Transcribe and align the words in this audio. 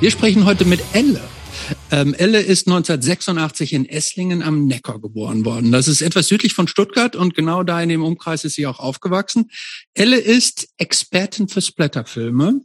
Wir 0.00 0.10
sprechen 0.10 0.46
heute 0.46 0.64
mit 0.64 0.80
Elle. 0.94 1.20
Ähm, 1.90 2.14
Elle 2.16 2.40
ist 2.40 2.66
1986 2.66 3.74
in 3.74 3.84
Esslingen 3.84 4.42
am 4.42 4.64
Neckar 4.64 4.98
geboren 4.98 5.44
worden. 5.44 5.72
Das 5.72 5.88
ist 5.88 6.00
etwas 6.00 6.28
südlich 6.28 6.54
von 6.54 6.66
Stuttgart 6.66 7.16
und 7.16 7.34
genau 7.34 7.64
da 7.64 7.82
in 7.82 7.90
dem 7.90 8.02
Umkreis 8.02 8.44
ist 8.44 8.54
sie 8.54 8.66
auch 8.66 8.78
aufgewachsen. 8.78 9.50
Elle 9.92 10.16
ist 10.16 10.68
Expertin 10.78 11.48
für 11.48 11.60
Splatterfilme, 11.60 12.62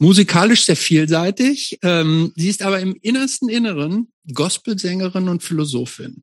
musikalisch 0.00 0.64
sehr 0.64 0.74
vielseitig. 0.74 1.78
Ähm, 1.82 2.32
sie 2.34 2.48
ist 2.48 2.62
aber 2.62 2.80
im 2.80 2.96
innersten 3.00 3.48
Inneren 3.48 4.11
Gospelsängerin 4.32 5.28
und 5.28 5.42
Philosophin. 5.42 6.22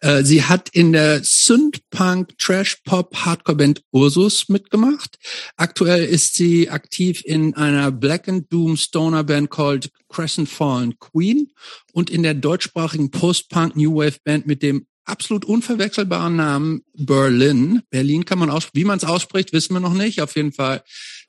Äh, 0.00 0.24
sie 0.24 0.42
hat 0.42 0.68
in 0.70 0.92
der 0.92 1.22
Synth-Punk, 1.22 2.36
Trash-Pop, 2.38 3.14
Hardcore-Band 3.16 3.82
Ursus 3.92 4.48
mitgemacht. 4.48 5.16
Aktuell 5.56 6.04
ist 6.04 6.34
sie 6.34 6.70
aktiv 6.70 7.22
in 7.24 7.54
einer 7.54 7.92
Black 7.92 8.28
and 8.28 8.52
Doom 8.52 8.76
Stoner 8.76 9.24
Band 9.24 9.50
called 9.50 9.90
Crescent 10.08 10.48
Fallen 10.48 10.98
Queen 10.98 11.52
und 11.92 12.10
in 12.10 12.22
der 12.22 12.34
deutschsprachigen 12.34 13.10
Post-Punk 13.10 13.76
New 13.76 13.96
Wave 13.96 14.18
Band 14.24 14.46
mit 14.46 14.62
dem 14.62 14.86
absolut 15.04 15.44
unverwechselbaren 15.44 16.36
Namen 16.36 16.82
Berlin. 16.94 17.82
Berlin 17.90 18.24
kann 18.24 18.38
man 18.38 18.50
aus, 18.50 18.68
wie 18.72 18.84
man 18.84 18.98
es 18.98 19.04
ausspricht, 19.04 19.52
wissen 19.52 19.74
wir 19.74 19.80
noch 19.80 19.94
nicht. 19.94 20.20
Auf 20.20 20.34
jeden 20.34 20.52
Fall 20.52 20.82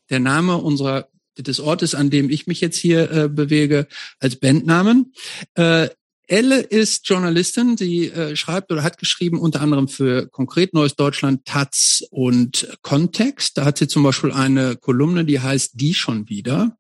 der 0.10 0.20
Name 0.20 0.58
unserer 0.58 1.10
des 1.38 1.60
Ortes, 1.60 1.94
an 1.94 2.10
dem 2.10 2.30
ich 2.30 2.48
mich 2.48 2.62
jetzt 2.62 2.78
hier 2.78 3.12
äh, 3.12 3.30
bewege, 3.30 3.88
als 4.20 4.38
Bandnamen. 4.38 5.14
Äh, 5.54 5.90
Elle 6.28 6.60
ist 6.60 7.08
Journalistin. 7.08 7.78
Sie 7.78 8.10
äh, 8.10 8.36
schreibt 8.36 8.72
oder 8.72 8.84
hat 8.84 8.98
geschrieben 8.98 9.40
unter 9.40 9.62
anderem 9.62 9.88
für 9.88 10.28
konkret 10.28 10.74
Neues 10.74 10.96
Deutschland, 10.96 11.46
Taz 11.46 12.04
und 12.12 12.68
Kontext. 12.82 13.58
Da 13.58 13.66
hat 13.66 13.78
sie 13.78 13.88
zum 13.88 14.04
Beispiel 14.04 14.32
eine 14.32 14.76
Kolumne, 14.76 15.24
die 15.26 15.40
heißt 15.40 15.72
Die 15.76 15.94
schon 15.94 16.28
wieder. 16.30 16.78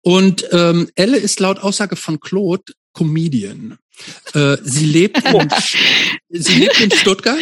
Und 0.00 0.46
ähm, 0.52 0.90
Elle 0.94 1.18
ist 1.18 1.38
laut 1.38 1.58
Aussage 1.60 1.96
von 1.96 2.18
Claude 2.18 2.72
Comedian. 2.94 3.78
Äh, 4.32 4.56
sie 4.62 4.86
lebt 4.86 5.18
in, 5.18 5.48
sie 6.30 6.54
lebt 6.54 6.80
in 6.80 6.90
Stuttgart. 6.90 7.38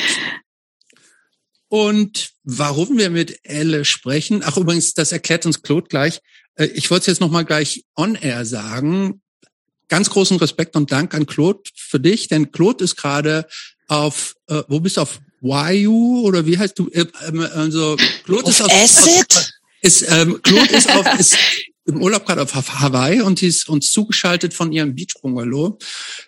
Und 1.68 2.32
warum 2.42 2.98
wir 2.98 3.10
mit 3.10 3.38
Elle 3.44 3.84
sprechen, 3.84 4.42
ach 4.44 4.56
übrigens, 4.56 4.94
das 4.94 5.12
erklärt 5.12 5.46
uns 5.46 5.62
Claude 5.62 5.86
gleich. 5.88 6.20
Äh, 6.56 6.66
ich 6.66 6.90
wollte 6.90 7.02
es 7.02 7.06
jetzt 7.06 7.20
nochmal 7.20 7.44
gleich 7.44 7.84
on 7.94 8.16
air 8.16 8.44
sagen 8.44 9.22
ganz 9.90 10.08
großen 10.08 10.38
Respekt 10.38 10.76
und 10.76 10.90
Dank 10.90 11.14
an 11.14 11.26
Claude 11.26 11.60
für 11.74 12.00
dich, 12.00 12.28
denn 12.28 12.50
Claude 12.50 12.82
ist 12.82 12.96
gerade 12.96 13.46
auf, 13.88 14.36
äh, 14.48 14.62
wo 14.68 14.80
bist 14.80 14.96
du 14.96 15.02
auf 15.02 15.20
YU 15.42 16.22
oder 16.22 16.46
wie 16.46 16.56
heißt 16.56 16.78
du? 16.78 16.88
Äh, 16.90 17.06
ähm, 17.26 17.46
also 17.54 17.96
Claude 18.24 18.44
auf 18.44 18.50
ist 18.50 18.62
auf 18.62 18.72
Acid? 18.72 19.36
Aus, 19.36 19.52
ist, 19.82 20.02
ähm, 20.10 20.40
Claude 20.42 20.74
ist 20.74 20.90
auf 20.90 21.18
ist 21.18 21.36
im 21.90 22.02
Urlaub 22.02 22.26
gerade 22.26 22.42
auf 22.42 22.54
Hawaii 22.54 23.20
und 23.20 23.40
die 23.40 23.46
ist 23.46 23.68
uns 23.68 23.92
zugeschaltet 23.92 24.54
von 24.54 24.72
ihrem 24.72 24.94
Beachbungalow, 24.94 25.78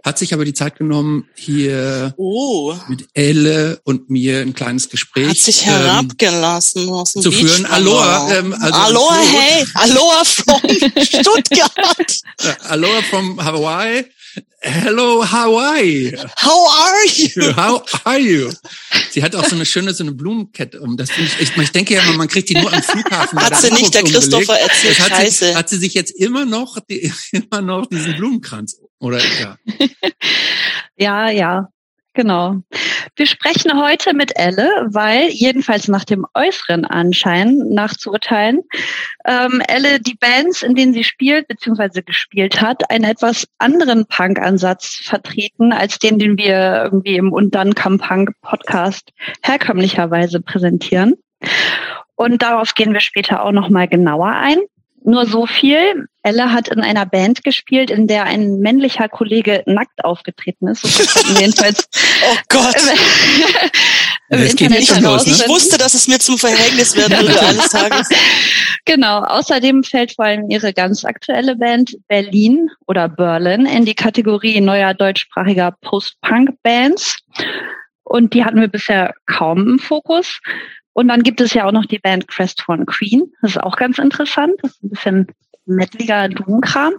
hat 0.05 0.19
sich 0.19 0.35
aber 0.35 0.45
die 0.45 0.55
Zeit 0.55 0.77
genommen, 0.77 1.29
hier 1.35 2.15
oh. 2.17 2.75
mit 2.89 3.09
Elle 3.15 3.81
und 3.85 4.11
mir 4.11 4.41
ein 4.41 4.55
kleines 4.55 4.89
Gespräch 4.89 5.29
hat 5.29 5.39
sich 5.39 5.65
herabgelassen 5.65 6.89
aus 6.89 7.13
dem 7.13 7.23
zu 7.23 7.33
führen. 7.33 7.67
Aloha, 7.67 8.35
ähm, 8.35 8.53
also 8.53 8.75
Aloha, 8.75 9.21
hey, 9.21 9.67
Aloha 9.75 10.25
from 10.25 10.61
Stuttgart. 11.03 12.21
Aloha 12.69 13.03
from 13.03 13.43
Hawaii. 13.43 14.05
Hello 14.65 15.25
Hawaii. 15.25 16.13
How 16.37 16.69
are 16.71 17.05
you? 17.07 17.53
How 17.57 17.83
are 18.05 18.19
you? 18.19 18.53
Sie 19.11 19.21
hat 19.21 19.35
auch 19.35 19.45
so 19.45 19.57
eine 19.57 19.67
schöne 19.67 19.93
so 19.93 20.05
eine 20.05 20.13
Blumenkette 20.13 20.81
um. 20.81 20.97
Das 20.97 21.11
finde 21.11 21.31
ich, 21.41 21.51
ich, 21.51 21.57
ich 21.57 21.73
denke 21.73 21.95
ja, 21.95 22.03
man 22.13 22.29
kriegt 22.29 22.49
die 22.49 22.55
nur 22.55 22.73
am 22.73 22.81
Flughafen. 22.81 23.41
Hat 23.41 23.57
sie 23.57 23.73
nicht 23.73 23.93
der 23.93 24.05
Christopher 24.05 24.61
erzählt? 24.61 25.01
hat 25.01 25.09
Scheiße. 25.09 25.47
Sie, 25.47 25.57
hat 25.57 25.69
sie 25.69 25.79
sich 25.79 25.95
jetzt 25.95 26.13
immer 26.13 26.45
noch 26.45 26.79
die, 26.89 27.13
immer 27.33 27.61
noch 27.61 27.87
diesen 27.87 28.17
Blumenkranz 28.17 28.81
oder 29.01 29.19
ja? 29.41 29.57
ja, 30.97 31.31
ja. 31.31 31.69
Genau. 32.15 32.57
Wir 33.17 33.27
sprechen 33.27 33.81
heute 33.81 34.13
mit 34.15 34.33
Elle, 34.37 34.69
weil 34.89 35.29
jedenfalls 35.31 35.89
nach 35.89 36.05
dem 36.05 36.27
äußeren 36.35 36.85
Anschein 36.85 37.57
nachzuurteilen, 37.71 38.61
ähm, 39.25 39.63
Elle 39.67 39.99
die 39.99 40.17
Bands, 40.17 40.63
in 40.63 40.75
denen 40.75 40.93
sie 40.93 41.05
spielt 41.05 41.49
bzw. 41.49 42.03
gespielt 42.03 42.61
hat, 42.61 42.91
einen 42.91 43.05
etwas 43.05 43.47
anderen 43.59 44.05
Punk-Ansatz 44.07 45.01
vertreten 45.03 45.73
als 45.73 45.99
den, 45.99 46.19
den 46.19 46.37
wir 46.37 46.83
irgendwie 46.85 47.17
im 47.17 47.33
Und 47.33 47.55
dann 47.55 47.75
kam 47.75 47.99
Punk 47.99 48.33
Podcast 48.43 49.11
herkömmlicherweise 49.43 50.41
präsentieren. 50.41 51.15
Und 52.15 52.43
darauf 52.43 52.75
gehen 52.75 52.93
wir 52.93 53.01
später 53.01 53.43
auch 53.43 53.53
nochmal 53.53 53.89
genauer 53.89 54.33
ein. 54.33 54.59
Nur 55.05 55.27
so 55.27 55.47
viel. 55.47 56.07
Elle 56.23 56.53
hat 56.53 56.69
in 56.69 56.81
einer 56.81 57.07
Band 57.07 57.43
gespielt, 57.43 57.91
in 57.91 58.07
der 58.07 58.25
ein 58.25 58.61
männlicher 58.61 59.09
Kollege 59.09 59.65
nackt 59.67 60.05
aufgetreten 60.05 60.69
ist. 60.69 60.83
So 60.83 61.35
jedenfalls 61.41 61.89
oh 62.31 62.37
Gott. 62.49 62.77
im 64.29 64.41
das 64.41 64.51
Internet 64.53 64.81
ich, 64.81 65.01
los, 65.01 65.27
ne? 65.27 65.33
ich 65.33 65.49
wusste, 65.49 65.79
dass 65.79 65.95
es 65.95 66.07
mir 66.07 66.21
zum 66.21 66.39
Verhängnis 66.39 66.97
werden 66.97 67.19
würde 67.27 67.41
eines 67.47 67.69
Tages. 67.71 68.09
Genau. 68.85 69.25
Außerdem 69.25 69.83
fällt 69.83 70.15
vor 70.15 70.27
allem 70.27 70.49
ihre 70.49 70.73
ganz 70.73 71.05
aktuelle 71.05 71.57
Band 71.57 71.97
Berlin 72.07 72.69
oder 72.87 73.09
Berlin 73.09 73.67
in 73.67 73.85
die 73.85 73.95
Kategorie 73.95 74.61
neuer 74.61 74.95
deutschsprachiger 74.95 75.75
Post-Punk-Bands. 75.81 77.19
Und 78.05 78.35
die 78.35 78.45
hatten 78.45 78.61
wir 78.61 78.69
bisher 78.69 79.15
kaum 79.27 79.67
im 79.67 79.79
Fokus. 79.79 80.39
Und 80.93 81.09
dann 81.09 81.23
gibt 81.23 81.41
es 81.41 81.55
ja 81.55 81.67
auch 81.67 81.73
noch 81.73 81.87
die 81.87 81.99
Band 81.99 82.29
Crestfallen 82.29 82.87
Queen. 82.87 83.33
Das 83.41 83.53
ist 83.53 83.63
auch 83.63 83.77
ganz 83.77 83.99
interessant. 83.99 84.55
Das 84.63 84.73
ist 84.73 84.83
ein 84.83 84.91
bisschen 84.91 85.27
metliger 85.65 86.29
Doomkram. 86.29 86.95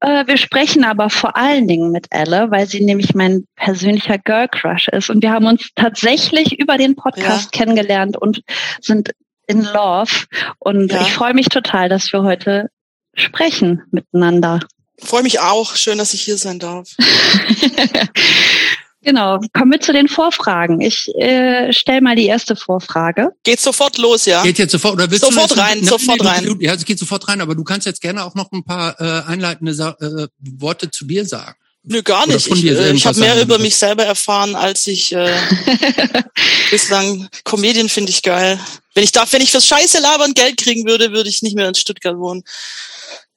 Äh, 0.00 0.26
wir 0.26 0.36
sprechen 0.36 0.84
aber 0.84 1.10
vor 1.10 1.36
allen 1.36 1.68
Dingen 1.68 1.92
mit 1.92 2.06
Elle, 2.10 2.50
weil 2.50 2.66
sie 2.66 2.84
nämlich 2.84 3.14
mein 3.14 3.46
persönlicher 3.56 4.18
Girl 4.18 4.48
Crush 4.48 4.88
ist. 4.88 5.10
Und 5.10 5.22
wir 5.22 5.30
haben 5.30 5.46
uns 5.46 5.68
tatsächlich 5.74 6.58
über 6.58 6.78
den 6.78 6.96
Podcast 6.96 7.54
ja. 7.54 7.58
kennengelernt 7.58 8.16
und 8.16 8.42
sind 8.80 9.10
in 9.46 9.62
Love. 9.62 10.26
Und 10.58 10.92
ja. 10.92 11.02
ich 11.02 11.12
freue 11.12 11.34
mich 11.34 11.48
total, 11.48 11.88
dass 11.88 12.12
wir 12.12 12.22
heute 12.22 12.70
sprechen 13.14 13.82
miteinander. 13.90 14.60
Freue 14.98 15.22
mich 15.22 15.40
auch. 15.40 15.76
Schön, 15.76 15.98
dass 15.98 16.14
ich 16.14 16.22
hier 16.22 16.38
sein 16.38 16.58
darf. 16.58 16.88
Genau, 19.02 19.40
kommen 19.54 19.72
wir 19.72 19.80
zu 19.80 19.92
den 19.92 20.08
Vorfragen. 20.08 20.80
Ich 20.80 21.08
äh, 21.14 21.72
stelle 21.72 22.02
mal 22.02 22.16
die 22.16 22.26
erste 22.26 22.54
Vorfrage. 22.54 23.30
Geht 23.44 23.60
sofort 23.60 23.96
los, 23.96 24.26
ja? 24.26 24.42
Geht 24.42 24.58
jetzt 24.58 24.72
sofort 24.72 24.94
oder 24.94 25.10
willst 25.10 25.24
sofort 25.24 25.52
du 25.52 25.54
rein, 25.54 25.78
na, 25.80 25.90
sofort 25.90 26.20
nee, 26.20 26.28
rein. 26.28 26.44
Du, 26.44 26.56
ja, 26.60 26.74
es 26.74 26.84
geht 26.84 26.98
sofort 26.98 27.26
rein, 27.28 27.40
aber 27.40 27.54
du 27.54 27.64
kannst 27.64 27.86
jetzt 27.86 28.02
gerne 28.02 28.22
auch 28.24 28.34
noch 28.34 28.52
ein 28.52 28.62
paar 28.62 29.00
äh, 29.00 29.22
einleitende 29.26 29.72
äh, 30.00 30.28
Worte 30.58 30.90
zu 30.90 31.06
dir 31.06 31.24
sagen. 31.24 31.56
Nö, 31.82 32.02
gar 32.02 32.26
nicht. 32.26 32.46
Ich, 32.46 32.64
äh, 32.66 32.92
ich 32.92 33.06
habe 33.06 33.18
mehr 33.20 33.40
über 33.40 33.58
mich 33.58 33.74
selber 33.76 34.04
erfahren, 34.04 34.54
als 34.54 34.86
ich 34.86 35.12
äh, 35.12 35.34
bislang. 36.70 37.28
Comedian 37.44 37.88
finde 37.88 38.10
ich 38.10 38.22
geil. 38.22 38.60
Wenn 38.94 39.04
ich 39.04 39.12
darf, 39.12 39.32
wenn 39.32 39.40
ich 39.40 39.50
fürs 39.50 39.66
Scheiße 39.66 39.98
labern 40.00 40.34
Geld 40.34 40.58
kriegen 40.58 40.86
würde, 40.86 41.12
würde 41.12 41.30
ich 41.30 41.40
nicht 41.40 41.56
mehr 41.56 41.68
in 41.68 41.74
Stuttgart 41.74 42.18
wohnen. 42.18 42.42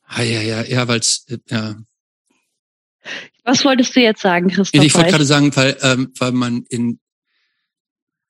Ah, 0.07 0.23
ja, 0.23 0.41
ja, 0.41 0.63
ja, 0.63 0.87
weil's, 0.87 1.25
ja. 1.49 1.75
Was 3.43 3.65
wolltest 3.65 3.95
du 3.95 3.99
jetzt 4.01 4.21
sagen, 4.21 4.49
Christoph? 4.49 4.81
Ich 4.83 4.95
wollte 4.95 5.11
gerade 5.11 5.25
sagen, 5.25 5.55
weil, 5.55 5.77
ähm, 5.81 6.13
weil 6.17 6.31
man 6.31 6.65
in 6.69 6.99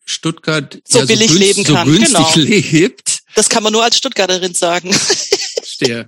Stuttgart 0.06 0.82
so 0.88 1.00
ja, 1.00 1.06
billig 1.06 1.32
so, 1.32 1.38
leben 1.38 1.64
so 1.66 1.74
kann. 1.74 1.88
günstig 1.88 2.34
genau. 2.34 2.48
lebt. 2.50 3.20
Das 3.36 3.50
kann 3.50 3.64
man 3.64 3.74
nur 3.74 3.84
als 3.84 3.98
Stuttgarterin 3.98 4.54
sagen. 4.54 4.92
Verstehe. 4.94 6.06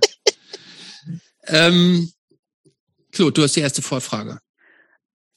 ähm, 1.46 2.12
Claude, 3.12 3.32
du 3.32 3.42
hast 3.42 3.56
die 3.56 3.60
erste 3.60 3.82
Vorfrage. 3.82 4.38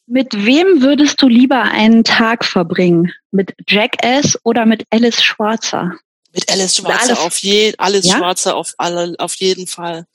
Mit 0.07 0.33
wem 0.33 0.81
würdest 0.81 1.21
du 1.21 1.27
lieber 1.27 1.61
einen 1.61 2.03
Tag 2.03 2.43
verbringen? 2.43 3.13
Mit 3.31 3.53
Jackass 3.67 4.37
oder 4.43 4.65
mit 4.65 4.83
Alice 4.89 5.21
Schwarzer? 5.23 5.95
Mit 6.33 6.51
Alice 6.51 6.75
Schwarzer 6.75 7.11
Alice- 7.11 7.19
auf 7.19 7.37
je, 7.39 7.73
Alice 7.77 8.05
Ja? 8.07 8.17
Schwarzer 8.17 8.55
auf 8.55 8.73
alle, 8.77 9.15
auf 9.19 9.35
jeden 9.35 9.67
Fall. 9.67 10.05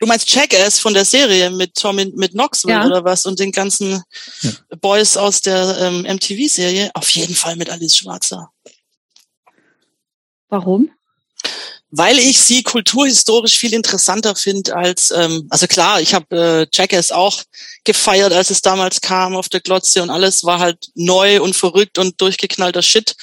Du 0.00 0.06
meinst 0.06 0.30
Jackass 0.34 0.78
von 0.80 0.94
der 0.94 1.04
Serie 1.04 1.50
mit 1.50 1.74
Tommy, 1.74 2.06
mit 2.16 2.32
Knoxville 2.32 2.72
Ja. 2.74 2.86
oder 2.86 3.04
was 3.04 3.26
und 3.26 3.38
den 3.38 3.52
ganzen 3.52 4.02
Ja. 4.40 4.50
Boys 4.80 5.16
aus 5.18 5.42
der 5.42 5.76
ähm, 5.78 6.02
MTV-Serie? 6.02 6.90
Auf 6.94 7.10
jeden 7.10 7.34
Fall 7.34 7.56
mit 7.56 7.68
Alice 7.70 7.96
Schwarzer. 7.96 8.50
Warum? 10.48 10.90
weil 11.92 12.20
ich 12.20 12.38
sie 12.38 12.62
kulturhistorisch 12.62 13.58
viel 13.58 13.74
interessanter 13.74 14.36
finde 14.36 14.76
als, 14.76 15.10
ähm, 15.10 15.48
also 15.50 15.66
klar, 15.66 16.00
ich 16.00 16.14
habe 16.14 16.36
äh, 16.36 16.66
Jackass 16.72 17.10
auch 17.10 17.42
gefeiert, 17.82 18.32
als 18.32 18.50
es 18.50 18.62
damals 18.62 19.00
kam 19.00 19.34
auf 19.34 19.48
der 19.48 19.58
Glotze 19.58 20.00
und 20.00 20.10
alles 20.10 20.44
war 20.44 20.60
halt 20.60 20.90
neu 20.94 21.42
und 21.42 21.56
verrückt 21.56 21.98
und 21.98 22.20
durchgeknallter 22.20 22.82
Shit. 22.82 23.16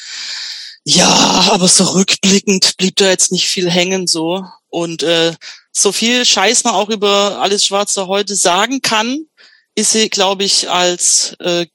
Ja, 0.83 1.07
aber 1.51 1.69
so 1.69 1.85
rückblickend 1.85 2.75
blieb 2.75 2.97
da 2.97 3.07
jetzt 3.07 3.31
nicht 3.31 3.47
viel 3.47 3.69
hängen 3.69 4.05
so. 4.05 4.43
Und 4.67 5.01
äh, 5.01 5.33
so 5.77 5.91
viel 5.91 6.25
Scheiß 6.25 6.63
man 6.63 6.73
auch 6.73 6.89
über 6.89 7.39
alles 7.39 7.65
Schwarze 7.65 8.07
heute 8.07 8.35
sagen 8.35 8.81
kann, 8.81 9.25
ist 9.75 9.91
sie, 9.91 10.09
glaube 10.09 10.43
ich, 10.43 10.69
als 10.69 11.35
äh, 11.39 11.67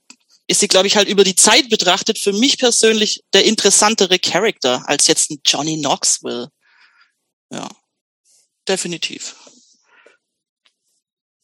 ist 0.49 0.61
sie, 0.61 0.69
glaube 0.69 0.89
ich, 0.89 0.97
halt 0.97 1.09
über 1.09 1.25
die 1.25 1.37
Zeit 1.37 1.71
betrachtet 1.71 2.19
für 2.19 2.33
mich 2.33 2.59
persönlich 2.59 3.23
der 3.33 3.45
interessantere 3.45 4.19
Charakter 4.19 4.83
als 4.89 5.07
jetzt 5.07 5.31
ein 5.31 5.41
Johnny 5.47 5.79
Knoxville. 5.79 6.49
Ja, 7.51 7.69
definitiv. 8.69 9.37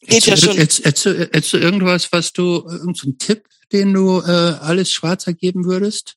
Geht 0.01 0.25
ja 0.25 0.35
schon. 0.35 0.57
Hättest, 0.57 1.05
du, 1.05 1.13
du 1.13 1.57
irgendwas, 1.57 2.11
was 2.11 2.33
du, 2.33 2.67
irgendeinen 2.67 3.17
Tipp, 3.17 3.47
den 3.71 3.93
du 3.93 4.19
äh, 4.19 4.57
alles 4.59 4.91
Schwarzer 4.91 5.33
geben 5.33 5.65
würdest? 5.65 6.15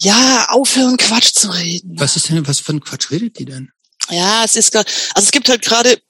Ja, 0.00 0.46
aufhören 0.48 0.96
Quatsch 0.96 1.32
zu 1.32 1.50
reden. 1.50 1.98
Was 1.98 2.16
ist 2.16 2.28
denn, 2.28 2.46
was 2.46 2.60
für 2.60 2.72
ein 2.72 2.80
Quatsch 2.80 3.10
redet 3.10 3.38
die 3.38 3.44
denn? 3.44 3.72
Ja, 4.10 4.42
es 4.44 4.56
ist, 4.56 4.74
also 4.74 4.86
es 5.16 5.30
gibt 5.30 5.48
halt 5.48 5.62
gerade, 5.62 6.00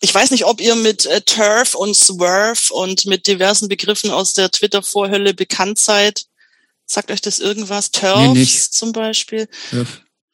ich 0.00 0.14
weiß 0.14 0.30
nicht, 0.30 0.44
ob 0.44 0.60
ihr 0.60 0.74
mit 0.74 1.06
äh, 1.06 1.20
Turf 1.22 1.74
und 1.74 1.96
Swerve 1.96 2.72
und 2.72 3.06
mit 3.06 3.26
diversen 3.26 3.68
Begriffen 3.68 4.10
aus 4.10 4.32
der 4.32 4.50
Twitter-Vorhölle 4.50 5.34
bekannt 5.34 5.78
seid. 5.78 6.24
Sagt 6.86 7.10
euch 7.10 7.20
das 7.20 7.38
irgendwas? 7.38 7.90
Turfs 7.90 8.34
Nee, 8.34 8.46
zum 8.70 8.92
Beispiel. 8.92 9.48
Ja. 9.70 9.84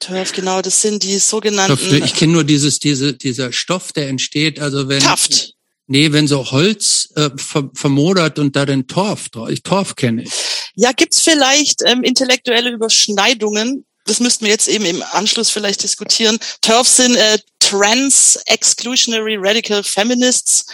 Turf, 0.00 0.32
genau, 0.32 0.62
das 0.62 0.80
sind 0.80 1.02
die 1.02 1.18
sogenannten 1.18 2.02
Ich 2.04 2.14
kenne 2.14 2.32
nur 2.32 2.44
dieses, 2.44 2.78
diese, 2.78 3.14
dieser 3.14 3.52
Stoff, 3.52 3.92
der 3.92 4.08
entsteht, 4.08 4.60
also 4.60 4.88
wenn. 4.88 5.00
Taft. 5.00 5.54
Nee, 5.90 6.12
wenn 6.12 6.28
so 6.28 6.50
Holz 6.50 7.08
äh, 7.16 7.30
ver 7.36 7.70
vermodert 7.74 8.38
und 8.38 8.54
da 8.54 8.66
den 8.66 8.86
Torf 8.86 9.30
Torf 9.30 9.96
kenne 9.96 10.22
ich. 10.22 10.30
Ja, 10.74 10.92
gibt's 10.92 11.20
vielleicht 11.20 11.82
ähm, 11.86 12.04
intellektuelle 12.04 12.70
Überschneidungen? 12.70 13.86
Das 14.08 14.20
müssten 14.20 14.44
wir 14.44 14.52
jetzt 14.52 14.68
eben 14.68 14.84
im 14.84 15.02
Anschluss 15.12 15.50
vielleicht 15.50 15.82
diskutieren. 15.82 16.38
TERFs 16.60 16.96
sind 16.96 17.16
äh, 17.16 17.38
Trans 17.60 18.36
Exclusionary 18.46 19.36
Radical 19.38 19.82
Feminists 19.82 20.66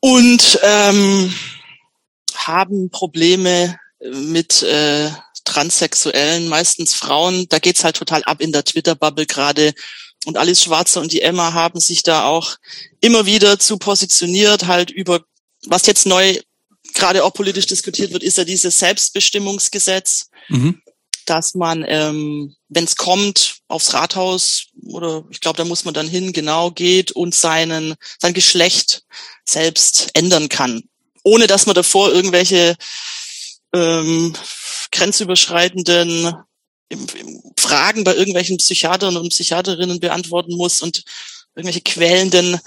und 0.00 0.58
ähm, 0.62 1.34
haben 2.34 2.90
Probleme 2.90 3.78
mit 4.00 4.62
äh, 4.62 5.10
Transsexuellen, 5.44 6.48
meistens 6.48 6.94
Frauen. 6.94 7.46
Da 7.48 7.58
geht's 7.58 7.84
halt 7.84 7.96
total 7.96 8.22
ab 8.24 8.40
in 8.40 8.52
der 8.52 8.64
Twitter-Bubble 8.64 9.26
gerade. 9.26 9.74
Und 10.26 10.36
Alice 10.36 10.62
Schwarzer 10.62 11.00
und 11.00 11.12
die 11.12 11.22
Emma 11.22 11.52
haben 11.52 11.80
sich 11.80 12.02
da 12.02 12.24
auch 12.24 12.56
immer 13.00 13.26
wieder 13.26 13.58
zu 13.58 13.78
positioniert, 13.78 14.66
halt 14.66 14.90
über, 14.90 15.24
was 15.66 15.86
jetzt 15.86 16.06
neu 16.06 16.38
gerade 16.94 17.24
auch 17.24 17.32
politisch 17.32 17.66
diskutiert 17.66 18.12
wird, 18.12 18.22
ist 18.22 18.38
ja 18.38 18.44
dieses 18.44 18.78
Selbstbestimmungsgesetz, 18.78 20.30
Mhm. 20.50 20.82
Dass 21.26 21.54
man, 21.54 21.84
ähm, 21.86 22.54
wenn 22.68 22.84
es 22.84 22.96
kommt, 22.96 23.58
aufs 23.68 23.94
Rathaus 23.94 24.66
oder 24.86 25.24
ich 25.30 25.40
glaube, 25.40 25.56
da 25.56 25.64
muss 25.64 25.84
man 25.84 25.94
dann 25.94 26.08
hin, 26.08 26.32
genau 26.32 26.70
geht 26.70 27.12
und 27.12 27.34
seinen 27.34 27.94
sein 28.18 28.34
Geschlecht 28.34 29.02
selbst 29.44 30.10
ändern 30.14 30.48
kann, 30.48 30.82
ohne 31.22 31.46
dass 31.46 31.66
man 31.66 31.74
davor 31.74 32.12
irgendwelche 32.12 32.76
ähm, 33.74 34.34
grenzüberschreitenden 34.92 36.34
Fragen 37.56 38.04
bei 38.04 38.14
irgendwelchen 38.14 38.56
Psychiatern 38.58 39.16
und 39.16 39.28
Psychiaterinnen 39.30 40.00
beantworten 40.00 40.56
muss 40.56 40.82
und 40.82 41.04
irgendwelche 41.54 41.82
quälenden 41.82 42.60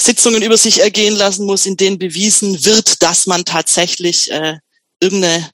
Sitzungen 0.00 0.42
über 0.42 0.56
sich 0.56 0.80
ergehen 0.80 1.14
lassen 1.14 1.46
muss, 1.46 1.66
in 1.66 1.76
denen 1.76 1.98
bewiesen 1.98 2.64
wird, 2.64 3.02
dass 3.02 3.26
man 3.26 3.44
tatsächlich 3.44 4.30
äh, 4.30 4.58
irgendeine 5.00 5.50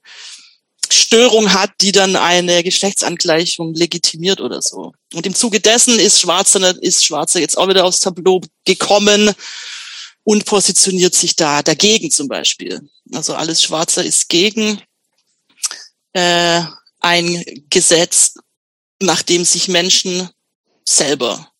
Störung 0.94 1.52
hat, 1.52 1.72
die 1.80 1.92
dann 1.92 2.16
eine 2.16 2.62
Geschlechtsangleichung 2.62 3.74
legitimiert 3.74 4.40
oder 4.40 4.62
so. 4.62 4.92
Und 5.12 5.26
im 5.26 5.34
Zuge 5.34 5.60
dessen 5.60 5.98
ist 5.98 6.20
Schwarzer, 6.20 6.82
ist 6.82 7.04
Schwarzer 7.04 7.40
jetzt 7.40 7.58
auch 7.58 7.68
wieder 7.68 7.84
aufs 7.84 8.00
Tableau 8.00 8.40
gekommen 8.64 9.34
und 10.24 10.44
positioniert 10.46 11.14
sich 11.14 11.36
da 11.36 11.62
dagegen 11.62 12.10
zum 12.10 12.28
Beispiel. 12.28 12.88
Also 13.12 13.34
alles 13.34 13.62
Schwarzer 13.62 14.04
ist 14.04 14.28
gegen 14.28 14.80
äh, 16.14 16.62
ein 17.00 17.44
Gesetz, 17.68 18.34
nachdem 19.00 19.44
sich 19.44 19.68
Menschen 19.68 20.30
selber 20.84 21.52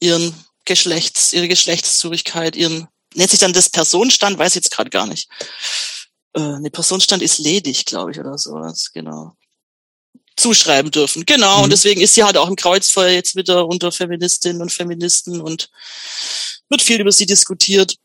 ihren 0.00 0.34
Geschlechts, 0.64 1.32
ihre 1.32 1.48
Geschlechtszugehörigkeit, 1.48 2.56
ihren, 2.56 2.88
nennt 3.14 3.30
sich 3.30 3.40
dann 3.40 3.52
das 3.52 3.70
Personenstand, 3.70 4.38
weiß 4.38 4.52
ich 4.52 4.62
jetzt 4.62 4.70
gerade 4.70 4.90
gar 4.90 5.06
nicht. 5.06 5.28
Äh, 6.36 6.40
eine 6.40 6.70
Personenstand 6.70 7.22
ist 7.22 7.38
ledig, 7.38 7.84
glaube 7.86 8.10
ich, 8.12 8.18
oder 8.20 8.36
sowas, 8.38 8.90
genau. 8.92 9.34
Zuschreiben 10.36 10.90
dürfen. 10.90 11.24
Genau, 11.24 11.58
Mhm. 11.58 11.64
und 11.64 11.70
deswegen 11.72 12.02
ist 12.02 12.14
sie 12.14 12.22
halt 12.24 12.36
auch 12.36 12.48
im 12.48 12.56
Kreuzfeuer 12.56 13.10
jetzt 13.10 13.36
wieder 13.36 13.66
unter 13.66 13.90
Feministinnen 13.90 14.60
und 14.60 14.70
Feministen 14.70 15.40
und 15.40 15.70
wird 16.68 16.82
viel 16.82 17.00
über 17.00 17.10
sie 17.12 17.24
diskutiert. 17.24 17.96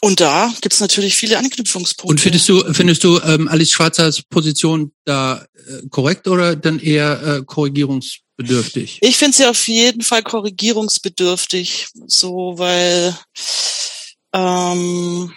Und 0.00 0.18
da 0.18 0.52
gibt's 0.62 0.80
natürlich 0.80 1.14
viele 1.14 1.38
Anknüpfungspunkte. 1.38 2.10
Und 2.10 2.20
findest 2.20 2.48
du, 2.48 2.64
findest 2.74 3.04
du 3.04 3.20
ähm, 3.20 3.46
Alice 3.46 3.70
Schwarzers 3.70 4.22
Position 4.22 4.90
da 5.04 5.46
äh, 5.54 5.86
korrekt 5.90 6.26
oder 6.26 6.56
dann 6.56 6.80
eher 6.80 7.22
äh, 7.22 7.42
korrigierungsbedürftig? 7.44 8.98
Ich 9.02 9.16
finde 9.16 9.36
sie 9.36 9.46
auf 9.46 9.68
jeden 9.68 10.02
Fall 10.02 10.24
korrigierungsbedürftig, 10.24 11.86
so 12.08 12.54
weil, 12.58 13.16
ähm, 14.32 15.32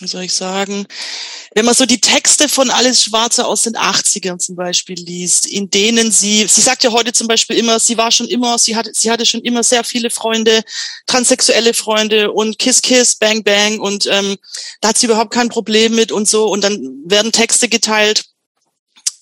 wie 0.00 0.06
soll 0.06 0.22
ich 0.22 0.32
sagen, 0.32 0.86
wenn 1.54 1.64
man 1.64 1.74
so 1.74 1.86
die 1.86 2.00
Texte 2.00 2.48
von 2.48 2.70
Alice 2.70 3.02
Schwarzer 3.02 3.46
aus 3.46 3.62
den 3.62 3.76
80ern 3.76 4.38
zum 4.38 4.56
Beispiel 4.56 4.96
liest, 4.96 5.46
in 5.46 5.70
denen 5.70 6.10
sie, 6.10 6.46
sie 6.48 6.60
sagt 6.60 6.84
ja 6.84 6.92
heute 6.92 7.12
zum 7.12 7.26
Beispiel 7.26 7.56
immer, 7.56 7.78
sie 7.78 7.96
war 7.96 8.10
schon 8.10 8.28
immer, 8.28 8.58
sie 8.58 8.76
hatte, 8.76 8.92
sie 8.94 9.10
hatte 9.10 9.26
schon 9.26 9.42
immer 9.42 9.62
sehr 9.62 9.84
viele 9.84 10.10
Freunde, 10.10 10.62
transsexuelle 11.06 11.74
Freunde 11.74 12.32
und 12.32 12.58
Kiss 12.58 12.82
Kiss, 12.82 13.16
Bang 13.16 13.42
Bang 13.42 13.80
und 13.80 14.06
ähm, 14.06 14.36
da 14.80 14.88
hat 14.88 14.98
sie 14.98 15.06
überhaupt 15.06 15.32
kein 15.32 15.48
Problem 15.48 15.94
mit 15.94 16.12
und 16.12 16.28
so. 16.28 16.48
Und 16.48 16.64
dann 16.64 16.78
werden 17.04 17.32
Texte 17.32 17.68
geteilt 17.68 18.29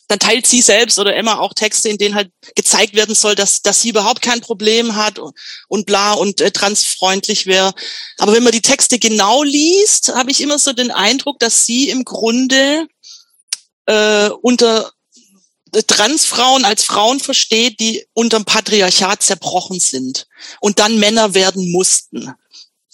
dann 0.09 0.19
teilt 0.19 0.47
sie 0.47 0.63
selbst 0.63 0.99
oder 0.99 1.15
Emma 1.15 1.39
auch 1.39 1.53
Texte, 1.53 1.91
in 1.91 1.99
denen 1.99 2.15
halt 2.15 2.31
gezeigt 2.57 2.95
werden 2.95 3.15
soll, 3.15 3.35
dass, 3.35 3.61
dass 3.61 3.83
sie 3.83 3.91
überhaupt 3.91 4.23
kein 4.23 4.41
Problem 4.41 4.97
hat 4.97 5.19
und, 5.19 5.37
und 5.69 5.87
bla 5.87 6.15
und 6.15 6.41
äh, 6.41 6.51
transfreundlich 6.51 7.47
wäre. 7.47 7.73
Aber 8.17 8.33
wenn 8.33 8.43
man 8.43 8.53
die 8.53 8.63
Texte 8.63 8.99
genau 8.99 9.43
liest, 9.43 10.09
habe 10.15 10.31
ich 10.31 10.41
immer 10.41 10.59
so 10.59 10.73
den 10.73 10.91
Eindruck, 10.91 11.39
dass 11.39 11.67
sie 11.67 11.91
im 11.91 12.05
Grunde 12.05 12.89
äh, 13.85 14.31
unter 14.41 14.91
äh, 15.75 15.83
Transfrauen 15.83 16.65
als 16.65 16.85
Frauen 16.85 17.21
versteht, 17.21 17.79
die 17.79 18.07
unterm 18.15 18.47
Patriarchat 18.47 19.23
zerbrochen 19.23 19.79
sind 19.79 20.27
und 20.61 20.79
dann 20.79 20.99
Männer 20.99 21.35
werden 21.35 21.71
mussten. 21.71 22.33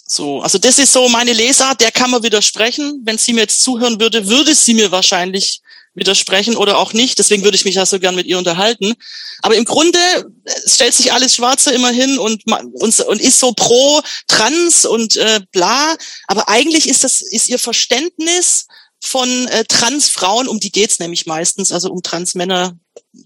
So, 0.07 0.41
also 0.41 0.57
das 0.57 0.77
ist 0.79 0.93
so 0.93 1.07
meine 1.09 1.33
Lesart, 1.33 1.81
der 1.81 1.91
kann 1.91 2.11
man 2.11 2.23
widersprechen. 2.23 3.01
Wenn 3.05 3.17
sie 3.17 3.33
mir 3.33 3.41
jetzt 3.41 3.61
zuhören 3.61 3.99
würde, 3.99 4.27
würde 4.27 4.53
sie 4.53 4.73
mir 4.73 4.91
wahrscheinlich 4.91 5.61
widersprechen 5.95 6.55
oder 6.55 6.77
auch 6.77 6.93
nicht. 6.93 7.17
Deswegen 7.17 7.43
würde 7.43 7.55
ich 7.55 7.65
mich 7.65 7.75
ja 7.75 7.85
so 7.85 7.99
gern 7.99 8.15
mit 8.15 8.27
ihr 8.27 8.37
unterhalten. 8.37 8.93
Aber 9.41 9.55
im 9.55 9.65
Grunde 9.65 9.97
äh, 9.97 10.69
stellt 10.69 10.93
sich 10.93 11.13
alles 11.13 11.35
Schwarze 11.35 11.71
immer 11.71 11.89
hin 11.89 12.19
und, 12.19 12.43
und, 12.45 12.99
und 12.99 13.21
ist 13.21 13.39
so 13.39 13.53
pro 13.53 14.01
Trans 14.27 14.85
und 14.85 15.15
äh, 15.15 15.41
bla. 15.51 15.95
Aber 16.27 16.49
eigentlich 16.49 16.87
ist 16.87 17.03
das 17.03 17.21
ist 17.21 17.49
ihr 17.49 17.59
Verständnis 17.59 18.67
von 19.01 19.47
äh, 19.47 19.63
Transfrauen, 19.65 20.47
um 20.47 20.59
die 20.59 20.71
geht's 20.71 20.99
nämlich 20.99 21.25
meistens, 21.25 21.71
also 21.71 21.91
um 21.91 22.03
Transmänner 22.03 22.77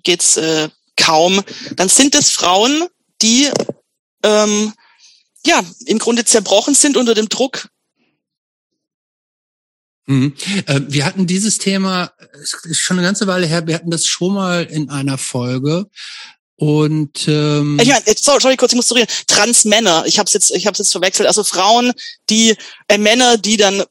geht's 0.04 0.38
äh, 0.38 0.70
kaum. 0.96 1.44
Dann 1.76 1.90
sind 1.90 2.16
es 2.16 2.30
Frauen, 2.30 2.88
die 3.22 3.50
ähm, 4.24 4.74
ja 5.46 5.64
im 5.86 6.00
Grunde 6.00 6.26
zerbrochen 6.26 6.76
sind 6.76 6.98
unter 6.98 7.14
dem 7.14 7.30
Druck 7.30 7.70
Mhm. 10.10 10.34
Äh, 10.66 10.82
wir 10.88 11.06
hatten 11.06 11.28
dieses 11.28 11.60
Thema, 11.60 12.12
es 12.42 12.56
ist 12.63 12.80
schon 12.80 12.98
eine 12.98 13.06
ganze 13.06 13.28
Weile 13.28 13.46
her, 13.46 13.68
wir 13.68 13.75
hatten 13.75 13.92
das 13.92 14.08
schon 14.08 14.34
mal 14.34 14.63
in 14.63 14.89
einer 14.89 15.20
Folge. 15.20 15.86
Und 16.56 17.28
ähm, 17.28 17.78
Ich 17.80 17.88
meine, 17.88 18.04
sorry, 18.18 18.42
sorry, 18.42 18.58
kurz, 18.58 18.74
ich 18.74 18.75
muss 18.75 18.88
zurück. 18.88 19.08
Transmänner, 19.28 20.04
ich 20.08 20.18
habe 20.18 20.25
es 20.28 20.34
jetzt, 20.34 20.51
ich 20.51 20.66
habe 20.66 20.75
jetzt 20.78 20.92
verwechselt. 20.92 21.28
Also 21.28 21.44
Frauen, 21.44 21.94
die 22.30 22.56
äh, 22.88 22.98
Männer, 22.98 23.38
die 23.38 23.56
dann, 23.56 23.84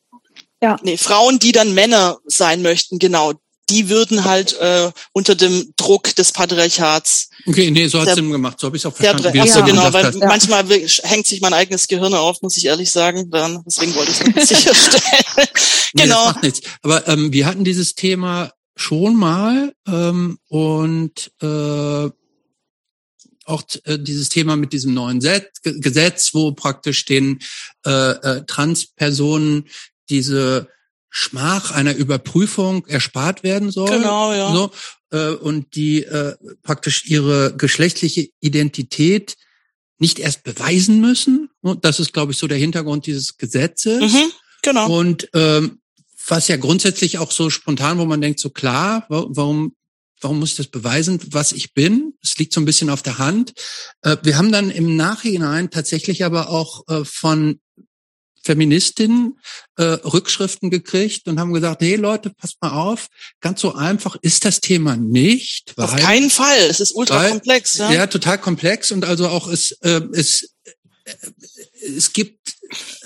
Ja. 0.60 0.76
nee, 0.82 0.96
Frauen, 0.96 1.38
die 1.38 1.52
dann 1.52 1.72
Männer 1.72 2.18
sein 2.26 2.62
möchten, 2.62 2.98
genau, 2.98 3.34
die 3.70 3.88
würden 3.88 4.24
halt 4.24 4.54
äh, 4.60 4.90
unter 5.12 5.34
dem 5.34 5.72
Druck 5.76 6.14
des 6.16 6.32
Patriarchats. 6.32 7.28
okay, 7.46 7.70
nee, 7.70 7.86
so 7.88 7.98
hat's 7.98 8.06
der- 8.06 8.14
Sinn 8.16 8.30
gemacht, 8.30 8.58
so 8.60 8.66
habe 8.66 8.76
ich 8.76 8.86
auch 8.86 8.94
Der, 8.96 9.10
verstanden. 9.10 9.34
wie 9.34 9.40
ach 9.40 9.44
du's 9.44 9.54
so, 9.54 9.60
Ja. 9.60 9.66
genau, 9.66 9.92
weil. 9.92 10.16
Ja. 10.18 10.26
manchmal 10.26 10.64
hängt 11.02 11.26
sich 11.26 11.40
mein 11.40 11.52
eigenes 11.54 11.86
Gehirn 11.88 12.14
auf, 12.14 12.40
muss 12.42 12.56
ich 12.56 12.64
ehrlich 12.66 12.90
sagen. 12.90 13.30
Dann, 13.30 13.62
deswegen 13.66 13.94
wollte 13.94 14.10
ich 14.12 14.36
es 14.36 14.48
sicherstellen. 14.48 15.24
Nee, 15.94 16.02
genau. 16.04 16.24
das 16.26 16.34
macht 16.34 16.42
nichts. 16.42 16.60
Aber 16.82 17.06
ähm, 17.08 17.32
wir 17.32 17.46
hatten 17.46 17.64
dieses 17.64 17.94
Thema 17.94 18.52
schon 18.76 19.16
mal 19.16 19.72
ähm, 19.86 20.38
und 20.48 21.30
äh, 21.42 22.08
auch 23.44 23.62
äh, 23.84 23.98
dieses 23.98 24.28
Thema 24.28 24.56
mit 24.56 24.72
diesem 24.72 24.94
neuen 24.94 25.20
Set, 25.20 25.50
Ge- 25.62 25.80
Gesetz, 25.80 26.34
wo 26.34 26.52
praktisch 26.52 27.04
den 27.06 27.38
äh, 27.86 27.90
äh, 28.10 28.44
Transpersonen 28.46 29.68
diese 30.10 30.68
Schmach 31.10 31.70
einer 31.70 31.94
Überprüfung 31.94 32.86
erspart 32.86 33.42
werden 33.42 33.70
soll. 33.70 33.90
Genau, 33.90 34.32
ja. 34.32 34.52
So, 34.52 34.70
äh, 35.10 35.30
und 35.30 35.74
die 35.74 36.04
äh, 36.04 36.34
praktisch 36.62 37.06
ihre 37.06 37.54
geschlechtliche 37.56 38.28
Identität 38.40 39.36
nicht 39.98 40.18
erst 40.18 40.44
beweisen 40.44 41.00
müssen. 41.00 41.50
Und 41.60 41.84
das 41.84 41.98
ist, 41.98 42.12
glaube 42.12 42.32
ich, 42.32 42.38
so 42.38 42.46
der 42.46 42.58
Hintergrund 42.58 43.06
dieses 43.06 43.36
Gesetzes. 43.36 44.12
Mhm, 44.12 44.32
genau. 44.62 44.90
Und 44.98 45.28
ähm, 45.34 45.80
was 46.28 46.46
ja 46.48 46.56
grundsätzlich 46.56 47.18
auch 47.18 47.30
so 47.32 47.48
spontan, 47.50 47.98
wo 47.98 48.04
man 48.04 48.20
denkt, 48.20 48.38
so 48.38 48.50
klar, 48.50 49.06
wa- 49.08 49.26
warum, 49.30 49.74
warum 50.20 50.38
muss 50.40 50.50
ich 50.50 50.56
das 50.56 50.66
beweisen, 50.66 51.18
was 51.30 51.52
ich 51.52 51.72
bin? 51.72 52.12
Es 52.22 52.36
liegt 52.36 52.52
so 52.52 52.60
ein 52.60 52.66
bisschen 52.66 52.90
auf 52.90 53.02
der 53.02 53.18
Hand. 53.18 53.54
Äh, 54.02 54.18
wir 54.22 54.36
haben 54.36 54.52
dann 54.52 54.70
im 54.70 54.94
Nachhinein 54.94 55.70
tatsächlich 55.70 56.22
aber 56.24 56.50
auch 56.50 56.86
äh, 56.88 57.04
von 57.04 57.58
Feministinnen 58.48 59.38
äh, 59.76 59.82
Rückschriften 59.82 60.70
gekriegt 60.70 61.28
und 61.28 61.38
haben 61.38 61.52
gesagt, 61.52 61.82
hey 61.82 61.96
Leute, 61.96 62.30
passt 62.30 62.56
mal 62.62 62.70
auf, 62.70 63.08
ganz 63.42 63.60
so 63.60 63.74
einfach 63.74 64.16
ist 64.22 64.46
das 64.46 64.62
Thema 64.62 64.96
nicht. 64.96 65.74
Weil, 65.76 65.84
auf 65.84 65.96
keinen 65.96 66.30
Fall, 66.30 66.56
es 66.70 66.80
ist 66.80 66.92
ultra 66.92 67.16
weil, 67.16 67.30
komplex. 67.32 67.76
Ja? 67.76 67.92
ja, 67.92 68.06
total 68.06 68.38
komplex 68.38 68.90
und 68.90 69.04
also 69.04 69.28
auch 69.28 69.48
es, 69.48 69.72
äh, 69.82 70.00
es, 70.14 70.54
äh, 71.04 71.12
es 71.94 72.14
gibt 72.14 72.54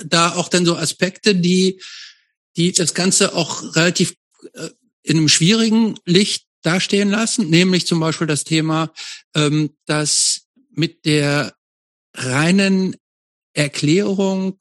da 0.05 0.37
auch 0.37 0.49
dann 0.49 0.65
so 0.65 0.77
Aspekte, 0.77 1.35
die, 1.35 1.81
die 2.57 2.71
das 2.71 2.95
Ganze 2.95 3.35
auch 3.35 3.75
relativ 3.75 4.15
äh, 4.55 4.69
in 5.03 5.17
einem 5.17 5.29
schwierigen 5.29 5.97
Licht 6.05 6.47
dastehen 6.63 7.11
lassen, 7.11 7.51
nämlich 7.51 7.89
zum 7.89 7.99
Beispiel 7.99 8.29
das 8.29 8.45
Thema, 8.45 8.93
ähm, 9.35 9.71
dass 9.87 10.43
mit 10.71 11.05
der 11.05 11.53
reinen 12.15 12.95
Erklärung 13.55 14.61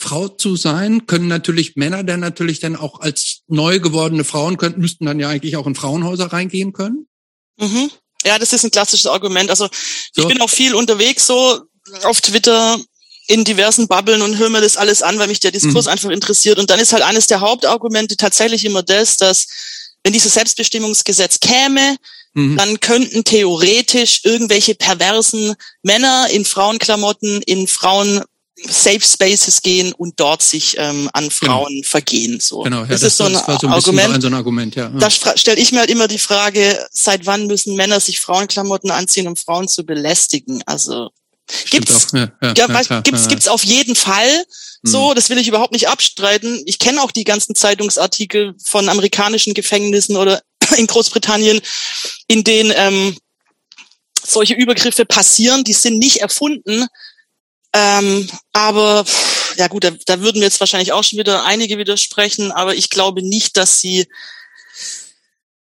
Frau 0.00 0.28
zu 0.28 0.56
sein, 0.56 1.06
können 1.06 1.28
natürlich 1.28 1.76
Männer 1.76 2.02
dann 2.02 2.20
natürlich 2.20 2.58
dann 2.58 2.74
auch 2.74 3.00
als 3.00 3.42
neu 3.48 3.80
gewordene 3.80 4.24
Frauen 4.24 4.56
könnten, 4.56 4.80
müssten 4.80 5.04
dann 5.04 5.20
ja 5.20 5.28
eigentlich 5.28 5.56
auch 5.56 5.66
in 5.66 5.74
Frauenhäuser 5.74 6.32
reingehen 6.32 6.72
können. 6.72 7.06
Mhm. 7.58 7.90
Ja, 8.24 8.38
das 8.38 8.52
ist 8.52 8.64
ein 8.64 8.70
klassisches 8.70 9.06
Argument. 9.06 9.50
Also 9.50 9.68
so. 10.12 10.22
ich 10.22 10.28
bin 10.28 10.40
auch 10.40 10.50
viel 10.50 10.74
unterwegs 10.74 11.26
so 11.26 11.60
auf 12.04 12.20
Twitter 12.20 12.78
in 13.26 13.44
diversen 13.44 13.88
Bubbeln 13.88 14.22
und 14.22 14.38
höre 14.38 14.48
mir 14.48 14.60
das 14.60 14.76
alles 14.76 15.02
an, 15.02 15.18
weil 15.18 15.28
mich 15.28 15.40
der 15.40 15.52
Diskurs 15.52 15.84
mhm. 15.84 15.92
einfach 15.92 16.10
interessiert. 16.10 16.58
Und 16.58 16.70
dann 16.70 16.80
ist 16.80 16.92
halt 16.92 17.02
eines 17.02 17.26
der 17.26 17.40
Hauptargumente 17.40 18.16
tatsächlich 18.16 18.64
immer 18.64 18.82
das, 18.82 19.18
dass 19.18 19.46
wenn 20.02 20.12
dieses 20.12 20.34
Selbstbestimmungsgesetz 20.34 21.40
käme, 21.40 21.96
mhm. 22.32 22.56
dann 22.56 22.80
könnten 22.80 23.22
theoretisch 23.24 24.20
irgendwelche 24.24 24.74
perversen 24.74 25.54
Männer 25.82 26.28
in 26.30 26.44
Frauenklamotten 26.44 27.42
in 27.42 27.66
Frauen 27.66 28.22
Safe 28.68 29.00
Spaces 29.00 29.62
gehen 29.62 29.92
und 29.92 30.18
dort 30.20 30.42
sich 30.42 30.76
ähm, 30.78 31.08
an 31.12 31.28
genau. 31.28 31.30
Frauen 31.30 31.74
genau. 31.74 31.88
vergehen. 31.88 32.40
So. 32.40 32.62
Genau, 32.62 32.82
ja, 32.82 32.86
das, 32.86 33.00
das 33.00 33.12
ist 33.12 33.16
so 33.16 33.24
ein, 33.24 33.34
so 33.34 33.66
ein 33.66 33.72
Argument. 33.72 34.22
So 34.22 34.28
ein 34.28 34.34
Argument 34.34 34.74
ja. 34.76 34.88
Da 34.88 35.10
stelle 35.10 35.60
ich 35.60 35.72
mir 35.72 35.80
halt 35.80 35.90
immer 35.90 36.08
die 36.08 36.18
Frage, 36.18 36.86
seit 36.92 37.26
wann 37.26 37.46
müssen 37.46 37.76
Männer 37.76 38.00
sich 38.00 38.20
Frauenklamotten 38.20 38.90
anziehen, 38.90 39.26
um 39.26 39.36
Frauen 39.36 39.68
zu 39.68 39.84
belästigen? 39.84 40.62
Also 40.66 41.10
gibt's, 41.70 42.08
ja, 42.12 42.30
ja, 42.42 42.52
ja, 42.56 42.82
ja, 42.82 43.00
gibt's, 43.00 43.28
gibt's 43.28 43.48
auf 43.48 43.64
jeden 43.64 43.96
Fall. 43.96 44.44
So, 44.82 45.10
hm. 45.10 45.14
das 45.14 45.30
will 45.30 45.38
ich 45.38 45.48
überhaupt 45.48 45.72
nicht 45.72 45.88
abstreiten. 45.88 46.62
Ich 46.66 46.78
kenne 46.78 47.02
auch 47.02 47.10
die 47.10 47.24
ganzen 47.24 47.54
Zeitungsartikel 47.54 48.54
von 48.62 48.88
amerikanischen 48.88 49.54
Gefängnissen 49.54 50.16
oder 50.16 50.42
in 50.76 50.86
Großbritannien, 50.86 51.60
in 52.28 52.44
denen 52.44 52.72
ähm, 52.74 53.16
solche 54.22 54.54
Übergriffe 54.54 55.04
passieren. 55.04 55.64
Die 55.64 55.72
sind 55.72 55.98
nicht 55.98 56.18
erfunden. 56.18 56.86
Ähm, 57.72 58.28
aber 58.52 59.04
ja 59.56 59.68
gut, 59.68 59.84
da, 59.84 59.90
da 60.06 60.20
würden 60.20 60.36
wir 60.36 60.46
jetzt 60.46 60.60
wahrscheinlich 60.60 60.92
auch 60.92 61.04
schon 61.04 61.18
wieder 61.18 61.44
einige 61.44 61.78
widersprechen, 61.78 62.50
aber 62.52 62.74
ich 62.74 62.90
glaube 62.90 63.22
nicht, 63.22 63.56
dass 63.56 63.80
sie 63.80 64.06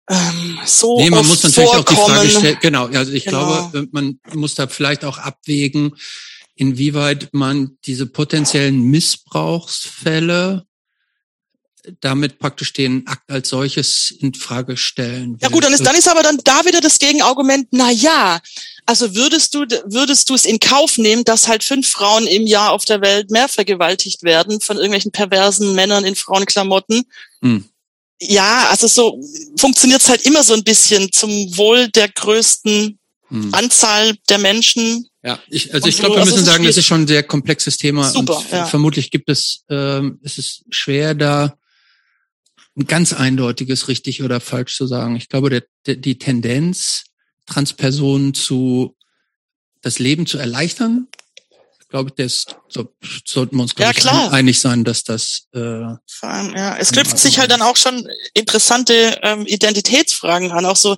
ähm, 0.07 0.59
so 0.65 0.99
nee, 0.99 1.09
man 1.09 1.25
muss 1.25 1.41
natürlich 1.41 1.69
vorkommen. 1.69 1.99
auch 1.99 2.05
die 2.05 2.11
Frage 2.11 2.29
stellen, 2.29 2.57
genau, 2.61 2.85
also 2.87 3.11
ich 3.11 3.25
genau. 3.25 3.69
glaube, 3.69 3.87
man 3.91 4.19
muss 4.33 4.53
da 4.53 4.67
vielleicht 4.67 5.03
auch 5.03 5.17
abwägen, 5.17 5.95
inwieweit 6.55 7.29
man 7.33 7.77
diese 7.85 8.05
potenziellen 8.05 8.81
Missbrauchsfälle 8.83 10.65
damit 11.99 12.39
praktisch 12.39 12.73
den 12.73 13.05
Akt 13.07 13.29
als 13.31 13.49
solches 13.49 14.11
in 14.19 14.33
Frage 14.33 14.77
stellen. 14.77 15.33
Will. 15.33 15.39
Ja 15.41 15.49
gut, 15.49 15.63
dann 15.63 15.73
ist, 15.73 15.85
dann 15.85 15.95
ist 15.95 16.07
aber 16.07 16.23
dann 16.23 16.39
da 16.43 16.65
wieder 16.65 16.81
das 16.81 16.99
Gegenargument, 16.99 17.67
na 17.71 17.91
ja, 17.91 18.41
also 18.85 19.15
würdest 19.15 19.55
du, 19.55 19.65
würdest 19.85 20.29
du 20.29 20.35
es 20.35 20.45
in 20.45 20.59
Kauf 20.59 20.97
nehmen, 20.97 21.23
dass 21.23 21.47
halt 21.47 21.63
fünf 21.63 21.87
Frauen 21.87 22.27
im 22.27 22.45
Jahr 22.45 22.71
auf 22.71 22.85
der 22.85 23.01
Welt 23.01 23.31
mehr 23.31 23.47
vergewaltigt 23.47 24.23
werden 24.23 24.61
von 24.61 24.77
irgendwelchen 24.77 25.11
perversen 25.11 25.73
Männern 25.73 26.05
in 26.05 26.15
Frauenklamotten? 26.15 27.03
Hm. 27.41 27.65
Ja, 28.21 28.67
also 28.69 28.87
so 28.87 29.21
funktioniert 29.57 30.01
es 30.01 30.09
halt 30.09 30.25
immer 30.25 30.43
so 30.43 30.53
ein 30.53 30.63
bisschen 30.63 31.11
zum 31.11 31.31
Wohl 31.57 31.89
der 31.89 32.09
größten 32.09 32.99
hm. 33.27 33.53
Anzahl 33.53 34.15
der 34.29 34.37
Menschen. 34.37 35.07
Ja, 35.23 35.39
ich, 35.49 35.73
also 35.73 35.87
ich 35.87 35.97
glaube, 35.97 36.15
wir 36.15 36.25
müssen 36.25 36.39
also 36.39 36.51
sagen, 36.51 36.65
das 36.65 36.77
ist 36.77 36.85
schon 36.85 37.01
ein 37.01 37.07
sehr 37.07 37.23
komplexes 37.23 37.77
Thema. 37.77 38.09
Super, 38.09 38.37
und 38.37 38.51
ja. 38.51 38.65
vermutlich 38.67 39.09
gibt 39.09 39.29
es, 39.29 39.63
ähm, 39.69 40.19
es 40.23 40.37
ist 40.37 40.63
schwer 40.69 41.15
da 41.15 41.57
ein 42.77 42.85
ganz 42.85 43.13
eindeutiges 43.13 43.87
richtig 43.87 44.21
oder 44.21 44.39
falsch 44.39 44.75
zu 44.77 44.85
sagen. 44.85 45.15
Ich 45.15 45.29
glaube, 45.29 45.49
der, 45.49 45.63
der, 45.87 45.95
die 45.95 46.19
Tendenz, 46.19 47.05
Transpersonen 47.45 48.33
zu 48.33 48.95
das 49.81 49.99
Leben 49.99 50.25
zu 50.25 50.37
erleichtern, 50.37 51.07
ich 51.79 51.89
glaube, 51.89 52.11
das 52.17 52.45
so, 52.67 52.91
sollten 53.25 53.57
wir 53.57 53.61
uns 53.61 53.73
ja, 53.77 53.91
ich, 53.91 54.05
einig 54.07 54.59
sein, 54.59 54.83
dass 54.83 55.03
das 55.03 55.47
äh, 55.53 55.59
Vor 55.59 56.29
allem, 56.29 56.55
ja, 56.55 56.75
es 56.77 56.91
knüpft 56.91 57.17
sich 57.19 57.37
halt 57.37 57.51
dann 57.51 57.61
auch 57.61 57.77
schon 57.77 58.07
interessante 58.33 59.19
ähm, 59.21 59.45
Identitätsfragen 59.45 60.51
an. 60.51 60.65
Auch 60.65 60.75
so, 60.75 60.97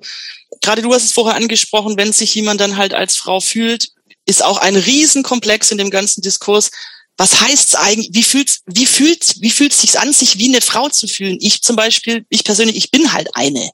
gerade 0.62 0.82
du 0.82 0.94
hast 0.94 1.04
es 1.04 1.12
vorher 1.12 1.36
angesprochen, 1.36 1.98
wenn 1.98 2.13
sich 2.13 2.34
jemand 2.34 2.62
dann 2.62 2.77
halt 2.77 2.94
als 2.94 3.18
Frau 3.18 3.42
fühlt, 3.42 3.89
ist 4.25 4.44
auch 4.44 4.58
ein 4.58 4.77
Riesenkomplex 4.77 5.72
in 5.72 5.77
dem 5.77 5.89
ganzen 5.89 6.22
Diskurs 6.22 6.72
was 7.18 7.42
heißt's 7.42 7.75
eigentlich, 7.75 8.10
wie 8.13 8.24
fühlt's, 8.24 8.62
wie 8.68 8.86
fühlt, 8.86 9.42
wie 9.42 9.50
fühlt's 9.50 9.82
sich 9.82 10.00
an, 10.00 10.13
sich 10.13 10.38
wie 10.38 10.50
eine 10.50 10.62
Frau 10.62 10.88
zu 10.88 11.08
fühlen? 11.08 11.38
Ich 11.42 11.63
zum 11.63 11.75
Beispiel, 11.75 12.25
ich 12.30 12.44
persönlich, 12.44 12.77
ich 12.77 12.92
bin 12.92 13.12
halt 13.12 13.30
eine. 13.34 13.72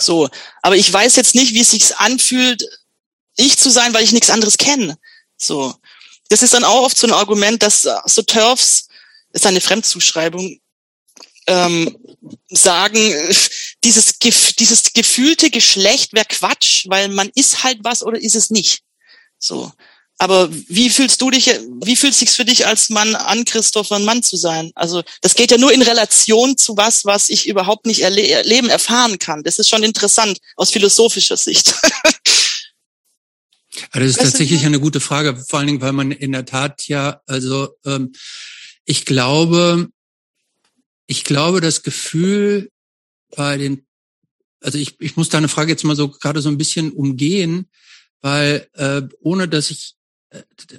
So. 0.00 0.28
Aber 0.62 0.76
ich 0.76 0.92
weiß 0.92 1.16
jetzt 1.16 1.34
nicht, 1.34 1.54
wie 1.54 1.60
es 1.60 1.70
sich 1.70 1.96
anfühlt, 1.96 2.64
ich 3.36 3.58
zu 3.58 3.70
sein, 3.70 3.94
weil 3.94 4.04
ich 4.04 4.12
nichts 4.12 4.30
anderes 4.30 4.58
kenne. 4.58 4.98
So. 5.36 5.74
Das 6.28 6.42
ist 6.42 6.54
dann 6.54 6.64
auch 6.64 6.82
oft 6.82 6.96
so 6.96 7.06
ein 7.06 7.12
Argument, 7.12 7.62
dass 7.62 7.82
so 8.06 8.22
Turfs, 8.22 8.88
ist 9.32 9.46
eine 9.46 9.60
Fremdzuschreibung, 9.60 10.60
ähm, 11.46 11.96
sagen, 12.48 12.98
dieses, 13.84 14.18
dieses 14.18 14.92
gefühlte 14.92 15.50
Geschlecht 15.50 16.12
wäre 16.12 16.24
Quatsch, 16.24 16.86
weil 16.88 17.08
man 17.08 17.30
ist 17.34 17.62
halt 17.62 17.78
was 17.82 18.02
oder 18.02 18.20
ist 18.20 18.34
es 18.34 18.50
nicht. 18.50 18.82
So. 19.38 19.72
Aber 20.18 20.48
wie 20.50 20.88
fühlst 20.88 21.20
du 21.20 21.30
dich, 21.30 21.50
wie 21.84 21.94
fühlt 21.94 22.14
es 22.14 22.20
sich 22.20 22.30
für 22.30 22.46
dich 22.46 22.66
als 22.66 22.88
Mann 22.88 23.14
an, 23.14 23.44
Christopher, 23.44 23.96
ein 23.96 24.04
Mann 24.04 24.22
zu 24.22 24.36
sein? 24.36 24.72
Also 24.74 25.02
das 25.20 25.34
geht 25.34 25.50
ja 25.50 25.58
nur 25.58 25.72
in 25.72 25.82
Relation 25.82 26.56
zu 26.56 26.76
was, 26.76 27.04
was 27.04 27.28
ich 27.28 27.46
überhaupt 27.46 27.84
nicht 27.84 28.00
erle 28.00 28.26
erleben, 28.26 28.70
erfahren 28.70 29.18
kann. 29.18 29.42
Das 29.42 29.58
ist 29.58 29.68
schon 29.68 29.82
interessant 29.82 30.38
aus 30.56 30.70
philosophischer 30.70 31.36
Sicht. 31.36 31.74
das 33.92 34.02
ist 34.02 34.20
tatsächlich 34.20 34.64
eine 34.64 34.80
gute 34.80 35.00
Frage, 35.00 35.36
vor 35.36 35.58
allen 35.58 35.68
Dingen, 35.68 35.82
weil 35.82 35.92
man 35.92 36.10
in 36.12 36.32
der 36.32 36.46
Tat 36.46 36.88
ja, 36.88 37.20
also 37.26 37.68
ähm, 37.84 38.14
ich 38.86 39.04
glaube, 39.04 39.90
ich 41.06 41.24
glaube, 41.24 41.60
das 41.60 41.82
Gefühl 41.82 42.70
bei 43.36 43.58
den, 43.58 43.84
also 44.60 44.78
ich, 44.78 44.98
ich 45.00 45.16
muss 45.16 45.28
deine 45.28 45.48
Frage 45.48 45.72
jetzt 45.72 45.84
mal 45.84 45.94
so 45.94 46.08
gerade 46.08 46.40
so 46.40 46.48
ein 46.48 46.56
bisschen 46.56 46.92
umgehen, 46.92 47.68
weil 48.22 48.66
äh, 48.74 49.02
ohne 49.20 49.46
dass 49.46 49.70
ich 49.70 49.95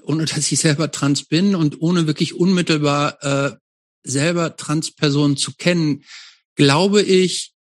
ohne 0.04 0.26
dass 0.26 0.52
ich 0.52 0.60
selber 0.60 0.92
trans 0.92 1.24
bin 1.24 1.56
und 1.56 1.82
ohne 1.82 2.08
wirklich 2.08 2.34
unmittelbar 2.34 3.24
äh, 3.24 3.56
selber 4.04 4.56
Transpersonen 4.56 5.38
zu 5.38 5.54
kennen, 5.54 6.04
glaube 6.56 7.02
ich, 7.02 7.54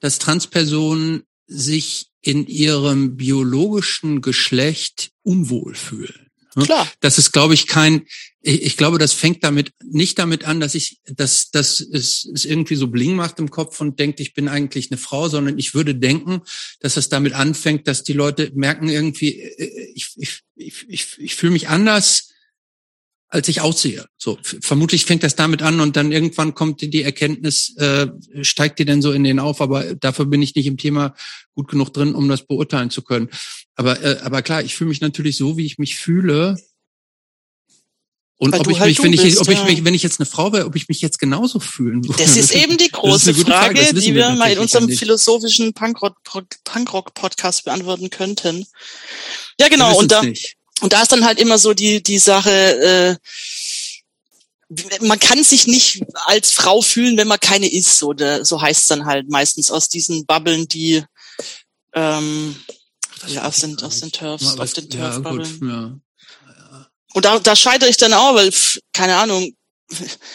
dass 0.00 0.18
Transpersonen 0.18 1.24
sich 1.46 2.08
in 2.20 2.46
ihrem 2.46 3.16
biologischen 3.16 4.20
Geschlecht 4.20 5.10
unwohl 5.22 5.74
fühlen. 5.74 6.30
Klar. 6.54 6.88
Das 7.00 7.18
ist, 7.18 7.32
glaube 7.32 7.54
ich, 7.54 7.66
kein, 7.66 8.06
ich, 8.44 8.62
ich, 8.62 8.76
glaube, 8.76 8.98
das 8.98 9.12
fängt 9.12 9.42
damit 9.42 9.72
nicht 9.82 10.18
damit 10.18 10.44
an, 10.44 10.60
dass 10.60 10.74
ich, 10.74 11.00
dass, 11.06 11.50
dass 11.50 11.80
es, 11.80 12.28
es 12.32 12.44
irgendwie 12.44 12.74
so 12.76 12.88
bling 12.88 13.16
macht 13.16 13.38
im 13.38 13.50
Kopf 13.50 13.80
und 13.80 13.98
denkt, 13.98 14.20
ich 14.20 14.34
bin 14.34 14.48
eigentlich 14.48 14.90
eine 14.90 14.98
Frau, 14.98 15.28
sondern 15.28 15.58
ich 15.58 15.74
würde 15.74 15.94
denken, 15.94 16.42
dass 16.80 16.96
es 16.96 17.08
damit 17.08 17.32
anfängt, 17.32 17.88
dass 17.88 18.04
die 18.04 18.12
Leute 18.12 18.52
merken 18.54 18.88
irgendwie, 18.88 19.40
äh, 19.40 19.92
ich, 19.94 20.12
ich, 20.16 20.42
ich, 20.56 20.88
ich, 20.88 21.18
ich 21.18 21.34
fühle 21.34 21.52
mich 21.52 21.68
anders, 21.68 22.30
als 23.28 23.48
ich 23.48 23.62
aussehe. 23.62 24.04
So 24.16 24.38
vermutlich 24.42 25.06
fängt 25.06 25.24
das 25.24 25.34
damit 25.34 25.60
an 25.62 25.80
und 25.80 25.96
dann 25.96 26.12
irgendwann 26.12 26.54
kommt 26.54 26.82
die 26.82 27.02
Erkenntnis, 27.02 27.74
äh, 27.78 28.06
steigt 28.42 28.78
die 28.78 28.84
denn 28.84 29.02
so 29.02 29.10
in 29.10 29.24
den 29.24 29.40
auf, 29.40 29.60
aber 29.60 29.96
dafür 29.96 30.26
bin 30.26 30.40
ich 30.40 30.54
nicht 30.54 30.66
im 30.66 30.76
Thema 30.76 31.14
gut 31.54 31.68
genug 31.68 31.92
drin, 31.92 32.14
um 32.14 32.28
das 32.28 32.46
beurteilen 32.46 32.90
zu 32.90 33.02
können. 33.02 33.28
Aber 33.74 34.00
äh, 34.04 34.18
aber 34.22 34.42
klar, 34.42 34.62
ich 34.62 34.76
fühle 34.76 34.90
mich 34.90 35.00
natürlich 35.00 35.36
so, 35.36 35.56
wie 35.56 35.66
ich 35.66 35.78
mich 35.78 35.96
fühle. 35.96 36.56
Und 38.36 38.52
Weil 38.52 38.60
ob 38.60 38.70
ich 38.70 38.80
halt 38.80 38.88
mich, 38.88 39.02
wenn 39.02 39.12
ich, 39.12 39.22
bist, 39.22 39.38
ob 39.38 39.48
ich 39.48 39.64
mich, 39.64 39.84
wenn 39.84 39.94
ich 39.94 40.02
jetzt 40.02 40.18
eine 40.18 40.26
Frau 40.26 40.52
wäre, 40.52 40.66
ob 40.66 40.74
ich 40.74 40.88
mich 40.88 41.00
jetzt 41.00 41.20
genauso 41.20 41.60
fühlen 41.60 42.04
würde. 42.04 42.20
Das 42.22 42.36
ist 42.36 42.52
eben 42.52 42.76
die 42.76 42.90
große 42.90 43.32
Frage, 43.32 43.80
Frage 43.80 43.94
die 43.94 44.14
wir, 44.14 44.28
wir 44.28 44.30
mal 44.30 44.50
in 44.50 44.58
unserem 44.58 44.88
philosophischen 44.88 45.72
Punkrock-Podcast 45.72 47.64
beantworten 47.64 48.10
könnten. 48.10 48.66
Ja, 49.60 49.68
genau. 49.68 49.96
Und 49.96 50.10
da, 50.10 50.22
nicht. 50.22 50.56
Und 50.80 50.92
da 50.92 51.02
ist 51.02 51.12
dann 51.12 51.24
halt 51.24 51.38
immer 51.38 51.58
so 51.58 51.74
die, 51.74 52.02
die 52.02 52.18
Sache, 52.18 52.50
äh, 52.50 53.16
man 55.00 55.20
kann 55.20 55.44
sich 55.44 55.68
nicht 55.68 56.02
als 56.26 56.50
Frau 56.50 56.82
fühlen, 56.82 57.16
wenn 57.16 57.28
man 57.28 57.38
keine 57.38 57.70
ist. 57.70 57.98
So, 57.98 58.12
de, 58.12 58.44
so 58.44 58.60
heißt 58.60 58.82
es 58.82 58.88
dann 58.88 59.06
halt 59.06 59.30
meistens 59.30 59.70
aus 59.70 59.88
diesen 59.88 60.26
Bubbeln, 60.26 60.66
die 60.66 61.04
ähm, 61.94 62.56
ja, 63.28 63.46
aus 63.46 63.58
den, 63.58 63.78
aus 63.80 64.00
den 64.00 64.10
Turfs, 64.12 64.58
aus 64.58 64.72
den 64.72 64.90
Turf-Bubbeln. 64.90 65.60
Ja. 65.62 65.98
Und 67.14 67.24
da, 67.24 67.38
da 67.38 67.56
scheitere 67.56 67.88
ich 67.88 67.96
dann 67.96 68.12
auch, 68.12 68.34
weil, 68.34 68.52
keine 68.92 69.16
Ahnung, 69.16 69.54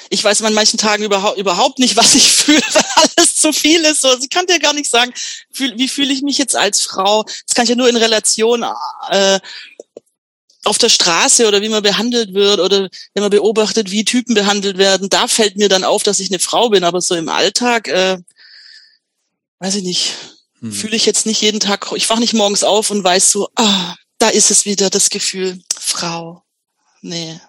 ich 0.10 0.24
weiß 0.24 0.42
an 0.44 0.54
manchen 0.54 0.78
Tagen 0.78 1.04
überhaupt, 1.04 1.38
überhaupt 1.38 1.80
nicht, 1.80 1.98
was 1.98 2.16
ich 2.16 2.32
fühle, 2.32 2.62
weil 2.74 2.86
alles 2.96 3.36
zu 3.36 3.52
viel 3.52 3.82
ist. 3.82 4.02
So, 4.02 4.18
ich 4.18 4.30
kann 4.30 4.48
dir 4.48 4.60
gar 4.60 4.74
nicht 4.74 4.90
sagen, 4.90 5.14
wie 5.54 5.88
fühle 5.88 6.14
ich 6.14 6.22
mich 6.22 6.38
jetzt 6.38 6.56
als 6.56 6.82
Frau. 6.82 7.24
Das 7.24 7.54
kann 7.54 7.64
ich 7.64 7.70
ja 7.70 7.76
nur 7.76 7.90
in 7.90 7.98
Relation 7.98 8.66
äh, 9.10 9.40
auf 10.64 10.78
der 10.78 10.90
Straße 10.90 11.48
oder 11.48 11.62
wie 11.62 11.70
man 11.70 11.84
behandelt 11.84 12.34
wird 12.34 12.60
oder 12.60 12.90
wenn 13.14 13.24
man 13.24 13.30
beobachtet, 13.30 13.92
wie 13.92 14.06
Typen 14.06 14.34
behandelt 14.34 14.78
werden. 14.78 15.10
Da 15.10 15.28
fällt 15.28 15.58
mir 15.58 15.68
dann 15.68 15.84
auf, 15.84 16.04
dass 16.04 16.20
ich 16.20 16.30
eine 16.30 16.40
Frau 16.40 16.70
bin. 16.70 16.86
Aber 16.86 17.02
so 17.02 17.16
im 17.16 17.28
Alltag, 17.28 17.90
äh, 17.90 18.18
weiß 19.60 19.76
ich 19.76 19.84
nicht, 19.84 20.14
hm. 20.60 20.72
fühle 20.72 20.96
ich 20.96 21.06
jetzt 21.06 21.26
nicht 21.26 21.42
jeden 21.42 21.60
Tag. 21.60 21.92
Ich 21.96 22.10
wache 22.10 22.22
nicht 22.22 22.34
morgens 22.34 22.64
auf 22.64 22.90
und 22.90 23.04
weiß 23.04 23.32
so, 23.32 23.50
ah, 23.56 23.96
da 24.18 24.30
ist 24.30 24.52
es 24.52 24.64
wieder 24.64 24.90
das 24.90 25.10
Gefühl, 25.10 25.62
Frau. 25.78 26.44
Nee, 27.02 27.40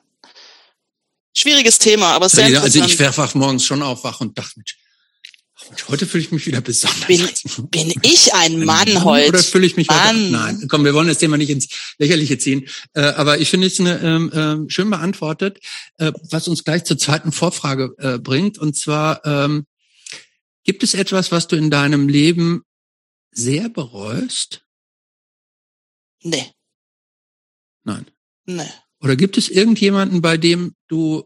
schwieriges 1.40 1.78
Thema, 1.78 2.12
aber 2.12 2.28
sehr 2.28 2.49
ja, 2.49 2.61
Also 2.61 2.83
ich 2.85 2.99
wach 2.99 3.35
morgens 3.35 3.64
schon 3.64 3.83
auf 3.83 4.04
wach 4.04 4.21
und 4.21 4.37
dachte, 4.38 4.52
Mensch, 4.57 4.76
heute 5.88 6.07
fühle 6.07 6.25
ich 6.25 6.33
mich 6.33 6.47
wieder 6.47 6.61
besonders. 6.61 7.07
Bin, 7.07 7.28
bin 7.71 7.92
ich 8.02 8.35
ein 8.35 8.64
Mann, 8.64 8.92
Mann 8.92 9.04
heute? 9.04 9.28
Oder 9.28 9.42
fühle 9.42 9.66
ich 9.66 9.76
mich 9.76 9.88
Mann. 9.88 10.16
heute? 10.16 10.30
Nein, 10.30 10.69
komm, 10.69 10.85
wir 10.85 10.95
wollen 10.95 11.09
das 11.09 11.19
Thema 11.19 11.37
nicht 11.37 11.50
ins 11.50 11.69
Lächerliche 11.99 12.38
ziehen. 12.38 12.69
Äh, 12.95 13.02
aber 13.02 13.38
ich 13.38 13.50
finde 13.50 13.66
es 13.66 13.78
eine, 13.80 13.99
ähm, 14.00 14.66
äh, 14.66 14.71
schön 14.71 14.90
beantwortet, 14.90 15.61
äh, 15.99 16.12
was 16.30 16.49
uns 16.49 16.64
gleich 16.64 16.85
zur 16.85 16.99
zweiten 16.99 17.33
Vorfrage 17.33 17.95
äh, 17.99 18.19
bringt. 18.19 18.59
Und 18.59 18.76
zwar, 18.76 19.25
ähm, 19.25 19.66
gibt 20.64 20.83
es 20.83 20.95
etwas, 20.95 21.33
was 21.33 21.49
du 21.49 21.57
in 21.57 21.71
deinem 21.71 22.09
Leben 22.09 22.62
sehr 23.33 23.69
bereust? 23.69 24.62
Nee. 26.23 26.52
Nein. 27.85 28.07
Nee. 28.45 28.69
Oder 29.02 29.16
gibt 29.16 29.38
es 29.38 29.49
irgendjemanden, 29.49 30.21
bei 30.21 30.37
dem 30.37 30.75
du 30.88 31.25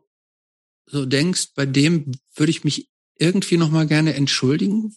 so 0.87 1.07
denkst, 1.07 1.49
bei 1.55 1.67
dem 1.67 2.13
würde 2.37 2.51
ich 2.51 2.65
mich 2.65 2.89
irgendwie 3.19 3.57
noch 3.57 3.71
mal 3.71 3.87
gerne 3.87 4.15
entschuldigen 4.15 4.97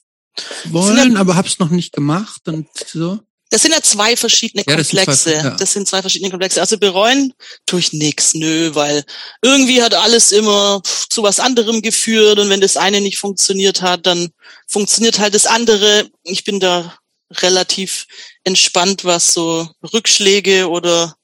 wollen, 0.65 1.13
ja, 1.13 1.19
aber 1.19 1.35
hab's 1.35 1.59
noch 1.59 1.69
nicht 1.69 1.93
gemacht 1.93 2.47
und 2.47 2.67
so? 2.85 3.19
Das 3.49 3.61
sind 3.61 3.71
ja 3.71 3.81
zwei 3.81 4.17
verschiedene 4.17 4.65
Komplexe. 4.65 4.95
Ja, 4.97 5.05
das, 5.05 5.23
zwei, 5.23 5.31
ja. 5.31 5.49
das, 5.51 5.73
sind 5.73 5.87
zwei 5.87 6.01
verschiedene 6.01 6.31
Komplexe. 6.31 6.59
Also 6.59 6.77
bereuen 6.77 7.33
tue 7.65 7.79
ich 7.79 7.93
nix, 7.93 8.33
nö, 8.33 8.75
weil 8.75 9.05
irgendwie 9.41 9.81
hat 9.81 9.93
alles 9.93 10.33
immer 10.33 10.81
zu 10.83 11.23
was 11.23 11.39
anderem 11.39 11.81
geführt 11.81 12.39
und 12.39 12.49
wenn 12.49 12.59
das 12.59 12.75
eine 12.75 12.99
nicht 12.99 13.17
funktioniert 13.17 13.81
hat, 13.81 14.05
dann 14.05 14.29
funktioniert 14.67 15.19
halt 15.19 15.33
das 15.33 15.45
andere. 15.45 16.09
Ich 16.23 16.43
bin 16.43 16.59
da 16.59 16.97
relativ 17.31 18.07
entspannt, 18.43 19.05
was 19.05 19.33
so 19.33 19.69
Rückschläge 19.93 20.69
oder 20.69 21.15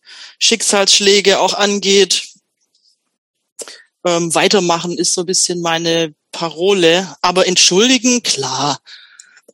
Schicksalsschläge 0.43 1.39
auch 1.39 1.53
angeht. 1.53 2.27
Ähm, 4.05 4.35
weitermachen 4.35 4.97
ist 4.97 5.13
so 5.13 5.21
ein 5.21 5.25
bisschen 5.25 5.61
meine 5.61 6.13
Parole. 6.33 7.15
Aber 7.21 7.47
entschuldigen, 7.47 8.23
klar. 8.23 8.79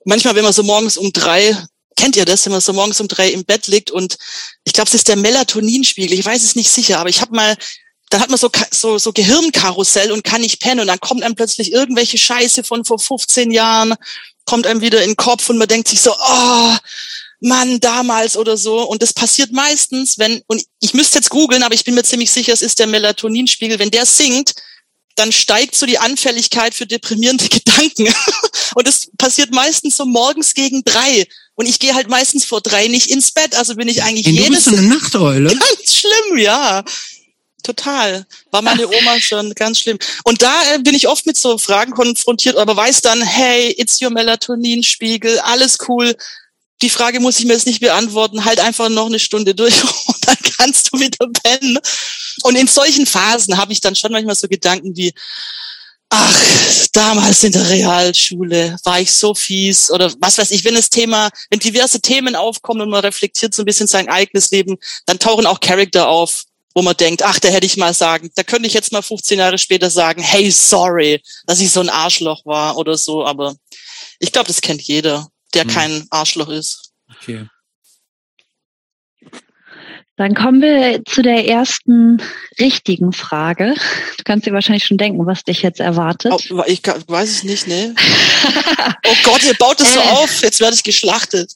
Manchmal, 0.04 0.34
wenn 0.34 0.44
man 0.44 0.54
so 0.54 0.64
morgens 0.64 0.98
um 0.98 1.14
drei, 1.14 1.56
kennt 1.96 2.16
ihr 2.16 2.26
das, 2.26 2.46
wenn 2.46 2.54
man 2.54 2.62
so 2.62 2.74
morgens 2.74 3.00
um 3.00 3.08
drei 3.08 3.30
im 3.30 3.46
Bett 3.46 3.68
liegt 3.68 3.92
und 3.92 4.18
ich 4.64 4.74
glaube, 4.74 4.88
es 4.88 4.96
ist 4.96 5.08
der 5.08 5.18
Melatoninspiegel, 5.18 6.18
ich 6.18 6.26
weiß 6.26 6.44
es 6.44 6.56
nicht 6.56 6.72
sicher, 6.72 6.98
aber 6.98 7.10
ich 7.10 7.22
habe 7.22 7.36
mal 7.36 7.56
dann 8.10 8.22
hat 8.22 8.30
man 8.30 8.40
so, 8.40 8.50
so, 8.72 8.98
so 8.98 9.14
Gehirnkarussell 9.14 10.12
und 10.12 10.24
kann 10.24 10.42
nicht 10.42 10.60
pennen 10.60 10.80
und 10.80 10.88
dann 10.88 11.00
kommt 11.00 11.22
einem 11.22 11.36
plötzlich 11.36 11.72
irgendwelche 11.72 12.18
Scheiße 12.18 12.64
von 12.64 12.84
vor 12.84 12.98
15 12.98 13.52
Jahren, 13.52 13.94
kommt 14.46 14.66
einem 14.66 14.82
wieder 14.82 15.04
in 15.04 15.12
den 15.12 15.16
Kopf 15.16 15.48
und 15.52 15.60
man 15.60 15.68
denkt 15.68 15.88
sich 15.88 16.02
so, 16.02 16.16
oh, 16.16 16.76
Mann, 17.42 17.80
damals 17.80 18.36
oder 18.36 18.58
so. 18.58 18.82
Und 18.82 19.02
das 19.02 19.14
passiert 19.14 19.52
meistens, 19.52 20.18
wenn, 20.18 20.42
und 20.48 20.64
ich 20.82 20.94
müsste 20.94 21.20
jetzt 21.20 21.30
googeln, 21.30 21.64
aber 21.64 21.74
ich 21.74 21.84
bin 21.84 21.96
mir 21.96 22.04
ziemlich 22.04 22.32
sicher, 22.32 22.54
es 22.54 22.62
ist 22.62 22.80
der 22.80 22.88
Melatoninspiegel. 22.88 23.80
Wenn 23.80 23.92
der 23.92 24.06
sinkt, 24.06 24.56
dann 25.16 25.32
steigt 25.32 25.76
so 25.76 25.86
die 25.86 25.98
Anfälligkeit 25.98 26.74
für 26.74 26.86
deprimierende 26.86 27.48
Gedanken. 27.50 28.14
und 28.76 28.88
das 28.88 29.10
passiert 29.18 29.52
meistens 29.52 29.98
so 29.98 30.06
morgens 30.06 30.54
gegen 30.54 30.84
drei. 30.84 31.28
Und 31.56 31.68
ich 31.68 31.80
gehe 31.80 31.94
halt 31.94 32.10
meistens 32.10 32.46
vor 32.46 32.62
drei 32.62 32.88
nicht 32.88 33.08
ins 33.08 33.32
Bett. 33.32 33.56
Also 33.56 33.76
bin 33.76 33.90
ich 33.90 34.04
eigentlich 34.04 34.28
hey, 34.28 34.34
jedes... 34.34 34.48
Du 34.48 34.54
bist 34.54 34.66
so 34.66 34.76
eine 34.76 34.88
Nachteule. 34.88 35.50
Ganz 35.56 35.96
schlimm, 35.96 36.38
ja. 36.38 36.84
Total. 37.64 38.26
War 38.52 38.62
meine 38.62 38.88
Oma 38.88 39.20
schon 39.20 39.54
ganz 39.54 39.80
schlimm. 39.80 40.00
Und 40.24 40.42
da 40.42 40.74
äh, 40.74 40.80
bin 40.80 40.96
ich 40.96 41.10
oft 41.10 41.26
mit 41.26 41.36
so 41.36 41.58
Fragen 41.58 41.92
konfrontiert, 41.92 42.56
aber 42.56 42.76
weiß 42.76 43.02
dann, 43.02 43.22
hey, 43.22 43.76
it's 43.78 44.02
your 44.02 44.10
Melatoninspiegel, 44.10 45.40
alles 45.40 45.78
cool 45.90 46.16
die 46.82 46.90
Frage 46.90 47.20
muss 47.20 47.40
ich 47.40 47.46
mir 47.46 47.54
jetzt 47.54 47.68
nicht 47.68 47.82
beantworten, 47.82 48.46
halt 48.46 48.60
einfach 48.60 48.90
noch 48.90 49.08
eine 49.08 49.20
Stunde 49.20 49.54
durch 49.54 49.84
und 50.08 50.28
dann 50.28 50.38
kannst 50.58 50.92
du 50.92 51.00
wieder 51.00 51.28
pennen. 51.44 51.80
Und 52.44 52.56
in 52.56 52.68
solchen 52.68 53.06
Phasen 53.06 53.58
habe 53.58 53.74
ich 53.74 53.82
dann 53.82 53.96
schon 53.96 54.12
manchmal 54.12 54.36
so 54.36 54.48
Gedanken 54.48 54.96
wie, 54.96 55.14
ach, 56.10 56.42
damals 56.94 57.44
in 57.44 57.52
der 57.52 57.70
Realschule 57.70 58.78
war 58.84 59.00
ich 59.00 59.12
so 59.12 59.36
fies 59.36 59.92
oder 59.92 60.12
was 60.20 60.38
weiß 60.38 60.52
ich, 60.52 60.64
wenn 60.64 60.76
das 60.76 60.90
Thema, 60.90 61.30
wenn 61.50 61.60
diverse 61.60 62.02
Themen 62.02 62.36
aufkommen 62.36 62.82
und 62.82 62.90
man 62.90 63.02
reflektiert 63.02 63.54
so 63.54 63.62
ein 63.62 63.66
bisschen 63.66 63.88
sein 63.88 64.10
eigenes 64.10 64.50
Leben, 64.52 64.78
dann 65.06 65.20
tauchen 65.20 65.46
auch 65.46 65.60
Charakter 65.60 66.08
auf, 66.08 66.46
wo 66.74 66.82
man 66.82 66.98
denkt, 66.98 67.24
ach, 67.24 67.40
da 67.40 67.50
hätte 67.50 67.66
ich 67.66 67.78
mal 67.78 67.94
sagen, 67.94 68.32
da 68.36 68.44
könnte 68.44 68.68
ich 68.68 68.74
jetzt 68.74 68.92
mal 68.92 69.02
15 69.02 69.40
Jahre 69.40 69.58
später 69.58 69.90
sagen, 69.90 70.22
hey, 70.22 70.50
sorry, 70.50 71.22
dass 71.46 71.60
ich 71.60 71.72
so 71.72 71.82
ein 71.82 71.90
Arschloch 71.90 72.46
war 72.46 72.78
oder 72.78 72.98
so, 72.98 73.26
aber 73.26 73.56
ich 74.20 74.32
glaube, 74.32 74.48
das 74.48 74.62
kennt 74.62 74.82
jeder 74.82 75.30
der 75.54 75.64
hm. 75.64 75.70
kein 75.70 76.08
Arschloch 76.10 76.50
ist. 76.50 76.92
Okay. 77.18 77.48
Dann 80.20 80.36
kommen 80.36 80.62
wir 80.62 81.02
zu 81.06 81.22
der 81.22 81.48
ersten 81.48 82.22
richtigen 82.60 83.14
Frage. 83.14 83.74
Du 84.18 84.24
kannst 84.26 84.46
dir 84.46 84.52
wahrscheinlich 84.52 84.84
schon 84.84 84.98
denken, 84.98 85.26
was 85.26 85.46
dich 85.46 85.62
jetzt 85.62 85.80
erwartet. 85.80 86.34
Oh, 86.34 86.62
ich 86.68 86.82
weiß 86.86 87.30
es 87.30 87.44
nicht, 87.44 87.68
ne? 87.68 87.96
oh 89.08 89.16
Gott, 89.24 89.42
ihr 89.46 89.54
baut 89.54 89.80
es 89.80 89.94
so 89.94 90.02
äh. 90.02 90.04
auf. 90.04 90.42
Jetzt 90.42 90.60
werde 90.60 90.76
ich 90.76 90.84
geschlachtet. 90.84 91.54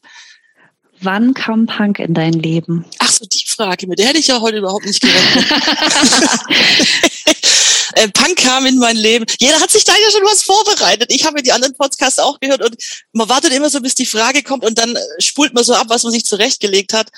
Wann 1.02 1.34
kam 1.34 1.66
Punk 1.66 2.00
in 2.00 2.14
dein 2.14 2.32
Leben? 2.32 2.86
Ach 3.00 3.12
so, 3.12 3.26
die 3.26 3.44
Frage, 3.46 3.86
mit 3.86 4.00
der 4.00 4.08
hätte 4.08 4.20
ich 4.20 4.28
ja 4.28 4.40
heute 4.40 4.60
überhaupt 4.60 4.86
nicht 4.86 5.02
gerechnet. 5.02 5.46
äh, 7.96 8.10
Punk 8.10 8.38
kam 8.38 8.66
in 8.66 8.78
mein 8.78 8.98
Leben. 8.98 9.26
Jeder 9.40 9.60
hat 9.60 9.72
sich 9.72 9.84
da 9.84 9.94
ja 9.94 10.12
schon 10.12 10.24
was 10.24 10.44
vorbereitet. 10.44 11.12
Ich 11.12 11.26
habe 11.26 11.42
die 11.42 11.52
anderen 11.52 11.76
Podcasts 11.76 12.20
auch 12.20 12.40
gehört 12.40 12.64
und 12.64 12.76
man 13.12 13.30
wartet 13.30 13.54
immer 13.54 13.70
so, 13.70 13.82
bis 13.82 13.96
die 13.96 14.06
Frage 14.06 14.44
kommt 14.44 14.64
und 14.64 14.78
dann 14.78 14.96
äh, 14.96 15.02
spult 15.20 15.54
man 15.54 15.64
so 15.64 15.74
ab, 15.74 15.88
was 15.90 16.04
man 16.04 16.12
sich 16.12 16.26
zurechtgelegt 16.26 16.94
hat. 16.94 17.10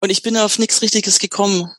Und 0.00 0.10
ich 0.10 0.22
bin 0.22 0.36
auf 0.36 0.58
nichts 0.58 0.82
Richtiges 0.82 1.18
gekommen. 1.18 1.70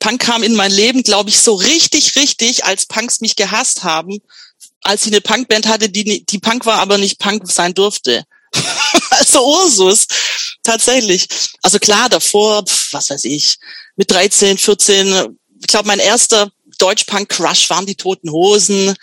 Punk 0.00 0.20
kam 0.20 0.42
in 0.42 0.54
mein 0.54 0.70
Leben, 0.70 1.02
glaube 1.02 1.30
ich, 1.30 1.38
so 1.38 1.54
richtig, 1.54 2.14
richtig, 2.16 2.64
als 2.64 2.86
Punks 2.86 3.20
mich 3.20 3.36
gehasst 3.36 3.84
haben, 3.84 4.18
als 4.82 5.06
ich 5.06 5.12
eine 5.12 5.20
Punkband 5.20 5.66
hatte, 5.66 5.88
die, 5.88 6.24
die 6.24 6.38
Punk 6.38 6.66
war, 6.66 6.78
aber 6.78 6.98
nicht 6.98 7.18
Punk 7.18 7.50
sein 7.50 7.74
durfte. 7.74 8.24
also 9.10 9.44
Ursus, 9.44 10.06
tatsächlich. 10.62 11.26
Also 11.62 11.78
klar, 11.78 12.08
davor, 12.08 12.64
was 12.92 13.10
weiß 13.10 13.24
ich, 13.24 13.58
mit 13.96 14.10
13, 14.10 14.58
14, 14.58 15.36
ich 15.60 15.66
glaube, 15.66 15.88
mein 15.88 15.98
erster 15.98 16.50
Deutschpunk-Crush 16.78 17.70
waren 17.70 17.86
die 17.86 17.94
Toten 17.94 18.30
Hosen. 18.30 18.94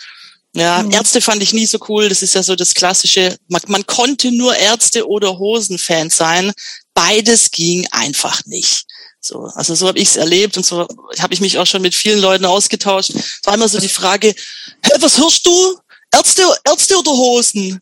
Ja, 0.54 0.82
mhm. 0.82 0.90
Ärzte 0.90 1.20
fand 1.20 1.42
ich 1.42 1.52
nie 1.52 1.66
so 1.66 1.78
cool. 1.88 2.08
Das 2.08 2.22
ist 2.22 2.34
ja 2.34 2.42
so 2.42 2.56
das 2.56 2.74
klassische. 2.74 3.36
Man, 3.48 3.60
man 3.68 3.86
konnte 3.86 4.32
nur 4.32 4.56
Ärzte 4.56 5.06
oder 5.06 5.38
Hosen-Fan 5.38 6.10
sein. 6.10 6.52
Beides 6.94 7.50
ging 7.50 7.86
einfach 7.90 8.44
nicht. 8.46 8.86
So, 9.20 9.44
also 9.54 9.74
so 9.74 9.88
habe 9.88 9.98
ich 9.98 10.08
es 10.08 10.16
erlebt 10.16 10.56
und 10.56 10.64
so 10.64 10.86
habe 11.18 11.34
ich 11.34 11.40
mich 11.40 11.58
auch 11.58 11.66
schon 11.66 11.82
mit 11.82 11.94
vielen 11.94 12.20
Leuten 12.20 12.44
ausgetauscht. 12.44 13.10
Es 13.10 13.40
war 13.44 13.54
immer 13.54 13.68
so 13.68 13.78
die 13.78 13.88
Frage: 13.88 14.28
Hä, 14.28 14.92
was 15.00 15.18
hörst 15.18 15.46
du? 15.46 15.78
Ärzte, 16.12 16.42
Ärzte 16.64 16.96
oder 16.96 17.10
Hosen? 17.10 17.80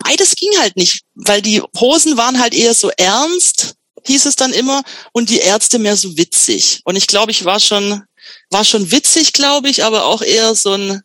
Beides 0.00 0.34
ging 0.34 0.50
halt 0.58 0.76
nicht, 0.76 1.02
weil 1.14 1.42
die 1.42 1.62
Hosen 1.78 2.16
waren 2.16 2.40
halt 2.40 2.54
eher 2.54 2.74
so 2.74 2.90
ernst, 2.96 3.74
hieß 4.06 4.26
es 4.26 4.36
dann 4.36 4.52
immer, 4.52 4.82
und 5.12 5.30
die 5.30 5.38
Ärzte 5.38 5.78
mehr 5.78 5.96
so 5.96 6.16
witzig. 6.16 6.80
Und 6.84 6.96
ich 6.96 7.06
glaube, 7.06 7.30
ich 7.30 7.44
war 7.44 7.60
schon 7.60 8.02
war 8.50 8.64
schon 8.64 8.90
witzig, 8.90 9.32
glaube 9.32 9.68
ich, 9.68 9.84
aber 9.84 10.06
auch 10.06 10.22
eher 10.22 10.54
so 10.54 10.72
ein, 10.72 11.00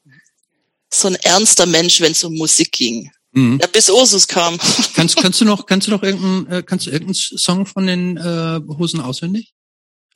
so 0.94 1.08
ein 1.08 1.16
ernster 1.16 1.66
Mensch, 1.66 2.02
wenn 2.02 2.12
es 2.12 2.24
um 2.24 2.34
Musik 2.34 2.72
ging. 2.72 3.12
Mhm. 3.32 3.60
Ja, 3.62 3.68
bis 3.68 3.90
Ursus 3.90 4.28
kam. 4.28 4.58
Kannst, 4.96 5.18
kannst 5.18 5.42
du 5.42 5.46
noch, 5.46 5.66
kannst 5.66 5.88
du 5.88 5.92
noch 5.92 6.04
irgendeinen, 6.04 6.48
äh, 6.48 6.64
kannst 6.64 6.86
du 6.86 6.90
irgendeinen 6.90 7.16
Song 7.16 7.66
von 7.66 7.86
den 7.86 8.18
äh, 8.18 8.62
Hosen 8.78 9.02
auswendig? 9.02 9.54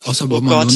Außer 0.05 0.25
oh 0.31 0.41
Gott. 0.41 0.71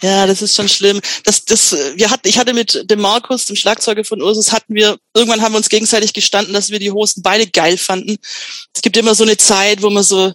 Ja, 0.00 0.26
das 0.26 0.40
ist 0.40 0.56
schon 0.56 0.70
schlimm. 0.70 1.00
Das, 1.24 1.44
das, 1.44 1.72
wir 1.72 2.10
hatten, 2.10 2.26
ich 2.26 2.38
hatte 2.38 2.54
mit 2.54 2.90
dem 2.90 3.00
Markus, 3.00 3.44
dem 3.44 3.56
Schlagzeuger 3.56 4.04
von 4.04 4.22
Ursus, 4.22 4.52
hatten 4.52 4.74
wir, 4.74 4.96
irgendwann 5.12 5.42
haben 5.42 5.52
wir 5.52 5.58
uns 5.58 5.68
gegenseitig 5.68 6.14
gestanden, 6.14 6.54
dass 6.54 6.70
wir 6.70 6.78
die 6.78 6.90
Hosen 6.90 7.22
beide 7.22 7.46
geil 7.46 7.76
fanden. 7.76 8.16
Es 8.74 8.80
gibt 8.80 8.96
immer 8.96 9.14
so 9.14 9.24
eine 9.24 9.36
Zeit, 9.36 9.82
wo 9.82 9.90
man 9.90 10.02
so, 10.02 10.32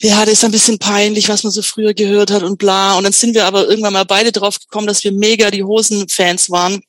ja, 0.00 0.24
das 0.24 0.34
ist 0.34 0.44
ein 0.44 0.52
bisschen 0.52 0.78
peinlich, 0.78 1.28
was 1.28 1.42
man 1.42 1.52
so 1.52 1.62
früher 1.62 1.92
gehört 1.92 2.30
hat 2.30 2.42
und 2.42 2.58
bla. 2.58 2.96
Und 2.96 3.04
dann 3.04 3.12
sind 3.12 3.34
wir 3.34 3.46
aber 3.46 3.68
irgendwann 3.68 3.92
mal 3.92 4.04
beide 4.04 4.30
drauf 4.30 4.58
gekommen, 4.58 4.86
dass 4.86 5.02
wir 5.02 5.12
mega 5.12 5.50
die 5.50 5.64
Hosen-Fans 5.64 6.50
waren. 6.50 6.82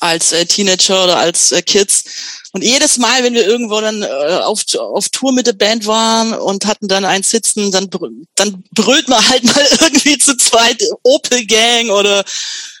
als 0.00 0.32
äh, 0.32 0.44
Teenager 0.46 1.04
oder 1.04 1.16
als 1.18 1.52
äh, 1.52 1.62
Kids. 1.62 2.04
Und 2.52 2.62
jedes 2.64 2.98
Mal, 2.98 3.22
wenn 3.22 3.34
wir 3.34 3.46
irgendwo 3.46 3.80
dann 3.80 4.02
äh, 4.02 4.40
auf, 4.42 4.62
auf 4.76 5.08
Tour 5.08 5.32
mit 5.32 5.46
der 5.46 5.52
Band 5.52 5.86
waren 5.86 6.32
und 6.32 6.66
hatten 6.66 6.88
dann 6.88 7.04
einen 7.04 7.22
Sitzen, 7.22 7.70
dann, 7.70 7.88
dann 8.34 8.64
brüllt 8.72 9.08
man 9.08 9.26
halt 9.28 9.44
mal 9.54 9.66
irgendwie 9.80 10.18
zu 10.18 10.36
zweit 10.36 10.82
Opel 11.02 11.46
Gang 11.46 11.90
oder 11.90 12.24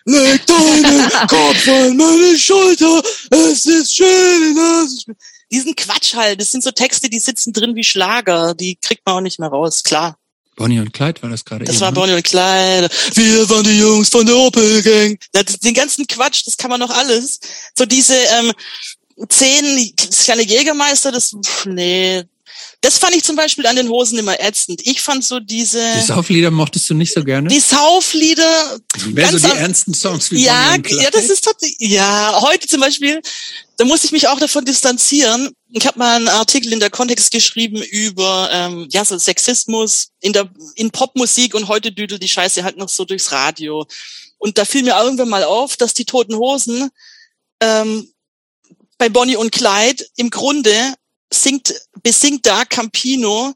Leg 0.04 0.46
deinen 0.46 1.10
Kopf 1.28 1.68
an 1.68 1.96
meine 1.96 2.36
Schulter, 2.36 3.02
es 3.30 3.66
ist 3.66 3.94
schön. 3.94 4.58
Es 4.84 4.92
ist 4.92 5.04
schön. 5.04 5.16
Diesen 5.50 5.74
Quatsch 5.74 6.14
halt, 6.14 6.40
das 6.40 6.52
sind 6.52 6.62
so 6.62 6.70
Texte, 6.70 7.08
die 7.08 7.18
sitzen 7.18 7.52
drin 7.52 7.74
wie 7.74 7.84
Schlager, 7.84 8.54
die 8.54 8.76
kriegt 8.76 9.04
man 9.04 9.16
auch 9.16 9.20
nicht 9.20 9.38
mehr 9.38 9.48
raus, 9.48 9.82
klar. 9.82 10.16
Bonnie 10.56 10.78
und 10.78 10.92
Clyde 10.92 11.22
war 11.22 11.30
das 11.30 11.44
gerade. 11.44 11.64
Das 11.64 11.76
eben, 11.76 11.80
war 11.80 11.90
ne? 11.90 11.94
Bonnie 11.94 12.12
und 12.12 12.22
Clyde. 12.22 12.88
Wir 13.14 13.48
waren 13.48 13.64
die 13.64 13.78
Jungs 13.78 14.10
von 14.10 14.26
der 14.26 14.36
Opel 14.36 14.82
Gang. 14.82 15.18
Den 15.62 15.74
ganzen 15.74 16.06
Quatsch, 16.06 16.42
das 16.46 16.56
kann 16.56 16.70
man 16.70 16.80
noch 16.80 16.90
alles. 16.90 17.40
So 17.76 17.86
diese 17.86 18.14
ähm, 18.14 18.52
zehn 19.28 19.94
kleine 19.96 20.42
Jägermeister, 20.42 21.12
das 21.12 21.34
pff, 21.44 21.66
nee, 21.66 22.24
das 22.82 22.96
fand 22.96 23.14
ich 23.14 23.22
zum 23.22 23.36
Beispiel 23.36 23.66
an 23.66 23.76
den 23.76 23.90
Hosen 23.90 24.18
immer 24.18 24.40
ätzend. 24.40 24.80
Ich 24.84 25.02
fand 25.02 25.22
so 25.22 25.38
diese. 25.38 25.82
Die 25.96 26.00
Sauflieder 26.00 26.50
mochtest 26.50 26.88
du 26.88 26.94
nicht 26.94 27.12
so 27.12 27.22
gerne? 27.22 27.48
Die 27.48 27.60
Sauflieder. 27.60 28.80
Mehr 29.12 29.30
so 29.30 29.38
die 29.38 29.54
ernsten 29.54 29.92
Songs 29.92 30.30
wie 30.30 30.42
Ja, 30.42 30.76
ja, 30.76 31.10
das 31.10 31.28
ist 31.28 31.44
tatsächlich. 31.44 31.90
Ja, 31.90 32.40
heute 32.40 32.66
zum 32.66 32.80
Beispiel, 32.80 33.20
da 33.76 33.84
muss 33.84 34.04
ich 34.04 34.12
mich 34.12 34.28
auch 34.28 34.40
davon 34.40 34.64
distanzieren. 34.64 35.50
Ich 35.72 35.86
habe 35.86 35.98
mal 35.98 36.16
einen 36.16 36.28
Artikel 36.28 36.72
in 36.72 36.80
der 36.80 36.88
Kontext 36.88 37.30
geschrieben 37.32 37.82
über 37.82 38.48
ähm, 38.50 38.88
ja 38.90 39.04
so 39.04 39.18
Sexismus 39.18 40.08
in 40.20 40.32
der 40.32 40.50
in 40.74 40.90
Popmusik 40.90 41.54
und 41.54 41.68
heute 41.68 41.92
düdelt 41.92 42.22
die 42.22 42.28
Scheiße 42.28 42.64
halt 42.64 42.78
noch 42.78 42.88
so 42.88 43.04
durchs 43.04 43.30
Radio. 43.30 43.86
Und 44.38 44.56
da 44.56 44.64
fiel 44.64 44.84
mir 44.84 44.98
irgendwann 44.98 45.28
mal 45.28 45.44
auf, 45.44 45.76
dass 45.76 45.92
die 45.92 46.06
Toten 46.06 46.34
Hosen 46.34 46.88
ähm, 47.60 48.10
bei 48.96 49.10
Bonnie 49.10 49.36
und 49.36 49.52
Clyde 49.52 50.02
im 50.16 50.30
Grunde 50.30 50.94
singt, 51.32 51.74
besingt 52.02 52.46
da 52.46 52.64
Campino 52.64 53.54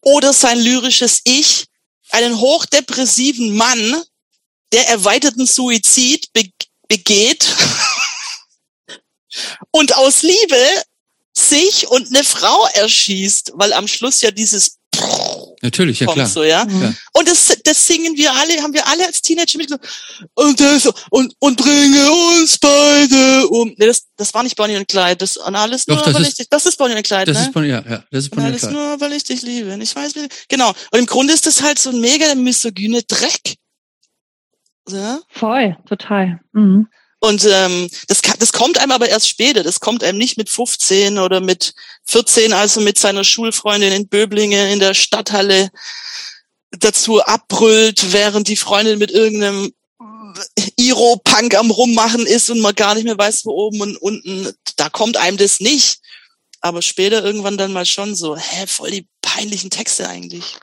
oder 0.00 0.32
sein 0.32 0.60
lyrisches 0.60 1.20
Ich 1.24 1.66
einen 2.10 2.38
hochdepressiven 2.38 3.54
Mann, 3.54 4.02
der 4.72 4.88
erweiterten 4.88 5.46
Suizid 5.46 6.32
be 6.32 6.50
begeht 6.88 7.48
und 9.72 9.96
aus 9.96 10.22
Liebe 10.22 10.84
sich 11.36 11.88
und 11.88 12.06
eine 12.08 12.22
Frau 12.22 12.66
erschießt, 12.74 13.52
weil 13.54 13.72
am 13.72 13.88
Schluss 13.88 14.20
ja 14.20 14.30
dieses 14.30 14.78
Natürlich, 15.66 16.00
ja 16.00 16.06
klar. 16.06 16.26
So, 16.26 16.44
ja? 16.44 16.64
Mhm. 16.64 16.96
Und 17.12 17.28
das, 17.28 17.58
das 17.64 17.86
singen 17.86 18.16
wir 18.16 18.32
alle, 18.32 18.62
haben 18.62 18.72
wir 18.72 18.86
alle 18.86 19.04
als 19.04 19.20
Teenager 19.20 19.58
mitgesungen. 19.58 19.84
Und, 20.34 20.60
das, 20.60 20.88
und, 21.10 21.34
und 21.40 21.56
bringe 21.56 22.10
uns 22.38 22.56
beide 22.58 23.48
um. 23.48 23.74
Nee, 23.76 23.86
das, 23.86 24.06
das 24.16 24.32
war 24.32 24.44
nicht 24.44 24.56
Bonnie 24.56 24.76
und 24.76 24.86
Clyde. 24.86 25.16
Das 25.16 25.36
und 25.36 25.56
alles 25.56 25.86
Doch, 25.86 25.96
nur, 25.96 26.04
das 26.04 26.14
weil 26.14 26.22
ist, 26.22 26.28
ich 26.28 26.34
dich, 26.36 26.48
das 26.48 26.66
ist 26.66 26.78
Bonnie 26.78 26.94
und 26.94 27.02
Clyde, 27.02 27.24
das 27.26 27.38
ne? 27.38 27.42
Ist 27.44 27.52
Bonnie, 27.52 27.68
ja, 27.68 27.82
ja, 27.88 28.04
das 28.10 28.24
ist 28.24 28.30
Bonnie 28.30 28.46
und 28.46 28.52
alles 28.52 28.70
nur, 28.70 29.00
weil 29.00 29.12
ich 29.12 29.24
dich 29.24 29.42
liebe. 29.42 29.76
Ich 29.82 29.96
weiß, 29.96 30.14
wie, 30.14 30.28
genau. 30.48 30.68
Und 30.92 30.98
im 31.00 31.06
Grunde 31.06 31.32
ist 31.32 31.46
das 31.46 31.62
halt 31.62 31.80
so 31.80 31.90
ein 31.90 32.00
mega 32.00 32.32
misogyne 32.36 33.02
Dreck. 33.02 33.56
Ja? 34.88 35.18
Voll, 35.28 35.76
total. 35.88 36.40
Mhm. 36.52 36.86
Und 37.26 37.44
ähm, 37.50 37.90
das, 38.06 38.22
das 38.22 38.52
kommt 38.52 38.78
einem 38.78 38.92
aber 38.92 39.08
erst 39.08 39.28
später. 39.28 39.62
Das 39.62 39.80
kommt 39.80 40.04
einem 40.04 40.18
nicht 40.18 40.36
mit 40.36 40.48
15 40.48 41.18
oder 41.18 41.40
mit 41.40 41.74
14, 42.04 42.52
also 42.52 42.80
mit 42.80 42.98
seiner 42.98 43.24
Schulfreundin 43.24 43.92
in 43.92 44.08
Böblingen 44.08 44.68
in 44.68 44.78
der 44.78 44.94
Stadthalle 44.94 45.70
dazu 46.70 47.20
abbrüllt, 47.22 48.12
während 48.12 48.48
die 48.48 48.56
Freundin 48.56 48.98
mit 48.98 49.10
irgendeinem 49.10 49.72
Iro-Punk 50.76 51.54
am 51.54 51.70
Rummachen 51.70 52.26
ist 52.26 52.50
und 52.50 52.60
man 52.60 52.74
gar 52.74 52.94
nicht 52.94 53.04
mehr 53.04 53.18
weiß, 53.18 53.44
wo 53.44 53.50
oben 53.50 53.80
und 53.80 53.96
unten. 53.96 54.52
Da 54.76 54.88
kommt 54.88 55.16
einem 55.16 55.36
das 55.36 55.60
nicht. 55.60 56.00
Aber 56.60 56.82
später 56.82 57.24
irgendwann 57.24 57.58
dann 57.58 57.72
mal 57.72 57.86
schon 57.86 58.14
so, 58.14 58.36
hä, 58.36 58.66
voll 58.66 58.90
die 58.90 59.08
peinlichen 59.22 59.70
Texte 59.70 60.08
eigentlich. 60.08 60.56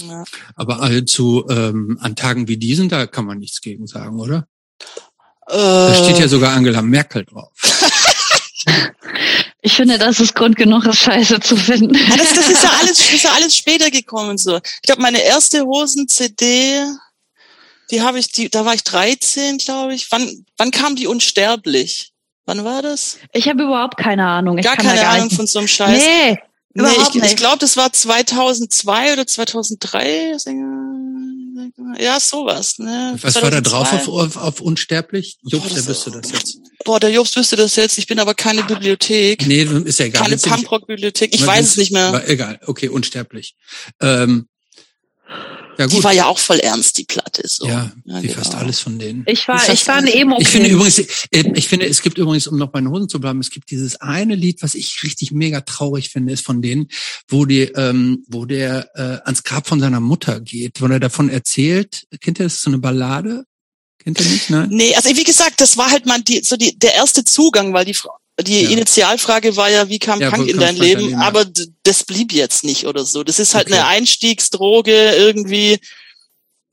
Ja. 0.00 0.24
Aber 0.54 0.80
allzu 0.80 1.46
ähm, 1.48 1.98
an 2.00 2.16
Tagen 2.16 2.48
wie 2.48 2.56
diesen, 2.56 2.88
da 2.88 3.06
kann 3.06 3.24
man 3.24 3.38
nichts 3.38 3.60
gegen 3.60 3.86
sagen, 3.86 4.20
oder? 4.20 4.46
Da 5.46 5.94
steht 5.94 6.18
ja 6.18 6.24
äh. 6.24 6.28
sogar 6.28 6.54
Angela 6.54 6.82
Merkel 6.82 7.24
drauf. 7.24 7.52
Ich 9.66 9.72
finde, 9.72 9.98
das 9.98 10.20
ist 10.20 10.36
Grund 10.36 10.54
genug, 10.54 10.84
das 10.84 10.96
Scheiße 10.96 11.40
zu 11.40 11.56
finden. 11.56 11.92
Ja, 11.94 12.16
das, 12.16 12.34
das, 12.34 12.48
ist 12.48 12.62
ja 12.62 12.70
alles, 12.80 12.98
das 12.98 13.12
ist 13.12 13.24
ja 13.24 13.32
alles 13.32 13.56
später 13.56 13.90
gekommen 13.90 14.38
so. 14.38 14.56
Ich 14.58 14.82
glaube, 14.82 15.02
meine 15.02 15.20
erste 15.20 15.62
Hosen-CD, 15.64 16.84
die 17.90 18.00
habe 18.00 18.20
ich, 18.20 18.30
die, 18.30 18.48
da 18.48 18.64
war 18.64 18.74
ich 18.74 18.84
13, 18.84 19.58
glaube 19.58 19.94
ich. 19.94 20.06
Wann, 20.12 20.46
wann 20.56 20.70
kam 20.70 20.94
die 20.94 21.08
Unsterblich? 21.08 22.12
Wann 22.44 22.64
war 22.64 22.80
das? 22.80 23.18
Ich 23.32 23.48
habe 23.48 23.64
überhaupt 23.64 23.96
keine 23.96 24.24
Ahnung. 24.24 24.56
Ich 24.56 24.64
gar 24.64 24.76
keine 24.76 25.00
gar 25.00 25.14
Ahnung 25.14 25.30
von 25.30 25.48
so 25.48 25.58
einem 25.58 25.66
Scheiß. 25.66 26.00
Nee, 26.00 26.38
nee 26.74 26.88
ich, 27.12 27.22
ich 27.22 27.36
glaube, 27.36 27.58
das 27.58 27.76
war 27.76 27.92
2002 27.92 29.14
oder 29.14 29.26
2003. 29.26 30.36
Ja, 31.98 32.20
sowas. 32.20 32.78
Ne? 32.78 33.16
Was 33.20 33.34
2002. 33.34 33.42
war 33.42 33.50
da 33.50 33.60
drauf 33.60 33.92
auf, 33.92 34.08
auf, 34.08 34.36
auf 34.36 34.60
Unsterblich? 34.60 35.38
Jobs, 35.42 35.74
der 35.74 35.86
wüsste 35.86 36.10
das 36.10 36.30
jetzt. 36.30 36.58
Boah, 36.84 37.00
der 37.00 37.10
Jobs 37.10 37.36
wüsste 37.36 37.56
das 37.56 37.76
jetzt. 37.76 37.98
Ich 37.98 38.06
bin 38.06 38.18
aber 38.18 38.34
keine 38.34 38.62
Bibliothek. 38.64 39.46
Nee, 39.46 39.62
ist 39.62 39.98
ja 39.98 40.06
egal. 40.06 40.22
Keine 40.22 40.36
Punkrock-Bibliothek. 40.36 41.34
Ich 41.34 41.46
weiß 41.46 41.66
es 41.66 41.76
nicht 41.76 41.92
mehr. 41.92 42.22
Egal, 42.28 42.60
okay, 42.66 42.88
Unsterblich. 42.88 43.56
Ähm, 44.00 44.48
ja, 45.78 45.86
gut. 45.86 45.98
Die 45.98 46.04
war 46.04 46.12
ja 46.12 46.26
auch 46.26 46.38
voll 46.38 46.58
ernst, 46.58 46.98
die 46.98 47.04
Platte. 47.04 47.46
So. 47.46 47.66
Ja, 47.66 47.92
ja 48.04 48.22
wie 48.22 48.28
genau. 48.28 48.38
fast 48.38 48.54
alles 48.54 48.80
von 48.80 48.98
denen. 48.98 49.24
Ich 49.26 49.46
war, 49.48 49.68
ich 49.68 49.86
war 49.86 49.96
ein 49.96 50.06
emo 50.06 50.38
Ich 50.40 50.48
finde 50.48 50.70
übrigens, 50.70 50.98
äh, 50.98 51.06
ich 51.30 51.68
finde, 51.68 51.86
es 51.86 52.02
gibt 52.02 52.18
übrigens, 52.18 52.46
um 52.46 52.58
noch 52.58 52.68
bei 52.68 52.80
den 52.80 52.90
Hosen 52.90 53.08
zu 53.08 53.20
bleiben, 53.20 53.40
es 53.40 53.50
gibt 53.50 53.70
dieses 53.70 54.00
eine 54.00 54.34
Lied, 54.34 54.62
was 54.62 54.74
ich 54.74 55.02
richtig 55.02 55.32
mega 55.32 55.60
traurig 55.60 56.10
finde, 56.10 56.32
ist 56.32 56.44
von 56.44 56.62
denen, 56.62 56.88
wo 57.28 57.44
die, 57.44 57.62
ähm, 57.62 58.24
wo 58.28 58.44
der 58.44 58.90
äh, 58.94 59.24
ans 59.24 59.42
Grab 59.42 59.66
von 59.66 59.80
seiner 59.80 60.00
Mutter 60.00 60.40
geht, 60.40 60.80
wo 60.80 60.86
er 60.86 61.00
davon 61.00 61.28
erzählt. 61.28 62.06
Kennt 62.20 62.40
ihr 62.40 62.44
das? 62.44 62.62
So 62.62 62.70
eine 62.70 62.78
Ballade? 62.78 63.44
Kennt 63.98 64.20
ihr 64.20 64.26
nicht? 64.26 64.50
Nein? 64.50 64.68
Nee, 64.70 64.94
also 64.94 65.08
wie 65.08 65.24
gesagt, 65.24 65.60
das 65.60 65.76
war 65.76 65.90
halt 65.90 66.06
mal 66.06 66.20
die, 66.22 66.42
so 66.44 66.56
die, 66.56 66.78
der 66.78 66.94
erste 66.94 67.24
Zugang, 67.24 67.72
weil 67.72 67.84
die 67.84 67.94
Frau, 67.94 68.16
die 68.40 68.62
ja. 68.62 68.70
Initialfrage 68.70 69.56
war 69.56 69.70
ja, 69.70 69.88
wie 69.88 69.98
kam 69.98 70.20
ja, 70.20 70.30
Punk 70.30 70.48
in 70.48 70.58
dein 70.58 70.76
Leben? 70.76 71.08
Leben? 71.08 71.20
Aber 71.20 71.46
das 71.82 72.04
blieb 72.04 72.32
jetzt 72.32 72.64
nicht 72.64 72.86
oder 72.86 73.04
so. 73.04 73.22
Das 73.22 73.38
ist 73.38 73.54
halt 73.54 73.68
okay. 73.68 73.78
eine 73.78 73.86
Einstiegsdroge 73.86 74.92
irgendwie. 74.92 75.78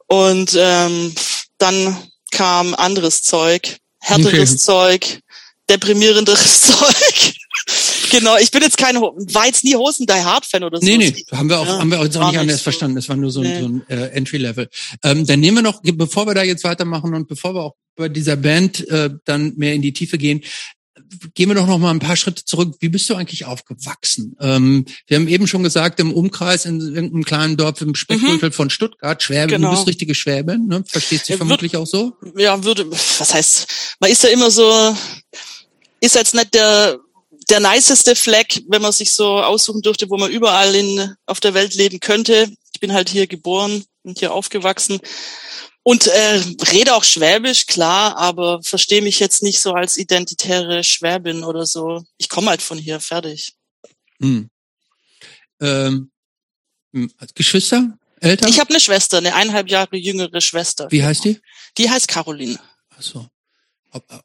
Und 0.08 0.58
ähm, 0.60 1.14
dann 1.58 1.98
kam 2.32 2.74
anderes 2.76 3.22
Zeug, 3.22 3.78
härteres 4.00 4.52
okay. 4.52 4.58
Zeug, 4.58 5.20
deprimierenderes 5.70 6.62
Zeug. 6.62 7.34
genau, 8.12 8.38
ich 8.38 8.52
bin 8.52 8.62
jetzt 8.62 8.78
kein, 8.78 8.98
war 8.98 9.46
jetzt 9.46 9.64
nie 9.64 9.76
Hosen 9.76 10.06
Die 10.06 10.14
Hard 10.14 10.46
Fan 10.46 10.64
oder 10.64 10.80
so. 10.80 10.86
Nee, 10.86 10.98
nee, 10.98 11.16
haben 11.32 11.50
wir 11.50 11.60
auch, 11.60 11.66
ja, 11.66 11.80
haben 11.80 11.92
wir 11.92 12.00
uns 12.02 12.16
auch 12.18 12.30
nicht 12.30 12.40
anders 12.40 12.58
so. 12.58 12.64
verstanden. 12.64 12.98
Das 12.98 13.08
war 13.08 13.16
nur 13.16 13.32
so, 13.32 13.42
nee. 13.42 13.60
so 13.60 13.68
ein 13.68 13.86
äh, 13.88 14.08
Entry 14.08 14.38
Level. 14.38 14.70
Ähm, 15.04 15.26
dann 15.26 15.40
nehmen 15.40 15.58
wir 15.58 15.62
noch, 15.64 15.82
bevor 15.82 16.28
wir 16.28 16.34
da 16.34 16.44
jetzt 16.44 16.66
weitermachen 16.66 17.14
und 17.14 17.30
bevor 17.30 17.56
wir 17.56 17.64
auch 17.64 17.76
bei 17.96 18.10
dieser 18.10 18.36
Band 18.36 18.86
äh, 18.90 19.12
dann 19.24 19.54
mehr 19.56 19.74
in 19.74 19.82
die 19.82 19.94
Tiefe 19.94 20.18
gehen, 20.18 20.44
gehen 21.34 21.50
wir 21.50 21.56
doch 21.56 21.68
noch 21.68 21.80
mal 21.80 21.92
ein 21.92 22.00
paar 22.00 22.16
Schritte 22.16 22.46
zurück. 22.46 22.76
Wie 22.80 22.90
bist 22.90 23.10
du 23.10 23.16
eigentlich 23.16 23.46
aufgewachsen? 23.46 24.36
Ähm, 24.40 24.86
wir 25.08 25.18
haben 25.18 25.28
eben 25.28 25.48
schon 25.48 25.64
gesagt, 25.64 26.00
im 26.00 26.14
Umkreis 26.14 26.66
in 26.66 26.80
irgendeinem 26.80 27.24
kleinen 27.24 27.58
Dorf 27.58 27.82
im 27.82 27.96
Speckgürtel 27.96 28.50
mhm. 28.50 28.54
von 28.54 28.70
Stuttgart, 28.70 29.22
Schwäbin. 29.22 29.50
Genau. 29.50 29.72
Du 29.72 29.76
bist 29.76 29.88
richtige 29.88 30.16
Schwäbin, 30.16 30.68
ne? 30.68 30.84
Verstehst 30.88 31.28
du 31.28 31.34
ja, 31.34 31.38
vermutlich 31.38 31.78
auch 31.78 31.88
so? 31.88 32.14
Ja, 32.36 32.64
würde, 32.64 32.90
was 32.92 33.34
heißt, 33.34 33.68
man 34.00 34.12
ist 34.12 34.24
ja 34.24 34.30
immer 34.30 34.52
so, 34.52 34.96
ist 36.00 36.16
jetzt 36.16 36.36
nicht 36.36 36.54
der, 36.54 37.00
der 37.50 37.60
niceste 37.60 38.16
Fleck, 38.16 38.62
wenn 38.68 38.82
man 38.82 38.92
sich 38.92 39.12
so 39.12 39.42
aussuchen 39.42 39.82
dürfte, 39.82 40.10
wo 40.10 40.18
man 40.18 40.32
überall 40.32 40.74
in, 40.76 41.16
auf 41.26 41.40
der 41.40 41.54
Welt 41.54 41.76
leben 41.76 42.00
könnte. 42.00 42.52
Ich 42.74 42.80
bin 42.80 42.94
halt 42.94 43.10
hier 43.10 43.28
geboren 43.28 43.84
und 44.04 44.20
hier 44.20 44.34
aufgewachsen. 44.34 45.00
Und 45.84 46.08
äh, 46.08 46.42
rede 46.72 46.96
auch 46.96 47.04
Schwäbisch, 47.04 47.68
klar, 47.68 48.18
aber 48.18 48.64
verstehe 48.64 49.02
mich 49.02 49.20
jetzt 49.20 49.44
nicht 49.44 49.60
so 49.60 49.74
als 49.74 49.98
identitäre 49.98 50.84
Schwäbin 50.84 51.44
oder 51.44 51.66
so. 51.66 52.06
Ich 52.18 52.30
komme 52.30 52.50
halt 52.50 52.62
von 52.62 52.78
hier, 52.78 53.02
fertig. 53.02 53.54
Hm. 54.22 54.50
Ähm, 55.60 56.12
hm, 56.94 57.12
Geschwister? 57.36 57.98
Eltern? 58.22 58.50
Ich 58.50 58.62
habe 58.62 58.70
eine 58.70 58.80
Schwester, 58.80 59.18
eine 59.18 59.36
eineinhalb 59.36 59.70
Jahre 59.70 59.98
jüngere 59.98 60.40
Schwester. 60.40 60.88
Wie 60.90 61.04
heißt 61.04 61.26
die? 61.26 61.42
Die 61.78 61.90
heißt 61.90 62.08
Caroline. 62.08 62.58
Ach 62.90 63.02
so. 63.02 63.28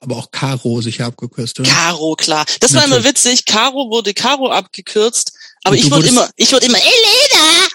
Aber 0.01 0.17
auch 0.17 0.31
Caro 0.31 0.81
sicher 0.81 1.07
abgekürzt, 1.07 1.61
oder? 1.61 1.69
Caro, 1.69 2.15
klar. 2.15 2.47
Das 2.61 2.73
Natürlich. 2.73 2.91
war 2.91 2.99
immer 2.99 3.09
witzig. 3.09 3.45
Caro 3.45 3.91
wurde 3.91 4.15
Caro 4.15 4.51
abgekürzt, 4.51 5.33
aber 5.63 5.77
ich 5.77 5.91
wurde 5.91 6.09
immer, 6.09 6.31
ich 6.37 6.53
wurde 6.53 6.67
immer 6.67 6.79
Elena 6.79 7.69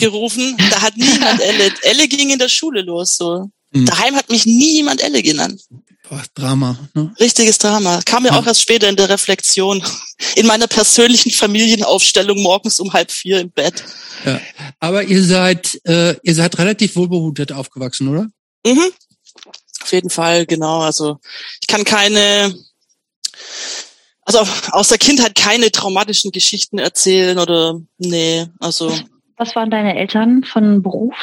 gerufen. 0.00 0.56
Da 0.70 0.82
hat 0.82 0.96
niemand 0.96 1.40
Elle. 1.40 1.72
Elle 1.82 2.08
ging 2.08 2.30
in 2.30 2.38
der 2.38 2.48
Schule 2.48 2.82
los. 2.82 3.16
So. 3.16 3.50
Mhm. 3.72 3.86
Daheim 3.86 4.16
hat 4.16 4.30
mich 4.30 4.46
nie 4.46 4.74
jemand 4.74 5.02
Elle 5.02 5.22
genannt. 5.22 5.62
Boah, 6.08 6.24
Drama. 6.34 6.76
Ne? 6.94 7.14
Richtiges 7.20 7.58
Drama. 7.58 8.00
Kam 8.04 8.24
mir 8.24 8.30
ja. 8.30 8.38
auch 8.38 8.46
erst 8.46 8.62
später 8.62 8.88
in 8.88 8.96
der 8.96 9.08
Reflexion. 9.08 9.82
In 10.36 10.46
meiner 10.46 10.66
persönlichen 10.66 11.30
Familienaufstellung 11.30 12.42
morgens 12.42 12.78
um 12.78 12.92
halb 12.92 13.10
vier 13.10 13.40
im 13.40 13.50
Bett. 13.50 13.82
Ja. 14.26 14.38
Aber 14.78 15.02
ihr 15.02 15.24
seid, 15.24 15.80
äh, 15.84 16.14
ihr 16.22 16.34
seid 16.34 16.58
relativ 16.58 16.94
wohlbehutet 16.94 17.52
aufgewachsen, 17.52 18.08
oder? 18.08 18.28
Mhm. 18.66 18.92
auf 19.80 19.92
jeden 19.92 20.10
Fall, 20.10 20.44
genau. 20.44 20.80
Also 20.80 21.18
ich 21.62 21.66
kann 21.66 21.84
keine, 21.84 22.54
also 24.22 24.46
aus 24.72 24.88
der 24.88 24.98
Kindheit 24.98 25.34
keine 25.34 25.72
traumatischen 25.72 26.32
Geschichten 26.32 26.78
erzählen 26.78 27.38
oder 27.38 27.80
nee, 27.96 28.46
also. 28.58 28.94
Was 29.40 29.56
waren 29.56 29.70
deine 29.70 29.96
Eltern 29.96 30.44
von 30.44 30.82
Beruf? 30.82 31.14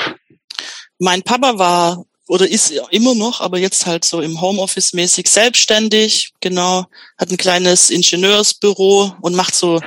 Mein 0.98 1.22
Papa 1.22 1.60
war 1.60 2.04
oder 2.28 2.50
ist 2.50 2.74
immer 2.90 3.14
noch, 3.14 3.42
aber 3.42 3.60
jetzt 3.60 3.86
halt 3.86 4.06
so 4.06 4.22
im 4.22 4.42
Homeoffice 4.42 4.94
mäßig 4.94 5.30
selbstständig, 5.30 6.34
genau, 6.40 6.86
hat 7.20 7.30
ein 7.30 7.38
kleines 7.38 7.92
Ingenieursbüro 7.92 9.14
und 9.22 9.36
macht 9.36 9.54
so, 9.54 9.80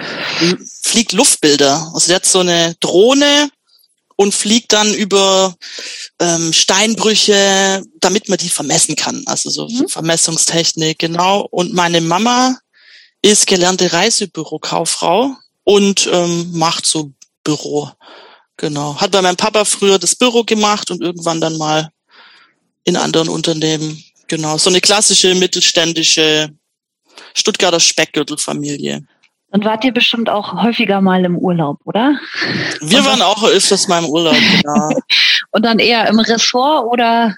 fliegt 0.80 1.10
Luftbilder. 1.10 1.90
Also 1.92 2.06
der 2.06 2.16
hat 2.16 2.24
so 2.24 2.38
eine 2.38 2.76
Drohne 2.78 3.50
und 4.14 4.32
fliegt 4.32 4.74
dann 4.74 4.94
über 4.94 5.56
ähm, 6.20 6.52
Steinbrüche, 6.52 7.82
damit 7.98 8.28
man 8.28 8.38
die 8.38 8.48
vermessen 8.48 8.94
kann. 8.94 9.24
Also 9.26 9.50
so 9.50 9.68
mhm. 9.68 9.88
Vermessungstechnik, 9.88 11.00
genau. 11.00 11.48
Und 11.50 11.74
meine 11.74 12.00
Mama 12.00 12.56
ist 13.22 13.48
gelernte 13.48 13.92
Reisebürokauffrau 13.92 15.34
und 15.64 16.08
ähm, 16.12 16.52
macht 16.52 16.86
so 16.86 17.12
Büro. 17.44 17.90
Genau. 18.56 19.00
Hat 19.00 19.10
bei 19.10 19.22
meinem 19.22 19.36
Papa 19.36 19.64
früher 19.64 19.98
das 19.98 20.14
Büro 20.14 20.44
gemacht 20.44 20.90
und 20.90 21.00
irgendwann 21.00 21.40
dann 21.40 21.56
mal 21.56 21.90
in 22.84 22.96
anderen 22.96 23.28
Unternehmen. 23.28 24.02
Genau, 24.28 24.58
so 24.58 24.70
eine 24.70 24.80
klassische 24.80 25.34
mittelständische 25.34 26.50
Stuttgarter 27.34 27.80
Speckgürtelfamilie. 27.80 29.02
Und 29.52 29.64
wart 29.64 29.84
ihr 29.84 29.92
bestimmt 29.92 30.30
auch 30.30 30.62
häufiger 30.62 31.00
mal 31.00 31.24
im 31.24 31.36
Urlaub, 31.36 31.78
oder? 31.84 32.16
Wir 32.80 33.04
waren 33.04 33.20
auch 33.20 33.42
öfters 33.42 33.88
mal 33.88 34.04
im 34.04 34.08
Urlaub, 34.08 34.36
genau. 34.36 34.90
Und 35.50 35.64
dann 35.64 35.80
eher 35.80 36.06
im 36.06 36.20
Ressort 36.20 36.86
oder 36.86 37.34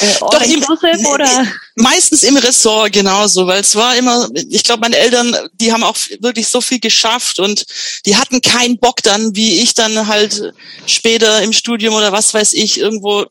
äh, 0.00 0.14
Doch, 0.20 0.42
im, 0.42 1.06
oder? 1.06 1.46
Meistens 1.76 2.22
im 2.22 2.36
Ressort 2.36 2.92
genauso, 2.92 3.46
weil 3.46 3.60
es 3.60 3.74
war 3.74 3.96
immer, 3.96 4.28
ich 4.34 4.64
glaube, 4.64 4.80
meine 4.80 4.96
Eltern, 4.96 5.34
die 5.54 5.72
haben 5.72 5.82
auch 5.82 5.96
wirklich 6.20 6.48
so 6.48 6.60
viel 6.60 6.80
geschafft 6.80 7.38
und 7.38 7.64
die 8.06 8.16
hatten 8.16 8.40
keinen 8.40 8.78
Bock 8.78 9.02
dann, 9.02 9.34
wie 9.34 9.60
ich 9.60 9.74
dann 9.74 10.06
halt 10.06 10.52
später 10.86 11.42
im 11.42 11.52
Studium 11.52 11.94
oder 11.94 12.12
was 12.12 12.34
weiß 12.34 12.52
ich, 12.54 12.78
irgendwo 12.78 13.26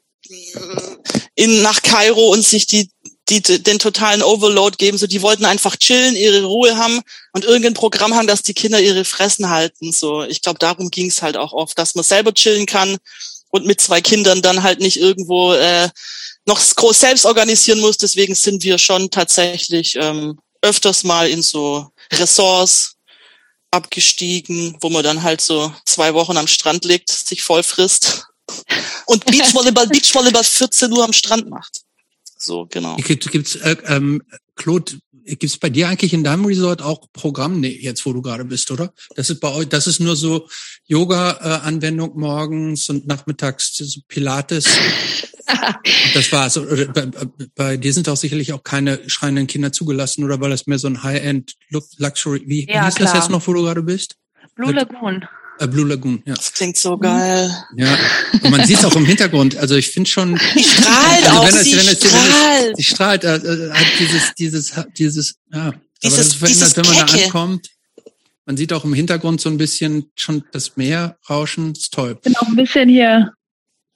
in, 1.36 1.62
nach 1.62 1.82
Kairo 1.82 2.32
und 2.32 2.43
sich 2.43 2.67
die, 2.67 2.89
die, 3.30 3.41
den 3.41 3.80
totalen 3.80 4.24
Overload 4.24 4.78
geben. 4.78 4.98
So, 4.98 5.08
die 5.08 5.22
wollten 5.22 5.46
einfach 5.46 5.76
chillen, 5.76 6.15
ihre 6.15 6.43
Ruhe 6.43 6.78
haben 6.78 7.02
und 7.34 7.46
irgendein 7.46 7.74
Programm 7.74 8.15
haben, 8.15 8.28
dass 8.28 8.43
die 8.43 8.54
Kinder 8.54 8.82
ihre 8.82 9.06
Fressen 9.06 9.50
halten. 9.50 9.91
So, 9.91 10.24
ich 10.24 10.41
glaube, 10.41 10.60
darum 10.60 10.89
ging 10.89 11.08
es 11.08 11.22
halt 11.22 11.38
auch 11.38 11.54
oft, 11.54 11.78
dass 11.78 11.96
man 11.96 12.04
selber 12.04 12.34
chillen 12.34 12.65
kann 12.65 12.98
und 13.50 13.65
mit 13.65 13.82
zwei 13.82 14.02
Kindern 14.02 14.41
dann 14.41 14.63
halt 14.63 14.80
nicht 14.80 14.98
irgendwo 14.98 15.54
äh, 15.54 15.89
noch 16.48 16.60
groß 16.76 17.00
selbst 17.00 17.26
organisieren 17.26 17.80
muss. 17.80 17.98
Deswegen 17.98 18.34
sind 18.34 18.64
wir 18.64 18.78
schon 18.78 19.12
tatsächlich 19.12 19.96
ähm, 19.96 20.40
öfters 20.62 21.04
mal 21.04 21.30
in 21.30 21.42
so 21.42 21.90
Ressorts 22.14 22.96
abgestiegen, 23.70 24.78
wo 24.82 24.90
man 24.90 25.04
dann 25.04 25.22
halt 25.22 25.42
so 25.42 25.74
zwei 25.86 26.14
Wochen 26.14 26.38
am 26.38 26.48
Strand 26.48 26.86
liegt, 26.86 27.12
sich 27.12 27.44
voll 27.44 27.64
frisst 27.64 28.26
und 29.06 29.26
Beachvolleyball, 29.26 29.88
Beachvolleyball 29.88 30.44
14 30.44 30.92
Uhr 30.92 31.04
am 31.04 31.14
Strand 31.14 31.50
macht. 31.50 31.82
So, 32.40 32.66
genau. 32.66 32.96
Gibt, 32.96 33.30
gibt's, 33.30 33.56
äh, 33.56 33.76
ähm, 33.86 34.24
Claude, 34.56 35.00
gibt's 35.36 35.58
bei 35.58 35.70
dir 35.70 35.90
eigentlich 35.90 36.13
in 36.13 36.24
deinem 36.24 36.46
Resort 36.46 36.82
auch 36.82 37.08
Programm? 37.13 37.60
Nee, 37.60 37.78
jetzt 37.82 38.06
wo 38.06 38.13
du 38.13 38.22
gerade 38.22 38.46
bist, 38.46 38.72
oder? 38.72 38.94
Das 39.16 39.30
ist 39.30 39.40
bei 39.40 39.52
euch, 39.52 39.68
das 39.68 39.88
ist 39.88 40.00
nur 40.00 40.16
so 40.16 40.48
Yoga-Anwendung 40.86 42.18
morgens 42.18 42.90
und 42.90 43.08
nachmittags 43.08 43.76
so 43.76 44.00
Pilates. 44.08 44.66
das 46.13 46.32
war's. 46.32 46.58
Oder 46.58 46.88
bei, 46.88 47.08
bei 47.56 47.78
dir 47.78 47.94
sind 47.94 48.10
auch 48.10 48.18
sicherlich 48.18 48.54
auch 48.54 48.63
keine 48.63 49.10
schreienden 49.10 49.48
Kinder 49.48 49.72
zugelassen, 49.72 50.24
oder 50.24 50.40
weil 50.40 50.50
das 50.50 50.68
mehr 50.68 50.80
so 50.80 50.88
ein 50.88 51.04
High-End 51.04 51.56
Luxury, 51.98 52.44
wie, 52.46 52.68
ja, 52.68 52.82
wie 52.82 52.86
hieß 52.86 52.96
klar. 52.96 53.13
das 53.13 53.24
jetzt 53.24 53.30
noch, 53.30 53.46
wo 53.48 53.54
du 53.54 53.63
gerade 53.63 53.84
bist? 53.84 54.16
Blue 54.56 54.72
Lagoon. 54.72 55.26
Äh, 55.60 55.67
Blue 55.67 55.88
Lagoon, 55.88 56.22
ja. 56.26 56.36
Das 56.36 56.54
klingt 56.54 56.78
so 56.78 56.98
geil. 56.98 57.52
Ja, 57.76 57.98
und 58.41 58.52
man 58.52 58.65
sieht 58.65 58.78
es 58.78 58.86
auch 58.86 58.96
im 58.96 59.06
Hintergrund. 59.06 59.58
Also 59.58 59.76
ich 59.76 59.89
finde 59.89 60.10
schon. 60.10 60.39
Die 60.56 60.63
strahlt 60.63 61.26
also 61.26 61.39
auch, 61.39 61.46
wenn 61.46 61.63
sie 61.63 61.80
strahlt. 61.80 62.72
Es, 62.72 62.78
sie 62.78 62.84
strahlt, 62.84 63.24
äh, 63.24 63.36
äh, 63.38 63.72
hat 63.72 63.86
dieses, 64.00 64.34
dieses, 64.36 64.74
dieses, 64.98 65.36
ja. 65.52 65.74
Dieses, 66.04 66.20
Aber 66.20 66.24
das 66.24 66.34
verändert, 66.34 66.78
wenn 66.78 66.86
man 66.86 67.06
Kecke. 67.08 67.17
da 67.17 67.26
ankommt. 67.26 67.70
Man 68.46 68.56
sieht 68.56 68.72
auch 68.72 68.86
im 68.86 68.93
Hintergrund 68.93 69.41
so 69.41 69.50
ein 69.50 69.58
bisschen 69.58 70.12
schon 70.15 70.43
das 70.52 70.78
Meer 70.78 71.17
rauschen. 71.30 71.74
Ist 71.74 71.93
toll. 71.93 72.15
Bin 72.15 72.36
auch 72.38 72.48
ein 72.48 72.56
bisschen 72.56 72.88
hier 72.88 73.34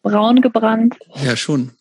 braun 0.01 0.41
gebrannt. 0.41 0.95
Ja, 1.23 1.37
schon. 1.37 1.71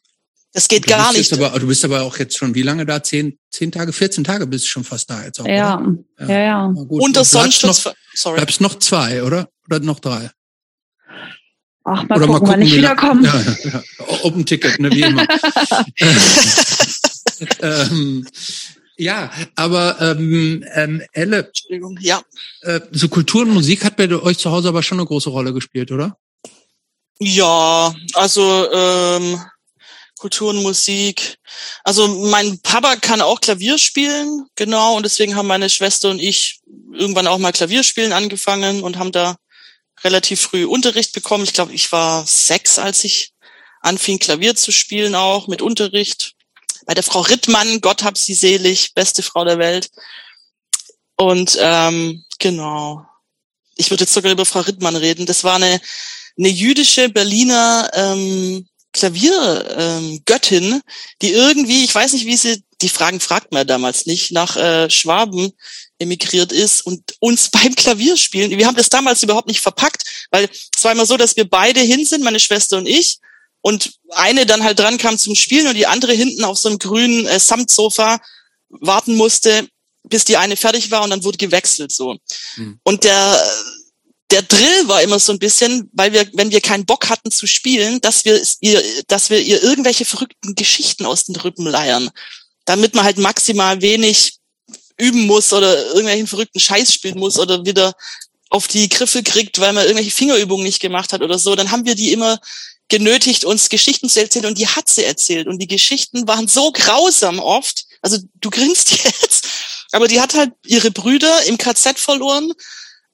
Das 0.52 0.66
geht 0.68 0.86
gar 0.86 1.12
nicht. 1.12 1.32
Aber, 1.32 1.58
du 1.58 1.66
bist 1.66 1.84
aber 1.84 2.02
auch 2.02 2.16
jetzt 2.18 2.36
schon, 2.36 2.54
wie 2.54 2.62
lange 2.62 2.84
da? 2.84 3.02
Zehn, 3.02 3.38
zehn 3.50 3.70
Tage, 3.70 3.92
14 3.92 4.24
Tage 4.24 4.46
bist 4.46 4.64
du 4.64 4.68
schon 4.68 4.84
fast 4.84 5.08
da 5.08 5.24
jetzt 5.24 5.40
auch. 5.40 5.46
Ja, 5.46 5.78
oder? 5.78 6.28
ja, 6.28 6.38
ja. 6.40 6.64
Unter 6.66 6.90
Und 6.90 7.12
bleibst 7.12 7.30
Sonnenschutz. 7.30 7.84
Noch, 7.84 7.94
Sorry. 8.14 8.36
bleibst 8.36 8.60
noch 8.60 8.78
zwei, 8.78 9.22
oder? 9.22 9.48
Oder 9.70 9.80
noch 9.80 10.00
drei? 10.00 10.30
Ach, 11.84 12.02
mal 12.08 12.18
Oder 12.18 12.26
gucken, 12.26 12.48
wann 12.48 12.62
ich 12.62 12.72
wie 12.74 12.78
lang- 12.78 12.96
wiederkomme. 12.98 13.26
Ja, 13.26 13.40
ja, 13.40 13.70
ja. 13.70 13.82
Open 14.24 14.44
Ticket, 14.44 14.78
ne, 14.80 14.90
wie 14.90 15.02
immer. 15.02 15.26
ähm, 17.62 18.26
ja, 18.96 19.30
aber 19.54 20.00
ähm, 20.00 20.64
ähm, 20.74 21.02
Elle, 21.12 21.46
Entschuldigung. 21.46 21.98
Ja. 22.02 22.20
äh, 22.62 22.80
so 22.90 23.08
Kultur 23.08 23.42
und 23.42 23.54
Musik 23.54 23.84
hat 23.84 23.96
bei 23.96 24.10
euch 24.12 24.38
zu 24.38 24.50
Hause 24.50 24.68
aber 24.68 24.82
schon 24.82 24.98
eine 24.98 25.06
große 25.06 25.30
Rolle 25.30 25.54
gespielt, 25.54 25.90
oder? 25.90 26.18
Ja, 27.18 27.94
also 28.14 28.70
ähm, 28.72 29.40
Kultur 30.18 30.50
und 30.50 30.62
Musik. 30.62 31.38
Also 31.82 32.08
mein 32.08 32.60
Papa 32.60 32.96
kann 32.96 33.22
auch 33.22 33.40
Klavier 33.40 33.78
spielen, 33.78 34.46
genau, 34.54 34.96
und 34.96 35.04
deswegen 35.04 35.34
haben 35.34 35.46
meine 35.46 35.70
Schwester 35.70 36.10
und 36.10 36.18
ich 36.18 36.60
irgendwann 36.92 37.26
auch 37.26 37.38
mal 37.38 37.52
Klavierspielen 37.52 38.12
angefangen 38.12 38.82
und 38.82 38.98
haben 38.98 39.12
da 39.12 39.36
relativ 40.04 40.40
früh 40.40 40.64
Unterricht 40.64 41.12
bekommen. 41.12 41.44
Ich 41.44 41.52
glaube, 41.52 41.72
ich 41.72 41.90
war 41.92 42.26
sechs, 42.26 42.78
als 42.78 43.04
ich 43.04 43.32
anfing, 43.80 44.18
Klavier 44.18 44.56
zu 44.56 44.72
spielen, 44.72 45.14
auch 45.14 45.48
mit 45.48 45.62
Unterricht. 45.62 46.34
Bei 46.86 46.94
der 46.94 47.02
Frau 47.02 47.20
Rittmann, 47.20 47.80
Gott 47.80 48.02
hab 48.02 48.18
sie 48.18 48.34
selig, 48.34 48.94
beste 48.94 49.22
Frau 49.22 49.44
der 49.44 49.58
Welt. 49.58 49.90
Und 51.16 51.58
ähm, 51.60 52.24
genau. 52.38 53.06
Ich 53.76 53.90
würde 53.90 54.04
jetzt 54.04 54.14
sogar 54.14 54.32
über 54.32 54.46
Frau 54.46 54.60
Rittmann 54.60 54.96
reden. 54.96 55.26
Das 55.26 55.44
war 55.44 55.56
eine, 55.56 55.80
eine 56.38 56.48
jüdische 56.48 57.08
Berliner 57.08 57.90
ähm, 57.94 58.66
Klaviergöttin, 58.92 60.72
ähm, 60.72 60.82
die 61.22 61.30
irgendwie, 61.30 61.84
ich 61.84 61.94
weiß 61.94 62.12
nicht, 62.14 62.26
wie 62.26 62.36
sie, 62.36 62.64
die 62.80 62.88
Fragen 62.88 63.20
fragt 63.20 63.52
man 63.52 63.66
damals 63.66 64.06
nicht, 64.06 64.32
nach 64.32 64.56
äh, 64.56 64.90
Schwaben 64.90 65.52
emigriert 66.00 66.50
ist 66.52 66.84
und 66.86 67.14
uns 67.20 67.48
beim 67.52 67.74
Klavierspielen, 67.74 68.50
wir 68.50 68.66
haben 68.66 68.76
das 68.76 68.88
damals 68.88 69.22
überhaupt 69.22 69.48
nicht 69.48 69.60
verpackt, 69.60 70.02
weil 70.30 70.48
es 70.76 70.84
war 70.84 70.92
immer 70.92 71.06
so, 71.06 71.16
dass 71.16 71.36
wir 71.36 71.48
beide 71.48 71.80
hin 71.80 72.04
sind, 72.04 72.24
meine 72.24 72.40
Schwester 72.40 72.78
und 72.78 72.86
ich, 72.86 73.18
und 73.62 73.92
eine 74.10 74.46
dann 74.46 74.64
halt 74.64 74.78
dran 74.78 74.96
kam 74.96 75.18
zum 75.18 75.34
Spielen 75.34 75.66
und 75.66 75.74
die 75.74 75.86
andere 75.86 76.12
hinten 76.12 76.44
auf 76.44 76.58
so 76.58 76.68
einem 76.68 76.78
grünen 76.78 77.26
äh, 77.26 77.38
Samtsofa 77.38 78.18
warten 78.70 79.16
musste, 79.16 79.68
bis 80.04 80.24
die 80.24 80.38
eine 80.38 80.56
fertig 80.56 80.90
war 80.90 81.02
und 81.02 81.10
dann 81.10 81.24
wurde 81.24 81.36
gewechselt 81.36 81.92
so. 81.92 82.16
Hm. 82.54 82.80
Und 82.82 83.04
der 83.04 83.44
der 84.30 84.42
Drill 84.42 84.88
war 84.88 85.02
immer 85.02 85.18
so 85.18 85.32
ein 85.32 85.38
bisschen, 85.38 85.90
weil 85.92 86.12
wir, 86.12 86.28
wenn 86.34 86.50
wir 86.50 86.60
keinen 86.60 86.86
Bock 86.86 87.08
hatten 87.08 87.30
zu 87.30 87.46
spielen, 87.46 88.00
dass 88.00 88.24
wir 88.24 88.40
ihr, 88.60 88.82
dass 89.08 89.30
wir 89.30 89.40
ihr 89.40 89.62
irgendwelche 89.62 90.04
verrückten 90.04 90.54
Geschichten 90.54 91.04
aus 91.04 91.24
den 91.24 91.36
Rippen 91.36 91.66
leiern, 91.66 92.10
damit 92.64 92.94
man 92.94 93.04
halt 93.04 93.18
maximal 93.18 93.80
wenig 93.82 94.39
üben 95.00 95.26
muss 95.26 95.52
oder 95.52 95.86
irgendwelchen 95.86 96.26
verrückten 96.26 96.60
Scheiß 96.60 96.92
spielen 96.92 97.18
muss 97.18 97.38
oder 97.38 97.64
wieder 97.64 97.94
auf 98.50 98.66
die 98.66 98.88
Griffe 98.88 99.22
kriegt, 99.22 99.60
weil 99.60 99.72
man 99.72 99.84
irgendwelche 99.84 100.10
Fingerübungen 100.10 100.64
nicht 100.64 100.80
gemacht 100.80 101.12
hat 101.12 101.22
oder 101.22 101.38
so, 101.38 101.54
dann 101.54 101.70
haben 101.70 101.86
wir 101.86 101.94
die 101.94 102.12
immer 102.12 102.38
genötigt, 102.88 103.44
uns 103.44 103.68
Geschichten 103.68 104.08
zu 104.08 104.20
erzählen 104.20 104.46
und 104.46 104.58
die 104.58 104.66
hat 104.66 104.88
sie 104.88 105.04
erzählt. 105.04 105.46
Und 105.46 105.58
die 105.58 105.68
Geschichten 105.68 106.26
waren 106.26 106.48
so 106.48 106.72
grausam 106.72 107.38
oft, 107.38 107.84
also 108.02 108.18
du 108.34 108.50
grinst 108.50 108.90
jetzt, 109.04 109.46
aber 109.92 110.08
die 110.08 110.20
hat 110.20 110.34
halt 110.34 110.52
ihre 110.66 110.90
Brüder 110.90 111.44
im 111.44 111.56
KZ 111.56 111.98
verloren, 111.98 112.52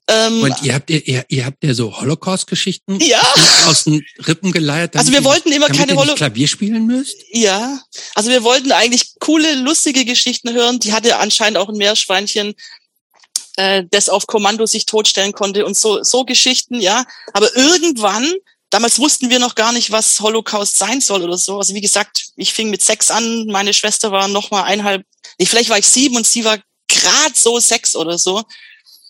ähm, 0.09 0.41
Und 0.41 0.55
ihr 0.63 0.73
habt 0.73 0.89
ihr, 0.89 1.05
ihr, 1.07 1.25
ihr 1.27 1.45
habt 1.45 1.63
ja 1.63 1.73
so 1.73 1.99
Holocaust-Geschichten 1.99 2.99
Ja. 3.01 3.21
aus 3.67 3.83
den 3.85 4.05
Rippen 4.27 4.51
geleiert. 4.51 4.95
Also 4.95 5.11
wir 5.11 5.23
wollten 5.23 5.51
immer 5.51 5.67
keine 5.67 5.81
ihr 5.91 5.95
nicht 5.95 5.97
Holo- 5.97 6.15
Klavier 6.15 6.47
spielen 6.47 6.85
müsst. 6.87 7.17
Ja, 7.31 7.81
also 8.15 8.29
wir 8.29 8.43
wollten 8.43 8.71
eigentlich 8.71 9.13
coole, 9.19 9.55
lustige 9.55 10.05
Geschichten 10.05 10.53
hören. 10.53 10.79
Die 10.79 10.93
hatte 10.93 11.17
anscheinend 11.19 11.57
auch 11.57 11.69
ein 11.69 11.75
Meerschweinchen, 11.77 12.53
äh, 13.57 13.83
das 13.89 14.07
auf 14.09 14.27
Kommando 14.27 14.65
sich 14.65 14.85
totstellen 14.85 15.33
konnte 15.33 15.65
und 15.65 15.75
so, 15.77 16.03
so 16.03 16.23
Geschichten, 16.23 16.79
ja. 16.79 17.05
Aber 17.33 17.53
irgendwann, 17.55 18.31
damals 18.69 18.99
wussten 18.99 19.29
wir 19.29 19.39
noch 19.39 19.55
gar 19.55 19.71
nicht, 19.71 19.91
was 19.91 20.19
Holocaust 20.19 20.77
sein 20.77 21.01
soll 21.01 21.23
oder 21.23 21.37
so. 21.37 21.57
Also 21.57 21.73
wie 21.73 21.81
gesagt, 21.81 22.27
ich 22.35 22.53
fing 22.53 22.69
mit 22.69 22.81
sechs 22.81 23.11
an, 23.11 23.47
meine 23.47 23.73
Schwester 23.73 24.11
war 24.11 24.27
noch 24.27 24.51
mal 24.51 24.63
eineinhalb, 24.63 25.05
nee, 25.39 25.45
vielleicht 25.45 25.69
war 25.69 25.79
ich 25.79 25.87
sieben 25.87 26.15
und 26.15 26.25
sie 26.27 26.45
war 26.45 26.59
grad 26.87 27.35
so 27.35 27.59
sechs 27.59 27.95
oder 27.95 28.17
so. 28.17 28.43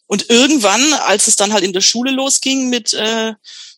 Und 0.08 0.30
irgendwann, 0.30 0.94
als 0.94 1.28
es 1.28 1.36
dann 1.36 1.54
halt 1.54 1.64
in 1.64 1.74
der 1.74 1.82
Schule 1.82 2.12
losging 2.12 2.70
mit, 2.70 2.94
äh, 2.94 3.34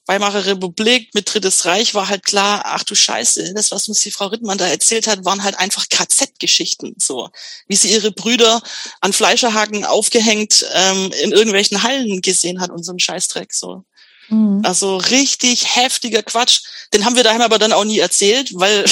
Weimarer 0.10 0.48
Republik 0.48 1.13
mit 1.13 1.32
Drittes 1.32 1.65
Reich 1.65 1.94
war 1.94 2.10
halt 2.10 2.26
klar, 2.26 2.63
ach 2.65 2.84
du 2.84 2.96
Scheiße, 2.96 3.54
das, 3.54 3.70
was 3.70 3.88
uns 3.88 4.00
die 4.00 4.10
Frau 4.10 4.26
Rittmann 4.26 4.58
da 4.58 4.65
erzählt 4.65 5.06
hat, 5.06 5.24
waren 5.24 5.44
halt 5.44 5.60
einfach 5.60 5.88
KZ-Geschichten, 5.88 6.96
so. 6.98 7.30
Wie 7.68 7.76
sie 7.76 7.92
ihre 7.92 8.12
Brüder 8.12 8.60
an 9.02 9.13
Fleischerhaken 9.13 9.86
aufgehängt 9.86 10.65
ähm, 10.74 11.12
in 11.22 11.32
irgendwelchen 11.32 11.84
Hallen 11.84 12.22
gesehen 12.22 12.60
hat 12.60 12.72
und 12.72 12.84
so 12.84 12.92
ein 12.92 12.98
Scheißdreck, 12.98 13.54
so. 13.54 13.84
Mhm. 14.30 14.63
Also 14.65 14.98
richtig 14.98 15.76
heftiger 15.76 16.24
Quatsch. 16.24 16.62
Den 16.92 17.06
haben 17.06 17.15
wir 17.15 17.24
daheim 17.24 17.42
aber 17.42 17.60
dann 17.60 17.72
auch 17.74 17.86
nie 17.86 18.00
erzählt, 18.00 18.50
weil, 18.56 18.86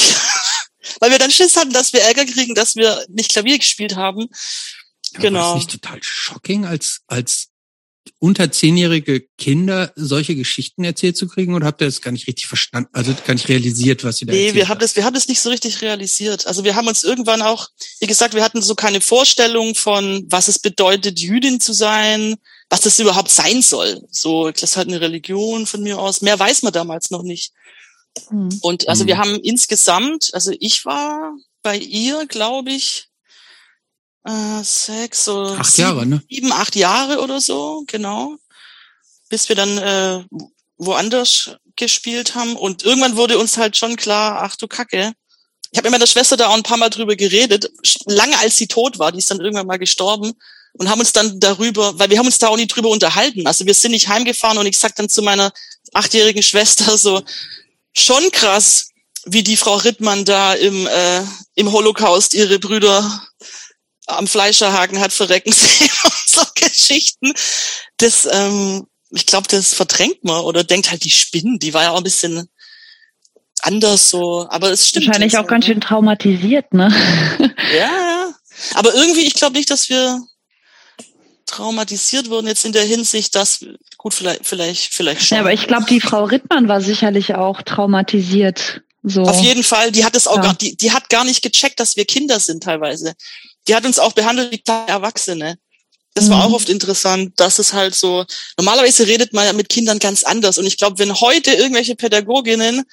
weil 1.00 1.10
wir 1.10 1.18
dann 1.18 1.32
Schiss 1.32 1.58
hatten, 1.58 1.74
dass 1.74 1.94
wir 1.94 2.02
Ärger 2.02 2.26
kriegen, 2.26 2.54
dass 2.54 2.76
wir 2.76 3.04
nicht 3.10 3.32
Klavier 3.32 3.58
gespielt 3.58 3.96
haben. 3.96 4.30
Genau. 5.14 5.40
War 5.40 5.54
das 5.56 5.66
nicht 5.66 5.82
total 5.82 6.00
shocking 6.02 6.66
als, 6.66 7.02
als 7.08 7.50
unter 8.20 8.52
zehnjährige 8.52 9.28
Kinder 9.38 9.92
solche 9.96 10.36
Geschichten 10.36 10.84
erzählt 10.84 11.18
zu 11.18 11.28
kriegen 11.28 11.54
oder 11.54 11.68
habt 11.68 11.82
ihr 11.82 11.88
das 11.88 12.02
gar 12.02 12.12
nicht 12.12 12.28
richtig 12.28 12.48
verstanden, 12.48 12.90
also 12.94 13.14
gar 13.26 13.34
nicht 13.34 13.50
realisiert, 13.50 14.04
was 14.04 14.18
sie 14.18 14.26
da 14.26 14.34
Nee, 14.34 14.54
wir 14.54 14.70
haben 14.70 14.80
das, 14.80 14.96
wir 14.96 15.04
haben 15.04 15.14
das 15.14 15.28
nicht 15.28 15.42
so 15.42 15.50
richtig 15.50 15.82
realisiert. 15.82 16.48
Also 16.48 16.64
wir 16.64 16.76
haben 16.76 16.88
uns 16.88 17.04
irgendwann 17.04 17.42
auch, 17.42 17.68
wie 18.00 18.08
gesagt, 18.08 18.34
wir 18.34 18.44
hatten 18.44 18.62
so 18.62 18.76
keine 18.76 19.02
Vorstellung 19.02 19.76
von, 19.76 20.26
was 20.30 20.48
es 20.48 20.60
bedeutet, 20.60 21.20
Jüdin 21.20 21.60
zu 21.60 21.74
sein, 21.74 22.36
was 22.70 22.82
das 22.82 23.00
überhaupt 23.00 23.30
sein 23.30 23.62
soll. 23.62 24.02
So, 24.10 24.52
das 24.52 24.64
ist 24.64 24.78
halt 24.78 24.88
eine 24.88 25.02
Religion 25.02 25.66
von 25.66 25.84
mir 25.84 26.00
aus. 26.00 26.22
Mehr 26.22 26.40
weiß 26.40 26.64
man 26.64 26.74
damals 26.74 27.12
noch 27.12 27.24
nicht. 27.24 27.54
Mhm. 28.32 28.58
Und 28.62 28.90
also 28.90 29.04
mhm. 29.04 29.08
wir 29.08 29.18
haben 29.18 29.36
insgesamt, 29.42 30.30
also 30.34 30.52
ich 30.60 30.86
war 30.86 31.34
bei 31.62 31.78
ihr, 31.78 32.26
glaube 32.26 32.72
ich, 32.72 33.07
äh, 34.28 34.64
sechs, 34.64 35.26
so 35.26 35.44
acht 35.44 35.74
sieben, 35.74 35.88
Jahre, 35.88 36.06
ne? 36.06 36.24
sieben, 36.30 36.52
acht 36.52 36.76
Jahre 36.76 37.22
oder 37.22 37.40
so, 37.40 37.84
genau. 37.88 38.36
Bis 39.30 39.50
wir 39.50 39.56
dann 39.56 39.78
äh, 39.78 40.24
woanders 40.78 41.52
gespielt 41.76 42.36
haben. 42.36 42.56
Und 42.56 42.84
irgendwann 42.84 43.18
wurde 43.18 43.38
uns 43.38 43.58
halt 43.58 43.78
schon 43.78 43.96
klar, 43.96 44.40
ach 44.42 44.56
du 44.56 44.68
Kacke. 44.68 45.14
Ich 45.72 45.78
habe 45.78 45.90
mit 45.90 46.00
meiner 46.00 46.08
Schwester 46.08 46.38
da 46.38 46.48
auch 46.48 46.56
ein 46.56 46.64
paar 46.64 46.78
Mal 46.78 46.90
drüber 46.90 47.16
geredet, 47.16 47.70
lange 48.06 48.38
als 48.40 48.58
sie 48.58 48.68
tot 48.68 49.00
war, 49.00 49.12
die 49.12 49.20
ist 49.20 49.30
dann 49.30 49.42
irgendwann 49.42 49.68
mal 49.68 49.78
gestorben 49.78 50.34
und 50.74 50.90
haben 50.90 51.00
uns 51.00 51.12
dann 51.12 51.40
darüber, 51.40 52.00
weil 52.00 52.10
wir 52.10 52.18
haben 52.18 52.26
uns 52.26 52.40
da 52.40 52.48
auch 52.48 52.56
nie 52.56 52.68
drüber 52.68 52.90
unterhalten. 52.90 53.48
Also 53.48 53.66
wir 53.66 53.74
sind 53.74 53.92
nicht 53.92 54.08
heimgefahren 54.08 54.58
und 54.58 54.66
ich 54.66 54.78
sag 54.78 54.96
dann 54.96 55.10
zu 55.10 55.22
meiner 55.22 55.52
achtjährigen 55.94 56.44
Schwester 56.44 56.98
so, 56.98 57.22
schon 57.94 58.32
krass, 58.32 58.90
wie 59.26 59.44
die 59.44 59.58
Frau 59.58 59.76
Rittmann 59.76 60.24
da 60.24 60.54
im, 60.54 60.88
äh, 60.88 61.24
im 61.56 61.72
Holocaust 61.72 62.34
ihre 62.34 62.60
Brüder 62.60 63.22
am 64.08 64.28
Fleischerhaken 64.28 65.00
hat 65.00 65.14
verrecken 65.14 65.52
sehen 65.54 65.90
und 66.04 66.14
so 66.28 66.42
Geschichten. 66.56 67.34
Das, 67.98 68.28
ähm, 68.32 68.88
ich 69.12 69.26
glaube, 69.26 69.48
das 69.50 69.74
verdrängt 69.74 70.24
man 70.24 70.42
oder 70.42 70.64
denkt 70.64 70.92
halt, 70.92 71.04
die 71.04 71.12
Spinnen, 71.12 71.60
die 71.60 71.74
war 71.74 71.84
ja 71.84 71.92
auch 71.92 71.98
ein 71.98 72.04
bisschen 72.04 72.50
anders 73.62 74.10
so, 74.10 74.48
aber 74.50 74.72
es 74.72 74.88
stimmt. 74.88 75.08
Wahrscheinlich 75.08 75.38
auch 75.38 75.48
ganz 75.48 75.68
ne? 75.68 75.74
schön 75.74 75.82
traumatisiert, 75.82 76.74
ne? 76.74 76.94
Ja, 77.74 77.80
ja. 77.80 78.34
Aber 78.76 78.94
irgendwie, 78.94 79.26
ich 79.26 79.34
glaube 79.34 79.58
nicht, 79.58 79.70
dass 79.70 79.90
wir 79.90 80.22
traumatisiert 81.46 82.30
wurden 82.30 82.48
jetzt 82.48 82.66
in 82.66 82.72
der 82.72 82.84
Hinsicht, 82.84 83.36
dass 83.36 83.66
gut 83.98 84.14
vielleicht 84.14 84.46
vielleicht 84.46 84.94
vielleicht 84.94 85.24
schon. 85.24 85.38
Ja, 85.38 85.42
aber 85.42 85.54
ich 85.54 85.68
glaube, 85.68 85.86
die 85.90 86.02
Frau 86.02 86.24
Rittmann 86.24 86.68
war 86.68 86.82
sicherlich 86.82 87.36
auch 87.36 87.62
traumatisiert. 87.62 88.82
So. 89.04 89.24
Auf 89.24 89.40
jeden 89.40 89.64
Fall, 89.64 89.92
die 89.92 90.04
hat 90.04 90.16
es 90.16 90.28
auch 90.28 90.38
ja. 90.38 90.42
gar, 90.42 90.54
die, 90.56 90.76
die 90.76 90.92
hat 90.92 91.10
gar 91.10 91.24
nicht 91.24 91.42
gecheckt, 91.42 91.80
dass 91.80 91.96
wir 91.96 92.06
Kinder 92.06 92.40
sind 92.40 92.64
teilweise 92.64 93.16
die 93.68 93.76
hat 93.76 93.86
uns 93.86 94.00
auch 94.00 94.14
behandelt 94.14 94.52
wie 94.52 94.60
kleine 94.60 94.88
Erwachsene. 94.88 95.58
Das 96.14 96.26
mhm. 96.26 96.32
war 96.32 96.46
auch 96.46 96.54
oft 96.54 96.70
interessant, 96.70 97.40
dass 97.40 97.60
es 97.60 97.74
halt 97.74 97.94
so, 97.94 98.26
normalerweise 98.58 99.06
redet 99.06 99.34
man 99.34 99.46
ja 99.46 99.54
mit 99.54 99.70
Kindern 99.70 100.00
ganz 100.00 100.24
anders. 100.24 100.58
Und 100.58 100.66
ich 100.66 100.78
glaube, 100.78 100.98
wenn 101.00 101.14
heute 101.14 101.54
irgendwelche 101.54 101.96
Pädagoginnen 101.96 102.84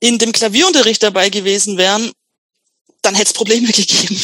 in 0.00 0.18
dem 0.18 0.32
Klavierunterricht 0.32 1.02
dabei 1.02 1.28
gewesen 1.28 1.76
wären, 1.76 2.12
dann 3.02 3.14
hätte 3.14 3.28
es 3.28 3.32
Probleme 3.34 3.68
gegeben. 3.72 4.18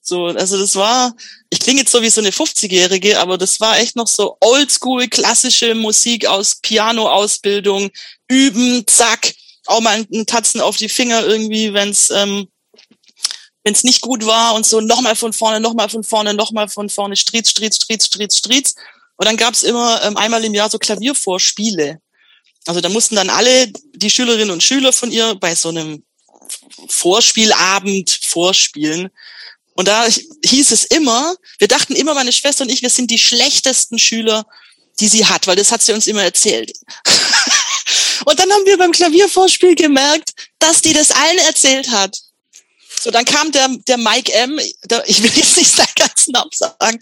so, 0.00 0.26
also 0.26 0.58
das 0.58 0.74
war, 0.76 1.14
ich 1.50 1.60
klinge 1.60 1.80
jetzt 1.80 1.92
so 1.92 2.00
wie 2.00 2.10
so 2.10 2.22
eine 2.22 2.30
50-Jährige, 2.30 3.20
aber 3.20 3.36
das 3.36 3.60
war 3.60 3.78
echt 3.78 3.96
noch 3.96 4.08
so 4.08 4.38
oldschool, 4.40 5.08
klassische 5.08 5.74
Musik 5.74 6.26
aus 6.26 6.56
Piano-Ausbildung, 6.62 7.90
üben, 8.28 8.86
zack, 8.86 9.34
auch 9.66 9.80
mal 9.80 10.06
einen 10.10 10.26
Tatzen 10.26 10.62
auf 10.62 10.78
die 10.78 10.88
Finger 10.88 11.26
irgendwie, 11.26 11.74
wenn's 11.74 12.10
ähm, 12.10 12.48
wenn 13.64 13.72
es 13.72 13.82
nicht 13.82 14.02
gut 14.02 14.24
war 14.26 14.54
und 14.54 14.66
so 14.66 14.80
nochmal 14.80 15.16
von 15.16 15.32
vorne, 15.32 15.58
nochmal 15.58 15.88
von 15.88 16.04
vorne, 16.04 16.34
nochmal 16.34 16.68
von 16.68 16.90
vorne, 16.90 17.16
Striez, 17.16 17.50
Striez, 17.50 17.76
Striez, 17.76 18.06
Striez, 18.06 18.36
Striez. 18.36 18.74
Und 19.16 19.26
dann 19.26 19.36
gab 19.36 19.54
es 19.54 19.62
immer 19.62 20.02
ähm, 20.04 20.16
einmal 20.16 20.44
im 20.44 20.54
Jahr 20.54 20.70
so 20.70 20.78
Klaviervorspiele. 20.78 21.98
Also 22.66 22.80
da 22.80 22.88
mussten 22.88 23.16
dann 23.16 23.30
alle 23.30 23.72
die 23.94 24.10
Schülerinnen 24.10 24.50
und 24.50 24.62
Schüler 24.62 24.92
von 24.92 25.10
ihr 25.10 25.34
bei 25.34 25.54
so 25.54 25.70
einem 25.70 26.04
Vorspielabend 26.88 28.10
vorspielen. 28.22 29.10
Und 29.74 29.88
da 29.88 30.06
hieß 30.44 30.70
es 30.70 30.84
immer, 30.84 31.34
wir 31.58 31.68
dachten 31.68 31.96
immer, 31.96 32.14
meine 32.14 32.32
Schwester 32.32 32.64
und 32.64 32.70
ich, 32.70 32.82
wir 32.82 32.90
sind 32.90 33.10
die 33.10 33.18
schlechtesten 33.18 33.98
Schüler, 33.98 34.46
die 35.00 35.08
sie 35.08 35.26
hat, 35.26 35.46
weil 35.46 35.56
das 35.56 35.72
hat 35.72 35.82
sie 35.82 35.92
uns 35.92 36.06
immer 36.06 36.22
erzählt. 36.22 36.72
und 38.26 38.38
dann 38.38 38.50
haben 38.52 38.66
wir 38.66 38.78
beim 38.78 38.92
Klaviervorspiel 38.92 39.74
gemerkt, 39.74 40.32
dass 40.58 40.80
die 40.80 40.92
das 40.92 41.10
allen 41.10 41.38
erzählt 41.38 41.90
hat. 41.90 42.16
So, 43.04 43.10
dann 43.10 43.26
kam 43.26 43.52
der, 43.52 43.68
der 43.86 43.98
Mike 43.98 44.32
M., 44.32 44.58
der, 44.88 45.06
ich 45.06 45.22
will 45.22 45.30
jetzt 45.36 45.58
nicht 45.58 45.70
seinen 45.70 45.94
ganzen 45.94 46.32
Namen 46.32 46.50
sagen, 46.54 46.98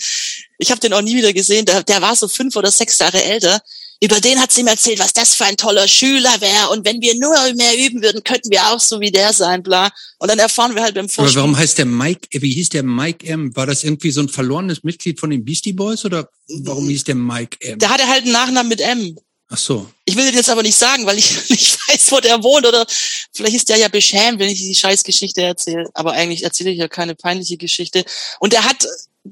ich 0.59 0.73
habe 0.73 0.81
den 0.81 0.93
auch 0.95 1.01
nie 1.01 1.15
wieder 1.15 1.33
gesehen, 1.33 1.65
der, 1.65 1.85
der 1.85 2.03
war 2.03 2.17
so 2.17 2.27
fünf 2.27 2.57
oder 2.57 2.73
sechs 2.73 2.99
Jahre 2.99 3.23
älter. 3.23 3.62
Über 4.03 4.21
den 4.21 4.41
hat 4.41 4.51
sie 4.51 4.65
mir 4.65 4.71
erzählt, 4.71 4.99
was 4.99 5.12
das 5.12 5.37
für 5.37 5.45
ein 5.45 5.57
toller 5.57 5.87
Schüler 5.87 6.41
wäre. 6.41 6.71
Und 6.71 6.85
wenn 6.85 7.01
wir 7.01 7.15
nur 7.15 7.37
mehr 7.55 7.79
üben 7.79 8.03
würden, 8.03 8.25
könnten 8.25 8.51
wir 8.51 8.67
auch 8.67 8.81
so 8.81 8.99
wie 8.99 9.12
der 9.12 9.33
sein, 9.33 9.62
bla. 9.62 9.93
Und 10.19 10.29
dann 10.29 10.41
erfahren 10.41 10.75
wir 10.75 10.83
halt 10.83 10.97
beim 10.97 11.09
Vorspiel. 11.09 11.38
Aber 11.38 11.47
warum 11.47 11.57
heißt 11.57 11.79
der 11.79 11.87
Mike, 11.87 12.27
wie 12.33 12.53
hieß 12.53 12.71
der 12.71 12.83
Mike 12.83 13.25
M? 13.25 13.55
War 13.55 13.67
das 13.67 13.85
irgendwie 13.85 14.11
so 14.11 14.23
ein 14.23 14.29
verlorenes 14.29 14.83
Mitglied 14.83 15.21
von 15.21 15.31
den 15.31 15.45
Beastie 15.45 15.73
Boys 15.73 16.05
oder 16.05 16.29
warum 16.49 16.88
hieß 16.88 17.05
der 17.05 17.15
Mike 17.15 17.59
M? 17.61 17.79
Der 17.79 17.91
hatte 17.91 18.09
halt 18.09 18.25
einen 18.25 18.33
Nachnamen 18.33 18.69
mit 18.69 18.81
M. 18.81 19.17
Ach 19.53 19.59
so. 19.59 19.87
Ich 20.07 20.17
will 20.17 20.35
jetzt 20.35 20.49
aber 20.49 20.62
nicht 20.62 20.77
sagen, 20.77 21.05
weil 21.05 21.19
ich 21.19 21.31
nicht 21.51 21.79
weiß, 21.87 22.11
wo 22.11 22.21
der 22.21 22.43
wohnt 22.43 22.67
oder 22.67 22.87
vielleicht 23.33 23.57
ist 23.57 23.69
der 23.69 23.77
ja 23.77 23.88
beschämt, 23.88 24.38
wenn 24.38 24.49
ich 24.49 24.61
die 24.61 24.75
Scheißgeschichte 24.75 25.43
erzähle. 25.43 25.91
Aber 25.93 26.12
eigentlich 26.12 26.43
erzähle 26.43 26.71
ich 26.71 26.79
ja 26.79 26.88
keine 26.88 27.15
peinliche 27.15 27.59
Geschichte. 27.59 28.05
Und 28.41 28.55
er 28.55 28.65
hat 28.65 28.87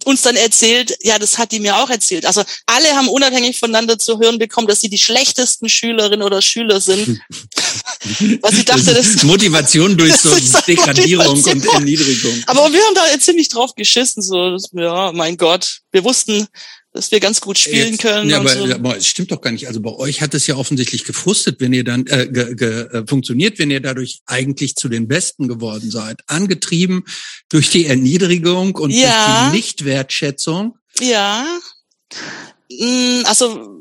uns 0.05 0.23
dann 0.23 0.37
erzählt, 0.37 0.97
ja, 1.01 1.19
das 1.19 1.39
hat 1.39 1.53
die 1.53 1.59
mir 1.59 1.77
auch 1.79 1.91
erzählt. 1.91 2.27
Also 2.27 2.45
alle 2.67 2.89
haben 2.91 3.09
unabhängig 3.09 3.59
voneinander 3.59 3.99
zu 3.99 4.21
hören 4.21 4.39
bekommen, 4.39 4.69
dass 4.69 4.81
sie 4.83 4.91
die 4.91 4.99
schlechtesten 4.99 5.69
Schülerinnen 5.69 6.23
oder 6.23 6.43
Schüler 6.43 6.81
sind. 6.81 7.21
Was 8.41 8.55
ich 8.55 8.65
dachte, 8.67 8.95
das, 8.95 9.15
das 9.15 9.23
Motivation 9.25 9.97
durch 9.97 10.17
so 10.21 10.31
Degradierung 10.67 11.43
und 11.43 11.67
Erniedrigung. 11.67 12.45
Aber 12.47 12.73
wir 12.73 12.81
haben 12.85 12.95
da 12.95 13.19
ziemlich 13.19 13.49
drauf 13.49 13.75
geschissen, 13.75 14.23
so, 14.23 14.57
ja, 14.75 15.13
mein 15.13 15.37
Gott. 15.37 15.81
Wir 15.93 16.05
wussten, 16.05 16.47
dass 16.93 17.13
wir 17.13 17.21
ganz 17.21 17.41
gut 17.41 17.57
spielen 17.59 17.93
Jetzt, 17.93 18.03
können. 18.03 18.29
Ja, 18.29 18.39
aber, 18.41 18.51
so. 18.51 18.65
aber 18.65 18.97
es 18.97 19.07
stimmt 19.07 19.31
doch 19.31 19.41
gar 19.41 19.53
nicht. 19.53 19.69
Also 19.69 19.81
bei 19.81 19.93
euch 19.93 20.21
hat 20.21 20.35
es 20.35 20.47
ja 20.47 20.57
offensichtlich 20.57 21.05
gefrustet, 21.05 21.61
wenn 21.61 21.73
ihr 21.73 21.85
dann 21.85 22.07
äh, 22.07 22.29
ge, 22.29 22.55
ge, 22.57 22.81
äh, 22.89 23.07
funktioniert, 23.07 23.59
wenn 23.59 23.71
ihr 23.71 23.81
dadurch 23.81 24.23
eigentlich 24.27 24.75
zu 24.75 24.89
den 24.89 25.07
Besten 25.07 25.47
geworden 25.47 25.91
seid. 25.91 26.23
Angetrieben 26.27 27.05
durch 27.49 27.71
die 27.71 27.87
Erniedrigung 27.87 28.75
und 28.75 28.91
ja. 28.91 29.07
durch 29.07 29.51
die 29.51 29.57
Nichtwertschätzung. 29.57 30.77
Ja. 31.01 31.47
Mm, 32.71 33.23
also 33.25 33.81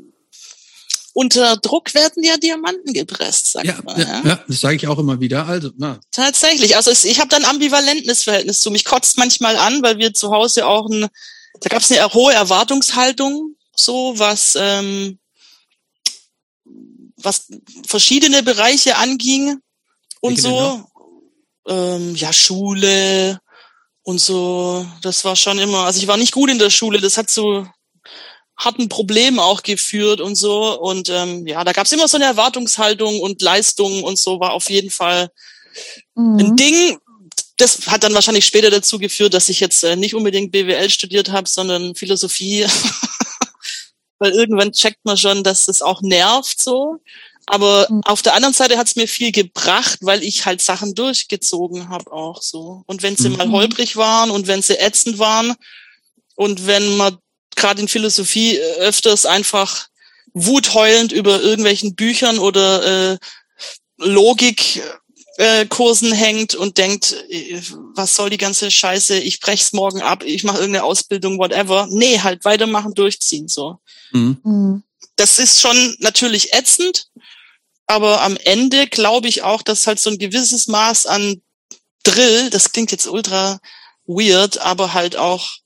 unter 1.12 1.56
Druck 1.56 1.92
werden 1.94 2.22
ja 2.22 2.36
Diamanten 2.36 2.92
gepresst, 2.92 3.52
sagt 3.52 3.66
ja, 3.66 3.80
man. 3.82 4.00
Ja, 4.00 4.22
ja 4.24 4.44
das 4.46 4.60
sage 4.60 4.76
ich 4.76 4.86
auch 4.86 4.98
immer 5.00 5.20
wieder. 5.20 5.46
Also 5.46 5.70
na. 5.76 5.98
tatsächlich. 6.12 6.76
Also 6.76 6.92
ich 6.92 7.18
habe 7.18 7.28
dann 7.28 7.44
ambivalentes 7.44 8.22
Verhältnis 8.22 8.60
zu 8.60 8.70
mich. 8.70 8.84
Kotzt 8.84 9.18
manchmal 9.18 9.56
an, 9.56 9.82
weil 9.82 9.98
wir 9.98 10.14
zu 10.14 10.30
Hause 10.30 10.66
auch 10.66 10.88
ein 10.88 11.08
da 11.60 11.68
gab 11.68 11.82
es 11.82 11.90
eine 11.90 12.12
hohe 12.12 12.32
Erwartungshaltung, 12.32 13.56
so 13.74 14.18
was 14.18 14.56
ähm, 14.58 15.18
was 17.16 17.48
verschiedene 17.86 18.42
Bereiche 18.42 18.96
anging 18.96 19.60
und 20.20 20.42
Welche 20.42 20.42
so. 20.42 20.84
Ähm, 21.68 22.14
ja, 22.16 22.32
Schule 22.32 23.40
und 24.02 24.20
so. 24.20 24.86
Das 25.02 25.24
war 25.24 25.36
schon 25.36 25.58
immer. 25.58 25.84
Also 25.84 26.00
ich 26.00 26.08
war 26.08 26.16
nicht 26.16 26.32
gut 26.32 26.50
in 26.50 26.58
der 26.58 26.70
Schule. 26.70 27.00
Das 27.00 27.16
hat 27.16 27.30
zu 27.30 27.66
harten 28.56 28.88
Problemen 28.88 29.38
auch 29.38 29.62
geführt 29.62 30.20
und 30.20 30.36
so. 30.36 30.78
Und 30.80 31.08
ähm, 31.08 31.46
ja, 31.46 31.64
da 31.64 31.72
gab 31.72 31.86
es 31.86 31.92
immer 31.92 32.08
so 32.08 32.16
eine 32.16 32.26
Erwartungshaltung 32.26 33.20
und 33.20 33.42
Leistung 33.42 34.02
und 34.02 34.18
so 34.18 34.40
war 34.40 34.52
auf 34.52 34.68
jeden 34.70 34.90
Fall 34.90 35.30
mhm. 36.14 36.38
ein 36.38 36.56
Ding, 36.56 36.98
das 37.60 37.86
hat 37.86 38.04
dann 38.04 38.14
wahrscheinlich 38.14 38.46
später 38.46 38.70
dazu 38.70 38.98
geführt, 38.98 39.34
dass 39.34 39.48
ich 39.48 39.60
jetzt 39.60 39.84
äh, 39.84 39.96
nicht 39.96 40.14
unbedingt 40.14 40.52
BWL 40.52 40.90
studiert 40.90 41.30
habe, 41.30 41.48
sondern 41.48 41.94
Philosophie. 41.94 42.66
Weil 44.18 44.32
irgendwann 44.32 44.72
checkt 44.72 45.04
man 45.04 45.16
schon, 45.16 45.42
dass 45.42 45.68
es 45.68 45.80
auch 45.82 46.02
nervt 46.02 46.60
so. 46.60 47.00
Aber 47.46 47.86
mhm. 47.90 48.02
auf 48.04 48.22
der 48.22 48.34
anderen 48.34 48.54
Seite 48.54 48.78
hat 48.78 48.86
es 48.86 48.96
mir 48.96 49.08
viel 49.08 49.32
gebracht, 49.32 49.98
weil 50.02 50.22
ich 50.22 50.46
halt 50.46 50.60
Sachen 50.60 50.94
durchgezogen 50.94 51.88
habe 51.88 52.12
auch 52.12 52.42
so. 52.42 52.82
Und 52.86 53.02
wenn 53.02 53.16
sie 53.16 53.30
mhm. 53.30 53.36
mal 53.38 53.50
holprig 53.50 53.96
waren 53.96 54.30
und 54.30 54.46
wenn 54.46 54.62
sie 54.62 54.78
ätzend 54.78 55.18
waren 55.18 55.54
und 56.36 56.66
wenn 56.66 56.96
man 56.96 57.18
gerade 57.56 57.82
in 57.82 57.88
Philosophie 57.88 58.56
äh, 58.56 58.74
öfters 58.80 59.26
einfach 59.26 59.88
wutheulend 60.32 61.12
über 61.12 61.40
irgendwelchen 61.40 61.94
Büchern 61.96 62.38
oder 62.38 63.12
äh, 63.12 63.18
Logik 63.96 64.82
äh, 65.40 65.64
Kursen 65.64 66.12
hängt 66.12 66.54
und 66.54 66.76
denkt, 66.76 67.16
äh, 67.30 67.62
was 67.94 68.14
soll 68.14 68.28
die 68.28 68.36
ganze 68.36 68.70
Scheiße, 68.70 69.18
ich 69.18 69.40
brech's 69.40 69.72
morgen 69.72 70.02
ab, 70.02 70.22
ich 70.22 70.44
mache 70.44 70.58
irgendeine 70.58 70.84
Ausbildung, 70.84 71.38
whatever. 71.38 71.88
Nee, 71.90 72.20
halt 72.20 72.44
weitermachen, 72.44 72.92
durchziehen 72.92 73.48
so. 73.48 73.78
Mhm. 74.12 74.38
mhm. 74.44 74.82
Das 75.16 75.38
ist 75.38 75.60
schon 75.60 75.96
natürlich 75.98 76.54
ätzend, 76.54 77.08
aber 77.86 78.22
am 78.22 78.36
Ende 78.38 78.86
glaube 78.86 79.28
ich 79.28 79.42
auch, 79.42 79.62
dass 79.62 79.86
halt 79.86 79.98
so 79.98 80.10
ein 80.10 80.18
gewisses 80.18 80.66
Maß 80.66 81.06
an 81.06 81.42
Drill, 82.02 82.48
das 82.50 82.72
klingt 82.72 82.90
jetzt 82.90 83.06
ultra 83.06 83.60
weird, 84.06 84.58
aber 84.58 84.94
halt 84.94 85.16
auch 85.16 85.56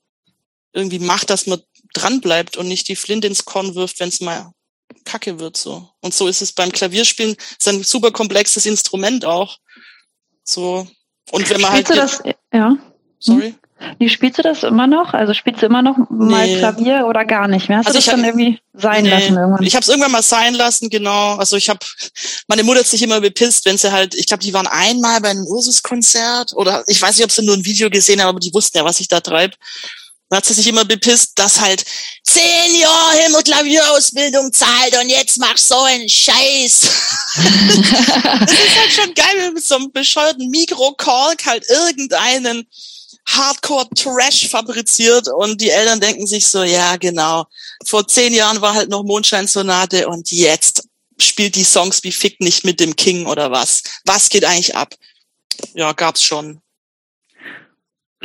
irgendwie 0.73 0.99
macht, 0.99 1.29
dass 1.29 1.47
man 1.47 1.61
dran 1.93 2.19
bleibt 2.19 2.57
und 2.57 2.67
nicht 2.67 2.87
die 2.89 2.97
Flinte 2.97 3.27
ins 3.27 3.45
Korn 3.45 3.75
wirft, 3.75 3.99
wenn 4.01 4.09
es 4.09 4.19
mal 4.19 4.51
kacke 5.05 5.39
wird 5.39 5.55
so. 5.55 5.89
Und 6.01 6.13
so 6.13 6.27
ist 6.27 6.41
es 6.41 6.51
beim 6.51 6.71
Klavierspielen. 6.71 7.35
Das 7.35 7.57
ist 7.59 7.67
ein 7.67 7.83
super 7.83 8.11
komplexes 8.11 8.65
Instrument 8.65 9.23
auch. 9.23 9.57
So. 10.45 10.87
Und 11.31 11.49
wenn 11.49 11.61
man 11.61 11.71
Spielst 11.71 11.89
halt. 11.89 12.23
Du 12.23 12.29
das, 12.29 12.35
ja. 12.53 12.77
Sorry? 13.19 13.55
Wie 13.99 14.09
spielst 14.09 14.37
du 14.37 14.41
das 14.41 14.63
immer 14.63 14.87
noch? 14.87 15.13
Also 15.13 15.33
spielst 15.33 15.61
du 15.61 15.65
immer 15.65 15.81
noch 15.81 15.97
mal 16.09 16.47
nee. 16.47 16.57
Klavier 16.57 17.05
oder 17.07 17.25
gar 17.25 17.47
nicht 17.47 17.67
mehr? 17.67 17.79
Hast 17.79 17.87
also 17.87 17.99
du 17.99 18.05
das 18.05 18.13
dann 18.13 18.23
irgendwie 18.23 18.59
sein 18.73 19.03
nee. 19.03 19.09
lassen 19.09 19.35
irgendwann? 19.35 19.63
Ich 19.63 19.75
habe 19.75 19.83
es 19.83 19.89
irgendwann 19.89 20.11
mal 20.11 20.21
sein 20.21 20.53
lassen, 20.53 20.89
genau. 20.89 21.35
Also 21.35 21.57
ich 21.57 21.69
habe, 21.69 21.79
meine 22.47 22.63
Mutter 22.63 22.79
hat 22.79 22.87
sich 22.87 23.03
immer 23.03 23.19
bepisst, 23.19 23.65
wenn 23.65 23.77
sie 23.77 23.91
halt, 23.91 24.15
ich 24.15 24.27
glaube, 24.27 24.43
die 24.43 24.53
waren 24.53 24.67
einmal 24.67 25.19
bei 25.19 25.29
einem 25.29 25.45
Ursus-Konzert 25.45 26.53
oder 26.55 26.83
ich 26.87 27.01
weiß 27.01 27.17
nicht, 27.17 27.25
ob 27.25 27.31
sie 27.31 27.45
nur 27.45 27.55
ein 27.55 27.65
Video 27.65 27.89
gesehen 27.89 28.21
haben, 28.21 28.29
aber 28.29 28.39
die 28.39 28.53
wussten 28.53 28.77
ja, 28.77 28.85
was 28.85 28.99
ich 29.01 29.09
da 29.09 29.19
treibe. 29.19 29.55
Hat 30.31 30.45
sie 30.45 30.53
sich 30.53 30.67
immer 30.67 30.85
bepisst, 30.85 31.33
dass 31.35 31.61
halt 31.61 31.85
zehn 32.23 32.75
Jahre 32.75 33.17
Himmel 33.17 33.43
Klavierausbildung 33.43 34.51
zahlt 34.51 34.97
und 34.99 35.09
jetzt 35.09 35.37
machst 35.37 35.67
so 35.67 35.79
einen 35.83 36.09
Scheiß. 36.09 36.81
das 37.35 38.51
ist 38.51 38.79
halt 38.79 38.91
schon 38.91 39.13
geil, 39.13 39.35
wenn 39.37 39.53
mit 39.53 39.65
so 39.65 39.75
einem 39.75 39.91
bescheuerten 39.91 40.49
Mikrokork 40.49 41.45
halt 41.45 41.69
irgendeinen 41.69 42.67
Hardcore-Trash 43.27 44.47
fabriziert 44.49 45.27
und 45.27 45.61
die 45.61 45.69
Eltern 45.69 45.99
denken 45.99 46.27
sich 46.27 46.47
so, 46.47 46.63
ja 46.63 46.95
genau, 46.97 47.45
vor 47.85 48.07
zehn 48.07 48.33
Jahren 48.33 48.61
war 48.61 48.73
halt 48.73 48.89
noch 48.89 49.03
Mondscheinsonate 49.03 50.07
und 50.07 50.31
jetzt 50.31 50.87
spielt 51.19 51.55
die 51.55 51.63
Songs 51.63 52.03
wie 52.03 52.11
Fick 52.11 52.39
nicht 52.39 52.65
mit 52.65 52.79
dem 52.79 52.95
King 52.95 53.25
oder 53.25 53.51
was. 53.51 53.83
Was 54.05 54.29
geht 54.29 54.45
eigentlich 54.45 54.75
ab? 54.75 54.95
Ja, 55.73 55.93
gab's 55.93 56.23
schon. 56.23 56.61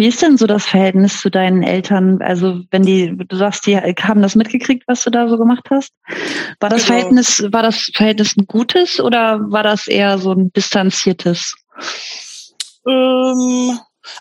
Wie 0.01 0.07
ist 0.07 0.23
denn 0.23 0.39
so 0.39 0.47
das 0.47 0.65
Verhältnis 0.65 1.21
zu 1.21 1.31
deinen 1.31 1.63
Eltern? 1.63 2.23
Also 2.23 2.63
wenn 2.71 2.85
die, 2.85 3.15
du 3.15 3.37
sagst, 3.37 3.67
die 3.67 3.77
haben 3.77 4.23
das 4.23 4.35
mitgekriegt, 4.35 4.85
was 4.87 5.05
du 5.05 5.11
da 5.11 5.29
so 5.29 5.37
gemacht 5.37 5.67
hast. 5.69 5.91
War 6.59 6.71
das 6.71 6.87
genau. 6.87 6.95
Verhältnis, 6.95 7.43
war 7.53 7.63
das 7.63 7.91
Verhältnis 7.93 8.35
ein 8.35 8.47
gutes 8.47 8.99
oder 8.99 9.39
war 9.51 9.63
das 9.63 9.89
eher 9.89 10.17
so 10.17 10.33
ein 10.33 10.55
distanziertes? 10.55 11.55
Ähm, 12.89 13.79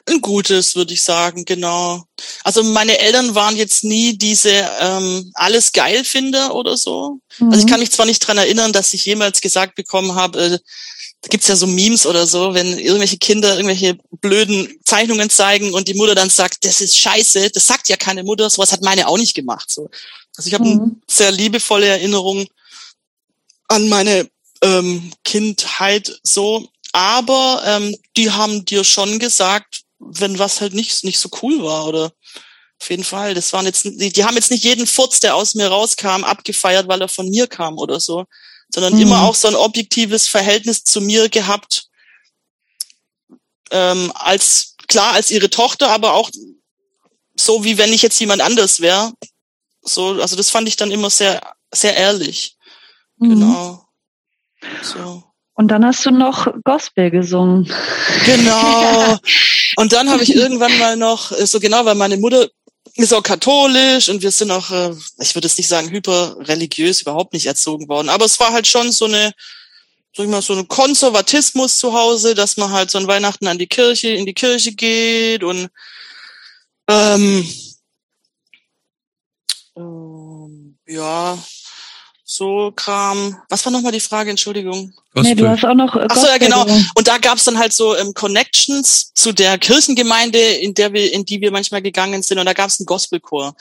ein 0.09 0.19
gutes, 0.19 0.75
würde 0.75 0.93
ich 0.93 1.01
sagen, 1.01 1.45
genau. 1.45 2.03
Also 2.43 2.61
meine 2.61 2.99
Eltern 2.99 3.33
waren 3.33 3.55
jetzt 3.55 3.85
nie 3.85 4.17
diese 4.17 4.69
ähm, 4.81 5.31
alles 5.33 5.71
geil 5.71 6.03
Finder 6.03 6.55
oder 6.55 6.75
so. 6.75 7.19
Mhm. 7.37 7.47
Also 7.47 7.59
ich 7.59 7.65
mhm. 7.65 7.69
kann 7.69 7.79
mich 7.79 7.91
zwar 7.91 8.05
nicht 8.05 8.19
dran 8.19 8.37
erinnern, 8.37 8.73
dass 8.73 8.93
ich 8.93 9.05
jemals 9.05 9.39
gesagt 9.39 9.75
bekommen 9.75 10.15
habe, 10.15 10.39
äh, 10.41 10.59
da 11.21 11.27
gibt's 11.27 11.47
ja 11.47 11.55
so 11.55 11.67
Memes 11.67 12.05
oder 12.05 12.25
so, 12.25 12.53
wenn 12.53 12.79
irgendwelche 12.79 13.17
Kinder 13.17 13.55
irgendwelche 13.55 13.97
blöden 14.21 14.79
Zeichnungen 14.85 15.29
zeigen 15.29 15.73
und 15.73 15.87
die 15.87 15.93
Mutter 15.93 16.15
dann 16.15 16.29
sagt, 16.29 16.63
das 16.63 16.79
ist 16.79 16.97
scheiße, 16.97 17.49
das 17.49 17.67
sagt 17.67 17.89
ja 17.89 17.97
keine 17.97 18.23
Mutter, 18.23 18.49
sowas 18.49 18.71
hat 18.71 18.81
meine 18.81 19.07
auch 19.07 19.17
nicht 19.17 19.33
gemacht. 19.33 19.69
So. 19.69 19.89
Also 20.37 20.47
ich 20.47 20.53
habe 20.53 20.65
mhm. 20.65 20.81
eine 20.81 20.91
sehr 21.07 21.31
liebevolle 21.31 21.87
Erinnerung 21.87 22.47
an 23.67 23.89
meine 23.89 24.29
ähm, 24.61 25.11
Kindheit 25.25 26.19
so, 26.23 26.69
aber 26.93 27.63
ähm, 27.65 27.95
die 28.15 28.31
haben 28.31 28.63
dir 28.63 28.83
schon 28.83 29.19
gesagt, 29.19 29.81
wenn 29.99 30.39
was 30.39 30.61
halt 30.61 30.73
nicht, 30.73 31.03
nicht 31.03 31.19
so 31.19 31.29
cool 31.41 31.61
war 31.61 31.85
oder 31.87 32.13
auf 32.81 32.89
jeden 32.89 33.03
Fall. 33.03 33.33
Das 33.33 33.51
waren 33.51 33.65
jetzt, 33.65 33.83
die, 33.83 34.13
die 34.13 34.23
haben 34.23 34.35
jetzt 34.35 34.51
nicht 34.51 34.63
jeden 34.63 34.87
Furz, 34.87 35.19
der 35.19 35.35
aus 35.35 35.53
mir 35.53 35.67
rauskam, 35.67 36.23
abgefeiert, 36.23 36.87
weil 36.87 37.01
er 37.01 37.09
von 37.09 37.29
mir 37.29 37.47
kam 37.47 37.77
oder 37.77 37.99
so 37.99 38.25
sondern 38.69 38.95
mhm. 38.95 39.01
immer 39.01 39.21
auch 39.23 39.35
so 39.35 39.47
ein 39.47 39.55
objektives 39.55 40.27
Verhältnis 40.27 40.83
zu 40.83 41.01
mir 41.01 41.29
gehabt, 41.29 41.89
ähm, 43.71 44.11
als 44.15 44.75
klar 44.87 45.13
als 45.13 45.31
ihre 45.31 45.49
Tochter, 45.49 45.89
aber 45.89 46.13
auch 46.13 46.29
so 47.35 47.63
wie 47.63 47.77
wenn 47.77 47.93
ich 47.93 48.01
jetzt 48.01 48.19
jemand 48.19 48.41
anders 48.41 48.79
wäre. 48.79 49.13
So, 49.81 50.21
also 50.21 50.35
das 50.35 50.49
fand 50.49 50.67
ich 50.67 50.75
dann 50.75 50.91
immer 50.91 51.09
sehr, 51.09 51.41
sehr 51.73 51.95
ehrlich. 51.95 52.57
Mhm. 53.17 53.29
Genau. 53.29 53.85
So. 54.81 55.23
Und 55.53 55.67
dann 55.69 55.85
hast 55.85 56.05
du 56.05 56.11
noch 56.11 56.47
Gospel 56.63 57.11
gesungen. 57.11 57.71
Genau. 58.25 59.17
Und 59.75 59.93
dann 59.93 60.09
habe 60.09 60.23
ich 60.23 60.33
irgendwann 60.33 60.77
mal 60.77 60.95
noch, 60.95 61.31
so 61.31 61.59
genau, 61.59 61.85
weil 61.85 61.95
meine 61.95 62.17
Mutter 62.17 62.47
ist 63.03 63.13
auch 63.13 63.23
katholisch 63.23 64.09
und 64.09 64.21
wir 64.21 64.31
sind 64.31 64.51
auch, 64.51 64.71
äh, 64.71 64.93
ich 65.19 65.35
würde 65.35 65.47
es 65.47 65.57
nicht 65.57 65.67
sagen 65.67 65.89
hyper 65.89 66.35
religiös, 66.39 67.01
überhaupt 67.01 67.33
nicht 67.33 67.45
erzogen 67.45 67.87
worden, 67.87 68.09
aber 68.09 68.25
es 68.25 68.39
war 68.39 68.51
halt 68.51 68.67
schon 68.67 68.91
so 68.91 69.05
eine, 69.05 69.33
sag 70.15 70.25
ich 70.25 70.31
mal, 70.31 70.41
so 70.41 70.53
ein 70.53 70.67
Konservatismus 70.67 71.77
zu 71.77 71.93
Hause, 71.93 72.35
dass 72.35 72.57
man 72.57 72.71
halt 72.71 72.91
so 72.91 72.97
an 72.97 73.07
Weihnachten 73.07 73.47
an 73.47 73.57
die 73.57 73.67
Kirche, 73.67 74.09
in 74.09 74.25
die 74.25 74.33
Kirche 74.33 74.73
geht 74.73 75.43
und 75.43 75.69
ähm, 76.87 77.49
ähm 79.77 80.77
ja, 80.87 81.37
so 82.39 82.71
Kram. 82.73 83.37
Was 83.49 83.65
war 83.65 83.71
nochmal 83.71 83.91
die 83.91 83.99
Frage? 83.99 84.29
Entschuldigung. 84.29 84.93
Nee, 85.13 85.35
du 85.35 85.47
hast 85.47 85.65
auch 85.65 85.73
noch. 85.73 85.93
Äh, 85.93 86.07
Ach 86.09 86.15
so, 86.15 86.25
ja, 86.25 86.37
genau. 86.37 86.65
Und 86.95 87.07
da 87.07 87.17
gab's 87.17 87.43
dann 87.43 87.59
halt 87.59 87.73
so 87.73 87.95
ähm, 87.97 88.13
Connections 88.13 89.11
zu 89.13 89.33
der 89.33 89.57
Kirchengemeinde, 89.57 90.39
in 90.39 90.73
der 90.73 90.93
wir, 90.93 91.11
in 91.11 91.25
die 91.25 91.41
wir 91.41 91.51
manchmal 91.51 91.81
gegangen 91.81 92.23
sind. 92.23 92.39
Und 92.39 92.45
da 92.45 92.53
gab's 92.53 92.79
einen 92.79 92.85
Gospelchor. 92.85 93.55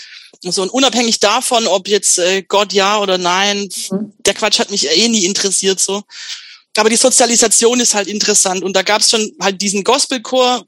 Und 0.45 0.53
so 0.53 0.63
und 0.63 0.71
unabhängig 0.71 1.19
davon, 1.19 1.67
ob 1.67 1.89
jetzt 1.89 2.21
äh, 2.21 2.43
Gott 2.43 2.73
ja 2.73 3.01
oder 3.01 3.19
nein, 3.19 3.69
mhm. 3.91 4.13
der 4.21 4.35
Quatsch 4.35 4.61
hat 4.61 4.71
mich 4.71 4.89
eh 4.89 5.09
nie 5.09 5.25
interessiert 5.25 5.81
so. 5.81 6.05
Aber 6.77 6.89
die 6.89 6.97
Sozialisation 6.97 7.81
ist 7.81 7.95
halt 7.95 8.07
interessant. 8.07 8.63
Und 8.63 8.75
da 8.75 8.83
gab's 8.83 9.11
schon 9.11 9.33
halt 9.41 9.61
diesen 9.61 9.83
Gospelchor. 9.83 10.65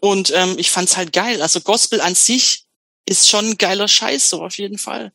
Und 0.00 0.30
ähm, 0.36 0.56
ich 0.58 0.70
fand's 0.70 0.98
halt 0.98 1.14
geil. 1.14 1.40
Also 1.40 1.62
Gospel 1.62 2.02
an 2.02 2.14
sich 2.14 2.66
ist 3.06 3.30
schon 3.30 3.50
ein 3.50 3.58
geiler 3.58 3.88
Scheiß, 3.88 4.28
so 4.28 4.42
auf 4.42 4.58
jeden 4.58 4.76
Fall. 4.76 5.12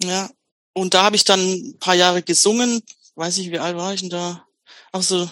Ja. 0.00 0.30
Und 0.74 0.94
da 0.94 1.04
habe 1.04 1.16
ich 1.16 1.24
dann 1.24 1.40
ein 1.40 1.78
paar 1.78 1.94
Jahre 1.94 2.22
gesungen. 2.22 2.82
Weiß 3.14 3.38
ich, 3.38 3.50
wie 3.50 3.58
alt 3.58 3.76
war 3.76 3.94
ich 3.94 4.00
denn 4.00 4.10
da? 4.10 4.44
Ach 4.92 5.02
so. 5.02 5.30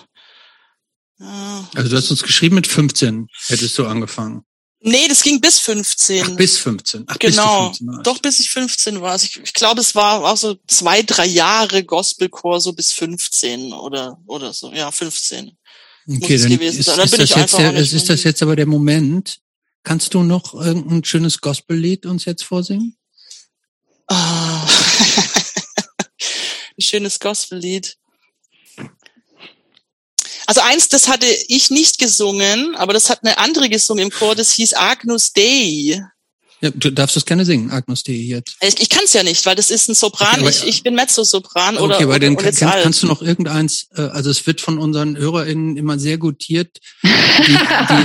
Ja. 1.18 1.68
Also 1.74 1.90
du 1.90 1.96
hast 1.96 2.10
uns 2.10 2.22
geschrieben, 2.22 2.54
mit 2.54 2.66
15 2.66 3.26
hättest 3.48 3.76
du 3.78 3.86
angefangen. 3.86 4.44
Nee, 4.84 5.06
das 5.08 5.22
ging 5.22 5.40
bis 5.40 5.60
15. 5.60 6.24
Ach, 6.24 6.36
bis 6.36 6.58
15. 6.58 7.04
Ach, 7.06 7.18
genau. 7.18 7.68
Bis 7.68 7.78
15 7.78 8.02
Doch, 8.02 8.18
bis 8.18 8.40
ich 8.40 8.50
15 8.50 9.00
war. 9.00 9.12
Also 9.12 9.26
ich, 9.26 9.40
ich 9.40 9.54
glaube, 9.54 9.80
es 9.80 9.94
war 9.94 10.24
auch 10.24 10.36
so 10.36 10.56
zwei, 10.66 11.02
drei 11.02 11.26
Jahre 11.26 11.84
Gospelchor, 11.84 12.60
so 12.60 12.72
bis 12.72 12.92
15 12.92 13.72
oder, 13.72 14.20
oder 14.26 14.52
so. 14.52 14.72
Ja, 14.72 14.90
15. 14.90 15.56
Okay, 16.08 16.36
dann, 16.36 16.50
ist, 16.60 16.88
dann 16.88 16.98
ist, 16.98 17.18
das 17.18 17.30
jetzt 17.30 17.58
der, 17.58 17.74
ist 17.74 18.08
das 18.08 18.24
jetzt 18.24 18.42
aber 18.42 18.56
der 18.56 18.66
Moment. 18.66 19.38
Kannst 19.84 20.14
du 20.14 20.22
noch 20.24 20.54
irgendein 20.54 21.04
schönes 21.04 21.40
Gospellied 21.40 22.06
uns 22.06 22.24
jetzt 22.24 22.42
vorsingen? 22.42 22.96
Ah. 24.08 24.61
Ein 26.82 26.84
schönes 26.84 27.20
Gospellied. 27.20 27.96
Also 30.48 30.62
eins, 30.62 30.88
das 30.88 31.06
hatte 31.06 31.26
ich 31.46 31.70
nicht 31.70 32.00
gesungen, 32.00 32.74
aber 32.74 32.92
das 32.92 33.08
hat 33.08 33.20
eine 33.22 33.38
andere 33.38 33.68
gesungen 33.68 34.06
im 34.06 34.10
Chor, 34.10 34.34
das 34.34 34.50
hieß 34.50 34.74
Agnus 34.74 35.32
Dei. 35.32 36.02
Ja, 36.60 36.70
du 36.74 36.90
darfst 36.90 37.16
es 37.16 37.24
gerne 37.24 37.44
singen, 37.44 37.70
Agnus 37.70 38.02
Dei 38.02 38.14
jetzt. 38.14 38.56
Ich, 38.60 38.80
ich 38.80 38.88
kann 38.88 39.04
es 39.04 39.12
ja 39.12 39.22
nicht, 39.22 39.46
weil 39.46 39.54
das 39.54 39.70
ist 39.70 39.88
ein 39.88 39.94
Sopran. 39.94 40.40
Okay, 40.40 40.48
ich, 40.50 40.66
ich 40.66 40.82
bin 40.82 40.96
Mezzosopran 40.96 41.76
okay, 41.76 41.84
oder 41.84 41.96
Okay, 41.98 42.08
weil 42.08 42.18
dann 42.18 42.36
kann, 42.36 42.52
kannst 42.82 43.04
du 43.04 43.06
noch 43.06 43.22
irgendeins, 43.22 43.86
äh, 43.94 44.00
also 44.00 44.30
es 44.30 44.44
wird 44.44 44.60
von 44.60 44.78
unseren 44.78 45.16
HörerInnen 45.16 45.76
immer 45.76 46.00
sehr 46.00 46.18
gutiert, 46.18 46.80
die, 47.04 47.08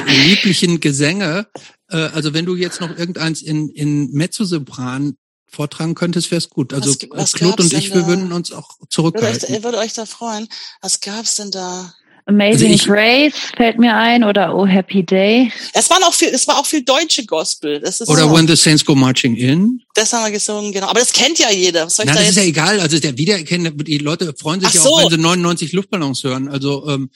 die 0.08 0.18
lieblichen 0.30 0.80
Gesänge. 0.80 1.48
Äh, 1.90 1.98
also 1.98 2.36
wenn 2.36 2.46
du 2.46 2.56
jetzt 2.56 2.80
noch 2.80 2.96
irgendeins 2.96 3.42
in, 3.42 3.70
in 3.70 4.12
Mezzosopran 4.12 5.18
vortragen 5.50 5.96
könntest, 5.96 6.32
wäre 6.32 6.40
es 6.40 6.50
gut. 6.50 6.74
Also 6.74 6.92
was, 6.92 7.10
was 7.12 7.34
Claude 7.34 7.64
und 7.64 7.74
ich, 7.74 7.94
wir 7.94 8.08
würden 8.08 8.32
uns 8.32 8.52
auch 8.52 8.70
zurückhalten. 8.90 9.42
Würde 9.42 9.54
euch, 9.54 9.64
würde 9.64 9.78
euch 9.80 9.94
da 9.94 10.06
freuen. 10.06 10.48
Was 10.82 11.00
gab's 11.00 11.36
denn 11.36 11.52
da? 11.52 11.94
Amazing 12.28 12.74
also 12.74 12.88
Grace 12.88 13.34
fällt 13.56 13.80
mir 13.80 13.96
ein 13.96 14.26
oder 14.26 14.54
Oh 14.54 14.66
Happy 14.66 15.02
Day. 15.02 15.50
Es 15.74 15.90
waren 15.90 16.04
auch 16.04 16.14
viel, 16.14 16.28
es 16.28 16.46
war 16.46 16.60
auch 16.60 16.66
viel 16.66 16.84
deutsche 16.84 17.26
Gospel. 17.26 17.80
Das 17.80 18.02
ist 18.02 18.10
oder 18.10 18.24
so. 18.24 18.36
When 18.36 18.46
the 18.46 18.56
Saints 18.58 18.84
Go 18.84 18.96
Marching 18.96 19.38
In. 19.38 19.82
Das 19.94 20.12
haben 20.12 20.26
wir 20.26 20.32
gesungen, 20.32 20.74
genau. 20.74 20.88
Aber 20.88 21.00
das 21.00 21.14
kennt 21.14 21.40
ja 21.40 21.50
jeder. 21.50 21.86
Was 21.86 21.96
soll 21.96 22.04
ich 22.04 22.08
Nein, 22.08 22.18
da 22.18 22.24
das 22.26 22.36
jetzt? 22.36 22.38
ist 22.38 22.44
ja 22.44 22.50
egal. 22.50 22.80
Also 22.82 23.00
der 23.00 23.18
Wiedererkennen, 23.18 23.78
die 23.78 23.98
Leute 24.00 24.34
freuen 24.38 24.60
sich 24.60 24.70
Ach 24.70 24.74
ja 24.74 24.82
so. 24.82 24.90
auch, 24.90 25.04
wenn 25.04 25.10
sie 25.10 25.18
99 25.18 25.72
Luftballons 25.72 26.22
hören. 26.26 26.50
Also 26.50 26.86
ähm, 26.90 27.10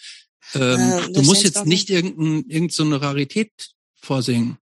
ähm, 0.56 0.80
äh, 0.80 1.12
du 1.12 1.22
musst 1.24 1.44
jetzt 1.44 1.66
nicht 1.66 1.90
irgendeine 1.90 2.44
irgendein 2.48 2.70
so 2.70 2.96
Rarität 2.96 3.52
vorsingen. 4.02 4.58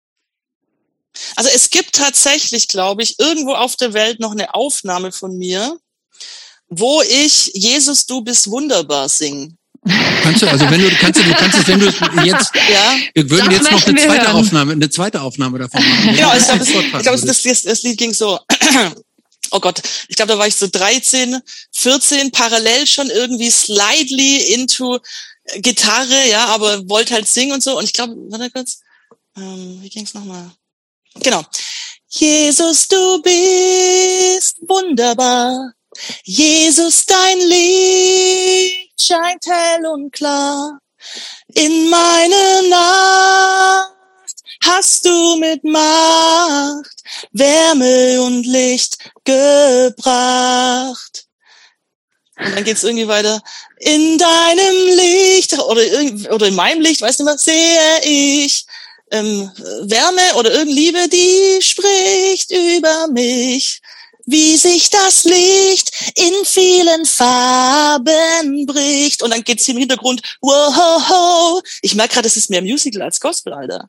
Also 1.37 1.51
es 1.55 1.71
gibt 1.71 1.95
tatsächlich, 1.95 2.69
glaube 2.69 3.03
ich, 3.03 3.19
irgendwo 3.19 3.55
auf 3.55 3.77
der 3.77 3.93
Welt 3.93 4.21
noch 4.21 4.33
eine 4.33 4.55
Aufnahme 4.55 5.13
von 5.13 5.37
mir, 5.37 5.79
wo 6.69 7.03
ich 7.03 7.51
Jesus, 7.55 8.07
du 8.07 8.23
bist 8.23 8.51
wunderbar 8.51 9.09
singen. 9.09 9.59
Kannst 10.23 10.43
du, 10.43 10.49
also 10.49 10.69
wenn 10.71 10.81
du 10.81 10.91
kannst 10.97 11.21
du, 11.21 11.25
du 11.25 11.35
kannst 11.35 11.59
es, 11.59 11.67
wenn 11.69 11.81
du 11.81 11.87
jetzt, 12.25 12.51
Ja, 12.71 12.97
wir 13.15 13.31
würden 13.31 13.51
jetzt 13.51 13.71
noch 13.71 13.87
eine 13.87 14.01
zweite 14.01 14.27
hören. 14.27 14.37
Aufnahme, 14.37 14.73
eine 14.73 14.91
zweite 14.91 15.23
Aufnahme 15.23 15.59
davon 15.59 15.83
machen. 15.83 16.15
genau. 16.15 16.35
Ich 16.37 16.45
glaube, 16.45 16.65
ich 16.65 17.03
glaub, 17.03 17.21
das, 17.21 17.43
das, 17.43 17.63
das 17.63 17.83
Lied 17.83 17.99
ging 17.99 18.13
so. 18.13 18.39
Oh 19.51 19.61
Gott, 19.61 19.81
ich 20.09 20.17
glaube, 20.17 20.33
da 20.33 20.39
war 20.39 20.47
ich 20.47 20.57
so 20.57 20.67
13, 20.71 21.41
14, 21.73 22.33
parallel 22.33 22.87
schon 22.87 23.09
irgendwie 23.09 23.51
slightly 23.51 24.53
into 24.53 24.99
Gitarre, 25.57 26.29
ja, 26.29 26.49
aber 26.49 26.87
wollte 26.91 27.15
halt 27.15 27.27
singen 27.27 27.53
und 27.53 27.63
so. 27.63 27.79
Und 27.79 27.85
ich 27.85 27.95
glaube, 27.95 28.15
warte 28.29 28.51
kurz, 28.51 28.81
ähm, 29.39 29.79
wie 29.81 29.89
ging's 29.89 30.13
nochmal? 30.13 30.51
Genau. 31.21 31.45
Jesus, 32.09 32.89
du 32.89 33.23
bist 33.23 34.57
wunderbar. 34.66 35.73
Jesus, 36.25 37.07
dein 37.07 37.39
Licht 37.41 39.01
scheint 39.01 39.47
hell 39.47 39.87
und 39.87 40.12
klar. 40.12 40.81
In 41.55 41.91
meine 41.91 42.69
Nacht 42.69 43.93
hast 44.64 45.05
du 45.05 45.37
mit 45.37 45.64
Macht 45.64 47.03
Wärme 47.33 48.23
und 48.23 48.45
Licht 48.45 48.99
gebracht. 49.25 51.27
Und 52.39 52.55
dann 52.55 52.64
geht's 52.64 52.85
irgendwie 52.85 53.09
weiter. 53.09 53.41
In 53.81 54.19
deinem 54.19 54.97
Licht 54.97 55.59
oder, 55.59 55.83
oder 56.33 56.47
in 56.47 56.55
meinem 56.55 56.81
Licht, 56.81 57.01
weißt 57.01 57.21
du 57.21 57.25
was, 57.25 57.43
sehe 57.43 58.01
ich 58.03 58.64
ähm, 59.11 59.51
Wärme 59.83 60.35
oder 60.37 60.51
irgendeine 60.53 60.81
Liebe, 60.81 61.09
die 61.09 61.63
spricht 61.63 62.51
über 62.51 63.09
mich. 63.09 63.81
Wie 64.31 64.59
sich 64.59 64.91
das 64.91 65.25
Licht 65.25 65.91
in 66.15 66.35
vielen 66.45 67.07
Farben 67.07 68.67
bricht. 68.67 69.23
Und 69.23 69.31
dann 69.33 69.43
geht's 69.43 69.67
im 69.69 69.79
Hintergrund, 69.79 70.21
wow, 70.43 71.63
ich 71.81 71.95
merke 71.95 72.13
gerade, 72.13 72.27
es 72.29 72.37
ist 72.37 72.51
mehr 72.51 72.61
Musical 72.61 73.01
als 73.01 73.21
Gospel, 73.21 73.55
Alter. 73.55 73.89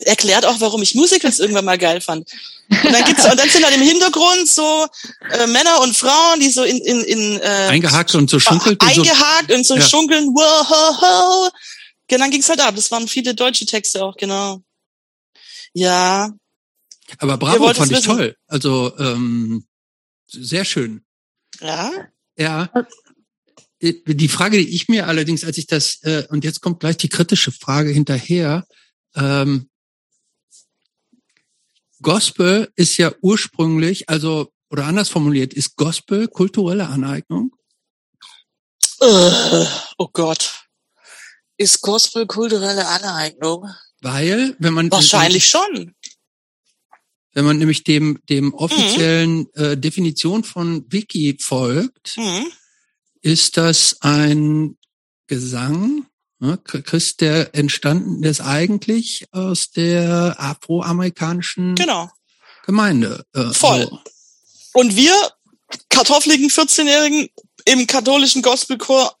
Erklärt 0.00 0.44
auch, 0.44 0.60
warum 0.60 0.82
ich 0.82 0.94
Musicals 0.94 1.38
irgendwann 1.38 1.64
mal 1.64 1.78
geil 1.78 2.02
fand. 2.02 2.30
Und 2.68 2.92
dann 2.92 3.02
gibt's, 3.04 3.24
und 3.24 3.38
dann 3.40 3.48
sind 3.48 3.64
halt 3.64 3.74
im 3.76 3.80
Hintergrund 3.80 4.46
so 4.46 4.86
äh, 5.32 5.46
Männer 5.46 5.80
und 5.80 5.96
Frauen, 5.96 6.38
die 6.38 6.50
so 6.50 6.62
in, 6.62 6.76
in, 6.78 7.00
in 7.04 7.40
äh, 7.40 7.68
eingehakt 7.70 8.14
und 8.14 8.28
so 8.28 8.38
schunkelt 8.38 8.82
und 8.82 8.94
so. 8.94 9.00
eingehakt 9.00 9.50
und 9.52 9.66
so 9.66 9.76
Ja. 9.76 9.88
schunkeln, 9.88 10.26
wow. 10.34 11.50
Genau, 12.08 12.24
dann 12.24 12.30
ging's 12.30 12.48
halt 12.48 12.60
ab. 12.60 12.74
Das 12.76 12.90
waren 12.90 13.08
viele 13.08 13.34
deutsche 13.34 13.66
Texte 13.66 14.04
auch, 14.04 14.16
genau. 14.16 14.62
Ja, 15.72 16.32
Aber 17.18 17.36
Bravo 17.36 17.72
fand 17.74 17.90
ich 17.90 17.98
wissen. 17.98 18.16
toll. 18.16 18.36
Also 18.46 18.96
ähm, 18.98 19.66
sehr 20.28 20.64
schön. 20.64 21.04
ja. 21.60 21.90
Ja. 22.38 22.70
Die 23.80 24.28
Frage, 24.28 24.56
die 24.56 24.74
ich 24.74 24.88
mir 24.88 25.06
allerdings, 25.06 25.44
als 25.44 25.58
ich 25.58 25.66
das, 25.66 26.02
äh, 26.02 26.26
und 26.30 26.44
jetzt 26.44 26.60
kommt 26.62 26.80
gleich 26.80 26.96
die 26.96 27.10
kritische 27.10 27.52
Frage 27.52 27.90
hinterher, 27.90 28.66
ähm, 29.14 29.68
Gospel 32.02 32.70
ist 32.76 32.96
ja 32.96 33.12
ursprünglich, 33.20 34.08
also, 34.08 34.50
oder 34.70 34.86
anders 34.86 35.08
formuliert, 35.08 35.54
ist 35.54 35.76
Gospel 35.76 36.26
kulturelle 36.28 36.88
Aneignung? 36.88 37.54
Äh, 39.00 39.66
oh 39.98 40.08
Gott. 40.12 40.65
Ist 41.56 41.80
Gospel 41.82 42.26
kulturelle 42.26 42.86
Aneignung? 42.86 43.64
Weil, 44.02 44.54
wenn 44.58 44.74
man 44.74 44.90
Wahrscheinlich 44.90 45.48
schon. 45.48 45.94
wenn 47.32 47.44
man 47.44 47.58
nämlich 47.58 47.82
dem 47.84 48.20
dem 48.28 48.52
offiziellen 48.54 49.46
äh, 49.54 49.76
Definition 49.76 50.44
von 50.44 50.84
Wiki 50.90 51.38
folgt, 51.40 52.14
Hm. 52.16 52.46
ist 53.22 53.56
das 53.56 53.96
ein 54.00 54.76
Gesang, 55.26 56.06
ne, 56.38 56.58
Christ, 56.58 57.20
der 57.20 57.54
entstanden 57.54 58.22
ist 58.22 58.40
eigentlich 58.40 59.26
aus 59.32 59.70
der 59.70 60.36
afroamerikanischen 60.38 61.74
Genau. 61.74 62.10
Gemeinde. 62.64 63.24
Äh, 63.34 63.50
Voll. 63.52 63.84
So. 63.88 64.00
Und 64.74 64.94
wir, 64.96 65.14
kartoffeligen 65.88 66.48
14-Jährigen 66.50 67.28
im 67.64 67.86
katholischen 67.86 68.42
Gospelchor, 68.42 69.16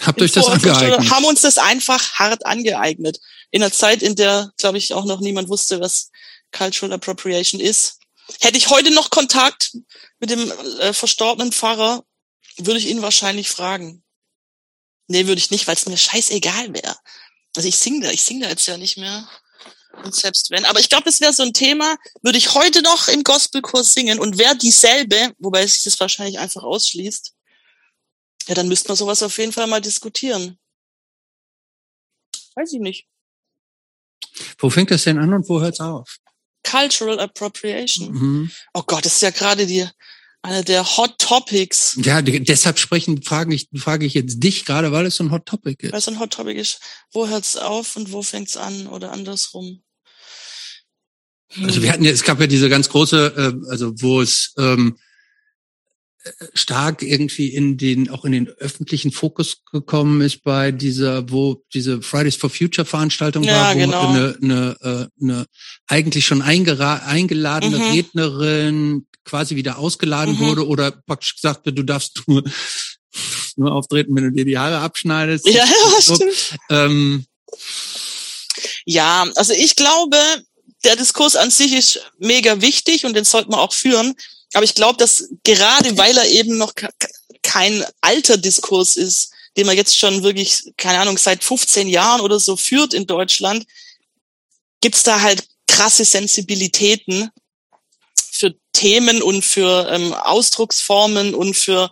Habt 0.00 0.20
euch 0.22 0.32
das 0.32 0.46
angeeignet? 0.46 1.10
haben 1.10 1.24
uns 1.24 1.42
das 1.42 1.58
einfach 1.58 2.14
hart 2.14 2.46
angeeignet. 2.46 3.20
In 3.50 3.62
einer 3.62 3.72
Zeit, 3.72 4.02
in 4.02 4.16
der, 4.16 4.52
glaube 4.56 4.78
ich, 4.78 4.94
auch 4.94 5.04
noch 5.04 5.20
niemand 5.20 5.48
wusste, 5.48 5.80
was 5.80 6.10
Cultural 6.52 6.94
Appropriation 6.94 7.60
ist. 7.60 7.98
Hätte 8.40 8.58
ich 8.58 8.70
heute 8.70 8.90
noch 8.92 9.10
Kontakt 9.10 9.72
mit 10.18 10.30
dem 10.30 10.50
äh, 10.80 10.92
verstorbenen 10.92 11.52
Pfarrer, 11.52 12.04
würde 12.56 12.78
ich 12.78 12.88
ihn 12.88 13.02
wahrscheinlich 13.02 13.50
fragen. 13.50 14.02
Nee, 15.08 15.26
würde 15.26 15.40
ich 15.40 15.50
nicht, 15.50 15.66
weil 15.66 15.74
es 15.74 15.86
mir 15.86 15.96
scheißegal 15.96 16.72
wäre. 16.72 16.96
Also 17.56 17.68
ich 17.68 17.76
singe 17.76 18.06
da, 18.06 18.10
ich 18.10 18.22
singe 18.22 18.44
da 18.44 18.50
jetzt 18.50 18.66
ja 18.66 18.76
nicht 18.76 18.96
mehr. 18.96 19.28
Und 20.04 20.14
selbst 20.14 20.50
wenn. 20.50 20.64
Aber 20.64 20.78
ich 20.78 20.88
glaube, 20.88 21.04
das 21.04 21.20
wäre 21.20 21.32
so 21.32 21.42
ein 21.42 21.52
Thema, 21.52 21.96
würde 22.22 22.38
ich 22.38 22.54
heute 22.54 22.80
noch 22.82 23.08
im 23.08 23.24
Gospelkurs 23.24 23.92
singen 23.92 24.20
und 24.20 24.38
wäre 24.38 24.56
dieselbe, 24.56 25.34
wobei 25.38 25.66
sich 25.66 25.82
das 25.82 25.98
wahrscheinlich 25.98 26.38
einfach 26.38 26.62
ausschließt, 26.62 27.32
ja, 28.46 28.54
dann 28.54 28.68
müsste 28.68 28.88
man 28.88 28.96
sowas 28.96 29.22
auf 29.22 29.38
jeden 29.38 29.52
Fall 29.52 29.66
mal 29.66 29.80
diskutieren. 29.80 30.58
Weiß 32.54 32.72
ich 32.72 32.80
nicht. 32.80 33.06
Wo 34.58 34.70
fängt 34.70 34.90
das 34.90 35.04
denn 35.04 35.18
an 35.18 35.32
und 35.32 35.48
wo 35.48 35.60
hört's 35.60 35.80
auf? 35.80 36.18
Cultural 36.62 37.20
Appropriation. 37.20 38.12
Mhm. 38.12 38.50
Oh 38.74 38.82
Gott, 38.82 39.04
das 39.04 39.14
ist 39.14 39.22
ja 39.22 39.30
gerade 39.30 39.66
die 39.66 39.88
eine 40.42 40.64
der 40.64 40.96
Hot 40.96 41.18
Topics. 41.18 41.98
Ja, 42.02 42.22
de- 42.22 42.40
deshalb 42.40 42.78
sprechen, 42.78 43.22
frage 43.22 43.54
ich, 43.54 43.68
frage 43.76 44.06
ich 44.06 44.14
jetzt 44.14 44.40
dich 44.40 44.64
gerade, 44.64 44.90
weil 44.92 45.06
es 45.06 45.16
so 45.16 45.24
ein 45.24 45.30
Hot 45.30 45.46
Topic 45.46 45.86
ist. 45.86 45.92
Weil 45.92 45.98
es 45.98 46.08
ein 46.08 46.18
Hot 46.18 46.32
Topic 46.32 46.58
ist. 46.58 46.80
Wo 47.12 47.28
hört's 47.28 47.56
auf 47.56 47.96
und 47.96 48.12
wo 48.12 48.22
fängt's 48.22 48.56
an 48.56 48.86
oder 48.86 49.12
andersrum? 49.12 49.82
Hm. 51.52 51.64
Also 51.64 51.82
wir 51.82 51.92
hatten 51.92 52.04
ja, 52.04 52.10
es 52.10 52.22
gab 52.22 52.40
ja 52.40 52.46
diese 52.46 52.68
ganz 52.68 52.88
große, 52.88 53.34
äh, 53.66 53.70
also 53.70 53.92
wo 54.00 54.20
es 54.22 54.54
ähm, 54.58 54.98
äh, 54.98 55.09
stark 56.54 57.02
irgendwie 57.02 57.48
in 57.48 57.76
den, 57.78 58.10
auch 58.10 58.24
in 58.26 58.32
den 58.32 58.48
öffentlichen 58.48 59.10
Fokus 59.10 59.58
gekommen 59.72 60.20
ist 60.20 60.42
bei 60.42 60.70
dieser, 60.70 61.30
wo 61.30 61.62
diese 61.72 62.02
Fridays 62.02 62.36
for 62.36 62.50
Future 62.50 62.84
Veranstaltung 62.84 63.42
Ja, 63.44 63.52
war, 63.54 63.74
wo 63.74 63.78
genau. 63.78 64.06
eine, 64.08 64.36
eine, 64.42 64.76
äh, 64.82 65.22
eine 65.24 65.46
eigentlich 65.86 66.26
schon 66.26 66.42
eingeladene 66.42 67.78
Mhm. 67.78 67.84
Rednerin 67.92 69.06
quasi 69.24 69.56
wieder 69.56 69.78
ausgeladen 69.78 70.34
Mhm. 70.34 70.40
wurde 70.40 70.66
oder 70.66 70.90
praktisch 70.90 71.36
gesagt 71.36 71.64
wird, 71.64 71.78
du 71.78 71.84
darfst 71.84 72.22
nur, 72.26 72.42
nur 73.56 73.72
auftreten, 73.72 74.14
wenn 74.14 74.24
du 74.24 74.32
dir 74.32 74.44
die 74.44 74.58
Haare 74.58 74.78
abschneidest. 74.78 75.46
ja, 75.48 75.64
ja, 75.64 75.64
So, 76.00 76.16
stimmt. 76.16 76.58
ähm, 76.68 77.24
Ja, 78.84 79.26
also 79.36 79.52
ich 79.52 79.76
glaube, 79.76 80.16
der 80.84 80.96
Diskurs 80.96 81.36
an 81.36 81.50
sich 81.50 81.72
ist 81.74 82.00
mega 82.18 82.60
wichtig 82.60 83.04
und 83.04 83.14
den 83.14 83.24
sollte 83.24 83.50
man 83.50 83.60
auch 83.60 83.72
führen. 83.72 84.14
Aber 84.52 84.64
ich 84.64 84.74
glaube, 84.74 84.96
dass 84.98 85.28
gerade 85.44 85.96
weil 85.96 86.16
er 86.16 86.26
eben 86.26 86.56
noch 86.58 86.74
ke- 86.74 86.90
kein 87.42 87.84
alter 88.00 88.36
Diskurs 88.36 88.96
ist, 88.96 89.32
den 89.56 89.66
man 89.66 89.76
jetzt 89.76 89.96
schon 89.98 90.22
wirklich, 90.22 90.72
keine 90.76 91.00
Ahnung, 91.00 91.18
seit 91.18 91.42
15 91.42 91.88
Jahren 91.88 92.20
oder 92.20 92.38
so 92.38 92.56
führt 92.56 92.94
in 92.94 93.06
Deutschland, 93.06 93.66
gibt's 94.80 95.02
da 95.02 95.20
halt 95.20 95.44
krasse 95.66 96.04
Sensibilitäten 96.04 97.30
für 98.32 98.54
Themen 98.72 99.22
und 99.22 99.44
für 99.44 99.88
ähm, 99.90 100.12
Ausdrucksformen 100.14 101.34
und 101.34 101.54
für 101.56 101.90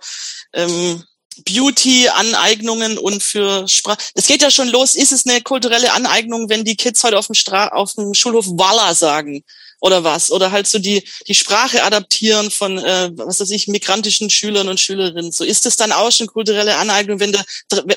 ähm, 0.52 1.04
Beauty-Aneignungen 1.44 2.98
und 2.98 3.22
für 3.22 3.68
Sprache. 3.68 3.98
Es 4.14 4.26
geht 4.26 4.42
ja 4.42 4.50
schon 4.50 4.68
los. 4.68 4.96
Ist 4.96 5.12
es 5.12 5.26
eine 5.26 5.40
kulturelle 5.42 5.92
Aneignung, 5.92 6.48
wenn 6.48 6.64
die 6.64 6.76
Kids 6.76 7.02
heute 7.04 7.18
auf 7.18 7.26
dem, 7.26 7.34
Stra 7.34 7.68
auf 7.68 7.92
dem 7.94 8.14
Schulhof 8.14 8.46
Walla 8.46 8.94
sagen? 8.94 9.44
Oder 9.80 10.02
was? 10.02 10.30
Oder 10.30 10.50
halt 10.50 10.66
so 10.66 10.78
die, 10.78 11.04
die 11.26 11.34
Sprache 11.34 11.84
adaptieren 11.84 12.50
von, 12.50 12.78
äh, 12.78 13.10
was 13.14 13.40
weiß 13.40 13.50
ich, 13.50 13.68
migrantischen 13.68 14.28
Schülern 14.28 14.68
und 14.68 14.80
Schülerinnen. 14.80 15.30
So 15.30 15.44
ist 15.44 15.66
es 15.66 15.76
dann 15.76 15.92
auch 15.92 16.10
schon 16.10 16.26
kulturelle 16.26 16.76
Aneignung, 16.76 17.20
wenn 17.20 17.32
der, 17.32 17.44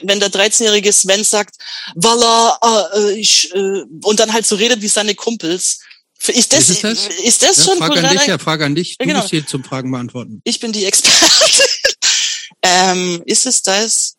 wenn 0.03 0.19
der 0.19 0.32
13-jährige 0.32 0.93
Sven 0.93 1.23
sagt, 1.23 1.55
Walla, 1.95 2.88
äh, 2.95 3.13
ich, 3.13 3.53
äh, 3.55 3.84
und 4.03 4.19
dann 4.19 4.32
halt 4.32 4.45
so 4.45 4.55
redet 4.55 4.82
wie 4.82 4.88
seine 4.88 5.15
Kumpels. 5.15 5.79
Ist 6.27 6.53
das, 6.53 6.69
Ist 6.69 6.84
das? 6.84 7.07
ist 7.23 7.41
das 7.41 7.57
ja, 7.57 7.63
schon 7.63 7.77
Frage 7.79 7.84
an 7.84 7.89
kulturelle 7.89 8.19
dich, 8.19 8.27
ja, 8.27 8.38
Frage 8.38 8.65
an 8.65 8.75
dich. 8.75 8.97
Du 8.97 9.05
genau. 9.05 9.19
musst 9.19 9.32
hier 9.32 9.45
zum 9.45 9.63
Fragen 9.63 9.91
beantworten. 9.91 10.41
ich 10.43 10.59
bin 10.59 10.71
die 10.71 10.86
Expertin. 10.86 11.65
ähm, 12.61 13.23
ist 13.25 13.47
es 13.47 13.63
das? 13.63 14.17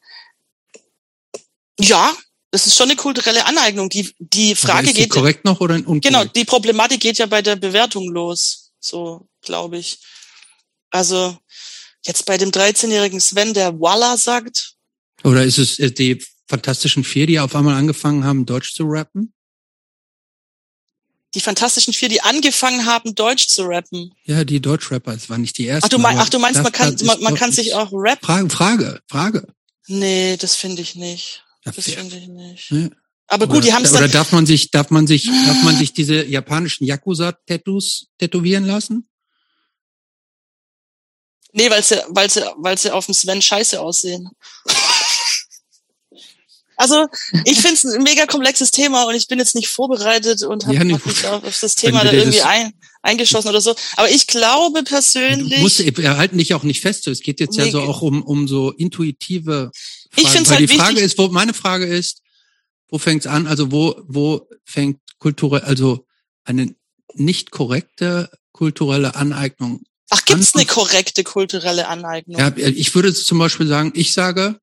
Ja, 1.79 2.13
das 2.53 2.67
ist 2.67 2.77
schon 2.77 2.91
eine 2.91 2.97
kulturelle 2.97 3.47
Aneignung. 3.47 3.89
Die, 3.89 4.15
die 4.19 4.55
Frage 4.55 4.89
ist 4.89 4.97
die 4.97 5.03
geht, 5.03 5.11
korrekt 5.11 5.45
noch 5.45 5.61
oder 5.61 5.75
unkorrekt? 5.75 6.05
genau, 6.05 6.25
die 6.25 6.45
Problematik 6.45 7.01
geht 7.01 7.17
ja 7.17 7.25
bei 7.25 7.41
der 7.41 7.57
Bewertung 7.57 8.11
los. 8.11 8.73
So, 8.79 9.27
glaube 9.41 9.79
ich. 9.79 9.99
Also, 10.91 11.39
jetzt 12.05 12.27
bei 12.27 12.37
dem 12.37 12.51
13-jährigen 12.51 13.21
Sven, 13.21 13.55
der 13.55 13.81
Walla 13.81 14.19
sagt, 14.19 14.75
Oder 15.25 15.45
ist 15.45 15.57
es 15.57 15.79
äh, 15.79 15.91
die 15.91 16.23
Fantastischen 16.47 17.05
Vier, 17.05 17.27
die 17.27 17.41
auf 17.41 17.57
einmal 17.57 17.75
angefangen 17.75 18.25
haben, 18.25 18.45
Deutsch 18.45 18.75
zu 18.75 18.85
rappen? 18.85 19.33
Die 21.35 21.41
Fantastischen 21.41 21.95
Vier, 21.95 22.11
die 22.11 22.21
angefangen 22.21 22.85
haben, 22.85 23.15
Deutsch 23.15 23.49
zu 23.49 23.63
rappen. 23.63 24.13
Ja, 24.25 24.45
die 24.45 24.61
Deutschrapper, 24.61 25.15
das 25.15 25.31
war 25.31 25.39
nicht 25.39 25.57
die 25.57 25.65
erste. 25.65 25.87
Ach, 25.87 25.89
du, 25.89 25.99
mein, 25.99 26.19
ach, 26.19 26.29
du 26.29 26.39
meinst, 26.39 26.63
man 26.63 26.73
kann, 26.73 26.95
man, 27.05 27.23
man 27.23 27.35
kann 27.35 27.51
sich 27.51 27.73
auch 27.73 27.89
rappen? 27.95 28.27
Frage, 28.27 28.51
Frage, 28.51 29.01
Frage. 29.09 29.47
Nee, 29.87 30.37
das 30.37 30.55
finde 30.55 30.83
ich 30.83 30.97
nicht. 30.97 31.43
Das 31.65 31.77
finde 31.85 32.17
ich 32.17 32.29
nicht. 32.29 32.73
Nee. 32.73 32.91
Aber 33.29 33.47
gut, 33.47 33.59
oder, 33.59 33.67
die 33.67 33.73
haben 33.73 33.85
es 33.85 33.93
Oder 33.93 34.09
darf 34.09 34.33
man 34.33 34.47
sich, 34.47 34.71
darf 34.71 34.91
man 34.91 35.07
sich, 35.07 35.27
darf 35.47 35.63
man 35.63 35.77
sich 35.77 35.93
diese 35.93 36.25
japanischen 36.27 36.85
Yakuza-Tattoos 36.85 38.09
tätowieren 38.19 38.67
lassen? 38.67 39.09
Nee, 41.53 41.71
weil 41.71 41.83
sie, 41.83 42.03
weil 42.09 42.31
sie, 42.31 42.43
weil 42.57 42.79
sie 42.79 42.91
auf 42.91 43.07
dem 43.07 43.15
Sven 43.15 43.41
scheiße 43.41 43.81
aussehen. 43.81 44.31
Also 46.77 47.07
ich 47.45 47.61
finde 47.61 47.75
es 47.75 47.85
ein 47.85 48.03
mega 48.03 48.27
komplexes 48.27 48.71
Thema 48.71 49.05
und 49.05 49.15
ich 49.15 49.29
bin 49.29 49.39
jetzt 49.39 49.55
nicht 49.55 49.69
vorbereitet 49.69 50.43
und 50.43 50.67
habe 50.67 50.75
Ja, 50.75 50.85
mich 50.85 50.95
auf, 51.27 51.45
auf 51.45 51.61
das 51.61 51.75
Thema 51.75 52.03
da 52.03 52.11
irgendwie 52.11 52.43
ein, 52.43 52.73
eingeschossen 53.03 53.49
oder 53.51 53.61
so. 53.61 53.75
Aber 53.97 54.09
ich 54.11 54.27
glaube 54.27 54.83
persönlich, 54.85 55.57
Du 55.57 55.61
musst, 55.63 55.79
wir 55.99 56.17
halten 56.17 56.39
dich 56.39 56.55
auch 56.55 56.63
nicht 56.63 56.81
fest. 56.81 57.07
Es 57.09 57.21
geht 57.21 57.41
jetzt 57.41 57.57
ja 57.57 57.65
Nee, 57.65 57.71
so 57.71 57.83
auch 57.83 58.03
um, 58.03 58.23
um 58.23 58.49
so 58.49 58.71
intuitive 58.71 59.71
Ich 60.17 60.23
Fragen. 60.25 60.35
find's 60.37 60.51
Weil 60.51 60.59
halt 60.59 60.71
die 60.71 60.77
Frage 60.77 60.91
wichtig- 60.97 61.05
ist, 61.07 61.19
wo, 61.19 61.29
meine 61.29 61.55
Frage 61.55 61.85
ist, 61.87 62.23
wo 62.89 62.99
fängt's 62.99 63.27
an? 63.27 63.47
Also 63.47 63.71
wo, 63.73 64.01
wo 64.07 64.49
fängt 64.65 65.01
kulturell, 65.19 65.63
also 65.63 66.07
eine 66.45 66.75
nicht 67.15 67.51
korrekte 67.51 68.31
kulturelle 68.53 69.15
Aneignung 69.17 69.83
ach, 70.11 70.25
gibt's 70.25 70.55
eine 70.55 70.63
An- 70.63 70.69
korrekte 70.69 71.25
kulturelle 71.25 71.89
Aneignung? 71.89 72.39
Ja, 72.39 72.53
ich 72.57 72.95
würde 72.95 73.13
zum 73.15 73.39
Beispiel 73.39 73.67
sagen, 73.67 73.93
ich 73.95 74.13
sage, 74.13 74.59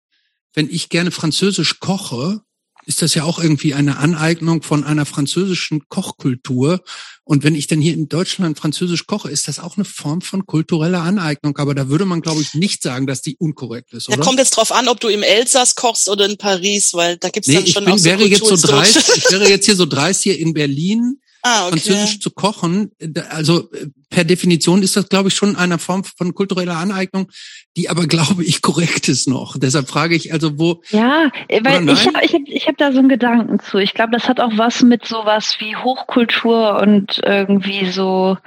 wenn 0.53 0.69
ich 0.69 0.89
gerne 0.89 1.11
Französisch 1.11 1.79
koche, 1.79 2.41
ist 2.89 3.03
das 3.03 3.13
ja 3.13 3.23
auch 3.23 3.37
irgendwie 3.37 3.75
eine 3.75 3.97
Aneignung 3.97 4.63
von 4.63 4.83
einer 4.83 5.05
französischen 5.05 5.87
Kochkultur. 5.89 6.81
Und 7.23 7.43
wenn 7.43 7.53
ich 7.53 7.67
dann 7.67 7.79
hier 7.79 7.93
in 7.93 8.09
Deutschland 8.09 8.57
Französisch 8.57 9.05
koche, 9.05 9.29
ist 9.29 9.47
das 9.47 9.59
auch 9.59 9.77
eine 9.77 9.85
Form 9.85 10.21
von 10.21 10.47
kultureller 10.47 11.03
Aneignung. 11.03 11.55
Aber 11.59 11.75
da 11.75 11.87
würde 11.87 12.05
man, 12.05 12.21
glaube 12.21 12.41
ich, 12.41 12.55
nicht 12.55 12.81
sagen, 12.81 13.05
dass 13.05 13.21
die 13.21 13.35
unkorrekt 13.37 13.93
ist, 13.93 14.09
Da 14.09 14.13
oder? 14.13 14.23
kommt 14.23 14.39
jetzt 14.39 14.57
drauf 14.57 14.71
an, 14.71 14.87
ob 14.87 14.99
du 14.99 15.07
im 15.07 15.21
Elsass 15.21 15.75
kochst 15.75 16.09
oder 16.09 16.25
in 16.25 16.39
Paris, 16.39 16.95
weil 16.95 17.17
da 17.17 17.29
gibt's 17.29 17.47
nee, 17.47 17.57
dann 17.57 17.67
schon 17.67 17.85
bin, 17.85 17.93
auch 17.93 17.97
so 17.99 18.05
wäre 18.05 18.25
jetzt 18.25 18.43
so 18.43 18.57
dreist, 18.57 19.17
ich 19.17 19.31
wäre 19.31 19.47
jetzt 19.47 19.65
hier 19.65 19.75
so 19.75 19.85
dreist, 19.85 20.23
hier 20.23 20.39
in 20.39 20.55
Berlin 20.55 21.21
Ah, 21.41 21.67
okay. 21.67 21.79
Französisch 21.79 22.19
zu 22.19 22.31
kochen. 22.31 22.91
Also 23.29 23.69
per 24.09 24.23
Definition 24.25 24.83
ist 24.83 24.97
das, 24.97 25.07
glaube 25.07 25.29
ich, 25.29 25.35
schon 25.35 25.55
eine 25.55 25.77
Form 25.77 26.03
von 26.03 26.33
kultureller 26.33 26.75
Aneignung, 26.77 27.29
die 27.77 27.89
aber, 27.89 28.07
glaube 28.07 28.43
ich, 28.43 28.61
korrekt 28.61 29.07
ist 29.07 29.27
noch. 29.27 29.55
Deshalb 29.57 29.87
frage 29.87 30.15
ich 30.15 30.33
also, 30.33 30.59
wo, 30.59 30.81
Ja, 30.89 31.29
äh, 31.47 31.61
weil 31.63 31.87
ich 31.89 32.07
habe 32.07 32.25
ich 32.25 32.33
hab, 32.33 32.41
ich 32.45 32.67
hab 32.67 32.77
da 32.77 32.91
so 32.91 32.99
einen 32.99 33.07
Gedanken 33.09 33.59
zu. 33.59 33.77
Ich 33.77 33.93
glaube, 33.93 34.11
das 34.11 34.27
hat 34.27 34.39
auch 34.39 34.51
was 34.57 34.81
mit 34.83 35.05
sowas 35.05 35.55
wie 35.59 35.75
Hochkultur 35.75 36.81
und 36.81 37.21
irgendwie 37.23 37.89
so, 37.91 38.37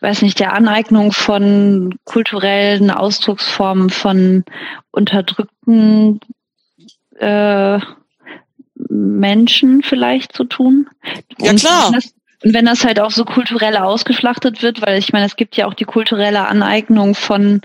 weiß 0.00 0.22
nicht, 0.22 0.38
der 0.38 0.52
Aneignung 0.52 1.12
von 1.12 1.94
kulturellen 2.04 2.90
Ausdrucksformen 2.90 3.90
von 3.90 4.44
unterdrückten 4.92 6.20
äh, 7.18 7.80
Menschen 8.90 9.82
vielleicht 9.82 10.32
zu 10.34 10.44
tun. 10.44 10.88
Ja, 11.40 11.52
klar. 11.54 11.90
das- 11.92 12.14
Und 12.44 12.54
wenn 12.54 12.66
das 12.66 12.84
halt 12.84 13.00
auch 13.00 13.10
so 13.10 13.24
kulturell 13.24 13.76
ausgeschlachtet 13.76 14.62
wird, 14.62 14.80
weil 14.82 14.98
ich 14.98 15.12
meine, 15.12 15.26
es 15.26 15.36
gibt 15.36 15.56
ja 15.56 15.66
auch 15.66 15.74
die 15.74 15.84
kulturelle 15.84 16.46
Aneignung 16.46 17.14
von 17.14 17.60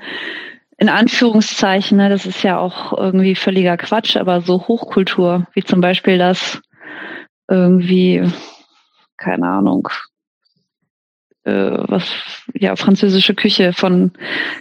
in 0.77 0.89
Anführungszeichen, 0.89 1.97
ne, 1.97 2.09
das 2.09 2.25
ist 2.25 2.43
ja 2.43 2.57
auch 2.57 2.97
irgendwie 2.97 3.35
völliger 3.35 3.77
Quatsch, 3.77 4.17
aber 4.17 4.41
so 4.41 4.67
Hochkultur, 4.67 5.47
wie 5.53 5.63
zum 5.63 5.81
Beispiel 5.81 6.17
das 6.17 6.61
irgendwie, 7.47 8.27
keine 9.17 9.47
Ahnung, 9.47 9.87
äh, 11.43 11.77
was, 11.87 12.05
ja, 12.53 12.75
französische 12.75 13.35
Küche 13.35 13.73
von 13.73 14.11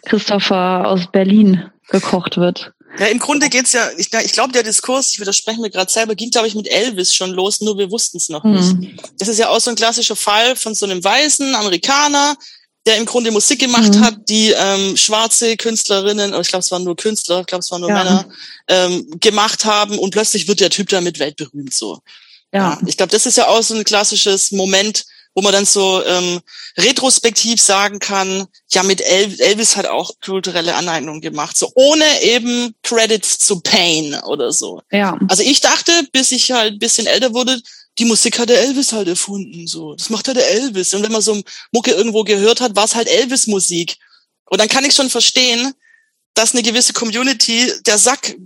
Christopher 0.04 0.86
aus 0.86 1.10
Berlin 1.10 1.70
gekocht 1.88 2.36
wird. 2.36 2.72
Ja, 2.99 3.07
im 3.07 3.18
Grunde 3.18 3.49
geht's 3.49 3.72
ja, 3.72 3.90
ich, 3.97 4.12
ich 4.12 4.32
glaube, 4.32 4.53
der 4.53 4.62
Diskurs, 4.62 5.12
ich 5.12 5.20
widerspreche 5.20 5.61
mir 5.61 5.70
gerade 5.70 5.90
selber, 5.90 6.14
ging, 6.14 6.30
glaube 6.30 6.47
ich, 6.47 6.55
mit 6.55 6.68
Elvis 6.68 7.14
schon 7.14 7.30
los, 7.30 7.61
nur 7.61 7.78
wir 7.78 7.90
wussten 7.90 8.18
es 8.18 8.28
noch 8.28 8.45
nicht. 8.45 8.70
Hm. 8.70 8.99
Das 9.18 9.28
ist 9.28 9.38
ja 9.38 9.49
auch 9.49 9.61
so 9.61 9.70
ein 9.70 9.76
klassischer 9.76 10.16
Fall 10.16 10.57
von 10.57 10.74
so 10.74 10.84
einem 10.86 11.03
weißen 11.03 11.55
Amerikaner, 11.55 12.36
der 12.84 12.97
im 12.99 13.07
Grunde 13.07 13.30
Musik 13.30 13.61
gemacht 13.61 13.95
Mhm. 13.95 14.01
hat, 14.01 14.14
die 14.28 14.51
ähm, 14.51 14.97
schwarze 14.97 15.57
Künstlerinnen, 15.57 16.32
oder 16.32 16.40
ich 16.40 16.49
glaube, 16.49 16.64
es 16.64 16.70
waren 16.70 16.84
nur 16.84 16.97
Künstler, 16.97 17.40
ich 17.40 17.47
glaube, 17.47 17.61
es 17.62 17.70
waren 17.70 17.80
nur 17.80 17.90
Ja. 17.90 17.97
Männer, 17.97 18.28
ähm, 18.68 19.07
gemacht 19.20 19.64
haben 19.64 19.99
und 19.99 20.11
plötzlich 20.11 20.47
wird 20.49 20.61
der 20.61 20.70
Typ 20.70 20.88
damit 20.88 21.18
weltberühmt 21.18 21.72
so. 21.72 22.01
Ja, 22.53 22.78
Ich 22.86 22.97
glaube, 22.99 23.12
das 23.12 23.24
ist 23.24 23.38
ja 23.38 23.47
auch 23.49 23.62
so 23.62 23.74
ein 23.74 23.84
klassisches 23.84 24.51
Moment, 24.53 25.05
wo 25.35 25.43
man 25.43 25.53
dann 25.53 25.64
so 25.64 26.05
ähm, 26.05 26.41
retrospektiv 26.76 27.61
sagen 27.61 27.99
kann, 27.99 28.47
ja, 28.70 28.83
mit 28.83 29.01
El 29.01 29.41
Elvis 29.41 29.76
hat 29.76 29.87
auch 29.87 30.12
kulturelle 30.24 30.74
Aneignung 30.74 31.20
gemacht, 31.20 31.57
so 31.57 31.70
ohne 31.74 32.05
eben 32.22 32.74
Credits 32.83 33.39
zu 33.39 33.61
Pain 33.61 34.14
oder 34.24 34.53
so. 34.53 34.83
ja, 34.91 35.18
Also 35.28 35.43
ich 35.43 35.61
dachte, 35.61 35.93
bis 36.12 36.33
ich 36.33 36.53
halt 36.53 36.74
ein 36.74 36.78
bisschen 36.78 37.07
älter 37.07 37.33
wurde, 37.33 37.61
die 37.99 38.05
Musik 38.05 38.39
hat 38.39 38.49
der 38.49 38.61
Elvis 38.61 38.93
halt 38.93 39.09
erfunden, 39.09 39.66
so. 39.66 39.95
Das 39.95 40.11
macht 40.11 40.26
halt 40.26 40.39
der 40.39 40.51
Elvis. 40.51 40.95
Und 40.95 41.03
wenn 41.03 41.12
man 41.12 41.20
so 41.20 41.41
Mucke 41.72 41.91
irgendwo 41.91 42.24
gehört 42.24 42.61
hat, 42.61 42.74
war 42.74 42.85
es 42.85 42.95
halt 42.95 43.09
Elvis-Musik. 43.09 43.97
Und 44.47 44.61
dann 44.61 44.68
kann 44.68 44.85
ich 44.85 44.95
schon 44.95 45.11
verstehen, 45.11 45.74
dass 46.35 46.53
eine 46.53 46.62
gewisse 46.62 46.95
Community 46.95 47.70
der 47.87 47.99
Sack 47.99 48.37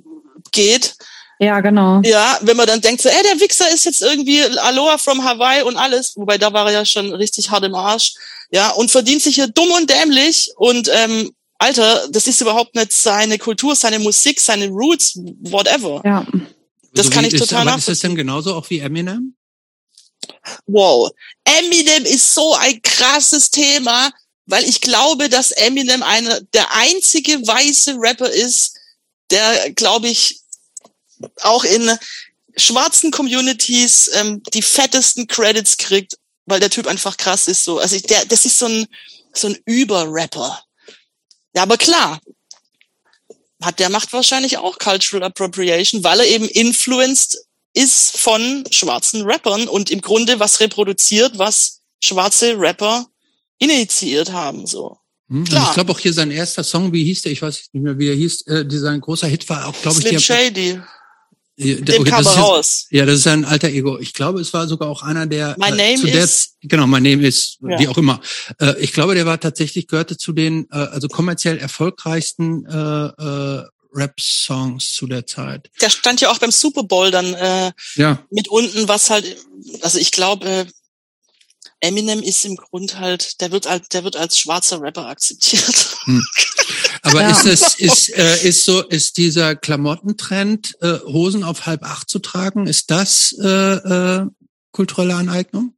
geht, 0.51 0.97
ja, 1.39 1.61
genau. 1.61 2.01
ja, 2.03 2.39
wenn 2.43 2.57
man 2.57 2.67
dann 2.67 2.81
denkt 2.81 3.03
so, 3.03 3.09
ey, 3.09 3.23
der 3.23 3.41
Wichser 3.41 3.69
ist 3.73 3.85
jetzt 3.85 4.03
irgendwie 4.03 4.43
Aloha 4.43 4.99
from 4.99 5.23
Hawaii 5.23 5.63
und 5.63 5.77
alles, 5.77 6.17
wobei 6.17 6.39
da 6.39 6.53
war 6.53 6.67
er 6.67 6.73
ja 6.73 6.85
schon 6.85 7.13
richtig 7.15 7.51
hart 7.51 7.65
im 7.65 7.75
Arsch, 7.75 8.15
ja, 8.51 8.71
und 8.71 8.91
verdient 8.91 9.23
sich 9.23 9.35
hier 9.35 9.49
dumm 9.49 9.71
und 9.73 9.91
dämlich 9.91 10.51
und 10.57 10.89
ähm, 10.93 11.33
Alter, 11.59 12.09
das 12.11 12.27
ist 12.27 12.41
überhaupt 12.41 12.75
nicht 12.75 12.93
seine 12.93 13.39
Kultur, 13.39 13.75
seine 13.75 13.99
Musik, 13.99 14.41
seine 14.41 14.69
Roots, 14.69 15.19
whatever. 15.41 16.03
Ja, 16.05 16.27
Das 16.93 17.11
kann 17.11 17.25
wie 17.25 17.29
ich 17.29 17.35
ist, 17.35 17.49
total 17.49 17.67
aber 17.67 17.79
Ist 17.79 17.89
das 17.89 18.01
denn 18.01 18.15
genauso 18.15 18.55
auch 18.55 18.69
wie 18.69 18.81
Eminem? 18.81 19.35
Wow. 20.67 21.11
Eminem 21.45 22.05
ist 22.05 22.35
so 22.35 22.55
ein 22.55 22.81
krasses 22.83 23.51
Thema, 23.51 24.11
weil 24.47 24.65
ich 24.65 24.81
glaube, 24.81 25.29
dass 25.29 25.51
Eminem 25.51 26.03
einer 26.03 26.41
der 26.53 26.75
einzige 26.75 27.47
weiße 27.47 27.97
Rapper 27.99 28.31
ist, 28.31 28.77
der, 29.31 29.73
glaube 29.73 30.09
ich, 30.09 30.41
auch 31.43 31.65
in 31.65 31.91
schwarzen 32.57 33.11
Communities 33.11 34.11
ähm, 34.15 34.43
die 34.55 34.63
fettesten 34.63 35.27
Credits 35.27 35.77
kriegt, 35.77 36.17
weil 36.47 36.61
der 36.61 36.71
Typ 36.71 36.87
einfach 36.87 37.17
krass 37.17 37.49
ist. 37.49 37.65
So, 37.65 37.79
also 37.79 37.99
der, 37.99 38.25
das 38.27 38.45
ist 38.45 38.59
so 38.59 38.67
ein 38.67 38.87
so 39.33 39.49
ein 39.49 39.59
Überrapper. 39.67 40.63
Ja, 41.55 41.63
aber 41.63 41.77
klar, 41.77 42.21
hat 43.63 43.79
der 43.79 43.91
macht 43.91 44.13
wahrscheinlich 44.13 44.59
auch 44.59 44.79
Cultural 44.79 45.25
Appropriation, 45.25 46.05
weil 46.05 46.21
er 46.21 46.27
eben 46.27 46.49
influenced 46.49 47.39
ist 47.75 48.17
von 48.17 48.65
schwarzen 48.71 49.23
Rappern 49.23 49.69
und 49.69 49.91
im 49.91 50.01
Grunde 50.01 50.41
was 50.41 50.61
reproduziert, 50.61 51.39
was 51.39 51.83
schwarze 52.03 52.59
Rapper 52.59 53.07
initiiert 53.59 54.33
haben. 54.33 54.67
So. 54.67 54.99
Hm? 55.29 55.45
Klar. 55.45 55.69
ich 55.69 55.75
glaube 55.75 55.93
auch 55.93 55.99
hier 55.99 56.13
sein 56.13 56.31
erster 56.31 56.65
Song, 56.65 56.93
wie 56.93 57.05
hieß 57.05 57.23
der? 57.23 57.33
Ich 57.33 57.43
weiß 57.43 57.69
nicht 57.73 57.83
mehr, 57.83 57.99
wie 57.99 58.09
er 58.09 58.15
hieß. 58.15 58.43
Äh, 58.47 58.67
dieser 58.67 58.91
ein 58.91 59.01
großer 59.01 59.27
Hit 59.27 59.49
war 59.49 59.67
auch, 59.67 59.83
glaube 59.83 59.99
ich, 59.99 60.07
Slim 60.07 60.13
der, 60.13 60.21
Shady, 60.21 60.81
Ja, 61.59 61.77
dem 61.77 62.01
okay, 62.03 62.11
kam 62.11 62.23
das 62.25 62.37
er 62.37 62.43
raus. 62.43 62.87
Ja, 62.91 63.07
das 63.07 63.19
ist 63.21 63.27
ein 63.27 63.45
alter 63.47 63.69
Ego. 63.69 63.99
Ich 63.99 64.13
glaube, 64.13 64.41
es 64.41 64.53
war 64.53 64.69
sogar 64.69 64.89
auch 64.91 65.03
einer 65.03 65.27
der 65.27 65.57
My 65.59 65.69
äh, 65.69 65.71
name 65.71 65.95
zu 65.97 66.07
der, 66.07 66.25
is- 66.25 66.57
genau, 66.63 66.87
mein 66.87 67.03
Name 67.03 67.27
ist 67.27 67.59
Ja. 67.63 67.79
wie 67.79 67.89
auch 67.89 67.97
immer. 67.97 68.21
Äh, 68.61 68.79
ich 68.81 68.93
glaube, 68.93 69.15
der 69.15 69.25
war 69.25 69.41
tatsächlich 69.41 69.87
gehörte 69.87 70.19
zu 70.19 70.33
den 70.33 70.67
äh, 70.71 70.77
also 70.77 71.09
kommerziell 71.09 71.57
erfolgreichsten 71.59 72.67
äh, 72.67 72.77
äh, 72.77 73.63
Rap-Songs 73.95 74.93
zu 74.93 75.07
der 75.07 75.27
Zeit. 75.27 75.71
Der 75.81 75.89
stand 75.91 76.21
ja 76.21 76.31
auch 76.31 76.39
beim 76.39 76.51
Super 76.51 76.83
Bowl 76.83 77.11
dann 77.11 77.33
äh, 77.33 77.73
Ja, 77.95 78.23
mit 78.31 78.49
unten, 78.49 78.87
was 78.89 79.09
halt, 79.09 79.37
also 79.81 79.99
ich 79.99 80.13
glaube, 80.13 80.47
äh, 80.47 80.67
Eminem 81.81 82.23
ist 82.23 82.45
im 82.45 82.57
Grund 82.57 82.99
halt, 82.99 83.41
der 83.41 83.53
wird 83.53 83.67
als, 83.67 83.89
der 83.89 84.03
wird 84.05 84.17
als 84.17 84.39
schwarzer 84.39 84.81
Rapper 84.81 85.07
akzeptiert. 85.07 85.97
aber 87.03 87.21
Ja. 87.23 87.31
ist 87.31 87.45
es 87.47 87.75
ist 87.79 88.09
äh, 88.17 88.49
ist 88.49 88.65
so 88.65 88.83
ist 88.83 89.17
dieser 89.19 89.57
Klamottentrend 89.57 90.75
äh, 90.81 90.99
Hosen 91.01 91.45
auf 91.45 91.67
halb 91.67 91.83
acht 91.83 92.09
zu 92.09 92.19
tragen, 92.19 92.67
ist 92.67 92.91
das 92.91 93.35
äh, 93.41 93.47
äh, 93.49 94.27
kulturelle 94.73 95.15
Aneignung? 95.15 95.75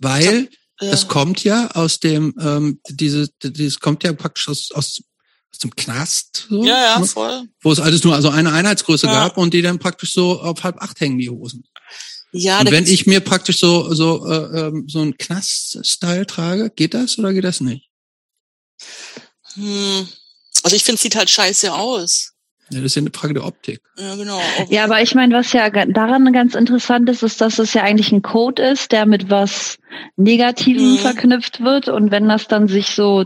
Weil 0.00 0.48
Äh, 0.80 0.88
Es 0.90 1.08
kommt 1.08 1.42
ja 1.42 1.70
aus 1.70 2.00
dem, 2.00 2.34
ähm, 2.38 2.80
diese, 2.90 3.30
dieses 3.42 3.80
kommt 3.80 4.04
ja 4.04 4.12
praktisch 4.12 4.46
aus, 4.50 4.70
aus, 4.72 5.02
aus 5.50 5.58
dem 5.62 5.74
Knast, 5.74 6.48
so, 6.50 6.62
ja, 6.66 6.76
ja, 6.82 6.98
ne? 6.98 7.06
voll. 7.06 7.44
wo 7.62 7.72
es 7.72 7.80
alles 7.80 8.04
nur 8.04 8.14
also 8.14 8.28
eine 8.28 8.52
Einheitsgröße 8.52 9.06
Ja. 9.06 9.12
gab 9.24 9.38
und 9.38 9.54
die 9.54 9.62
dann 9.62 9.78
praktisch 9.78 10.12
so 10.12 10.38
auf 10.38 10.64
halb 10.64 10.76
acht 10.82 11.00
hängen, 11.00 11.18
die 11.18 11.30
Hosen. 11.30 11.64
Ja, 12.36 12.60
und 12.60 12.70
wenn 12.70 12.86
ich 12.86 13.06
mir 13.06 13.20
praktisch 13.20 13.58
so, 13.58 13.92
so, 13.94 14.26
äh, 14.26 14.60
ähm, 14.60 14.84
so 14.88 15.00
einen 15.00 15.16
Knast-Style 15.16 16.26
trage, 16.26 16.70
geht 16.70 16.94
das 16.94 17.18
oder 17.18 17.32
geht 17.32 17.44
das 17.44 17.60
nicht? 17.60 17.88
Hm. 19.54 20.06
Also 20.62 20.76
ich 20.76 20.84
finde, 20.84 21.00
sieht 21.00 21.16
halt 21.16 21.30
scheiße 21.30 21.72
aus. 21.72 22.32
Ja, 22.70 22.80
das 22.80 22.86
ist 22.86 22.96
ja 22.96 23.02
eine 23.02 23.10
Frage 23.12 23.34
der 23.34 23.44
Optik. 23.44 23.80
Ja, 23.96 24.16
genau. 24.16 24.40
Ja, 24.70 24.84
aber 24.84 25.00
ich 25.00 25.14
meine, 25.14 25.34
was 25.36 25.52
ja 25.52 25.70
daran 25.70 26.32
ganz 26.32 26.56
interessant 26.56 27.08
ist, 27.08 27.22
ist, 27.22 27.40
dass 27.40 27.60
es 27.60 27.72
ja 27.74 27.82
eigentlich 27.82 28.10
ein 28.10 28.22
Code 28.22 28.60
ist, 28.60 28.90
der 28.90 29.06
mit 29.06 29.30
was 29.30 29.78
Negativem 30.16 30.94
mhm. 30.94 30.98
verknüpft 30.98 31.62
wird. 31.62 31.88
Und 31.88 32.10
wenn 32.10 32.28
das 32.28 32.48
dann 32.48 32.66
sich 32.66 32.88
so, 32.88 33.24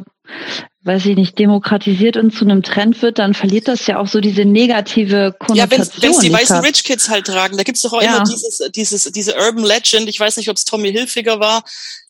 weiß 0.83 1.07
ich 1.07 1.16
nicht, 1.16 1.39
demokratisiert 1.39 2.16
und 2.16 2.33
zu 2.33 2.45
einem 2.45 2.62
Trend 2.62 3.03
wird, 3.03 3.18
dann 3.18 3.35
verliert 3.35 3.68
das 3.68 3.87
ja 3.87 3.99
auch 3.99 4.07
so 4.07 4.20
diese 4.20 4.47
negative 4.47 5.35
Konnotation. 5.39 5.57
Ja, 5.57 5.70
wenn 6.03 6.11
es 6.11 6.18
die 6.20 6.33
weißen 6.33 6.57
hat. 6.57 6.64
Rich 6.64 6.85
Kids 6.85 7.11
halt 7.11 7.26
tragen, 7.26 7.59
da 7.59 7.64
gibt's 7.64 7.83
doch 7.83 7.93
auch 7.93 8.03
ja. 8.03 8.16
immer 8.16 8.24
dieses, 8.24 8.62
dieses, 8.74 9.05
diese 9.12 9.37
Urban 9.37 9.64
Legend, 9.64 10.09
ich 10.09 10.18
weiß 10.18 10.39
nicht, 10.39 10.49
ob 10.49 10.57
es 10.57 10.64
Tommy 10.64 10.91
Hilfiger 10.91 11.39
war, 11.39 11.64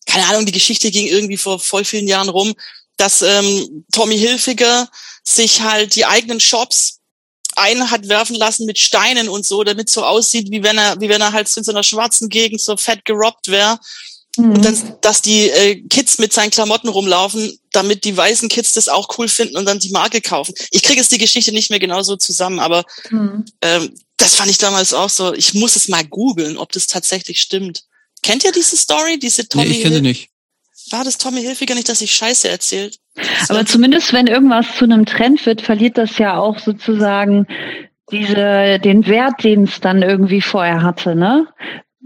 keine 0.07 0.27
Ahnung, 0.27 0.47
die 0.47 0.53
Geschichte 0.53 0.91
ging 0.91 1.07
irgendwie 1.07 1.37
vor 1.37 1.59
voll 1.59 1.85
vielen 1.85 2.07
Jahren 2.07 2.29
rum, 2.29 2.55
dass 2.97 3.23
ähm, 3.23 3.85
Tommy 3.93 4.17
Hilfiger 4.17 4.89
sich 5.25 5.63
halt 5.63 5.97
die 5.97 6.07
eigenen 6.07 6.39
Shops 6.39 7.01
einen 7.57 7.91
hat 7.91 8.09
werfen 8.09 8.37
lassen 8.37 8.67
mit 8.67 8.79
Steinen 8.79 9.29
und 9.29 9.45
so, 9.45 9.65
damit 9.65 9.91
so 9.91 10.05
aussieht, 10.05 10.51
wie 10.51 10.63
wenn 10.63 10.79
er, 10.79 11.01
wie 11.01 11.09
wenn 11.09 11.21
er 11.21 11.33
halt 11.33 11.55
in 11.57 11.65
so 11.65 11.73
einer 11.73 11.83
schwarzen 11.83 12.29
Gegend 12.29 12.61
so 12.61 12.77
fett 12.77 13.05
gerobbt 13.05 13.49
wäre. 13.49 13.79
Mhm. 14.37 14.53
Und 14.53 14.65
dann, 14.65 14.97
dass 15.01 15.23
die 15.23 15.49
äh, 15.49 15.83
Kids 15.89 16.19
mit 16.19 16.33
seinen 16.33 16.51
Klamotten 16.51 16.89
rumlaufen, 16.89 17.59
damit 17.73 18.05
die 18.05 18.17
weißen 18.17 18.49
Kids 18.49 18.73
das 18.73 18.89
auch 18.89 19.19
cool 19.19 19.29
finden 19.29 19.57
und 19.57 19.67
dann 19.67 19.79
die 19.79 19.91
Marke 19.91 20.21
kaufen. 20.21 20.55
Ich 20.71 20.83
kriege 20.83 21.01
jetzt 21.01 21.13
die 21.13 21.19
Geschichte 21.19 21.53
nicht 21.53 21.71
mehr 21.71 21.81
genau 21.81 22.03
so 22.03 22.17
zusammen, 22.17 22.61
aber 22.61 22.85
mhm. 23.11 23.45
ähm, 23.63 23.95
das 24.17 24.35
fand 24.35 24.51
ich 24.51 24.59
damals 24.59 24.93
auch 24.95 25.11
so. 25.11 25.35
Ich 25.35 25.55
muss 25.55 25.77
es 25.77 25.89
mal 25.89 26.05
googeln, 26.05 26.59
ob 26.59 26.73
das 26.73 26.87
tatsächlich 26.87 27.41
stimmt. 27.41 27.85
Kennt 28.23 28.45
ihr 28.45 28.53
diese 28.53 28.77
Story, 28.77 29.19
diese 29.19 29.49
Tommy? 29.49 29.65
Nee, 29.67 29.71
ich 29.73 29.83
kenne 29.83 29.97
sie 29.97 30.03
nicht. 30.03 30.31
War 30.91 31.05
das 31.05 31.19
Tommy 31.19 31.41
Hilfiger 31.41 31.75
nicht, 31.75 31.89
dass 31.89 32.01
ich 32.01 32.13
Scheiße 32.13 32.49
erzählt? 32.49 32.99
Aber 33.49 33.65
zumindest, 33.65 34.13
wenn 34.13 34.27
irgendwas 34.27 34.67
zu 34.77 34.85
einem 34.85 35.07
Trend 35.07 35.45
wird, 35.47 35.63
verliert 35.63 35.99
das 35.99 36.19
ja 36.19 36.39
auch 36.39 36.59
sozusagen 36.59 37.47
diese, 38.11 38.79
den 38.83 39.07
Wert, 39.07 39.45
den 39.45 39.65
es 39.65 39.81
dann 39.81 40.03
irgendwie 40.03 40.41
vorher 40.41 40.83
hatte, 40.83 41.15
ne? 41.15 41.47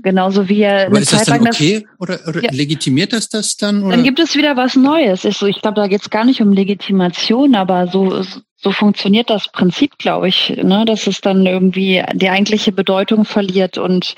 Genauso 0.02 0.48
wie 0.48 0.62
er 0.62 0.86
Aber 0.86 0.96
eine 0.96 1.00
ist 1.00 1.10
Zeit 1.10 1.20
das 1.20 1.26
dann 1.26 1.46
okay 1.46 1.80
das, 1.80 2.00
oder, 2.00 2.28
oder 2.28 2.42
ja. 2.42 2.50
legitimiert 2.52 3.12
das 3.12 3.28
das 3.28 3.56
dann? 3.56 3.84
Oder? 3.84 3.96
Dann 3.96 4.04
gibt 4.04 4.18
es 4.18 4.34
wieder 4.34 4.56
was 4.56 4.74
Neues. 4.74 5.24
Ist 5.24 5.38
so, 5.38 5.46
ich 5.46 5.62
glaube, 5.62 5.80
da 5.80 5.86
geht 5.86 6.02
es 6.02 6.10
gar 6.10 6.24
nicht 6.24 6.40
um 6.40 6.52
Legitimation, 6.52 7.54
aber 7.54 7.86
so 7.86 8.24
so 8.64 8.72
funktioniert 8.72 9.28
das 9.28 9.52
Prinzip, 9.52 9.98
glaube 9.98 10.28
ich, 10.28 10.56
ne? 10.56 10.84
dass 10.86 11.06
es 11.06 11.20
dann 11.20 11.44
irgendwie 11.44 12.02
die 12.14 12.30
eigentliche 12.30 12.72
Bedeutung 12.72 13.26
verliert 13.26 13.76
und 13.76 14.14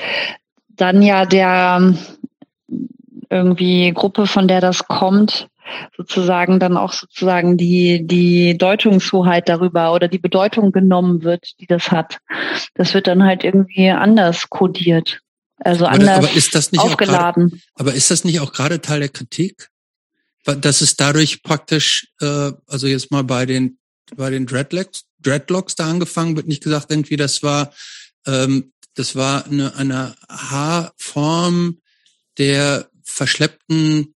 dann 0.68 1.03
ja 1.03 1.27
der 1.27 1.95
irgendwie 3.29 3.93
Gruppe, 3.93 4.27
von 4.27 4.47
der 4.47 4.61
das 4.61 4.87
kommt, 4.87 5.49
sozusagen 5.97 6.61
dann 6.61 6.77
auch 6.77 6.93
sozusagen 6.93 7.57
die, 7.57 8.07
die 8.07 8.57
Deutungshoheit 8.57 9.49
darüber 9.49 9.93
oder 9.93 10.07
die 10.07 10.20
Bedeutung 10.20 10.70
genommen 10.70 11.24
wird, 11.24 11.61
die 11.61 11.66
das 11.66 11.91
hat. 11.91 12.18
Das 12.74 12.95
wird 12.95 13.09
dann 13.09 13.24
halt 13.24 13.43
irgendwie 13.43 13.91
anders 13.91 14.49
kodiert. 14.49 15.22
Also 15.59 15.87
aber, 15.87 15.95
anders 15.95 16.17
aber 16.19 16.33
ist 16.33 16.55
das 16.55 16.73
nicht 16.73 16.81
aufgeladen. 16.81 17.49
Grade, 17.49 17.63
aber 17.75 17.95
ist 17.95 18.11
das 18.11 18.25
nicht 18.25 18.41
auch 18.41 18.53
gerade 18.53 18.81
Teil 18.81 19.01
der 19.01 19.09
Kritik? 19.09 19.71
Dass 20.45 20.81
es 20.81 20.97
dadurch 20.97 21.43
praktisch, 21.43 22.09
äh, 22.21 22.53
also 22.67 22.87
jetzt 22.87 23.11
mal 23.11 23.25
bei 23.25 23.47
den 23.47 23.79
bei 24.15 24.31
den 24.31 24.47
Dreadlocks, 24.47 25.05
Dreadlocks 25.19 25.75
da 25.75 25.91
angefangen 25.91 26.37
wird, 26.37 26.47
nicht 26.47 26.63
gesagt 26.63 26.93
irgendwie, 26.93 27.17
das 27.17 27.43
war 27.43 27.73
ähm, 28.27 28.73
das 28.95 29.15
war 29.15 29.47
eine, 29.47 29.75
eine 29.77 30.17
Haarform 30.29 31.81
der 32.39 32.89
verschleppten 33.05 34.15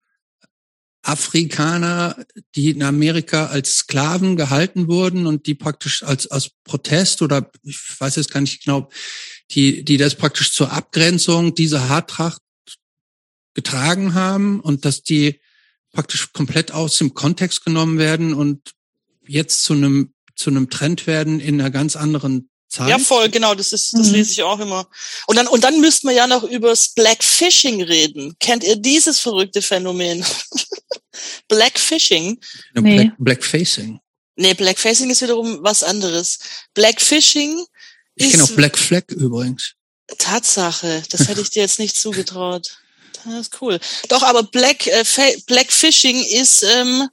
Afrikaner, 1.02 2.26
die 2.56 2.72
in 2.72 2.84
Amerika 2.84 3.48
als 3.48 3.78
Sklaven 3.78 4.36
gehalten 4.36 4.88
wurden 4.88 5.28
und 5.28 5.48
die 5.48 5.56
praktisch 5.56 6.04
als, 6.04 6.28
als 6.28 6.52
Protest 6.64 7.22
oder 7.22 7.50
ich 7.64 7.78
weiß 8.00 8.18
jetzt 8.18 8.32
gar 8.32 8.42
nicht 8.42 8.64
genau, 8.64 8.90
die, 9.52 9.84
die 9.84 9.97
das 9.97 10.16
praktisch 10.16 10.54
zur 10.54 10.72
Abgrenzung 10.72 11.56
dieser 11.56 11.89
Haartracht 11.89 12.41
getragen 13.54 14.14
haben 14.14 14.60
und 14.60 14.86
dass 14.86 15.04
die 15.04 15.39
praktisch 15.91 16.32
komplett 16.34 16.72
aus 16.72 16.97
dem 16.97 17.14
Kontext 17.14 17.66
genommen 17.66 17.97
werden 17.97 18.34
und 18.34 18.74
jetzt 19.26 19.64
zu 19.64 19.74
einem, 19.74 20.14
zu 20.36 20.50
einem 20.50 20.70
Trend 20.70 21.08
werden 21.08 21.39
in 21.39 21.60
einer 21.60 21.72
ganz 21.72 21.95
anderen 21.95 22.50
Zeit. 22.68 22.89
Ja, 22.89 23.00
voll, 23.00 23.30
genau, 23.30 23.56
das 23.56 23.74
ist, 23.74 23.93
das 23.93 24.08
mhm. 24.08 24.14
lese 24.14 24.32
ich 24.32 24.43
auch 24.43 24.60
immer. 24.60 24.88
Und 25.26 25.36
dann, 25.36 25.47
und 25.47 25.64
dann 25.64 25.82
müssten 25.82 26.08
wir 26.08 26.16
ja 26.16 26.28
noch 26.28 26.43
übers 26.43 26.89
Blackfishing 26.89 27.82
reden. 27.82 28.36
Kennt 28.39 28.64
ihr 28.64 28.76
dieses 28.76 29.20
verrückte 29.20 29.62
Phänomen? 29.62 30.24
Blackfishing? 31.47 32.39
Nee. 32.76 32.95
Black, 32.95 33.16
Blackfacing. 33.18 34.00
Nee, 34.36 34.54
Blackfacing 34.54 35.10
ist 35.10 35.22
wiederum 35.22 35.60
was 35.64 35.84
anderes. 35.84 36.39
Blackfishing 36.74 37.66
Ich 38.20 38.32
kenne 38.32 38.43
auch 38.43 38.51
Black 38.51 38.78
Flag 38.78 39.03
übrigens. 39.09 39.74
Tatsache, 40.17 41.03
das 41.09 41.28
hätte 41.28 41.41
ich 41.41 41.49
dir 41.51 41.61
jetzt 41.61 41.80
nicht 41.80 41.97
zugetraut. 41.97 42.78
Das 43.26 43.34
ist 43.34 43.61
cool. 43.61 43.80
Doch, 44.09 44.24
aber 44.24 44.43
Black, 44.43 44.88
äh, 44.88 45.03
Blackfishing 45.47 46.24
ist, 46.24 46.63
ähm, 46.63 47.09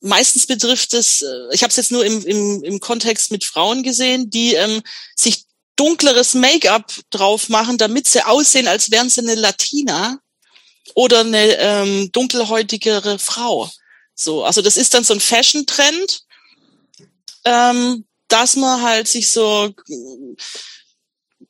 meistens 0.00 0.46
betrifft 0.46 0.94
es, 0.94 1.22
äh, 1.22 1.26
ich 1.52 1.62
habe 1.62 1.70
es 1.70 1.76
jetzt 1.76 1.92
nur 1.92 2.04
im, 2.04 2.24
im, 2.24 2.62
im 2.64 2.80
Kontext 2.80 3.30
mit 3.30 3.44
Frauen 3.44 3.82
gesehen, 3.82 4.30
die 4.30 4.54
ähm, 4.54 4.82
sich 5.16 5.44
dunkleres 5.76 6.34
Make-up 6.34 6.92
drauf 7.10 7.48
machen, 7.48 7.78
damit 7.78 8.06
sie 8.06 8.24
aussehen, 8.24 8.68
als 8.68 8.90
wären 8.90 9.08
sie 9.08 9.20
eine 9.20 9.34
Latina 9.34 10.18
oder 10.94 11.20
eine 11.20 11.56
ähm, 11.58 12.12
dunkelhäutigere 12.12 13.18
Frau. 13.18 13.70
So, 14.14 14.44
also 14.44 14.62
das 14.62 14.76
ist 14.76 14.94
dann 14.94 15.04
so 15.04 15.14
ein 15.14 15.20
Fashion-Trend, 15.20 16.24
ähm, 17.44 18.04
dass 18.32 18.56
man 18.56 18.82
halt 18.82 19.08
sich 19.08 19.30
so 19.30 19.74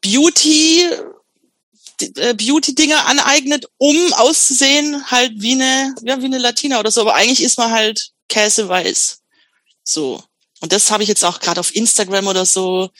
Beauty 0.00 0.90
äh, 2.16 2.34
Beauty-Dinger 2.34 3.06
aneignet, 3.06 3.66
um 3.78 4.12
auszusehen 4.14 5.10
halt 5.10 5.32
wie 5.36 5.52
eine, 5.52 5.94
ja, 6.02 6.20
wie 6.20 6.26
eine 6.26 6.38
Latina 6.38 6.80
oder 6.80 6.90
so. 6.90 7.02
Aber 7.02 7.14
eigentlich 7.14 7.42
ist 7.42 7.58
man 7.58 7.70
halt 7.70 8.10
Käse 8.28 8.68
weiß. 8.68 9.20
So. 9.84 10.22
Und 10.60 10.72
das 10.72 10.90
habe 10.90 11.02
ich 11.02 11.08
jetzt 11.08 11.24
auch 11.24 11.40
gerade 11.40 11.60
auf 11.60 11.74
Instagram 11.74 12.26
oder 12.26 12.46
so, 12.46 12.90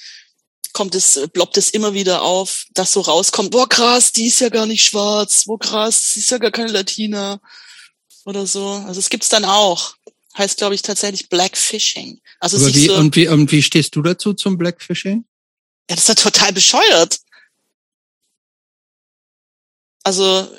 kommt 0.73 0.95
es, 0.95 1.29
ploppt 1.33 1.57
es 1.57 1.71
immer 1.71 1.95
wieder 1.95 2.23
auf, 2.23 2.67
dass 2.75 2.93
so 2.93 3.01
rauskommt, 3.01 3.51
boah 3.51 3.69
krass, 3.69 4.13
die 4.13 4.27
ist 4.27 4.41
ja 4.41 4.49
gar 4.49 4.67
nicht 4.67 4.85
schwarz, 4.85 5.45
boah 5.45 5.59
krass, 5.59 6.15
sie 6.15 6.21
ist 6.21 6.31
ja 6.31 6.39
gar 6.39 6.51
keine 6.51 6.73
Latina 6.73 7.41
oder 8.25 8.47
so. 8.47 8.67
Also 8.87 9.01
es 9.01 9.11
gibt's 9.11 9.29
dann 9.29 9.45
auch. 9.45 9.95
Heißt, 10.37 10.59
glaube 10.59 10.75
ich, 10.75 10.83
tatsächlich 10.83 11.29
Blackfishing. 11.29 12.21
Also 12.41 12.57
Aber 12.57 12.75
wie, 12.75 12.87
so, 12.87 12.95
und, 12.97 13.17
wie, 13.17 13.29
und 13.29 13.53
wie 13.53 13.63
stehst 13.63 13.95
du 13.97 14.03
dazu 14.03 14.33
zum 14.33 14.57
Blackfishing? 14.57 15.25
Ja, 15.91 15.97
das 15.97 16.01
ist 16.01 16.09
ja 16.09 16.15
total 16.15 16.53
bescheuert. 16.53 17.19
Also, 20.05 20.51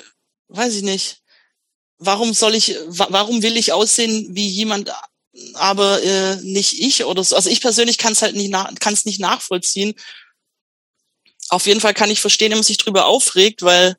weiß 0.48 0.74
ich 0.76 0.82
nicht 0.82 1.24
warum 1.98 2.34
soll 2.34 2.54
ich, 2.54 2.76
warum 2.86 3.42
will 3.42 3.56
ich 3.56 3.72
aussehen 3.72 4.28
wie 4.30 4.48
jemand, 4.48 4.92
aber 5.54 6.02
äh, 6.02 6.36
nicht 6.36 6.78
ich 6.80 7.04
oder 7.04 7.24
so. 7.24 7.36
Also 7.36 7.50
ich 7.50 7.60
persönlich 7.60 7.98
kann 7.98 8.12
es 8.12 8.22
halt 8.22 8.36
nicht, 8.36 8.52
kann 8.52 8.94
es 8.94 9.04
nicht 9.04 9.20
nachvollziehen. 9.20 9.94
Auf 11.48 11.66
jeden 11.66 11.80
Fall 11.80 11.94
kann 11.94 12.10
ich 12.10 12.20
verstehen, 12.20 12.50
wenn 12.50 12.58
man 12.58 12.64
sich 12.64 12.78
drüber 12.78 13.06
aufregt, 13.06 13.62
weil 13.62 13.96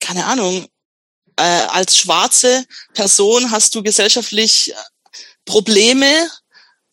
keine 0.00 0.26
Ahnung, 0.26 0.66
äh, 1.36 1.42
als 1.42 1.96
schwarze 1.96 2.66
Person 2.94 3.50
hast 3.50 3.74
du 3.74 3.82
gesellschaftlich 3.82 4.74
Probleme, 5.44 6.28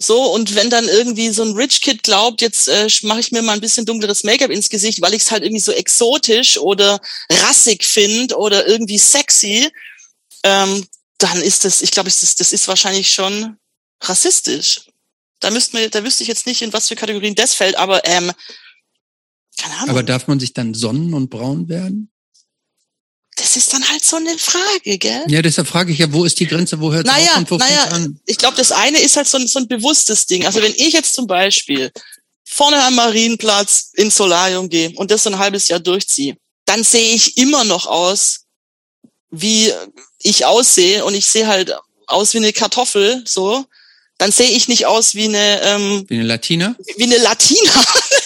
so, 0.01 0.33
und 0.33 0.55
wenn 0.55 0.69
dann 0.69 0.87
irgendwie 0.87 1.29
so 1.29 1.43
ein 1.43 1.51
Rich 1.51 1.81
Kid 1.81 2.03
glaubt, 2.03 2.41
jetzt 2.41 2.69
äh, 2.69 2.87
mache 3.03 3.19
ich 3.19 3.33
mir 3.33 3.41
mal 3.41 3.51
ein 3.51 3.59
bisschen 3.59 3.85
dunkleres 3.85 4.23
Make-up 4.23 4.49
ins 4.49 4.69
Gesicht, 4.69 5.01
weil 5.01 5.13
ich 5.13 5.23
es 5.23 5.31
halt 5.31 5.43
irgendwie 5.43 5.61
so 5.61 5.73
exotisch 5.73 6.57
oder 6.57 7.01
rassig 7.29 7.83
finde 7.83 8.37
oder 8.37 8.65
irgendwie 8.65 8.97
sexy, 8.97 9.69
ähm, 10.43 10.87
dann 11.17 11.41
ist 11.41 11.65
das, 11.65 11.81
ich 11.81 11.91
glaube, 11.91 12.09
das, 12.09 12.35
das 12.35 12.53
ist 12.53 12.69
wahrscheinlich 12.69 13.09
schon 13.09 13.57
rassistisch. 14.01 14.85
Da 15.41 15.51
müsste 15.51 15.77
man, 15.77 15.89
da 15.91 16.01
wüsste 16.01 16.23
ich 16.23 16.29
jetzt 16.29 16.47
nicht, 16.47 16.61
in 16.61 16.71
was 16.71 16.87
für 16.87 16.95
Kategorien 16.95 17.35
das 17.35 17.53
fällt, 17.53 17.75
aber 17.75 18.05
ähm, 18.05 18.31
keine 19.57 19.75
Ahnung. 19.75 19.89
Aber 19.89 20.03
darf 20.03 20.27
man 20.27 20.39
sich 20.39 20.53
dann 20.53 20.73
sonnen 20.73 21.13
und 21.13 21.29
braun 21.29 21.67
werden? 21.67 22.09
Das 23.39 23.55
ist 23.55 23.71
dann 23.71 23.87
halt 23.89 24.03
so 24.03 24.17
eine 24.17 24.37
Frage, 24.37 24.97
gell? 24.97 25.23
Ja, 25.27 25.41
deshalb 25.41 25.67
frage 25.67 25.93
ich 25.93 25.99
ja, 25.99 26.11
wo 26.11 26.25
ist 26.25 26.39
die 26.39 26.45
Grenze, 26.45 26.79
wo 26.81 26.91
hört 26.91 27.07
es 27.07 27.13
naja, 27.13 27.31
auf 27.31 27.37
und 27.37 27.51
wo 27.51 27.55
naja, 27.55 27.83
an? 27.85 28.19
Ich 28.25 28.37
glaube, 28.37 28.57
das 28.57 28.73
eine 28.73 28.99
ist 28.99 29.15
halt 29.15 29.27
so 29.27 29.37
ein, 29.37 29.47
so 29.47 29.59
ein 29.59 29.67
bewusstes 29.67 30.25
Ding. 30.25 30.45
Also 30.45 30.61
wenn 30.61 30.73
ich 30.75 30.91
jetzt 30.91 31.15
zum 31.15 31.25
Beispiel 31.25 31.89
vorne 32.43 32.83
am 32.83 32.95
Marienplatz 32.95 33.91
ins 33.93 34.17
Solarium 34.17 34.67
gehe 34.67 34.91
und 34.95 35.09
das 35.09 35.23
so 35.23 35.29
ein 35.29 35.39
halbes 35.39 35.69
Jahr 35.69 35.79
durchziehe, 35.79 36.35
dann 36.65 36.83
sehe 36.83 37.13
ich 37.15 37.37
immer 37.37 37.63
noch 37.63 37.87
aus 37.87 38.41
wie 39.31 39.71
ich 40.21 40.45
aussehe 40.45 41.05
und 41.05 41.13
ich 41.13 41.27
sehe 41.27 41.47
halt 41.47 41.73
aus 42.07 42.33
wie 42.33 42.39
eine 42.39 42.51
Kartoffel, 42.51 43.23
so, 43.25 43.65
dann 44.17 44.31
sehe 44.31 44.49
ich 44.49 44.67
nicht 44.67 44.85
aus 44.85 45.15
wie 45.15 45.25
eine 45.25 45.61
ähm, 45.61 46.05
wie 46.09 46.15
eine 46.15 46.23
Latina. 46.23 46.75
Wie 46.97 47.03
eine 47.03 47.17
Latina. 47.17 47.71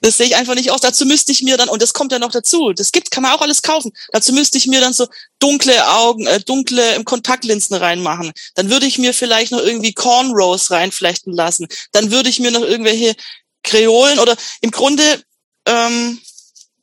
Das 0.00 0.16
sehe 0.16 0.26
ich 0.26 0.36
einfach 0.36 0.54
nicht 0.54 0.70
aus. 0.70 0.80
Dazu 0.80 1.06
müsste 1.06 1.32
ich 1.32 1.42
mir 1.42 1.56
dann, 1.56 1.68
und 1.68 1.82
das 1.82 1.92
kommt 1.92 2.12
ja 2.12 2.18
noch 2.18 2.30
dazu, 2.30 2.72
das 2.72 2.92
gibt, 2.92 3.10
kann 3.10 3.22
man 3.22 3.32
auch 3.32 3.40
alles 3.40 3.62
kaufen. 3.62 3.92
Dazu 4.12 4.32
müsste 4.32 4.58
ich 4.58 4.66
mir 4.66 4.80
dann 4.80 4.92
so 4.92 5.06
dunkle 5.38 5.88
Augen, 5.88 6.26
äh, 6.26 6.40
dunkle 6.40 7.02
Kontaktlinsen 7.04 7.76
reinmachen. 7.76 8.32
Dann 8.54 8.70
würde 8.70 8.86
ich 8.86 8.98
mir 8.98 9.14
vielleicht 9.14 9.52
noch 9.52 9.60
irgendwie 9.60 9.92
Cornrows 9.92 10.70
reinflechten 10.70 11.32
lassen. 11.32 11.66
Dann 11.92 12.10
würde 12.10 12.28
ich 12.28 12.40
mir 12.40 12.50
noch 12.50 12.62
irgendwelche 12.62 13.14
Kreolen 13.62 14.18
oder 14.18 14.36
im 14.60 14.70
Grunde, 14.70 15.22
ähm, 15.66 16.20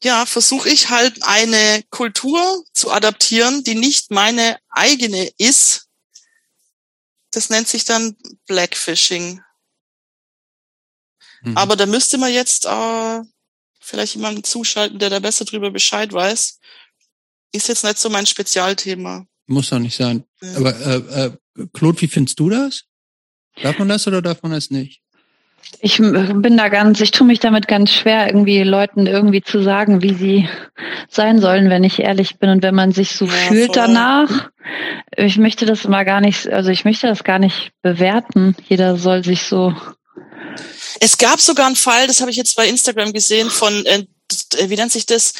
ja, 0.03 0.25
versuche 0.25 0.69
ich 0.69 0.89
halt 0.89 1.23
eine 1.23 1.83
Kultur 1.89 2.63
zu 2.73 2.91
adaptieren, 2.91 3.63
die 3.63 3.75
nicht 3.75 4.11
meine 4.11 4.57
eigene 4.69 5.31
ist. 5.37 5.87
Das 7.31 7.49
nennt 7.49 7.67
sich 7.67 7.85
dann 7.85 8.15
Blackfishing. 8.45 9.41
Mhm. 11.45 11.57
Aber 11.57 11.75
da 11.75 11.85
müsste 11.85 12.17
man 12.17 12.33
jetzt 12.33 12.65
äh, 12.65 13.21
vielleicht 13.79 14.15
jemanden 14.15 14.43
zuschalten, 14.43 14.99
der 14.99 15.09
da 15.09 15.19
besser 15.19 15.45
drüber 15.45 15.71
Bescheid 15.71 16.11
weiß. 16.11 16.59
Ist 17.53 17.67
jetzt 17.67 17.83
nicht 17.83 17.99
so 17.99 18.09
mein 18.09 18.25
Spezialthema. 18.25 19.25
Muss 19.47 19.69
doch 19.69 19.79
nicht 19.79 19.95
sein. 19.95 20.25
Ja. 20.41 20.57
Aber 20.57 20.75
äh, 20.75 21.25
äh, 21.25 21.67
Claude, 21.73 22.01
wie 22.01 22.07
findest 22.07 22.39
du 22.39 22.49
das? 22.49 22.85
Darf 23.61 23.79
man 23.79 23.87
das 23.87 24.07
oder 24.07 24.21
darf 24.21 24.41
man 24.43 24.51
das 24.51 24.71
nicht? 24.71 25.01
Ich 25.79 25.97
bin 25.97 26.57
da 26.57 26.69
ganz, 26.69 27.01
ich 27.01 27.11
tue 27.11 27.25
mich 27.25 27.39
damit 27.39 27.67
ganz 27.67 27.91
schwer, 27.91 28.27
irgendwie 28.27 28.63
Leuten 28.63 29.07
irgendwie 29.07 29.41
zu 29.41 29.61
sagen, 29.61 30.01
wie 30.01 30.13
sie 30.13 30.49
sein 31.09 31.39
sollen, 31.39 31.69
wenn 31.69 31.83
ich 31.83 31.99
ehrlich 31.99 32.37
bin. 32.37 32.49
Und 32.49 32.63
wenn 32.63 32.75
man 32.75 32.91
sich 32.91 33.11
so 33.11 33.25
ja, 33.25 33.31
fühlt 33.31 33.67
voll. 33.67 33.75
danach, 33.75 34.49
ich 35.15 35.37
möchte 35.37 35.65
das 35.65 35.85
immer 35.85 36.05
gar 36.05 36.21
nicht, 36.21 36.47
also 36.47 36.69
ich 36.69 36.85
möchte 36.85 37.07
das 37.07 37.23
gar 37.23 37.39
nicht 37.39 37.71
bewerten. 37.81 38.55
Jeder 38.67 38.97
soll 38.97 39.23
sich 39.23 39.43
so 39.43 39.73
es 40.99 41.17
gab 41.17 41.41
sogar 41.41 41.67
einen 41.67 41.75
Fall, 41.75 42.07
das 42.07 42.21
habe 42.21 42.31
ich 42.31 42.37
jetzt 42.37 42.55
bei 42.55 42.67
Instagram 42.67 43.13
gesehen, 43.13 43.49
von, 43.49 43.85
äh, 43.85 44.05
wie 44.67 44.75
nennt 44.75 44.91
sich 44.91 45.05
das? 45.05 45.33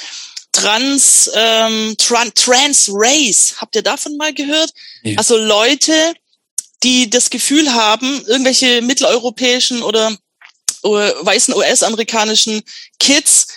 Trans, 0.52 1.30
ähm, 1.34 1.96
Tran 1.98 2.32
Trans 2.34 2.90
Race. 2.94 3.56
Habt 3.58 3.76
ihr 3.76 3.82
davon 3.82 4.16
mal 4.16 4.34
gehört? 4.34 4.72
Ja. 5.04 5.18
Also 5.18 5.38
Leute, 5.38 6.14
die 6.84 7.10
das 7.10 7.30
Gefühl 7.30 7.74
haben, 7.74 8.24
irgendwelche 8.26 8.82
mitteleuropäischen 8.82 9.84
oder, 9.84 10.18
oder 10.82 11.14
weißen 11.26 11.54
US-amerikanischen 11.54 12.64
Kids, 13.00 13.48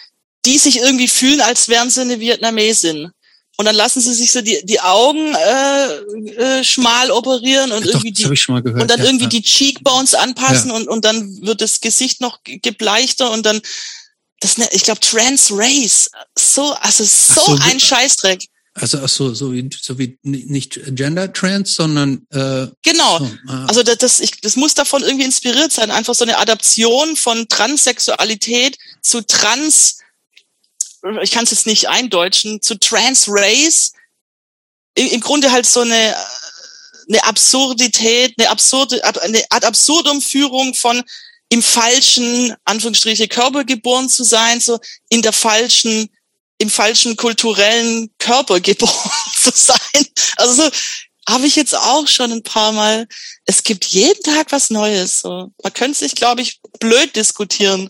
die 0.44 0.58
sich 0.58 0.78
irgendwie 0.78 1.08
fühlen, 1.08 1.40
als 1.40 1.68
wären 1.68 1.90
sie 1.90 2.00
eine 2.00 2.20
Vietnamesin. 2.20 3.12
Und 3.61 3.64
dann 3.64 3.74
lassen 3.74 4.00
sie 4.00 4.14
sich 4.14 4.30
so 4.30 4.40
die, 4.40 4.61
die 4.64 4.78
Augen 4.78 5.34
äh, 5.34 6.61
äh, 6.61 6.64
schmal 6.64 7.11
operieren 7.11 7.72
und 7.72 7.84
ja, 7.84 7.90
irgendwie 7.90 8.12
doch, 8.12 8.30
die 8.30 8.62
gehört, 8.62 8.82
und 8.82 8.88
dann 8.88 9.00
ja, 9.00 9.06
irgendwie 9.06 9.24
ja. 9.24 9.30
die 9.30 9.42
Cheekbones 9.42 10.14
anpassen 10.14 10.70
und, 10.70 10.86
und 10.86 11.04
dann 11.04 11.42
wird 11.42 11.61
das 11.61 11.80
Gesicht 11.80 12.20
noch 12.20 12.38
gebleichter 12.44 13.32
und 13.32 13.44
dann 13.44 13.61
das 14.38 14.59
ne, 14.59 14.68
ich 14.70 14.84
glaube 14.84 15.00
Trans 15.00 15.50
Race 15.52 16.09
so 16.38 16.72
also 16.80 17.02
so, 17.02 17.40
so 17.40 17.59
ein 17.62 17.80
Scheißdreck. 17.80 18.46
Also 18.74 19.00
ach 19.02 19.09
so, 19.09 19.34
so 19.34 19.52
wie 19.52 19.68
so 19.80 19.98
wie 19.98 20.16
nicht 20.22 20.78
Gender 20.90 21.32
Trans, 21.32 21.74
sondern 21.74 22.26
äh, 22.30 22.68
genau. 22.84 23.18
So, 23.18 23.30
ah. 23.48 23.66
Also 23.66 23.82
das, 23.82 23.98
das, 23.98 24.20
ich, 24.20 24.40
das 24.40 24.54
muss 24.54 24.74
davon 24.74 25.02
irgendwie 25.02 25.24
inspiriert 25.24 25.72
sein, 25.72 25.90
einfach 25.90 26.14
so 26.14 26.24
eine 26.24 26.38
Adaption 26.38 27.16
von 27.16 27.48
Transsexualität 27.48 28.78
zu 29.02 29.26
Trans 29.26 29.98
ich 31.22 31.30
kann 31.30 31.44
es 31.44 31.51
jetzt 31.51 31.66
nicht 31.66 31.88
eindeutschen, 31.88 32.61
zu 32.62 32.78
Trans 32.78 33.26
Race, 33.28 33.92
im 34.94 35.20
Grunde 35.20 35.53
halt 35.53 35.66
so 35.66 35.80
eine, 35.80 36.16
eine 37.09 37.24
Absurdität, 37.24 38.34
eine 38.38 38.51
absurde, 38.51 39.03
eine 39.22 39.44
Art 39.51 39.64
Absurdumführung 39.64 40.74
von 40.74 41.03
im 41.51 41.62
falschen, 41.62 42.55
Anführungsstriche, 42.64 43.28
Körper 43.28 43.64
geboren 43.64 44.09
zu 44.09 44.24
sein, 44.24 44.61
so 44.61 44.78
in 45.09 45.22
der 45.22 45.32
falschen, 45.32 46.11
im 46.59 46.68
falschen 46.68 47.16
kulturellen 47.16 48.11
Körper 48.18 48.61
geboren 48.61 49.11
zu 49.34 49.51
sein. 49.55 50.07
Also 50.36 50.64
so 50.64 50.70
habe 51.28 51.46
ich 51.46 51.57
jetzt 51.57 51.76
auch 51.76 52.07
schon 52.09 52.32
ein 52.32 52.42
paar 52.42 52.72
Mal. 52.72 53.07
Es 53.44 53.62
gibt 53.62 53.84
jeden 53.86 54.22
Tag 54.22 54.51
was 54.51 54.70
Neues. 54.70 55.20
So. 55.20 55.51
Man 55.62 55.72
könnte 55.74 55.99
sich, 55.99 56.14
glaube 56.14 56.42
ich, 56.42 56.61
blöd 56.80 57.14
diskutieren. 57.16 57.88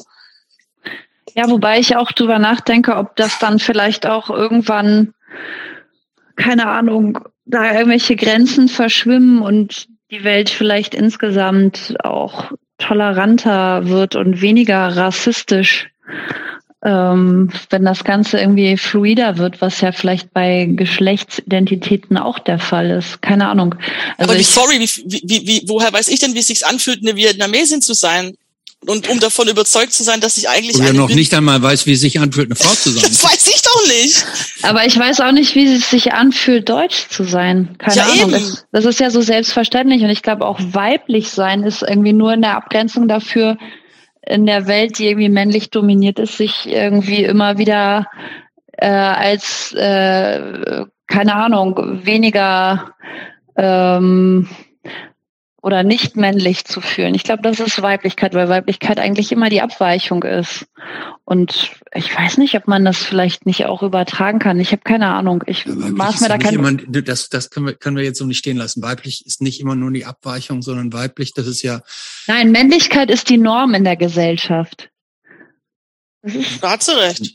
Ja, 1.38 1.48
wobei 1.48 1.78
ich 1.78 1.94
auch 1.94 2.10
drüber 2.10 2.40
nachdenke, 2.40 2.96
ob 2.96 3.14
das 3.14 3.38
dann 3.38 3.60
vielleicht 3.60 4.08
auch 4.08 4.28
irgendwann, 4.28 5.14
keine 6.34 6.66
Ahnung, 6.66 7.20
da 7.44 7.74
irgendwelche 7.74 8.16
Grenzen 8.16 8.68
verschwimmen 8.68 9.40
und 9.40 9.86
die 10.10 10.24
Welt 10.24 10.50
vielleicht 10.50 10.96
insgesamt 10.96 11.94
auch 12.02 12.50
toleranter 12.78 13.88
wird 13.88 14.16
und 14.16 14.40
weniger 14.40 14.96
rassistisch, 14.96 15.86
ähm, 16.82 17.52
wenn 17.70 17.84
das 17.84 18.02
Ganze 18.02 18.40
irgendwie 18.40 18.76
fluider 18.76 19.38
wird, 19.38 19.60
was 19.60 19.80
ja 19.80 19.92
vielleicht 19.92 20.34
bei 20.34 20.68
Geschlechtsidentitäten 20.68 22.18
auch 22.18 22.40
der 22.40 22.58
Fall 22.58 22.90
ist. 22.90 23.22
Keine 23.22 23.48
Ahnung. 23.48 23.76
Also 24.16 24.32
Aber 24.32 24.40
wie, 24.40 24.42
sorry, 24.42 24.80
wie, 24.80 25.22
wie, 25.22 25.46
wie, 25.46 25.68
woher 25.68 25.92
weiß 25.92 26.08
ich 26.08 26.18
denn, 26.18 26.34
wie 26.34 26.40
es 26.40 26.48
sich 26.48 26.66
anfühlt, 26.66 26.98
eine 27.00 27.14
Vietnamesin 27.14 27.80
zu 27.80 27.94
sein? 27.94 28.34
Und 28.86 29.08
um 29.08 29.18
davon 29.18 29.48
überzeugt 29.48 29.92
zu 29.92 30.04
sein, 30.04 30.20
dass 30.20 30.38
ich 30.38 30.48
eigentlich 30.48 30.78
Wo 30.78 30.82
ja 30.82 30.92
noch 30.92 31.08
bin. 31.08 31.16
nicht 31.16 31.34
einmal 31.34 31.60
weiß, 31.60 31.86
wie 31.86 31.92
es 31.92 32.00
sich 32.00 32.20
anfühlt, 32.20 32.48
eine 32.48 32.54
Frau 32.54 32.72
zu 32.74 32.90
sein. 32.90 33.02
das 33.02 33.24
weiß 33.32 33.48
ich 33.48 33.62
doch 33.62 33.86
nicht. 33.88 34.26
Aber 34.62 34.86
ich 34.86 34.96
weiß 34.96 35.20
auch 35.20 35.32
nicht, 35.32 35.54
wie 35.56 35.74
es 35.74 35.90
sich 35.90 36.12
anfühlt, 36.12 36.68
deutsch 36.68 37.08
zu 37.08 37.24
sein. 37.24 37.74
Keine 37.78 37.96
ja, 37.96 38.04
Ahnung. 38.04 38.30
Das, 38.30 38.66
das, 38.70 38.84
ist 38.84 39.00
ja 39.00 39.10
so 39.10 39.20
selbstverständlich 39.20 40.02
und 40.02 40.10
ich 40.10 40.22
glaube 40.22 40.46
auch 40.46 40.60
weiblich 40.60 41.30
sein 41.30 41.64
ist 41.64 41.82
irgendwie 41.82 42.12
nur 42.12 42.32
in 42.32 42.42
der 42.42 42.56
Abgrenzung 42.56 43.08
dafür, 43.08 43.58
in 44.24 44.46
der 44.46 44.66
Welt, 44.68 44.98
die 44.98 45.08
irgendwie 45.08 45.28
männlich 45.28 45.70
dominiert 45.70 46.18
ist, 46.18 46.36
sich 46.36 46.66
irgendwie 46.66 47.24
immer 47.24 47.58
wieder 47.58 48.06
äh, 48.72 48.88
als 48.88 49.72
äh, 49.72 50.84
keine 51.08 51.34
Ahnung 51.34 52.04
weniger 52.04 52.94
ähm, 53.56 54.48
oder 55.68 55.82
nicht 55.82 56.16
männlich 56.16 56.64
zu 56.64 56.80
fühlen. 56.80 57.14
Ich 57.14 57.24
glaube, 57.24 57.42
das 57.42 57.60
ist 57.60 57.82
Weiblichkeit, 57.82 58.32
weil 58.32 58.48
Weiblichkeit 58.48 58.98
eigentlich 58.98 59.32
immer 59.32 59.50
die 59.50 59.60
Abweichung 59.60 60.22
ist. 60.22 60.66
Und 61.26 61.72
ich 61.92 62.16
weiß 62.16 62.38
nicht, 62.38 62.54
ob 62.54 62.66
man 62.68 62.86
das 62.86 62.96
vielleicht 62.96 63.44
nicht 63.44 63.66
auch 63.66 63.82
übertragen 63.82 64.38
kann. 64.38 64.58
Ich 64.60 64.72
habe 64.72 64.80
keine 64.82 65.08
Ahnung. 65.08 65.44
Ich 65.46 65.66
maß 65.66 66.22
mir 66.22 66.28
da 66.28 66.38
kein. 66.38 66.88
das 67.04 67.28
das 67.28 67.50
können 67.50 67.66
wir, 67.66 67.74
können 67.74 67.98
wir 67.98 68.04
jetzt 68.04 68.18
so 68.18 68.24
nicht 68.24 68.38
stehen 68.38 68.56
lassen. 68.56 68.82
Weiblich 68.82 69.26
ist 69.26 69.42
nicht 69.42 69.60
immer 69.60 69.76
nur 69.76 69.90
die 69.90 70.06
Abweichung, 70.06 70.62
sondern 70.62 70.94
weiblich, 70.94 71.34
das 71.34 71.46
ist 71.46 71.60
ja. 71.60 71.82
Nein, 72.26 72.50
Männlichkeit 72.50 73.10
ist 73.10 73.28
die 73.28 73.36
Norm 73.36 73.74
in 73.74 73.84
der 73.84 73.96
Gesellschaft. 73.96 74.88
Das 76.22 76.34
ist, 76.34 76.64
da 76.64 76.70
hat 76.70 76.82
sie 76.82 76.98
recht. 76.98 77.34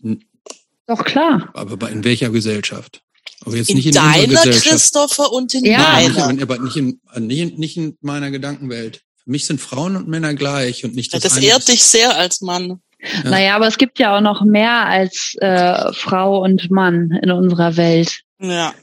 Doch 0.87 1.03
klar. 1.05 1.51
Aber 1.53 1.87
in 1.91 2.03
welcher 2.03 2.31
Gesellschaft? 2.31 3.03
Aber 3.45 3.55
jetzt 3.55 3.69
in 3.69 3.77
nicht 3.77 3.87
in 3.87 3.93
deiner, 3.93 4.41
Christopher, 4.41 5.31
und 5.31 5.53
in 5.53 5.65
ja. 5.65 5.79
meiner. 5.79 6.27
Nein, 6.27 6.41
aber 6.41 6.59
nicht 6.59 6.77
in, 6.77 6.99
nicht, 7.19 7.57
nicht 7.57 7.77
in 7.77 7.97
meiner 8.01 8.31
Gedankenwelt. 8.31 9.01
Für 9.23 9.31
mich 9.31 9.45
sind 9.45 9.61
Frauen 9.61 9.95
und 9.95 10.07
Männer 10.07 10.33
gleich 10.33 10.83
und 10.83 10.95
nicht 10.95 11.13
das. 11.13 11.23
Ja, 11.23 11.29
das 11.29 11.37
ehrt 11.39 11.67
dich 11.67 11.83
sehr 11.83 12.15
als 12.15 12.41
Mann. 12.41 12.81
Ja. 12.99 13.29
Naja, 13.29 13.55
aber 13.55 13.67
es 13.67 13.77
gibt 13.77 13.99
ja 13.99 14.17
auch 14.17 14.21
noch 14.21 14.43
mehr 14.43 14.85
als 14.85 15.35
äh, 15.39 15.91
Frau 15.93 16.41
und 16.41 16.71
Mann 16.71 17.11
in 17.21 17.31
unserer 17.31 17.75
Welt. 17.75 18.21
Ja. 18.39 18.73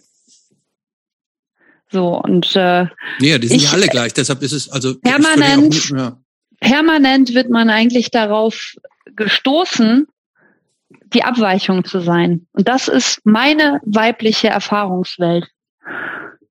So 1.90 2.20
und 2.22 2.54
äh, 2.54 2.86
nee, 3.18 3.38
die 3.38 3.48
sind 3.48 3.56
ich, 3.56 3.64
ja 3.64 3.72
alle 3.72 3.88
gleich. 3.88 4.12
Deshalb 4.12 4.42
ist 4.42 4.52
es 4.52 4.68
also 4.68 4.94
permanent. 4.98 5.70
Nicht, 5.70 5.90
ja. 5.90 6.18
Permanent 6.60 7.34
wird 7.34 7.50
man 7.50 7.70
eigentlich 7.70 8.10
darauf 8.10 8.74
gestoßen, 9.16 10.06
die 11.14 11.24
Abweichung 11.24 11.84
zu 11.84 12.00
sein. 12.00 12.46
Und 12.52 12.68
das 12.68 12.88
ist 12.88 13.20
meine 13.24 13.80
weibliche 13.84 14.48
Erfahrungswelt. 14.48 15.48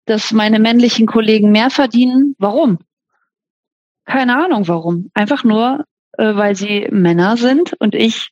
Dass 0.06 0.32
meine 0.32 0.60
männlichen 0.60 1.06
Kollegen 1.06 1.52
mehr 1.52 1.70
verdienen. 1.70 2.36
Warum? 2.40 2.80
Keine 4.06 4.44
Ahnung 4.44 4.68
warum. 4.68 5.12
Einfach 5.14 5.44
nur, 5.44 5.86
äh, 6.18 6.36
weil 6.36 6.56
sie 6.56 6.88
Männer 6.92 7.38
sind 7.38 7.74
und 7.80 7.94
ich, 7.94 8.30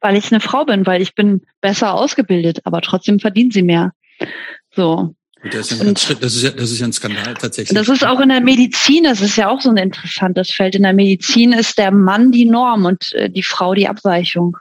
weil 0.00 0.16
ich 0.16 0.30
eine 0.30 0.40
Frau 0.40 0.64
bin, 0.64 0.86
weil 0.86 1.00
ich 1.00 1.14
bin 1.14 1.42
besser 1.62 1.94
ausgebildet, 1.94 2.60
aber 2.64 2.82
trotzdem 2.82 3.20
verdienen 3.20 3.50
sie 3.50 3.62
mehr. 3.62 3.92
So. 4.74 5.14
Das 5.50 5.72
ist, 5.72 5.80
und, 5.82 6.22
das, 6.22 6.36
ist 6.36 6.42
ja, 6.42 6.50
das 6.50 6.70
ist 6.70 6.80
ja 6.80 6.86
ein 6.86 6.92
Skandal 6.92 7.34
tatsächlich. 7.34 7.76
Das 7.76 7.88
ist 7.88 8.04
auch 8.04 8.20
in 8.20 8.30
der 8.30 8.40
Medizin, 8.40 9.04
das 9.04 9.20
ist 9.20 9.36
ja 9.36 9.48
auch 9.48 9.60
so 9.60 9.68
ein 9.68 9.76
interessantes 9.76 10.50
Feld. 10.50 10.74
In 10.74 10.82
der 10.82 10.94
Medizin 10.94 11.52
ist 11.52 11.76
der 11.76 11.90
Mann 11.90 12.32
die 12.32 12.46
Norm 12.46 12.86
und 12.86 13.12
äh, 13.12 13.28
die 13.28 13.42
Frau 13.42 13.74
die 13.74 13.88
Abweichung. 13.88 14.56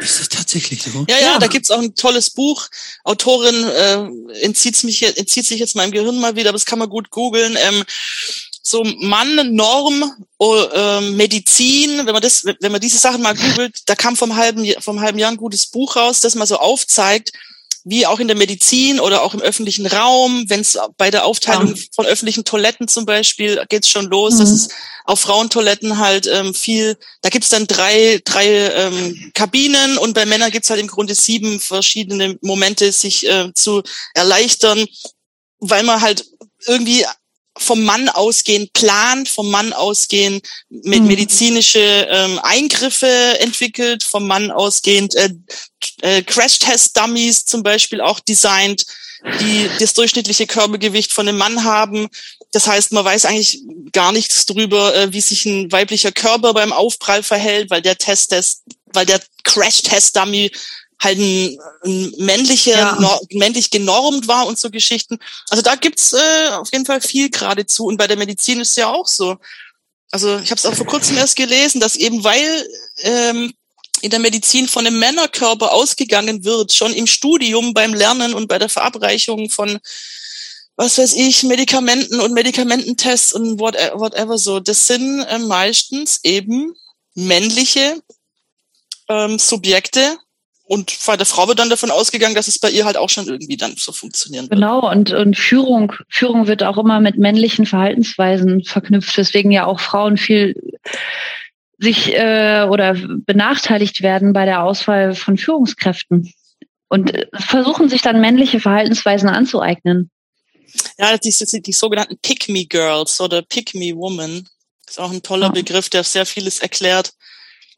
Ist 0.00 0.20
das 0.20 0.28
tatsächlich 0.28 0.82
so? 0.82 1.06
Ja, 1.08 1.16
ja, 1.16 1.22
ja. 1.32 1.38
da 1.38 1.46
gibt's 1.46 1.70
auch 1.70 1.80
ein 1.80 1.94
tolles 1.94 2.30
Buch. 2.30 2.68
Autorin 3.04 3.64
äh, 3.64 4.42
entzieht, 4.42 4.82
mich, 4.84 5.02
entzieht 5.02 5.46
sich 5.46 5.60
jetzt 5.60 5.76
meinem 5.76 5.92
Gehirn 5.92 6.20
mal 6.20 6.36
wieder, 6.36 6.50
aber 6.50 6.58
das 6.58 6.66
kann 6.66 6.78
man 6.78 6.90
gut 6.90 7.10
googeln. 7.10 7.56
Ähm, 7.58 7.82
so 8.62 8.84
Mann, 8.84 9.54
Norm, 9.54 10.12
oh, 10.38 10.56
äh, 10.56 11.00
Medizin, 11.00 12.06
wenn 12.06 12.12
man 12.12 12.22
das, 12.22 12.44
wenn 12.44 12.72
man 12.72 12.80
diese 12.80 12.98
Sachen 12.98 13.22
mal 13.22 13.34
googelt, 13.34 13.80
da 13.86 13.94
kam 13.94 14.14
vom 14.14 14.36
halben, 14.36 14.64
vom 14.80 15.00
halben 15.00 15.18
Jahr 15.18 15.30
ein 15.30 15.36
gutes 15.36 15.66
Buch 15.66 15.96
raus, 15.96 16.20
das 16.20 16.34
mal 16.34 16.46
so 16.46 16.58
aufzeigt, 16.58 17.32
wie 17.84 18.06
auch 18.06 18.20
in 18.20 18.28
der 18.28 18.36
Medizin 18.36 19.00
oder 19.00 19.22
auch 19.22 19.34
im 19.34 19.40
öffentlichen 19.40 19.86
Raum, 19.86 20.44
wenn 20.48 20.60
es 20.60 20.78
bei 20.96 21.10
der 21.10 21.24
Aufteilung 21.24 21.74
ja. 21.74 21.82
von 21.94 22.06
öffentlichen 22.06 22.44
Toiletten 22.44 22.88
zum 22.88 23.06
Beispiel 23.06 23.62
geht's 23.68 23.88
schon 23.88 24.06
los, 24.06 24.34
mhm. 24.34 24.38
dass 24.38 24.50
es 24.50 24.68
auf 25.04 25.20
Frauentoiletten 25.20 25.98
halt 25.98 26.28
ähm, 26.32 26.54
viel, 26.54 26.96
da 27.22 27.28
gibt's 27.28 27.48
dann 27.48 27.66
drei, 27.66 28.20
drei 28.24 28.46
ähm, 28.46 29.32
Kabinen 29.34 29.98
und 29.98 30.14
bei 30.14 30.26
Männern 30.26 30.52
gibt's 30.52 30.70
halt 30.70 30.80
im 30.80 30.86
Grunde 30.86 31.14
sieben 31.14 31.58
verschiedene 31.58 32.38
Momente, 32.40 32.92
sich 32.92 33.28
äh, 33.28 33.52
zu 33.54 33.82
erleichtern, 34.14 34.86
weil 35.58 35.82
man 35.82 36.00
halt 36.00 36.24
irgendwie 36.66 37.04
vom 37.58 37.84
Mann 37.84 38.08
ausgehen 38.08 38.68
plant, 38.72 39.28
vom 39.28 39.50
Mann 39.50 39.72
ausgehen 39.72 40.40
mit 40.70 41.02
mhm. 41.02 41.06
medizinische 41.06 41.80
ähm, 42.10 42.38
Eingriffe 42.42 43.38
entwickelt, 43.40 44.04
vom 44.04 44.26
Mann 44.26 44.50
ausgehend 44.50 45.14
äh, 45.14 45.30
äh, 46.00 46.22
Crash-Test-Dummies 46.22 47.44
zum 47.44 47.62
Beispiel 47.62 48.00
auch 48.00 48.20
designt, 48.20 48.86
die 49.40 49.68
das 49.78 49.94
durchschnittliche 49.94 50.46
Körpergewicht 50.46 51.12
von 51.12 51.28
einem 51.28 51.38
Mann 51.38 51.64
haben. 51.64 52.08
Das 52.52 52.66
heißt, 52.66 52.92
man 52.92 53.04
weiß 53.04 53.24
eigentlich 53.24 53.60
gar 53.92 54.12
nichts 54.12 54.46
drüber, 54.46 54.94
äh, 54.94 55.12
wie 55.12 55.20
sich 55.20 55.44
ein 55.44 55.70
weiblicher 55.70 56.12
Körper 56.12 56.54
beim 56.54 56.72
Aufprall 56.72 57.22
verhält, 57.22 57.70
weil 57.70 57.82
der 57.82 57.98
Test, 57.98 58.32
des, 58.32 58.62
weil 58.92 59.06
der 59.06 59.20
Crash-Test-Dummy 59.44 60.50
halt 61.02 61.18
ein, 61.18 61.58
ein 61.84 62.12
männlicher, 62.18 62.78
ja. 62.78 62.96
no, 63.00 63.20
männlich 63.32 63.70
genormt 63.70 64.28
war 64.28 64.46
und 64.46 64.58
so 64.58 64.70
Geschichten. 64.70 65.18
Also 65.50 65.62
da 65.62 65.74
gibt's 65.74 66.12
äh, 66.12 66.48
auf 66.52 66.70
jeden 66.72 66.86
Fall 66.86 67.00
viel 67.00 67.28
geradezu. 67.28 67.86
Und 67.86 67.96
bei 67.96 68.06
der 68.06 68.16
Medizin 68.16 68.60
ist 68.60 68.70
es 68.70 68.76
ja 68.76 68.88
auch 68.88 69.06
so. 69.06 69.36
Also 70.10 70.38
ich 70.38 70.50
habe 70.50 70.58
es 70.58 70.66
auch 70.66 70.74
vor 70.74 70.86
kurzem 70.86 71.16
erst 71.16 71.36
gelesen, 71.36 71.80
dass 71.80 71.96
eben 71.96 72.22
weil 72.22 72.66
ähm, 72.98 73.52
in 74.02 74.10
der 74.10 74.20
Medizin 74.20 74.68
von 74.68 74.86
einem 74.86 74.98
Männerkörper 74.98 75.72
ausgegangen 75.72 76.44
wird, 76.44 76.72
schon 76.72 76.92
im 76.92 77.06
Studium, 77.06 77.72
beim 77.72 77.94
Lernen 77.94 78.34
und 78.34 78.48
bei 78.48 78.58
der 78.58 78.68
Verabreichung 78.68 79.48
von 79.48 79.80
was 80.76 80.98
weiß 80.98 81.14
ich, 81.14 81.42
Medikamenten 81.42 82.20
und 82.20 82.32
Medikamententests 82.32 83.34
und 83.34 83.60
whatever, 83.60 84.00
whatever 84.00 84.38
so. 84.38 84.58
Das 84.58 84.86
sind 84.86 85.20
äh, 85.20 85.38
meistens 85.38 86.20
eben 86.22 86.74
männliche 87.14 88.02
ähm, 89.08 89.38
Subjekte, 89.38 90.18
und 90.72 90.96
bei 91.06 91.18
der 91.18 91.26
Frau 91.26 91.48
wird 91.48 91.58
dann 91.58 91.68
davon 91.68 91.90
ausgegangen, 91.90 92.34
dass 92.34 92.48
es 92.48 92.58
bei 92.58 92.70
ihr 92.70 92.86
halt 92.86 92.96
auch 92.96 93.10
schon 93.10 93.26
irgendwie 93.26 93.58
dann 93.58 93.74
so 93.76 93.92
funktionieren 93.92 94.44
wird. 94.44 94.58
Genau, 94.58 94.90
und, 94.90 95.12
und 95.12 95.36
Führung, 95.36 95.92
Führung 96.08 96.46
wird 96.46 96.62
auch 96.62 96.78
immer 96.78 96.98
mit 96.98 97.18
männlichen 97.18 97.66
Verhaltensweisen 97.66 98.64
verknüpft, 98.64 99.14
weswegen 99.18 99.50
ja 99.50 99.66
auch 99.66 99.80
Frauen 99.80 100.16
viel 100.16 100.54
sich 101.76 102.14
äh, 102.14 102.66
oder 102.70 102.94
benachteiligt 102.94 104.00
werden 104.00 104.32
bei 104.32 104.46
der 104.46 104.64
Auswahl 104.64 105.14
von 105.14 105.36
Führungskräften 105.36 106.32
und 106.88 107.12
versuchen 107.34 107.90
sich 107.90 108.00
dann 108.00 108.22
männliche 108.22 108.58
Verhaltensweisen 108.58 109.28
anzueignen. 109.28 110.10
Ja, 110.98 111.18
die, 111.18 111.34
die, 111.38 111.60
die 111.60 111.72
sogenannten 111.74 112.16
Pick-me-Girls 112.22 113.20
oder 113.20 113.42
Pick-me-Woman 113.42 114.48
ist 114.88 114.98
auch 114.98 115.12
ein 115.12 115.22
toller 115.22 115.48
ja. 115.48 115.52
Begriff, 115.52 115.90
der 115.90 116.02
sehr 116.02 116.24
vieles 116.24 116.60
erklärt 116.60 117.12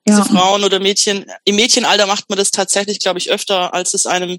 diese 0.06 0.18
ja. 0.18 0.24
Frauen 0.24 0.64
oder 0.64 0.80
Mädchen. 0.80 1.26
Im 1.44 1.56
Mädchenalter 1.56 2.06
macht 2.06 2.28
man 2.28 2.38
das 2.38 2.50
tatsächlich, 2.50 2.98
glaube 2.98 3.18
ich, 3.18 3.30
öfter, 3.30 3.72
als 3.72 3.94
es 3.94 4.06
einem 4.06 4.38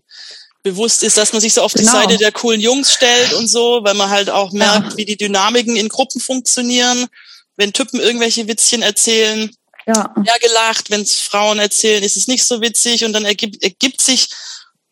bewusst 0.64 1.04
ist, 1.04 1.18
dass 1.18 1.32
man 1.32 1.42
sich 1.42 1.54
so 1.54 1.62
auf 1.62 1.74
genau. 1.74 1.92
die 1.92 1.98
Seite 1.98 2.18
der 2.18 2.32
coolen 2.32 2.60
Jungs 2.60 2.94
stellt 2.94 3.34
und 3.34 3.48
so, 3.48 3.82
weil 3.84 3.94
man 3.94 4.10
halt 4.10 4.30
auch 4.30 4.52
merkt, 4.52 4.92
ja. 4.92 4.98
wie 4.98 5.06
die 5.06 5.18
Dynamiken 5.18 5.76
in 5.76 5.90
Gruppen 5.90 6.20
funktionieren. 6.20 7.08
Wenn 7.56 7.72
Typen 7.72 8.00
irgendwelche 8.00 8.48
Witzchen 8.48 8.82
erzählen, 8.82 9.50
ja, 9.88 10.14
ja 10.26 10.38
gelacht. 10.42 10.90
Wenn 10.90 11.06
Frauen 11.06 11.60
erzählen, 11.60 12.04
ist 12.04 12.18
es 12.18 12.28
nicht 12.28 12.44
so 12.44 12.62
witzig 12.62 13.06
und 13.06 13.14
dann 13.14 13.26
ergibt, 13.26 13.62
ergibt 13.64 14.02
sich 14.02 14.28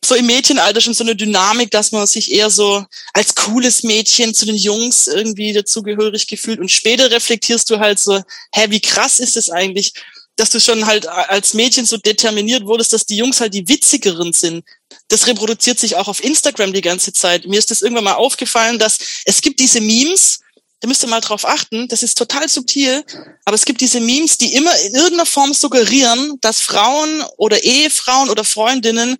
so 0.05 0.15
im 0.15 0.25
Mädchenalter 0.25 0.81
schon 0.81 0.93
so 0.93 1.03
eine 1.03 1.15
Dynamik, 1.15 1.71
dass 1.71 1.91
man 1.91 2.05
sich 2.07 2.31
eher 2.31 2.49
so 2.49 2.85
als 3.13 3.35
cooles 3.35 3.83
Mädchen 3.83 4.33
zu 4.33 4.45
den 4.45 4.55
Jungs 4.55 5.07
irgendwie 5.07 5.53
dazugehörig 5.53 6.27
gefühlt 6.27 6.59
und 6.59 6.69
später 6.69 7.09
reflektierst 7.09 7.69
du 7.69 7.79
halt 7.79 7.99
so, 7.99 8.21
hä, 8.53 8.65
wie 8.69 8.81
krass 8.81 9.19
ist 9.19 9.37
es 9.37 9.49
eigentlich, 9.49 9.93
dass 10.35 10.49
du 10.49 10.59
schon 10.59 10.85
halt 10.85 11.07
als 11.07 11.53
Mädchen 11.53 11.85
so 11.85 11.97
determiniert 11.97 12.65
wurdest, 12.65 12.93
dass 12.93 13.05
die 13.05 13.17
Jungs 13.17 13.39
halt 13.39 13.53
die 13.53 13.67
witzigeren 13.67 14.33
sind. 14.33 14.65
Das 15.09 15.27
reproduziert 15.27 15.79
sich 15.79 15.95
auch 15.95 16.07
auf 16.07 16.23
Instagram 16.23 16.73
die 16.73 16.81
ganze 16.81 17.13
Zeit. 17.13 17.45
Mir 17.45 17.59
ist 17.59 17.71
das 17.71 17.81
irgendwann 17.81 18.05
mal 18.05 18.13
aufgefallen, 18.13 18.79
dass 18.79 18.97
es 19.25 19.41
gibt 19.41 19.59
diese 19.59 19.79
Memes, 19.79 20.39
da 20.79 20.87
müsst 20.87 21.03
ihr 21.03 21.09
mal 21.09 21.21
drauf 21.21 21.45
achten, 21.45 21.87
das 21.87 22.03
ist 22.03 22.17
total 22.17 22.49
subtil, 22.49 23.05
aber 23.45 23.55
es 23.55 23.65
gibt 23.65 23.79
diese 23.79 23.99
Memes, 23.99 24.37
die 24.37 24.53
immer 24.53 24.75
in 24.79 24.95
irgendeiner 24.95 25.25
Form 25.25 25.53
suggerieren, 25.53 26.37
dass 26.41 26.61
Frauen 26.61 27.23
oder 27.37 27.63
Ehefrauen 27.63 28.29
oder 28.29 28.43
Freundinnen 28.43 29.17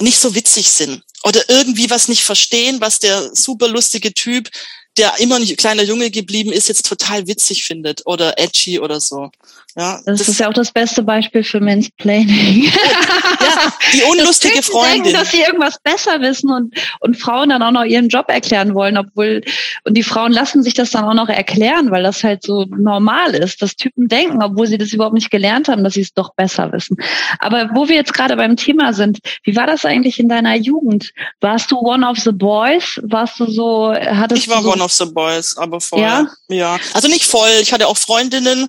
nicht 0.00 0.18
so 0.18 0.34
witzig 0.34 0.70
sind 0.70 1.02
oder 1.24 1.48
irgendwie 1.48 1.90
was 1.90 2.08
nicht 2.08 2.24
verstehen, 2.24 2.80
was 2.80 2.98
der 2.98 3.34
super 3.34 3.68
lustige 3.68 4.12
Typ, 4.12 4.50
der 4.96 5.18
immer 5.18 5.36
ein 5.36 5.56
kleiner 5.56 5.82
Junge 5.82 6.10
geblieben 6.10 6.52
ist, 6.52 6.68
jetzt 6.68 6.86
total 6.86 7.26
witzig 7.26 7.64
findet 7.64 8.02
oder 8.06 8.38
edgy 8.38 8.78
oder 8.78 9.00
so. 9.00 9.30
Ja, 9.78 10.00
das, 10.06 10.20
das, 10.20 10.28
ist 10.28 10.40
ja 10.40 10.48
auch 10.48 10.54
das 10.54 10.72
beste 10.72 11.02
Beispiel 11.02 11.44
für 11.44 11.60
Mansplaining. 11.60 12.64
ja, 12.64 13.72
die 13.92 14.02
unlustige 14.10 14.56
das 14.56 14.66
Freundin. 14.68 15.02
Denken, 15.02 15.18
dass 15.18 15.32
sie 15.32 15.42
irgendwas 15.42 15.78
besser 15.82 16.18
wissen 16.22 16.50
und, 16.50 16.74
und 17.00 17.18
Frauen 17.18 17.50
dann 17.50 17.62
auch 17.62 17.72
noch 17.72 17.84
ihren 17.84 18.08
Job 18.08 18.30
erklären 18.30 18.74
wollen, 18.74 18.96
obwohl, 18.96 19.42
und 19.84 19.94
die 19.94 20.02
Frauen 20.02 20.32
lassen 20.32 20.62
sich 20.62 20.72
das 20.72 20.92
dann 20.92 21.04
auch 21.04 21.12
noch 21.12 21.28
erklären, 21.28 21.90
weil 21.90 22.02
das 22.02 22.24
halt 22.24 22.42
so 22.42 22.64
normal 22.70 23.34
ist, 23.34 23.60
dass 23.60 23.76
Typen 23.76 24.08
denken, 24.08 24.42
obwohl 24.42 24.66
sie 24.66 24.78
das 24.78 24.94
überhaupt 24.94 25.14
nicht 25.14 25.30
gelernt 25.30 25.68
haben, 25.68 25.84
dass 25.84 25.92
sie 25.92 26.00
es 26.00 26.14
doch 26.14 26.34
besser 26.34 26.72
wissen. 26.72 26.96
Aber 27.38 27.68
wo 27.74 27.86
wir 27.86 27.96
jetzt 27.96 28.14
gerade 28.14 28.36
beim 28.36 28.56
Thema 28.56 28.94
sind, 28.94 29.18
wie 29.42 29.56
war 29.56 29.66
das 29.66 29.84
eigentlich 29.84 30.18
in 30.18 30.30
deiner 30.30 30.56
Jugend? 30.56 31.12
Warst 31.42 31.70
du 31.70 31.78
one 31.78 32.08
of 32.08 32.16
the 32.16 32.32
boys? 32.32 32.98
Warst 33.02 33.38
du 33.40 33.50
so, 33.50 33.92
hattest 33.92 34.42
Ich 34.42 34.48
war 34.48 34.62
so 34.62 34.72
one 34.72 34.82
of 34.82 34.92
the 34.92 35.04
boys, 35.04 35.54
aber 35.58 35.82
voll. 35.82 36.00
Ja? 36.00 36.26
ja. 36.48 36.78
Also 36.94 37.08
nicht 37.08 37.26
voll. 37.26 37.50
Ich 37.60 37.74
hatte 37.74 37.88
auch 37.88 37.98
Freundinnen, 37.98 38.68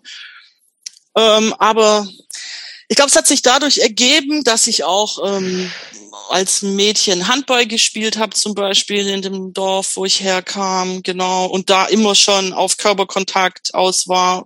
ähm, 1.17 1.53
aber 1.57 2.07
ich 2.87 2.95
glaube, 2.95 3.09
es 3.09 3.15
hat 3.15 3.27
sich 3.27 3.41
dadurch 3.41 3.79
ergeben, 3.79 4.43
dass 4.43 4.67
ich 4.67 4.83
auch 4.83 5.19
ähm, 5.25 5.69
als 6.29 6.61
Mädchen 6.61 7.27
Handball 7.27 7.65
gespielt 7.65 8.17
habe, 8.17 8.35
zum 8.35 8.53
Beispiel 8.53 9.07
in 9.07 9.21
dem 9.21 9.53
Dorf, 9.53 9.95
wo 9.95 10.05
ich 10.05 10.21
herkam, 10.21 11.03
genau, 11.03 11.45
und 11.47 11.69
da 11.69 11.85
immer 11.85 12.15
schon 12.15 12.53
auf 12.53 12.77
Körperkontakt 12.77 13.73
aus 13.73 14.07
war. 14.07 14.45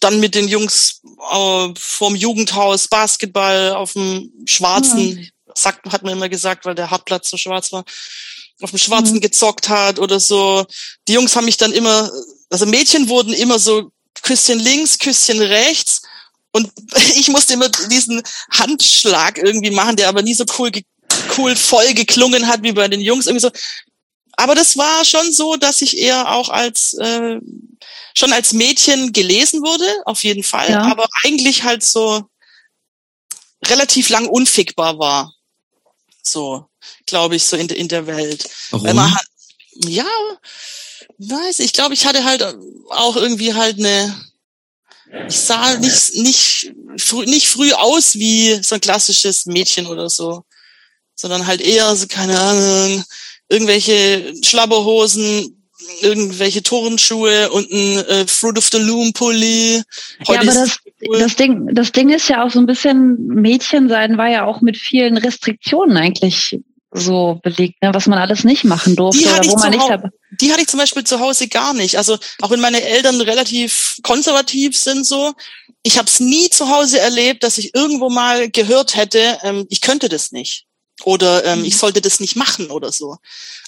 Dann 0.00 0.20
mit 0.20 0.34
den 0.34 0.48
Jungs 0.48 1.00
äh, 1.30 1.68
vom 1.76 2.16
Jugendhaus 2.16 2.88
Basketball 2.88 3.70
auf 3.74 3.94
dem 3.94 4.30
schwarzen, 4.44 5.14
mhm. 5.14 5.28
sagt, 5.54 5.90
hat 5.92 6.02
man 6.02 6.12
immer 6.12 6.28
gesagt, 6.28 6.64
weil 6.64 6.74
der 6.74 6.90
Hartplatz 6.90 7.30
so 7.30 7.36
schwarz 7.36 7.72
war, 7.72 7.84
auf 8.60 8.70
dem 8.70 8.78
schwarzen 8.78 9.16
mhm. 9.16 9.20
gezockt 9.20 9.68
hat 9.68 9.98
oder 9.98 10.20
so. 10.20 10.66
Die 11.08 11.14
Jungs 11.14 11.34
haben 11.36 11.46
mich 11.46 11.56
dann 11.56 11.72
immer, 11.72 12.10
also 12.50 12.66
Mädchen 12.66 13.08
wurden 13.08 13.32
immer 13.32 13.58
so 13.58 13.90
Küsschen 14.22 14.58
links, 14.58 14.98
Küsschen 14.98 15.40
rechts. 15.40 16.02
Und 16.56 16.72
ich 17.16 17.28
musste 17.28 17.52
immer 17.52 17.68
diesen 17.68 18.22
Handschlag 18.50 19.36
irgendwie 19.38 19.70
machen, 19.70 19.96
der 19.96 20.08
aber 20.08 20.22
nie 20.22 20.34
so 20.34 20.44
cool, 20.58 20.70
cool 21.36 21.54
voll 21.54 21.92
geklungen 21.92 22.48
hat 22.48 22.62
wie 22.62 22.72
bei 22.72 22.88
den 22.88 23.02
Jungs. 23.02 23.26
Irgendwie 23.26 23.42
so. 23.42 23.50
Aber 24.38 24.54
das 24.54 24.76
war 24.76 25.04
schon 25.04 25.32
so, 25.32 25.56
dass 25.56 25.82
ich 25.82 25.98
eher 25.98 26.32
auch 26.32 26.48
als 26.48 26.94
äh, 26.94 27.38
schon 28.14 28.32
als 28.32 28.54
Mädchen 28.54 29.12
gelesen 29.12 29.60
wurde, 29.62 29.86
auf 30.06 30.24
jeden 30.24 30.42
Fall, 30.42 30.70
ja. 30.70 30.82
aber 30.82 31.06
eigentlich 31.22 31.64
halt 31.64 31.82
so 31.84 32.24
relativ 33.66 34.08
lang 34.08 34.26
unfickbar 34.26 34.98
war. 34.98 35.34
So, 36.22 36.66
glaube 37.04 37.36
ich, 37.36 37.44
so 37.44 37.56
in, 37.56 37.68
in 37.68 37.88
der 37.88 38.06
Welt. 38.06 38.48
Warum? 38.70 38.86
Weil 38.86 38.94
man 38.94 39.14
hat, 39.14 39.26
ja, 39.74 40.06
weiß 41.18 41.60
ich 41.60 41.72
glaube, 41.72 41.94
ich 41.94 42.06
hatte 42.06 42.24
halt 42.24 42.42
auch 42.90 43.16
irgendwie 43.16 43.54
halt 43.54 43.78
eine 43.78 44.14
ich 45.28 45.38
sah 45.38 45.76
nicht, 45.76 46.14
nicht, 46.16 46.72
früh, 46.98 47.24
nicht 47.26 47.48
früh 47.48 47.72
aus 47.72 48.14
wie 48.14 48.58
so 48.62 48.74
ein 48.74 48.80
klassisches 48.80 49.46
Mädchen 49.46 49.86
oder 49.86 50.08
so, 50.08 50.44
sondern 51.14 51.46
halt 51.46 51.60
eher 51.60 51.94
so, 51.96 52.06
keine 52.06 52.38
Ahnung, 52.38 53.04
irgendwelche 53.48 54.34
Schlabberhosen, 54.42 55.56
irgendwelche 56.00 56.62
Turnschuhe 56.62 57.50
und 57.50 57.70
ein 57.70 57.98
äh, 58.06 58.26
Fruit 58.26 58.58
of 58.58 58.68
the 58.72 58.78
Loom 58.78 59.12
Pulli. 59.12 59.82
Heute 60.26 60.32
ja, 60.32 60.52
aber 60.52 60.60
das, 60.60 60.78
cool. 61.06 61.18
das 61.18 61.36
Ding, 61.36 61.68
das 61.72 61.92
Ding 61.92 62.10
ist 62.10 62.28
ja 62.28 62.44
auch 62.44 62.50
so 62.50 62.58
ein 62.58 62.66
bisschen 62.66 63.26
Mädchen 63.26 63.88
sein 63.88 64.18
war 64.18 64.28
ja 64.28 64.44
auch 64.44 64.60
mit 64.60 64.76
vielen 64.76 65.16
Restriktionen 65.16 65.96
eigentlich 65.96 66.58
so 66.98 67.40
belegt, 67.42 67.82
ne, 67.82 67.92
was 67.92 68.06
man 68.06 68.18
alles 68.18 68.44
nicht 68.44 68.64
machen 68.64 68.96
durfte 68.96 69.22
die 69.22 69.26
oder 69.26 69.44
wo 69.46 69.56
man 69.56 69.70
nicht 69.70 69.88
dabei. 69.88 70.10
Die 70.40 70.50
hatte 70.50 70.62
ich 70.62 70.68
zum 70.68 70.80
Beispiel 70.80 71.04
zu 71.04 71.20
Hause 71.20 71.48
gar 71.48 71.74
nicht. 71.74 71.96
Also 71.96 72.18
auch 72.40 72.50
wenn 72.50 72.60
meine 72.60 72.82
Eltern 72.82 73.20
relativ 73.20 73.98
konservativ 74.02 74.76
sind, 74.76 75.06
so, 75.06 75.32
ich 75.82 75.98
habe 75.98 76.08
es 76.08 76.20
nie 76.20 76.50
zu 76.50 76.68
Hause 76.68 76.98
erlebt, 76.98 77.42
dass 77.42 77.58
ich 77.58 77.74
irgendwo 77.74 78.10
mal 78.10 78.50
gehört 78.50 78.96
hätte, 78.96 79.38
ähm, 79.42 79.66
ich 79.68 79.80
könnte 79.80 80.08
das 80.08 80.32
nicht 80.32 80.66
oder 81.04 81.44
ähm, 81.44 81.60
mhm. 81.60 81.64
ich 81.66 81.76
sollte 81.76 82.00
das 82.00 82.20
nicht 82.20 82.36
machen 82.36 82.70
oder 82.70 82.90
so. 82.92 83.16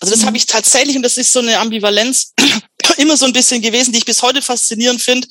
Also 0.00 0.12
das 0.12 0.22
mhm. 0.22 0.26
habe 0.26 0.36
ich 0.36 0.46
tatsächlich 0.46 0.96
und 0.96 1.02
das 1.02 1.16
ist 1.16 1.32
so 1.32 1.40
eine 1.40 1.58
Ambivalenz 1.58 2.32
immer 2.96 3.16
so 3.16 3.26
ein 3.26 3.32
bisschen 3.32 3.62
gewesen, 3.62 3.92
die 3.92 3.98
ich 3.98 4.04
bis 4.04 4.22
heute 4.22 4.42
faszinierend 4.42 5.02
finde, 5.02 5.28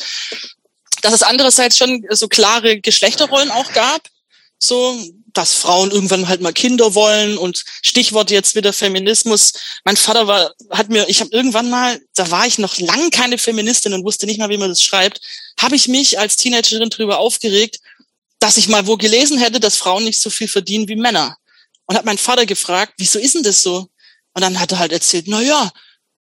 dass 1.02 1.14
es 1.14 1.24
andererseits 1.24 1.78
schon 1.78 2.06
so 2.12 2.28
klare 2.28 2.80
Geschlechterrollen 2.80 3.52
auch 3.52 3.72
gab 3.74 4.02
so, 4.60 5.00
dass 5.34 5.54
Frauen 5.54 5.92
irgendwann 5.92 6.28
halt 6.28 6.42
mal 6.42 6.52
Kinder 6.52 6.96
wollen 6.96 7.38
und 7.38 7.64
Stichwort 7.84 8.32
jetzt 8.32 8.56
wieder 8.56 8.74
Feminismus. 8.74 9.54
Mein 9.84 9.98
Vater 9.98 10.26
war, 10.26 10.52
hat 10.72 10.90
mir, 10.90 11.08
ich 11.10 11.22
habe 11.22 11.32
irgendwann 11.32 11.70
mal, 11.70 12.02
da 12.16 12.32
war 12.32 12.48
ich 12.48 12.58
noch 12.58 12.78
lang 12.80 13.12
keine 13.12 13.38
Feministin 13.38 13.94
und 13.94 14.04
wusste 14.04 14.26
nicht 14.26 14.40
mal, 14.40 14.50
wie 14.50 14.58
man 14.58 14.70
das 14.70 14.82
schreibt, 14.82 15.22
habe 15.60 15.76
ich 15.76 15.88
mich 15.88 16.18
als 16.18 16.38
Teenagerin 16.38 16.90
darüber 16.90 17.20
aufgeregt, 17.20 17.80
dass 18.40 18.58
ich 18.58 18.68
mal 18.68 18.88
wo 18.88 18.98
gelesen 18.98 19.38
hätte, 19.38 19.60
dass 19.60 19.78
Frauen 19.78 20.04
nicht 20.04 20.20
so 20.20 20.30
viel 20.30 20.48
verdienen 20.48 20.88
wie 20.88 20.96
Männer. 20.96 21.38
Und 21.86 21.96
hat 21.96 22.06
mein 22.06 22.18
Vater 22.18 22.46
gefragt, 22.46 22.94
wieso 22.98 23.20
ist 23.20 23.36
denn 23.36 23.44
das 23.44 23.62
so? 23.62 23.88
Und 24.34 24.42
dann 24.42 24.60
hat 24.60 24.72
er 24.72 24.80
halt 24.80 24.92
erzählt, 24.92 25.26
na 25.28 25.42
ja, 25.42 25.72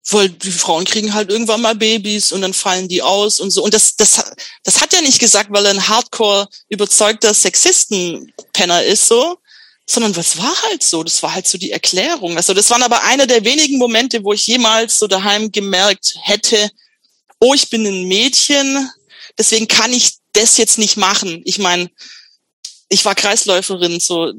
weil 0.10 0.30
die 0.30 0.52
Frauen 0.52 0.86
kriegen 0.86 1.14
halt 1.14 1.30
irgendwann 1.30 1.62
mal 1.62 1.76
Babys 1.76 2.32
und 2.32 2.42
dann 2.42 2.54
fallen 2.54 2.88
die 2.88 3.02
aus 3.02 3.40
und 3.40 3.52
so. 3.52 3.64
Und 3.64 3.74
das, 3.74 3.96
das, 3.96 4.24
das 4.64 4.82
hat 4.82 4.94
er 4.94 5.02
nicht 5.02 5.20
gesagt, 5.20 5.50
weil 5.52 5.66
er 5.66 5.72
ein 5.72 5.88
Hardcore 5.88 6.50
überzeugter 6.70 7.34
Sexisten-Penner 7.34 8.84
ist, 8.84 9.08
so, 9.08 9.38
sondern 9.86 10.14
das 10.14 10.38
war 10.38 10.62
halt 10.64 10.84
so. 10.84 11.04
Das 11.04 11.24
war 11.24 11.34
halt 11.34 11.48
so 11.48 11.58
die 11.58 11.72
Erklärung. 11.72 12.36
Also 12.36 12.54
das 12.54 12.70
waren 12.70 12.84
aber 12.84 13.04
einer 13.04 13.28
der 13.28 13.46
wenigen 13.46 13.78
Momente, 13.78 14.24
wo 14.24 14.34
ich 14.34 14.46
jemals 14.46 15.00
so 15.00 15.08
daheim 15.08 15.52
gemerkt 15.52 16.16
hätte, 16.22 16.70
oh, 17.40 17.54
ich 17.54 17.70
bin 17.70 17.86
ein 17.86 18.08
Mädchen, 18.08 18.90
deswegen 19.38 19.68
kann 19.68 19.94
ich 19.94 20.14
das 20.34 20.58
jetzt 20.58 20.78
nicht 20.78 20.98
machen. 20.98 21.42
Ich 21.46 21.60
meine, 21.60 21.90
ich 22.90 23.06
war 23.06 23.16
Kreisläuferin, 23.16 24.00
so 24.00 24.34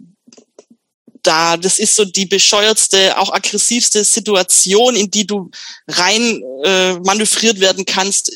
da. 1.27 1.57
Das 1.57 1.79
ist 1.79 1.97
so 1.97 2.05
die 2.05 2.27
bescheuertste, 2.27 3.19
auch 3.19 3.33
aggressivste 3.33 4.05
Situation, 4.05 4.97
in 4.97 5.11
die 5.11 5.27
du 5.27 5.51
rein 5.89 6.43
äh, 6.65 6.95
manövriert 7.01 7.61
werden 7.61 7.85
kannst, 7.85 8.33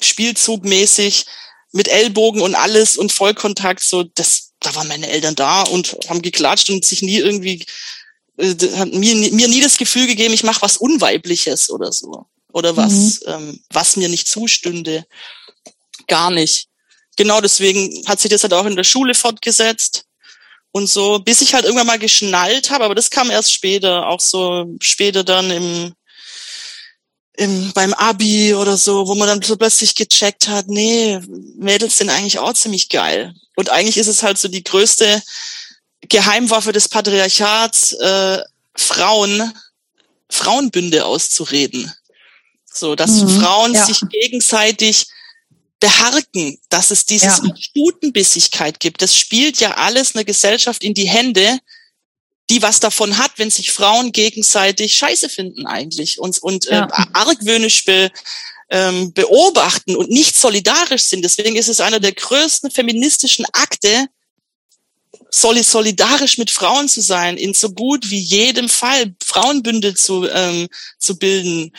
spielzugmäßig 0.00 1.26
mit 1.72 1.88
Ellbogen 1.88 2.42
und 2.42 2.54
alles 2.54 2.96
und 2.96 3.12
Vollkontakt. 3.12 3.82
So, 3.82 4.04
das, 4.04 4.52
da 4.60 4.74
waren 4.74 4.88
meine 4.88 5.08
Eltern 5.08 5.34
da 5.34 5.62
und 5.62 5.96
haben 6.08 6.22
geklatscht 6.22 6.70
und 6.70 6.84
sich 6.84 7.02
nie 7.02 7.18
irgendwie 7.18 7.64
äh, 8.38 8.54
hat 8.76 8.92
mir, 8.92 9.14
mir 9.32 9.48
nie 9.48 9.60
das 9.60 9.76
Gefühl 9.76 10.06
gegeben, 10.06 10.34
ich 10.34 10.44
mache 10.44 10.62
was 10.62 10.76
Unweibliches 10.76 11.70
oder 11.70 11.92
so. 11.92 12.26
Oder 12.52 12.76
was, 12.76 12.92
mhm. 12.92 13.26
ähm, 13.26 13.60
was 13.70 13.96
mir 13.96 14.08
nicht 14.08 14.26
zustünde. 14.26 15.06
Gar 16.08 16.30
nicht. 16.30 16.66
Genau 17.16 17.40
deswegen 17.40 18.02
hat 18.06 18.20
sich 18.20 18.30
das 18.30 18.42
halt 18.42 18.54
auch 18.54 18.66
in 18.66 18.76
der 18.76 18.84
Schule 18.84 19.14
fortgesetzt 19.14 20.06
und 20.72 20.88
so, 20.88 21.18
bis 21.18 21.40
ich 21.40 21.54
halt 21.54 21.64
irgendwann 21.64 21.86
mal 21.86 21.98
geschnallt 21.98 22.70
habe, 22.70 22.84
aber 22.84 22.94
das 22.94 23.10
kam 23.10 23.30
erst 23.30 23.52
später, 23.52 24.08
auch 24.08 24.20
so 24.20 24.66
später 24.80 25.24
dann 25.24 25.50
im, 25.50 25.94
im 27.36 27.72
beim 27.72 27.92
Abi 27.94 28.54
oder 28.54 28.76
so, 28.76 29.06
wo 29.06 29.14
man 29.14 29.26
dann 29.26 29.42
so 29.42 29.56
plötzlich 29.56 29.94
gecheckt 29.94 30.48
hat, 30.48 30.68
nee, 30.68 31.20
Mädels 31.56 31.98
sind 31.98 32.10
eigentlich 32.10 32.38
auch 32.38 32.52
ziemlich 32.52 32.88
geil. 32.88 33.34
Und 33.56 33.70
eigentlich 33.70 33.98
ist 33.98 34.06
es 34.06 34.22
halt 34.22 34.38
so 34.38 34.48
die 34.48 34.64
größte 34.64 35.22
Geheimwaffe 36.08 36.72
des 36.72 36.88
Patriarchats, 36.88 37.92
äh, 37.94 38.38
Frauen, 38.76 39.52
Frauenbünde 40.30 41.04
auszureden. 41.04 41.92
So, 42.72 42.94
dass 42.94 43.10
mhm, 43.10 43.40
Frauen 43.40 43.74
ja. 43.74 43.84
sich 43.84 44.00
gegenseitig 44.08 45.06
beharken, 45.80 46.58
dass 46.68 46.90
es 46.90 47.06
dieses 47.06 47.38
ja. 47.38 47.54
Stutenbissigkeit 47.56 48.78
gibt. 48.78 49.02
Das 49.02 49.16
spielt 49.16 49.58
ja 49.60 49.72
alles 49.72 50.14
eine 50.14 50.26
Gesellschaft 50.26 50.84
in 50.84 50.94
die 50.94 51.08
Hände, 51.08 51.58
die 52.50 52.62
was 52.62 52.80
davon 52.80 53.16
hat, 53.16 53.32
wenn 53.36 53.50
sich 53.50 53.72
Frauen 53.72 54.12
gegenseitig 54.12 54.94
Scheiße 54.94 55.28
finden 55.28 55.66
eigentlich 55.66 56.18
und, 56.18 56.38
und 56.42 56.66
äh, 56.66 56.74
ja. 56.74 56.86
äh, 56.86 57.06
argwöhnisch 57.14 57.84
be, 57.84 58.10
ähm, 58.68 59.12
beobachten 59.14 59.96
und 59.96 60.10
nicht 60.10 60.36
solidarisch 60.36 61.04
sind. 61.04 61.24
Deswegen 61.24 61.56
ist 61.56 61.68
es 61.68 61.80
einer 61.80 62.00
der 62.00 62.12
größten 62.12 62.70
feministischen 62.70 63.46
Akte, 63.52 64.06
solidarisch 65.30 66.38
mit 66.38 66.50
Frauen 66.50 66.88
zu 66.88 67.00
sein, 67.00 67.36
in 67.36 67.54
so 67.54 67.70
gut 67.70 68.10
wie 68.10 68.18
jedem 68.18 68.68
Fall 68.68 69.14
Frauenbünde 69.24 69.94
zu, 69.94 70.28
ähm, 70.28 70.68
zu 70.98 71.16
bilden 71.16 71.72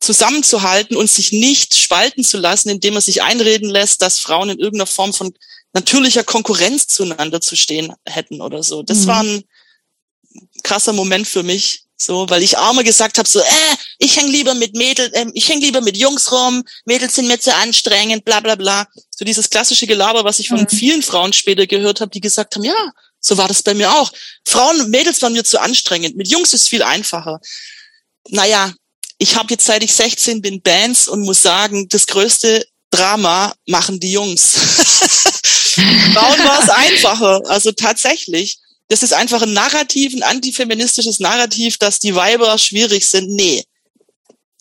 zusammenzuhalten 0.00 0.96
und 0.96 1.10
sich 1.10 1.32
nicht 1.32 1.74
spalten 1.74 2.24
zu 2.24 2.38
lassen, 2.38 2.68
indem 2.68 2.94
man 2.94 3.02
sich 3.02 3.22
einreden 3.22 3.68
lässt, 3.68 4.02
dass 4.02 4.20
Frauen 4.20 4.50
in 4.50 4.58
irgendeiner 4.58 4.86
Form 4.86 5.12
von 5.12 5.34
natürlicher 5.72 6.24
Konkurrenz 6.24 6.86
zueinander 6.86 7.40
zu 7.40 7.56
stehen 7.56 7.92
hätten 8.06 8.40
oder 8.40 8.62
so. 8.62 8.82
Das 8.82 9.00
mhm. 9.00 9.06
war 9.06 9.22
ein 9.22 9.44
krasser 10.62 10.92
Moment 10.92 11.26
für 11.26 11.42
mich, 11.42 11.84
so, 11.96 12.30
weil 12.30 12.42
ich 12.44 12.56
armer 12.56 12.84
gesagt 12.84 13.18
habe, 13.18 13.28
so, 13.28 13.40
äh, 13.40 13.76
ich 13.98 14.16
häng 14.16 14.28
lieber 14.28 14.54
mit 14.54 14.76
Mädels, 14.76 15.12
äh, 15.14 15.26
ich 15.34 15.48
häng 15.48 15.60
lieber 15.60 15.80
mit 15.80 15.96
Jungs 15.96 16.30
rum, 16.30 16.62
Mädels 16.84 17.16
sind 17.16 17.26
mir 17.26 17.40
zu 17.40 17.52
anstrengend, 17.54 18.24
bla 18.24 18.38
bla 18.38 18.54
bla. 18.54 18.86
So 19.10 19.24
dieses 19.24 19.50
klassische 19.50 19.86
Gelaber, 19.86 20.22
was 20.22 20.38
ich 20.38 20.48
von 20.48 20.60
mhm. 20.60 20.68
vielen 20.68 21.02
Frauen 21.02 21.32
später 21.32 21.66
gehört 21.66 22.00
habe, 22.00 22.10
die 22.10 22.20
gesagt 22.20 22.54
haben, 22.54 22.64
ja, 22.64 22.92
so 23.18 23.36
war 23.36 23.48
das 23.48 23.64
bei 23.64 23.74
mir 23.74 23.92
auch. 23.92 24.12
Frauen, 24.46 24.90
Mädels 24.90 25.20
waren 25.22 25.32
mir 25.32 25.44
zu 25.44 25.60
anstrengend, 25.60 26.16
mit 26.16 26.28
Jungs 26.28 26.54
ist 26.54 26.68
viel 26.68 26.84
einfacher. 26.84 27.40
Naja, 28.28 28.72
ich 29.18 29.36
habe 29.36 29.48
jetzt 29.50 29.66
seit 29.66 29.82
ich 29.82 29.92
16 29.92 30.40
bin 30.40 30.62
Bands 30.62 31.08
und 31.08 31.22
muss 31.22 31.42
sagen, 31.42 31.88
das 31.88 32.06
größte 32.06 32.66
Drama 32.90 33.54
machen 33.66 34.00
die 34.00 34.12
Jungs. 34.12 34.52
Frauen 36.14 36.38
war 36.44 36.62
es 36.62 36.68
einfacher. 36.70 37.42
Also 37.46 37.72
tatsächlich. 37.72 38.58
Das 38.90 39.02
ist 39.02 39.12
einfach 39.12 39.42
ein 39.42 39.52
Narrativ, 39.52 40.14
ein 40.14 40.22
antifeministisches 40.22 41.20
Narrativ, 41.20 41.76
dass 41.76 41.98
die 41.98 42.14
Weiber 42.14 42.56
schwierig 42.56 43.06
sind. 43.06 43.28
Nee, 43.28 43.62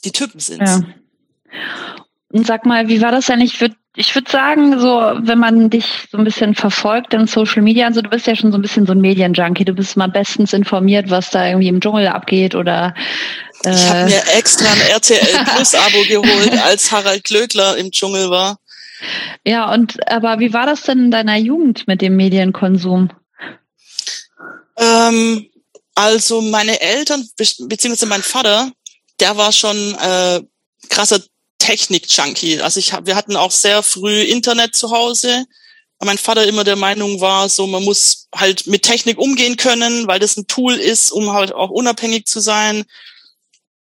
die 0.04 0.12
Typen 0.12 0.40
sind's. 0.40 0.70
Ja. 0.70 2.06
Und 2.38 2.46
sag 2.46 2.68
mal, 2.68 2.88
wie 2.88 3.02
war 3.02 3.12
das 3.12 3.26
denn? 3.26 3.42
Ich 3.42 3.60
würde 3.62 3.76
ich 3.96 4.14
würde 4.14 4.30
sagen, 4.30 4.80
so, 4.80 4.90
wenn 5.22 5.40
man 5.40 5.72
dich 5.72 6.08
so 6.12 6.20
ein 6.20 6.24
bisschen 6.24 6.54
verfolgt 6.54 7.16
in 7.16 7.26
Social 7.26 7.64
Media, 7.64 7.88
also 7.88 8.04
du 8.04 8.12
bist 8.12 8.28
ja 8.28 8.36
schon 8.36 8.52
so 8.52 8.60
ein 8.60 8.62
bisschen 8.62 8.86
so 8.86 8.92
ein 8.92 9.02
Medienjunkie, 9.02 9.66
du 9.66 9.74
bist 9.74 9.98
mal 9.98 10.08
bestens 10.08 10.54
informiert, 10.54 11.10
was 11.10 11.32
da 11.32 11.48
irgendwie 11.48 11.68
im 11.68 11.82
Dschungel 11.82 12.08
abgeht 12.08 12.54
oder 12.54 12.94
äh 13.64 13.74
Ich 13.74 13.90
habe 13.90 14.06
mir 14.06 14.22
extra 14.36 14.72
ein 14.72 14.82
RTL 14.92 15.46
Plus 15.56 15.74
Abo 15.74 16.04
geholt, 16.08 16.54
als 16.64 16.92
Harald 16.92 17.24
Glöckler 17.24 17.76
im 17.78 17.90
Dschungel 17.90 18.30
war. 18.30 18.60
Ja, 19.44 19.74
und 19.74 20.08
aber 20.08 20.38
wie 20.38 20.54
war 20.54 20.68
das 20.68 20.84
denn 20.84 21.06
in 21.06 21.12
deiner 21.12 21.38
Jugend 21.38 21.88
mit 21.88 22.04
dem 22.04 22.16
Medienkonsum? 22.18 23.10
Ähm, 24.78 25.48
also 25.96 26.42
meine 26.42 26.80
Eltern 26.80 27.28
beziehungsweise 27.36 28.06
mein 28.06 28.22
Vater, 28.22 28.72
der 29.20 29.38
war 29.38 29.52
schon 29.52 29.96
äh, 29.96 30.42
krasser 30.90 31.20
Technik-Junkie. 31.68 32.62
Also 32.62 32.80
ich 32.80 32.94
hab, 32.94 33.08
wir 33.08 33.16
hatten 33.16 33.36
auch 33.36 33.52
sehr 33.52 33.84
früh 33.84 34.22
Internet 34.22 34.74
zu 34.74 34.92
Hause. 34.92 35.46
Mein 36.00 36.18
Vater 36.18 36.48
immer 36.48 36.64
der 36.64 36.78
Meinung 36.78 37.20
war, 37.20 37.50
so 37.50 37.68
man 37.68 37.84
muss 37.84 38.28
halt 38.34 38.68
mit 38.68 38.84
Technik 38.84 39.18
umgehen 39.18 39.58
können, 39.58 40.08
weil 40.08 40.20
das 40.20 40.38
ein 40.38 40.48
Tool 40.48 40.76
ist, 40.76 41.12
um 41.12 41.34
halt 41.34 41.52
auch 41.52 41.70
unabhängig 41.70 42.26
zu 42.26 42.40
sein 42.40 42.86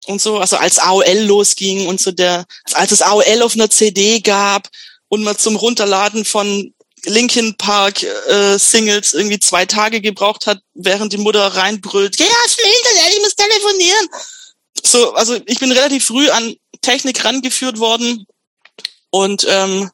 und 0.05 0.21
so. 0.21 0.37
Also 0.37 0.55
als 0.55 0.79
AOL 0.79 1.19
losging 1.25 1.87
und 1.87 1.99
so 1.99 2.11
der, 2.11 2.45
als 2.73 2.93
es 2.93 3.01
AOL 3.01 3.41
auf 3.41 3.55
einer 3.55 3.69
CD 3.69 4.21
gab 4.21 4.69
und 5.09 5.23
man 5.23 5.37
zum 5.37 5.57
Runterladen 5.57 6.23
von 6.23 6.73
Linkin 7.03 7.57
Park 7.57 8.03
äh, 8.03 8.57
Singles 8.57 9.13
irgendwie 9.13 9.39
zwei 9.39 9.65
Tage 9.65 9.99
gebraucht 9.99 10.47
hat, 10.47 10.59
während 10.75 11.11
die 11.11 11.17
Mutter 11.17 11.45
reinbrüllt, 11.45 12.15
geh 12.15 12.23
aus 12.23 12.55
dem 12.55 12.65
Internet, 12.65 13.15
ich 13.15 13.21
muss 13.21 13.35
telefonieren. 13.35 14.09
So, 14.83 15.13
also 15.13 15.37
ich 15.45 15.59
bin 15.59 15.71
relativ 15.71 16.05
früh 16.05 16.29
an 16.29 16.55
Technik 16.85 17.25
rangeführt 17.25 17.79
worden 17.79 18.25
und 19.09 19.45
ähm, 19.49 19.91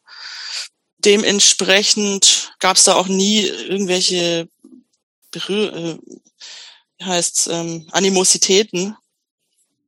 dementsprechend 0.99 2.53
gab 2.59 2.77
es 2.77 2.83
da 2.83 2.95
auch 2.95 3.07
nie 3.07 3.41
irgendwelche 3.45 4.47
Berühr 5.31 5.73
äh, 5.73 5.97
heißt 7.03 7.49
ähm, 7.51 7.87
Animositäten, 7.91 8.95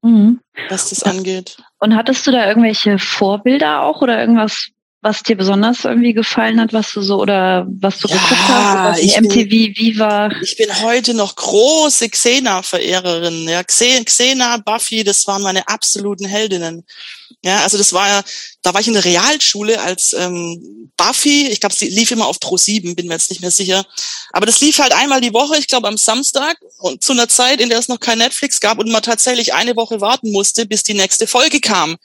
mhm. 0.01 0.39
was 0.69 0.89
das 0.89 1.03
angeht. 1.03 1.57
Und 1.79 1.95
hattest 1.95 2.25
du 2.25 2.31
da 2.31 2.47
irgendwelche 2.47 2.97
Vorbilder 2.97 3.83
auch 3.83 4.01
oder 4.01 4.19
irgendwas, 4.19 4.69
was 5.03 5.21
dir 5.21 5.35
besonders 5.35 5.83
irgendwie 5.83 6.13
gefallen 6.13 6.61
hat, 6.61 6.71
was 6.71 6.91
du 6.93 7.01
so 7.01 7.19
oder 7.19 7.67
was 7.67 7.99
du 7.99 8.07
ja, 8.07 8.15
geguckt 8.15 8.47
hast, 8.47 8.99
ich 8.99 9.19
MTV 9.19 9.49
bin, 9.49 9.75
Viva? 9.75 10.29
Ich 10.41 10.55
bin 10.55 10.81
heute 10.81 11.13
noch 11.13 11.35
große 11.35 12.09
Xena-Verehrerin. 12.09 13.49
Ja, 13.49 13.63
Xena, 13.63 14.57
Buffy, 14.57 15.03
das 15.03 15.27
waren 15.27 15.41
meine 15.41 15.67
absoluten 15.67 16.25
Heldinnen. 16.25 16.85
Ja, 17.43 17.63
also 17.63 17.77
das 17.77 17.91
war 17.91 18.07
ja, 18.07 18.23
da 18.61 18.73
war 18.73 18.79
ich 18.79 18.87
in 18.87 18.93
der 18.93 19.03
Realschule 19.03 19.81
als 19.81 20.13
ähm, 20.13 20.89
Buffy, 20.95 21.47
ich 21.47 21.59
glaube, 21.59 21.75
sie 21.75 21.89
lief 21.89 22.11
immer 22.11 22.27
auf 22.27 22.39
Pro 22.39 22.55
7, 22.55 22.95
bin 22.95 23.07
mir 23.07 23.15
jetzt 23.15 23.29
nicht 23.29 23.41
mehr 23.41 23.51
sicher. 23.51 23.85
Aber 24.31 24.45
das 24.45 24.61
lief 24.61 24.79
halt 24.79 24.93
einmal 24.93 25.19
die 25.19 25.33
Woche, 25.33 25.57
ich 25.57 25.67
glaube 25.67 25.89
am 25.89 25.97
Samstag 25.97 26.57
und 26.79 27.03
zu 27.03 27.11
einer 27.11 27.27
Zeit, 27.27 27.59
in 27.59 27.67
der 27.67 27.79
es 27.79 27.89
noch 27.89 27.99
kein 27.99 28.19
Netflix 28.19 28.61
gab 28.61 28.79
und 28.79 28.89
man 28.89 29.03
tatsächlich 29.03 29.53
eine 29.53 29.75
Woche 29.75 29.99
warten 29.99 30.31
musste, 30.31 30.65
bis 30.65 30.83
die 30.83 30.93
nächste 30.93 31.27
Folge 31.27 31.59
kam. 31.59 31.97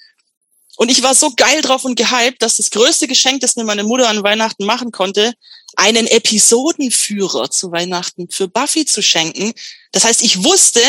Und 0.79 0.93
ich 0.93 1.03
war 1.03 1.13
so 1.13 1.33
geil 1.35 1.61
drauf 1.61 1.85
und 1.85 1.97
gehypt, 1.97 2.41
dass 2.41 2.59
das 2.59 2.71
größte 2.71 3.09
Geschenk, 3.09 3.41
das 3.41 3.57
mir 3.57 3.65
meine 3.65 3.83
Mutter 3.83 4.09
an 4.09 4.23
Weihnachten 4.23 4.65
machen 4.65 4.93
konnte, 4.93 5.35
einen 5.75 6.07
Episodenführer 6.07 7.51
zu 7.51 7.73
Weihnachten 7.73 8.29
für 8.31 8.47
Buffy 8.47 8.87
zu 8.87 9.03
schenken. 9.03 9.53
Das 9.91 10.05
heißt, 10.05 10.23
ich 10.23 10.45
wusste, 10.45 10.81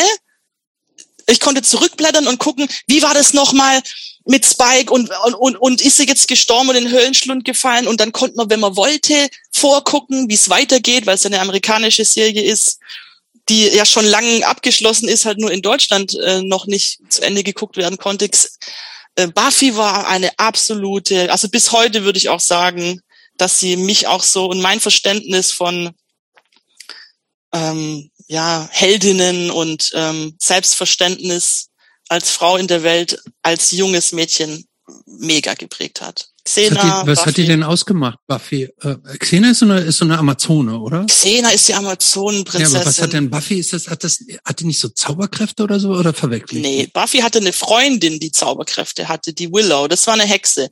ich 1.25 1.39
konnte 1.39 1.63
zurückblättern 1.63 2.27
und 2.27 2.37
gucken, 2.37 2.69
wie 2.85 3.01
war 3.01 3.15
das 3.15 3.33
nochmal? 3.33 3.81
mit 4.25 4.45
Spike 4.45 4.93
und, 4.93 5.09
und, 5.25 5.33
und, 5.33 5.55
und 5.55 5.81
ist 5.81 5.97
sie 5.97 6.05
jetzt 6.05 6.27
gestorben 6.27 6.69
und 6.69 6.75
in 6.75 6.83
den 6.83 6.93
Höllenschlund 6.93 7.45
gefallen 7.45 7.87
und 7.87 7.99
dann 7.99 8.11
konnte 8.11 8.35
man, 8.35 8.49
wenn 8.51 8.59
man 8.59 8.75
wollte, 8.75 9.27
vorgucken, 9.51 10.29
wie 10.29 10.35
es 10.35 10.49
weitergeht, 10.49 11.07
weil 11.07 11.15
es 11.15 11.25
eine 11.25 11.39
amerikanische 11.39 12.05
Serie 12.05 12.43
ist, 12.43 12.77
die 13.47 13.69
ja 13.69 13.85
schon 13.85 14.05
lange 14.05 14.45
abgeschlossen 14.45 15.09
ist, 15.09 15.25
halt 15.25 15.39
nur 15.39 15.51
in 15.51 15.63
Deutschland 15.63 16.13
äh, 16.13 16.43
noch 16.43 16.67
nicht 16.67 16.99
zu 17.09 17.23
Ende 17.23 17.43
geguckt 17.43 17.75
werden 17.75 17.97
konnte. 17.97 18.29
Äh, 19.19 19.27
Buffy 19.27 19.75
war 19.75 20.07
eine 20.07 20.31
absolute, 20.39 21.29
also 21.29 21.49
bis 21.49 21.73
heute 21.73 22.05
würde 22.05 22.17
ich 22.17 22.29
auch 22.29 22.39
sagen, 22.39 23.01
dass 23.35 23.59
sie 23.59 23.75
mich 23.75 24.07
auch 24.07 24.23
so 24.23 24.45
und 24.45 24.61
mein 24.61 24.79
Verständnis 24.79 25.51
von 25.51 25.93
ähm, 27.53 28.09
ja 28.27 28.69
Heldinnen 28.71 29.51
und 29.51 29.91
ähm, 29.93 30.37
Selbstverständnis 30.39 31.69
als 32.07 32.31
Frau 32.31 32.55
in 32.55 32.67
der 32.67 32.83
Welt 32.83 33.21
als 33.41 33.71
junges 33.71 34.13
Mädchen 34.13 34.65
mega 35.05 35.53
geprägt 35.53 35.99
hat. 35.99 36.28
Xena, 36.49 36.75
was 36.75 36.83
hat 36.83 37.03
die, 37.03 37.07
was 37.11 37.25
hat 37.25 37.37
die 37.37 37.45
denn 37.45 37.63
ausgemacht, 37.63 38.17
Buffy? 38.25 38.63
Äh, 38.81 38.95
Xena 39.19 39.51
ist 39.51 39.59
so, 39.59 39.65
eine, 39.65 39.81
ist 39.81 39.97
so 39.97 40.05
eine 40.05 40.17
Amazone, 40.17 40.79
oder? 40.79 41.05
Xena 41.05 41.49
ist 41.51 41.67
die 41.67 41.75
Amazonenprinzessin. 41.75 42.73
Ja, 42.73 42.81
aber 42.81 42.89
was 42.89 43.01
hat 43.01 43.13
denn 43.13 43.29
Buffy? 43.29 43.59
Ist 43.59 43.73
das, 43.73 43.87
hat 43.87 44.03
das, 44.03 44.19
hat 44.43 44.59
die 44.59 44.65
nicht 44.65 44.79
so 44.79 44.89
Zauberkräfte 44.89 45.63
oder 45.63 45.79
so, 45.79 45.89
oder 45.89 46.11
verwechselt? 46.11 46.61
Nee, 46.61 46.89
Buffy 46.91 47.19
hatte 47.19 47.37
eine 47.39 47.53
Freundin, 47.53 48.19
die 48.19 48.31
Zauberkräfte 48.31 49.07
hatte, 49.07 49.31
die 49.31 49.51
Willow. 49.51 49.87
Das 49.87 50.07
war 50.07 50.15
eine 50.15 50.25
Hexe. 50.25 50.69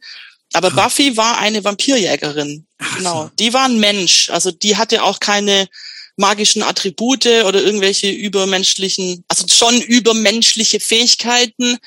Aber 0.53 0.69
ah. 0.69 0.83
Buffy 0.83 1.15
war 1.15 1.37
eine 1.37 1.63
Vampirjägerin. 1.63 2.65
Ach 2.79 2.97
genau. 2.97 3.23
So. 3.25 3.31
Die 3.37 3.53
war 3.53 3.65
ein 3.65 3.79
Mensch. 3.79 4.31
Also 4.31 4.51
die 4.51 4.77
hatte 4.77 5.03
auch 5.03 5.19
keine 5.19 5.67
magischen 6.15 6.63
Attribute 6.63 7.27
oder 7.45 7.61
irgendwelche 7.61 8.09
übermenschlichen, 8.09 9.23
also 9.27 9.45
schon 9.47 9.79
übermenschliche 9.79 10.79
Fähigkeiten, 10.79 11.77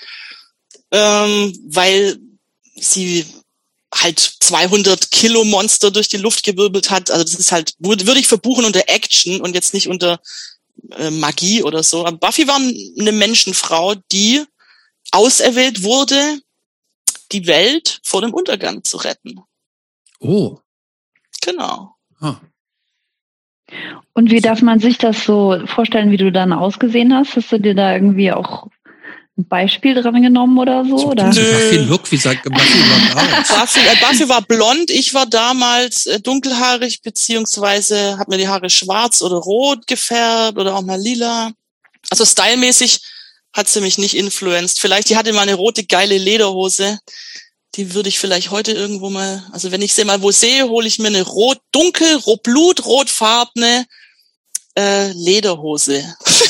ähm, 0.93 1.53
weil 1.67 2.19
sie 2.77 3.27
halt 3.95 4.19
200 4.19 5.11
Kilo 5.11 5.45
Monster 5.45 5.91
durch 5.91 6.09
die 6.09 6.17
Luft 6.17 6.45
gewirbelt 6.45 6.91
hat. 6.91 7.11
Also 7.11 7.25
das 7.25 7.35
ist 7.35 7.53
halt, 7.53 7.75
würde 7.79 8.21
ich 8.21 8.29
verbuchen 8.29 8.65
unter 8.65 8.89
Action 8.89 9.41
und 9.41 9.55
jetzt 9.55 9.75
nicht 9.75 9.89
unter 9.89 10.21
äh, 10.93 11.11
Magie 11.11 11.63
oder 11.63 11.83
so. 11.83 12.07
Aber 12.07 12.17
Buffy 12.17 12.47
war 12.47 12.57
eine 12.57 13.13
Menschenfrau, 13.13 13.95
die 14.13 14.45
auserwählt 15.13 15.83
wurde, 15.83 16.41
die 17.33 17.47
Welt 17.47 18.01
vor 18.03 18.21
dem 18.21 18.35
Untergang 18.35 18.85
zu 18.85 18.97
retten. 18.99 19.41
Oh. 20.21 20.59
Genau. 21.43 21.97
Ah. 22.21 22.37
Und 24.13 24.31
wie 24.31 24.41
darf 24.41 24.63
man 24.63 24.81
sich 24.81 24.99
das 24.99 25.25
so 25.25 25.65
vorstellen, 25.67 26.11
wie 26.11 26.17
du 26.17 26.33
dann 26.33 26.53
ausgesehen 26.53 27.15
hast? 27.15 27.37
Hast 27.37 27.53
du 27.53 27.59
dir 27.59 27.75
da 27.75 27.95
irgendwie 27.95 28.33
auch 28.33 28.67
ein 29.41 29.49
Beispiel 29.49 29.95
dran 29.95 30.23
genommen 30.23 30.59
oder 30.59 30.85
so? 30.85 30.99
so 30.99 31.09
oder? 31.09 31.25
Buffy 31.27 31.77
Look, 31.77 32.11
wie 32.11 32.17
sagt 32.17 32.45
Buffy 32.45 32.79
überhaupt 32.79 33.49
Buffy, 33.49 33.81
äh, 33.81 33.97
Buffy 34.01 34.29
war 34.29 34.43
blond, 34.43 34.91
ich 34.91 35.15
war 35.15 35.27
damals 35.27 36.07
äh, 36.07 36.21
dunkelhaarig, 36.21 37.03
beziehungsweise 37.03 38.19
habe 38.19 38.31
mir 38.31 38.39
die 38.39 38.49
Haare 38.49 38.71
schwarz 38.71 39.23
oder 39.23 39.37
rot 39.37 39.87
gefärbt 39.87 40.59
oder 40.59 40.75
auch 40.75 40.83
mal 40.83 41.01
lila. 41.01 41.53
Also 42.11 42.25
stylmäßig 42.25 43.01
hat 43.53 43.69
sie 43.69 43.81
mich 43.81 43.99
nicht 43.99 44.15
influenced. 44.15 44.81
Vielleicht, 44.81 45.09
die 45.09 45.17
hatte 45.17 45.33
mal 45.33 45.43
eine 45.43 45.55
rote, 45.55 45.85
geile 45.85 46.19
Lederhose. 46.19 46.99
Die 47.77 47.95
würde 47.95 48.09
ich 48.09 48.19
vielleicht 48.19 48.51
heute 48.51 48.73
irgendwo 48.73 49.11
mal, 49.11 49.45
also 49.53 49.71
wenn 49.73 49.83
ich 49.83 49.95
sie 49.95 50.05
mal 50.05 50.23
wo 50.23 50.31
sehe, 50.31 50.69
hole 50.69 50.87
ich 50.87 50.99
mir 50.99 51.09
eine 51.09 51.23
rot, 51.23 51.59
dunkel, 51.73 52.17
rot, 52.17 52.43
blutrotfarbene 52.43 53.87
äh, 54.77 55.13
Lederhose. 55.13 56.05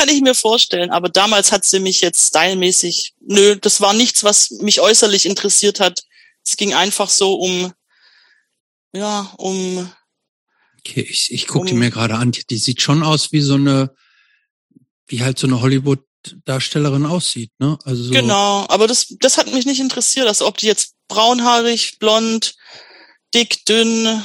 das 0.00 0.06
kann 0.06 0.14
ich 0.14 0.22
mir 0.22 0.34
vorstellen. 0.34 0.90
Aber 0.90 1.08
damals 1.08 1.52
hat 1.52 1.64
sie 1.64 1.80
mich 1.80 2.00
jetzt 2.00 2.28
stylmäßig, 2.28 3.14
nö, 3.20 3.56
das 3.56 3.80
war 3.80 3.92
nichts, 3.92 4.24
was 4.24 4.50
mich 4.50 4.80
äußerlich 4.80 5.26
interessiert 5.26 5.80
hat. 5.80 6.02
Es 6.44 6.56
ging 6.56 6.74
einfach 6.74 7.10
so 7.10 7.34
um, 7.34 7.72
ja, 8.92 9.32
um. 9.36 9.90
Okay, 10.78 11.06
ich, 11.08 11.32
ich 11.32 11.46
gucke 11.46 11.60
um, 11.60 11.66
die 11.66 11.74
mir 11.74 11.90
gerade 11.90 12.14
an. 12.14 12.32
Die, 12.32 12.44
die 12.46 12.56
sieht 12.56 12.80
schon 12.82 13.02
aus 13.02 13.32
wie 13.32 13.42
so 13.42 13.54
eine, 13.54 13.94
wie 15.06 15.22
halt 15.22 15.38
so 15.38 15.46
eine 15.46 15.60
Hollywood 15.60 16.00
Darstellerin 16.44 17.06
aussieht, 17.06 17.50
ne? 17.58 17.78
Also 17.84 18.04
so 18.04 18.10
genau, 18.10 18.66
aber 18.68 18.86
das 18.86 19.06
das 19.20 19.38
hat 19.38 19.50
mich 19.52 19.64
nicht 19.64 19.80
interessiert, 19.80 20.26
also 20.26 20.46
ob 20.46 20.58
die 20.58 20.66
jetzt 20.66 20.94
braunhaarig, 21.08 21.98
blond, 21.98 22.56
dick, 23.34 23.64
dünn, 23.64 24.22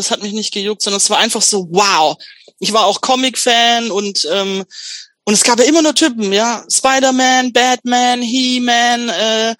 das 0.00 0.10
hat 0.10 0.22
mich 0.22 0.32
nicht 0.32 0.52
gejuckt, 0.52 0.82
sondern 0.82 0.98
es 0.98 1.10
war 1.10 1.18
einfach 1.18 1.42
so 1.42 1.68
wow. 1.70 2.16
Ich 2.58 2.72
war 2.72 2.86
auch 2.86 3.00
Comic-Fan 3.00 3.90
und 3.90 4.26
ähm, 4.30 4.64
und 5.24 5.34
es 5.34 5.44
gab 5.44 5.58
ja 5.60 5.66
immer 5.66 5.82
nur 5.82 5.94
Typen, 5.94 6.32
ja. 6.32 6.64
Spider-Man, 6.68 7.52
Batman, 7.52 8.20
He-Man, 8.20 9.08
äh, 9.10 9.50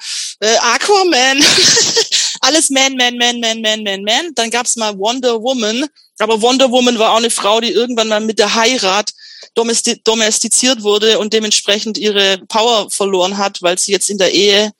äh, 0.40 0.56
Aquaman. 0.58 1.44
Alles 2.40 2.70
Man, 2.70 2.96
Man, 2.96 3.16
Man, 3.16 3.38
Man, 3.38 3.60
Man, 3.60 3.84
Man, 3.84 4.02
Man. 4.02 4.34
Dann 4.34 4.50
gab's 4.50 4.76
mal 4.76 4.98
Wonder 4.98 5.40
Woman. 5.40 5.86
Aber 6.18 6.40
Wonder 6.42 6.70
Woman 6.70 6.98
war 6.98 7.12
auch 7.12 7.18
eine 7.18 7.30
Frau, 7.30 7.60
die 7.60 7.70
irgendwann 7.70 8.08
mal 8.08 8.20
mit 8.20 8.38
der 8.38 8.54
Heirat 8.54 9.12
domestiziert 9.54 10.82
wurde 10.82 11.18
und 11.18 11.32
dementsprechend 11.32 11.98
ihre 11.98 12.38
Power 12.48 12.90
verloren 12.90 13.38
hat, 13.38 13.62
weil 13.62 13.78
sie 13.78 13.92
jetzt 13.92 14.10
in 14.10 14.18
der 14.18 14.32
Ehe 14.32 14.72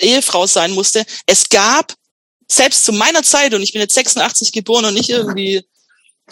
äh, 0.00 0.06
Ehefrau 0.06 0.46
sein 0.46 0.72
musste. 0.72 1.04
Es 1.26 1.48
gab 1.48 1.94
selbst 2.50 2.84
zu 2.84 2.92
meiner 2.92 3.22
Zeit, 3.22 3.54
und 3.54 3.62
ich 3.62 3.72
bin 3.72 3.80
jetzt 3.80 3.94
86 3.94 4.52
geboren 4.52 4.86
und 4.86 4.94
nicht 4.94 5.10
irgendwie 5.10 5.56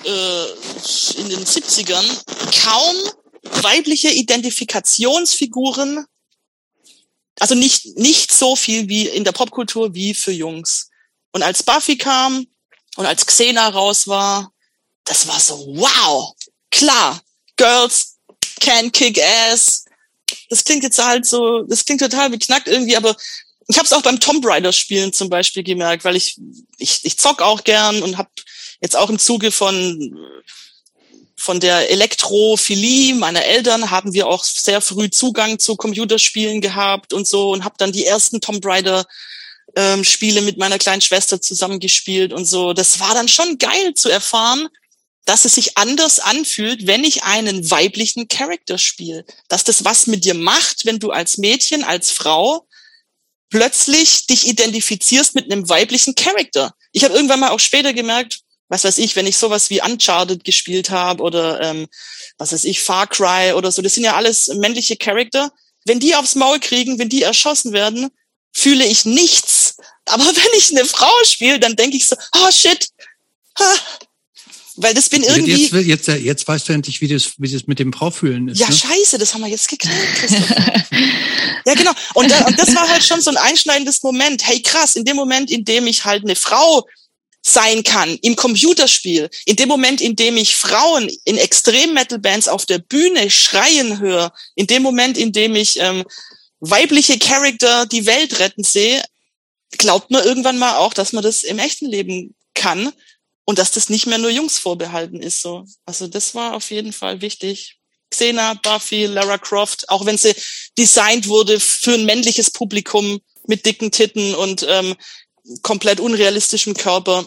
äh, 0.04 0.46
in 1.18 1.28
den 1.28 1.44
70ern, 1.44 2.04
kaum 2.64 2.96
weibliche 3.62 4.10
Identifikationsfiguren, 4.10 6.06
also 7.38 7.54
nicht, 7.54 7.98
nicht 7.98 8.32
so 8.32 8.56
viel 8.56 8.88
wie 8.88 9.08
in 9.08 9.24
der 9.24 9.32
Popkultur 9.32 9.94
wie 9.94 10.14
für 10.14 10.32
Jungs. 10.32 10.88
Und 11.32 11.42
als 11.42 11.62
Buffy 11.62 11.98
kam 11.98 12.46
und 12.96 13.04
als 13.04 13.26
Xena 13.26 13.68
raus 13.68 14.08
war, 14.08 14.52
das 15.04 15.28
war 15.28 15.38
so, 15.38 15.54
wow, 15.76 16.34
klar, 16.70 17.20
Girls 17.56 18.16
can 18.60 18.90
kick 18.90 19.22
ass. 19.22 19.84
Das 20.48 20.64
klingt 20.64 20.82
jetzt 20.82 21.02
halt 21.02 21.26
so, 21.26 21.62
das 21.62 21.84
klingt 21.84 22.00
total 22.00 22.30
beknackt 22.30 22.68
irgendwie, 22.68 22.96
aber 22.96 23.14
ich 23.68 23.78
habe 23.78 23.86
es 23.86 23.92
auch 23.92 24.02
beim 24.02 24.20
Tomb 24.20 24.44
Raider 24.46 24.72
Spielen 24.72 25.12
zum 25.12 25.28
Beispiel 25.28 25.62
gemerkt, 25.62 26.04
weil 26.04 26.16
ich 26.16 26.38
ich, 26.78 27.00
ich 27.04 27.18
zock 27.18 27.42
auch 27.42 27.64
gern 27.64 28.02
und 28.02 28.18
habe 28.18 28.30
jetzt 28.80 28.96
auch 28.96 29.10
im 29.10 29.18
Zuge 29.18 29.50
von 29.50 30.18
von 31.36 31.60
der 31.60 31.90
Elektrophilie 31.90 33.14
meiner 33.14 33.44
Eltern 33.44 33.90
haben 33.90 34.14
wir 34.14 34.26
auch 34.26 34.42
sehr 34.42 34.80
früh 34.80 35.10
Zugang 35.10 35.58
zu 35.58 35.76
Computerspielen 35.76 36.60
gehabt 36.60 37.12
und 37.12 37.26
so 37.26 37.50
und 37.50 37.64
habe 37.64 37.76
dann 37.78 37.92
die 37.92 38.06
ersten 38.06 38.40
Tomb 38.40 38.64
Raider 38.64 39.04
ähm, 39.76 40.02
Spiele 40.04 40.40
mit 40.40 40.56
meiner 40.56 40.78
kleinen 40.78 41.02
Schwester 41.02 41.40
zusammengespielt 41.40 42.32
und 42.32 42.46
so. 42.46 42.72
Das 42.72 43.00
war 43.00 43.14
dann 43.14 43.28
schon 43.28 43.58
geil 43.58 43.94
zu 43.94 44.08
erfahren, 44.08 44.68
dass 45.26 45.44
es 45.44 45.56
sich 45.56 45.76
anders 45.76 46.20
anfühlt, 46.20 46.86
wenn 46.86 47.04
ich 47.04 47.24
einen 47.24 47.70
weiblichen 47.70 48.28
Charakter 48.28 48.78
spiele. 48.78 49.24
Dass 49.48 49.64
das 49.64 49.84
was 49.84 50.06
mit 50.06 50.24
dir 50.24 50.34
macht, 50.34 50.86
wenn 50.86 50.98
du 50.98 51.10
als 51.10 51.36
Mädchen, 51.36 51.84
als 51.84 52.10
Frau 52.10 52.66
plötzlich 53.50 54.26
dich 54.26 54.46
identifizierst 54.46 55.34
mit 55.34 55.50
einem 55.50 55.68
weiblichen 55.68 56.14
Charakter. 56.14 56.74
Ich 56.92 57.04
habe 57.04 57.14
irgendwann 57.14 57.40
mal 57.40 57.50
auch 57.50 57.60
später 57.60 57.92
gemerkt, 57.92 58.40
was 58.68 58.84
weiß 58.84 58.98
ich, 58.98 59.14
wenn 59.14 59.26
ich 59.26 59.38
sowas 59.38 59.70
wie 59.70 59.80
Uncharted 59.80 60.44
gespielt 60.44 60.90
habe 60.90 61.22
oder 61.22 61.60
ähm, 61.60 61.86
was 62.38 62.52
weiß 62.52 62.64
ich, 62.64 62.82
Far 62.82 63.06
Cry 63.06 63.52
oder 63.52 63.70
so, 63.70 63.82
das 63.82 63.94
sind 63.94 64.04
ja 64.04 64.16
alles 64.16 64.48
männliche 64.48 64.96
Charakter. 64.96 65.52
Wenn 65.84 66.00
die 66.00 66.16
aufs 66.16 66.34
Maul 66.34 66.58
kriegen, 66.58 66.98
wenn 66.98 67.08
die 67.08 67.22
erschossen 67.22 67.72
werden, 67.72 68.10
fühle 68.52 68.84
ich 68.84 69.04
nichts. 69.04 69.76
Aber 70.06 70.24
wenn 70.24 70.58
ich 70.58 70.70
eine 70.70 70.84
Frau 70.84 71.12
spiele, 71.24 71.60
dann 71.60 71.76
denke 71.76 71.96
ich 71.96 72.08
so, 72.08 72.16
oh 72.36 72.50
shit, 72.50 72.88
ha, 73.58 73.74
weil 74.76 74.94
das 74.94 75.08
bin 75.08 75.22
irgendwie. 75.22 75.68
Jetzt, 75.68 76.06
jetzt, 76.06 76.08
jetzt 76.08 76.48
weißt 76.48 76.68
du 76.68 76.72
endlich, 76.72 77.00
wie 77.00 77.08
das, 77.08 77.32
wie 77.38 77.50
das 77.50 77.66
mit 77.66 77.78
dem 77.78 77.92
Fraufühlen 77.92 78.48
ist. 78.48 78.58
Ja, 78.58 78.68
ne? 78.68 78.74
scheiße, 78.74 79.18
das 79.18 79.32
haben 79.34 79.42
wir 79.42 79.48
jetzt 79.48 79.68
geklärt, 79.68 79.96
ja, 81.66 81.74
genau. 81.74 81.92
Und, 82.14 82.32
und 82.46 82.58
das 82.58 82.74
war 82.74 82.88
halt 82.88 83.02
schon 83.02 83.20
so 83.20 83.30
ein 83.30 83.36
einschneidendes 83.36 84.02
Moment. 84.02 84.46
Hey, 84.46 84.60
krass, 84.62 84.96
in 84.96 85.04
dem 85.04 85.16
Moment, 85.16 85.50
in 85.50 85.64
dem 85.64 85.86
ich 85.86 86.04
halt 86.04 86.24
eine 86.24 86.36
Frau 86.36 86.86
sein 87.42 87.84
kann 87.84 88.18
im 88.22 88.36
Computerspiel, 88.36 89.30
in 89.44 89.56
dem 89.56 89.68
Moment, 89.68 90.00
in 90.00 90.16
dem 90.16 90.36
ich 90.36 90.56
Frauen 90.56 91.08
in 91.24 91.38
Extrem-Metal-Bands 91.38 92.48
auf 92.48 92.66
der 92.66 92.78
Bühne 92.78 93.30
schreien 93.30 94.00
höre, 94.00 94.32
in 94.56 94.66
dem 94.66 94.82
Moment, 94.82 95.16
in 95.16 95.32
dem 95.32 95.54
ich 95.54 95.78
ähm, 95.78 96.04
weibliche 96.60 97.18
Charakter 97.18 97.86
die 97.86 98.04
Welt 98.06 98.40
retten 98.40 98.64
sehe, 98.64 99.02
glaubt 99.78 100.10
man 100.10 100.24
irgendwann 100.24 100.58
mal 100.58 100.76
auch, 100.76 100.92
dass 100.92 101.12
man 101.12 101.22
das 101.22 101.44
im 101.44 101.58
echten 101.58 101.86
Leben 101.86 102.34
kann 102.54 102.92
und 103.46 103.58
dass 103.58 103.70
das 103.70 103.88
nicht 103.88 104.06
mehr 104.06 104.18
nur 104.18 104.30
Jungs 104.30 104.58
vorbehalten 104.58 105.22
ist. 105.22 105.40
So, 105.40 105.64
also 105.86 106.06
das 106.08 106.34
war 106.34 106.54
auf 106.54 106.70
jeden 106.70 106.92
Fall 106.92 107.22
wichtig. 107.22 107.78
Xena, 108.10 108.54
Buffy, 108.54 109.06
Lara 109.06 109.38
Croft, 109.38 109.88
auch 109.88 110.04
wenn 110.04 110.18
sie 110.18 110.34
designt 110.76 111.28
wurde 111.28 111.58
für 111.58 111.94
ein 111.94 112.04
männliches 112.04 112.50
Publikum 112.50 113.20
mit 113.46 113.64
dicken 113.64 113.90
Titten 113.90 114.34
und 114.34 114.66
ähm, 114.68 114.96
komplett 115.62 116.00
unrealistischem 116.00 116.74
Körper. 116.74 117.26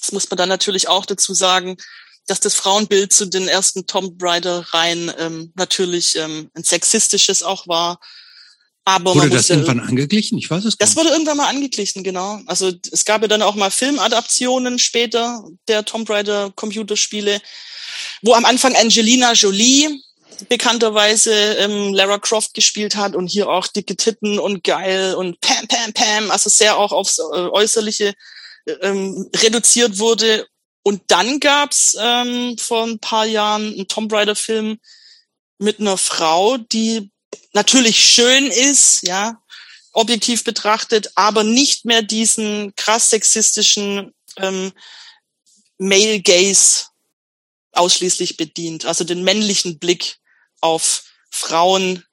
Das 0.00 0.12
muss 0.12 0.30
man 0.30 0.38
dann 0.38 0.48
natürlich 0.48 0.88
auch 0.88 1.04
dazu 1.04 1.34
sagen, 1.34 1.76
dass 2.26 2.40
das 2.40 2.54
Frauenbild 2.54 3.12
zu 3.12 3.26
den 3.26 3.48
ersten 3.48 3.86
Tomb 3.86 4.22
Raider 4.22 4.64
Reihen 4.72 5.12
ähm, 5.18 5.52
natürlich 5.56 6.16
ähm, 6.16 6.50
ein 6.54 6.64
sexistisches 6.64 7.42
auch 7.42 7.66
war. 7.66 7.98
Aber 8.84 9.14
wurde 9.14 9.30
das 9.30 9.50
irgendwann 9.50 9.80
angeglichen? 9.80 10.38
Ich 10.38 10.50
weiß 10.50 10.64
es 10.64 10.78
gar 10.78 10.86
nicht. 10.86 10.96
Das 10.96 10.96
wurde 10.96 11.10
irgendwann 11.10 11.36
mal 11.36 11.48
angeglichen, 11.48 12.02
genau. 12.02 12.40
Also 12.46 12.72
es 12.90 13.04
gab 13.04 13.22
ja 13.22 13.28
dann 13.28 13.42
auch 13.42 13.54
mal 13.54 13.70
Filmadaptionen 13.70 14.78
später 14.78 15.44
der 15.68 15.84
Tomb 15.84 16.08
Raider 16.08 16.50
Computerspiele, 16.56 17.40
wo 18.22 18.34
am 18.34 18.44
Anfang 18.44 18.74
Angelina 18.74 19.32
Jolie 19.32 20.00
bekannterweise 20.48 21.32
ähm, 21.34 21.92
Lara 21.92 22.18
Croft 22.18 22.54
gespielt 22.54 22.96
hat 22.96 23.14
und 23.14 23.28
hier 23.28 23.48
auch 23.48 23.66
dicke 23.66 23.96
Titten 23.96 24.38
und 24.38 24.64
geil 24.64 25.14
und 25.14 25.40
Pam, 25.40 25.66
Pam, 25.68 25.92
Pam, 25.92 26.30
also 26.30 26.48
sehr 26.48 26.78
auch 26.78 26.92
aufs 26.92 27.18
äh, 27.18 27.22
Äußerliche 27.22 28.14
ähm, 28.80 29.28
reduziert 29.36 29.98
wurde. 29.98 30.46
Und 30.82 31.02
dann 31.08 31.40
gab's 31.40 31.96
ähm, 32.00 32.56
vor 32.58 32.84
ein 32.84 32.98
paar 32.98 33.26
Jahren 33.26 33.74
einen 33.74 33.88
Tomb 33.88 34.12
Raider-Film 34.12 34.78
mit 35.58 35.78
einer 35.78 35.98
Frau, 35.98 36.56
die 36.56 37.10
natürlich 37.52 38.04
schön 38.04 38.46
ist, 38.46 39.02
ja, 39.02 39.42
objektiv 39.92 40.44
betrachtet, 40.44 41.10
aber 41.14 41.44
nicht 41.44 41.84
mehr 41.84 42.02
diesen 42.02 42.74
krass 42.76 43.10
sexistischen 43.10 44.14
ähm, 44.36 44.72
Male 45.78 46.20
Gaze 46.20 46.86
ausschließlich 47.72 48.36
bedient, 48.36 48.84
also 48.84 49.04
den 49.04 49.24
männlichen 49.24 49.78
Blick 49.78 50.18
auf 50.60 51.04
Frauen, 51.30 52.04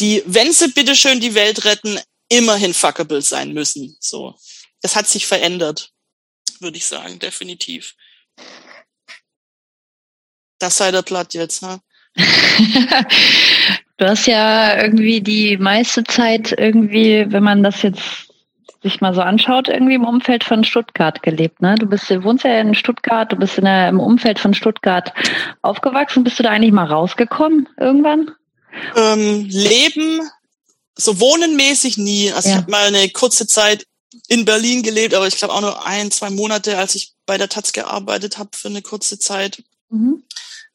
die, 0.00 0.22
wenn 0.26 0.52
sie 0.52 0.68
bitteschön 0.68 1.20
die 1.20 1.34
Welt 1.34 1.64
retten, 1.64 1.98
immerhin 2.28 2.74
fuckable 2.74 3.22
sein 3.22 3.52
müssen. 3.52 3.96
So. 4.00 4.38
Das 4.80 4.94
hat 4.94 5.08
sich 5.08 5.26
verändert, 5.26 5.92
würde 6.60 6.76
ich 6.76 6.86
sagen, 6.86 7.18
definitiv. 7.18 7.96
Das 10.58 10.76
sei 10.76 10.90
der 10.90 11.02
Platt 11.02 11.34
jetzt, 11.34 11.62
ha? 11.62 11.82
du 13.98 14.08
hast 14.08 14.26
ja 14.26 14.80
irgendwie 14.82 15.20
die 15.20 15.56
meiste 15.58 16.04
Zeit 16.04 16.54
irgendwie, 16.56 17.26
wenn 17.28 17.42
man 17.42 17.62
das 17.62 17.82
jetzt 17.82 18.28
sich 18.82 19.00
mal 19.00 19.12
so 19.12 19.20
anschaut, 19.20 19.68
irgendwie 19.68 19.94
im 19.94 20.04
Umfeld 20.04 20.44
von 20.44 20.62
Stuttgart 20.62 21.22
gelebt. 21.22 21.60
Ne? 21.60 21.74
Du 21.74 21.86
bist, 21.86 22.08
du 22.08 22.22
wohnst 22.22 22.44
ja 22.44 22.60
in 22.60 22.74
Stuttgart, 22.74 23.30
du 23.32 23.36
bist 23.36 23.58
in 23.58 23.64
der, 23.64 23.88
im 23.88 23.98
Umfeld 23.98 24.38
von 24.38 24.54
Stuttgart 24.54 25.12
aufgewachsen. 25.62 26.22
Bist 26.22 26.38
du 26.38 26.44
da 26.44 26.50
eigentlich 26.50 26.72
mal 26.72 26.86
rausgekommen 26.86 27.68
irgendwann? 27.78 28.30
Ähm, 28.96 29.46
leben, 29.48 30.20
so 30.94 31.18
wohnenmäßig 31.18 31.98
nie. 31.98 32.30
Also 32.32 32.48
ja. 32.48 32.54
ich 32.54 32.60
habe 32.60 32.70
mal 32.70 32.86
eine 32.86 33.08
kurze 33.08 33.48
Zeit 33.48 33.84
in 34.28 34.44
Berlin 34.44 34.84
gelebt, 34.84 35.14
aber 35.14 35.26
ich 35.26 35.36
glaube 35.36 35.54
auch 35.54 35.60
nur 35.60 35.84
ein, 35.84 36.12
zwei 36.12 36.30
Monate, 36.30 36.78
als 36.78 36.94
ich 36.94 37.14
bei 37.26 37.36
der 37.36 37.48
Taz 37.48 37.72
gearbeitet 37.72 38.38
habe 38.38 38.50
für 38.52 38.68
eine 38.68 38.82
kurze 38.82 39.18
Zeit. 39.18 39.62
Mhm. 39.90 40.22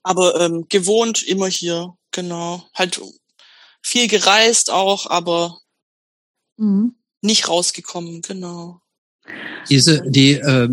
Aber 0.03 0.41
ähm, 0.41 0.65
gewohnt 0.67 1.23
immer 1.23 1.47
hier, 1.47 1.93
genau. 2.13 2.67
Halt 2.73 3.01
viel 3.81 4.07
gereist 4.07 4.69
auch, 4.69 5.07
aber 5.07 5.59
mhm 6.57 6.95
nicht 7.23 7.47
rausgekommen, 7.47 8.21
genau. 8.21 8.81
Diese, 9.69 10.03
die, 10.05 10.33
äh, 10.33 10.69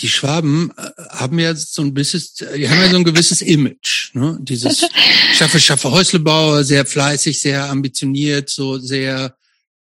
die 0.00 0.08
Schwaben 0.08 0.72
äh, 0.76 0.90
haben 1.10 1.38
ja 1.38 1.54
so 1.54 1.82
ein 1.82 1.94
bisschen, 1.94 2.20
die 2.56 2.68
haben 2.68 2.80
ja 2.80 2.90
so 2.90 2.96
ein 2.96 3.04
gewisses 3.04 3.40
Image, 3.40 4.12
ne? 4.14 4.36
Dieses 4.40 4.88
schaffe, 5.34 5.60
schaffe 5.60 5.92
Häuslebauer, 5.92 6.64
sehr 6.64 6.84
fleißig, 6.84 7.40
sehr 7.40 7.70
ambitioniert, 7.70 8.50
so 8.50 8.78
sehr, 8.78 9.36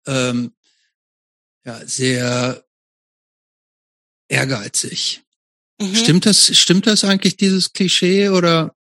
ähm, 0.05 0.53
ja, 1.65 1.81
sehr 1.85 2.63
ehrgeizig. 4.27 5.23
Mhm. 5.81 5.95
Stimmt 5.95 6.25
das, 6.27 6.55
stimmt 6.55 6.85
das 6.85 7.03
eigentlich, 7.03 7.37
dieses 7.37 7.73
Klischee, 7.73 8.29
oder? 8.29 8.75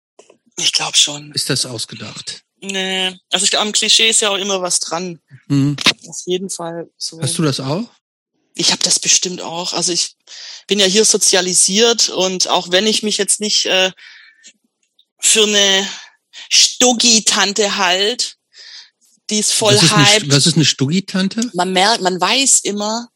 Ich 0.58 0.74
glaube 0.74 0.98
schon. 0.98 1.32
Ist 1.32 1.50
das 1.50 1.66
ausgedacht? 1.66 2.44
Nee, 2.62 3.18
also 3.32 3.44
ich 3.44 3.50
glaube, 3.50 3.66
am 3.66 3.72
Klischee 3.72 4.10
ist 4.10 4.22
ja 4.22 4.30
auch 4.30 4.38
immer 4.38 4.62
was 4.62 4.80
dran. 4.80 5.20
Mhm. 5.48 5.76
Auf 6.08 6.22
jeden 6.26 6.50
Fall 6.50 6.90
so. 6.98 7.20
Hast 7.20 7.38
du 7.38 7.44
das 7.44 7.60
auch? 7.60 7.90
Ich 8.54 8.72
habe 8.72 8.84
das 8.84 9.00
bestimmt 9.00 9.42
auch. 9.42 9.74
Also 9.74 9.92
ich 9.92 10.16
bin 10.68 10.78
ja 10.80 10.86
hier 10.86 11.06
sozialisiert 11.06 12.10
und 12.10 12.48
auch 12.50 12.72
wenn 12.72 12.86
ich 12.86 13.02
mich 13.02 13.18
jetzt 13.18 13.40
nicht 13.40 13.66
äh, 13.66 13.92
für 15.20 15.44
eine 15.44 15.88
Stuggi-Tante 16.50 17.78
halt, 17.78 18.38
die 19.30 19.40
ist 19.40 19.54
voll 19.54 19.76
was 19.76 19.84
ist 19.84 19.96
hyped. 19.96 20.24
Eine, 20.24 20.34
was 20.34 20.48
ist 20.48 20.56
eine 20.56 20.66
Stuggi-Tante? 20.66 21.50
Man 21.54 21.72
merkt, 21.72 22.02
man 22.02 22.20
weiß 22.20 22.60
immer, 22.60 23.10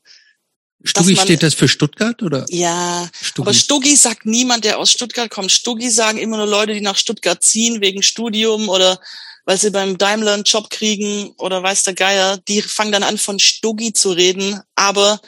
Stuggi 0.86 1.16
steht 1.16 1.44
das 1.44 1.54
für 1.54 1.68
Stuttgart 1.68 2.22
oder? 2.22 2.46
Ja, 2.50 3.10
Stuggi. 3.20 3.48
aber 3.48 3.54
Stuggi 3.54 3.96
sagt 3.96 4.26
niemand, 4.26 4.66
der 4.66 4.78
aus 4.78 4.92
Stuttgart 4.92 5.30
kommt. 5.30 5.52
Stuggi 5.52 5.90
sagen 5.90 6.18
immer 6.18 6.38
nur 6.38 6.46
Leute, 6.46 6.74
die 6.74 6.82
nach 6.82 6.98
Stuttgart 6.98 7.44
ziehen 7.44 7.82
wegen 7.82 8.04
Studium 8.04 8.70
oder 8.70 9.00
weil 9.46 9.58
sie 9.58 9.72
beim 9.72 9.98
Daimler 9.98 10.34
einen 10.34 10.44
Job 10.44 10.70
kriegen 10.70 11.34
oder 11.38 11.62
weiß 11.62 11.84
der 11.84 11.94
Geier, 11.94 12.38
die 12.38 12.62
fangen 12.62 12.92
dann 12.92 13.04
an 13.04 13.18
von 13.18 13.40
Stuggi 13.40 13.94
zu 13.94 14.12
reden, 14.12 14.60
aber 14.76 15.22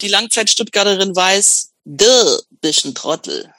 die 0.00 0.08
Langzeit-Stuttgarterin 0.08 1.14
weiß, 1.14 1.72
bist 1.84 2.84
ein 2.84 2.94
Trottel. 2.94 3.52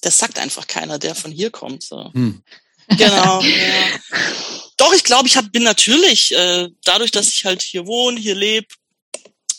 Das 0.00 0.18
sagt 0.18 0.38
einfach 0.38 0.66
keiner, 0.66 0.98
der 0.98 1.14
von 1.14 1.30
hier 1.30 1.50
kommt. 1.50 1.82
So. 1.82 2.10
Hm. 2.12 2.42
Genau. 2.88 3.40
ja. 3.42 4.00
Doch, 4.76 4.92
ich 4.94 5.04
glaube, 5.04 5.28
ich 5.28 5.36
hab, 5.36 5.52
bin 5.52 5.62
natürlich, 5.62 6.34
äh, 6.34 6.68
dadurch, 6.84 7.10
dass 7.12 7.28
ich 7.28 7.44
halt 7.44 7.62
hier 7.62 7.86
wohne, 7.86 8.18
hier 8.18 8.34
lebe, 8.34 8.66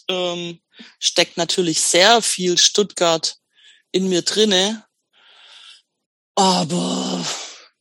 ähm, 0.09 0.59
steckt 0.99 1.37
natürlich 1.37 1.81
sehr 1.81 2.21
viel 2.21 2.57
Stuttgart 2.57 3.37
in 3.91 4.09
mir 4.09 4.21
drinne. 4.21 4.85
Aber 6.35 7.25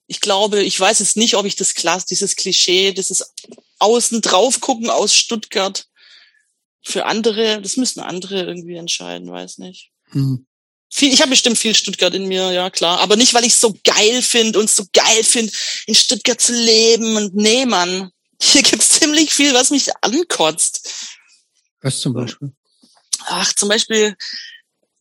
ich 0.07 0.21
glaube, 0.21 0.63
ich 0.63 0.79
weiß 0.79 0.99
jetzt 0.99 1.17
nicht, 1.17 1.37
ob 1.37 1.47
ich 1.47 1.57
das 1.57 1.75
Klass, 1.75 2.05
dieses 2.05 2.37
Klischee, 2.37 2.93
dieses 2.93 3.33
Außen 3.79 4.21
drauf 4.21 4.61
gucken 4.61 4.91
aus 4.91 5.15
Stuttgart 5.15 5.87
für 6.85 7.07
andere, 7.07 7.61
das 7.63 7.77
müssen 7.77 8.01
andere 8.01 8.43
irgendwie 8.43 8.77
entscheiden, 8.77 9.31
weiß 9.31 9.59
nicht. 9.59 9.91
Hm. 10.11 10.47
Viel, 10.91 11.13
ich 11.13 11.21
habe 11.21 11.31
bestimmt 11.31 11.57
viel 11.57 11.75
Stuttgart 11.75 12.13
in 12.13 12.27
mir, 12.29 12.53
ja 12.53 12.69
klar. 12.69 13.01
Aber 13.01 13.17
nicht, 13.17 13.33
weil 13.33 13.47
ich 13.47 13.55
so 13.55 13.75
geil 13.85 14.21
finde 14.21 14.59
und 14.59 14.69
so 14.69 14.85
geil 14.93 15.25
finde, 15.25 15.51
in 15.87 15.95
Stuttgart 15.95 16.41
zu 16.41 16.53
leben. 16.53 17.17
Und 17.17 17.35
nee, 17.35 17.65
Mann, 17.65 18.11
hier 18.41 18.63
gibt's 18.63 18.89
ziemlich 19.01 19.33
viel, 19.33 19.55
was 19.55 19.71
mich 19.71 19.89
ankotzt. 20.03 20.91
Was 21.81 22.01
zum 22.01 22.13
Beispiel? 22.13 22.53
Ach, 23.27 23.53
zum 23.53 23.69
Beispiel 23.69 24.17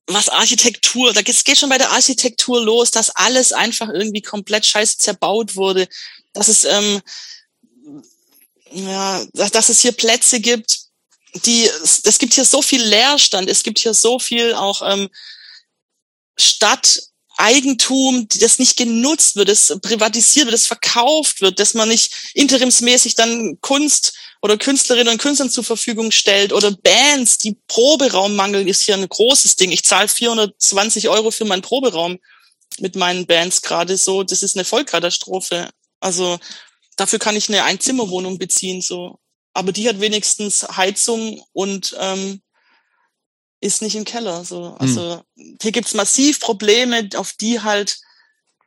was 0.07 0.29
Architektur, 0.29 1.13
da 1.13 1.21
geht 1.21 1.57
schon 1.57 1.69
bei 1.69 1.77
der 1.77 1.91
Architektur 1.91 2.61
los, 2.61 2.91
dass 2.91 3.11
alles 3.11 3.53
einfach 3.53 3.89
irgendwie 3.89 4.21
komplett 4.21 4.65
scheiße 4.65 4.97
zerbaut 4.97 5.55
wurde, 5.55 5.87
dass 6.33 6.47
es 6.47 6.65
ähm, 6.65 7.01
ja, 8.71 9.23
dass, 9.33 9.51
dass 9.51 9.69
es 9.69 9.81
hier 9.81 9.91
Plätze 9.91 10.39
gibt, 10.39 10.79
die 11.45 11.69
es 12.03 12.17
gibt 12.19 12.33
hier 12.33 12.45
so 12.45 12.61
viel 12.61 12.81
Leerstand, 12.81 13.49
es 13.49 13.63
gibt 13.63 13.79
hier 13.79 13.93
so 13.93 14.19
viel 14.19 14.53
auch 14.53 14.81
ähm, 14.81 15.09
Stadt 16.37 17.01
Eigentum, 17.41 18.27
das 18.39 18.59
nicht 18.59 18.77
genutzt 18.77 19.35
wird, 19.35 19.49
das 19.49 19.77
privatisiert 19.81 20.45
wird, 20.45 20.53
das 20.53 20.67
verkauft 20.67 21.41
wird, 21.41 21.59
dass 21.59 21.73
man 21.73 21.89
nicht 21.89 22.31
interimsmäßig 22.35 23.15
dann 23.15 23.57
Kunst 23.61 24.13
oder 24.41 24.57
Künstlerinnen 24.57 25.13
und 25.13 25.21
Künstlern 25.21 25.49
zur 25.49 25.63
Verfügung 25.63 26.11
stellt 26.11 26.53
oder 26.53 26.71
Bands, 26.71 27.37
die 27.39 27.57
Proberaum 27.67 28.35
mangeln, 28.35 28.67
ist 28.67 28.83
hier 28.83 28.95
ein 28.95 29.07
großes 29.07 29.55
Ding. 29.55 29.71
Ich 29.71 29.83
zahle 29.83 30.07
420 30.07 31.09
Euro 31.09 31.31
für 31.31 31.45
meinen 31.45 31.61
Proberaum 31.61 32.19
mit 32.79 32.95
meinen 32.95 33.25
Bands 33.25 33.61
gerade 33.61 33.97
so. 33.97 34.23
Das 34.23 34.43
ist 34.43 34.55
eine 34.55 34.65
Vollkatastrophe. 34.65 35.69
Also 35.99 36.39
dafür 36.95 37.19
kann 37.19 37.35
ich 37.35 37.49
eine 37.49 37.63
Einzimmerwohnung 37.63 38.37
beziehen 38.37 38.81
so. 38.81 39.19
Aber 39.53 39.71
die 39.71 39.87
hat 39.89 39.99
wenigstens 39.99 40.63
Heizung 40.77 41.43
und 41.53 41.95
ähm, 41.99 42.41
ist 43.61 43.81
nicht 43.81 43.95
im 43.95 44.05
Keller. 44.05 44.43
So. 44.43 44.75
Also 44.79 45.23
hm. 45.35 45.57
hier 45.61 45.71
gibt's 45.71 45.93
massiv 45.93 46.39
Probleme, 46.39 47.07
auf 47.15 47.33
die 47.33 47.61
halt 47.61 47.99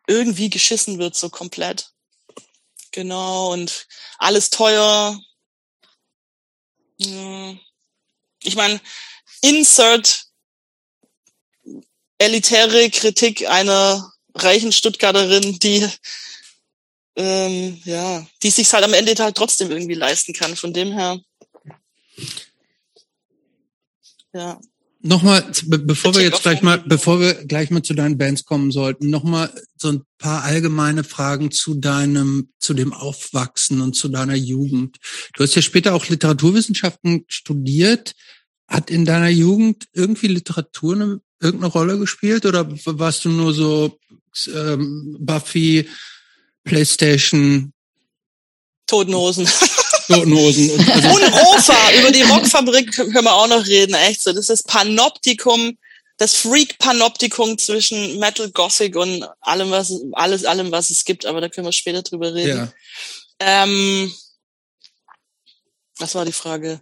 irgendwie 0.06 0.50
geschissen 0.50 0.98
wird, 0.98 1.14
so 1.16 1.28
komplett. 1.28 1.90
Genau, 2.92 3.52
und 3.52 3.86
alles 4.18 4.50
teuer. 4.50 5.20
Ich 6.96 8.56
meine, 8.56 8.80
insert 9.40 10.26
elitäre 12.18 12.88
Kritik 12.90 13.48
einer 13.48 14.12
reichen 14.34 14.72
Stuttgarterin, 14.72 15.58
die 15.58 15.88
ähm, 17.16 17.80
ja, 17.84 18.26
die 18.42 18.50
sich 18.50 18.72
halt 18.72 18.84
am 18.84 18.94
Ende 18.94 19.14
halt 19.16 19.36
trotzdem 19.36 19.70
irgendwie 19.70 19.94
leisten 19.94 20.32
kann. 20.32 20.56
Von 20.56 20.72
dem 20.72 20.92
her, 20.92 21.20
ja. 24.32 24.60
Nochmal, 25.06 25.44
bevor 25.66 26.14
wir 26.14 26.22
jetzt 26.22 26.44
gleich 26.44 26.62
mal, 26.62 26.78
bevor 26.78 27.20
wir 27.20 27.34
gleich 27.44 27.68
mal 27.68 27.82
zu 27.82 27.92
deinen 27.92 28.16
Bands 28.16 28.46
kommen 28.46 28.70
sollten, 28.70 29.10
nochmal 29.10 29.52
so 29.76 29.88
ein 29.88 30.02
paar 30.16 30.44
allgemeine 30.44 31.04
Fragen 31.04 31.50
zu 31.50 31.74
deinem, 31.74 32.48
zu 32.58 32.72
dem 32.72 32.94
Aufwachsen 32.94 33.82
und 33.82 33.94
zu 33.94 34.08
deiner 34.08 34.34
Jugend. 34.34 34.96
Du 35.34 35.42
hast 35.42 35.54
ja 35.56 35.60
später 35.60 35.94
auch 35.94 36.08
Literaturwissenschaften 36.08 37.26
studiert. 37.28 38.14
Hat 38.66 38.90
in 38.90 39.04
deiner 39.04 39.28
Jugend 39.28 39.88
irgendwie 39.92 40.28
Literatur 40.28 40.94
eine, 40.94 41.20
irgendeine 41.38 41.70
Rolle 41.74 41.98
gespielt 41.98 42.46
oder 42.46 42.66
warst 42.86 43.26
du 43.26 43.28
nur 43.28 43.52
so 43.52 43.98
ähm, 44.54 45.18
Buffy, 45.20 45.86
Playstation? 46.64 47.74
Totenhosen. 48.86 49.46
Totenhosen. 50.06 50.70
Also 50.90 51.08
und 51.08 51.22
Rofa, 51.22 51.92
über 51.98 52.10
die 52.10 52.22
Rockfabrik 52.22 52.92
können 52.92 53.12
wir 53.12 53.34
auch 53.34 53.48
noch 53.48 53.66
reden, 53.66 53.94
echt 53.94 54.22
so. 54.22 54.32
Das 54.32 54.48
ist 54.48 54.66
Panoptikum, 54.66 55.76
das 56.18 56.34
Freak-Panoptikum 56.34 57.58
zwischen 57.58 58.18
Metal, 58.18 58.50
Gothic 58.50 58.96
und 58.96 59.24
allem, 59.40 59.70
was 59.70 59.92
alles, 60.12 60.44
allem, 60.44 60.70
was 60.70 60.90
es 60.90 61.04
gibt, 61.04 61.26
aber 61.26 61.40
da 61.40 61.48
können 61.48 61.66
wir 61.66 61.72
später 61.72 62.02
drüber 62.02 62.34
reden. 62.34 62.72
Ja. 63.40 63.64
Ähm, 63.64 64.12
was 65.98 66.14
war 66.14 66.24
die 66.24 66.32
Frage? 66.32 66.80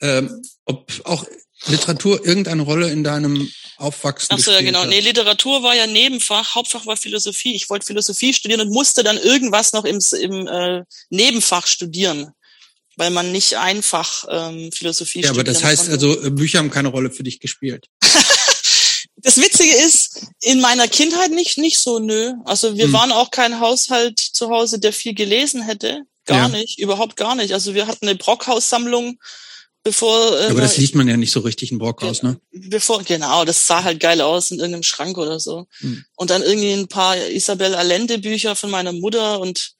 Ähm, 0.00 0.42
ob 0.64 0.90
auch 1.04 1.24
Literatur 1.66 2.24
irgendeine 2.24 2.62
Rolle 2.62 2.90
in 2.90 3.04
deinem 3.04 3.50
Aufwachsen 3.76 4.34
Ach 4.34 4.38
so, 4.38 4.50
ja, 4.50 4.60
genau. 4.60 4.82
Hat. 4.82 4.88
Nee, 4.88 5.00
Literatur 5.00 5.62
war 5.62 5.74
ja 5.74 5.86
Nebenfach, 5.86 6.54
Hauptfach 6.54 6.86
war 6.86 6.96
Philosophie. 6.96 7.54
Ich 7.54 7.68
wollte 7.70 7.86
Philosophie 7.86 8.32
studieren 8.32 8.62
und 8.62 8.70
musste 8.70 9.02
dann 9.02 9.18
irgendwas 9.18 9.72
noch 9.72 9.84
im, 9.84 10.00
im 10.20 10.46
äh, 10.46 10.84
Nebenfach 11.10 11.66
studieren, 11.66 12.32
weil 12.96 13.10
man 13.10 13.32
nicht 13.32 13.56
einfach 13.56 14.24
ähm, 14.30 14.70
Philosophie 14.72 15.22
Ja, 15.22 15.30
aber 15.30 15.44
das 15.44 15.62
heißt 15.64 15.88
konnte. 15.88 16.06
also, 16.06 16.26
äh, 16.26 16.30
Bücher 16.30 16.58
haben 16.58 16.70
keine 16.70 16.88
Rolle 16.88 17.10
für 17.10 17.22
dich 17.22 17.40
gespielt. 17.40 17.86
das 19.16 19.36
Witzige 19.36 19.74
ist, 19.74 20.26
in 20.40 20.60
meiner 20.60 20.88
Kindheit 20.88 21.30
nicht, 21.30 21.58
nicht 21.58 21.78
so, 21.78 21.98
nö. 21.98 22.34
Also 22.44 22.76
wir 22.76 22.86
hm. 22.86 22.92
waren 22.92 23.12
auch 23.12 23.30
kein 23.30 23.60
Haushalt 23.60 24.18
zu 24.18 24.50
Hause, 24.50 24.78
der 24.78 24.92
viel 24.92 25.14
gelesen 25.14 25.62
hätte. 25.62 26.02
Gar 26.26 26.50
ja. 26.50 26.58
nicht, 26.58 26.78
überhaupt 26.78 27.16
gar 27.16 27.34
nicht. 27.34 27.52
Also 27.54 27.74
wir 27.74 27.86
hatten 27.86 28.06
eine 28.06 28.16
Brockhaus-Sammlung 28.16 29.18
bevor. 29.82 30.38
Äh, 30.38 30.46
Aber 30.46 30.60
das 30.60 30.76
liest 30.76 30.94
man 30.94 31.08
ja 31.08 31.16
nicht 31.16 31.32
so 31.32 31.40
richtig 31.40 31.72
in 31.72 31.78
Brockhaus, 31.78 32.22
ne? 32.22 32.40
Bevor, 32.50 33.02
genau, 33.02 33.44
das 33.44 33.66
sah 33.66 33.82
halt 33.82 34.00
geil 34.00 34.20
aus 34.20 34.50
in 34.50 34.58
irgendeinem 34.58 34.82
Schrank 34.82 35.16
oder 35.18 35.40
so. 35.40 35.66
Hm. 35.78 36.04
Und 36.16 36.30
dann 36.30 36.42
irgendwie 36.42 36.72
ein 36.72 36.88
paar 36.88 37.16
Isabel 37.16 37.74
Allende 37.74 38.18
Bücher 38.18 38.56
von 38.56 38.70
meiner 38.70 38.92
Mutter 38.92 39.40
und 39.40 39.72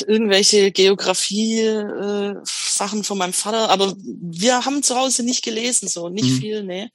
irgendwelche 0.00 0.72
Geografie 0.72 1.60
äh, 1.60 2.34
von 2.44 3.18
meinem 3.18 3.32
Vater. 3.32 3.68
Aber 3.68 3.94
wir 3.98 4.64
haben 4.64 4.82
zu 4.82 4.96
Hause 4.96 5.22
nicht 5.22 5.44
gelesen, 5.44 5.88
so 5.88 6.08
nicht 6.08 6.28
hm. 6.28 6.38
viel, 6.38 6.62
nee. 6.62 6.88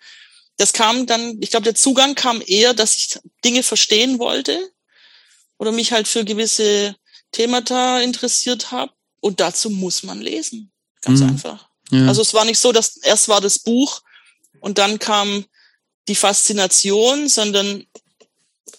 Das 0.57 0.74
kam 0.74 1.06
dann, 1.06 1.38
ich 1.40 1.52
glaube, 1.52 1.65
der 1.65 1.76
Zugang 1.76 2.15
kam 2.15 2.41
eher, 2.45 2.74
dass 2.74 2.98
ich 2.98 3.19
Dinge 3.45 3.61
verstehen 3.61 4.18
wollte 4.18 4.72
oder 5.60 5.72
mich 5.72 5.91
halt 5.91 6.07
für 6.07 6.26
gewisse 6.26 6.95
Themata 7.32 8.02
interessiert 8.02 8.72
habe. 8.72 8.91
Und 9.19 9.40
dazu 9.40 9.69
muss 9.69 10.03
man 10.03 10.19
lesen. 10.22 10.72
Ganz 11.02 11.19
mhm. 11.19 11.30
einfach. 11.30 11.69
Ja. 11.91 12.07
Also 12.07 12.22
es 12.22 12.34
war 12.34 12.45
nicht 12.45 12.60
so, 12.60 12.72
dass 12.72 12.98
erst 12.98 13.30
war 13.30 13.41
das 13.41 13.60
Buch 13.60 14.02
und 14.60 14.78
dann 14.78 14.99
kam 14.99 15.45
die 16.07 16.15
Faszination, 16.15 17.30
sondern 17.30 17.86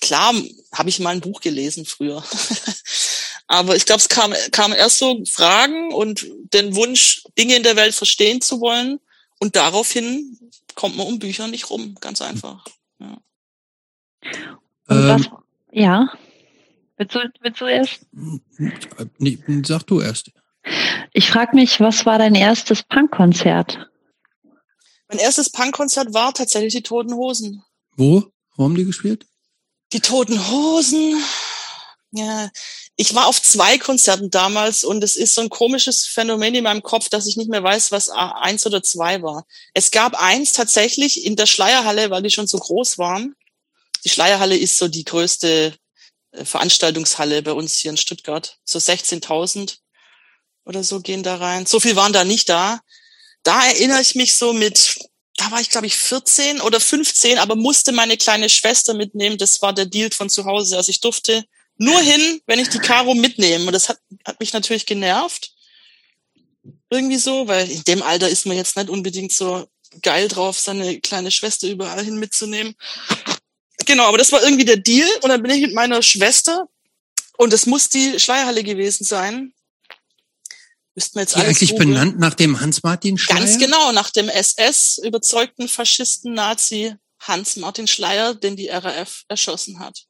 klar 0.00 0.34
habe 0.72 0.88
ich 0.88 0.98
mal 0.98 1.10
ein 1.10 1.20
Buch 1.20 1.40
gelesen 1.40 1.84
früher. 1.84 2.24
Aber 3.48 3.74
ich 3.74 3.86
glaube, 3.86 4.00
es 4.00 4.08
kam, 4.08 4.32
kam 4.52 4.72
erst 4.72 4.98
so 4.98 5.24
Fragen 5.24 5.92
und 5.92 6.26
den 6.52 6.76
Wunsch, 6.76 7.24
Dinge 7.38 7.56
in 7.56 7.62
der 7.62 7.76
Welt 7.76 7.94
verstehen 7.94 8.40
zu 8.42 8.60
wollen. 8.60 9.00
Und 9.40 9.56
daraufhin 9.56 10.38
kommt 10.74 10.96
man 10.96 11.06
um 11.06 11.18
Bücher 11.18 11.48
nicht 11.48 11.70
rum. 11.70 11.96
Ganz 12.00 12.20
einfach. 12.20 12.66
Ja. 13.00 13.18
Ähm, 14.90 15.26
ja. 15.72 16.12
Willst 16.98 17.14
du, 17.14 17.20
willst 17.40 17.60
du 17.60 17.66
erst? 17.66 18.00
Nee, 19.18 19.38
sag 19.64 19.84
du 19.84 20.00
erst. 20.00 20.30
Ich 21.12 21.30
frage 21.30 21.56
mich, 21.56 21.80
was 21.80 22.04
war 22.04 22.18
dein 22.18 22.34
erstes 22.34 22.82
Punkkonzert? 22.82 23.88
Mein 25.08 25.18
erstes 25.18 25.50
Punkkonzert 25.50 26.12
war 26.12 26.34
tatsächlich 26.34 26.74
die 26.74 26.82
Toten 26.82 27.14
Hosen. 27.14 27.64
Wo? 27.96 28.24
Wo 28.56 28.64
haben 28.64 28.74
die 28.74 28.84
gespielt? 28.84 29.26
Die 29.94 30.00
Toten 30.00 30.38
Hosen. 30.50 31.22
Ja, 32.10 32.50
ich 33.00 33.14
war 33.14 33.28
auf 33.28 33.40
zwei 33.40 33.78
Konzerten 33.78 34.28
damals 34.28 34.82
und 34.82 35.04
es 35.04 35.14
ist 35.14 35.36
so 35.36 35.40
ein 35.40 35.50
komisches 35.50 36.04
Phänomen 36.04 36.56
in 36.56 36.64
meinem 36.64 36.82
Kopf, 36.82 37.08
dass 37.08 37.28
ich 37.28 37.36
nicht 37.36 37.48
mehr 37.48 37.62
weiß, 37.62 37.92
was 37.92 38.10
eins 38.10 38.66
oder 38.66 38.82
zwei 38.82 39.22
war. 39.22 39.46
Es 39.72 39.92
gab 39.92 40.20
eins 40.20 40.52
tatsächlich 40.52 41.24
in 41.24 41.36
der 41.36 41.46
Schleierhalle, 41.46 42.10
weil 42.10 42.22
die 42.22 42.30
schon 42.30 42.48
so 42.48 42.58
groß 42.58 42.98
waren. 42.98 43.36
Die 44.02 44.08
Schleierhalle 44.08 44.56
ist 44.56 44.78
so 44.78 44.88
die 44.88 45.04
größte 45.04 45.74
äh, 46.32 46.44
Veranstaltungshalle 46.44 47.40
bei 47.42 47.52
uns 47.52 47.78
hier 47.78 47.92
in 47.92 47.96
Stuttgart. 47.96 48.58
So 48.64 48.80
16.000 48.80 49.76
oder 50.64 50.82
so 50.82 50.98
gehen 50.98 51.22
da 51.22 51.36
rein. 51.36 51.66
So 51.66 51.78
viel 51.78 51.94
waren 51.94 52.12
da 52.12 52.24
nicht 52.24 52.48
da. 52.48 52.80
Da 53.44 53.64
erinnere 53.64 54.00
ich 54.00 54.16
mich 54.16 54.34
so 54.34 54.52
mit, 54.52 54.98
da 55.36 55.52
war 55.52 55.60
ich 55.60 55.70
glaube 55.70 55.86
ich 55.86 55.94
14 55.94 56.60
oder 56.60 56.80
15, 56.80 57.38
aber 57.38 57.54
musste 57.54 57.92
meine 57.92 58.16
kleine 58.16 58.48
Schwester 58.48 58.92
mitnehmen. 58.92 59.38
Das 59.38 59.62
war 59.62 59.72
der 59.72 59.86
Deal 59.86 60.10
von 60.10 60.28
zu 60.28 60.46
Hause. 60.46 60.76
Also 60.76 60.90
ich 60.90 60.98
durfte 60.98 61.44
nur 61.78 62.00
hin, 62.00 62.40
wenn 62.46 62.58
ich 62.58 62.68
die 62.68 62.78
Caro 62.78 63.14
mitnehme. 63.14 63.66
Und 63.66 63.72
das 63.72 63.88
hat, 63.88 64.00
hat 64.24 64.38
mich 64.40 64.52
natürlich 64.52 64.84
genervt. 64.84 65.52
Irgendwie 66.90 67.18
so, 67.18 67.46
weil 67.48 67.70
in 67.70 67.84
dem 67.84 68.02
Alter 68.02 68.28
ist 68.28 68.46
man 68.46 68.56
jetzt 68.56 68.76
nicht 68.76 68.90
unbedingt 68.90 69.32
so 69.32 69.68
geil 70.02 70.28
drauf, 70.28 70.58
seine 70.58 71.00
kleine 71.00 71.30
Schwester 71.30 71.68
überall 71.68 72.04
hin 72.04 72.18
mitzunehmen. 72.18 72.74
Genau, 73.86 74.04
aber 74.04 74.18
das 74.18 74.32
war 74.32 74.42
irgendwie 74.42 74.64
der 74.64 74.76
Deal. 74.76 75.08
Und 75.22 75.30
dann 75.30 75.42
bin 75.42 75.52
ich 75.52 75.62
mit 75.62 75.74
meiner 75.74 76.02
Schwester 76.02 76.68
und 77.36 77.52
es 77.52 77.66
muss 77.66 77.88
die 77.88 78.18
Schleierhalle 78.18 78.64
gewesen 78.64 79.04
sein. 79.04 79.54
Müssten 80.94 81.14
wir 81.14 81.22
jetzt 81.22 81.36
Die 81.36 81.40
eigentlich 81.40 81.70
googeln. 81.70 81.90
benannt 81.90 82.18
nach 82.18 82.34
dem 82.34 82.60
Hans-Martin 82.60 83.16
Schleier? 83.16 83.38
Ganz 83.38 83.58
genau, 83.58 83.92
nach 83.92 84.10
dem 84.10 84.28
SS-überzeugten 84.28 85.68
Faschisten 85.68 86.34
Nazi 86.34 86.96
Hans-Martin 87.20 87.86
Schleier, 87.86 88.34
den 88.34 88.56
die 88.56 88.68
RAF 88.68 89.24
erschossen 89.28 89.78
hat. 89.78 90.07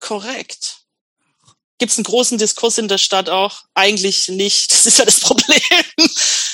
Korrekt. 0.00 0.78
Gibt 1.78 1.92
es 1.92 1.98
einen 1.98 2.04
großen 2.04 2.38
Diskurs 2.38 2.78
in 2.78 2.88
der 2.88 2.98
Stadt 2.98 3.28
auch? 3.28 3.62
Eigentlich 3.74 4.28
nicht. 4.28 4.72
Das 4.72 4.86
ist 4.86 4.98
ja 4.98 5.04
das 5.04 5.20
Problem. 5.20 5.60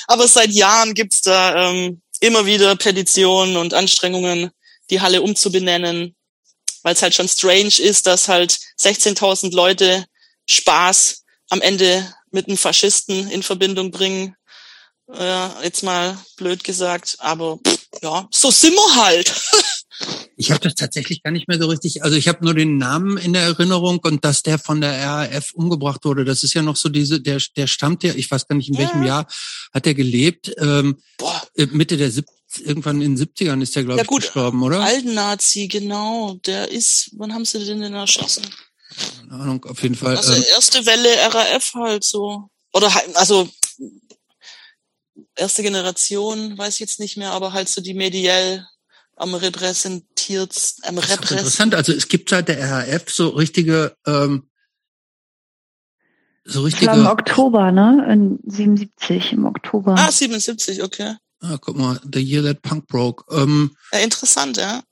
Aber 0.07 0.29
seit 0.29 0.51
Jahren 0.51 0.95
gibt's 0.95 1.23
da 1.23 1.71
ähm, 1.71 2.03
immer 2.21 2.47
wieder 2.47 2.77
Petitionen 2.77 3.57
und 3.57 3.75
Anstrengungen, 3.75 4.51
die 4.91 5.01
Halle 5.01 5.23
umzubenennen, 5.23 6.15
weil 6.83 6.95
es 6.95 7.03
halt 7.03 7.15
schon 7.15 7.29
strange 7.29 7.79
ist, 7.79 8.07
dass 8.07 8.29
halt 8.29 8.59
16.000 8.81 9.55
Leute 9.55 10.05
Spaß 10.47 11.25
am 11.49 11.63
Ende 11.63 12.15
mit 12.31 12.49
einem 12.49 12.59
Faschisten 12.59 13.31
in 13.31 13.43
Verbindung 13.43 13.91
bringen. 13.91 14.37
Äh, 15.11 15.65
jetzt 15.65 15.83
mal 15.83 16.19
blöd 16.37 16.65
gesagt, 16.65 17.17
aber 17.19 17.59
ja, 18.03 18.29
so 18.31 18.51
sind 18.51 18.75
wir 18.75 18.97
halt. 18.97 19.33
ich 20.37 20.51
habe 20.51 20.61
das 20.61 20.75
tatsächlich 20.75 21.23
gar 21.23 21.31
nicht 21.31 21.49
mehr 21.49 21.59
so 21.59 21.67
richtig. 21.69 22.03
Also 22.03 22.17
ich 22.17 22.29
habe 22.29 22.45
nur 22.45 22.55
den 22.55 22.79
Namen 22.79 23.17
in 23.17 23.33
der 23.33 23.43
Erinnerung 23.43 24.01
und 24.03 24.25
dass 24.25 24.43
der 24.43 24.59
von 24.59 24.81
der 24.81 24.93
RAF 24.93 25.53
umgebracht 25.55 26.05
wurde. 26.05 26.25
Das 26.25 26.43
ist 26.43 26.55
ja 26.55 26.63
noch 26.63 26.77
so 26.77 26.89
diese, 26.89 27.21
der, 27.21 27.41
der 27.57 27.67
stammt 27.67 28.03
ja, 28.03 28.15
ich 28.15 28.31
weiß 28.31 28.49
gar 28.49 28.57
nicht 28.57 28.69
in 28.69 28.79
welchem 28.79 29.03
ja. 29.03 29.09
Jahr 29.09 29.27
hat 29.73 29.87
er 29.87 29.95
gelebt. 29.95 30.53
Ähm, 30.59 30.97
Boah. 31.19 31.43
Äh, 31.57 31.67
Mitte 31.67 31.97
der 31.97 32.11
70 32.11 32.35
irgendwann 32.61 33.03
in 33.03 33.17
den 33.17 33.27
70ern 33.29 33.63
ist 33.63 33.75
der, 33.75 33.85
glaube 33.85 33.99
ja, 33.99 34.05
ich, 34.05 34.17
gestorben, 34.17 34.63
oder? 34.63 34.81
Alten 34.81 35.15
Nazi, 35.15 35.67
genau. 35.67 36.35
Der 36.47 36.71
ist, 36.71 37.11
wann 37.17 37.35
haben 37.35 37.45
sie 37.45 37.65
den 37.65 37.81
denn 37.81 37.95
erschossen? 37.95 38.45
Keine 39.19 39.43
Ahnung, 39.43 39.65
auf 39.65 39.83
jeden 39.83 39.97
Fall. 39.97 40.17
Also 40.17 40.35
ähm, 40.35 40.45
erste 40.51 40.87
Welle 40.87 41.09
RAF 41.35 41.75
halt 41.75 42.05
so. 42.05 42.49
Oder 42.73 42.95
halt, 42.95 43.17
also 43.17 43.49
erste 45.37 45.63
Generation, 45.63 46.57
weiß 46.57 46.75
ich 46.75 46.81
jetzt 46.81 47.01
nicht 47.01 47.17
mehr, 47.17 47.33
aber 47.33 47.53
halt 47.53 47.69
so 47.69 47.81
die 47.81 47.95
mediell 47.95 48.67
am 49.17 49.35
repräsentiert, 49.35 50.75
am 50.83 50.99
repräsentiert. 50.99 51.31
Interessant, 51.31 51.75
also 51.75 51.93
es 51.93 52.09
gibt 52.09 52.31
seit 52.31 52.49
der 52.49 52.71
RAF 52.71 53.11
so 53.11 53.29
richtige, 53.31 53.97
ähm, 54.07 54.49
so 56.45 56.63
richtige. 56.63 56.93
Im 56.93 57.07
Oktober, 57.07 57.73
ne? 57.73 58.07
In 58.11 58.39
77 58.45 59.33
im 59.33 59.47
Oktober. 59.47 59.95
Ah, 59.97 60.11
77, 60.11 60.83
okay. 60.83 61.17
Ah, 61.41 61.59
guck 61.61 61.77
mal, 61.77 62.01
The 62.11 62.21
Year 62.21 62.43
That 62.43 62.63
Punk 62.63 62.87
Broke. 62.87 63.25
Ähm, 63.35 63.77
ja, 63.93 64.01
interessant, 64.01 64.57
ja. 64.57 64.83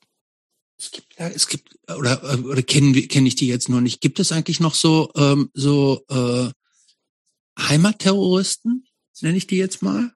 Es 0.78 0.90
gibt, 0.90 1.18
ja, 1.18 1.28
es 1.28 1.46
gibt, 1.46 1.78
oder, 1.88 2.22
oder 2.44 2.62
kenne 2.62 3.00
kenn 3.02 3.24
ich 3.24 3.36
die 3.36 3.46
jetzt 3.46 3.68
nur 3.68 3.80
nicht. 3.80 4.00
Gibt 4.00 4.18
es 4.18 4.32
eigentlich 4.32 4.60
noch 4.60 4.74
so, 4.74 5.10
ähm, 5.14 5.50
so 5.54 6.04
äh, 6.08 6.50
Heimatterroristen, 7.58 8.86
nenne 9.20 9.36
ich 9.36 9.46
die 9.46 9.56
jetzt 9.56 9.82
mal? 9.82 10.12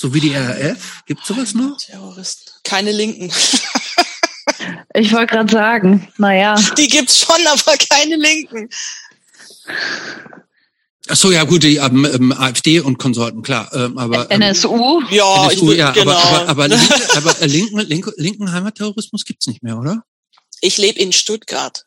So 0.00 0.14
wie 0.14 0.20
die 0.20 0.32
RAF? 0.32 1.02
Gibt 1.06 1.26
sowas 1.26 1.54
noch? 1.54 1.76
Terroristen. 1.76 2.52
Keine 2.62 2.92
Linken. 2.92 3.32
ich 4.94 5.12
wollte 5.12 5.34
gerade 5.34 5.52
sagen, 5.52 6.06
naja. 6.18 6.54
Die 6.76 6.86
gibt's 6.86 7.18
schon, 7.18 7.44
aber 7.48 7.76
keine 7.76 8.14
Linken. 8.14 8.68
Ach 11.08 11.16
so, 11.16 11.32
ja 11.32 11.42
gut, 11.42 11.64
die 11.64 11.78
ähm, 11.78 12.04
ähm 12.04 12.32
AfD 12.32 12.78
und 12.78 12.98
Konsorten, 12.98 13.42
klar. 13.42 13.70
Ähm, 13.74 13.98
aber 13.98 14.30
ähm, 14.30 14.40
NSU? 14.40 15.02
Ja, 15.10 15.46
NSU, 15.46 15.72
ich, 15.72 15.78
ja, 15.78 15.90
genau. 15.90 16.12
aber, 16.12 16.48
aber, 16.48 16.48
aber, 16.48 16.68
linken, 16.68 17.16
aber 17.16 17.42
äh, 17.42 17.46
linken, 17.46 17.78
linken, 17.80 18.12
linken 18.18 18.52
Heimatterrorismus 18.52 19.24
gibt's 19.24 19.48
nicht 19.48 19.64
mehr, 19.64 19.78
oder? 19.78 20.04
Ich 20.60 20.78
lebe 20.78 21.00
in 21.00 21.12
Stuttgart. 21.12 21.84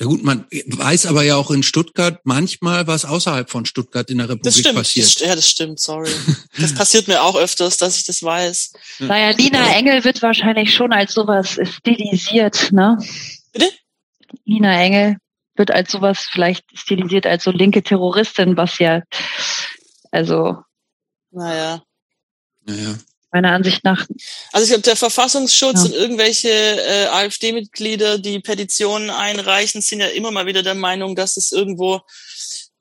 Ja 0.00 0.06
gut, 0.06 0.22
man 0.22 0.46
weiß 0.50 1.06
aber 1.06 1.24
ja 1.24 1.34
auch 1.34 1.50
in 1.50 1.64
Stuttgart 1.64 2.20
manchmal, 2.22 2.86
was 2.86 3.04
außerhalb 3.04 3.50
von 3.50 3.66
Stuttgart 3.66 4.08
in 4.10 4.18
der 4.18 4.28
Republik 4.28 4.44
das 4.44 4.58
stimmt, 4.58 4.76
passiert. 4.76 5.06
Das, 5.06 5.20
ja, 5.20 5.34
das 5.34 5.50
stimmt, 5.50 5.80
sorry. 5.80 6.10
Das 6.60 6.72
passiert 6.72 7.08
mir 7.08 7.22
auch 7.22 7.34
öfters, 7.34 7.78
dass 7.78 7.96
ich 7.96 8.04
das 8.04 8.22
weiß. 8.22 8.72
Naja, 9.00 9.30
Lina 9.30 9.74
Engel 9.74 10.04
wird 10.04 10.22
wahrscheinlich 10.22 10.72
schon 10.72 10.92
als 10.92 11.14
sowas 11.14 11.58
stilisiert, 11.62 12.70
ne? 12.70 12.96
Bitte? 13.52 13.72
Lina 14.44 14.80
Engel 14.80 15.16
wird 15.56 15.72
als 15.72 15.90
sowas 15.90 16.28
vielleicht 16.30 16.64
stilisiert 16.78 17.26
als 17.26 17.42
so 17.42 17.50
linke 17.50 17.82
Terroristin, 17.82 18.56
was 18.56 18.78
ja, 18.78 19.02
also. 20.12 20.58
Naja. 21.32 21.82
Naja. 22.64 22.98
Meiner 23.30 23.52
Ansicht 23.52 23.84
nach. 23.84 24.06
Also 24.52 24.64
ich 24.64 24.70
glaube, 24.70 24.82
der 24.82 24.96
Verfassungsschutz 24.96 25.80
ja. 25.80 25.84
und 25.84 25.94
irgendwelche 25.94 26.48
äh, 26.48 27.06
AfD-Mitglieder, 27.06 28.18
die 28.18 28.40
Petitionen 28.40 29.10
einreichen, 29.10 29.82
sind 29.82 30.00
ja 30.00 30.06
immer 30.06 30.30
mal 30.30 30.46
wieder 30.46 30.62
der 30.62 30.74
Meinung, 30.74 31.14
dass 31.14 31.36
es 31.36 31.52
irgendwo 31.52 32.00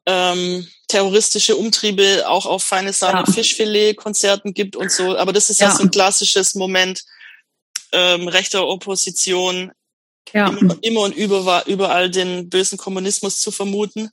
ähm, 0.05 0.65
terroristische 0.87 1.57
Umtriebe 1.57 2.23
auch 2.29 2.45
auf 2.45 2.63
feine 2.63 2.93
Sahne 2.93 3.25
ja. 3.27 3.33
Fischfilet-Konzerten 3.33 4.53
gibt 4.53 4.77
und 4.77 4.89
so. 4.89 5.17
Aber 5.17 5.33
das 5.33 5.49
ist 5.49 5.59
ja, 5.59 5.67
ja 5.67 5.75
so 5.75 5.83
ein 5.83 5.91
klassisches 5.91 6.55
Moment 6.55 7.03
ähm, 7.91 8.29
rechter 8.29 8.67
Opposition, 8.67 9.71
ja. 10.33 10.47
immer, 10.47 10.77
immer 10.81 11.01
und 11.01 11.15
über, 11.15 11.67
überall 11.67 12.09
den 12.09 12.49
bösen 12.49 12.77
Kommunismus 12.77 13.41
zu 13.41 13.51
vermuten 13.51 14.09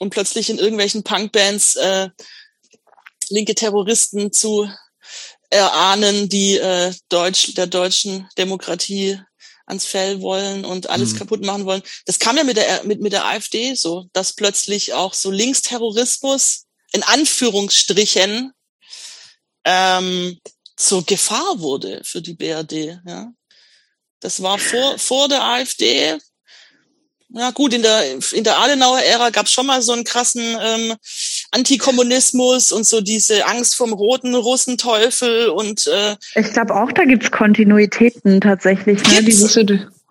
und 0.00 0.10
plötzlich 0.10 0.50
in 0.50 0.58
irgendwelchen 0.58 1.04
Punkbands 1.04 1.76
äh, 1.76 2.08
linke 3.30 3.54
Terroristen 3.54 4.32
zu 4.32 4.68
erahnen, 5.50 6.28
die 6.28 6.56
äh, 6.56 6.92
Deutsch, 7.08 7.54
der 7.54 7.66
deutschen 7.66 8.28
Demokratie 8.36 9.18
ans 9.66 9.86
Fell 9.86 10.20
wollen 10.20 10.64
und 10.64 10.88
alles 10.90 11.12
mhm. 11.12 11.18
kaputt 11.18 11.44
machen 11.44 11.64
wollen. 11.64 11.82
Das 12.06 12.18
kam 12.18 12.36
ja 12.36 12.44
mit 12.44 12.56
der, 12.56 12.84
mit, 12.84 13.00
mit 13.00 13.12
der 13.12 13.26
AfD 13.26 13.74
so, 13.74 14.06
dass 14.12 14.32
plötzlich 14.32 14.94
auch 14.94 15.14
so 15.14 15.30
Linksterrorismus 15.30 16.64
in 16.92 17.02
Anführungsstrichen 17.02 18.52
ähm, 19.64 20.38
zur 20.76 21.04
Gefahr 21.04 21.60
wurde 21.60 22.00
für 22.04 22.22
die 22.22 22.34
BRD. 22.34 23.00
Ja. 23.06 23.32
Das 24.20 24.42
war 24.42 24.58
vor, 24.58 24.98
vor 24.98 25.28
der 25.28 25.42
AfD. 25.42 26.18
Ja 27.30 27.50
gut, 27.50 27.74
in 27.74 27.82
der, 27.82 28.32
in 28.32 28.44
der 28.44 28.58
Adenauer 28.58 29.00
Ära 29.00 29.28
gab 29.30 29.46
es 29.46 29.52
schon 29.52 29.66
mal 29.66 29.82
so 29.82 29.92
einen 29.92 30.04
krassen 30.04 30.56
ähm, 30.60 30.96
Antikommunismus 31.50 32.72
und 32.72 32.86
so 32.86 33.00
diese 33.00 33.46
Angst 33.46 33.76
vom 33.76 33.92
roten 33.92 34.34
Russenteufel 34.34 35.48
und 35.48 35.86
äh, 35.86 36.16
ich 36.34 36.52
glaube 36.52 36.74
auch, 36.74 36.92
da 36.92 37.04
gibt's 37.04 37.30
Kontinuitäten 37.30 38.40
tatsächlich. 38.40 39.02
Ne? 39.02 39.22
Gibt's, 39.22 39.54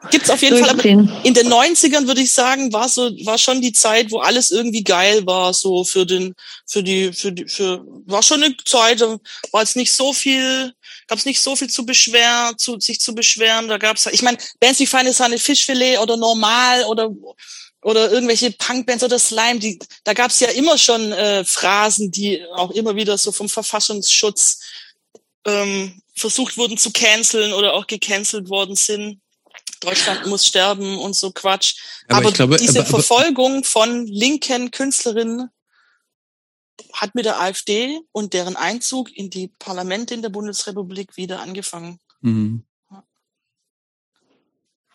gibt's 0.10 0.30
auf 0.30 0.42
jeden 0.42 0.60
Fall. 0.60 0.70
Aber 0.70 0.84
in 0.84 1.34
den 1.34 1.48
90ern 1.48 2.08
würde 2.08 2.22
ich 2.22 2.32
sagen, 2.32 2.74
war 2.74 2.90
so, 2.90 3.12
war 3.26 3.38
schon 3.38 3.62
die 3.62 3.74
Zeit, 3.74 4.12
wo 4.12 4.18
alles 4.18 4.50
irgendwie 4.50 4.84
geil 4.84 5.26
war, 5.28 5.54
so 5.54 5.84
für 5.84 6.06
den, 6.06 6.34
für 6.66 6.82
die, 6.82 7.14
für 7.14 7.32
die, 7.32 7.48
für, 7.48 7.84
war 8.06 8.24
schon 8.24 8.42
eine 8.42 8.56
Zeit, 8.66 9.02
war 9.02 9.62
jetzt 9.62 9.76
nicht 9.76 9.94
so 9.94 10.14
viel, 10.14 10.74
gab 11.08 11.20
es 11.20 11.26
nicht 11.26 11.42
so 11.42 11.56
viel 11.56 11.70
zu 11.70 11.86
beschweren, 11.86 12.58
zu, 12.58 12.80
sich 12.80 13.00
zu 13.00 13.14
beschweren. 13.14 13.68
Da 13.68 13.78
gab's, 13.78 14.08
ich 14.12 14.24
meine, 14.24 14.38
Bands 14.60 14.80
wie 14.80 14.88
Feine 14.88 15.14
Sahne 15.14 15.38
Fischfilet 15.38 16.00
oder 16.00 16.18
Normal 16.18 16.84
oder 16.86 17.12
oder 17.88 18.12
irgendwelche 18.12 18.52
Punkbands 18.52 19.02
oder 19.02 19.18
Slime, 19.18 19.60
die, 19.60 19.80
da 20.04 20.14
gab 20.14 20.32
es 20.32 20.42
ja 20.42 20.50
immer 20.50 20.78
schon 20.78 21.14
äh, 21.14 21.46
Phrasen, 21.46 22.12
die 22.12 22.44
auch 22.48 22.72
immer 22.72 22.98
wieder 22.98 23.18
so 23.18 23.32
vom 23.32 23.48
Verfassungsschutz 23.48 24.60
ähm, 25.46 26.02
versucht 26.14 26.58
wurden 26.58 26.78
zu 26.78 26.92
canceln 26.92 27.54
oder 27.54 27.74
auch 27.76 27.88
gecancelt 27.88 28.50
worden 28.50 28.76
sind. 28.76 29.22
Deutschland 29.80 30.26
muss 30.26 30.46
sterben 30.46 30.98
und 30.98 31.16
so 31.16 31.32
Quatsch. 31.32 31.76
Aber, 32.10 32.18
aber 32.18 32.32
glaube, 32.34 32.58
diese 32.58 32.82
aber, 32.82 32.90
aber, 32.90 32.90
Verfolgung 32.90 33.64
von 33.64 34.06
linken 34.06 34.70
Künstlerinnen 34.72 35.50
hat 36.92 37.16
mit 37.16 37.24
der 37.24 37.40
AfD 37.40 38.02
und 38.12 38.34
deren 38.34 38.58
Einzug 38.58 39.16
in 39.16 39.30
die 39.30 39.48
Parlamente 39.60 40.14
in 40.14 40.22
der 40.22 40.30
Bundesrepublik 40.30 41.16
wieder 41.16 41.40
angefangen. 41.40 42.02
Mhm. 42.20 42.66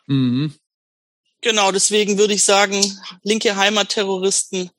Mhm. 0.06 0.54
Genau, 1.42 1.72
deswegen 1.72 2.18
würde 2.18 2.34
ich 2.34 2.44
sagen, 2.44 2.80
linke 3.22 3.56
Heimatterroristen, 3.56 4.70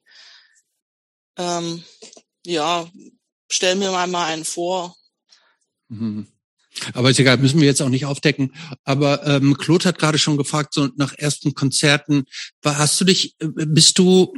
ähm, 1.37 1.83
ja, 2.45 2.89
stellen 3.51 3.79
mir 3.79 3.91
mal, 3.91 4.25
einen 4.25 4.45
vor. 4.45 4.95
Mhm. 5.89 6.27
Aber 6.93 7.11
ist 7.11 7.19
egal, 7.19 7.37
müssen 7.37 7.59
wir 7.59 7.67
jetzt 7.67 7.81
auch 7.81 7.89
nicht 7.89 8.05
aufdecken. 8.05 8.55
Aber 8.83 9.27
ähm, 9.27 9.57
Claude 9.57 9.85
hat 9.85 9.99
gerade 9.99 10.17
schon 10.17 10.37
gefragt, 10.37 10.73
so 10.73 10.89
nach 10.95 11.13
ersten 11.13 11.53
Konzerten, 11.53 12.25
war, 12.61 12.77
hast 12.77 12.99
du 12.99 13.05
dich, 13.05 13.35
äh, 13.39 13.47
bist 13.47 13.99
du 13.99 14.33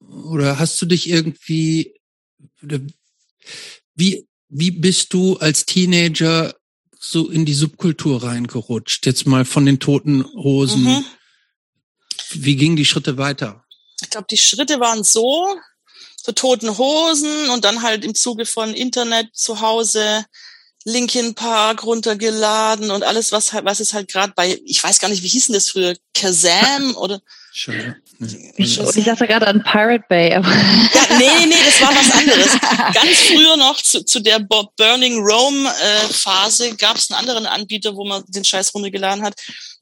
oder 0.00 0.58
hast 0.58 0.80
du 0.80 0.86
dich 0.86 1.08
irgendwie, 1.08 1.94
wie, 3.94 4.26
wie 4.48 4.70
bist 4.70 5.12
du 5.12 5.36
als 5.36 5.66
Teenager 5.66 6.54
so 6.98 7.28
in 7.28 7.44
die 7.44 7.54
Subkultur 7.54 8.22
reingerutscht? 8.22 9.04
Jetzt 9.06 9.26
mal 9.26 9.44
von 9.44 9.66
den 9.66 9.78
toten 9.78 10.24
Hosen. 10.24 10.84
Mhm. 10.84 11.04
Wie 12.42 12.56
gingen 12.56 12.76
die 12.76 12.84
Schritte 12.84 13.18
weiter? 13.18 13.64
Ich 14.02 14.10
glaube, 14.10 14.26
die 14.30 14.36
Schritte 14.36 14.80
waren 14.80 15.04
so, 15.04 15.56
so 16.16 16.32
toten 16.32 16.76
Hosen 16.76 17.50
und 17.50 17.64
dann 17.64 17.82
halt 17.82 18.04
im 18.04 18.14
Zuge 18.14 18.46
von 18.46 18.74
Internet 18.74 19.28
zu 19.34 19.60
Hause 19.60 20.24
Linkin 20.84 21.34
Park 21.34 21.84
runtergeladen 21.84 22.90
und 22.90 23.02
alles, 23.04 23.32
was 23.32 23.54
halt, 23.54 23.64
was 23.64 23.80
ist 23.80 23.94
halt 23.94 24.08
gerade 24.08 24.34
bei, 24.36 24.60
ich 24.66 24.84
weiß 24.84 24.98
gar 24.98 25.08
nicht, 25.08 25.22
wie 25.22 25.28
hießen 25.28 25.54
das 25.54 25.70
früher, 25.70 25.96
Kazam 26.12 26.94
oder 26.96 27.20
Schön. 27.56 27.94
Ich, 28.56 28.80
ich 28.80 29.04
dachte 29.04 29.28
gerade 29.28 29.46
an 29.46 29.62
Pirate 29.62 30.04
Bay. 30.08 30.34
Aber 30.34 30.48
ja, 30.48 31.18
nee, 31.18 31.46
nee, 31.46 31.54
das 31.64 31.80
war 31.80 31.94
was 31.94 32.10
anderes. 32.10 32.50
Ganz 32.94 33.18
früher 33.28 33.56
noch 33.56 33.80
zu, 33.80 34.04
zu 34.04 34.18
der 34.18 34.40
Burning 34.40 35.20
Rome 35.20 35.68
äh, 35.68 36.12
Phase 36.12 36.74
gab 36.74 36.96
es 36.96 37.12
einen 37.12 37.20
anderen 37.20 37.46
Anbieter, 37.46 37.94
wo 37.94 38.04
man 38.04 38.24
den 38.26 38.44
Scheiß 38.44 38.74
runtergeladen 38.74 39.22
hat. 39.22 39.34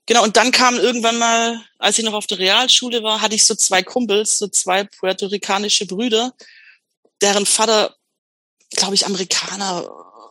Genau, 0.06 0.24
und 0.24 0.36
dann 0.36 0.50
kam 0.50 0.78
irgendwann 0.78 1.18
mal, 1.18 1.64
als 1.78 1.98
ich 1.98 2.04
noch 2.04 2.14
auf 2.14 2.26
der 2.26 2.38
Realschule 2.38 3.02
war, 3.02 3.20
hatte 3.20 3.36
ich 3.36 3.44
so 3.44 3.54
zwei 3.54 3.82
Kumpels, 3.82 4.38
so 4.38 4.48
zwei 4.48 4.84
puerto-ricanische 4.84 5.86
Brüder, 5.86 6.34
deren 7.20 7.46
Vater, 7.46 7.96
glaube 8.70 8.94
ich, 8.94 9.06
Amerikaner, 9.06 9.88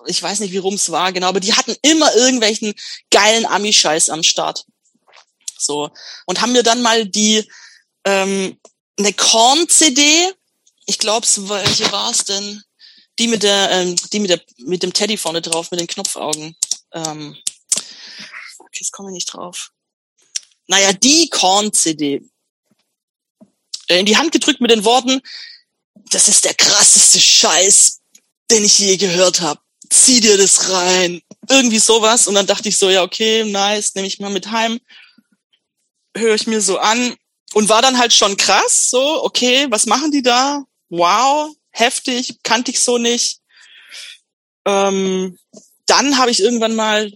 ich 0.08 0.22
weiß 0.22 0.42
nicht, 0.42 0.52
wie 0.52 0.58
rum 0.58 0.74
es 0.74 0.92
war, 0.92 1.14
genau, 1.14 1.28
aber 1.28 1.40
die 1.40 1.54
hatten 1.54 1.76
immer 1.84 2.14
irgendwelchen 2.16 2.74
geilen 3.12 3.46
Ami-Scheiß 3.46 4.10
am 4.10 4.24
Start. 4.24 4.66
So. 5.58 5.90
Und 6.26 6.42
haben 6.42 6.52
mir 6.52 6.64
dann 6.64 6.82
mal 6.82 7.06
die, 7.06 7.50
ähm, 8.06 8.60
eine 8.98 9.14
Korn-CD, 9.14 10.34
ich 10.86 10.98
glaube, 10.98 11.26
welche 11.26 11.92
war 11.92 12.12
es 12.12 12.26
denn? 12.26 12.62
Die 13.20 13.28
mit 13.28 13.44
der, 13.44 13.72
ähm, 13.72 13.96
die 14.12 14.20
mit 14.20 14.30
der, 14.30 14.42
mit 14.58 14.84
dem 14.84 14.94
Teddy 14.94 15.18
vorne 15.18 15.42
drauf, 15.42 15.72
mit 15.72 15.80
den 15.80 15.88
Knopfaugen. 15.88 16.56
Ähm, 16.94 17.38
jetzt 18.80 18.92
komme 18.92 19.10
ich 19.10 19.16
nicht 19.16 19.34
drauf. 19.34 19.72
Naja, 20.68 20.94
die 20.94 21.30
Korn-CD. 21.30 22.22
Äh, 23.88 24.00
in 24.00 24.06
die 24.06 24.18
Hand 24.18 24.32
gedrückt 24.32 24.62
mit 24.62 24.72
den 24.72 24.86
Worten, 24.86 25.22
das 26.12 26.28
ist 26.28 26.46
der 26.46 26.54
krasseste 26.54 27.20
Scheiß, 27.20 28.00
den 28.50 28.64
ich 28.64 28.80
je 28.80 28.98
gehört 28.98 29.42
habe. 29.42 29.60
Zieh 29.90 30.20
dir 30.20 30.38
das 30.38 30.70
rein. 30.70 31.22
Irgendwie 31.50 31.80
sowas. 31.80 32.28
Und 32.28 32.36
dann 32.36 32.48
dachte 32.48 32.70
ich 32.70 32.78
so, 32.78 32.90
ja, 32.90 33.04
okay, 33.04 33.44
nice, 33.44 33.96
nehme 33.96 34.08
ich 34.08 34.20
mal 34.20 34.30
mit 34.30 34.52
heim. 34.52 34.80
Höre 36.16 36.36
ich 36.36 36.48
mir 36.48 36.62
so 36.62 36.78
an. 36.78 37.16
Und 37.54 37.68
war 37.68 37.82
dann 37.82 37.98
halt 37.98 38.14
schon 38.14 38.38
krass, 38.38 38.90
so, 38.90 39.24
okay, 39.24 39.68
was 39.70 39.86
machen 39.86 40.12
die 40.12 40.22
da? 40.22 40.64
Wow, 40.88 41.54
heftig, 41.72 42.40
kannte 42.44 42.72
ich 42.72 42.80
so 42.80 42.98
nicht. 42.98 43.42
Ähm, 44.66 45.38
dann 45.86 46.18
habe 46.18 46.32
ich 46.32 46.40
irgendwann 46.40 46.76
mal 46.76 47.12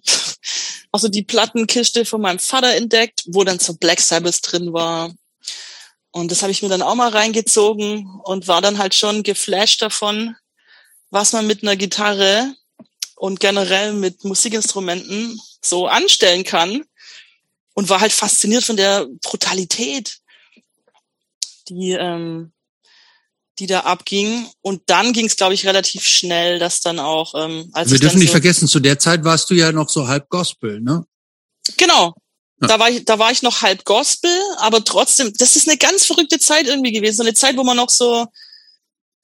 auch 0.95 0.99
so 0.99 1.09
die 1.09 1.23
Plattenkiste 1.23 2.05
von 2.05 2.21
meinem 2.21 2.39
Vater 2.39 2.73
entdeckt, 2.73 3.23
wo 3.27 3.43
dann 3.43 3.59
so 3.59 3.73
Black 3.75 3.99
Sabbath 3.99 4.39
drin 4.41 4.71
war. 4.71 5.13
Und 6.11 6.31
das 6.31 6.41
habe 6.41 6.51
ich 6.51 6.61
mir 6.61 6.69
dann 6.69 6.81
auch 6.81 6.95
mal 6.95 7.09
reingezogen 7.09 8.09
und 8.23 8.47
war 8.47 8.61
dann 8.61 8.77
halt 8.77 8.95
schon 8.95 9.21
geflasht 9.23 9.81
davon, 9.81 10.35
was 11.09 11.33
man 11.33 11.45
mit 11.45 11.63
einer 11.63 11.75
Gitarre 11.75 12.55
und 13.17 13.41
generell 13.41 13.91
mit 13.91 14.23
Musikinstrumenten 14.23 15.39
so 15.61 15.87
anstellen 15.87 16.45
kann. 16.45 16.85
Und 17.73 17.89
war 17.89 17.99
halt 17.99 18.13
fasziniert 18.13 18.63
von 18.63 18.77
der 18.77 19.05
Brutalität, 19.21 20.19
die 21.67 21.91
ähm, 21.91 22.53
die 23.59 23.67
da 23.67 23.81
abging. 23.81 24.47
Und 24.61 24.83
dann 24.87 25.13
ging 25.13 25.25
es, 25.25 25.35
glaube 25.35 25.53
ich, 25.53 25.65
relativ 25.65 26.03
schnell, 26.03 26.59
dass 26.59 26.81
dann 26.81 26.99
auch. 26.99 27.33
Ähm, 27.35 27.69
als 27.73 27.91
Wir 27.91 27.99
dürfen 27.99 28.19
nicht 28.19 28.29
so 28.29 28.33
vergessen, 28.33 28.67
zu 28.67 28.79
der 28.79 28.99
Zeit 28.99 29.23
warst 29.23 29.49
du 29.49 29.53
ja 29.53 29.71
noch 29.71 29.89
so 29.89 30.07
halb 30.07 30.29
Gospel, 30.29 30.81
ne? 30.81 31.05
Genau. 31.77 32.13
Ja. 32.61 32.67
Da 32.67 32.79
war 32.79 32.89
ich, 32.89 33.05
da 33.05 33.19
war 33.19 33.31
ich 33.31 33.41
noch 33.41 33.61
halb 33.61 33.83
Gospel, 33.83 34.31
aber 34.57 34.83
trotzdem, 34.83 35.33
das 35.37 35.55
ist 35.55 35.67
eine 35.67 35.77
ganz 35.77 36.05
verrückte 36.05 36.39
Zeit 36.39 36.67
irgendwie 36.67 36.93
gewesen. 36.93 37.17
So 37.17 37.23
eine 37.23 37.33
Zeit, 37.33 37.57
wo 37.57 37.63
man 37.63 37.77
noch 37.77 37.89
so, 37.89 38.27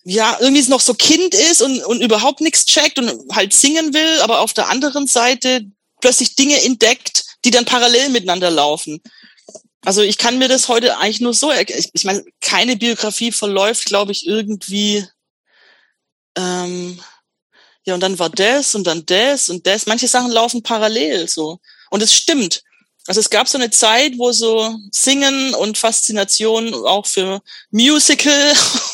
ja, 0.04 0.38
irgendwie 0.40 0.68
noch 0.70 0.82
so 0.82 0.94
Kind 0.94 1.34
ist 1.34 1.62
und, 1.62 1.84
und 1.84 2.02
überhaupt 2.02 2.42
nichts 2.42 2.66
checkt 2.66 3.00
und 3.00 3.12
halt 3.34 3.54
singen 3.54 3.94
will, 3.94 4.22
aber 4.22 4.40
auf 4.40 4.54
der 4.54 4.70
anderen 4.70 5.08
Seite 5.08 5.62
plötzlich 6.02 6.36
Dinge 6.36 6.62
entdeckt, 6.64 7.24
die 7.46 7.52
dann 7.52 7.66
parallel 7.66 8.10
miteinander 8.10 8.50
laufen. 8.50 9.02
Also 9.84 10.02
ich 10.02 10.18
kann 10.18 10.38
mir 10.38 10.48
das 10.48 10.68
heute 10.68 10.98
eigentlich 10.98 11.22
nur 11.22 11.34
so, 11.34 11.52
ich, 11.52 11.90
ich 11.94 12.04
meine, 12.04 12.24
keine 12.40 12.78
Biografie 12.78 13.32
verläuft, 13.32 13.86
glaube 13.86 14.12
ich, 14.12 14.28
irgendwie. 14.28 15.06
Ähm, 16.38 17.00
ja, 17.84 17.96
und 17.96 18.02
dann 18.02 18.20
war 18.20 18.30
das 18.30 18.76
und 18.76 18.86
dann 18.86 19.06
das 19.06 19.50
und 19.50 19.66
das. 19.66 19.88
Manche 19.88 20.08
Sachen 20.08 20.32
laufen 20.32 20.62
parallel 20.62 21.28
so. 21.28 21.60
Und 21.90 22.04
es 22.04 22.14
stimmt. 22.14 22.62
Also 23.08 23.20
es 23.20 23.32
gab 23.32 23.48
so 23.48 23.58
eine 23.58 23.72
Zeit, 23.72 24.14
wo 24.18 24.32
so 24.32 24.78
Singen 24.92 25.56
und 25.56 25.80
Faszination 25.80 26.74
auch 26.86 27.08
für 27.08 27.42
Musical 27.72 28.54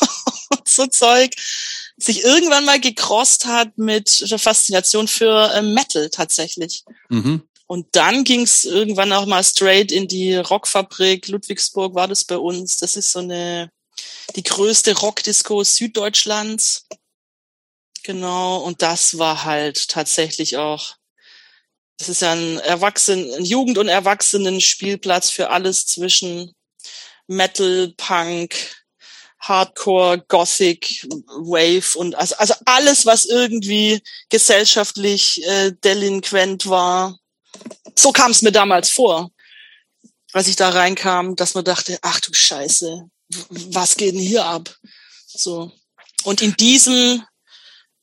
und 0.49 0.67
so 0.67 0.87
Zeug 0.87 1.33
sich 1.97 2.23
irgendwann 2.23 2.63
mal 2.63 2.79
gecrossed 2.79 3.45
hat 3.45 3.77
mit 3.77 4.29
der 4.29 4.39
Faszination 4.39 5.07
für 5.07 5.51
äh, 5.53 5.61
Metal 5.61 6.09
tatsächlich. 6.09 6.83
Mhm. 7.09 7.41
Und 7.67 7.87
dann 7.91 8.23
ging's 8.23 8.63
irgendwann 8.63 9.11
auch 9.11 9.25
mal 9.25 9.43
straight 9.43 9.91
in 9.91 10.07
die 10.07 10.35
Rockfabrik. 10.35 11.27
Ludwigsburg 11.27 11.93
war 11.95 12.07
das 12.07 12.23
bei 12.23 12.37
uns. 12.37 12.77
Das 12.77 12.95
ist 12.95 13.11
so 13.11 13.19
eine, 13.19 13.71
die 14.35 14.43
größte 14.43 14.97
Rockdisco 14.97 15.63
Süddeutschlands. 15.63 16.87
Genau. 18.03 18.59
Und 18.59 18.81
das 18.81 19.17
war 19.17 19.43
halt 19.43 19.89
tatsächlich 19.89 20.55
auch, 20.55 20.95
das 21.97 22.07
ist 22.07 22.21
ja 22.21 22.31
ein 22.31 22.59
Erwachsenen, 22.59 23.33
ein 23.33 23.43
Jugend- 23.43 23.77
und 23.77 23.89
Erwachsenen-Spielplatz 23.89 25.29
für 25.29 25.49
alles 25.49 25.85
zwischen 25.87 26.53
Metal, 27.27 27.93
Punk, 27.97 28.55
Hardcore, 29.39 30.23
Gothic, 30.27 31.05
Wave 31.27 31.97
und 31.97 32.15
also, 32.15 32.35
also 32.37 32.53
alles, 32.65 33.05
was 33.05 33.25
irgendwie 33.25 34.01
gesellschaftlich 34.29 35.45
äh, 35.45 35.73
delinquent 35.83 36.69
war. 36.69 37.19
So 37.95 38.11
kam 38.11 38.31
es 38.31 38.41
mir 38.41 38.51
damals 38.51 38.89
vor, 38.89 39.31
als 40.33 40.47
ich 40.47 40.55
da 40.55 40.69
reinkam, 40.69 41.35
dass 41.35 41.55
man 41.55 41.65
dachte, 41.65 41.97
ach 42.01 42.19
du 42.19 42.33
Scheiße, 42.33 43.09
was 43.71 43.95
geht 43.95 44.13
denn 44.13 44.21
hier 44.21 44.45
ab? 44.45 44.75
So. 45.25 45.71
Und 46.23 46.41
in 46.41 46.55
diesem, 46.55 47.23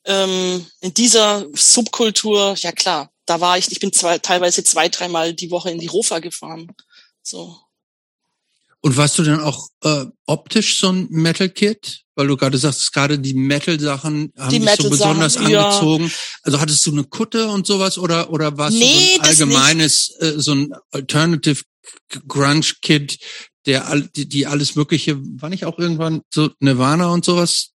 ähm, 0.05 0.67
in 0.81 0.95
dieser 0.95 1.47
Subkultur, 1.55 2.55
ja 2.59 2.73
klar, 2.73 3.11
da 3.27 3.41
war 3.41 3.59
ich, 3.59 3.71
ich 3.71 3.81
bin 3.81 3.93
zwei, 3.93 4.19
teilweise 4.19 4.65
zwei, 4.65 4.89
dreimal 4.89 5.35
die 5.35 5.51
Woche 5.51 5.71
in 5.71 5.79
die 5.79 5.87
Rofa 5.87 6.19
gefahren. 6.19 6.71
So. 7.23 7.59
Und 8.81 8.97
warst 8.97 9.19
du 9.19 9.23
denn 9.23 9.41
auch 9.41 9.69
äh, 9.83 10.05
optisch 10.27 10.79
so 10.79 10.91
ein 10.91 11.07
Metal-Kid? 11.11 12.04
Weil 12.17 12.29
du 12.29 12.37
gerade 12.37 12.59
sagst, 12.59 12.93
gerade 12.93 13.19
die 13.19 13.35
Metal-Sachen 13.35 14.33
haben 14.39 14.51
die 14.51 14.59
dich 14.59 14.65
Metal 14.65 14.85
so 14.85 14.91
besonders 14.91 15.37
angezogen. 15.37 16.07
Ja. 16.07 16.13
Also 16.43 16.61
hattest 16.61 16.87
du 16.87 16.93
eine 16.93 17.05
Kutte 17.05 17.49
und 17.49 17.67
sowas 17.67 17.99
oder 17.99 18.31
oder 18.31 18.57
warst 18.57 18.77
nee, 18.77 19.17
du 19.17 19.17
so 19.17 19.21
ein 19.21 19.27
allgemeines, 19.29 20.11
äh, 20.21 20.35
so 20.37 20.53
ein 20.53 20.73
Alternative 20.93 21.63
Grunge-Kid, 22.29 23.19
der 23.67 23.89
all, 23.89 24.03
die, 24.15 24.29
die 24.29 24.47
alles 24.47 24.77
Mögliche, 24.77 25.19
war 25.41 25.49
nicht 25.49 25.65
auch 25.65 25.79
irgendwann 25.79 26.23
so 26.33 26.51
Nirvana 26.61 27.09
und 27.09 27.25
sowas? 27.25 27.71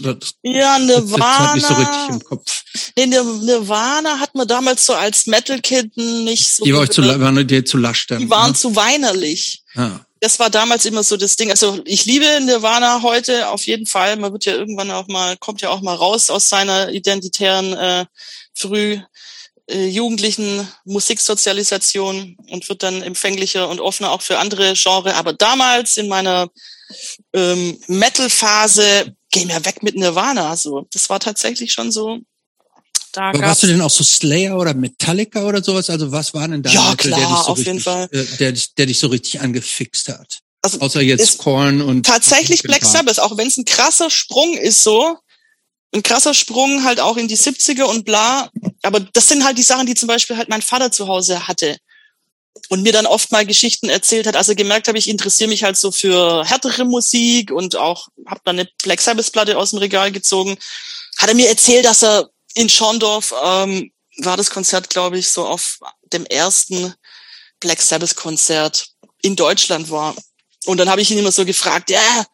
Das, 0.00 0.34
ja, 0.42 0.78
Nirvana. 0.78 1.38
Halt 1.38 1.54
nicht 1.56 1.66
so 1.66 1.74
richtig 1.74 2.08
im 2.08 2.20
Kopf. 2.20 2.62
Nee, 2.96 3.06
Nirvana 3.06 4.20
hat 4.20 4.34
man 4.34 4.48
damals 4.48 4.86
so 4.86 4.94
als 4.94 5.26
Metal-Kid 5.26 5.96
nicht 5.96 6.48
so. 6.48 6.64
Die 6.64 6.72
war 6.72 6.80
euch 6.80 6.90
zu, 6.90 7.02
waren 7.02 7.46
dir 7.46 7.64
zu 7.64 7.76
lasch 7.76 8.06
dann. 8.06 8.20
Die 8.20 8.30
waren 8.30 8.52
ne? 8.52 8.56
zu 8.56 8.74
weinerlich. 8.74 9.61
Ah 9.74 10.00
das 10.22 10.38
war 10.38 10.50
damals 10.50 10.84
immer 10.84 11.02
so 11.02 11.16
das 11.16 11.34
Ding. 11.34 11.50
Also 11.50 11.80
ich 11.84 12.04
liebe 12.04 12.24
Nirvana 12.42 13.02
heute 13.02 13.48
auf 13.48 13.66
jeden 13.66 13.86
Fall. 13.86 14.16
Man 14.16 14.32
wird 14.32 14.44
ja 14.44 14.52
irgendwann 14.52 14.92
auch 14.92 15.08
mal, 15.08 15.36
kommt 15.36 15.62
ja 15.62 15.70
auch 15.70 15.80
mal 15.80 15.96
raus 15.96 16.30
aus 16.30 16.48
seiner 16.48 16.90
identitären 16.90 17.72
äh, 17.72 18.06
früh 18.54 19.00
äh, 19.66 19.86
jugendlichen 19.88 20.68
Musiksozialisation 20.84 22.36
und 22.50 22.68
wird 22.68 22.84
dann 22.84 23.02
empfänglicher 23.02 23.68
und 23.68 23.80
offener 23.80 24.12
auch 24.12 24.22
für 24.22 24.38
andere 24.38 24.74
Genre. 24.74 25.16
Aber 25.16 25.32
damals 25.32 25.96
in 25.96 26.06
meiner 26.06 26.48
ähm, 27.32 27.80
Metal-Phase, 27.88 29.16
geh 29.32 29.44
mir 29.44 29.64
weg 29.64 29.82
mit 29.82 29.96
Nirvana. 29.96 30.54
So, 30.56 30.86
das 30.92 31.10
war 31.10 31.18
tatsächlich 31.18 31.72
schon 31.72 31.90
so 31.90 32.20
da 33.12 33.22
Aber 33.30 33.40
warst 33.40 33.62
du 33.62 33.66
denn 33.66 33.80
auch 33.80 33.90
so 33.90 34.02
Slayer 34.02 34.56
oder 34.58 34.74
Metallica 34.74 35.44
oder 35.44 35.62
sowas? 35.62 35.90
Also 35.90 36.10
was 36.10 36.32
war 36.34 36.48
denn 36.48 36.62
da, 36.62 36.70
ja, 36.70 36.94
klar, 36.96 37.20
der, 37.20 37.28
dich 37.28 37.36
so 37.36 37.42
auf 37.42 37.58
richtig, 37.58 37.66
jeden 37.66 37.80
Fall. 37.80 38.08
Äh, 38.10 38.24
der, 38.38 38.52
der 38.78 38.86
dich 38.86 38.98
so 38.98 39.08
richtig 39.08 39.40
angefixt 39.40 40.08
hat? 40.08 40.40
Also 40.62 40.78
Außer 40.80 41.00
jetzt 41.00 41.38
Korn 41.38 41.80
und 41.80 42.06
tatsächlich 42.06 42.62
Black 42.62 42.84
Sabbath, 42.84 43.18
auch 43.18 43.36
wenn 43.36 43.48
es 43.48 43.56
ein 43.56 43.64
krasser 43.64 44.10
Sprung 44.10 44.56
ist, 44.56 44.84
so 44.84 45.18
ein 45.92 46.02
krasser 46.02 46.34
Sprung 46.34 46.84
halt 46.84 47.00
auch 47.00 47.16
in 47.16 47.28
die 47.28 47.36
70er 47.36 47.82
und 47.82 48.04
bla. 48.04 48.48
Aber 48.82 49.00
das 49.00 49.28
sind 49.28 49.44
halt 49.44 49.58
die 49.58 49.62
Sachen, 49.62 49.86
die 49.86 49.94
zum 49.94 50.06
Beispiel 50.06 50.36
halt 50.36 50.48
mein 50.48 50.62
Vater 50.62 50.90
zu 50.90 51.08
Hause 51.08 51.48
hatte 51.48 51.76
und 52.68 52.82
mir 52.82 52.92
dann 52.92 53.06
oft 53.06 53.32
mal 53.32 53.44
Geschichten 53.44 53.88
erzählt 53.88 54.26
hat. 54.26 54.36
Also 54.36 54.54
gemerkt 54.54 54.88
habe, 54.88 54.98
ich 54.98 55.08
interessiere 55.08 55.50
mich 55.50 55.64
halt 55.64 55.76
so 55.76 55.90
für 55.90 56.44
härtere 56.44 56.84
Musik 56.84 57.50
und 57.50 57.76
auch 57.76 58.08
habe 58.26 58.40
dann 58.44 58.58
eine 58.58 58.68
Black 58.82 59.00
Sabbath 59.00 59.32
Platte 59.32 59.58
aus 59.58 59.70
dem 59.70 59.80
Regal 59.80 60.12
gezogen. 60.12 60.56
Hat 61.18 61.28
er 61.28 61.34
mir 61.34 61.48
erzählt, 61.48 61.84
dass 61.84 62.02
er 62.02 62.30
in 62.54 62.68
Schorndorf 62.68 63.34
ähm, 63.42 63.92
war 64.18 64.36
das 64.36 64.50
Konzert, 64.50 64.90
glaube 64.90 65.18
ich, 65.18 65.30
so 65.30 65.46
auf 65.46 65.78
dem 66.12 66.26
ersten 66.26 66.94
Black 67.60 67.80
Sabbath 67.80 68.16
Konzert 68.16 68.86
in 69.22 69.36
Deutschland 69.36 69.90
war. 69.90 70.14
Und 70.66 70.78
dann 70.78 70.90
habe 70.90 71.00
ich 71.00 71.10
ihn 71.10 71.18
immer 71.18 71.32
so 71.32 71.44
gefragt, 71.44 71.90
ja, 71.90 72.26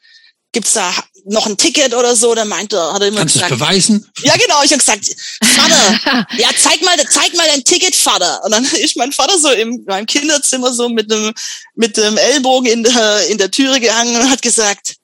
gibt's 0.52 0.72
da 0.72 0.92
noch 1.24 1.46
ein 1.46 1.56
Ticket 1.56 1.94
oder 1.94 2.16
so? 2.16 2.34
Dann 2.34 2.48
meinte 2.48 2.76
er, 2.76 2.92
hat 2.92 3.02
er 3.02 3.08
immer 3.08 3.18
Kannst 3.18 3.34
gesagt. 3.34 3.50
beweisen? 3.50 4.10
Ja, 4.22 4.34
genau. 4.36 4.62
Ich 4.62 4.72
habe 4.72 4.78
gesagt, 4.78 5.04
Vater, 5.44 6.26
ja, 6.38 6.48
zeig 6.60 6.82
mal, 6.82 6.96
zeig 7.08 7.34
mal 7.34 7.46
dein 7.46 7.64
Ticket, 7.64 7.94
Vater. 7.94 8.42
Und 8.44 8.52
dann 8.52 8.64
ist 8.64 8.96
mein 8.96 9.12
Vater 9.12 9.38
so 9.38 9.50
im 9.50 9.84
meinem 9.86 10.06
Kinderzimmer 10.06 10.72
so 10.72 10.88
mit 10.88 11.10
dem 11.10 11.32
mit 11.74 11.96
dem 11.96 12.16
Ellbogen 12.16 12.70
in 12.70 12.82
der 12.82 13.26
in 13.28 13.38
der 13.38 13.50
Türe 13.50 13.80
gehangen 13.80 14.16
und 14.16 14.30
hat 14.30 14.42
gesagt, 14.42 14.96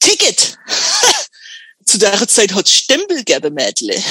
Ticket 0.00 0.58
zu 1.86 1.98
der 1.98 2.28
Zeit 2.28 2.52
hat 2.52 2.68
Stempel 2.68 3.18
gegeben, 3.18 3.54
Mädle. 3.54 3.94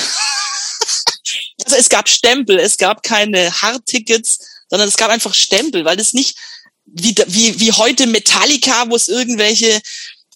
also 1.66 1.76
es 1.78 1.90
gab 1.90 2.10
Stempel, 2.10 2.58
es 2.60 2.78
gab 2.78 3.04
keine 3.04 3.52
Hardtickets, 3.62 4.40
sondern 4.70 4.88
es 4.88 4.98
gab 4.98 5.12
einfach 5.12 5.34
Stempel, 5.34 5.84
weil 5.86 5.98
das 5.98 6.14
nicht 6.14 6.38
wie, 6.86 7.14
wie, 7.28 7.60
wie 7.60 7.72
heute 7.72 8.08
Metallica, 8.08 8.90
wo 8.90 8.96
es 8.96 9.10
irgendwelche 9.10 9.82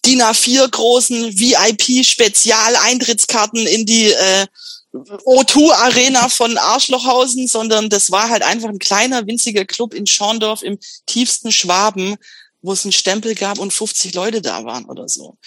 DIN 0.04 0.22
A4 0.22 0.68
großen 0.68 1.38
VIP-Spezial-Eintrittskarten 1.38 3.66
in 3.66 3.86
die 3.86 4.10
äh, 4.10 4.46
O2 4.92 5.72
Arena 5.72 6.28
von 6.28 6.58
Arschlochhausen, 6.58 7.46
sondern 7.46 7.88
das 7.90 8.10
war 8.10 8.28
halt 8.28 8.42
einfach 8.42 8.68
ein 8.68 8.80
kleiner, 8.80 9.26
winziger 9.26 9.64
Club 9.64 9.94
in 9.94 10.06
Schorndorf 10.06 10.62
im 10.62 10.78
tiefsten 11.06 11.52
Schwaben, 11.52 12.16
wo 12.62 12.72
es 12.72 12.84
einen 12.84 12.92
Stempel 12.92 13.34
gab 13.34 13.58
und 13.58 13.72
50 13.72 14.14
Leute 14.14 14.42
da 14.42 14.64
waren 14.64 14.84
oder 14.86 15.08
so. 15.08 15.38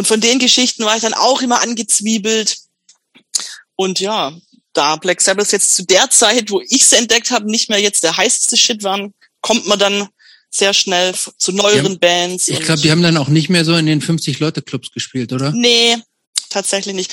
Und 0.00 0.06
von 0.06 0.22
den 0.22 0.38
Geschichten 0.38 0.86
war 0.86 0.96
ich 0.96 1.02
dann 1.02 1.12
auch 1.12 1.42
immer 1.42 1.60
angezwiebelt. 1.60 2.56
Und 3.76 4.00
ja, 4.00 4.32
da 4.72 4.96
Black 4.96 5.20
Sabbath 5.20 5.52
jetzt 5.52 5.76
zu 5.76 5.84
der 5.84 6.08
Zeit, 6.08 6.50
wo 6.50 6.62
ich 6.62 6.80
es 6.80 6.92
entdeckt 6.94 7.30
habe, 7.30 7.50
nicht 7.50 7.68
mehr 7.68 7.82
jetzt 7.82 8.02
der 8.02 8.16
heißeste 8.16 8.56
Shit 8.56 8.82
waren, 8.82 9.12
kommt 9.42 9.66
man 9.66 9.78
dann 9.78 10.08
sehr 10.50 10.72
schnell 10.72 11.14
zu 11.36 11.52
neueren 11.52 11.92
ja, 11.92 11.98
Bands. 11.98 12.48
Ich 12.48 12.60
glaube, 12.60 12.80
die 12.80 12.90
haben 12.90 13.02
dann 13.02 13.18
auch 13.18 13.28
nicht 13.28 13.50
mehr 13.50 13.62
so 13.66 13.76
in 13.76 13.84
den 13.84 14.00
50-Leute-Clubs 14.00 14.90
gespielt, 14.92 15.34
oder? 15.34 15.52
Nee, 15.52 15.98
tatsächlich 16.48 16.94
nicht. 16.94 17.12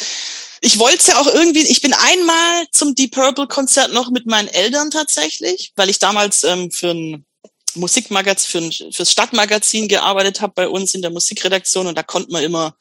Ich 0.61 0.79
wollte 0.79 0.99
es 0.99 1.07
ja 1.07 1.19
auch 1.19 1.27
irgendwie, 1.27 1.67
ich 1.67 1.81
bin 1.81 1.91
einmal 1.91 2.67
zum 2.71 2.95
Deep 2.95 3.15
Purple 3.15 3.47
Konzert 3.47 3.91
noch 3.91 4.11
mit 4.11 4.27
meinen 4.27 4.47
Eltern 4.47 4.91
tatsächlich, 4.91 5.73
weil 5.75 5.89
ich 5.89 5.99
damals 5.99 6.45
ähm, 6.45 6.71
für 6.71 6.91
ein 6.91 7.25
Musikmagazin, 7.75 8.71
für, 8.71 8.91
fürs 8.91 9.11
Stadtmagazin 9.11 9.87
gearbeitet 9.87 10.41
habe 10.41 10.53
bei 10.55 10.67
uns 10.67 10.93
in 10.95 11.01
der 11.01 11.11
Musikredaktion 11.11 11.87
und 11.87 11.97
da 11.97 12.03
konnte 12.03 12.31
man 12.31 12.43
immer 12.43 12.75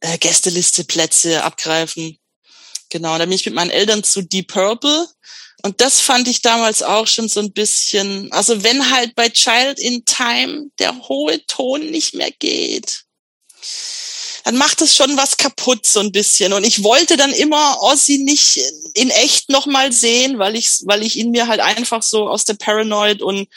äh, 0.00 0.18
Gästeliste 0.18 0.84
Plätze 0.84 1.42
abgreifen. 1.42 2.18
Genau, 2.90 3.18
da 3.18 3.24
bin 3.24 3.32
ich 3.32 3.46
mit 3.46 3.54
meinen 3.54 3.70
Eltern 3.70 4.04
zu 4.04 4.22
Deep 4.22 4.48
Purple 4.48 5.08
und 5.62 5.80
das 5.80 6.00
fand 6.00 6.28
ich 6.28 6.42
damals 6.42 6.82
auch 6.82 7.06
schon 7.06 7.28
so 7.28 7.40
ein 7.40 7.52
bisschen, 7.52 8.30
also 8.32 8.62
wenn 8.62 8.90
halt 8.90 9.14
bei 9.14 9.28
Child 9.28 9.78
in 9.78 10.04
Time 10.04 10.70
der 10.78 11.08
hohe 11.08 11.44
Ton 11.46 11.90
nicht 11.90 12.14
mehr 12.14 12.30
geht, 12.30 13.04
dann 14.44 14.56
macht 14.56 14.80
es 14.80 14.94
schon 14.94 15.16
was 15.16 15.36
kaputt 15.38 15.84
so 15.86 15.98
ein 15.98 16.12
bisschen. 16.12 16.52
Und 16.52 16.62
ich 16.62 16.84
wollte 16.84 17.16
dann 17.16 17.32
immer 17.32 17.82
Ozzy 17.82 18.18
nicht 18.18 18.60
in 18.94 19.10
echt 19.10 19.50
nochmal 19.50 19.92
sehen, 19.92 20.38
weil 20.38 20.54
ich, 20.54 20.70
weil 20.84 21.02
ich 21.02 21.16
ihn 21.16 21.32
mir 21.32 21.48
halt 21.48 21.58
einfach 21.58 22.02
so 22.04 22.28
aus 22.28 22.44
der 22.44 22.54
Paranoid 22.54 23.22
und 23.22 23.48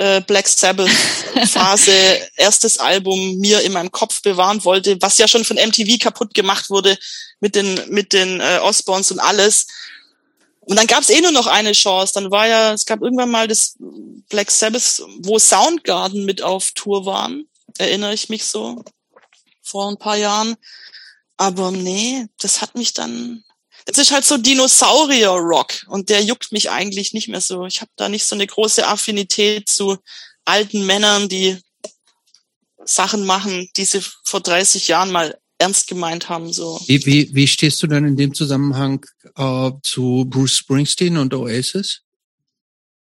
äh, 0.00 0.22
Black 0.22 0.48
Sabbath 0.48 0.88
Phase, 0.88 1.92
erstes 2.36 2.78
Album 2.78 3.36
mir 3.36 3.60
in 3.60 3.72
meinem 3.72 3.92
Kopf 3.92 4.22
bewahren 4.22 4.64
wollte, 4.64 4.96
was 5.02 5.18
ja 5.18 5.28
schon 5.28 5.44
von 5.44 5.58
MTV 5.58 5.98
kaputt 6.02 6.32
gemacht 6.32 6.70
wurde 6.70 6.98
mit 7.40 7.54
den 7.54 7.78
mit 7.90 8.14
den 8.14 8.40
äh, 8.40 8.60
Osborns 8.62 9.10
und 9.10 9.20
alles. 9.20 9.66
Und 10.60 10.78
dann 10.78 10.86
gab 10.86 11.02
es 11.02 11.10
eh 11.10 11.20
nur 11.20 11.32
noch 11.32 11.46
eine 11.46 11.72
Chance. 11.72 12.14
Dann 12.14 12.30
war 12.30 12.46
ja, 12.46 12.72
es 12.72 12.86
gab 12.86 13.02
irgendwann 13.02 13.30
mal 13.30 13.46
das 13.46 13.76
Black 14.30 14.50
Sabbath, 14.50 15.02
wo 15.18 15.38
Soundgarden 15.38 16.24
mit 16.24 16.40
auf 16.40 16.70
Tour 16.72 17.04
waren, 17.04 17.46
erinnere 17.76 18.14
ich 18.14 18.30
mich 18.30 18.44
so 18.44 18.82
vor 19.62 19.90
ein 19.90 19.98
paar 19.98 20.16
Jahren. 20.16 20.56
Aber 21.36 21.72
nee, 21.72 22.26
das 22.38 22.62
hat 22.62 22.74
mich 22.74 22.94
dann 22.94 23.44
es 23.86 23.98
ist 23.98 24.10
halt 24.12 24.24
so 24.24 24.36
Dinosaurier-Rock 24.36 25.86
und 25.88 26.08
der 26.08 26.22
juckt 26.22 26.52
mich 26.52 26.70
eigentlich 26.70 27.12
nicht 27.12 27.28
mehr 27.28 27.40
so. 27.40 27.66
Ich 27.66 27.80
habe 27.80 27.90
da 27.96 28.08
nicht 28.08 28.24
so 28.24 28.34
eine 28.34 28.46
große 28.46 28.86
Affinität 28.86 29.68
zu 29.68 29.98
alten 30.44 30.86
Männern, 30.86 31.28
die 31.28 31.58
Sachen 32.84 33.24
machen, 33.26 33.68
die 33.76 33.84
sie 33.84 34.00
vor 34.24 34.40
30 34.40 34.88
Jahren 34.88 35.10
mal 35.12 35.36
ernst 35.58 35.86
gemeint 35.88 36.28
haben. 36.28 36.52
So. 36.52 36.80
Wie, 36.86 37.04
wie, 37.06 37.34
wie 37.34 37.46
stehst 37.46 37.82
du 37.82 37.86
dann 37.86 38.04
in 38.06 38.16
dem 38.16 38.34
Zusammenhang 38.34 39.04
äh, 39.36 39.70
zu 39.82 40.24
Bruce 40.28 40.56
Springsteen 40.56 41.16
und 41.18 41.34
Oasis? 41.34 42.00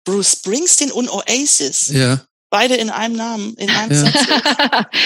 Bruce 0.05 0.33
Springsteen 0.33 0.93
und 0.93 1.09
Oasis. 1.09 1.89
Ja. 1.89 2.25
Beide 2.51 2.75
in 2.75 2.91
einem 2.91 3.17
Namen, 3.17 3.55
in 3.55 3.71
einem 3.71 3.93
Ja. 3.93 4.05
Satz. 4.13 4.27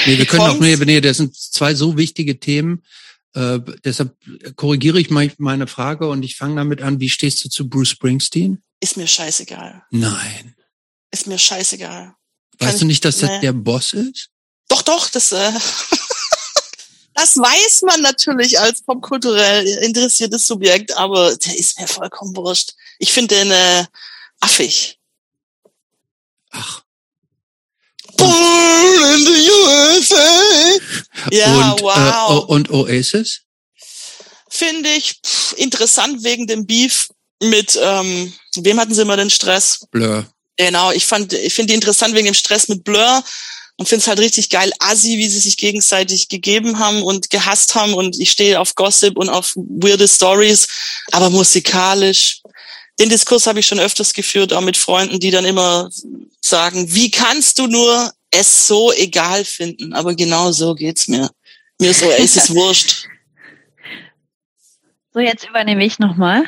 Nee, 0.06 0.18
wir 0.18 0.26
können 0.26 0.43
auch, 0.43 0.48
Kommt- 0.48 0.60
nee, 0.62 0.74
nee, 0.76 1.01
das 1.01 1.18
sind 1.18 1.36
zwei 1.36 1.74
so 1.76 1.97
wichtige 1.97 2.40
Themen. 2.40 2.82
Äh, 3.36 3.60
deshalb 3.84 4.16
korrigiere 4.56 4.98
ich 4.98 5.10
meine 5.10 5.66
Frage 5.66 6.08
und 6.08 6.22
ich 6.22 6.36
fange 6.36 6.56
damit 6.56 6.80
an, 6.80 7.00
wie 7.00 7.10
stehst 7.10 7.44
du 7.44 7.50
zu 7.50 7.68
Bruce 7.68 7.90
Springsteen? 7.90 8.62
Ist 8.80 8.96
mir 8.96 9.06
scheißegal. 9.06 9.84
Nein. 9.90 10.56
Ist 11.10 11.26
mir 11.26 11.38
scheißegal. 11.38 12.14
Weißt 12.58 12.70
Kann 12.70 12.80
du 12.80 12.86
nicht, 12.86 13.04
dass 13.04 13.18
das 13.18 13.28
nee. 13.28 13.40
der 13.40 13.52
Boss 13.52 13.92
ist? 13.92 14.30
Doch, 14.68 14.80
doch, 14.80 15.10
das, 15.10 15.32
äh, 15.32 15.52
das 17.14 17.36
weiß 17.36 17.82
man 17.82 18.00
natürlich 18.00 18.58
als 18.58 18.82
popkulturell 18.82 19.66
interessiertes 19.84 20.46
Subjekt, 20.46 20.96
aber 20.96 21.36
der 21.36 21.58
ist 21.58 21.78
mir 21.78 21.88
vollkommen 21.88 22.34
wurscht. 22.36 22.72
Ich 22.98 23.12
finde 23.12 23.34
den 23.34 23.50
äh, 23.50 23.84
affig. 24.40 24.98
Ach. 26.52 26.82
Born 28.16 29.14
in 29.14 29.26
the 29.26 29.50
USA. 29.50 30.96
Ja, 31.32 31.73
und, 31.73 31.82
wow. 31.82 32.31
Äh, 32.31 32.53
und 32.53 32.70
Oasis? 32.70 33.43
Finde 34.48 34.89
ich 34.90 35.15
pff, 35.24 35.55
interessant 35.57 36.24
wegen 36.24 36.47
dem 36.47 36.66
Beef 36.66 37.09
mit, 37.43 37.78
ähm, 37.82 38.32
wem 38.57 38.81
hatten 38.81 38.94
sie 38.94 39.03
immer 39.03 39.16
den 39.16 39.31
Stress? 39.31 39.86
Blur. 39.90 40.27
Genau, 40.57 40.90
ich 40.93 41.05
fand, 41.05 41.32
ich 41.35 41.53
finde 41.53 41.73
die 41.73 41.74
interessant 41.74 42.15
wegen 42.15 42.27
dem 42.27 42.35
Stress 42.35 42.69
mit 42.69 42.82
Blur 42.82 43.23
und 43.77 43.89
finde 43.89 44.01
es 44.01 44.09
halt 44.09 44.20
richtig 44.20 44.48
geil, 44.48 44.73
assi, 44.78 45.19
wie 45.19 45.28
sie 45.28 45.39
sich 45.39 45.57
gegenseitig 45.57 46.28
gegeben 46.28 46.78
haben 46.78 47.03
und 47.03 47.28
gehasst 47.28 47.74
haben 47.74 47.93
und 47.93 48.19
ich 48.19 48.31
stehe 48.31 48.59
auf 48.59 48.74
Gossip 48.74 49.19
und 49.19 49.28
auf 49.28 49.53
weirde 49.55 50.09
Stories, 50.09 50.66
aber 51.12 51.28
musikalisch. 51.28 52.40
Den 52.98 53.09
Diskurs 53.10 53.47
habe 53.47 53.60
ich 53.60 53.66
schon 53.66 53.81
öfters 53.81 54.14
geführt, 54.14 54.52
auch 54.52 54.62
mit 54.62 54.77
Freunden, 54.77 55.20
die 55.20 55.31
dann 55.31 55.44
immer 55.44 55.90
sagen, 56.40 56.94
wie 56.94 57.10
kannst 57.10 57.59
du 57.59 57.66
nur 57.66 58.12
es 58.31 58.66
so 58.66 58.93
egal 58.93 59.44
finden? 59.44 59.93
Aber 59.93 60.14
genau 60.14 60.52
so 60.52 60.74
geht's 60.74 61.09
mir. 61.09 61.31
Mir 61.78 61.90
ist 61.90 62.02
Oasis 62.02 62.51
wurscht. 62.55 63.06
So, 65.12 65.20
jetzt 65.20 65.48
übernehme 65.48 65.85
ich 65.85 65.98
nochmal. 65.98 66.44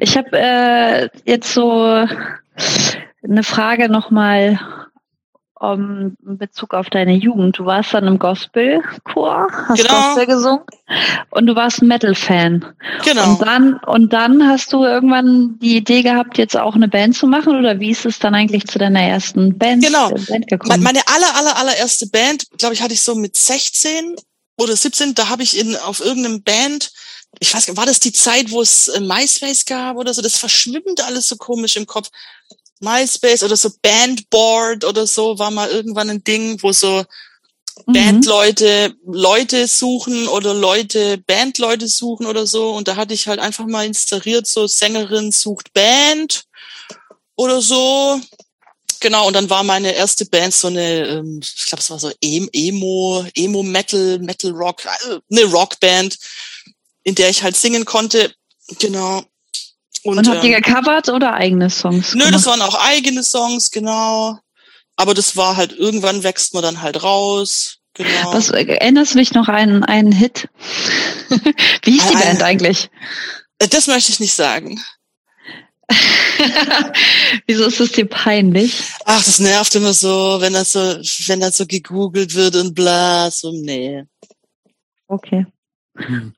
Ich 0.00 0.16
habe 0.16 0.30
äh, 0.32 1.08
jetzt 1.24 1.52
so 1.52 2.06
eine 3.22 3.42
Frage 3.42 3.88
nochmal 3.88 4.83
um, 5.72 6.16
in 6.26 6.38
Bezug 6.38 6.74
auf 6.74 6.90
deine 6.90 7.14
Jugend. 7.14 7.58
Du 7.58 7.64
warst 7.64 7.94
dann 7.94 8.06
im 8.06 8.18
Gospelchor, 8.18 9.48
hast 9.68 9.80
Genau. 9.82 10.06
Gospel 10.08 10.26
gesungen 10.26 10.60
und 11.30 11.46
du 11.46 11.54
warst 11.54 11.82
ein 11.82 11.88
Metal-Fan. 11.88 12.64
Genau. 13.04 13.30
Und 13.30 13.42
dann 13.42 13.74
und 13.86 14.12
dann 14.12 14.46
hast 14.48 14.72
du 14.72 14.84
irgendwann 14.84 15.58
die 15.60 15.76
Idee 15.76 16.02
gehabt, 16.02 16.38
jetzt 16.38 16.56
auch 16.56 16.74
eine 16.74 16.88
Band 16.88 17.16
zu 17.16 17.26
machen 17.26 17.56
oder 17.58 17.80
wie 17.80 17.90
ist 17.90 18.04
es 18.06 18.18
dann 18.18 18.34
eigentlich 18.34 18.66
zu 18.66 18.78
deiner 18.78 19.02
ersten 19.02 19.56
Band, 19.58 19.84
Genau. 19.84 20.10
äh, 20.10 20.14
Band 20.14 20.28
Me- 20.30 20.46
gekommen? 20.46 20.82
Meine 20.82 21.00
aller, 21.06 21.36
aller, 21.36 21.56
allererste 21.56 22.06
Band, 22.08 22.46
glaube 22.58 22.74
ich, 22.74 22.82
hatte 22.82 22.94
ich 22.94 23.02
so 23.02 23.14
mit 23.14 23.36
16 23.36 24.16
oder 24.56 24.76
17, 24.76 25.14
da 25.14 25.28
habe 25.28 25.42
ich 25.42 25.58
in, 25.58 25.74
auf 25.76 26.00
irgendeinem 26.04 26.42
Band, 26.42 26.92
ich 27.40 27.52
weiß 27.52 27.66
gar 27.66 27.72
nicht, 27.72 27.78
war 27.78 27.86
das 27.86 27.98
die 27.98 28.12
Zeit, 28.12 28.52
wo 28.52 28.60
es 28.62 28.88
äh, 28.88 29.00
MySpace 29.00 29.64
gab 29.64 29.96
oder 29.96 30.14
so? 30.14 30.22
Das 30.22 30.36
verschwimmt 30.38 31.04
alles 31.04 31.28
so 31.28 31.36
komisch 31.36 31.76
im 31.76 31.86
Kopf. 31.86 32.08
MySpace 32.84 33.42
oder 33.42 33.56
so 33.56 33.70
Bandboard 33.82 34.84
oder 34.84 35.06
so 35.06 35.38
war 35.38 35.50
mal 35.50 35.70
irgendwann 35.70 36.10
ein 36.10 36.22
Ding, 36.24 36.62
wo 36.62 36.72
so. 36.72 37.04
Bandleute 37.86 38.94
Leute 39.04 39.66
suchen 39.66 40.28
oder 40.28 40.54
Leute 40.54 41.18
Bandleute 41.18 41.88
suchen 41.88 42.24
oder 42.26 42.46
so. 42.46 42.70
Und 42.70 42.86
da 42.86 42.94
hatte 42.94 43.14
ich 43.14 43.26
halt 43.26 43.40
einfach 43.40 43.66
mal 43.66 43.84
installiert, 43.84 44.46
so 44.46 44.68
Sängerin 44.68 45.32
sucht 45.32 45.72
Band 45.72 46.44
oder 47.34 47.60
so. 47.60 48.20
Genau, 49.00 49.26
und 49.26 49.34
dann 49.34 49.50
war 49.50 49.64
meine 49.64 49.92
erste 49.92 50.24
Band 50.24 50.54
so 50.54 50.68
eine, 50.68 51.06
ähm, 51.08 51.40
ich 51.42 51.66
glaube, 51.66 51.82
es 51.82 51.90
war 51.90 51.98
so 51.98 52.12
Em- 52.22 52.48
Emo, 52.52 53.26
Emo 53.34 53.62
Metal, 53.62 54.18
Metal 54.20 54.52
Rock, 54.52 54.86
also 54.86 55.20
eine 55.30 55.44
Rockband, 55.44 56.16
in 57.02 57.14
der 57.16 57.28
ich 57.28 57.42
halt 57.42 57.56
singen 57.56 57.84
konnte. 57.84 58.32
Genau. 58.78 59.24
Und, 60.04 60.28
habt 60.28 60.44
ihr 60.44 60.56
ähm, 60.56 60.62
gecovert 60.62 61.08
oder 61.08 61.34
eigene 61.34 61.70
Songs? 61.70 62.12
Nö, 62.12 62.20
gemacht? 62.20 62.34
das 62.34 62.46
waren 62.46 62.60
auch 62.62 62.74
eigene 62.74 63.22
Songs, 63.22 63.70
genau. 63.70 64.38
Aber 64.96 65.14
das 65.14 65.36
war 65.36 65.56
halt, 65.56 65.72
irgendwann 65.72 66.22
wächst 66.22 66.54
man 66.54 66.62
dann 66.62 66.82
halt 66.82 67.02
raus. 67.02 67.78
Genau. 67.94 68.34
Was 68.34 68.50
äh, 68.50 68.64
erinnerst 68.64 69.14
du 69.14 69.18
dich 69.18 69.32
noch 69.32 69.48
an 69.48 69.82
einen 69.82 70.12
Hit? 70.12 70.48
Wie 71.82 71.92
hieß 71.92 72.08
die 72.08 72.16
Band 72.16 72.42
eigentlich? 72.42 72.90
Äh, 73.58 73.68
Das 73.68 73.86
möchte 73.86 74.12
ich 74.12 74.20
nicht 74.20 74.34
sagen. 74.34 74.82
Wieso 77.46 77.66
ist 77.66 77.80
es 77.80 77.92
dir 77.92 78.06
peinlich? 78.06 78.84
Ach, 79.04 79.22
das 79.22 79.38
nervt 79.38 79.74
immer 79.74 79.92
so, 79.92 80.40
wenn 80.40 80.52
das 80.52 80.72
so, 80.72 80.80
wenn 80.80 81.40
das 81.40 81.56
so 81.56 81.66
gegoogelt 81.66 82.34
wird 82.34 82.56
und 82.56 82.74
bla, 82.74 83.30
so, 83.30 83.52
nee. 83.52 84.04
Okay. 85.06 85.46
Hm. 85.96 86.34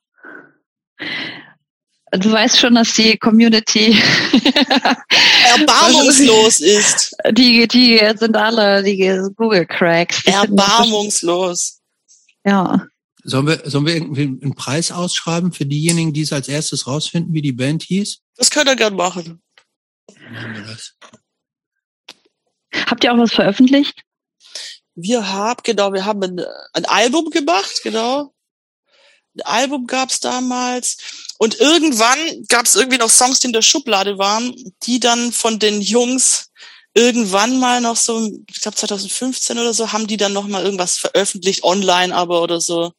Du 2.12 2.30
weißt 2.30 2.58
schon, 2.58 2.76
dass 2.76 2.94
die 2.94 3.18
Community, 3.18 4.00
Erbarmungslos 5.58 6.60
ist. 6.60 7.16
die, 7.32 7.66
die 7.66 8.00
sind 8.16 8.36
alle 8.36 8.82
die 8.82 8.96
Google 9.36 9.66
Cracks. 9.66 10.22
Die 10.22 10.30
Erbarmungslos. 10.30 11.80
Ja. 12.44 12.86
Sollen 13.24 13.48
wir, 13.48 13.68
sollen 13.68 13.86
wir 13.86 13.96
irgendwie 13.96 14.22
einen 14.22 14.54
Preis 14.54 14.92
ausschreiben 14.92 15.50
für 15.52 15.66
diejenigen, 15.66 16.12
die 16.12 16.22
es 16.22 16.32
als 16.32 16.46
erstes 16.46 16.86
rausfinden, 16.86 17.34
wie 17.34 17.42
die 17.42 17.52
Band 17.52 17.82
hieß? 17.82 18.20
Das 18.36 18.50
könnt 18.50 18.68
ihr 18.68 18.76
gern 18.76 18.94
machen. 18.94 19.42
Habt 22.72 23.02
ihr 23.02 23.12
auch 23.12 23.18
was 23.18 23.32
veröffentlicht? 23.32 24.04
Wir 24.94 25.28
haben, 25.28 25.60
genau, 25.64 25.92
wir 25.92 26.04
haben 26.04 26.22
ein, 26.22 26.40
ein 26.72 26.84
Album 26.84 27.30
gemacht, 27.30 27.80
genau. 27.82 28.32
Ein 29.34 29.42
Album 29.42 29.86
gab's 29.88 30.20
damals. 30.20 31.25
Und 31.38 31.60
irgendwann 31.60 32.44
gab's 32.48 32.74
irgendwie 32.74 32.98
noch 32.98 33.10
Songs, 33.10 33.40
die 33.40 33.48
in 33.48 33.52
der 33.52 33.62
Schublade 33.62 34.18
waren, 34.18 34.54
die 34.84 35.00
dann 35.00 35.32
von 35.32 35.58
den 35.58 35.80
Jungs 35.80 36.50
irgendwann 36.94 37.58
mal 37.58 37.80
noch 37.80 37.96
so, 37.96 38.30
ich 38.48 38.60
glaube 38.62 38.76
2015 38.76 39.58
oder 39.58 39.74
so, 39.74 39.92
haben 39.92 40.06
die 40.06 40.16
dann 40.16 40.32
noch 40.32 40.46
mal 40.46 40.64
irgendwas 40.64 40.96
veröffentlicht, 40.96 41.62
online 41.62 42.14
aber 42.14 42.42
oder 42.42 42.60
so, 42.60 42.92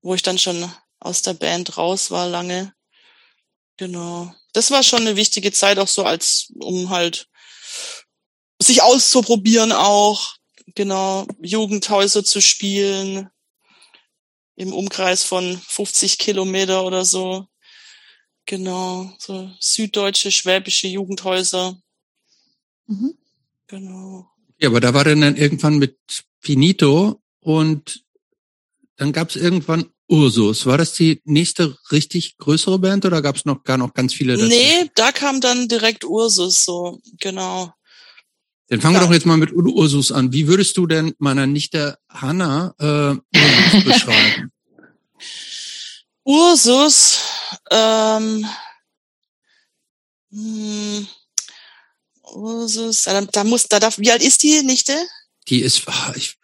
wo 0.00 0.14
ich 0.14 0.22
dann 0.22 0.38
schon 0.38 0.72
aus 0.98 1.22
der 1.22 1.34
Band 1.34 1.76
raus 1.76 2.10
war 2.10 2.28
lange. 2.28 2.72
Genau. 3.76 4.34
Das 4.54 4.70
war 4.70 4.82
schon 4.82 5.00
eine 5.00 5.16
wichtige 5.16 5.52
Zeit 5.52 5.78
auch 5.78 5.88
so 5.88 6.04
als, 6.04 6.52
um 6.58 6.88
halt 6.88 7.28
sich 8.60 8.82
auszuprobieren 8.82 9.72
auch, 9.72 10.36
genau, 10.74 11.26
Jugendhäuser 11.42 12.24
zu 12.24 12.40
spielen 12.40 13.28
im 14.56 14.72
Umkreis 14.72 15.22
von 15.22 15.60
50 15.68 16.18
Kilometer 16.18 16.84
oder 16.84 17.04
so. 17.04 17.46
Genau, 18.48 19.12
so 19.18 19.50
süddeutsche, 19.60 20.32
schwäbische 20.32 20.88
Jugendhäuser. 20.88 21.78
Mhm. 22.86 23.12
Genau. 23.66 24.26
Ja, 24.58 24.70
aber 24.70 24.80
da 24.80 24.94
war 24.94 25.04
dann, 25.04 25.20
dann 25.20 25.36
irgendwann 25.36 25.76
mit 25.76 25.98
Finito 26.40 27.20
und 27.40 28.04
dann 28.96 29.12
gab 29.12 29.28
es 29.28 29.36
irgendwann 29.36 29.90
Ursus. 30.08 30.64
War 30.64 30.78
das 30.78 30.94
die 30.94 31.20
nächste 31.26 31.76
richtig 31.92 32.38
größere 32.38 32.78
Band 32.78 33.04
oder 33.04 33.20
gab 33.20 33.36
es 33.36 33.44
noch 33.44 33.64
gar 33.64 33.76
noch 33.76 33.92
ganz 33.92 34.14
viele 34.14 34.38
dazu? 34.38 34.48
Nee, 34.48 34.90
da 34.94 35.12
kam 35.12 35.42
dann 35.42 35.68
direkt 35.68 36.06
Ursus 36.06 36.64
so, 36.64 37.02
genau. 37.20 37.70
Dann 38.68 38.80
fangen 38.80 38.94
wir 38.96 39.00
doch 39.02 39.12
jetzt 39.12 39.26
mal 39.26 39.36
mit 39.36 39.52
Ur- 39.52 39.74
Ursus 39.74 40.10
an. 40.10 40.32
Wie 40.32 40.48
würdest 40.48 40.78
du 40.78 40.86
denn 40.86 41.14
meiner 41.18 41.46
Nichte 41.46 41.98
Hanna 42.08 42.74
äh, 42.78 43.38
Ursus 43.38 43.84
beschreiben? 43.84 44.52
Ursus, 46.28 47.20
ähm, 47.70 48.46
hm, 50.30 51.08
Ursus, 52.34 53.04
da, 53.04 53.22
da 53.22 53.44
muss, 53.44 53.66
da 53.66 53.80
darf, 53.80 53.98
wie 53.98 54.10
alt 54.10 54.22
ist 54.22 54.42
die 54.42 54.62
Nichte? 54.62 54.92
Die 55.48 55.62
ist, 55.62 55.84
ah, 55.86 56.12
ich, 56.14 56.36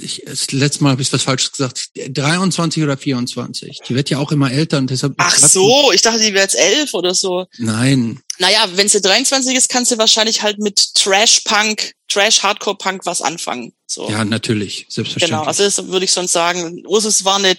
ich 0.00 0.22
das 0.26 0.50
letzte 0.50 0.82
Mal 0.82 0.90
habe 0.90 1.02
ich 1.02 1.12
was 1.12 1.22
Falsches 1.22 1.52
gesagt, 1.52 1.90
23 1.94 2.82
oder 2.82 2.96
24. 2.96 3.82
Die 3.86 3.94
wird 3.94 4.10
ja 4.10 4.18
auch 4.18 4.32
immer 4.32 4.50
älter 4.50 4.78
und 4.78 4.90
deshalb. 4.90 5.14
Ach 5.18 5.36
so, 5.36 5.92
ich 5.92 6.02
dachte, 6.02 6.18
die 6.18 6.34
wäre 6.34 6.42
jetzt 6.42 6.58
elf 6.58 6.92
oder 6.92 7.14
so. 7.14 7.46
Nein, 7.58 8.20
Naja, 8.38 8.68
wenn 8.74 8.88
sie 8.88 9.00
23 9.00 9.56
ist, 9.56 9.68
kann 9.68 9.84
sie 9.84 9.98
wahrscheinlich 9.98 10.42
halt 10.42 10.58
mit 10.58 10.94
Trash-Punk, 10.96 11.94
Trash-Hardcore-Punk 12.08 13.06
was 13.06 13.22
anfangen. 13.22 13.74
So. 13.86 14.10
ja, 14.10 14.24
natürlich, 14.24 14.86
selbstverständlich. 14.88 15.38
genau, 15.38 15.44
also 15.44 15.62
das 15.62 15.86
würde 15.86 16.04
ich 16.04 16.10
sonst 16.10 16.32
sagen. 16.32 16.84
Ursus 16.84 17.24
war 17.24 17.36
eine 17.36 17.56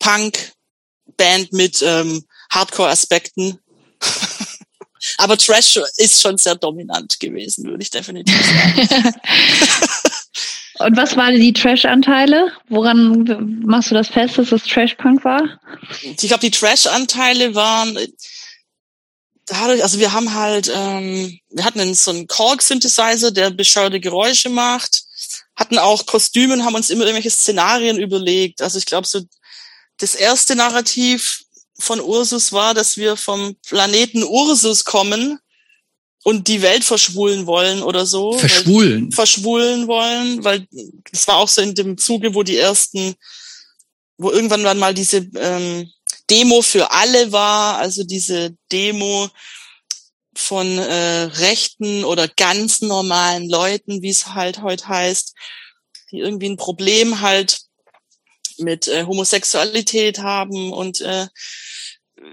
Trash-Punk-Band 0.00 1.52
mit 1.52 1.82
ähm, 1.82 2.24
Hardcore-Aspekten. 2.50 3.58
Aber 5.18 5.36
Trash 5.36 5.78
ist 5.96 6.22
schon 6.22 6.38
sehr 6.38 6.54
dominant 6.54 7.20
gewesen, 7.20 7.64
würde 7.66 7.82
ich 7.82 7.90
definitiv 7.90 8.34
sagen. 8.34 9.14
Und 10.78 10.96
was 10.96 11.16
waren 11.16 11.38
die 11.38 11.52
Trash-Anteile? 11.52 12.52
Woran 12.68 13.62
machst 13.64 13.90
du 13.90 13.94
das 13.94 14.08
fest, 14.08 14.38
dass 14.38 14.50
es 14.50 14.64
Trash-Punk 14.64 15.24
war? 15.24 15.60
Ich 16.02 16.16
glaube, 16.16 16.40
die 16.40 16.50
Trash-Anteile 16.50 17.54
waren, 17.54 17.98
dadurch, 19.46 19.82
also 19.82 20.00
wir 20.00 20.12
haben 20.12 20.34
halt, 20.34 20.72
ähm, 20.74 21.38
wir 21.50 21.64
hatten 21.64 21.94
so 21.94 22.10
einen 22.10 22.26
Korg-Synthesizer, 22.26 23.30
der 23.30 23.50
bescheuerte 23.50 24.00
Geräusche 24.00 24.48
macht, 24.48 25.04
hatten 25.54 25.78
auch 25.78 26.06
Kostüme 26.06 26.54
und 26.54 26.64
haben 26.64 26.74
uns 26.74 26.90
immer 26.90 27.04
irgendwelche 27.04 27.30
Szenarien 27.30 27.98
überlegt. 27.98 28.60
Also 28.60 28.78
ich 28.78 28.86
glaube, 28.86 29.06
so 29.06 29.20
das 29.98 30.14
erste 30.14 30.56
Narrativ 30.56 31.44
von 31.78 32.00
Ursus 32.00 32.52
war, 32.52 32.74
dass 32.74 32.96
wir 32.96 33.16
vom 33.16 33.56
Planeten 33.66 34.22
Ursus 34.22 34.84
kommen 34.84 35.38
und 36.24 36.48
die 36.48 36.62
Welt 36.62 36.84
verschwulen 36.84 37.46
wollen 37.46 37.82
oder 37.82 38.06
so. 38.06 38.38
Verschwulen. 38.38 39.12
Verschwulen 39.12 39.86
wollen, 39.86 40.42
weil 40.44 40.66
das 41.10 41.28
war 41.28 41.36
auch 41.36 41.48
so 41.48 41.60
in 41.60 41.74
dem 41.74 41.98
Zuge, 41.98 42.34
wo 42.34 42.42
die 42.42 42.56
ersten, 42.56 43.14
wo 44.16 44.30
irgendwann 44.30 44.78
mal 44.78 44.94
diese 44.94 45.28
ähm, 45.36 45.90
Demo 46.30 46.62
für 46.62 46.90
alle 46.90 47.32
war, 47.32 47.76
also 47.76 48.04
diese 48.04 48.56
Demo 48.72 49.28
von 50.34 50.78
äh, 50.78 51.22
rechten 51.24 52.04
oder 52.04 52.26
ganz 52.26 52.80
normalen 52.80 53.48
Leuten, 53.48 54.02
wie 54.02 54.08
es 54.08 54.28
halt 54.28 54.62
heute 54.62 54.88
heißt, 54.88 55.34
die 56.10 56.18
irgendwie 56.18 56.48
ein 56.48 56.56
Problem 56.56 57.20
halt 57.20 57.63
mit 58.58 58.88
äh, 58.88 59.04
Homosexualität 59.04 60.18
haben 60.18 60.72
und 60.72 61.00
äh, 61.00 61.26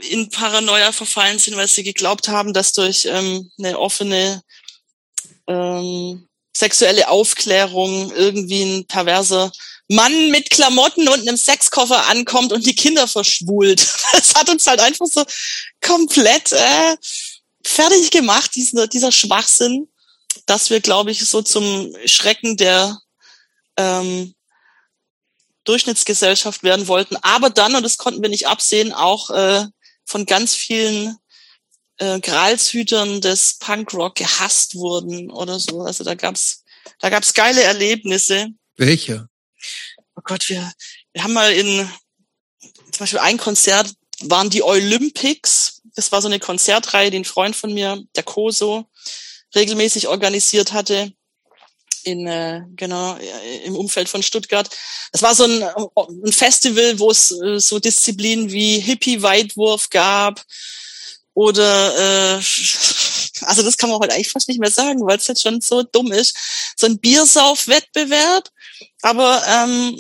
in 0.09 0.29
Paranoia 0.29 0.91
verfallen 0.91 1.39
sind, 1.39 1.57
weil 1.57 1.67
sie 1.67 1.83
geglaubt 1.83 2.27
haben, 2.27 2.53
dass 2.53 2.73
durch 2.73 3.05
ähm, 3.05 3.51
eine 3.57 3.77
offene 3.77 4.41
ähm, 5.47 6.27
sexuelle 6.55 7.09
Aufklärung 7.09 8.11
irgendwie 8.15 8.63
ein 8.63 8.87
perverser 8.87 9.51
Mann 9.87 10.31
mit 10.31 10.49
Klamotten 10.49 11.07
und 11.09 11.19
einem 11.19 11.37
Sexkoffer 11.37 12.07
ankommt 12.07 12.53
und 12.53 12.65
die 12.65 12.75
Kinder 12.75 13.07
verschwult. 13.07 13.87
Das 14.13 14.35
hat 14.35 14.49
uns 14.49 14.67
halt 14.67 14.81
einfach 14.81 15.05
so 15.05 15.23
komplett 15.79 16.51
äh, 16.51 16.95
fertig 17.65 18.11
gemacht, 18.11 18.51
dieser, 18.55 18.87
dieser 18.87 19.11
Schwachsinn, 19.11 19.87
dass 20.45 20.69
wir, 20.69 20.81
glaube 20.81 21.11
ich, 21.11 21.25
so 21.25 21.41
zum 21.41 21.95
Schrecken 22.05 22.57
der 22.57 22.99
ähm, 23.77 24.33
Durchschnittsgesellschaft 25.63 26.63
werden 26.63 26.87
wollten. 26.87 27.17
Aber 27.17 27.49
dann, 27.49 27.75
und 27.75 27.83
das 27.83 27.97
konnten 27.97 28.21
wir 28.21 28.29
nicht 28.29 28.47
absehen, 28.47 28.93
auch 28.93 29.29
äh, 29.29 29.65
von 30.05 30.25
ganz 30.25 30.55
vielen 30.55 31.17
äh, 31.97 32.19
Gralshütern 32.19 33.21
des 33.21 33.57
Punkrock 33.59 34.15
gehasst 34.15 34.75
wurden 34.75 35.29
oder 35.31 35.59
so. 35.59 35.81
Also 35.81 36.03
da 36.03 36.15
gab's 36.15 36.63
da 36.99 37.09
gab's 37.09 37.33
geile 37.33 37.61
Erlebnisse. 37.61 38.49
Welche? 38.75 39.27
Oh 40.15 40.21
Gott, 40.23 40.49
wir, 40.49 40.71
wir 41.13 41.23
haben 41.23 41.33
mal 41.33 41.51
in 41.51 41.89
zum 42.91 42.99
Beispiel 42.99 43.19
ein 43.19 43.37
Konzert 43.37 43.93
waren 44.21 44.49
die 44.49 44.63
Olympics. 44.63 45.81
Das 45.95 46.11
war 46.11 46.21
so 46.21 46.27
eine 46.27 46.39
Konzertreihe, 46.39 47.11
die 47.11 47.19
ein 47.19 47.25
Freund 47.25 47.55
von 47.55 47.73
mir, 47.73 48.03
der 48.15 48.23
Koso, 48.23 48.85
regelmäßig 49.55 50.07
organisiert 50.07 50.73
hatte 50.73 51.13
in 52.05 52.27
äh, 52.27 52.61
genau 52.75 53.17
im 53.65 53.75
Umfeld 53.75 54.09
von 54.09 54.23
Stuttgart. 54.23 54.69
Das 55.11 55.21
war 55.21 55.35
so 55.35 55.45
ein, 55.45 55.63
ein 55.63 56.31
Festival, 56.31 56.99
wo 56.99 57.11
es 57.11 57.31
äh, 57.31 57.59
so 57.59 57.79
Disziplinen 57.79 58.51
wie 58.51 58.79
Hippie-Weitwurf 58.79 59.89
gab 59.89 60.43
oder 61.33 62.37
äh, 62.37 62.41
also 63.41 63.63
das 63.63 63.77
kann 63.77 63.89
man 63.89 63.99
heute 63.99 64.13
eigentlich 64.13 64.29
fast 64.29 64.47
nicht 64.47 64.59
mehr 64.59 64.71
sagen, 64.71 65.01
weil 65.05 65.17
es 65.17 65.27
jetzt 65.27 65.41
schon 65.41 65.61
so 65.61 65.83
dumm 65.83 66.11
ist. 66.11 66.35
So 66.77 66.87
ein 66.87 66.99
Biersauf-Wettbewerb, 66.99 68.49
aber 69.01 69.43
ähm, 69.47 69.97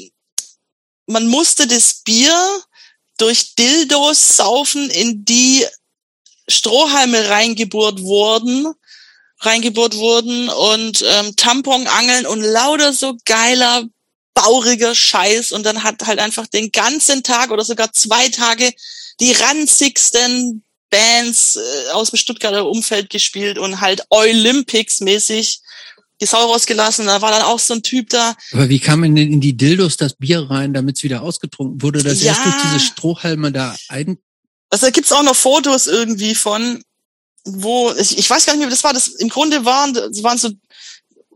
man 1.05 1.27
musste 1.27 1.67
das 1.67 2.01
Bier 2.03 2.61
durch 3.17 3.55
Dildos 3.55 4.37
saufen, 4.37 4.89
in 4.89 5.25
die 5.25 5.65
Strohhalme 6.47 7.29
reingebohrt 7.29 8.01
wurden 8.01 8.73
reingebohrt 9.41 9.95
wurden 9.95 10.49
und 10.49 11.03
ähm, 11.07 11.35
Tamponangeln 11.35 12.25
und 12.25 12.41
lauter 12.41 12.93
so 12.93 13.17
geiler, 13.25 13.83
bauriger 14.33 14.95
Scheiß. 14.95 15.51
Und 15.51 15.65
dann 15.65 15.83
hat 15.83 16.05
halt 16.05 16.19
einfach 16.19 16.47
den 16.47 16.71
ganzen 16.71 17.23
Tag 17.23 17.51
oder 17.51 17.63
sogar 17.63 17.91
zwei 17.91 18.29
Tage 18.29 18.71
die 19.19 19.31
ranzigsten 19.31 20.63
Bands 20.89 21.55
äh, 21.55 21.91
aus 21.91 22.11
dem 22.11 22.17
Stuttgarter 22.17 22.67
Umfeld 22.67 23.09
gespielt 23.09 23.57
und 23.57 23.81
halt 23.81 24.03
Olympics-mäßig 24.09 25.61
die 26.21 26.25
Sau 26.27 26.51
rausgelassen. 26.51 27.07
Da 27.07 27.21
war 27.21 27.31
dann 27.31 27.41
auch 27.41 27.59
so 27.59 27.73
ein 27.73 27.83
Typ 27.83 28.09
da. 28.09 28.35
Aber 28.51 28.69
wie 28.69 28.79
kam 28.79 29.01
denn 29.01 29.17
in 29.17 29.41
die 29.41 29.57
Dildos 29.57 29.97
das 29.97 30.13
Bier 30.13 30.49
rein, 30.49 30.73
damit 30.73 30.97
es 30.97 31.03
wieder 31.03 31.23
ausgetrunken 31.23 31.81
wurde? 31.81 32.03
Das 32.03 32.21
ja. 32.21 32.29
erst 32.29 32.45
durch 32.45 32.55
diese 32.63 32.79
Strohhalme 32.79 33.51
da 33.51 33.75
ein. 33.87 34.17
Also 34.69 34.85
da 34.85 34.91
gibt's 34.91 35.11
auch 35.11 35.23
noch 35.23 35.35
Fotos 35.35 35.87
irgendwie 35.87 36.35
von 36.35 36.83
wo, 37.45 37.91
ich, 37.91 38.17
ich 38.17 38.29
weiß 38.29 38.45
gar 38.45 38.53
nicht 38.53 38.61
mehr, 38.61 38.69
das 38.69 38.83
war. 38.83 38.93
Das 38.93 39.07
im 39.07 39.29
Grunde 39.29 39.65
waren, 39.65 39.95
waren 39.95 40.37
so 40.37 40.49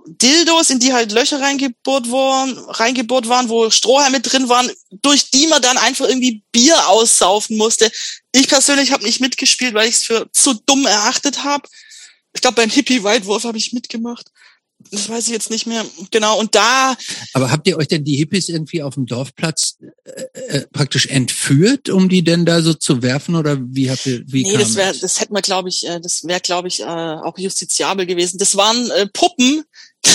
Dildos, 0.07 0.69
in 0.69 0.80
die 0.80 0.94
halt 0.94 1.11
Löcher 1.11 1.41
reingebohrt 1.41 2.11
waren, 2.11 2.57
reingebohrt 2.57 3.27
waren, 3.27 3.49
wo 3.49 3.69
Strohhalme 3.72 4.22
drin 4.22 4.49
waren, 4.49 4.72
durch 4.91 5.32
die 5.32 5.48
man 5.48 5.61
dann 5.61 5.77
einfach 5.77 6.07
irgendwie 6.07 6.44
Bier 6.52 6.88
aussaufen 6.88 7.57
musste. 7.57 7.91
Ich 8.32 8.48
persönlich 8.48 8.91
habe 8.91 9.03
nicht 9.03 9.19
mitgespielt, 9.19 9.73
weil 9.73 9.90
ich 9.90 9.95
es 9.95 10.03
für 10.03 10.30
zu 10.32 10.53
dumm 10.53 10.86
erachtet 10.86 11.44
habe. 11.44 11.68
Ich 12.34 12.41
glaube, 12.41 12.56
beim 12.56 12.69
Hippie-Weitwurf 12.69 13.45
habe 13.45 13.57
ich 13.57 13.73
mitgemacht. 13.73 14.30
Das 14.95 15.09
weiß 15.09 15.27
ich 15.27 15.34
jetzt 15.34 15.49
nicht 15.49 15.67
mehr 15.67 15.85
genau. 16.11 16.39
Und 16.39 16.55
da. 16.55 16.95
Aber 17.34 17.51
habt 17.51 17.67
ihr 17.67 17.77
euch 17.77 17.88
denn 17.88 18.03
die 18.03 18.15
Hippies 18.15 18.49
irgendwie 18.49 18.81
auf 18.81 18.95
dem 18.95 19.05
Dorfplatz 19.05 19.77
äh, 20.03 20.22
äh, 20.34 20.67
praktisch 20.72 21.07
entführt, 21.07 21.89
um 21.89 22.09
die 22.09 22.23
denn 22.23 22.45
da 22.45 22.61
so 22.61 22.73
zu 22.73 23.01
werfen 23.01 23.35
oder 23.35 23.57
wie 23.59 23.89
habt 23.91 24.05
ihr? 24.05 24.23
Wie 24.27 24.43
nee, 24.43 24.57
das 24.57 24.76
wäre, 24.76 24.97
das 24.97 25.19
hätte 25.19 25.34
man, 25.34 25.41
glaube 25.41 25.69
ich, 25.69 25.88
äh, 25.88 25.99
das 25.99 26.23
wäre, 26.23 26.39
glaube 26.39 26.67
ich, 26.67 26.81
äh, 26.81 26.85
auch 26.85 27.38
justiziabel 27.38 28.05
gewesen. 28.05 28.38
Das 28.38 28.55
waren 28.55 28.89
äh, 28.91 29.07
Puppen. 29.07 29.63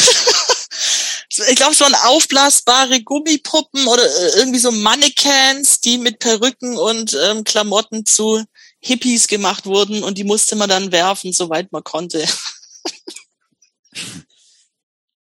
ich 1.48 1.56
glaube, 1.56 1.72
es 1.72 1.80
waren 1.80 1.94
aufblasbare 1.94 3.02
Gummipuppen 3.02 3.86
oder 3.86 4.04
äh, 4.04 4.38
irgendwie 4.38 4.58
so 4.58 4.70
Mannequins, 4.70 5.80
die 5.80 5.98
mit 5.98 6.18
Perücken 6.18 6.76
und 6.76 7.16
ähm, 7.24 7.44
Klamotten 7.44 8.06
zu 8.06 8.42
Hippies 8.80 9.28
gemacht 9.28 9.66
wurden 9.66 10.02
und 10.02 10.18
die 10.18 10.24
musste 10.24 10.56
man 10.56 10.68
dann 10.68 10.90
werfen, 10.92 11.32
soweit 11.32 11.70
man 11.72 11.84
konnte. 11.84 12.24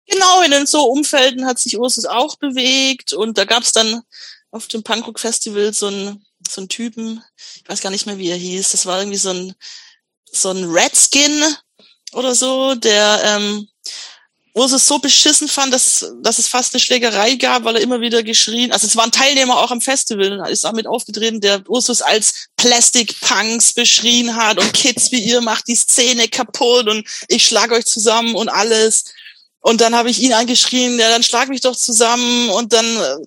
Genau, 0.06 0.42
in 0.42 0.66
so 0.66 0.84
Umfelden 0.84 1.46
hat 1.46 1.58
sich 1.58 1.78
Ursus 1.78 2.04
auch 2.04 2.36
bewegt 2.36 3.12
und 3.12 3.38
da 3.38 3.44
gab 3.44 3.62
es 3.62 3.72
dann 3.72 4.02
auf 4.50 4.68
dem 4.68 4.82
Punkrock 4.82 5.18
Festival 5.18 5.72
so 5.72 5.88
einen 5.88 6.24
so 6.48 6.60
einen 6.60 6.68
Typen, 6.68 7.22
ich 7.56 7.68
weiß 7.68 7.80
gar 7.80 7.90
nicht 7.90 8.06
mehr, 8.06 8.18
wie 8.18 8.30
er 8.30 8.36
hieß, 8.36 8.70
das 8.70 8.86
war 8.86 9.00
irgendwie 9.00 9.18
so 9.18 9.30
ein 9.30 9.54
so 10.30 10.50
ein 10.50 10.64
Redskin 10.64 11.42
oder 12.12 12.34
so, 12.34 12.74
der 12.74 13.20
ähm, 13.24 13.68
Ursus 14.56 14.86
so 14.86 14.98
beschissen 14.98 15.48
fand, 15.48 15.74
dass, 15.74 16.12
dass 16.22 16.38
es 16.38 16.48
fast 16.48 16.72
eine 16.72 16.80
Schlägerei 16.80 17.34
gab, 17.34 17.64
weil 17.64 17.76
er 17.76 17.82
immer 17.82 18.00
wieder 18.00 18.22
geschrien, 18.22 18.72
also 18.72 18.86
es 18.86 18.96
waren 18.96 19.12
Teilnehmer 19.12 19.58
auch 19.58 19.70
am 19.70 19.82
Festival, 19.82 20.48
ist 20.50 20.64
auch 20.64 20.72
mit 20.72 20.86
aufgetreten, 20.86 21.42
der 21.42 21.68
Ursus 21.68 22.00
als 22.00 22.48
Plastic 22.56 23.20
Punks 23.20 23.74
beschrien 23.74 24.34
hat 24.34 24.58
und 24.58 24.72
Kids 24.72 25.12
wie 25.12 25.22
ihr 25.22 25.42
macht 25.42 25.68
die 25.68 25.74
Szene 25.74 26.28
kaputt 26.28 26.88
und 26.88 27.06
ich 27.28 27.46
schlag 27.46 27.70
euch 27.70 27.84
zusammen 27.84 28.34
und 28.34 28.48
alles. 28.48 29.04
Und 29.60 29.80
dann 29.80 29.94
habe 29.94 30.10
ich 30.10 30.20
ihn 30.20 30.32
angeschrien, 30.32 30.98
ja, 30.98 31.08
dann 31.08 31.22
schlag 31.22 31.48
mich 31.48 31.60
doch 31.60 31.76
zusammen. 31.76 32.50
Und 32.50 32.72
dann, 32.72 33.26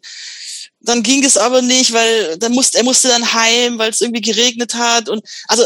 dann 0.80 1.04
ging 1.04 1.24
es 1.24 1.38
aber 1.38 1.62
nicht, 1.62 1.92
weil 1.94 2.38
dann 2.38 2.54
musste, 2.54 2.78
er 2.78 2.84
musste 2.84 3.10
dann 3.10 3.34
heim, 3.34 3.78
weil 3.78 3.90
es 3.90 4.02
irgendwie 4.02 4.22
geregnet 4.22 4.76
hat. 4.76 5.10
Und 5.10 5.24
also 5.48 5.66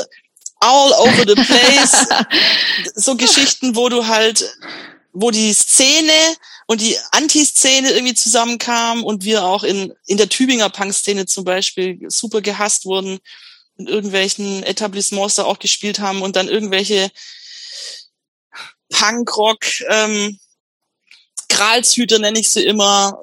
all 0.59 0.93
over 0.93 1.25
the 1.27 1.35
place. 1.35 2.07
so 2.95 3.15
Geschichten, 3.15 3.75
wo 3.75 3.89
du 3.89 4.07
halt, 4.07 4.57
wo 5.11 5.29
die 5.29 5.53
Szene 5.53 6.13
und 6.67 6.81
die 6.81 6.97
Anti-Szene 7.11 7.91
irgendwie 7.91 8.15
zusammenkamen 8.15 9.03
und 9.03 9.23
wir 9.23 9.43
auch 9.43 9.63
in, 9.63 9.93
in 10.07 10.17
der 10.17 10.29
Tübinger 10.29 10.69
Punk-Szene 10.69 11.25
zum 11.25 11.43
Beispiel 11.43 11.99
super 12.09 12.41
gehasst 12.41 12.85
wurden 12.85 13.19
in 13.77 13.87
irgendwelchen 13.87 14.63
Etablissements 14.63 15.35
da 15.35 15.43
auch 15.43 15.59
gespielt 15.59 15.99
haben 15.99 16.21
und 16.21 16.35
dann 16.35 16.47
irgendwelche 16.47 17.11
Punkrock 18.89 19.65
ähm, 19.89 20.39
Gralshüter 21.63 22.19
nenne 22.19 22.39
ich 22.39 22.49
sie 22.49 22.63
immer, 22.63 23.17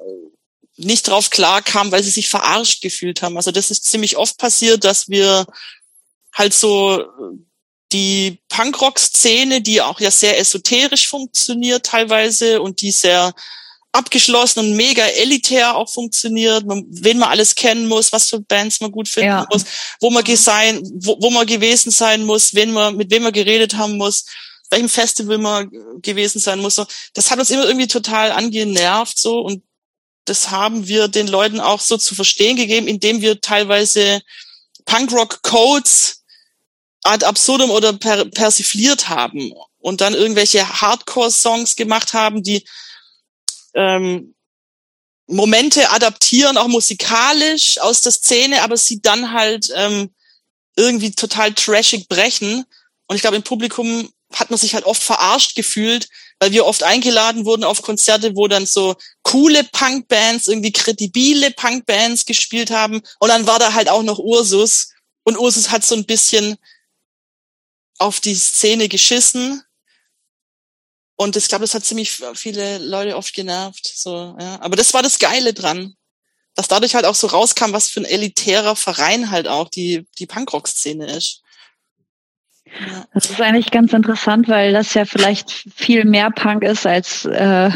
nicht 0.77 1.07
drauf 1.07 1.29
klar 1.29 1.61
kam, 1.61 1.91
weil 1.91 2.03
sie 2.03 2.09
sich 2.09 2.27
verarscht 2.27 2.81
gefühlt 2.81 3.21
haben. 3.21 3.37
Also 3.37 3.51
das 3.51 3.69
ist 3.69 3.85
ziemlich 3.85 4.17
oft 4.17 4.37
passiert, 4.37 4.83
dass 4.83 5.09
wir 5.09 5.45
halt 6.33 6.53
so 6.53 7.05
die 7.91 8.39
Punkrock-Szene, 8.49 9.61
die 9.61 9.81
auch 9.81 9.99
ja 9.99 10.09
sehr 10.09 10.39
esoterisch 10.39 11.07
funktioniert 11.07 11.85
teilweise 11.85 12.61
und 12.61 12.81
die 12.81 12.91
sehr 12.91 13.33
abgeschlossen 13.91 14.59
und 14.59 14.75
mega 14.75 15.03
elitär 15.05 15.75
auch 15.75 15.91
funktioniert, 15.91 16.63
wen 16.65 17.17
man 17.17 17.29
alles 17.29 17.55
kennen 17.55 17.87
muss, 17.87 18.13
was 18.13 18.29
für 18.29 18.39
Bands 18.39 18.79
man 18.79 18.91
gut 18.91 19.09
finden 19.09 19.27
ja. 19.27 19.47
muss, 19.51 19.65
wo 19.99 20.09
man 20.09 20.25
sein, 20.37 20.81
wo, 20.95 21.17
wo 21.19 21.29
man 21.29 21.45
gewesen 21.45 21.91
sein 21.91 22.25
muss, 22.25 22.55
wen 22.55 22.71
man, 22.71 22.95
mit 22.95 23.11
wem 23.11 23.23
man 23.23 23.33
geredet 23.33 23.75
haben 23.75 23.97
muss 23.97 24.25
welchem 24.71 24.89
Festival 24.89 25.37
man 25.37 25.69
gewesen 26.01 26.39
sein 26.39 26.59
muss. 26.59 26.75
So, 26.75 26.85
das 27.13 27.29
hat 27.29 27.39
uns 27.39 27.49
immer 27.49 27.65
irgendwie 27.65 27.87
total 27.87 28.31
angenervt 28.31 29.19
so 29.19 29.39
und 29.41 29.63
das 30.25 30.51
haben 30.51 30.87
wir 30.87 31.07
den 31.07 31.27
Leuten 31.27 31.59
auch 31.59 31.79
so 31.79 31.97
zu 31.97 32.15
verstehen 32.15 32.55
gegeben, 32.55 32.87
indem 32.87 33.21
wir 33.21 33.41
teilweise 33.41 34.21
Punkrock-Codes 34.85 36.23
ad 37.03 37.25
absurdum 37.25 37.71
oder 37.71 37.93
per 37.93 38.25
persifliert 38.25 39.09
haben 39.09 39.51
und 39.79 40.01
dann 40.01 40.13
irgendwelche 40.13 40.81
Hardcore-Songs 40.81 41.75
gemacht 41.75 42.13
haben, 42.13 42.43
die 42.43 42.63
ähm, 43.73 44.35
Momente 45.27 45.89
adaptieren, 45.91 46.57
auch 46.57 46.67
musikalisch 46.67 47.79
aus 47.79 48.01
der 48.01 48.11
Szene, 48.11 48.61
aber 48.61 48.77
sie 48.77 49.01
dann 49.01 49.31
halt 49.31 49.71
ähm, 49.75 50.13
irgendwie 50.75 51.11
total 51.11 51.53
trashig 51.53 52.07
brechen. 52.07 52.65
Und 53.07 53.15
ich 53.15 53.21
glaube, 53.21 53.37
im 53.37 53.43
Publikum 53.43 54.11
hat 54.33 54.49
man 54.49 54.59
sich 54.59 54.73
halt 54.73 54.85
oft 54.85 55.01
verarscht 55.01 55.55
gefühlt, 55.55 56.07
weil 56.39 56.51
wir 56.51 56.65
oft 56.65 56.83
eingeladen 56.83 57.45
wurden 57.45 57.63
auf 57.63 57.81
Konzerte, 57.81 58.35
wo 58.35 58.47
dann 58.47 58.65
so 58.65 58.95
coole 59.23 59.63
Punkbands, 59.63 60.47
irgendwie 60.47 60.71
kredibile 60.71 61.51
Punkbands 61.51 62.25
gespielt 62.25 62.71
haben. 62.71 63.01
Und 63.19 63.29
dann 63.29 63.45
war 63.47 63.59
da 63.59 63.73
halt 63.73 63.89
auch 63.89 64.03
noch 64.03 64.19
Ursus. 64.19 64.89
Und 65.23 65.37
Ursus 65.37 65.69
hat 65.69 65.85
so 65.85 65.95
ein 65.95 66.05
bisschen 66.05 66.57
auf 67.99 68.19
die 68.19 68.35
Szene 68.35 68.89
geschissen. 68.89 69.61
Und 71.15 71.35
ich 71.35 71.47
glaube, 71.47 71.63
das 71.63 71.75
hat 71.75 71.85
ziemlich 71.85 72.11
viele 72.33 72.79
Leute 72.79 73.15
oft 73.15 73.33
genervt. 73.35 73.91
So, 73.95 74.35
ja. 74.39 74.59
Aber 74.61 74.75
das 74.75 74.93
war 74.95 75.03
das 75.03 75.19
Geile 75.19 75.53
dran. 75.53 75.95
Dass 76.55 76.67
dadurch 76.67 76.95
halt 76.95 77.05
auch 77.05 77.15
so 77.15 77.27
rauskam, 77.27 77.71
was 77.71 77.87
für 77.87 78.01
ein 78.01 78.05
elitärer 78.05 78.75
Verein 78.75 79.29
halt 79.29 79.47
auch 79.47 79.69
die, 79.69 80.07
die 80.17 80.25
Punkrock-Szene 80.25 81.15
ist. 81.15 81.43
Ja. 82.79 83.05
Das 83.13 83.29
ist 83.29 83.41
eigentlich 83.41 83.71
ganz 83.71 83.93
interessant, 83.93 84.47
weil 84.47 84.73
das 84.73 84.93
ja 84.93 85.05
vielleicht 85.05 85.65
viel 85.75 86.05
mehr 86.05 86.31
Punk 86.31 86.63
ist 86.63 86.85
als 86.85 87.25
äh, 87.25 87.69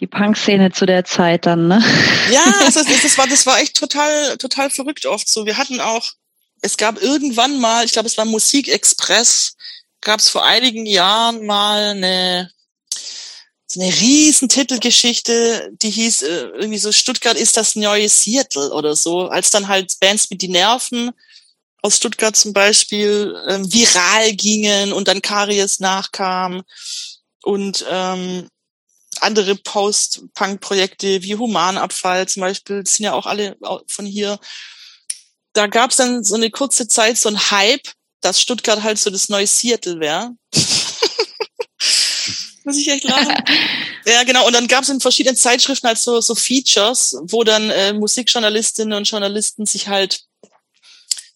die 0.00 0.06
Punk-Szene 0.06 0.70
zu 0.72 0.86
der 0.86 1.04
Zeit 1.04 1.46
dann, 1.46 1.68
ne? 1.68 1.82
Ja, 2.30 2.44
das, 2.60 2.74
das, 2.74 3.18
war, 3.18 3.26
das 3.26 3.46
war 3.46 3.58
echt 3.58 3.76
total, 3.76 4.36
total 4.38 4.70
verrückt 4.70 5.06
oft 5.06 5.28
so. 5.28 5.44
Wir 5.46 5.56
hatten 5.56 5.80
auch, 5.80 6.12
es 6.60 6.76
gab 6.76 7.02
irgendwann 7.02 7.58
mal, 7.58 7.84
ich 7.84 7.92
glaube, 7.92 8.06
es 8.06 8.16
war 8.16 8.24
Musikexpress, 8.24 9.56
gab 10.00 10.20
es 10.20 10.28
vor 10.28 10.44
einigen 10.44 10.86
Jahren 10.86 11.44
mal 11.46 11.90
eine 11.90 12.50
so 13.70 13.80
eine 13.82 13.92
riesen 13.92 14.48
Titelgeschichte, 14.48 15.70
die 15.82 15.90
hieß 15.90 16.22
äh, 16.22 16.46
irgendwie 16.54 16.78
so 16.78 16.90
Stuttgart 16.90 17.36
ist 17.36 17.58
das 17.58 17.76
neue 17.76 18.08
Seattle 18.08 18.72
oder 18.72 18.96
so, 18.96 19.28
als 19.28 19.50
dann 19.50 19.68
halt 19.68 20.00
Bands 20.00 20.30
mit 20.30 20.40
die 20.40 20.48
Nerven 20.48 21.12
aus 21.88 21.96
Stuttgart 21.96 22.36
zum 22.36 22.52
Beispiel 22.52 23.34
äh, 23.46 23.58
viral 23.60 24.34
gingen 24.34 24.92
und 24.92 25.08
dann 25.08 25.22
Karies 25.22 25.80
nachkam 25.80 26.62
und 27.42 27.84
ähm, 27.90 28.46
andere 29.20 29.56
Post-Punk-Projekte 29.56 31.22
wie 31.22 31.36
Humanabfall 31.36 32.28
zum 32.28 32.42
Beispiel, 32.42 32.82
das 32.82 32.96
sind 32.96 33.04
ja 33.04 33.14
auch 33.14 33.24
alle 33.24 33.56
von 33.88 34.04
hier. 34.04 34.38
Da 35.54 35.66
gab 35.66 35.92
es 35.92 35.96
dann 35.96 36.22
so 36.22 36.34
eine 36.34 36.50
kurze 36.50 36.88
Zeit 36.88 37.16
so 37.16 37.30
ein 37.30 37.50
Hype, 37.50 37.88
dass 38.20 38.38
Stuttgart 38.40 38.82
halt 38.82 38.98
so 38.98 39.08
das 39.08 39.30
neue 39.30 39.46
Seattle 39.46 39.98
wäre. 39.98 40.32
Muss 42.64 42.76
ich 42.76 42.88
echt 42.88 43.04
lachen. 43.04 43.34
ja, 44.04 44.24
genau. 44.24 44.46
Und 44.46 44.52
dann 44.52 44.68
gab 44.68 44.82
es 44.82 44.90
in 44.90 45.00
verschiedenen 45.00 45.38
Zeitschriften 45.38 45.86
halt 45.86 45.96
so, 45.96 46.20
so 46.20 46.34
Features, 46.34 47.16
wo 47.22 47.44
dann 47.44 47.70
äh, 47.70 47.94
Musikjournalistinnen 47.94 48.92
und 48.92 49.08
Journalisten 49.08 49.64
sich 49.64 49.88
halt 49.88 50.28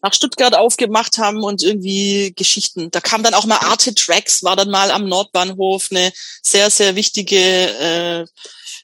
nach 0.03 0.13
Stuttgart 0.13 0.55
aufgemacht 0.55 1.19
haben 1.19 1.43
und 1.43 1.63
irgendwie 1.63 2.33
Geschichten. 2.37 2.91
Da 2.91 3.01
kam 3.01 3.23
dann 3.23 3.35
auch 3.35 3.47
mal 3.47 3.59
Arte 3.59 3.95
Tracks, 3.95 4.43
war 4.43 4.57
dann 4.57 4.69
mal 4.69 4.91
am 4.91 5.09
Nordbahnhof 5.09 5.89
eine 5.91 6.13
sehr, 6.43 6.71
sehr 6.71 6.97
wichtige, 6.97 7.39
äh, 7.39 8.21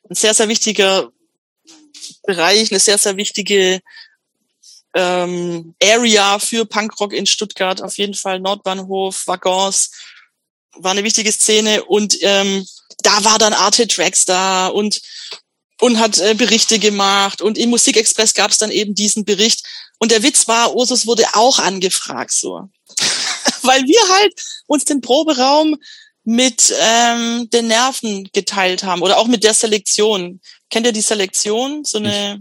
ein 0.09 0.15
sehr, 0.15 0.33
sehr 0.33 0.49
wichtiger 0.49 1.11
Bereich, 2.23 2.71
eine 2.71 2.79
sehr, 2.79 2.99
sehr 2.99 3.17
wichtige 3.17 3.81
ähm, 4.95 5.75
Area 5.83 6.39
für 6.39 6.65
Punkrock 6.65 7.13
in 7.13 7.27
Stuttgart. 7.27 7.83
Auf 7.83 7.99
jeden 7.99 8.15
Fall 8.15 8.39
Nordbahnhof, 8.39 9.27
Waggons, 9.27 9.91
war 10.77 10.93
eine 10.93 11.05
wichtige 11.05 11.33
Szene 11.33 11.85
und 11.85 12.17
ähm, 12.21 12.65
da 13.03 13.25
war 13.25 13.39
dann 13.39 13.53
Arte 13.53 13.89
Tracks 13.89 14.25
da 14.25 14.69
und 14.69 15.03
und 15.81 15.99
hat 16.01 16.19
äh, 16.19 16.35
Berichte 16.35 16.79
gemacht 16.79 17.41
und 17.41 17.57
im 17.57 17.71
Musikexpress 17.71 18.35
gab 18.35 18.51
es 18.51 18.59
dann 18.59 18.73
eben 18.73 18.95
diesen 18.95 19.25
Bericht 19.25 19.65
und 19.99 20.11
der 20.11 20.23
Witz 20.23 20.49
war, 20.49 20.75
Ursus 20.75 21.07
wurde 21.07 21.27
auch 21.35 21.59
angefragt 21.59 22.33
so, 22.33 22.69
weil 23.63 23.83
wir 23.85 24.01
halt 24.15 24.35
uns 24.67 24.85
den 24.85 25.01
Proberaum 25.01 25.77
mit 26.25 26.75
ähm, 26.79 27.49
den 27.51 27.69
Nerven 27.69 28.29
geteilt 28.33 28.85
haben 28.85 29.03
oder 29.03 29.19
auch 29.19 29.27
mit 29.27 29.45
der 29.45 29.55
Selektion. 29.55 30.41
Kennt 30.71 30.87
ihr 30.87 30.93
die 30.93 31.01
Selektion? 31.01 31.85
So 31.85 31.99
eine 31.99 32.41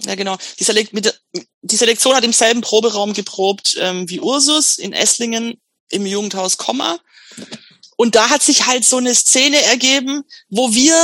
ja, 0.00 0.14
genau. 0.14 0.36
Die, 0.58 0.64
Selek 0.64 0.92
mit, 0.92 1.20
die 1.62 1.76
Selektion 1.76 2.14
hat 2.14 2.24
im 2.24 2.32
selben 2.32 2.60
Proberaum 2.60 3.12
geprobt 3.12 3.76
ähm, 3.78 4.08
wie 4.08 4.20
Ursus 4.20 4.78
in 4.78 4.92
Esslingen 4.92 5.60
im 5.90 6.06
Jugendhaus 6.06 6.56
Komma. 6.56 6.98
Und 7.96 8.16
da 8.16 8.28
hat 8.28 8.42
sich 8.42 8.66
halt 8.66 8.84
so 8.84 8.96
eine 8.96 9.14
Szene 9.14 9.62
ergeben, 9.62 10.24
wo 10.48 10.74
wir 10.74 10.96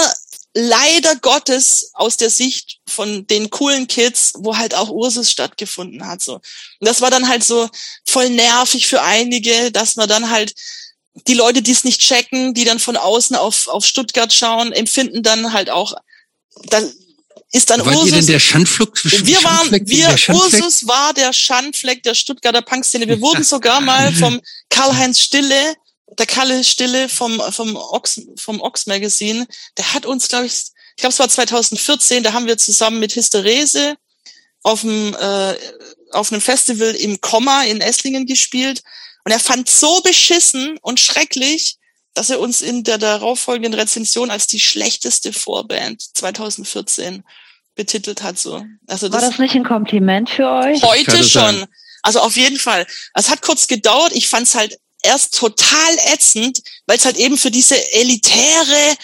leider 0.55 1.17
Gottes 1.17 1.91
aus 1.95 2.17
der 2.17 2.31
Sicht 2.31 2.79
von 2.89 3.27
den 3.27 3.51
coolen 3.51 3.87
Kids, 3.87 4.33
wo 4.37 4.57
halt 4.57 4.75
auch 4.75 4.89
Ursus 4.91 5.31
stattgefunden 5.31 6.07
hat. 6.07 6.23
So. 6.23 6.35
Und 6.35 6.43
das 6.81 7.01
war 7.01 7.11
dann 7.11 7.29
halt 7.29 7.45
so 7.45 7.69
voll 8.07 8.31
nervig 8.31 8.87
für 8.87 9.03
einige, 9.03 9.71
dass 9.71 9.97
man 9.97 10.09
dann 10.09 10.31
halt 10.31 10.55
die 11.27 11.35
Leute, 11.35 11.63
die 11.63 11.73
es 11.73 11.85
nicht 11.85 12.01
checken, 12.01 12.55
die 12.55 12.65
dann 12.65 12.79
von 12.79 12.97
außen 12.97 13.37
auf, 13.37 13.69
auf 13.69 13.85
Stuttgart 13.85 14.33
schauen, 14.33 14.73
empfinden 14.73 15.23
dann 15.23 15.53
halt 15.53 15.71
auch, 15.71 15.95
dann 16.65 16.93
ist 17.53 17.71
dann 17.71 17.85
Wart 17.85 17.97
Ursus. 17.97 18.07
ihr 18.07 18.17
denn 18.17 18.27
der 18.27 18.39
Schandfleck? 18.39 18.89
Wir 19.27 19.43
waren, 19.43 19.71
wir, 19.71 20.17
Ursus 20.29 20.87
war 20.87 21.13
der 21.15 21.33
Schandfleck 21.33 22.03
der 22.03 22.15
Stuttgarter 22.15 22.63
Punkszene. 22.63 23.09
Wir 23.09 23.21
wurden 23.21 23.43
sogar 23.43 23.81
mal 23.81 24.13
vom 24.15 24.41
Karl-Heinz 24.69 25.21
Stille, 25.21 25.75
der 26.19 26.27
Kalle 26.27 26.65
Stille 26.65 27.09
vom, 27.09 27.41
vom 27.53 27.77
Ox, 27.77 28.21
vom 28.37 28.61
Ox 28.61 28.87
Magazine, 28.87 29.47
der 29.77 29.93
hat 29.95 30.07
uns, 30.07 30.29
glaube 30.29 30.47
ich, 30.47 30.53
ich 30.53 31.03
glaube, 31.03 31.13
es 31.13 31.19
war 31.19 31.29
2014, 31.29 32.23
da 32.23 32.33
haben 32.33 32.47
wir 32.47 32.59
zusammen 32.59 33.01
mit 33.01 33.15
Hysterese 33.17 33.97
auf 34.63 34.83
dem, 34.83 35.15
äh, 35.15 35.55
auf 36.13 36.33
einem 36.33 36.41
Festival 36.41 36.95
im 36.95 37.21
Komma 37.21 37.63
in 37.63 37.81
Esslingen 37.81 38.27
gespielt. 38.27 38.83
Und 39.25 39.33
er 39.33 39.41
fand 39.41 39.69
so 39.69 40.01
beschissen 40.03 40.79
und 40.83 41.01
schrecklich, 41.01 41.77
dass 42.15 42.31
er 42.31 42.41
uns 42.41 42.61
in 42.61 42.85
der 42.85 42.99
darauffolgenden 42.99 43.75
Rezension 43.75 44.31
als 44.31 44.47
die 44.47 44.61
schlechteste 44.61 45.33
Vorband 45.33 46.03
2014 46.17 47.23
betitelt 47.75 48.23
hat. 48.23 48.39
So. 48.39 48.65
Also 48.87 49.09
das 49.09 49.23
War 49.23 49.31
das 49.31 49.39
nicht 49.39 49.55
ein 49.55 49.65
Kompliment 49.65 50.29
für 50.29 50.51
euch? 50.51 50.83
Heute 50.83 51.25
schon. 51.25 51.67
Also 52.03 52.21
auf 52.21 52.37
jeden 52.37 52.59
Fall. 52.59 52.87
Es 53.15 53.31
hat 53.31 53.43
kurz 53.43 53.69
gedauert. 53.69 54.13
Ich 54.13 54.29
fand 54.29 54.47
es 54.47 54.55
halt 54.55 54.79
erst 55.03 55.35
total 55.35 55.99
ätzend, 56.13 56.61
weil 56.87 56.99
es 56.99 57.05
halt 57.05 57.17
eben 57.17 57.39
für 57.39 57.51
diese 57.51 57.77
elitäre, 57.93 58.97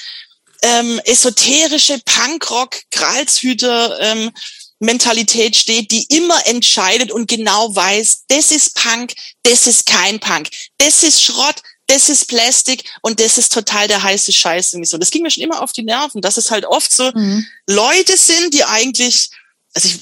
ähm, 0.63 1.01
esoterische 1.05 2.01
Punkrock, 2.05 2.77
Gralshüter, 2.91 4.01
ähm, 4.01 4.31
Mentalität 4.79 5.57
steht, 5.57 5.91
die 5.91 6.05
immer 6.15 6.47
entscheidet 6.47 7.11
und 7.11 7.29
genau 7.29 7.75
weiß, 7.75 8.25
das 8.29 8.51
ist 8.51 8.75
Punk, 8.75 9.15
das 9.43 9.67
ist 9.67 9.87
kein 9.87 10.21
Punk, 10.21 10.51
das 10.79 11.03
ist 11.03 11.23
Schrott, 11.23 11.63
das 11.87 12.09
ist 12.09 12.27
Plastik 12.27 12.85
und 13.01 13.21
das 13.21 13.39
ist 13.39 13.53
total 13.53 13.89
der 13.89 14.03
heiße 14.03 14.33
Scheiß 14.33 14.73
irgendwie 14.73 14.89
so. 14.89 14.99
Das 14.99 15.11
ging 15.11 15.23
mir 15.23 15.31
schon 15.31 15.45
immer 15.45 15.63
auf 15.63 15.73
die 15.73 15.85
Nerven, 15.85 16.21
dass 16.21 16.37
es 16.37 16.51
halt 16.51 16.65
oft 16.67 16.93
so 16.93 17.11
mhm. 17.15 17.47
Leute 17.67 18.17
sind, 18.17 18.53
die 18.53 18.65
eigentlich, 18.65 19.31
also 19.73 19.89
ich, 19.89 20.01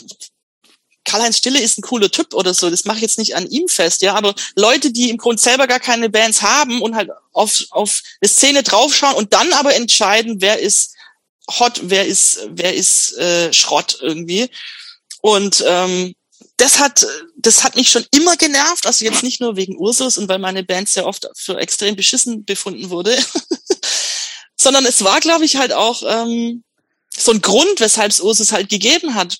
Karl-Heinz 1.04 1.38
Stille 1.38 1.60
ist 1.60 1.78
ein 1.78 1.82
cooler 1.82 2.10
Typ 2.10 2.34
oder 2.34 2.54
so, 2.54 2.70
das 2.70 2.84
mache 2.84 2.96
ich 2.96 3.02
jetzt 3.02 3.18
nicht 3.18 3.36
an 3.36 3.48
ihm 3.48 3.68
fest, 3.68 4.02
ja, 4.02 4.14
aber 4.14 4.34
Leute, 4.56 4.90
die 4.90 5.10
im 5.10 5.18
Grund 5.18 5.40
selber 5.40 5.66
gar 5.66 5.80
keine 5.80 6.08
Bands 6.08 6.42
haben 6.42 6.80
und 6.82 6.94
halt 6.94 7.10
auf, 7.32 7.64
auf 7.70 8.02
eine 8.20 8.28
Szene 8.28 8.62
draufschauen 8.62 9.14
und 9.14 9.32
dann 9.34 9.52
aber 9.52 9.74
entscheiden, 9.74 10.40
wer 10.40 10.58
ist 10.58 10.94
hot, 11.58 11.80
wer 11.84 12.06
ist, 12.06 12.48
wer 12.50 12.74
ist 12.74 13.16
äh, 13.18 13.52
Schrott 13.52 13.98
irgendwie. 14.00 14.48
Und 15.20 15.62
ähm, 15.66 16.14
das 16.56 16.78
hat, 16.78 17.06
das 17.36 17.64
hat 17.64 17.76
mich 17.76 17.90
schon 17.90 18.06
immer 18.12 18.36
genervt, 18.36 18.86
also 18.86 19.04
jetzt 19.04 19.22
nicht 19.22 19.40
nur 19.40 19.56
wegen 19.56 19.76
Ursus 19.76 20.18
und 20.18 20.28
weil 20.28 20.38
meine 20.38 20.62
Band 20.62 20.88
sehr 20.88 21.06
oft 21.06 21.28
für 21.34 21.58
extrem 21.58 21.96
beschissen 21.96 22.44
befunden 22.44 22.90
wurde, 22.90 23.18
sondern 24.56 24.86
es 24.86 25.02
war, 25.02 25.20
glaube 25.20 25.44
ich, 25.44 25.56
halt 25.56 25.72
auch 25.72 26.02
ähm, 26.06 26.62
so 27.16 27.32
ein 27.32 27.40
Grund, 27.40 27.80
weshalb 27.80 28.10
es 28.10 28.20
Ursus 28.20 28.52
halt 28.52 28.68
gegeben 28.68 29.14
hat. 29.14 29.38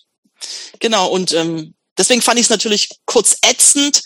Genau, 0.81 1.09
und 1.09 1.33
ähm, 1.33 1.75
deswegen 1.99 2.23
fand 2.23 2.39
ich 2.39 2.47
es 2.47 2.51
natürlich 2.51 2.89
kurz 3.07 3.39
ätzend, 3.43 4.03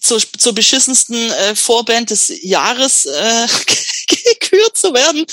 zur, 0.00 0.22
zur 0.38 0.54
beschissensten 0.54 1.16
äh, 1.16 1.56
Vorband 1.56 2.10
des 2.10 2.32
Jahres 2.42 3.04
äh, 3.06 3.46
gekürt 4.06 4.78
zu 4.78 4.94
werden. 4.94 5.26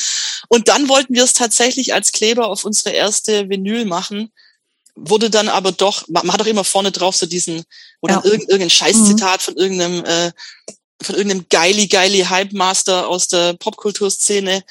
Und 0.49 0.67
dann 0.69 0.89
wollten 0.89 1.13
wir 1.13 1.23
es 1.23 1.33
tatsächlich 1.33 1.93
als 1.93 2.11
Kleber 2.11 2.47
auf 2.47 2.65
unsere 2.65 2.89
erste 2.89 3.47
Vinyl 3.47 3.85
machen 3.85 4.31
wurde 4.95 5.29
dann 5.29 5.49
aber 5.49 5.71
doch, 5.71 6.07
man 6.07 6.31
hat 6.31 6.39
doch 6.39 6.45
immer 6.45 6.63
vorne 6.63 6.91
drauf 6.91 7.15
so 7.15 7.25
diesen, 7.25 7.63
oder 8.01 8.15
ja. 8.15 8.21
irgendein, 8.23 8.49
irgendein 8.49 8.69
Scheißzitat 8.69 9.41
mhm. 9.41 9.43
von 9.43 9.57
irgendeinem, 9.57 10.05
äh, 10.05 10.31
von 11.01 11.15
irgendeinem 11.15 11.45
geili 11.49 11.87
geili 11.87 12.21
Hype-Master 12.21 13.07
aus 13.07 13.27
der 13.27 13.53
Popkulturszene 13.53 14.63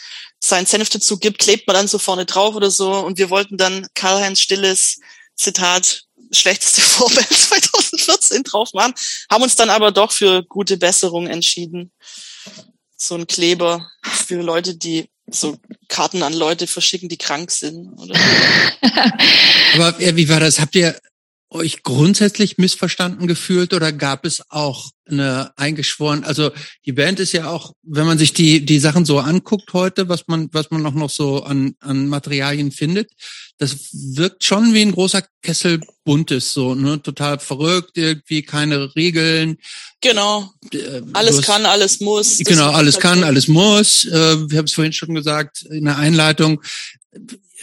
sein 0.42 0.66
Senf 0.66 0.88
dazu 0.88 1.18
gibt, 1.18 1.38
klebt 1.38 1.66
man 1.66 1.74
dann 1.74 1.88
so 1.88 1.98
vorne 1.98 2.24
drauf 2.24 2.54
oder 2.54 2.70
so. 2.70 2.92
Und 2.92 3.18
wir 3.18 3.30
wollten 3.30 3.56
dann 3.56 3.86
Karl-Heinz 3.94 4.40
Stilles 4.40 4.98
Zitat 5.36 6.04
schlechteste 6.32 6.80
Vorband 6.82 7.28
2014 7.28 8.42
drauf 8.42 8.70
waren, 8.72 8.94
haben 9.30 9.42
uns 9.42 9.56
dann 9.56 9.70
aber 9.70 9.92
doch 9.92 10.12
für 10.12 10.42
gute 10.44 10.76
Besserung 10.76 11.26
entschieden. 11.26 11.92
So 12.96 13.14
ein 13.16 13.26
Kleber 13.26 13.90
für 14.02 14.42
Leute, 14.42 14.76
die 14.76 15.08
so 15.26 15.56
Karten 15.88 16.22
an 16.22 16.32
Leute 16.32 16.66
verschicken, 16.66 17.08
die 17.08 17.18
krank 17.18 17.50
sind. 17.50 17.88
Oder? 17.98 18.14
aber 19.74 19.98
wie 19.98 20.28
war 20.28 20.40
das? 20.40 20.60
Habt 20.60 20.74
ihr 20.74 20.98
euch 21.54 21.82
grundsätzlich 21.82 22.58
missverstanden 22.58 23.26
gefühlt 23.26 23.72
oder 23.72 23.92
gab 23.92 24.26
es 24.26 24.42
auch 24.50 24.90
eine 25.06 25.52
eingeschworen, 25.56 26.24
also 26.24 26.50
die 26.86 26.92
Band 26.92 27.20
ist 27.20 27.32
ja 27.32 27.48
auch, 27.48 27.74
wenn 27.82 28.06
man 28.06 28.18
sich 28.18 28.32
die, 28.32 28.64
die 28.64 28.78
Sachen 28.78 29.04
so 29.04 29.18
anguckt 29.18 29.72
heute, 29.72 30.08
was 30.08 30.26
man, 30.26 30.48
was 30.52 30.70
man 30.70 30.84
auch 30.86 30.94
noch 30.94 31.10
so 31.10 31.44
an, 31.44 31.74
an 31.80 32.08
Materialien 32.08 32.72
findet, 32.72 33.10
das 33.58 33.76
wirkt 33.92 34.44
schon 34.44 34.74
wie 34.74 34.82
ein 34.82 34.92
großer 34.92 35.22
Kessel 35.42 35.80
buntes, 36.04 36.52
so, 36.52 36.74
ne, 36.74 37.00
total 37.02 37.38
verrückt, 37.38 37.96
irgendwie 37.96 38.42
keine 38.42 38.94
Regeln. 38.96 39.58
Genau. 40.00 40.50
Äh, 40.72 41.02
alles 41.12 41.38
hast, 41.38 41.46
kann, 41.46 41.66
alles 41.66 42.00
muss. 42.00 42.38
Genau, 42.38 42.70
alles 42.70 42.98
kann, 42.98 43.22
alles 43.22 43.46
muss. 43.46 44.04
Äh, 44.06 44.50
wir 44.50 44.58
haben 44.58 44.64
es 44.64 44.72
vorhin 44.72 44.92
schon 44.92 45.14
gesagt 45.14 45.62
in 45.70 45.84
der 45.84 45.98
Einleitung. 45.98 46.62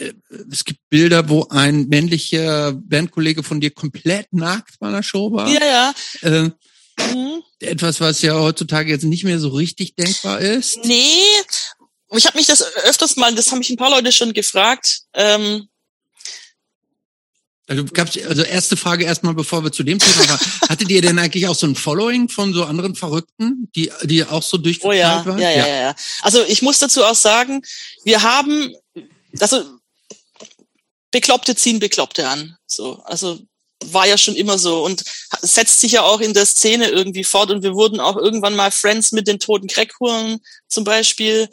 Äh, 0.02 0.14
es 0.50 0.64
gibt 0.64 0.80
Bilder, 0.88 1.28
wo 1.28 1.46
ein 1.48 1.88
männlicher 1.88 2.72
Bandkollege 2.72 3.42
von 3.42 3.60
dir 3.60 3.70
komplett 3.70 4.32
nackt 4.32 4.78
bei 4.78 4.88
einer 4.88 5.02
Show 5.02 5.32
war. 5.32 5.48
Ja, 5.48 5.64
ja. 5.64 5.94
Äh, 6.22 6.50
mhm. 7.14 7.42
Etwas, 7.60 8.00
was 8.00 8.22
ja 8.22 8.34
heutzutage 8.34 8.90
jetzt 8.90 9.04
nicht 9.04 9.24
mehr 9.24 9.38
so 9.38 9.48
richtig 9.48 9.94
denkbar 9.94 10.40
ist. 10.40 10.84
Nee, 10.84 11.22
ich 12.14 12.26
habe 12.26 12.36
mich 12.36 12.46
das 12.46 12.62
öfters 12.84 13.16
mal, 13.16 13.34
das 13.34 13.50
haben 13.50 13.58
mich 13.58 13.70
ein 13.70 13.76
paar 13.76 13.90
Leute 13.90 14.12
schon 14.12 14.32
gefragt. 14.32 15.02
Ähm, 15.14 15.68
also, 17.68 17.84
gab's, 17.84 18.18
also 18.28 18.42
erste 18.42 18.76
Frage 18.76 19.04
erstmal, 19.04 19.34
bevor 19.34 19.64
wir 19.64 19.72
zu 19.72 19.82
dem 19.82 19.98
Thema 19.98 20.28
waren. 20.28 20.40
Hattet 20.68 20.90
ihr 20.90 21.00
denn 21.00 21.18
eigentlich 21.18 21.46
auch 21.46 21.54
so 21.54 21.66
ein 21.66 21.76
Following 21.76 22.28
von 22.28 22.52
so 22.52 22.64
anderen 22.64 22.94
Verrückten, 22.96 23.70
die, 23.74 23.90
die 24.02 24.24
auch 24.24 24.42
so 24.42 24.58
durchgeknallt 24.58 24.98
oh 24.98 25.00
ja, 25.00 25.26
waren? 25.26 25.38
Ja, 25.38 25.50
ja, 25.50 25.66
ja, 25.66 25.80
ja. 25.80 25.94
Also 26.22 26.44
ich 26.44 26.60
muss 26.60 26.80
dazu 26.80 27.04
auch 27.04 27.14
sagen, 27.14 27.62
wir 28.04 28.22
haben, 28.22 28.74
also 29.38 29.64
Bekloppte 31.12 31.54
ziehen 31.54 31.78
Bekloppte 31.78 32.28
an. 32.28 32.56
So, 32.66 33.00
also 33.04 33.38
war 33.86 34.06
ja 34.06 34.18
schon 34.18 34.34
immer 34.34 34.58
so 34.58 34.84
und 34.84 35.04
setzt 35.40 35.80
sich 35.80 35.92
ja 35.92 36.02
auch 36.02 36.20
in 36.20 36.34
der 36.34 36.46
Szene 36.46 36.88
irgendwie 36.88 37.24
fort. 37.24 37.50
Und 37.50 37.62
wir 37.62 37.74
wurden 37.74 38.00
auch 38.00 38.16
irgendwann 38.16 38.56
mal 38.56 38.70
Friends 38.70 39.12
mit 39.12 39.28
den 39.28 39.38
toten 39.38 39.68
Crackhuren 39.68 40.40
zum 40.68 40.84
Beispiel. 40.84 41.48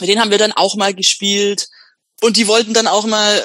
Mit 0.00 0.08
denen 0.08 0.20
haben 0.20 0.30
wir 0.30 0.38
dann 0.38 0.52
auch 0.52 0.76
mal 0.76 0.94
gespielt. 0.94 1.68
Und 2.20 2.36
die 2.36 2.46
wollten 2.46 2.74
dann 2.74 2.86
auch 2.86 3.06
mal, 3.06 3.44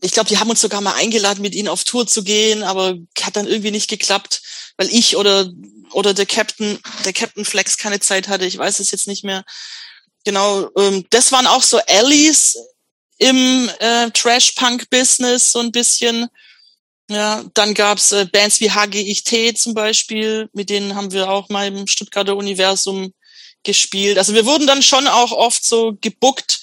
ich 0.00 0.12
glaube, 0.12 0.28
die 0.28 0.38
haben 0.38 0.50
uns 0.50 0.60
sogar 0.60 0.80
mal 0.80 0.94
eingeladen, 0.94 1.42
mit 1.42 1.54
ihnen 1.54 1.68
auf 1.68 1.84
Tour 1.84 2.06
zu 2.06 2.22
gehen, 2.22 2.62
aber 2.62 2.96
hat 3.20 3.36
dann 3.36 3.46
irgendwie 3.46 3.70
nicht 3.70 3.88
geklappt, 3.88 4.42
weil 4.76 4.88
ich 4.88 5.16
oder 5.16 5.50
oder 5.92 6.12
der 6.12 6.26
Captain, 6.26 6.78
der 7.04 7.14
Captain 7.14 7.46
Flex 7.46 7.78
keine 7.78 8.00
Zeit 8.00 8.28
hatte. 8.28 8.44
Ich 8.44 8.58
weiß 8.58 8.78
es 8.80 8.90
jetzt 8.90 9.06
nicht 9.06 9.24
mehr. 9.24 9.44
Genau, 10.24 10.68
ähm, 10.76 11.06
das 11.10 11.32
waren 11.32 11.46
auch 11.46 11.62
so 11.62 11.78
Allies 11.86 12.58
im 13.18 13.70
äh, 13.80 14.10
Trash-Punk-Business 14.10 15.52
so 15.52 15.60
ein 15.60 15.72
bisschen. 15.72 16.28
Ja, 17.10 17.44
dann 17.54 17.74
gab's 17.74 18.12
äh, 18.12 18.26
Bands 18.30 18.60
wie 18.60 18.70
HGIT 18.70 19.58
zum 19.58 19.74
Beispiel, 19.74 20.48
mit 20.52 20.70
denen 20.70 20.94
haben 20.94 21.12
wir 21.12 21.30
auch 21.30 21.48
mal 21.48 21.66
im 21.66 21.86
Stuttgarter 21.86 22.36
Universum 22.36 23.12
gespielt. 23.64 24.18
Also 24.18 24.34
wir 24.34 24.46
wurden 24.46 24.66
dann 24.66 24.82
schon 24.82 25.06
auch 25.06 25.32
oft 25.32 25.64
so 25.64 25.96
gebuckt 26.00 26.60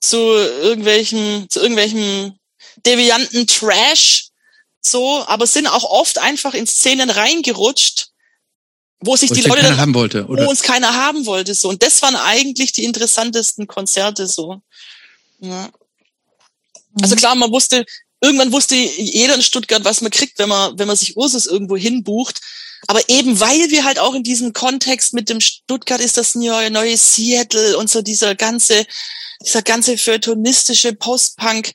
zu 0.00 0.16
irgendwelchen, 0.16 1.48
zu 1.50 1.60
irgendwelchen 1.60 2.38
devianten 2.86 3.46
Trash, 3.46 4.28
so, 4.80 5.24
aber 5.26 5.46
sind 5.46 5.66
auch 5.66 5.84
oft 5.84 6.18
einfach 6.18 6.54
in 6.54 6.66
Szenen 6.66 7.10
reingerutscht, 7.10 8.08
wo 9.00 9.16
sich 9.16 9.30
wo 9.30 9.34
die 9.34 9.42
Leute 9.42 9.62
dann, 9.62 9.78
haben 9.78 9.94
wollte, 9.94 10.26
oder? 10.26 10.44
wo 10.44 10.50
uns 10.50 10.62
keiner 10.62 10.94
haben 10.94 11.26
wollte, 11.26 11.54
so. 11.54 11.68
Und 11.68 11.82
das 11.82 12.00
waren 12.02 12.16
eigentlich 12.16 12.72
die 12.72 12.84
interessantesten 12.84 13.66
Konzerte, 13.66 14.26
so. 14.26 14.62
Ja. 15.40 15.70
Also 17.00 17.14
mhm. 17.14 17.18
klar, 17.18 17.34
man 17.34 17.52
wusste, 17.52 17.84
irgendwann 18.20 18.52
wusste 18.52 18.74
jeder 18.74 19.34
in 19.34 19.42
Stuttgart, 19.42 19.84
was 19.84 20.00
man 20.00 20.10
kriegt, 20.10 20.38
wenn 20.38 20.48
man, 20.48 20.78
wenn 20.78 20.86
man 20.86 20.96
sich 20.96 21.16
Ursus 21.16 21.46
irgendwo 21.46 21.76
hinbucht. 21.76 22.40
Aber 22.86 23.08
eben 23.08 23.38
weil 23.40 23.70
wir 23.70 23.84
halt 23.84 23.98
auch 23.98 24.14
in 24.14 24.22
diesem 24.22 24.52
Kontext 24.52 25.12
mit 25.12 25.28
dem 25.28 25.40
Stuttgart 25.40 26.00
ist 26.00 26.16
das 26.16 26.34
neue, 26.34 26.70
neue 26.70 26.96
Seattle 26.96 27.76
und 27.76 27.90
so 27.90 28.00
dieser 28.00 28.34
ganze, 28.34 28.86
dieser 29.44 29.62
ganze 29.62 29.98
feuilletonistische 29.98 30.94
Post-Punk 30.94 31.72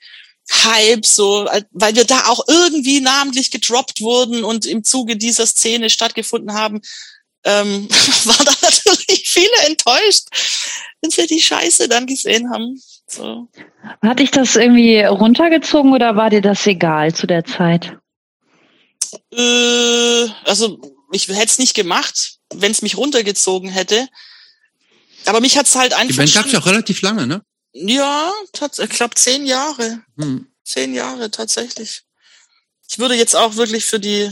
Hype, 0.52 1.06
so, 1.06 1.48
weil 1.72 1.96
wir 1.96 2.06
da 2.06 2.28
auch 2.28 2.48
irgendwie 2.48 3.02
namentlich 3.02 3.50
gedroppt 3.50 4.02
wurden 4.02 4.44
und 4.44 4.66
im 4.66 4.84
Zuge 4.84 5.18
dieser 5.18 5.48
Szene 5.48 5.90
stattgefunden 5.90 6.54
haben, 6.54 6.82
ähm, 7.44 7.88
war 8.26 8.46
da 8.46 8.54
natürlich 8.62 9.28
viele 9.28 9.58
enttäuscht, 9.66 10.28
wenn 11.02 11.10
sie 11.10 11.26
die 11.28 11.42
Scheiße 11.42 11.88
dann 11.88 12.06
gesehen 12.06 12.52
haben. 12.52 12.80
So. 13.08 13.48
Hat 14.02 14.20
dich 14.20 14.32
das 14.32 14.56
irgendwie 14.56 15.02
runtergezogen 15.02 15.94
oder 15.94 16.16
war 16.16 16.30
dir 16.30 16.42
das 16.42 16.66
egal 16.66 17.14
zu 17.14 17.28
der 17.28 17.46
Zeit? 17.46 17.98
Äh, 19.32 20.28
also 20.46 20.80
ich 21.12 21.28
hätte 21.28 21.46
es 21.46 21.60
nicht 21.60 21.76
gemacht, 21.76 22.40
wenn 22.54 22.72
es 22.72 22.82
mich 22.82 22.98
runtergezogen 22.98 23.70
hätte. 23.70 24.08
Aber 25.26 25.40
mich 25.40 25.58
hat's 25.58 25.76
halt 25.76 25.94
einfach. 25.94 26.14
Die 26.14 26.18
Band 26.18 26.34
gab's 26.34 26.52
ja 26.52 26.60
auch 26.60 26.66
relativ 26.66 27.02
lange, 27.02 27.28
ne? 27.28 27.42
Ja, 27.74 28.32
ich 28.54 28.90
glaube 28.90 29.16
zehn 29.16 29.46
Jahre. 29.46 30.02
Hm. 30.18 30.48
Zehn 30.64 30.94
Jahre 30.94 31.30
tatsächlich. 31.30 32.04
Ich 32.88 33.00
würde 33.00 33.16
jetzt 33.16 33.36
auch 33.36 33.56
wirklich 33.56 33.86
für 33.86 34.00
die 34.00 34.32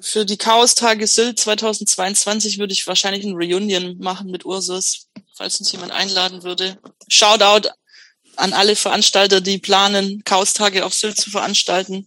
für 0.00 0.24
die 0.24 0.36
Chaos-Tage 0.36 1.06
Sylt 1.06 1.40
2022 1.40 2.58
würde 2.58 2.72
ich 2.72 2.86
wahrscheinlich 2.86 3.24
ein 3.24 3.34
Reunion 3.34 3.98
machen 3.98 4.30
mit 4.30 4.44
Ursus, 4.44 5.07
falls 5.38 5.58
uns 5.60 5.72
jemand 5.72 5.92
einladen 5.92 6.42
würde. 6.42 6.76
Shoutout 7.08 7.68
an 8.36 8.52
alle 8.52 8.76
Veranstalter, 8.76 9.40
die 9.40 9.58
planen, 9.58 10.22
Chaos-Tage 10.24 10.84
auf 10.84 10.94
Sylt 10.94 11.16
zu 11.16 11.30
veranstalten. 11.30 12.06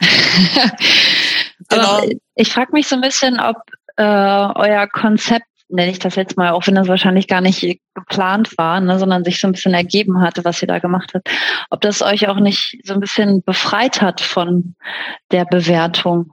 genau. 1.68 2.02
ich 2.34 2.52
frage 2.52 2.72
mich 2.72 2.88
so 2.88 2.96
ein 2.96 3.00
bisschen, 3.00 3.40
ob 3.40 3.56
äh, 3.96 4.02
euer 4.02 4.86
Konzept, 4.86 5.46
nenne 5.68 5.90
ich 5.90 5.98
das 5.98 6.14
jetzt 6.14 6.36
mal, 6.36 6.50
auch 6.50 6.66
wenn 6.66 6.74
das 6.74 6.88
wahrscheinlich 6.88 7.28
gar 7.28 7.40
nicht 7.40 7.80
geplant 7.94 8.56
war, 8.56 8.80
ne, 8.80 8.98
sondern 8.98 9.24
sich 9.24 9.40
so 9.40 9.48
ein 9.48 9.52
bisschen 9.52 9.74
ergeben 9.74 10.20
hatte, 10.20 10.44
was 10.44 10.60
ihr 10.62 10.68
da 10.68 10.78
gemacht 10.78 11.12
habt, 11.14 11.28
ob 11.70 11.80
das 11.80 12.02
euch 12.02 12.28
auch 12.28 12.38
nicht 12.38 12.78
so 12.84 12.94
ein 12.94 13.00
bisschen 13.00 13.42
befreit 13.42 14.00
hat 14.00 14.20
von 14.20 14.76
der 15.30 15.44
Bewertung. 15.44 16.32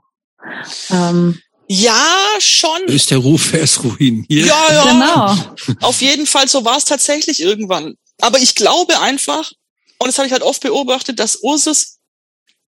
Ähm, 0.90 1.40
ja, 1.68 2.26
schon. 2.38 2.84
Ist 2.86 3.10
der 3.10 3.18
Ruf 3.18 3.54
erst 3.54 3.82
ruiniert? 3.84 4.46
Ja, 4.46 4.72
ja. 4.72 4.84
Genau. 4.84 5.86
Auf 5.86 6.00
jeden 6.00 6.26
Fall, 6.26 6.48
so 6.48 6.64
war 6.64 6.76
es 6.76 6.84
tatsächlich 6.84 7.40
irgendwann. 7.40 7.94
Aber 8.20 8.38
ich 8.38 8.54
glaube 8.54 9.00
einfach, 9.00 9.50
und 9.98 10.08
das 10.08 10.18
habe 10.18 10.26
ich 10.26 10.32
halt 10.32 10.42
oft 10.42 10.60
beobachtet, 10.60 11.18
dass 11.18 11.36
Ursus 11.36 11.98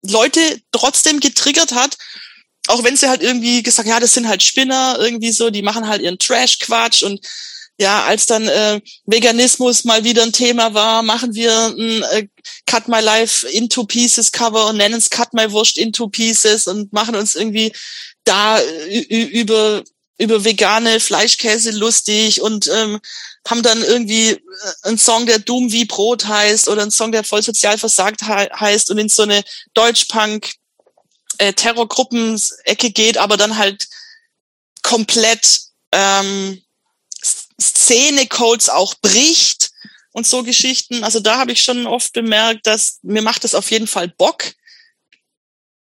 Leute 0.02 0.40
trotzdem 0.72 1.20
getriggert 1.20 1.74
hat, 1.74 1.98
auch 2.68 2.84
wenn 2.84 2.98
sie 2.98 3.10
halt 3.10 3.22
irgendwie 3.22 3.64
gesagt, 3.64 3.88
ja, 3.88 4.00
das 4.00 4.14
sind 4.14 4.28
halt 4.28 4.42
Spinner, 4.44 4.98
irgendwie 5.00 5.32
so, 5.32 5.50
die 5.50 5.62
machen 5.62 5.88
halt 5.88 6.02
ihren 6.02 6.20
Trash-Quatsch 6.20 7.04
und 7.04 7.20
ja, 7.78 8.06
als 8.06 8.26
dann 8.26 8.48
äh, 8.48 8.80
Veganismus 9.06 9.84
mal 9.84 10.04
wieder 10.06 10.24
ein 10.24 10.32
Thema 10.32 10.74
war, 10.74 11.04
machen 11.04 11.36
wir 11.36 11.68
ein 11.68 12.04
äh, 12.04 12.28
Cut 12.66 12.88
My 12.88 13.02
Life 13.02 13.46
into 13.48 13.84
Pieces 13.84 14.32
Cover 14.32 14.68
und 14.68 14.78
nennen 14.78 14.96
es 14.96 15.10
Cut 15.10 15.34
My 15.34 15.52
Wurst 15.52 15.78
into 15.78 16.08
Pieces 16.08 16.68
und 16.68 16.94
machen 16.94 17.16
uns 17.16 17.36
irgendwie 17.36 17.74
da 18.26 18.61
über 18.61 19.84
über 20.18 20.45
vegane 20.45 20.99
Fleischkäse 20.99 21.72
lustig 21.72 22.41
und 22.41 22.68
ähm, 22.68 22.99
haben 23.47 23.64
dann 23.64 23.84
irgendwie 23.84 24.30
äh, 24.30 24.39
einen 24.84 24.97
Song, 24.97 25.26
der 25.26 25.39
Doom 25.39 25.72
wie 25.72 25.85
Brot 25.85 26.26
heißt 26.26 26.69
oder 26.69 26.84
einen 26.84 26.91
Song, 26.91 27.11
der 27.11 27.23
voll 27.23 27.41
sozial 27.41 27.77
versagt 27.77 28.22
he 28.22 28.49
heißt 28.60 28.91
und 28.91 28.97
in 28.97 29.10
so 29.10 29.23
eine 29.23 29.43
Deutschpunk 29.73 30.53
äh, 31.38 31.53
Terrorgruppen-Ecke 31.53 32.91
geht, 32.91 33.18
aber 33.18 33.35
dann 33.35 33.57
halt 33.57 33.88
komplett 34.84 35.60
ähm, 35.91 36.61
Szene-Codes 37.61 38.69
auch 38.69 38.95
bricht 39.02 39.72
und 40.11 40.26
so 40.26 40.43
Geschichten. 40.43 41.03
Also 41.03 41.19
da 41.19 41.38
habe 41.38 41.52
ich 41.52 41.61
schon 41.61 41.88
oft 41.88 42.14
bemerkt, 42.14 42.68
dass 42.68 42.99
mir 43.02 43.22
macht 43.22 43.43
das 43.43 43.56
auf 43.56 43.69
jeden 43.72 43.88
Fall 43.88 44.07
Bock. 44.07 44.53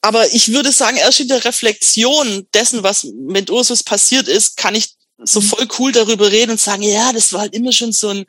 Aber 0.02 0.34
ich 0.34 0.52
würde 0.52 0.72
sagen, 0.72 0.98
erst 0.98 1.20
in 1.20 1.28
der 1.28 1.44
Reflexion 1.44 2.48
dessen, 2.54 2.84
was 2.84 3.04
mit 3.04 3.50
Ursus 3.50 3.84
passiert 3.84 4.28
ist, 4.28 4.56
kann 4.56 4.76
ich 4.76 4.96
so 5.24 5.42
mhm. 5.42 5.46
voll 5.46 5.68
cool 5.78 5.92
darüber 5.92 6.32
reden 6.32 6.52
und 6.52 6.62
sagen, 6.62 6.84
ja, 6.84 7.12
das 7.12 7.34
war 7.34 7.42
halt 7.42 7.54
immer 7.54 7.74
schon 7.74 7.92
so 7.92 8.10
ein, 8.10 8.26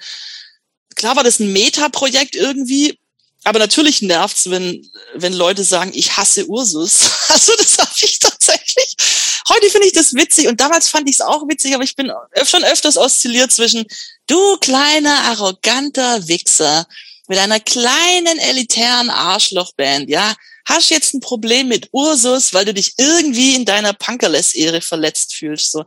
klar 0.96 1.16
war 1.16 1.24
das 1.24 1.38
ein 1.38 1.52
Meta-Projekt 1.52 2.34
irgendwie, 2.34 2.98
aber 3.44 3.58
natürlich 3.58 4.02
nervt's, 4.02 4.50
wenn, 4.50 4.86
wenn 5.14 5.32
Leute 5.32 5.64
sagen, 5.64 5.92
ich 5.94 6.16
hasse 6.16 6.46
Ursus. 6.46 7.10
Also 7.30 7.52
das 7.56 7.78
habe 7.78 7.92
ich 8.02 8.18
tatsächlich. 8.18 8.96
Heute 9.48 9.70
finde 9.70 9.86
ich 9.86 9.92
das 9.92 10.14
witzig 10.14 10.48
und 10.48 10.60
damals 10.60 10.88
fand 10.88 11.08
ich 11.08 11.14
es 11.14 11.20
auch 11.20 11.46
witzig, 11.46 11.76
aber 11.76 11.84
ich 11.84 11.94
bin 11.94 12.10
schon 12.44 12.64
öfters 12.64 12.96
oszilliert 12.96 13.52
zwischen, 13.52 13.86
du 14.26 14.56
kleiner, 14.56 15.14
arroganter 15.26 16.26
Wichser 16.26 16.88
mit 17.28 17.38
einer 17.38 17.60
kleinen 17.60 18.38
elitären 18.38 19.10
Arschlochband, 19.10 20.10
ja, 20.10 20.34
hast 20.64 20.90
jetzt 20.90 21.14
ein 21.14 21.20
Problem 21.20 21.68
mit 21.68 21.88
Ursus, 21.92 22.52
weil 22.52 22.64
du 22.64 22.74
dich 22.74 22.94
irgendwie 22.98 23.54
in 23.54 23.64
deiner 23.64 23.92
Punkerless-Ehre 23.92 24.80
verletzt 24.80 25.34
fühlst. 25.34 25.72
So. 25.72 25.84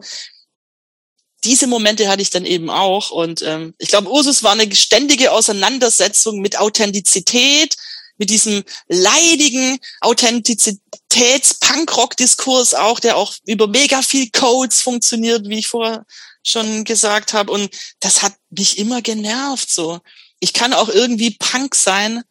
Diese 1.44 1.68
Momente 1.68 2.08
hatte 2.08 2.22
ich 2.22 2.30
dann 2.30 2.46
eben 2.46 2.70
auch. 2.70 3.12
Und 3.12 3.42
ähm, 3.42 3.74
ich 3.78 3.90
glaube, 3.90 4.10
Ursus 4.10 4.44
war 4.44 4.54
eine 4.54 4.74
ständige 4.76 5.32
Auseinandersetzung 5.32 6.40
mit 6.40 6.60
Authentizität, 6.60 7.76
mit 8.18 8.30
diesem 8.30 8.64
leidigen 8.88 9.80
Authentizitäts-Punkrock-Diskurs 10.02 12.76
auch, 12.76 13.00
der 13.00 13.18
auch 13.18 13.34
über 13.46 13.68
mega 13.68 14.02
viel 14.02 14.30
Codes 14.30 14.82
funktioniert, 14.82 15.50
wie 15.50 15.60
ich 15.60 15.68
vorher 15.68 16.06
schon 16.44 16.84
gesagt 16.84 17.34
habe. 17.34 17.52
Und 17.52 17.70
das 18.00 18.22
hat 18.22 18.34
mich 18.50 18.78
immer 18.78 19.02
genervt. 19.02 19.72
So, 19.72 20.00
ich 20.40 20.54
kann 20.54 20.74
auch 20.74 20.90
irgendwie 20.90 21.32
Punk 21.32 21.76
sein, 21.76 22.24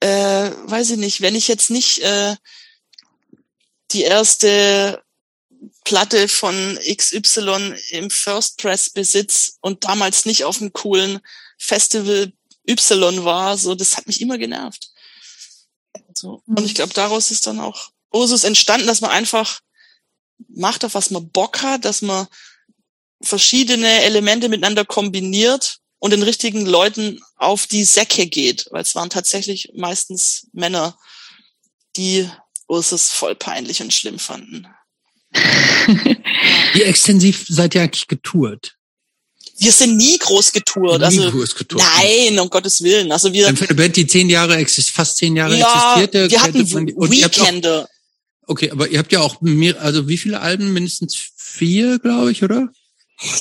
äh, 0.00 0.50
weiß 0.64 0.90
ich 0.90 0.98
nicht, 0.98 1.20
wenn 1.20 1.34
ich 1.34 1.48
jetzt 1.48 1.70
nicht 1.70 1.98
äh, 1.98 2.36
die 3.92 4.02
erste 4.02 5.02
Platte 5.84 6.28
von 6.28 6.78
XY 6.84 7.74
im 7.90 8.10
First 8.10 8.58
Press 8.58 8.90
besitz 8.90 9.58
und 9.60 9.84
damals 9.84 10.26
nicht 10.26 10.44
auf 10.44 10.60
einem 10.60 10.72
coolen 10.72 11.20
Festival 11.58 12.32
Y 12.68 13.24
war, 13.24 13.56
so 13.56 13.74
das 13.74 13.96
hat 13.96 14.06
mich 14.06 14.20
immer 14.20 14.38
genervt. 14.38 14.90
So. 16.14 16.42
Und 16.46 16.64
ich 16.64 16.74
glaube, 16.74 16.92
daraus 16.94 17.30
ist 17.30 17.46
dann 17.46 17.60
auch 17.60 17.90
Ursus 18.12 18.44
entstanden, 18.44 18.86
dass 18.86 19.00
man 19.00 19.10
einfach 19.10 19.60
macht, 20.48 20.84
auf 20.84 20.94
was 20.94 21.10
man 21.10 21.30
Bock 21.30 21.62
hat, 21.62 21.84
dass 21.84 22.02
man 22.02 22.26
verschiedene 23.22 24.02
Elemente 24.02 24.48
miteinander 24.48 24.84
kombiniert 24.84 25.80
und 26.06 26.12
den 26.12 26.22
richtigen 26.22 26.64
Leuten 26.64 27.20
auf 27.36 27.66
die 27.66 27.84
Säcke 27.84 28.26
geht, 28.28 28.68
weil 28.70 28.82
es 28.82 28.94
waren 28.94 29.10
tatsächlich 29.10 29.72
meistens 29.74 30.46
Männer, 30.52 30.96
die 31.96 32.30
Ursus 32.68 33.10
voll 33.10 33.34
peinlich 33.34 33.82
und 33.82 33.92
schlimm 33.92 34.20
fanden. 34.20 34.68
Wie 36.74 36.82
extensiv 36.82 37.44
seid 37.48 37.74
ihr 37.74 37.82
eigentlich 37.82 38.06
getourt? 38.06 38.76
Wir 39.58 39.72
sind 39.72 39.96
nie 39.96 40.16
groß 40.16 40.52
getourt. 40.52 41.00
Nie 41.00 41.04
also, 41.04 41.30
groß 41.32 41.56
getourt. 41.56 41.82
Nein, 41.82 42.38
um 42.38 42.48
Gottes 42.50 42.82
Willen. 42.82 43.10
Also 43.10 43.32
wir. 43.32 43.52
Für 43.56 43.64
eine 43.64 43.74
Band, 43.74 43.96
die 43.96 44.06
zehn 44.06 44.30
Jahre 44.30 44.56
existiert, 44.56 44.94
fast 44.94 45.16
zehn 45.16 45.34
Jahre 45.34 45.56
ja, 45.56 45.96
existierte. 45.96 46.30
Wir 46.30 46.42
hatten 46.42 46.70
man, 46.70 47.10
Weekender. 47.10 47.82
Auch, 47.82 48.48
okay, 48.48 48.70
aber 48.70 48.86
ihr 48.88 49.00
habt 49.00 49.10
ja 49.10 49.20
auch 49.22 49.40
mehr, 49.40 49.80
also 49.80 50.06
wie 50.06 50.18
viele 50.18 50.40
Alben? 50.40 50.72
Mindestens 50.72 51.16
vier, 51.36 51.98
glaube 51.98 52.30
ich, 52.30 52.44
oder? 52.44 52.68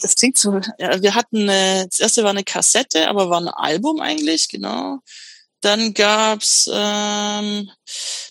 Das 0.02 0.16
klingt 0.16 0.38
so. 0.38 0.60
Ja, 0.80 1.02
wir 1.02 1.16
hatten, 1.16 1.50
äh, 1.50 1.86
das 1.88 2.00
erste 2.00 2.24
war 2.24 2.30
eine 2.30 2.44
Kassette, 2.44 3.10
aber 3.10 3.30
war 3.30 3.42
ein 3.42 3.50
Album 3.50 4.00
eigentlich, 4.00 4.48
genau. 4.48 5.00
Dann 5.62 5.94
gab's, 5.94 6.70
ähm, 6.72 7.70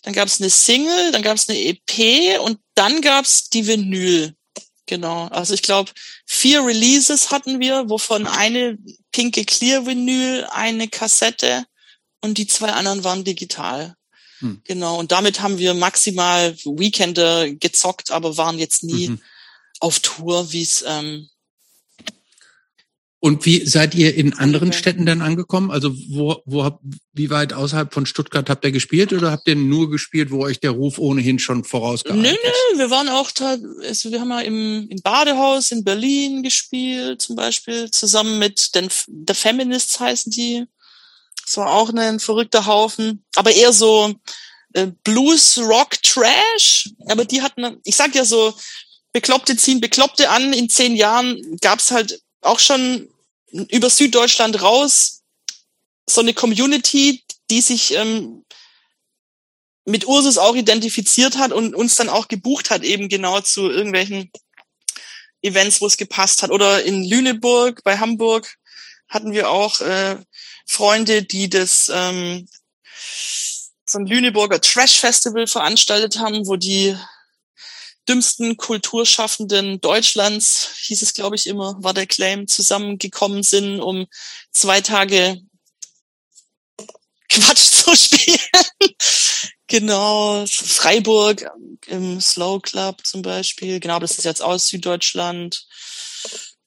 dann 0.02 0.12
gab's 0.12 0.40
eine 0.40 0.50
Single, 0.50 1.12
dann 1.12 1.22
gab's 1.22 1.48
eine 1.48 1.58
EP 1.58 2.40
und 2.40 2.60
dann 2.74 3.02
gab's 3.02 3.50
die 3.50 3.66
Vinyl. 3.66 4.34
Genau. 4.86 5.26
Also 5.28 5.54
ich 5.54 5.62
glaube, 5.62 5.90
vier 6.26 6.64
Releases 6.64 7.30
hatten 7.30 7.60
wir, 7.60 7.88
wovon 7.88 8.26
eine 8.26 8.78
pinke 9.12 9.44
Clear 9.44 9.86
Vinyl, 9.86 10.46
eine 10.50 10.88
Kassette 10.88 11.64
und 12.20 12.38
die 12.38 12.46
zwei 12.46 12.72
anderen 12.72 13.04
waren 13.04 13.24
digital. 13.24 13.96
Hm. 14.38 14.60
Genau. 14.64 14.98
Und 14.98 15.12
damit 15.12 15.40
haben 15.40 15.58
wir 15.58 15.74
maximal 15.74 16.56
Weekender 16.64 17.50
gezockt, 17.50 18.10
aber 18.10 18.36
waren 18.36 18.58
jetzt 18.58 18.82
nie 18.82 19.08
mhm. 19.08 19.20
auf 19.80 20.00
Tour, 20.00 20.52
wie 20.52 20.62
es 20.62 20.84
ähm, 20.86 21.28
und 23.24 23.46
wie 23.46 23.64
seid 23.64 23.94
ihr 23.94 24.14
in 24.14 24.34
anderen 24.34 24.68
okay. 24.68 24.76
Städten 24.76 25.06
dann 25.06 25.22
angekommen? 25.22 25.70
Also 25.70 25.96
wo, 26.10 26.42
wo 26.44 26.78
wie 27.14 27.30
weit 27.30 27.54
außerhalb 27.54 27.94
von 27.94 28.04
Stuttgart 28.04 28.50
habt 28.50 28.66
ihr 28.66 28.70
gespielt 28.70 29.14
oder 29.14 29.30
habt 29.30 29.48
ihr 29.48 29.56
nur 29.56 29.88
gespielt, 29.88 30.30
wo 30.30 30.42
euch 30.42 30.60
der 30.60 30.72
Ruf 30.72 30.98
ohnehin 30.98 31.38
schon 31.38 31.64
vorausgegangen 31.64 32.22
ist? 32.22 32.32
Nö, 32.32 32.50
nö, 32.74 32.78
wir 32.80 32.90
waren 32.90 33.08
auch 33.08 33.30
da, 33.30 33.56
also 33.88 34.12
wir 34.12 34.20
haben 34.20 34.28
ja 34.28 34.40
im, 34.40 34.88
im 34.90 35.00
Badehaus 35.02 35.72
in 35.72 35.84
Berlin 35.84 36.42
gespielt, 36.42 37.22
zum 37.22 37.34
Beispiel, 37.34 37.90
zusammen 37.90 38.38
mit 38.38 38.74
den 38.74 38.90
The 38.90 39.32
Feminists 39.32 39.98
heißen 39.98 40.30
die. 40.30 40.66
Das 41.46 41.56
war 41.56 41.72
auch 41.72 41.94
ein 41.94 42.20
verrückter 42.20 42.66
Haufen, 42.66 43.24
aber 43.36 43.52
eher 43.52 43.72
so 43.72 44.14
äh, 44.74 44.88
Blues, 45.02 45.56
Rock, 45.56 46.02
Trash. 46.02 46.90
Aber 47.06 47.24
die 47.24 47.40
hatten, 47.40 47.78
ich 47.84 47.96
sag 47.96 48.14
ja 48.14 48.26
so, 48.26 48.52
Bekloppte 49.14 49.56
ziehen 49.56 49.80
Bekloppte 49.80 50.28
an. 50.28 50.52
In 50.52 50.68
zehn 50.68 50.94
Jahren 50.94 51.40
gab's 51.62 51.90
halt 51.90 52.20
auch 52.42 52.58
schon 52.58 53.08
über 53.54 53.88
Süddeutschland 53.88 54.60
raus 54.60 55.22
so 56.08 56.20
eine 56.20 56.34
Community, 56.34 57.24
die 57.50 57.60
sich 57.60 57.94
ähm, 57.94 58.44
mit 59.86 60.06
Ursus 60.06 60.38
auch 60.38 60.54
identifiziert 60.54 61.36
hat 61.36 61.52
und 61.52 61.74
uns 61.74 61.96
dann 61.96 62.08
auch 62.08 62.28
gebucht 62.28 62.70
hat, 62.70 62.82
eben 62.82 63.08
genau 63.08 63.40
zu 63.40 63.70
irgendwelchen 63.70 64.30
Events, 65.42 65.80
wo 65.80 65.86
es 65.86 65.96
gepasst 65.96 66.42
hat. 66.42 66.50
Oder 66.50 66.82
in 66.84 67.04
Lüneburg, 67.04 67.82
bei 67.84 67.98
Hamburg 67.98 68.54
hatten 69.08 69.32
wir 69.32 69.50
auch 69.50 69.80
äh, 69.80 70.16
Freunde, 70.66 71.22
die 71.22 71.48
das 71.48 71.90
ähm, 71.92 72.48
so 73.86 73.98
ein 73.98 74.06
Lüneburger 74.06 74.60
Trash 74.60 74.98
Festival 74.98 75.46
veranstaltet 75.46 76.18
haben, 76.18 76.46
wo 76.46 76.56
die 76.56 76.96
dümmsten 78.08 78.56
Kulturschaffenden 78.56 79.80
Deutschlands, 79.80 80.70
hieß 80.82 81.02
es, 81.02 81.14
glaube 81.14 81.36
ich, 81.36 81.46
immer, 81.46 81.76
war 81.82 81.94
der 81.94 82.06
Claim, 82.06 82.46
zusammengekommen 82.46 83.42
sind, 83.42 83.80
um 83.80 84.06
zwei 84.52 84.80
Tage 84.80 85.40
Quatsch 87.28 87.70
zu 87.70 87.96
spielen. 87.96 88.38
genau, 89.66 90.44
Freiburg 90.46 91.44
im 91.86 92.20
Slow 92.20 92.60
Club 92.60 93.04
zum 93.04 93.22
Beispiel. 93.22 93.80
Genau, 93.80 93.98
das 93.98 94.18
ist 94.18 94.24
jetzt 94.24 94.42
aus 94.42 94.68
Süddeutschland. 94.68 95.66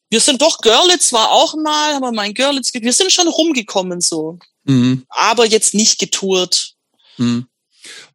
Wir 0.10 0.22
sind 0.22 0.42
doch 0.42 0.60
Görlitz 0.62 1.12
war 1.12 1.32
auch 1.32 1.56
mal, 1.56 1.96
aber 1.96 2.12
mein 2.12 2.34
Görlitz, 2.34 2.74
wir 2.74 2.94
sind 2.94 3.12
schon 3.12 3.28
rumgekommen 3.28 4.02
so. 4.02 4.40
Mhm. 4.64 5.06
Aber 5.10 5.46
jetzt 5.46 5.74
nicht 5.74 6.00
getourt. 6.00 6.74
Mhm. 7.18 7.48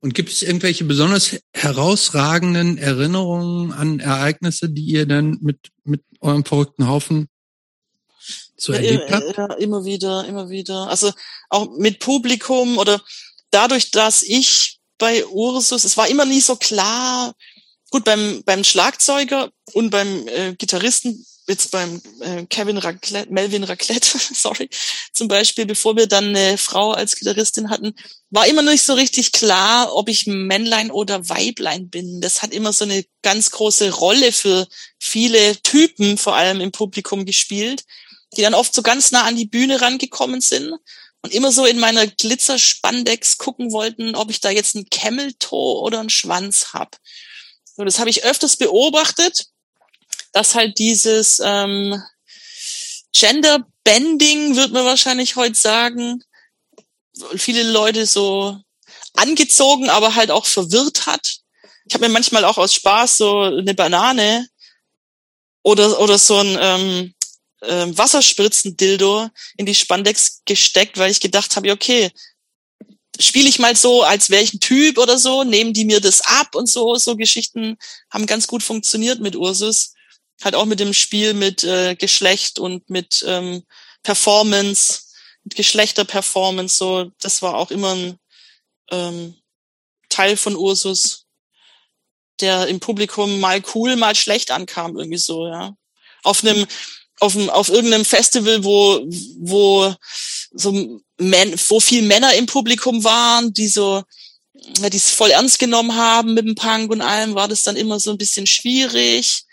Und 0.00 0.14
gibt 0.14 0.30
es 0.30 0.42
irgendwelche 0.42 0.84
besonders 0.84 1.36
herausragenden 1.52 2.78
Erinnerungen 2.78 3.72
an 3.72 4.00
Ereignisse, 4.00 4.68
die 4.68 4.82
ihr 4.84 5.06
dann 5.06 5.38
mit, 5.40 5.58
mit 5.84 6.02
eurem 6.20 6.44
verrückten 6.44 6.88
Haufen 6.88 7.28
so 8.56 8.72
erlebt 8.72 9.10
habt? 9.10 9.36
Ja, 9.36 9.52
immer 9.54 9.84
wieder, 9.84 10.24
immer 10.26 10.48
wieder. 10.48 10.88
Also 10.88 11.12
auch 11.48 11.76
mit 11.78 11.98
Publikum 11.98 12.78
oder 12.78 13.00
dadurch, 13.50 13.90
dass 13.90 14.22
ich 14.22 14.78
bei 14.98 15.26
Ursus, 15.26 15.84
es 15.84 15.96
war 15.96 16.08
immer 16.08 16.24
nie 16.24 16.40
so 16.40 16.56
klar, 16.56 17.34
gut, 17.90 18.04
beim, 18.04 18.42
beim 18.44 18.64
Schlagzeuger 18.64 19.50
und 19.72 19.90
beim 19.90 20.26
äh, 20.28 20.54
Gitarristen 20.54 21.24
jetzt 21.48 21.70
beim 21.70 22.00
äh, 22.20 22.44
Kevin 22.46 22.78
Raclette, 22.78 23.32
Melvin 23.32 23.64
Raclette, 23.64 24.18
sorry, 24.34 24.68
zum 25.12 25.28
Beispiel, 25.28 25.66
bevor 25.66 25.96
wir 25.96 26.06
dann 26.06 26.36
eine 26.36 26.58
Frau 26.58 26.92
als 26.92 27.16
Gitarristin 27.16 27.70
hatten, 27.70 27.94
war 28.30 28.46
immer 28.46 28.62
nicht 28.62 28.82
so 28.82 28.94
richtig 28.94 29.32
klar, 29.32 29.94
ob 29.94 30.08
ich 30.08 30.26
Männlein 30.26 30.90
oder 30.90 31.28
Weiblein 31.28 31.90
bin. 31.90 32.20
Das 32.20 32.42
hat 32.42 32.52
immer 32.52 32.72
so 32.72 32.84
eine 32.84 33.04
ganz 33.22 33.50
große 33.50 33.90
Rolle 33.90 34.32
für 34.32 34.66
viele 34.98 35.60
Typen, 35.62 36.16
vor 36.16 36.36
allem 36.36 36.60
im 36.60 36.72
Publikum 36.72 37.26
gespielt, 37.26 37.84
die 38.36 38.42
dann 38.42 38.54
oft 38.54 38.74
so 38.74 38.82
ganz 38.82 39.10
nah 39.10 39.24
an 39.24 39.36
die 39.36 39.46
Bühne 39.46 39.80
rangekommen 39.80 40.40
sind 40.40 40.72
und 41.22 41.32
immer 41.32 41.52
so 41.52 41.66
in 41.66 41.78
meiner 41.78 42.06
Glitzerspandex 42.06 43.38
gucken 43.38 43.72
wollten, 43.72 44.14
ob 44.14 44.30
ich 44.30 44.40
da 44.40 44.50
jetzt 44.50 44.74
ein 44.74 44.88
Camel 44.90 45.32
Toe 45.34 45.80
oder 45.82 46.00
einen 46.00 46.10
Schwanz 46.10 46.72
hab. 46.72 46.96
So, 47.76 47.84
das 47.84 47.98
habe 47.98 48.10
ich 48.10 48.24
öfters 48.24 48.56
beobachtet 48.56 49.51
dass 50.32 50.54
halt 50.54 50.78
dieses 50.78 51.40
ähm, 51.44 52.02
Gender 53.12 53.66
Bending, 53.84 54.56
wird 54.56 54.72
man 54.72 54.84
wahrscheinlich 54.84 55.36
heute 55.36 55.54
sagen, 55.54 56.22
viele 57.36 57.62
Leute 57.62 58.06
so 58.06 58.58
angezogen, 59.14 59.90
aber 59.90 60.14
halt 60.14 60.30
auch 60.30 60.46
verwirrt 60.46 61.06
hat. 61.06 61.38
Ich 61.84 61.94
habe 61.94 62.06
mir 62.06 62.12
manchmal 62.12 62.44
auch 62.44 62.58
aus 62.58 62.74
Spaß 62.74 63.18
so 63.18 63.40
eine 63.40 63.74
Banane 63.74 64.48
oder 65.62 66.00
oder 66.00 66.18
so 66.18 66.38
ein 66.38 66.56
ähm, 66.60 67.14
ähm, 67.62 67.98
Wasserspritzen-Dildo 67.98 69.28
in 69.56 69.66
die 69.66 69.74
Spandex 69.74 70.42
gesteckt, 70.44 70.98
weil 70.98 71.10
ich 71.10 71.20
gedacht 71.20 71.54
habe, 71.56 71.72
okay, 71.72 72.10
spiele 73.20 73.48
ich 73.48 73.58
mal 73.58 73.76
so, 73.76 74.02
als 74.02 74.30
wäre 74.30 74.42
ich 74.42 74.54
ein 74.54 74.60
Typ 74.60 74.98
oder 74.98 75.18
so, 75.18 75.44
nehmen 75.44 75.72
die 75.72 75.84
mir 75.84 76.00
das 76.00 76.22
ab 76.22 76.54
und 76.54 76.68
so, 76.68 76.94
so 76.96 77.16
Geschichten 77.16 77.76
haben 78.10 78.26
ganz 78.26 78.46
gut 78.46 78.62
funktioniert 78.62 79.20
mit 79.20 79.36
Ursus 79.36 79.94
halt 80.42 80.54
auch 80.54 80.66
mit 80.66 80.80
dem 80.80 80.94
Spiel 80.94 81.34
mit 81.34 81.64
äh, 81.64 81.94
Geschlecht 81.94 82.58
und 82.58 82.88
mit 82.90 83.24
ähm, 83.26 83.62
Performance, 84.02 85.02
mit 85.44 85.54
Geschlechterperformance, 85.54 86.76
so, 86.76 87.10
das 87.20 87.42
war 87.42 87.54
auch 87.54 87.70
immer 87.70 87.94
ein 87.94 88.18
ähm, 88.90 89.34
Teil 90.08 90.36
von 90.36 90.56
Ursus, 90.56 91.26
der 92.40 92.66
im 92.66 92.80
Publikum 92.80 93.40
mal 93.40 93.62
cool, 93.74 93.96
mal 93.96 94.14
schlecht 94.14 94.50
ankam, 94.50 94.96
irgendwie 94.96 95.18
so, 95.18 95.46
ja. 95.46 95.74
Auf 96.24 96.44
einem, 96.44 96.66
auf, 97.20 97.36
einem, 97.36 97.50
auf 97.50 97.68
irgendeinem 97.68 98.04
Festival, 98.04 98.64
wo, 98.64 99.04
wo 99.38 99.94
so 100.52 101.00
Men, 101.18 101.54
wo 101.68 101.80
viel 101.80 102.02
Männer 102.02 102.34
im 102.34 102.46
Publikum 102.46 103.02
waren, 103.04 103.52
die 103.52 103.68
so 103.68 104.02
die 104.54 104.96
es 104.96 105.10
voll 105.10 105.30
ernst 105.30 105.58
genommen 105.58 105.96
haben 105.96 106.34
mit 106.34 106.46
dem 106.46 106.54
Punk 106.54 106.90
und 106.90 107.00
allem, 107.00 107.34
war 107.34 107.48
das 107.48 107.62
dann 107.62 107.76
immer 107.76 107.98
so 107.98 108.10
ein 108.10 108.18
bisschen 108.18 108.46
schwierig. 108.46 109.44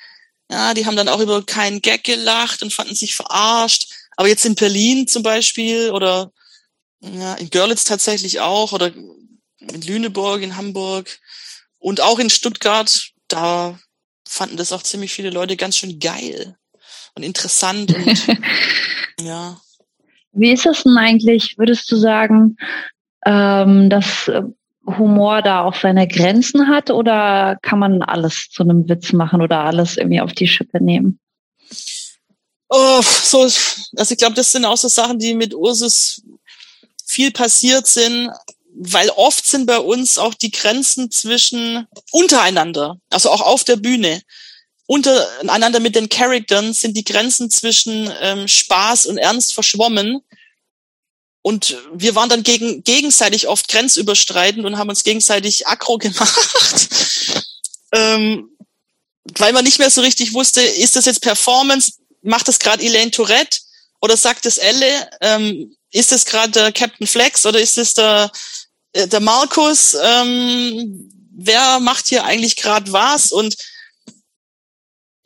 Ja, 0.52 0.74
die 0.74 0.86
haben 0.86 0.96
dann 0.96 1.10
auch 1.10 1.20
über 1.20 1.46
keinen 1.46 1.82
Gag 1.82 2.04
gelacht 2.04 2.64
und 2.64 2.74
fanden 2.74 2.96
sich 2.96 3.16
verarscht. 3.16 3.92
Aber 4.16 4.28
jetzt 4.28 4.46
in 4.46 4.56
Berlin 4.56 5.08
zum 5.08 5.24
Beispiel 5.24 5.92
oder 5.92 6.32
ja, 7.02 7.36
in 7.36 7.50
Görlitz 7.50 7.84
tatsächlich 7.84 8.40
auch 8.40 8.74
oder 8.74 8.92
in 8.94 9.82
Lüneburg, 9.82 10.42
in 10.42 10.58
Hamburg 10.58 11.20
und 11.78 12.02
auch 12.02 12.20
in 12.20 12.30
Stuttgart, 12.30 13.12
da 13.28 13.80
fanden 14.28 14.58
das 14.58 14.72
auch 14.72 14.84
ziemlich 14.84 15.14
viele 15.14 15.30
Leute 15.30 15.56
ganz 15.56 15.78
schön 15.78 16.00
geil 16.00 16.58
und 17.16 17.24
interessant 17.24 17.94
und 17.96 18.28
ja. 19.22 19.60
Wie 20.32 20.52
ist 20.52 20.66
das 20.66 20.84
denn 20.84 20.98
eigentlich, 20.98 21.56
würdest 21.58 21.92
du 21.92 21.96
sagen, 21.96 22.58
ähm, 23.26 23.90
dass 23.90 24.28
äh, 24.28 24.44
Humor 24.98 25.42
da 25.42 25.64
auch 25.64 25.76
seine 25.76 26.08
Grenzen 26.08 26.68
hat 26.68 26.90
oder 26.90 27.58
kann 27.62 27.80
man 27.80 28.02
alles 28.02 28.50
zu 28.52 28.64
einem 28.64 28.88
Witz 28.90 29.14
machen 29.14 29.42
oder 29.42 29.60
alles 29.60 29.98
irgendwie 29.98 30.22
auf 30.22 30.34
die 30.34 30.48
Schippe 30.48 30.84
nehmen? 30.84 31.20
Oh, 32.70 33.02
so, 33.02 33.42
also 33.42 34.12
ich 34.12 34.18
glaube, 34.18 34.36
das 34.36 34.52
sind 34.52 34.66
auch 34.66 34.78
so 34.78 34.88
Sachen, 34.88 35.18
die 35.18 35.34
mit 35.34 35.56
Ursus 35.56 36.22
viel 37.06 37.32
passiert 37.32 37.88
sind, 37.88 38.30
weil 38.76 39.10
oft 39.10 39.46
sind 39.46 39.66
bei 39.66 39.80
uns 39.80 40.18
auch 40.18 40.36
die 40.36 40.52
Grenzen 40.52 41.10
zwischen 41.10 41.88
untereinander, 42.12 42.98
also 43.10 43.30
auch 43.32 43.42
auf 43.42 43.64
der 43.64 43.78
Bühne, 43.78 44.22
untereinander 44.90 45.80
mit 45.80 45.96
den 45.96 46.10
Charaktern 46.10 46.74
sind 46.74 46.98
die 46.98 47.04
Grenzen 47.04 47.52
zwischen 47.52 48.12
ähm, 48.22 48.48
Spaß 48.48 49.06
und 49.06 49.20
Ernst 49.20 49.54
verschwommen. 49.54 50.22
Und 51.50 51.78
wir 51.92 52.14
waren 52.14 52.30
dann 52.30 52.44
gegen, 52.44 52.84
gegenseitig 52.84 53.48
oft 53.48 53.70
grenzüberstreitend 53.70 54.68
und 54.68 54.78
haben 54.78 54.90
uns 54.90 55.04
gegenseitig 55.04 55.66
aggro 55.66 55.98
gemacht. 55.98 56.90
ähm, 57.92 58.52
weil 59.36 59.52
man 59.52 59.64
nicht 59.64 59.80
mehr 59.80 59.90
so 59.90 60.02
richtig 60.02 60.36
wusste, 60.36 60.62
ist 60.62 60.96
das 60.96 61.06
jetzt 61.06 61.24
Performance, 61.24 61.94
macht 62.22 62.48
das 62.48 62.60
gerade 62.60 62.84
Elaine 62.84 63.10
Tourette 63.10 63.62
oder 64.00 64.16
sagt 64.16 64.46
es 64.46 64.60
Elle? 64.60 65.10
Ähm, 65.22 65.76
ist 65.92 66.12
es 66.12 66.26
gerade 66.26 66.52
der 66.52 66.72
Captain 66.72 67.08
Flex 67.08 67.44
oder 67.48 67.60
ist 67.60 67.80
es 67.80 67.96
der, 67.96 68.32
äh, 68.94 69.08
der 69.08 69.20
Markus? 69.20 69.98
Ähm, 70.00 71.10
wer 71.36 71.80
macht 71.80 72.10
hier 72.10 72.26
eigentlich 72.26 72.58
gerade 72.58 72.92
was? 72.92 73.32
Und 73.32 73.58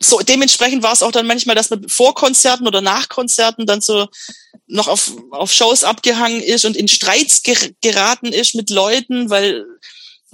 so 0.02 0.20
dementsprechend 0.20 0.82
war 0.82 0.94
es 0.94 1.02
auch 1.02 1.12
dann 1.12 1.26
manchmal, 1.26 1.54
dass 1.54 1.68
man 1.68 1.86
vor 1.86 2.14
Konzerten 2.14 2.66
oder 2.66 2.80
nach 2.80 3.10
Konzerten 3.10 3.66
dann 3.66 3.82
so 3.82 4.08
noch 4.66 4.88
auf, 4.88 5.12
auf 5.30 5.52
Shows 5.52 5.84
abgehangen 5.84 6.42
ist 6.42 6.64
und 6.64 6.76
in 6.76 6.88
Streits 6.88 7.42
ger 7.42 7.56
geraten 7.82 8.32
ist 8.32 8.54
mit 8.54 8.70
Leuten, 8.70 9.30
weil 9.30 9.64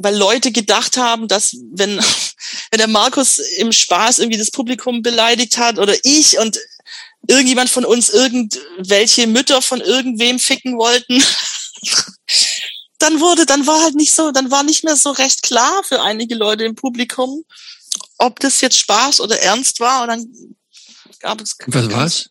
weil 0.03 0.17
Leute 0.17 0.51
gedacht 0.51 0.97
haben, 0.97 1.29
dass 1.29 1.57
wenn 1.73 1.99
wenn 2.71 2.79
der 2.79 2.89
Markus 2.89 3.39
im 3.39 3.73
Spaß 3.73 4.19
irgendwie 4.19 4.39
das 4.39 4.51
Publikum 4.51 5.03
beleidigt 5.03 5.59
hat 5.59 5.79
oder 5.79 5.95
ich 6.05 6.39
und 6.39 6.59
irgendjemand 7.29 7.71
von 7.71 7.85
uns 7.85 8.09
irgendwelche 8.09 9.27
Mütter 9.27 9.61
von 9.63 9.81
irgendwem 9.81 10.39
ficken 10.39 10.79
wollten, 10.79 11.23
dann 12.99 13.21
wurde, 13.21 13.47
dann 13.47 13.67
war 13.67 13.83
halt 13.83 13.95
nicht 13.95 14.13
so, 14.13 14.31
dann 14.31 14.51
war 14.51 14.63
nicht 14.63 14.85
mehr 14.85 14.97
so 14.97 15.11
recht 15.11 15.43
klar 15.43 15.83
für 15.85 16.03
einige 16.03 16.35
Leute 16.35 16.65
im 16.65 16.75
Publikum, 16.75 17.45
ob 18.19 18.39
das 18.41 18.61
jetzt 18.61 18.79
Spaß 18.79 19.21
oder 19.21 19.41
Ernst 19.41 19.81
war. 19.81 20.03
Und 20.03 20.09
dann 20.09 20.57
gab 21.19 21.41
es. 21.41 21.57
Was 21.67 21.91
war's? 21.91 22.31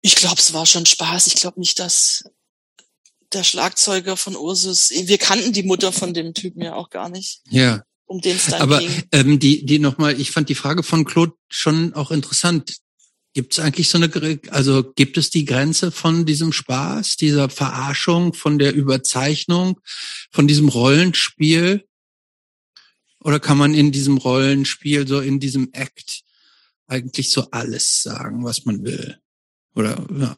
Ich 0.00 0.16
glaube, 0.16 0.36
es 0.38 0.52
war 0.52 0.66
schon 0.66 0.86
Spaß. 0.86 1.26
Ich 1.26 1.34
glaube 1.34 1.60
nicht, 1.60 1.78
dass 1.78 2.24
der 3.32 3.44
Schlagzeuger 3.44 4.16
von 4.16 4.36
Ursus, 4.36 4.90
wir 4.90 5.18
kannten 5.18 5.52
die 5.52 5.62
Mutter 5.62 5.92
von 5.92 6.14
dem 6.14 6.34
Typen 6.34 6.62
ja 6.62 6.74
auch 6.74 6.90
gar 6.90 7.08
nicht. 7.08 7.42
Ja. 7.50 7.82
Um 8.06 8.20
den 8.20 8.36
es 8.36 8.46
dann 8.46 8.62
Aber 8.62 8.78
ging. 8.78 9.02
ähm, 9.12 9.38
die, 9.38 9.66
die 9.66 9.78
nochmal, 9.78 10.18
ich 10.18 10.30
fand 10.30 10.48
die 10.48 10.54
Frage 10.54 10.82
von 10.82 11.04
Claude 11.04 11.34
schon 11.48 11.92
auch 11.92 12.10
interessant. 12.10 12.76
Gibt 13.34 13.52
es 13.52 13.58
eigentlich 13.58 13.90
so 13.90 13.98
eine, 13.98 14.40
also 14.50 14.92
gibt 14.94 15.18
es 15.18 15.28
die 15.28 15.44
Grenze 15.44 15.92
von 15.92 16.24
diesem 16.24 16.52
Spaß, 16.54 17.16
dieser 17.16 17.50
Verarschung, 17.50 18.32
von 18.32 18.58
der 18.58 18.74
Überzeichnung, 18.74 19.78
von 20.30 20.48
diesem 20.48 20.70
Rollenspiel? 20.70 21.86
Oder 23.20 23.40
kann 23.40 23.58
man 23.58 23.74
in 23.74 23.92
diesem 23.92 24.16
Rollenspiel, 24.16 25.06
so 25.06 25.20
in 25.20 25.38
diesem 25.38 25.70
Act, 25.72 26.22
eigentlich 26.86 27.30
so 27.30 27.50
alles 27.50 28.02
sagen, 28.02 28.42
was 28.44 28.64
man 28.64 28.82
will? 28.84 29.20
Oder 29.74 30.04
ja. 30.10 30.36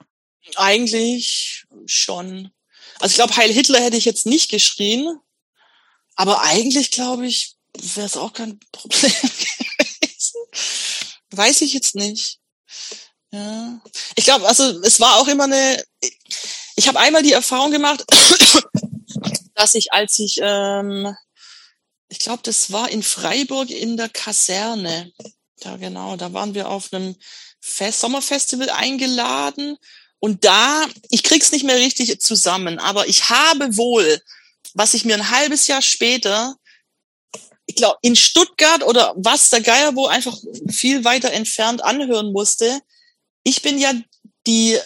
Eigentlich 0.56 1.66
schon. 1.86 2.50
Also 2.98 3.12
ich 3.12 3.16
glaube, 3.16 3.36
Heil 3.36 3.52
Hitler 3.52 3.80
hätte 3.80 3.96
ich 3.96 4.04
jetzt 4.04 4.26
nicht 4.26 4.50
geschrien, 4.50 5.18
aber 6.16 6.42
eigentlich 6.42 6.90
glaube 6.90 7.26
ich, 7.26 7.56
wäre 7.74 8.06
es 8.06 8.16
auch 8.16 8.32
kein 8.32 8.58
Problem 8.72 9.12
gewesen. 9.12 10.40
Weiß 11.30 11.60
ich 11.62 11.72
jetzt 11.72 11.94
nicht. 11.94 12.40
Ja. 13.32 13.80
Ich 14.16 14.24
glaube, 14.24 14.46
also 14.48 14.80
es 14.82 15.00
war 15.00 15.16
auch 15.16 15.28
immer 15.28 15.44
eine. 15.44 15.82
Ich 16.76 16.88
habe 16.88 16.98
einmal 16.98 17.22
die 17.22 17.32
Erfahrung 17.32 17.70
gemacht, 17.70 18.04
dass 19.54 19.74
ich, 19.74 19.92
als 19.92 20.18
ich, 20.18 20.40
ähm, 20.42 21.14
ich 22.08 22.18
glaube, 22.18 22.42
das 22.42 22.72
war 22.72 22.90
in 22.90 23.02
Freiburg 23.02 23.70
in 23.70 23.96
der 23.96 24.08
Kaserne. 24.08 25.12
Da 25.60 25.76
genau, 25.76 26.16
da 26.16 26.32
waren 26.32 26.54
wir 26.54 26.68
auf 26.68 26.92
einem 26.92 27.14
Fest, 27.60 28.00
Sommerfestival 28.00 28.70
eingeladen 28.70 29.76
und 30.18 30.44
da, 30.44 30.86
ich 31.10 31.22
krieg's 31.22 31.52
nicht 31.52 31.64
mehr 31.64 31.76
richtig 31.76 32.20
zusammen, 32.20 32.78
aber 32.78 33.08
ich 33.08 33.30
habe 33.30 33.76
wohl, 33.76 34.20
was 34.74 34.94
ich 34.94 35.04
mir 35.04 35.14
ein 35.14 35.30
halbes 35.30 35.66
Jahr 35.66 35.82
später, 35.82 36.56
ich 37.66 37.76
glaube, 37.76 37.98
in 38.02 38.16
Stuttgart 38.16 38.82
oder 38.82 39.14
was 39.16 39.50
der 39.50 39.60
Geier 39.60 39.94
wo 39.94 40.06
einfach 40.06 40.36
viel 40.68 41.04
weiter 41.04 41.32
entfernt 41.32 41.84
anhören 41.84 42.32
musste. 42.32 42.80
Ich 43.44 43.62
bin 43.62 43.78
ja 43.78 43.92
die 44.46 44.76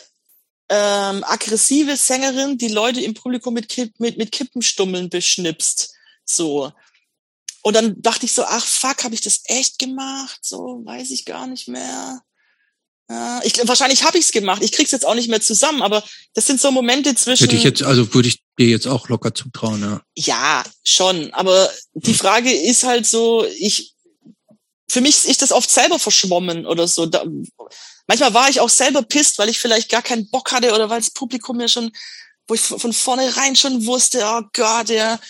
ähm, 0.69 1.25
aggressive 1.25 1.97
Sängerin, 1.97 2.59
die 2.59 2.69
Leute 2.69 3.01
im 3.01 3.15
Publikum 3.15 3.55
mit, 3.55 3.69
Kipp, 3.69 3.99
mit, 3.99 4.19
mit 4.19 4.33
Kippenstummeln 4.33 5.09
beschnipst. 5.09 5.95
So. 6.25 6.73
Und 7.63 7.75
dann 7.75 8.01
dachte 8.03 8.27
ich 8.27 8.33
so, 8.33 8.45
ach 8.45 8.65
fuck, 8.65 9.05
habe 9.05 9.15
ich 9.15 9.23
das 9.23 9.41
echt 9.45 9.79
gemacht? 9.79 10.41
So, 10.43 10.83
weiß 10.85 11.11
ich 11.11 11.25
gar 11.25 11.47
nicht 11.47 11.69
mehr. 11.69 12.21
Ja, 13.11 13.41
ich, 13.45 13.55
wahrscheinlich 13.69 14.05
habe 14.05 14.17
ich 14.17 14.25
es 14.25 14.33
gemacht. 14.33 14.63
Ich 14.63 14.73
krieg's 14.73 14.91
jetzt 14.91 15.05
auch 15.05 15.15
nicht 15.15 15.29
mehr 15.29 15.41
zusammen, 15.41 15.83
aber 15.83 16.03
das 16.33 16.47
sind 16.47 16.61
so 16.61 16.71
Momente 16.71 17.15
zwischen. 17.15 17.45
Hätte 17.45 17.57
ich 17.57 17.63
jetzt, 17.63 17.83
also 17.83 18.15
würde 18.15 18.29
ich 18.29 18.43
dir 18.59 18.67
jetzt 18.67 18.87
auch 18.87 19.09
locker 19.09 19.35
zutrauen, 19.35 19.83
ja. 19.83 20.01
Ja, 20.17 20.65
schon. 20.85 21.33
Aber 21.35 21.71
die 21.93 22.15
Frage 22.15 22.51
ist 22.51 22.85
halt 22.85 23.07
so, 23.07 23.45
ich, 23.59 23.95
für 24.89 25.03
mich 25.03 25.27
ist 25.27 25.43
das 25.43 25.53
oft 25.53 25.71
selber 25.71 25.99
verschwommen 25.99 26.67
oder 26.67 26.89
so. 26.89 27.05
Da, 27.05 27.25
manchmal 28.07 28.33
war 28.33 28.49
ich 28.49 28.61
auch 28.61 28.71
selber 28.71 29.03
pisst, 29.03 29.39
weil 29.39 29.51
ich 29.51 29.59
vielleicht 29.59 29.91
gar 29.91 30.03
keinen 30.03 30.31
Bock 30.31 30.53
hatte 30.53 30.73
oder 30.73 30.89
weil 30.89 31.01
das 31.01 31.11
Publikum 31.11 31.59
mir 31.59 31.69
schon, 31.69 31.93
wo 32.49 32.55
ich 32.55 32.61
von 32.63 32.93
vornherein 32.93 33.55
schon 33.55 33.85
wusste, 33.85 34.25
oh 34.25 34.43
Gott, 34.55 34.89
der, 34.89 35.21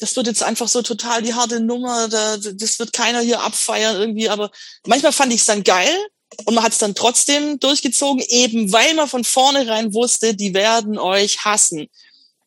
das 0.00 0.16
wird 0.16 0.26
jetzt 0.26 0.42
einfach 0.42 0.66
so 0.66 0.82
total 0.82 1.22
die 1.22 1.34
harte 1.34 1.60
Nummer, 1.60 2.08
da, 2.08 2.38
das 2.38 2.78
wird 2.80 2.92
keiner 2.92 3.20
hier 3.20 3.40
abfeiern 3.40 4.00
irgendwie. 4.00 4.28
Aber 4.28 4.50
manchmal 4.84 5.12
fand 5.12 5.32
ich 5.32 5.40
es 5.40 5.46
dann 5.46 5.62
geil 5.62 5.96
und 6.44 6.54
man 6.54 6.64
hat 6.64 6.72
es 6.72 6.78
dann 6.78 6.94
trotzdem 6.94 7.58
durchgezogen, 7.58 8.24
eben 8.28 8.72
weil 8.72 8.94
man 8.94 9.08
von 9.08 9.24
vornherein 9.24 9.92
wusste, 9.94 10.34
die 10.34 10.54
werden 10.54 10.98
euch 10.98 11.44
hassen. 11.44 11.88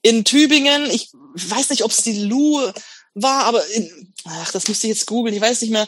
In 0.02 0.26
Tübingen, 0.26 0.90
ich 0.90 1.10
weiß 1.36 1.70
nicht, 1.70 1.84
ob 1.84 1.92
es 1.92 1.98
die 1.98 2.20
Lu 2.24 2.62
war, 3.14 3.46
aber 3.46 3.66
in, 3.68 4.14
ach, 4.26 4.52
das 4.52 4.68
müsste 4.68 4.88
ich 4.88 4.94
jetzt 4.94 5.08
googeln, 5.08 5.36
ich 5.36 5.42
weiß 5.42 5.62
nicht 5.62 5.72
mehr. 5.72 5.88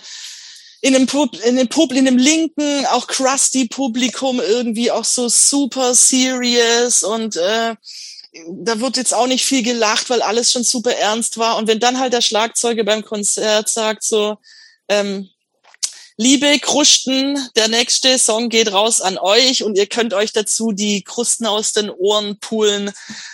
In 0.81 0.93
dem 0.93 1.07
Pub, 1.07 1.35
in 1.43 1.55
dem 1.55 1.67
Pub, 1.67 1.93
in 1.93 2.05
dem 2.05 2.17
linken, 2.17 2.85
auch 2.87 3.07
crusty 3.07 3.67
Publikum 3.67 4.39
irgendwie 4.39 4.91
auch 4.91 5.05
so 5.05 5.27
super 5.29 5.95
serious 5.95 7.03
und 7.03 7.37
äh, 7.37 7.75
da 8.49 8.79
wird 8.79 8.97
jetzt 8.97 9.13
auch 9.13 9.27
nicht 9.27 9.45
viel 9.45 9.63
gelacht, 9.63 10.09
weil 10.09 10.21
alles 10.21 10.51
schon 10.51 10.63
super 10.63 10.93
ernst 10.93 11.37
war. 11.37 11.55
Und 11.57 11.67
wenn 11.67 11.79
dann 11.79 11.99
halt 11.99 12.13
der 12.13 12.21
Schlagzeuger 12.21 12.83
beim 12.83 13.03
Konzert 13.03 13.69
sagt 13.69 14.03
so, 14.03 14.37
ähm, 14.89 15.29
Liebe 16.17 16.59
Krusten, 16.59 17.37
der 17.57 17.67
nächste 17.67 18.17
Song 18.17 18.47
geht 18.47 18.71
raus 18.71 19.01
an 19.01 19.17
euch 19.17 19.63
und 19.63 19.77
ihr 19.77 19.85
könnt 19.85 20.13
euch 20.13 20.31
dazu 20.31 20.71
die 20.71 21.03
Krusten 21.03 21.45
aus 21.45 21.73
den 21.73 21.89
Ohren 21.89 22.39
pulen 22.39 22.93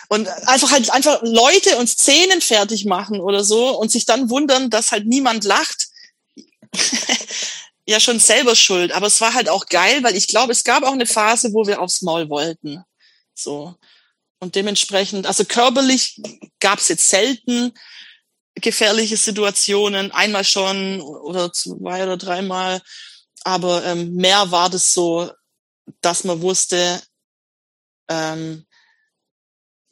und 0.09 0.27
einfach 0.47 0.71
halt 0.71 0.89
einfach 0.89 1.21
Leute 1.21 1.77
und 1.77 1.87
Szenen 1.87 2.41
fertig 2.41 2.85
machen 2.85 3.19
oder 3.19 3.43
so 3.43 3.77
und 3.77 3.91
sich 3.91 4.05
dann 4.05 4.31
wundern, 4.31 4.71
dass 4.71 4.91
halt 4.91 5.05
niemand 5.05 5.43
lacht. 5.43 5.89
ja, 7.85 7.99
schon 7.99 8.19
selber 8.19 8.55
schuld. 8.55 8.93
Aber 8.93 9.05
es 9.05 9.21
war 9.21 9.35
halt 9.35 9.47
auch 9.47 9.67
geil, 9.67 10.01
weil 10.01 10.17
ich 10.17 10.27
glaube, 10.27 10.51
es 10.51 10.63
gab 10.63 10.81
auch 10.81 10.93
eine 10.93 11.05
Phase, 11.05 11.53
wo 11.53 11.67
wir 11.67 11.81
aufs 11.81 12.01
Maul 12.01 12.29
wollten. 12.29 12.83
So. 13.35 13.75
Und 14.39 14.55
dementsprechend, 14.55 15.27
also 15.27 15.45
körperlich 15.45 16.19
gab 16.59 16.79
es 16.79 16.87
jetzt 16.87 17.07
selten 17.07 17.73
gefährliche 18.55 19.17
Situationen, 19.17 20.11
einmal 20.11 20.43
schon 20.43 21.01
oder 21.01 21.51
zwei 21.53 22.03
oder 22.03 22.17
dreimal, 22.17 22.81
aber 23.43 23.85
ähm, 23.85 24.13
mehr 24.13 24.51
war 24.51 24.69
das 24.69 24.93
so, 24.93 25.31
dass 26.01 26.23
man 26.23 26.41
wusste, 26.41 27.01
ähm, 28.09 28.65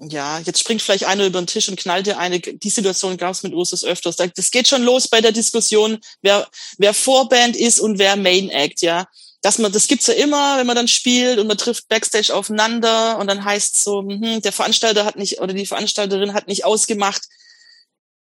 ja, 0.01 0.39
jetzt 0.39 0.59
springt 0.59 0.81
vielleicht 0.81 1.05
einer 1.05 1.25
über 1.25 1.41
den 1.41 1.47
Tisch 1.47 1.67
und 1.67 1.77
knallt 1.77 2.07
dir 2.07 2.17
eine. 2.17 2.39
Die 2.39 2.69
Situation 2.69 3.17
gab 3.17 3.31
es 3.31 3.43
mit 3.43 3.53
Ursus 3.53 3.83
öfters. 3.83 4.15
Das 4.15 4.51
geht 4.51 4.67
schon 4.67 4.83
los 4.83 5.09
bei 5.09 5.19
der 5.19 5.33
Diskussion, 5.33 5.99
wer, 6.21 6.47
wer 6.77 6.93
Vorband 6.93 7.57
ist 7.57 7.79
und 7.79 7.99
wer 7.99 8.15
Main 8.15 8.49
Act, 8.49 8.81
ja. 8.81 9.07
Dass 9.41 9.57
man, 9.57 9.71
das 9.71 9.87
gibt's 9.87 10.07
ja 10.07 10.13
immer, 10.13 10.57
wenn 10.57 10.67
man 10.67 10.75
dann 10.75 10.87
spielt 10.87 11.37
und 11.37 11.47
man 11.47 11.57
trifft 11.57 11.89
Backstage 11.89 12.33
aufeinander 12.33 13.17
und 13.17 13.27
dann 13.27 13.43
heißt 13.43 13.83
so, 13.83 14.01
hm, 14.01 14.41
der 14.41 14.51
Veranstalter 14.53 15.03
hat 15.03 15.17
nicht 15.17 15.41
oder 15.41 15.53
die 15.53 15.65
Veranstalterin 15.65 16.33
hat 16.33 16.47
nicht 16.47 16.63
ausgemacht, 16.63 17.23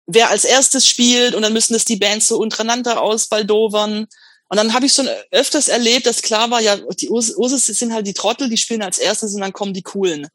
wer 0.09 0.31
als 0.31 0.45
erstes 0.45 0.89
spielt 0.89 1.35
und 1.35 1.43
dann 1.43 1.53
müssen 1.53 1.75
das 1.75 1.85
die 1.85 1.97
Bands 1.97 2.27
so 2.27 2.39
untereinander 2.39 3.01
ausbaldovern. 3.01 4.09
Und 4.51 4.57
dann 4.57 4.73
habe 4.73 4.87
ich 4.87 4.95
schon 4.95 5.09
öfters 5.31 5.69
erlebt, 5.69 6.07
dass 6.07 6.23
klar 6.23 6.51
war, 6.51 6.61
ja, 6.61 6.77
die 6.77 7.11
Ursus 7.11 7.67
sind 7.67 7.93
halt 7.93 8.07
die 8.07 8.15
Trottel, 8.15 8.49
die 8.49 8.57
spielen 8.57 8.83
als 8.83 8.99
erstes 8.99 9.35
und 9.35 9.43
dann 9.43 9.53
kommen 9.53 9.75
die 9.75 9.83
Coolen. 9.83 10.27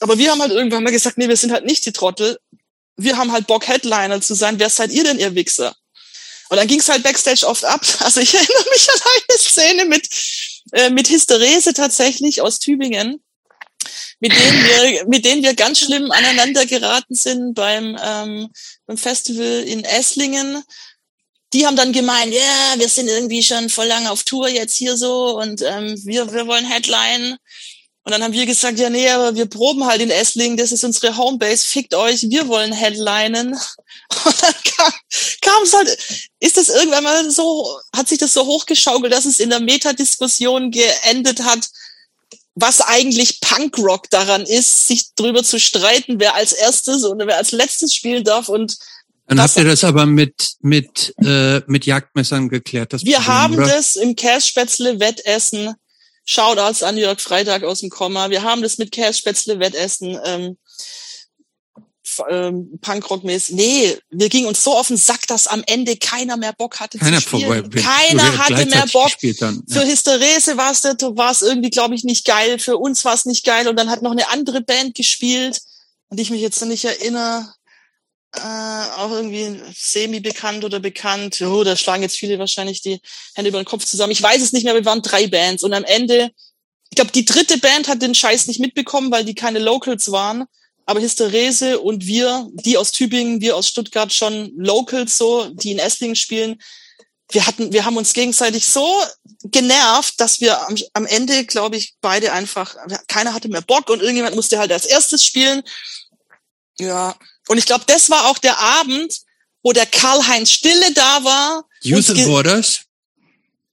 Aber 0.00 0.18
wir 0.18 0.30
haben 0.30 0.42
halt 0.42 0.52
irgendwann 0.52 0.84
mal 0.84 0.90
gesagt, 0.90 1.16
nee, 1.16 1.28
wir 1.28 1.36
sind 1.38 1.50
halt 1.50 1.64
nicht 1.64 1.86
die 1.86 1.92
Trottel. 1.92 2.38
Wir 2.96 3.16
haben 3.16 3.32
halt 3.32 3.46
Bock, 3.46 3.66
Headliner 3.66 4.20
zu 4.20 4.34
sein. 4.34 4.58
Wer 4.58 4.68
seid 4.68 4.92
ihr 4.92 5.02
denn, 5.02 5.18
ihr 5.18 5.34
Wichser? 5.34 5.74
Und 6.50 6.58
dann 6.58 6.68
ging 6.68 6.80
es 6.80 6.88
halt 6.90 7.02
Backstage 7.02 7.46
oft 7.46 7.64
ab. 7.64 7.80
Also 8.00 8.20
ich 8.20 8.34
erinnere 8.34 8.70
mich 8.70 8.88
an 8.90 9.00
eine 9.02 9.38
Szene 9.38 9.84
mit, 9.86 10.08
äh, 10.72 10.90
mit 10.90 11.08
Hysterese 11.08 11.72
tatsächlich 11.72 12.42
aus 12.42 12.58
Tübingen, 12.58 13.23
mit 14.20 14.32
denen 14.32 14.64
wir, 14.64 15.06
mit 15.06 15.24
denen 15.24 15.42
wir 15.42 15.54
ganz 15.54 15.80
schlimm 15.80 16.10
aneinander 16.10 16.66
geraten 16.66 17.14
sind 17.14 17.54
beim, 17.54 17.98
ähm, 18.02 18.50
beim 18.86 18.96
Festival 18.96 19.64
in 19.66 19.84
Esslingen. 19.84 20.62
Die 21.52 21.66
haben 21.66 21.76
dann 21.76 21.92
gemeint, 21.92 22.32
ja, 22.32 22.40
yeah, 22.40 22.78
wir 22.78 22.88
sind 22.88 23.08
irgendwie 23.08 23.42
schon 23.42 23.68
voll 23.68 23.86
lange 23.86 24.10
auf 24.10 24.24
Tour 24.24 24.48
jetzt 24.48 24.76
hier 24.76 24.96
so 24.96 25.38
und 25.38 25.62
ähm, 25.62 25.94
wir, 26.04 26.32
wir 26.32 26.46
wollen 26.46 26.64
Headline. 26.64 27.38
Und 28.06 28.12
dann 28.12 28.22
haben 28.22 28.34
wir 28.34 28.44
gesagt, 28.44 28.78
ja, 28.78 28.90
nee, 28.90 29.08
aber 29.08 29.34
wir 29.34 29.46
proben 29.46 29.86
halt 29.86 30.02
in 30.02 30.10
Esslingen, 30.10 30.58
das 30.58 30.72
ist 30.72 30.84
unsere 30.84 31.16
Homebase, 31.16 31.64
fickt 31.64 31.94
euch, 31.94 32.28
wir 32.28 32.48
wollen 32.48 32.72
Headlinen. 32.72 33.54
Und 34.24 34.42
dann 34.42 34.54
kam 35.40 35.62
es 35.62 35.72
halt, 35.72 35.98
ist 36.40 36.58
das 36.58 36.68
irgendwann 36.68 37.04
mal 37.04 37.30
so, 37.30 37.80
hat 37.96 38.08
sich 38.08 38.18
das 38.18 38.34
so 38.34 38.44
hochgeschaukelt, 38.44 39.10
dass 39.10 39.24
es 39.24 39.40
in 39.40 39.48
der 39.48 39.60
Metadiskussion 39.60 40.70
geendet 40.70 41.42
hat, 41.44 41.66
was 42.54 42.80
eigentlich 42.80 43.40
Punkrock 43.40 44.08
daran 44.10 44.42
ist, 44.42 44.86
sich 44.86 45.14
drüber 45.14 45.42
zu 45.42 45.58
streiten, 45.58 46.20
wer 46.20 46.34
als 46.34 46.52
erstes 46.52 47.04
und 47.04 47.18
wer 47.18 47.36
als 47.36 47.52
letztes 47.52 47.94
spielen 47.94 48.24
darf 48.24 48.48
und 48.48 48.76
dann 49.26 49.40
habt 49.40 49.56
ihr 49.56 49.64
das 49.64 49.82
aber 49.84 50.04
mit 50.04 50.56
mit 50.60 51.14
äh, 51.24 51.62
mit 51.66 51.86
Jagdmessern 51.86 52.50
geklärt. 52.50 52.92
Das 52.92 53.06
wir 53.06 53.16
Problem, 53.16 53.34
haben 53.34 53.54
oder? 53.54 53.68
das 53.68 53.96
im 53.96 54.14
Kässpätzle 54.16 55.00
Wettessen 55.00 55.74
Shoutouts 56.26 56.82
an 56.82 56.96
Jörg 56.96 57.20
Freitag 57.20 57.64
aus 57.64 57.80
dem 57.80 57.90
Komma. 57.90 58.30
Wir 58.30 58.42
haben 58.42 58.62
das 58.62 58.78
mit 58.78 58.92
Kässpätzle 58.92 59.58
Wettessen. 59.60 60.18
Ähm, 60.24 60.56
ähm, 62.28 62.78
Punkrock-mäßig. 62.80 63.54
Nee, 63.54 63.98
wir 64.10 64.28
gingen 64.28 64.46
uns 64.46 64.62
so 64.62 64.76
auf 64.76 64.88
den 64.88 64.96
Sack, 64.96 65.26
dass 65.26 65.46
am 65.46 65.62
Ende 65.66 65.96
keiner 65.96 66.36
mehr 66.36 66.52
Bock 66.52 66.80
hatte 66.80 66.98
keiner 66.98 67.18
zu 67.18 67.28
spielen. 67.28 67.62
Vorbei, 67.62 67.82
keiner 67.82 68.38
hatte 68.38 68.66
mehr 68.66 68.86
Bock. 68.92 69.10
Dann, 69.38 69.62
ja. 69.66 69.80
Für 69.80 69.86
Hysterese 69.86 70.56
war 70.56 70.72
es 70.72 70.84
war 70.84 71.30
es 71.30 71.42
irgendwie, 71.42 71.70
glaube 71.70 71.94
ich, 71.94 72.04
nicht 72.04 72.24
geil. 72.24 72.58
Für 72.58 72.76
uns 72.76 73.04
war 73.04 73.14
es 73.14 73.24
nicht 73.24 73.44
geil. 73.44 73.68
Und 73.68 73.76
dann 73.76 73.90
hat 73.90 74.02
noch 74.02 74.12
eine 74.12 74.28
andere 74.30 74.60
Band 74.60 74.94
gespielt, 74.94 75.60
an 76.10 76.16
die 76.16 76.22
ich 76.22 76.30
mich 76.30 76.40
jetzt 76.40 76.60
noch 76.60 76.68
nicht 76.68 76.84
erinnere 76.84 77.54
äh, 78.36 78.84
auch 78.96 79.10
irgendwie 79.12 79.60
semi-bekannt 79.74 80.64
oder 80.64 80.80
bekannt. 80.80 81.40
Oh, 81.40 81.64
da 81.64 81.76
schlagen 81.76 82.02
jetzt 82.02 82.16
viele 82.16 82.38
wahrscheinlich 82.38 82.82
die 82.82 83.00
Hände 83.34 83.50
über 83.50 83.60
den 83.62 83.66
Kopf 83.66 83.84
zusammen. 83.84 84.12
Ich 84.12 84.22
weiß 84.22 84.42
es 84.42 84.52
nicht 84.52 84.64
mehr, 84.64 84.74
wir 84.74 84.84
waren 84.84 85.02
drei 85.02 85.26
Bands 85.26 85.62
und 85.62 85.72
am 85.72 85.84
Ende, 85.84 86.30
ich 86.90 86.96
glaube, 86.96 87.12
die 87.12 87.24
dritte 87.24 87.58
Band 87.58 87.88
hat 87.88 88.02
den 88.02 88.14
Scheiß 88.14 88.46
nicht 88.46 88.60
mitbekommen, 88.60 89.10
weil 89.10 89.24
die 89.24 89.34
keine 89.34 89.58
Locals 89.58 90.10
waren. 90.10 90.44
Aber 90.86 91.00
Hysterese 91.00 91.80
und 91.80 92.06
wir, 92.06 92.48
die 92.52 92.76
aus 92.76 92.92
Tübingen, 92.92 93.40
wir 93.40 93.56
aus 93.56 93.68
Stuttgart 93.68 94.12
schon 94.12 94.52
Locals 94.56 95.16
so, 95.16 95.48
die 95.48 95.72
in 95.72 95.78
Esslingen 95.78 96.16
spielen, 96.16 96.60
wir 97.30 97.46
hatten, 97.46 97.72
wir 97.72 97.84
haben 97.84 97.96
uns 97.96 98.12
gegenseitig 98.12 98.66
so 98.66 98.86
genervt, 99.44 100.20
dass 100.20 100.40
wir 100.40 100.66
am, 100.68 100.76
am 100.92 101.06
Ende, 101.06 101.44
glaube 101.46 101.76
ich, 101.76 101.94
beide 102.00 102.32
einfach, 102.32 102.76
keiner 103.08 103.32
hatte 103.32 103.48
mehr 103.48 103.62
Bock 103.62 103.88
und 103.88 104.00
irgendjemand 104.00 104.36
musste 104.36 104.58
halt 104.58 104.72
als 104.72 104.84
erstes 104.84 105.24
spielen. 105.24 105.62
Ja, 106.78 107.16
und 107.48 107.58
ich 107.58 107.66
glaube, 107.66 107.84
das 107.86 108.10
war 108.10 108.26
auch 108.26 108.38
der 108.38 108.58
Abend, 108.58 109.20
wo 109.62 109.72
der 109.72 109.86
Karl-Heinz 109.86 110.50
Stille 110.50 110.92
da 110.92 111.24
war. 111.24 111.64
Youth 111.82 112.10
Avoiders? 112.10 112.80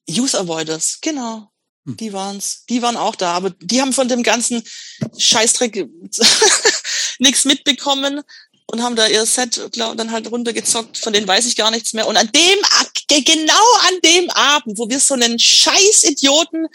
Youth 0.08 0.36
Avoiders, 0.36 1.00
genau. 1.02 1.52
Hm. 1.86 1.98
Die 1.98 2.14
waren's. 2.14 2.66
Die 2.70 2.82
waren 2.82 2.98
auch 2.98 3.16
da, 3.16 3.34
aber 3.34 3.50
die 3.50 3.82
haben 3.82 3.94
von 3.94 4.08
dem 4.08 4.24
ganzen 4.24 4.64
Scheißdreck 5.18 5.76
nichts 7.22 7.46
mitbekommen 7.46 8.22
und 8.66 8.82
haben 8.82 8.96
da 8.96 9.08
ihr 9.08 9.26
Set 9.26 9.62
glaub, 9.72 9.98
dann 9.98 10.12
halt 10.12 10.32
runtergezockt. 10.32 10.98
Von 10.98 11.14
denen 11.14 11.28
weiß 11.28 11.46
ich 11.46 11.56
gar 11.56 11.72
nichts 11.72 11.94
mehr. 11.94 12.08
Und 12.08 12.18
an 12.18 12.30
dem, 12.34 13.24
genau 13.24 13.54
an 13.88 14.00
dem 14.04 14.30
Abend, 14.32 14.78
wo 14.78 14.90
wir 14.90 15.00
so 15.00 15.14
einen 15.14 15.38
scheiß 15.38 16.04
Idioten 16.06 16.68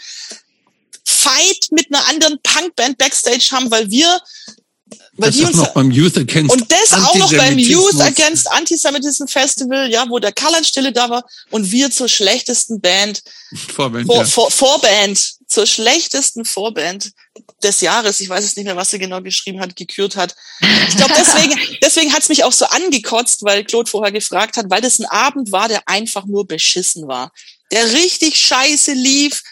Fight 1.05 1.67
mit 1.71 1.87
einer 1.93 2.07
anderen 2.07 2.39
Punkband 2.43 2.97
Backstage 2.97 3.47
haben, 3.51 3.71
weil 3.71 3.89
wir 3.89 4.21
weil 5.17 5.31
das 5.31 5.37
die 5.37 5.45
uns, 5.45 5.57
noch 5.57 5.73
beim 5.73 5.91
Youth 5.91 6.17
Against 6.17 6.53
Und 6.53 6.71
das 6.71 6.93
auch 6.93 7.15
noch 7.15 7.33
beim 7.33 7.57
Youth 7.57 7.99
Against 7.99 8.49
Antisemitism 8.51 9.25
Festival, 9.25 9.89
ja, 9.91 10.07
wo 10.07 10.19
der 10.19 10.31
Karl 10.31 10.63
Stille 10.63 10.91
da 10.91 11.09
war 11.09 11.25
und 11.49 11.71
wir 11.71 11.91
zur 11.91 12.07
schlechtesten 12.07 12.79
Band, 12.79 13.21
Vorband, 13.75 14.05
vor, 14.05 14.17
ja. 14.17 14.25
vor, 14.25 14.51
Vorband, 14.51 15.33
zur 15.47 15.65
schlechtesten 15.65 16.45
Vorband 16.45 17.11
des 17.63 17.81
Jahres, 17.81 18.19
ich 18.19 18.29
weiß 18.29 18.45
es 18.45 18.55
nicht 18.55 18.65
mehr, 18.65 18.75
was 18.75 18.93
er 18.93 18.99
genau 18.99 19.21
geschrieben 19.21 19.59
hat, 19.59 19.75
gekürt 19.75 20.15
hat. 20.15 20.35
Ich 20.89 20.95
glaube, 20.95 21.13
deswegen, 21.17 21.59
deswegen 21.83 22.13
hat's 22.13 22.29
mich 22.29 22.43
auch 22.43 22.53
so 22.53 22.65
angekotzt, 22.65 23.43
weil 23.43 23.63
Claude 23.63 23.89
vorher 23.89 24.11
gefragt 24.11 24.57
hat, 24.57 24.69
weil 24.69 24.81
das 24.81 24.99
ein 24.99 25.05
Abend 25.05 25.51
war, 25.51 25.67
der 25.67 25.87
einfach 25.87 26.25
nur 26.25 26.47
beschissen 26.47 27.07
war. 27.07 27.31
Der 27.71 27.93
richtig 27.93 28.37
scheiße 28.37 28.93
lief, 28.93 29.43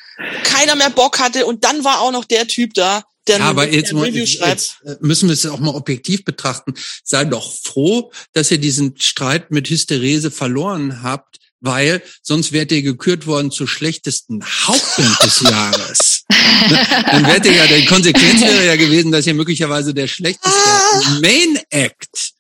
keiner 0.44 0.76
mehr 0.76 0.90
Bock 0.90 1.19
hatte 1.19 1.45
und 1.45 1.64
dann 1.64 1.84
war 1.84 2.02
auch 2.02 2.11
noch 2.11 2.26
der 2.26 2.48
Typ 2.48 2.73
da, 2.73 3.03
der 3.27 3.40
ja, 3.40 3.45
aber 3.45 3.72
jetzt, 3.72 3.91
mal, 3.91 4.07
jetzt 4.07 4.41
äh, 4.86 4.95
müssen 4.99 5.30
wir 5.30 5.34
es 5.34 5.45
auch 5.48 5.60
mal 5.60 5.73
objektiv 5.73 6.23
betrachten. 6.23 6.76
Sei 7.03 7.26
doch 7.26 7.53
froh, 7.64 8.11
dass 8.34 8.52
ihr 8.52 8.60
diesen 8.60 8.95
Streit 8.99 9.49
mit 9.49 9.68
Hysterese 9.68 10.30
verloren 10.30 11.02
habt, 11.02 11.40
weil 11.60 12.03
sonst 12.22 12.52
wärt 12.52 12.72
ihr 12.72 12.84
gekürt 12.84 13.26
worden 13.26 13.49
zur 13.49 13.68
schlechtesten 13.68 14.44
Hauptband 14.45 15.23
des 15.23 15.41
Jahres. 15.49 16.14
Dann 17.11 17.26
ihr 17.45 17.53
ja, 17.53 17.68
die 17.68 17.85
Konsequenz 17.85 18.41
wäre 18.41 18.65
ja 18.65 18.76
gewesen, 18.76 19.11
dass 19.11 19.27
ihr 19.27 19.35
möglicherweise 19.35 19.93
der 19.93 20.07
schlechteste 20.07 20.49
ah. 20.49 21.19
Main 21.22 21.60
Act 21.69 22.35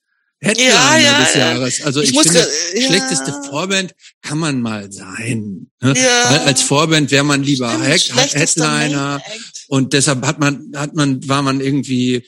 Headliner 0.45 0.69
ja, 0.69 0.97
ja, 0.97 1.19
des 1.23 1.35
Jahres. 1.35 1.81
Also 1.81 2.01
ich, 2.01 2.11
ich 2.13 2.21
finde, 2.21 2.47
ja. 2.75 2.81
schlechteste 2.81 3.33
Vorband 3.49 3.95
kann 4.21 4.37
man 4.37 4.61
mal 4.61 4.91
sein. 4.91 5.67
Ne? 5.81 5.93
Ja. 5.97 6.43
Als 6.45 6.61
Vorband 6.61 7.09
wäre 7.11 7.23
man 7.23 7.43
lieber 7.43 7.71
Stimmt, 7.97 8.35
Headliner. 8.35 9.21
Und 9.67 9.93
deshalb 9.93 10.25
hat 10.25 10.39
man, 10.39 10.71
hat 10.75 10.93
man, 10.93 11.27
war 11.27 11.41
man 11.41 11.61
irgendwie, 11.61 12.23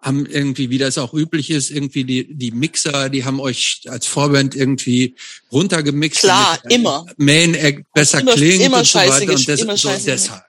haben 0.00 0.24
irgendwie, 0.24 0.70
wie 0.70 0.78
das 0.78 0.96
auch 0.96 1.12
üblich 1.12 1.50
ist, 1.50 1.70
irgendwie 1.70 2.04
die, 2.04 2.34
die 2.34 2.52
Mixer, 2.52 3.10
die 3.10 3.24
haben 3.24 3.40
euch 3.40 3.82
als 3.88 4.06
Vorband 4.06 4.54
irgendwie 4.54 5.16
runtergemixt. 5.52 6.20
Klar, 6.20 6.58
immer. 6.70 7.04
Main 7.18 7.54
Act 7.54 7.84
besser 7.92 8.20
immer, 8.20 8.34
klingt 8.34 8.64
immer 8.64 8.78
und 8.78 8.86
so 8.86 8.98
weiter. 8.98 9.32
Und 9.32 9.48
immer 9.48 9.76
so 9.76 9.90
deshalb. 10.06 10.42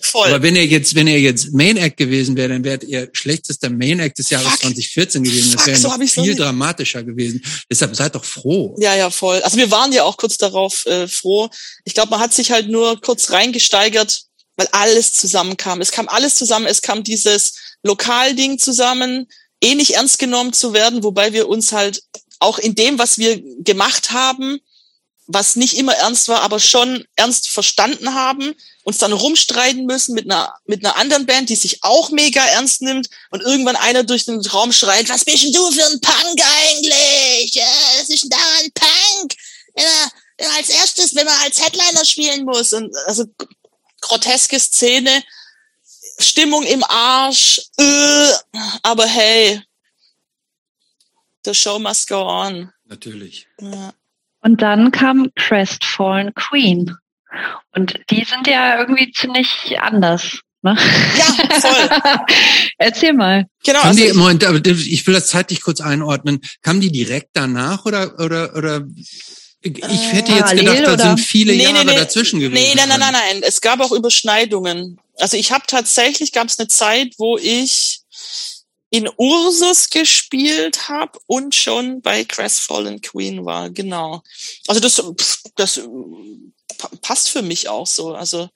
Voll. 0.00 0.28
Aber 0.28 0.42
wenn 0.42 0.56
ihr 0.56 0.66
jetzt, 0.66 0.94
wenn 0.94 1.06
ihr 1.06 1.20
jetzt 1.20 1.52
Main 1.52 1.76
Act 1.76 1.96
gewesen 1.96 2.36
wäre, 2.36 2.48
dann 2.48 2.64
wärt 2.64 2.84
ihr 2.84 3.08
schlechtester 3.12 3.70
Main 3.70 4.00
Act 4.00 4.18
des 4.18 4.30
Jahres 4.30 4.48
Fuck. 4.48 4.60
2014 4.60 5.22
gewesen. 5.22 5.52
Das 5.52 5.66
wäre 5.66 5.76
so 5.78 5.88
noch 5.88 6.08
viel 6.08 6.34
dramatischer 6.34 7.02
gewesen. 7.02 7.42
Deshalb 7.70 7.94
seid 7.94 8.14
doch 8.14 8.24
froh. 8.24 8.76
Ja, 8.78 8.94
ja, 8.94 9.10
voll. 9.10 9.40
Also 9.42 9.56
wir 9.56 9.70
waren 9.70 9.92
ja 9.92 10.04
auch 10.04 10.16
kurz 10.16 10.38
darauf 10.38 10.86
äh, 10.86 11.08
froh. 11.08 11.48
Ich 11.84 11.94
glaube, 11.94 12.10
man 12.10 12.20
hat 12.20 12.32
sich 12.32 12.50
halt 12.50 12.68
nur 12.68 13.00
kurz 13.00 13.30
reingesteigert, 13.30 14.22
weil 14.56 14.68
alles 14.72 15.12
zusammenkam. 15.12 15.80
Es 15.80 15.90
kam 15.90 16.08
alles 16.08 16.34
zusammen. 16.34 16.66
Es 16.66 16.82
kam 16.82 17.04
dieses 17.04 17.54
Lokalding 17.82 18.58
zusammen, 18.58 19.26
eh 19.62 19.74
nicht 19.74 19.94
ernst 19.94 20.18
genommen 20.18 20.52
zu 20.52 20.72
werden, 20.72 21.02
wobei 21.02 21.32
wir 21.32 21.48
uns 21.48 21.72
halt 21.72 22.02
auch 22.40 22.58
in 22.58 22.74
dem, 22.74 22.98
was 22.98 23.18
wir 23.18 23.42
gemacht 23.62 24.10
haben, 24.10 24.60
was 25.26 25.56
nicht 25.56 25.76
immer 25.76 25.94
ernst 25.94 26.28
war, 26.28 26.42
aber 26.42 26.58
schon 26.58 27.04
ernst 27.16 27.48
verstanden 27.48 28.14
haben, 28.14 28.54
uns 28.88 28.96
dann 28.96 29.12
rumstreiten 29.12 29.84
müssen 29.84 30.14
mit 30.14 30.24
einer, 30.24 30.54
mit 30.64 30.82
einer 30.82 30.96
anderen 30.96 31.26
Band, 31.26 31.50
die 31.50 31.56
sich 31.56 31.84
auch 31.84 32.08
mega 32.08 32.42
ernst 32.42 32.80
nimmt 32.80 33.10
und 33.28 33.42
irgendwann 33.42 33.76
einer 33.76 34.02
durch 34.02 34.24
den 34.24 34.40
Raum 34.40 34.72
schreit, 34.72 35.10
was 35.10 35.26
bist 35.26 35.44
denn 35.44 35.52
du 35.52 35.70
für 35.70 35.84
ein 35.84 36.00
Punk 36.00 36.40
eigentlich? 36.40 37.54
Ja, 37.54 37.66
was 37.98 38.08
ist 38.08 38.22
denn 38.22 38.30
da 38.30 38.38
ein 38.60 38.70
Punk? 38.72 39.34
Ja, 39.76 40.46
als 40.56 40.70
erstes, 40.70 41.14
wenn 41.14 41.26
man 41.26 41.36
als 41.44 41.62
Headliner 41.62 42.02
spielen 42.06 42.46
muss 42.46 42.72
und 42.72 42.96
also 43.04 43.26
groteske 44.00 44.58
Szene, 44.58 45.22
Stimmung 46.18 46.62
im 46.62 46.82
Arsch, 46.84 47.60
äh, 47.76 48.32
aber 48.82 49.04
hey, 49.04 49.60
the 51.44 51.52
show 51.52 51.78
must 51.78 52.08
go 52.08 52.22
on. 52.22 52.72
Natürlich. 52.86 53.46
Ja. 53.60 53.92
Und 54.40 54.62
dann 54.62 54.92
kam 54.92 55.30
Crestfallen 55.34 56.32
Queen. 56.32 56.96
Und 57.74 58.00
die 58.10 58.24
sind 58.24 58.46
ja 58.46 58.78
irgendwie 58.78 59.12
ziemlich 59.12 59.76
anders. 59.80 60.40
Ne? 60.62 60.76
Ja, 61.16 61.60
voll. 61.60 62.26
Erzähl 62.78 63.12
mal. 63.12 63.46
Genau. 63.64 63.80
Also 63.82 64.04
die, 64.04 64.12
Moment, 64.12 64.66
ich 64.66 65.06
will 65.06 65.14
das 65.14 65.28
zeitlich 65.28 65.60
kurz 65.60 65.80
einordnen. 65.80 66.40
Kamen 66.62 66.80
die 66.80 66.90
direkt 66.90 67.30
danach 67.34 67.84
oder 67.84 68.18
oder 68.18 68.56
oder 68.56 68.84
ich 69.60 70.12
hätte 70.12 70.32
jetzt 70.32 70.42
Parallel, 70.42 70.64
gedacht, 70.64 70.86
da 70.86 70.92
oder? 70.92 71.02
sind 71.04 71.20
viele 71.20 71.52
nee, 71.54 71.64
Jahre 71.64 71.84
nee, 71.84 71.92
nee, 71.92 71.98
dazwischen 71.98 72.40
gewesen. 72.40 72.62
Nee, 72.62 72.74
nein, 72.74 72.88
nein, 72.88 73.00
nein, 73.00 73.12
nein. 73.12 73.42
Es 73.42 73.60
gab 73.60 73.80
auch 73.80 73.92
Überschneidungen. 73.92 74.98
Also 75.18 75.36
ich 75.36 75.52
habe 75.52 75.64
tatsächlich, 75.66 76.32
gab 76.32 76.48
es 76.48 76.58
eine 76.58 76.68
Zeit, 76.68 77.14
wo 77.18 77.38
ich 77.38 78.00
in 78.90 79.08
Ursus 79.16 79.90
gespielt 79.90 80.88
habe 80.88 81.18
und 81.26 81.54
schon 81.54 82.00
bei 82.00 82.24
Crestfallen 82.24 83.00
Queen 83.00 83.44
war, 83.44 83.70
genau. 83.70 84.22
Also 84.66 84.80
das, 84.80 85.02
das 85.56 85.80
passt 87.00 87.28
für 87.28 87.42
mich 87.42 87.68
auch 87.68 87.86
so. 87.86 88.14
Also 88.14 88.48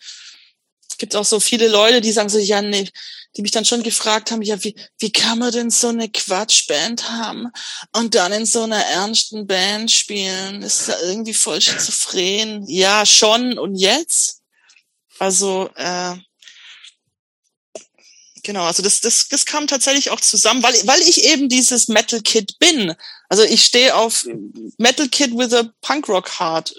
es 0.89 0.98
gibt 0.98 1.16
auch 1.16 1.24
so 1.24 1.40
viele 1.40 1.68
Leute, 1.68 2.01
die 2.01 2.12
sagen 2.12 2.28
so, 2.28 2.39
ja, 2.39 2.62
nee, 2.62 2.89
die 3.36 3.43
mich 3.43 3.51
dann 3.51 3.64
schon 3.64 3.82
gefragt 3.82 4.30
haben, 4.30 4.43
ja, 4.43 4.62
wie, 4.62 4.76
wie 4.98 5.10
kann 5.10 5.39
man 5.39 5.52
denn 5.52 5.70
so 5.70 5.89
eine 5.89 6.10
Quatschband 6.10 7.10
haben 7.10 7.48
und 7.93 8.14
dann 8.14 8.32
in 8.32 8.47
so 8.47 8.64
einer 8.64 8.84
ernsten 8.84 9.47
Band 9.47 9.90
spielen? 9.90 10.62
ist 10.62 10.89
da 10.89 11.01
irgendwie 11.01 11.34
voll 11.34 11.60
schizophren. 11.60 12.66
Ja, 12.68 13.06
schon. 13.06 13.59
Und 13.59 13.76
jetzt? 13.76 14.43
Also, 15.18 15.70
äh, 15.76 16.16
Genau, 18.44 18.64
also 18.64 18.82
das, 18.82 19.01
das, 19.01 19.28
das 19.28 19.47
kam 19.47 19.68
tatsächlich 19.68 20.10
auch 20.10 20.20
zusammen, 20.20 20.64
weil, 20.64 20.74
weil 20.84 21.01
ich 21.02 21.24
eben 21.24 21.48
dieses 21.48 21.86
Metal 21.86 22.20
Kid 22.20 22.59
bin. 22.59 22.94
Also 23.28 23.44
ich 23.44 23.64
stehe 23.64 23.94
auf 23.94 24.26
Metal 24.78 25.09
Kid 25.09 25.36
with 25.39 25.55
a 25.55 25.70
Punk 25.80 26.09
Rock 26.09 26.40
Heart 26.40 26.74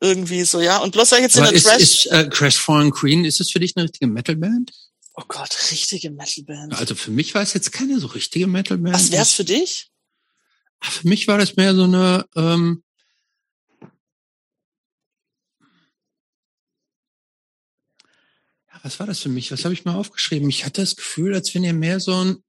irgendwie 0.00 0.44
so, 0.44 0.60
ja. 0.60 0.78
Und 0.78 0.92
bloß 0.92 1.12
weil 1.12 1.20
ich 1.20 1.24
jetzt 1.24 1.36
Aber 1.38 1.48
in 1.48 1.54
der 1.54 1.62
Trash... 1.62 1.82
Ist, 1.82 2.06
äh, 2.06 2.28
Crash 2.28 2.58
Fallen 2.58 2.90
Queen, 2.90 3.24
ist 3.24 3.40
es 3.40 3.50
für 3.50 3.60
dich 3.60 3.76
eine 3.76 3.84
richtige 3.84 4.06
Metalband? 4.06 4.72
Oh 5.14 5.24
Gott, 5.28 5.56
richtige 5.70 6.10
Metalband. 6.10 6.74
Also 6.78 6.94
für 6.94 7.10
mich 7.10 7.34
war 7.34 7.42
es 7.42 7.54
jetzt 7.54 7.72
keine 7.72 7.98
so 7.98 8.08
richtige 8.08 8.46
Metalband. 8.46 8.94
Was 8.94 9.10
wär's 9.10 9.32
für 9.32 9.44
dich? 9.44 9.90
Für 10.82 11.08
mich 11.08 11.26
war 11.26 11.38
das 11.38 11.56
mehr 11.56 11.74
so 11.74 11.84
eine, 11.84 12.26
ähm, 12.36 12.82
was 18.82 19.00
war 19.00 19.06
das 19.06 19.20
für 19.20 19.30
mich? 19.30 19.50
Was 19.50 19.64
habe 19.64 19.72
ich 19.72 19.84
mal 19.84 19.96
aufgeschrieben? 19.96 20.48
Ich 20.50 20.64
hatte 20.64 20.82
das 20.82 20.96
Gefühl, 20.96 21.34
als 21.34 21.54
wenn 21.54 21.64
ihr 21.64 21.72
mehr 21.72 21.98
so 21.98 22.14
ein 22.14 22.42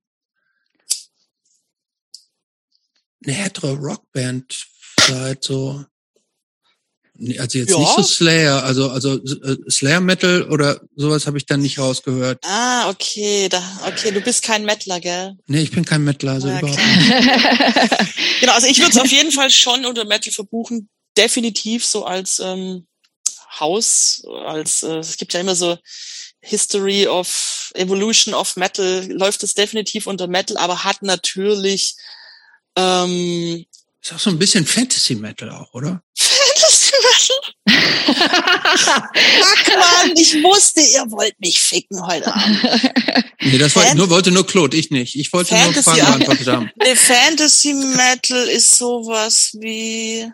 eine 3.25 3.33
härtere 3.33 3.73
Rockband 3.73 4.67
seid, 5.07 5.43
so. 5.43 5.85
Also 7.39 7.57
jetzt 7.57 7.71
ja. 7.71 7.79
nicht 7.79 7.95
so 7.95 8.03
Slayer, 8.03 8.63
also 8.63 8.89
also 8.89 9.15
äh, 9.15 9.57
Slayer 9.69 10.01
Metal 10.01 10.43
oder 10.49 10.81
sowas 10.95 11.25
habe 11.25 11.37
ich 11.37 11.45
dann 11.45 11.61
nicht 11.61 11.79
rausgehört. 11.79 12.39
Ah, 12.43 12.89
okay, 12.89 13.49
da, 13.49 13.61
okay, 13.87 14.11
du 14.11 14.21
bist 14.21 14.43
kein 14.43 14.65
Metaler, 14.65 14.99
gell? 14.99 15.37
Nee, 15.47 15.61
ich 15.61 15.71
bin 15.71 15.83
kein 15.83 16.03
Metaler, 16.03 16.33
also 16.33 16.47
ja, 16.47 16.59
überhaupt 16.59 16.79
nicht. 16.79 17.09
genau, 18.39 18.53
also 18.53 18.67
ich 18.67 18.77
würde 18.79 18.91
es 18.91 18.97
auf 18.97 19.11
jeden 19.11 19.31
Fall 19.31 19.49
schon 19.49 19.85
unter 19.85 20.05
Metal 20.05 20.31
verbuchen, 20.31 20.89
definitiv 21.17 21.85
so 21.85 22.05
als 22.05 22.39
ähm, 22.39 22.85
Haus, 23.59 24.23
als 24.45 24.83
äh, 24.83 24.97
es 24.97 25.17
gibt 25.17 25.33
ja 25.33 25.39
immer 25.39 25.55
so 25.55 25.77
History 26.41 27.07
of 27.07 27.71
Evolution 27.73 28.33
of 28.33 28.55
Metal 28.55 29.05
läuft 29.11 29.43
es 29.43 29.53
definitiv 29.53 30.07
unter 30.07 30.27
Metal, 30.27 30.57
aber 30.57 30.83
hat 30.83 31.01
natürlich 31.01 31.95
ähm, 32.77 33.65
ist 34.01 34.13
auch 34.13 34.19
so 34.19 34.29
ein 34.29 34.39
bisschen 34.39 34.65
Fantasy 34.65 35.15
Metal 35.15 35.49
auch, 35.49 35.73
oder? 35.73 36.01
Fantasy 37.01 37.33
Metal? 37.65 39.03
Ach 39.41 40.03
man, 40.05 40.17
ich 40.17 40.33
wusste, 40.43 40.81
ihr 40.81 41.09
wollt 41.11 41.39
mich 41.39 41.59
ficken 41.59 42.05
heute 42.05 42.33
Abend. 42.33 42.59
Nee, 43.41 43.57
das 43.57 43.75
war, 43.75 43.93
nur, 43.95 44.09
wollte 44.09 44.31
nur 44.31 44.45
Claude, 44.45 44.75
ich 44.75 44.89
nicht. 44.91 45.15
Ich 45.15 45.31
wollte 45.33 45.49
Fantasy, 45.55 45.73
nur 45.73 45.83
Fragen 45.83 46.07
beantwortet 46.07 46.47
haben. 46.47 46.71
Nee, 46.83 46.95
Fantasy 46.95 47.73
Metal 47.73 48.47
ist 48.47 48.77
sowas 48.77 49.51
wie 49.59 50.31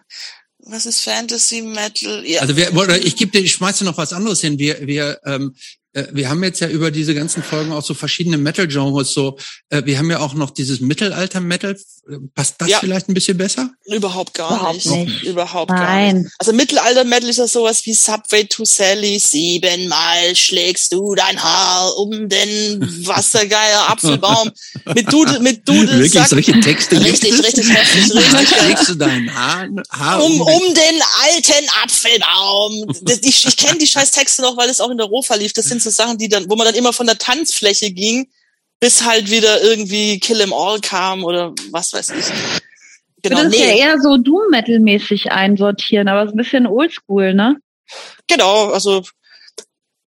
was 0.65 0.85
ist 0.85 1.01
Fantasy 1.01 1.61
Metal? 1.61 2.25
Ja. 2.25 2.41
Also 2.41 2.55
wir, 2.55 2.71
ich 3.03 3.15
gebe 3.15 3.31
dir, 3.31 3.39
ich 3.39 3.51
schmeiße 3.51 3.83
noch 3.83 3.97
was 3.97 4.13
anderes 4.13 4.41
hin. 4.41 4.57
Wir, 4.57 4.87
wir 4.87 5.19
ähm, 5.25 5.55
äh, 5.93 6.05
wir 6.11 6.29
haben 6.29 6.43
jetzt 6.43 6.59
ja 6.59 6.67
über 6.67 6.91
diese 6.91 7.13
ganzen 7.13 7.43
Folgen 7.43 7.71
auch 7.71 7.83
so 7.83 7.93
verschiedene 7.93 8.37
Metal-Genres. 8.37 9.13
So, 9.13 9.37
äh, 9.69 9.83
wir 9.85 9.97
haben 9.97 10.09
ja 10.09 10.19
auch 10.19 10.33
noch 10.33 10.49
dieses 10.49 10.81
Mittelalter-Metal. 10.81 11.77
Passt 12.35 12.55
das 12.57 12.67
ja. 12.67 12.79
vielleicht 12.79 13.07
ein 13.07 13.13
bisschen 13.13 13.37
besser? 13.37 13.69
Überhaupt 13.85 14.33
gar 14.33 14.57
Überhaupt 14.57 14.85
nicht. 14.85 15.07
nicht. 15.07 15.23
Überhaupt 15.23 15.71
Nein. 15.71 16.15
gar 16.15 16.21
nicht. 16.23 16.35
Also 16.39 16.51
Mittelalter-Metal 16.51 17.29
ist 17.29 17.37
ja 17.37 17.47
sowas 17.47 17.85
wie 17.85 17.93
Subway 17.93 18.43
to 18.45 18.65
Sally. 18.65 19.19
Siebenmal 19.19 20.35
schlägst 20.35 20.91
du 20.91 21.15
dein 21.15 21.41
Haar 21.41 21.95
um 21.97 22.27
den 22.27 22.81
Wassergeier 23.05 23.87
Apfelbaum. 23.89 24.51
mit 24.95 25.13
Dudel, 25.13 25.39
mit 25.39 25.67
Dudel. 25.67 25.99
Wirklich 25.99 26.25
solche 26.25 26.59
Texte? 26.59 26.99
Richtig, 26.99 27.31
richtig 27.33 27.69
heftig, 27.69 28.13
richtig. 28.15 28.49
schlägst 28.49 28.89
du 28.89 28.95
dein 28.95 29.33
Haar, 29.33 29.67
Haar 29.91 30.23
um, 30.23 30.41
um 30.41 30.61
den 30.73 31.01
alten 31.23 31.69
Apfelbaum. 31.83 32.93
Ich, 33.23 33.45
ich 33.45 33.57
kenne 33.57 33.77
die 33.77 33.87
scheiß 33.87 34.11
Texte 34.11 34.41
noch, 34.41 34.57
weil 34.57 34.69
es 34.69 34.81
auch 34.81 34.89
in 34.89 34.97
der 34.97 35.07
Rofa 35.07 35.35
lief. 35.35 35.53
Das 35.53 35.65
sind 35.65 35.82
so 35.83 35.89
Sachen, 35.89 36.17
die 36.17 36.29
dann, 36.29 36.49
wo 36.49 36.55
man 36.55 36.65
dann 36.65 36.75
immer 36.75 36.93
von 36.93 37.07
der 37.07 37.17
Tanzfläche 37.17 37.91
ging, 37.91 38.27
bis 38.79 39.03
halt 39.03 39.29
wieder 39.29 39.61
irgendwie 39.61 40.19
Kill 40.19 40.41
'em 40.41 40.53
All 40.53 40.79
kam 40.81 41.23
oder 41.23 41.53
was 41.71 41.93
weiß 41.93 42.09
ich. 42.11 42.25
Genau, 43.21 43.37
ich 43.37 43.43
würde 43.43 43.49
nee. 43.49 43.79
ja 43.79 43.87
eher 43.87 44.01
so 44.01 44.17
Doom-Metal-mäßig 44.17 45.31
einsortieren, 45.31 46.09
aber 46.09 46.27
so 46.27 46.33
ein 46.33 46.37
bisschen 46.37 46.67
oldschool, 46.67 47.33
ne? 47.33 47.57
Genau, 48.27 48.71
also 48.71 49.03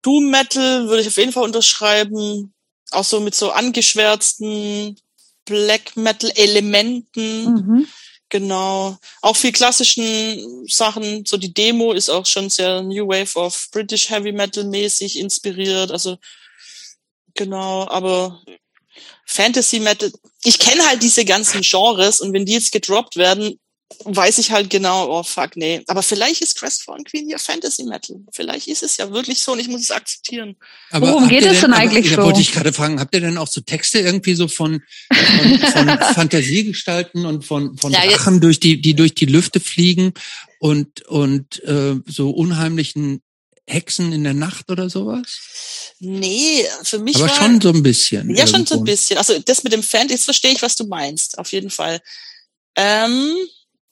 Doom-Metal 0.01 0.87
würde 0.87 1.01
ich 1.01 1.07
auf 1.07 1.17
jeden 1.17 1.31
Fall 1.31 1.43
unterschreiben. 1.43 2.53
Auch 2.91 3.05
so 3.05 3.19
mit 3.21 3.33
so 3.33 3.51
angeschwärzten 3.51 4.99
Black 5.45 5.95
Metal-Elementen. 5.95 7.45
Mhm. 7.45 7.87
Genau. 8.29 8.97
Auch 9.21 9.35
viel 9.35 9.51
klassischen 9.51 10.65
Sachen. 10.67 11.25
So 11.25 11.37
die 11.37 11.53
Demo 11.53 11.93
ist 11.93 12.09
auch 12.09 12.25
schon 12.25 12.49
sehr 12.49 12.81
New 12.81 13.07
Wave 13.07 13.37
of 13.37 13.69
British 13.71 14.09
Heavy 14.09 14.31
Metal 14.31 14.63
mäßig 14.63 15.19
inspiriert. 15.19 15.91
Also 15.91 16.17
genau, 17.35 17.87
aber 17.87 18.41
Fantasy 19.25 19.79
Metal, 19.79 20.11
ich 20.43 20.59
kenne 20.59 20.85
halt 20.87 21.03
diese 21.03 21.25
ganzen 21.25 21.61
Genres 21.61 22.21
und 22.21 22.33
wenn 22.33 22.45
die 22.45 22.53
jetzt 22.53 22.71
gedroppt 22.71 23.15
werden, 23.15 23.59
weiß 24.03 24.39
ich 24.39 24.51
halt 24.51 24.69
genau, 24.69 25.07
oh 25.09 25.23
fuck, 25.23 25.55
nee. 25.55 25.83
Aber 25.87 26.01
vielleicht 26.01 26.41
ist 26.41 26.57
Crestfallen 26.57 27.03
Queen 27.03 27.29
ja 27.29 27.37
Fantasy 27.37 27.83
Metal. 27.83 28.17
Vielleicht 28.31 28.67
ist 28.67 28.81
es 28.81 28.97
ja 28.97 29.11
wirklich 29.11 29.39
so 29.39 29.51
und 29.51 29.59
ich 29.59 29.67
muss 29.67 29.81
es 29.81 29.91
akzeptieren. 29.91 30.55
Aber 30.89 31.07
Worum 31.07 31.29
geht 31.29 31.45
es 31.45 31.61
denn, 31.61 31.73
eigentlich 31.73 32.13
aber, 32.13 32.23
so? 32.23 32.27
wollte 32.27 32.41
ich 32.41 32.51
gerade 32.51 32.73
fragen, 32.73 32.99
habt 32.99 33.13
ihr 33.13 33.21
denn 33.21 33.37
auch 33.37 33.47
so 33.47 33.61
Texte 33.61 33.99
irgendwie 33.99 34.33
so 34.33 34.47
von, 34.47 34.81
von, 35.13 35.59
von 35.59 35.87
Fantasiegestalten 36.15 37.25
und 37.25 37.45
von, 37.45 37.77
von 37.77 37.91
ja, 37.91 38.05
Drachen, 38.07 38.41
durch 38.41 38.59
die, 38.59 38.81
die 38.81 38.95
durch 38.95 39.13
die 39.13 39.27
Lüfte 39.27 39.59
fliegen 39.59 40.13
und, 40.59 41.05
und 41.05 41.63
äh, 41.63 41.95
so 42.07 42.31
unheimlichen 42.31 43.21
Hexen 43.67 44.13
in 44.13 44.23
der 44.23 44.33
Nacht 44.33 44.71
oder 44.71 44.89
sowas? 44.89 45.93
Nee, 45.99 46.65
für 46.83 46.99
mich 46.99 47.15
Aber 47.17 47.29
war, 47.29 47.35
schon 47.35 47.61
so 47.61 47.69
ein 47.69 47.83
bisschen. 47.83 48.29
Ja, 48.29 48.37
irgendwo. 48.37 48.57
schon 48.57 48.65
so 48.65 48.75
ein 48.77 48.83
bisschen. 48.83 49.17
Also 49.17 49.37
das 49.39 49.63
mit 49.63 49.73
dem 49.73 49.83
Fan, 49.83 50.09
jetzt 50.09 50.25
verstehe 50.25 50.51
ich, 50.51 50.61
was 50.61 50.75
du 50.75 50.85
meinst, 50.85 51.37
auf 51.37 51.51
jeden 51.51 51.69
Fall. 51.69 52.01
Ähm, 52.75 53.35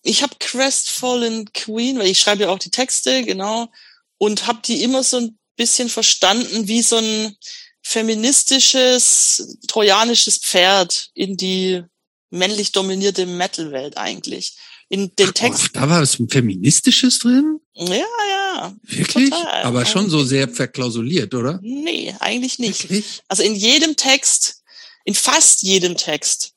ich 0.03 0.21
habe 0.21 0.35
Crestfallen 0.39 1.51
Queen, 1.53 1.97
weil 1.97 2.07
ich 2.07 2.19
schreibe 2.19 2.43
ja 2.43 2.49
auch 2.49 2.59
die 2.59 2.69
Texte, 2.69 3.23
genau, 3.23 3.69
und 4.17 4.47
habe 4.47 4.59
die 4.63 4.84
immer 4.84 5.03
so 5.03 5.17
ein 5.17 5.39
bisschen 5.55 5.89
verstanden 5.89 6.67
wie 6.67 6.81
so 6.81 6.97
ein 6.97 7.35
feministisches, 7.81 9.57
trojanisches 9.67 10.38
Pferd 10.38 11.09
in 11.13 11.38
die 11.38 11.84
männlich 12.30 12.71
dominierte 12.71 13.25
Metal-Welt 13.25 13.97
eigentlich. 13.97 14.57
In 14.89 15.15
den 15.15 15.34
Text. 15.34 15.69
da 15.73 15.89
war 15.89 16.01
was 16.01 16.17
feministisches 16.30 17.19
drin? 17.19 17.59
Ja, 17.73 17.95
ja. 17.95 18.75
Wirklich? 18.84 19.30
Total. 19.30 19.63
Aber 19.63 19.85
schon 19.85 20.09
so 20.09 20.23
sehr 20.23 20.47
verklausuliert, 20.47 21.34
oder? 21.34 21.59
Nee, 21.63 22.13
eigentlich 22.19 22.59
nicht. 22.59 22.84
Wirklich? 22.84 23.21
Also 23.27 23.43
in 23.43 23.55
jedem 23.55 23.95
Text, 23.95 24.61
in 25.03 25.15
fast 25.15 25.63
jedem 25.63 25.97
Text 25.97 26.52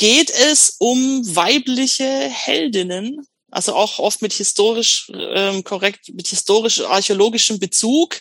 geht 0.00 0.30
es 0.30 0.76
um 0.78 1.22
weibliche 1.36 2.04
Heldinnen, 2.04 3.20
also 3.50 3.74
auch 3.74 3.98
oft 3.98 4.22
mit 4.22 4.32
historisch 4.32 5.12
ähm, 5.14 5.62
korrekt, 5.62 6.10
mit 6.14 6.26
historisch 6.26 6.80
archäologischem 6.80 7.58
Bezug. 7.58 8.18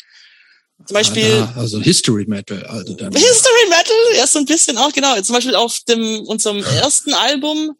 Zum 0.86 0.94
Beispiel. 0.94 1.42
Ah, 1.42 1.54
also 1.58 1.80
History 1.80 2.26
Metal, 2.28 2.66
also 2.66 2.94
dann. 2.96 3.14
History 3.14 3.70
Metal, 3.70 3.96
ja, 4.18 4.28
so 4.28 4.40
ein 4.40 4.46
bisschen 4.46 4.78
auch, 4.78 4.92
genau. 4.92 5.22
Zum 5.22 5.34
Beispiel 5.34 5.56
auf 5.56 5.80
dem, 5.88 6.20
unserem 6.26 6.62
ersten 6.64 7.14
Album, 7.14 7.78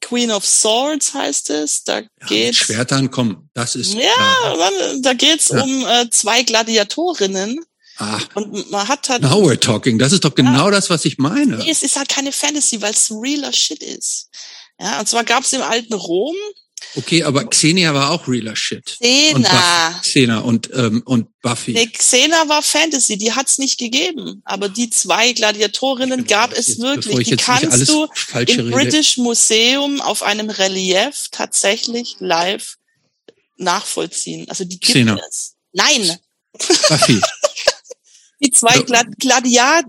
Queen 0.00 0.32
of 0.32 0.44
Swords 0.44 1.14
heißt 1.14 1.50
es, 1.50 1.84
da 1.84 2.00
ja, 2.00 2.06
geht's. 2.26 2.58
Schwertern, 2.58 3.12
komm, 3.12 3.48
das 3.54 3.76
ist. 3.76 3.94
Ja, 3.94 4.54
äh, 4.54 5.00
da 5.02 5.12
geht's 5.12 5.50
ja. 5.50 5.62
um 5.62 5.86
äh, 5.86 6.10
zwei 6.10 6.42
Gladiatorinnen, 6.42 7.60
Ah, 7.98 8.20
und 8.34 8.70
man 8.70 8.88
hat 8.88 9.08
halt. 9.08 9.22
Now 9.22 9.42
we're 9.42 9.58
talking. 9.58 9.98
Das 9.98 10.12
ist 10.12 10.24
doch 10.24 10.34
genau 10.34 10.66
ja, 10.66 10.70
das, 10.70 10.90
was 10.90 11.04
ich 11.04 11.18
meine. 11.18 11.56
Nee, 11.58 11.70
es 11.70 11.82
ist 11.82 11.96
halt 11.96 12.08
keine 12.08 12.32
Fantasy, 12.32 12.80
weil 12.82 12.92
es 12.92 13.10
realer 13.10 13.52
Shit 13.52 13.82
ist. 13.82 14.28
Ja, 14.78 15.00
und 15.00 15.08
zwar 15.08 15.24
gab 15.24 15.44
es 15.44 15.52
im 15.52 15.62
alten 15.62 15.94
Rom 15.94 16.36
Okay, 16.94 17.22
aber 17.24 17.44
Xenia 17.44 17.92
war 17.94 18.10
auch 18.10 18.26
realer 18.28 18.56
Shit. 18.56 18.96
Xena. 19.00 19.34
Und 19.34 20.02
Xena 20.02 20.38
und, 20.40 20.70
ähm, 20.74 21.02
und 21.04 21.28
Buffy. 21.42 21.72
Nee, 21.72 21.86
Xena 21.86 22.48
war 22.48 22.62
Fantasy, 22.62 23.18
die 23.18 23.32
hat's 23.32 23.58
nicht 23.58 23.78
gegeben. 23.78 24.42
Aber 24.44 24.68
die 24.68 24.88
zwei 24.90 25.32
Gladiatorinnen 25.32 26.26
gab 26.26 26.52
es 26.52 26.68
Jetzt, 26.68 26.80
wirklich. 26.80 27.18
ich 27.18 27.28
Die 27.28 27.36
kannst 27.36 27.88
du 27.88 28.04
im 28.04 28.38
rede. 28.38 28.70
British 28.70 29.18
Museum 29.18 30.00
auf 30.00 30.22
einem 30.22 30.48
Relief 30.48 31.28
tatsächlich 31.30 32.16
live 32.18 32.76
nachvollziehen. 33.56 34.48
Also 34.48 34.64
die 34.64 34.78
gibt 34.78 34.92
Xena. 34.92 35.18
es. 35.28 35.54
Nein, 35.72 36.18
Buffy. 36.88 37.20
Die 38.46 38.52
zwei 38.52 38.78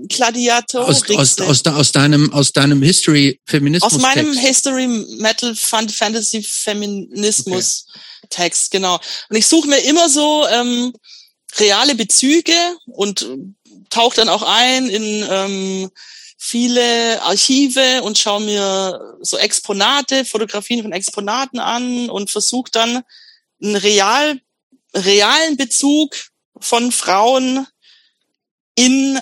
Gladiatoren. 0.09 0.87
aus, 0.87 1.03
aus, 1.09 1.39
aus, 1.41 1.63
de- 1.63 1.73
aus 1.73 1.91
deinem, 1.91 2.33
aus 2.33 2.53
deinem 2.53 2.81
History 2.81 3.39
Feminismus. 3.45 3.93
Aus 3.93 4.01
meinem 4.01 4.33
Text. 4.33 4.47
History 4.47 4.87
Metal 5.19 5.55
Fan 5.55 5.89
Fantasy 5.89 6.43
Feminismus 6.43 7.85
Text, 8.29 8.71
genau. 8.71 8.99
Und 9.29 9.37
ich 9.37 9.47
suche 9.47 9.67
mir 9.67 9.79
immer 9.79 10.09
so 10.09 10.45
ähm, 10.47 10.93
reale 11.57 11.95
Bezüge 11.95 12.53
und 12.87 13.25
tauche 13.89 14.17
dann 14.17 14.29
auch 14.29 14.43
ein 14.43 14.89
in 14.89 15.25
ähm, 15.29 15.89
viele 16.37 17.21
Archive 17.21 18.01
und 18.03 18.17
schaue 18.17 18.41
mir 18.41 19.17
so 19.21 19.37
Exponate, 19.37 20.25
Fotografien 20.25 20.81
von 20.81 20.91
Exponaten 20.91 21.59
an 21.59 22.09
und 22.09 22.29
versuche 22.29 22.69
dann 22.71 23.03
einen 23.61 23.75
real, 23.75 24.39
realen 24.93 25.57
Bezug 25.57 26.15
von 26.59 26.91
Frauen 26.91 27.65
in 28.77 29.19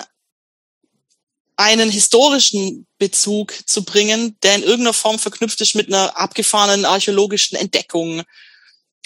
einen 1.56 1.90
historischen 1.90 2.86
Bezug 2.98 3.54
zu 3.66 3.84
bringen, 3.84 4.38
der 4.42 4.56
in 4.56 4.62
irgendeiner 4.62 4.92
Form 4.92 5.18
verknüpft 5.18 5.60
ist 5.62 5.74
mit 5.74 5.88
einer 5.88 6.16
abgefahrenen 6.16 6.84
archäologischen 6.84 7.56
Entdeckung 7.56 8.22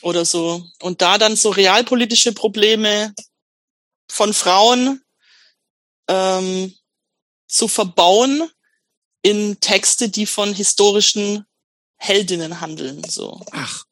oder 0.03 0.25
so. 0.25 0.65
Und 0.83 1.01
da 1.01 1.17
dann 1.17 1.37
so 1.37 1.51
realpolitische 1.51 2.33
Probleme 2.33 3.15
von 4.11 4.35
Frauen 4.35 5.01
ähm, 6.09 6.75
zu 7.47 7.69
verbauen 7.69 8.51
in 9.23 9.61
Texte, 9.61 10.09
die 10.09 10.27
von 10.27 10.53
historischen 10.53 11.47
Heldinnen 11.97 12.61
handeln. 12.61 13.05
So, 13.05 13.41
Ach, 13.53 13.85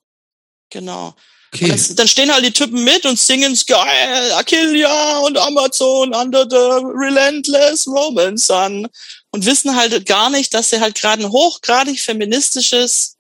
genau. 0.71 1.15
Okay. 1.55 1.69
das, 1.69 1.95
dann 1.95 2.09
stehen 2.09 2.33
halt 2.33 2.45
die 2.45 2.53
Typen 2.53 2.85
mit 2.85 3.07
und 3.07 3.19
singen 3.19 3.59
geil, 3.67 4.33
Achillia 4.33 5.19
und 5.21 5.39
Amazon 5.39 6.15
under 6.15 6.47
the 6.49 6.57
relentless 6.57 7.87
Roman 7.87 8.37
sun 8.37 8.87
und 9.31 9.47
wissen 9.47 9.75
halt 9.75 10.05
gar 10.05 10.29
nicht, 10.29 10.53
dass 10.53 10.71
sie 10.71 10.81
halt 10.81 10.95
gerade 10.95 11.25
ein 11.25 11.31
hochgradig 11.31 12.01
feministisches 12.01 13.17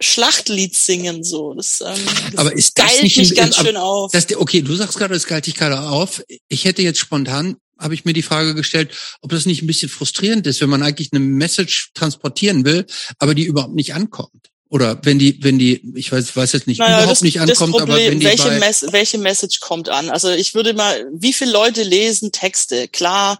Schlachtlied 0.00 0.76
singen 0.76 1.24
so. 1.24 1.54
Das, 1.54 1.80
ähm, 1.80 1.94
das 2.32 2.38
Aber 2.38 2.52
ist 2.52 2.78
das 2.78 3.02
nicht 3.02 3.16
mich 3.16 3.34
ganz 3.34 3.56
schön 3.56 3.76
auf. 3.76 4.12
Das, 4.12 4.32
okay, 4.36 4.60
du 4.60 4.74
sagst 4.74 4.98
gerade, 4.98 5.14
das 5.14 5.26
galt 5.26 5.46
dich 5.46 5.54
gerade 5.54 5.80
auf. 5.80 6.22
Ich 6.48 6.64
hätte 6.64 6.82
jetzt 6.82 6.98
spontan, 6.98 7.56
habe 7.78 7.94
ich 7.94 8.04
mir 8.04 8.12
die 8.12 8.22
Frage 8.22 8.54
gestellt, 8.54 8.92
ob 9.22 9.30
das 9.30 9.46
nicht 9.46 9.62
ein 9.62 9.66
bisschen 9.66 9.88
frustrierend 9.88 10.46
ist, 10.46 10.60
wenn 10.60 10.70
man 10.70 10.82
eigentlich 10.82 11.10
eine 11.12 11.20
Message 11.20 11.90
transportieren 11.94 12.64
will, 12.64 12.86
aber 13.18 13.34
die 13.34 13.44
überhaupt 13.44 13.74
nicht 13.74 13.94
ankommt. 13.94 14.50
Oder 14.70 14.98
wenn 15.02 15.18
die, 15.18 15.42
wenn 15.42 15.58
die, 15.58 15.82
ich 15.94 16.10
weiß, 16.10 16.34
weiß 16.34 16.52
jetzt 16.52 16.66
nicht, 16.66 16.78
Naja, 16.78 16.98
überhaupt 16.98 17.12
das, 17.12 17.22
nicht 17.22 17.40
ankommt, 17.40 17.74
aber 17.76 17.94
wenn 17.94 18.02
Problem, 18.02 18.20
die 18.20 18.26
welche, 18.26 18.48
bei, 18.48 18.58
Mess 18.58 18.86
welche 18.90 19.18
Message 19.18 19.60
kommt 19.60 19.88
an? 19.88 20.10
Also 20.10 20.30
ich 20.30 20.54
würde 20.54 20.74
mal, 20.74 21.06
wie 21.12 21.32
viele 21.32 21.52
Leute 21.52 21.82
lesen 21.82 22.32
Texte? 22.32 22.88
Klar, 22.88 23.38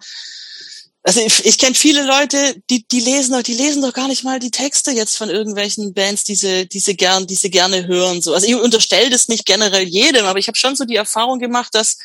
also 1.07 1.21
ich, 1.21 1.45
ich 1.45 1.59
kenne 1.59 1.75
viele 1.75 2.03
Leute, 2.03 2.57
die 2.71 2.87
die 2.89 3.01
lesen 3.01 3.33
doch, 3.33 3.43
die 3.43 3.53
lesen 3.53 3.83
doch 3.83 3.93
gar 3.93 4.09
nicht 4.09 4.25
mal 4.25 4.39
die 4.39 4.51
Texte 4.51 4.91
jetzt 4.91 5.19
von 5.19 5.29
irgendwelchen 5.29 5.93
Bands, 5.93 6.25
die 6.25 6.35
sie, 6.35 6.67
die 6.67 6.79
sie 6.79 6.97
gern, 6.97 7.27
die 7.27 7.35
sie 7.35 7.51
gerne 7.51 7.87
hören. 7.87 8.23
So, 8.23 8.33
also 8.33 8.47
ich 8.47 8.55
unterstelle 8.55 9.11
das 9.11 9.29
nicht 9.29 9.45
generell 9.45 9.83
jedem, 9.83 10.25
aber 10.25 10.39
ich 10.39 10.47
habe 10.49 10.57
schon 10.57 10.77
so 10.77 10.85
die 10.85 10.97
Erfahrung 10.97 11.41
gemacht, 11.41 11.75
dass 11.75 11.99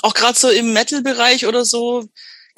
auch 0.00 0.14
gerade 0.14 0.38
so 0.38 0.48
im 0.48 0.72
Metal-Bereich 0.72 1.46
oder 1.46 1.66
so 1.66 2.08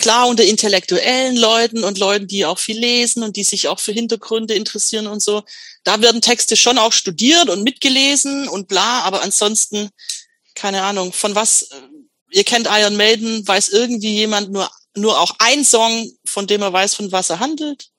klar 0.02 0.28
unter 0.28 0.44
intellektuellen 0.44 1.36
Leuten 1.36 1.84
und 1.84 1.98
Leuten, 1.98 2.26
die 2.26 2.44
auch 2.44 2.58
viel 2.58 2.78
lesen 2.78 3.22
und 3.22 3.36
die 3.36 3.44
sich 3.44 3.68
auch 3.68 3.80
für 3.80 3.92
Hintergründe 3.92 4.54
interessieren 4.54 5.06
und 5.06 5.22
so, 5.22 5.42
da 5.84 6.02
werden 6.02 6.20
Texte 6.20 6.56
schon 6.56 6.78
auch 6.78 6.92
studiert 6.92 7.48
und 7.48 7.64
mitgelesen 7.64 8.48
und 8.48 8.68
bla, 8.68 9.00
aber 9.02 9.22
ansonsten, 9.22 9.88
keine 10.54 10.82
Ahnung, 10.82 11.12
von 11.12 11.34
was, 11.34 11.62
äh, 11.62 11.76
ihr 12.32 12.44
kennt 12.44 12.68
Iron 12.70 12.96
Maiden, 12.96 13.46
weiß 13.48 13.70
irgendwie 13.70 14.14
jemand 14.14 14.52
nur, 14.52 14.70
nur 14.94 15.18
auch 15.18 15.34
ein 15.38 15.64
Song, 15.64 16.12
von 16.24 16.46
dem 16.46 16.60
er 16.60 16.72
weiß, 16.72 16.94
von 16.94 17.10
was 17.10 17.30
er 17.30 17.40
handelt? 17.40 17.92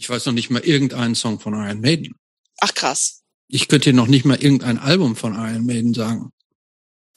ich 0.00 0.08
weiß 0.08 0.24
noch 0.26 0.32
nicht 0.32 0.48
mal 0.48 0.62
irgendeinen 0.62 1.14
Song 1.14 1.38
von 1.40 1.52
Iron 1.52 1.82
Maiden. 1.82 2.14
Ach 2.60 2.72
krass. 2.74 3.20
Ich 3.48 3.68
könnte 3.68 3.90
dir 3.90 3.96
noch 3.96 4.06
nicht 4.06 4.24
mal 4.24 4.42
irgendein 4.42 4.78
Album 4.78 5.14
von 5.14 5.34
Iron 5.34 5.66
Maiden 5.66 5.92
sagen. 5.92 6.30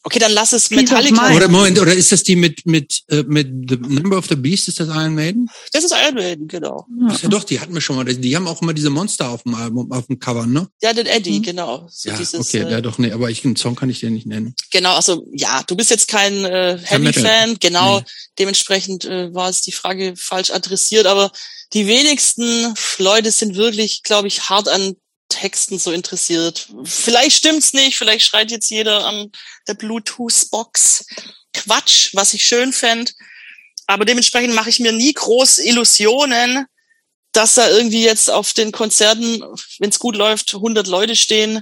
Okay, 0.06 0.20
dann 0.20 0.34
lass 0.34 0.52
es 0.52 0.70
Metallica. 0.70 1.34
Oder 1.34 1.48
Moment, 1.48 1.80
oder 1.80 1.94
ist 1.94 2.12
das 2.12 2.24
die 2.24 2.36
mit 2.36 2.66
mit 2.66 3.04
äh, 3.08 3.24
mit 3.24 3.70
The 3.70 3.78
Number 3.78 4.18
of 4.18 4.26
the 4.28 4.36
Beast? 4.36 4.68
Ist 4.68 4.80
das 4.82 4.90
Iron 4.90 5.16
Maiden? 5.16 5.50
Das 5.72 5.84
ist 5.86 5.94
Iron 5.94 6.16
Maiden, 6.16 6.48
genau. 6.50 6.86
Das 7.08 7.16
ist 7.18 7.24
ja 7.24 7.30
doch, 7.30 7.46
die 7.46 7.60
hatten 7.60 7.74
wir 7.74 7.80
schon 7.80 7.96
mal. 7.96 8.04
Die 8.04 8.36
haben 8.36 8.46
auch 8.48 8.62
immer 8.62 8.74
diese 8.74 8.90
Monster 8.90 9.30
auf 9.30 9.44
dem 9.44 9.56
Album, 9.56 9.90
auf 9.94 10.08
dem 10.08 10.20
Cover, 10.20 10.46
ne? 10.46 10.68
Ja, 10.82 10.92
den 10.92 11.06
Eddie, 11.06 11.40
Mhm. 11.40 11.44
genau. 11.44 11.88
So 11.90 12.10
ja, 12.10 12.18
dieses, 12.18 12.34
okay, 12.48 12.64
äh, 12.64 12.72
ja 12.72 12.82
doch, 12.82 12.98
nee, 12.98 13.12
aber 13.14 13.30
ich, 13.30 13.46
einen 13.46 13.56
Song 13.56 13.76
kann 13.76 13.90
ich 13.90 14.02
dir 14.02 14.10
nicht 14.10 14.28
nennen. 14.28 14.54
Genau, 14.72 14.94
also 14.94 15.26
ja, 15.32 15.64
du 15.66 15.76
bist 15.78 15.90
jetzt 15.90 16.10
kein 16.10 16.34
äh, 16.44 16.74
Metal. 16.76 16.84
Heavy-Fan, 16.84 17.58
genau. 17.62 18.00
Nee. 18.00 18.06
Dementsprechend 18.40 19.06
äh, 19.06 19.34
war 19.34 19.50
es 19.50 19.62
die 19.62 19.72
Frage 19.72 20.16
falsch 20.18 20.52
adressiert, 20.52 21.06
aber 21.06 21.32
die 21.74 21.88
wenigsten 21.88 22.74
Leute 22.98 23.32
sind 23.32 23.56
wirklich, 23.56 24.04
glaube 24.04 24.28
ich, 24.28 24.50
hart 24.50 24.68
an 24.68 24.96
Texten 25.34 25.80
so 25.80 25.92
interessiert. 25.92 26.68
Vielleicht 26.84 27.38
stimmt's 27.38 27.74
nicht, 27.74 27.98
vielleicht 27.98 28.26
schreit 28.26 28.52
jetzt 28.52 28.70
jeder 28.70 29.06
an 29.06 29.32
der 29.68 29.74
Bluetooth-Box. 29.74 31.06
Quatsch, 31.54 32.12
was 32.14 32.34
ich 32.34 32.44
schön 32.44 32.74
fänd. 32.74 33.14
Aber 33.88 34.06
dementsprechend 34.06 34.54
mache 34.54 34.70
ich 34.70 34.80
mir 34.80 34.92
nie 34.92 35.14
groß 35.14 35.60
Illusionen, 35.60 36.66
dass 37.32 37.56
da 37.56 37.70
irgendwie 37.70 38.04
jetzt 38.04 38.30
auf 38.30 38.54
den 38.54 38.72
Konzerten, 38.72 39.44
wenn 39.80 39.90
es 39.90 40.00
gut 40.00 40.16
läuft, 40.16 40.54
100 40.54 40.88
Leute 40.88 41.16
stehen, 41.16 41.62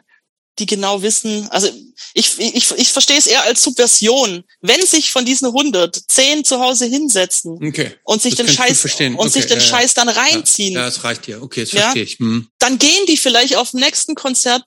die 0.62 0.66
genau 0.66 1.02
wissen, 1.02 1.48
also 1.50 1.68
ich, 2.14 2.40
ich, 2.40 2.72
ich 2.72 2.92
verstehe 2.94 3.18
es 3.18 3.28
eher 3.28 3.44
als 3.44 3.62
Subversion. 3.64 4.44
Wenn 4.62 4.86
sich 4.86 5.12
von 5.12 5.26
diesen 5.26 5.48
100 5.48 5.96
10 6.08 6.44
zu 6.46 6.60
Hause 6.60 6.86
hinsetzen 6.86 7.60
Okay. 7.68 7.92
und 8.04 8.22
sich 8.22 8.36
Das 8.36 8.46
den 8.46 8.56
Scheiß 8.56 8.84
und 9.18 9.32
sich 9.34 9.44
Okay, 9.46 9.54
den 9.54 9.60
ja, 9.60 9.66
ja. 9.66 9.70
Scheiß 9.70 9.94
dann 9.96 10.10
reinziehen, 10.10 10.74
Ja, 10.74 10.86
das 10.86 11.04
reicht 11.04 11.28
dir. 11.28 11.42
Okay, 11.42 11.62
das 11.64 11.72
Ja? 11.74 11.82
verstehe 11.82 12.04
ich. 12.04 12.20
Hm. 12.20 12.48
dann 12.60 12.78
gehen 12.78 13.06
die 13.08 13.18
vielleicht 13.18 13.56
auf 13.58 13.72
dem 13.72 13.80
nächsten 13.82 14.16
Konzert 14.16 14.64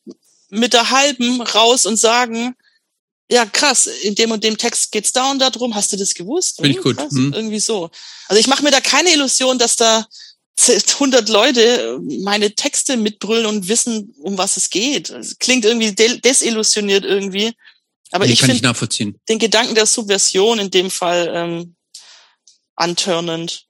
mit 0.50 0.72
der 0.74 0.90
halben 0.90 1.40
raus 1.40 1.86
und 1.86 1.96
sagen, 1.96 2.54
ja 3.30 3.46
krass, 3.46 3.86
in 3.86 4.14
dem 4.14 4.30
und 4.32 4.44
dem 4.44 4.58
Text 4.58 4.92
geht's 4.92 5.12
da 5.12 5.30
und 5.30 5.38
da 5.38 5.50
drum, 5.50 5.74
hast 5.74 5.92
du 5.92 5.96
das 5.96 6.12
gewusst? 6.14 6.56
Find 6.56 6.68
ich 6.68 6.76
Hm, 6.76 6.82
gut. 6.82 7.00
Hm. 7.10 7.32
Irgendwie 7.34 7.60
so. 7.60 7.90
Also 8.28 8.38
ich 8.40 8.46
mache 8.46 8.62
mir 8.62 8.70
da 8.70 8.80
keine 8.80 9.12
Illusion, 9.12 9.58
dass 9.58 9.76
da 9.76 10.06
100 10.58 11.28
Leute 11.28 11.98
meine 12.22 12.54
Texte 12.54 12.96
mitbrüllen 12.96 13.46
und 13.46 13.68
wissen, 13.68 14.14
um 14.22 14.38
was 14.38 14.56
es 14.56 14.70
geht. 14.70 15.10
Es 15.10 15.38
klingt 15.38 15.64
irgendwie 15.64 15.92
de- 15.92 16.20
desillusioniert 16.20 17.04
irgendwie. 17.04 17.52
Aber 18.12 18.26
Nee, 18.26 18.32
ich 18.34 18.40
kann 18.40 18.50
ich 18.50 18.56
finde 18.56 18.68
nachvollziehen. 18.68 19.18
den 19.28 19.38
Gedanken 19.40 19.74
der 19.74 19.86
Subversion 19.86 20.60
in 20.60 20.70
dem 20.70 20.90
Fall 20.90 21.30
ähm, 21.34 21.74
antörnend. 22.76 23.64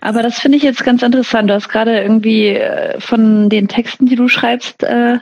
Aber 0.00 0.22
das 0.22 0.38
finde 0.38 0.56
ich 0.56 0.64
jetzt 0.64 0.84
ganz 0.84 1.02
interessant. 1.02 1.50
Du 1.50 1.54
hast 1.54 1.68
gerade 1.68 2.00
irgendwie 2.00 2.46
äh, 2.48 2.98
von 3.00 3.50
den 3.50 3.68
Texten, 3.68 4.06
die 4.06 4.16
du 4.16 4.26
schreibst, 4.28 4.82
äh, 4.82 5.18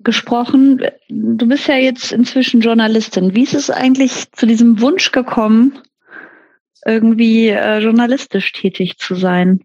gesprochen. 0.00 0.82
Du 1.08 1.46
bist 1.46 1.68
ja 1.68 1.76
jetzt 1.76 2.10
inzwischen 2.10 2.60
Journalistin. 2.60 3.34
Wie 3.34 3.42
ist 3.44 3.54
es 3.54 3.70
eigentlich 3.70 4.32
zu 4.32 4.46
diesem 4.46 4.80
Wunsch 4.80 5.12
gekommen, 5.12 5.78
irgendwie 6.84 7.48
äh, 7.48 7.78
journalistisch 7.78 8.52
tätig 8.52 8.98
zu 8.98 9.14
sein? 9.14 9.64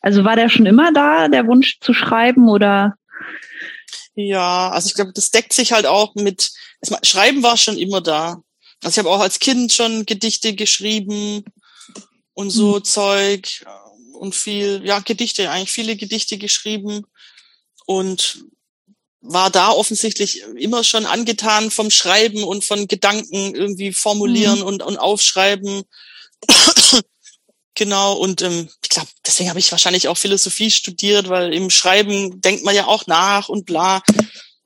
Also 0.00 0.24
war 0.24 0.36
der 0.36 0.48
schon 0.48 0.66
immer 0.66 0.92
da, 0.92 1.28
der 1.28 1.46
Wunsch 1.46 1.78
zu 1.80 1.94
schreiben 1.94 2.48
oder? 2.48 2.96
Ja, 4.14 4.70
also 4.70 4.88
ich 4.88 4.94
glaube, 4.94 5.12
das 5.14 5.30
deckt 5.30 5.52
sich 5.52 5.72
halt 5.72 5.86
auch 5.86 6.14
mit, 6.14 6.50
Schreiben 7.02 7.42
war 7.42 7.56
schon 7.56 7.78
immer 7.78 8.00
da. 8.00 8.42
Also 8.82 8.94
ich 8.94 8.98
habe 8.98 9.10
auch 9.14 9.20
als 9.20 9.38
Kind 9.38 9.72
schon 9.72 10.04
Gedichte 10.04 10.54
geschrieben 10.54 11.44
und 12.34 12.50
so 12.50 12.80
Zeug 12.80 13.62
äh, 13.64 14.16
und 14.18 14.34
viel, 14.34 14.82
ja, 14.84 14.98
Gedichte, 15.00 15.50
eigentlich 15.50 15.70
viele 15.70 15.96
Gedichte 15.96 16.36
geschrieben 16.36 17.06
und 17.86 18.44
war 19.22 19.50
da 19.50 19.70
offensichtlich 19.70 20.42
immer 20.56 20.82
schon 20.82 21.06
angetan 21.06 21.70
vom 21.70 21.90
Schreiben 21.90 22.42
und 22.42 22.64
von 22.64 22.88
Gedanken 22.88 23.54
irgendwie 23.54 23.92
formulieren 23.92 24.58
Mhm. 24.58 24.66
und, 24.66 24.82
und 24.82 24.96
aufschreiben. 24.98 25.84
genau, 27.74 28.14
und 28.14 28.42
ähm, 28.42 28.68
ich 28.82 28.88
glaube, 28.88 29.08
deswegen 29.24 29.48
habe 29.48 29.60
ich 29.60 29.70
wahrscheinlich 29.70 30.08
auch 30.08 30.18
Philosophie 30.18 30.72
studiert, 30.72 31.28
weil 31.28 31.54
im 31.54 31.70
Schreiben 31.70 32.40
denkt 32.40 32.64
man 32.64 32.74
ja 32.74 32.86
auch 32.86 33.06
nach 33.06 33.48
und 33.48 33.64
bla. 33.64 34.02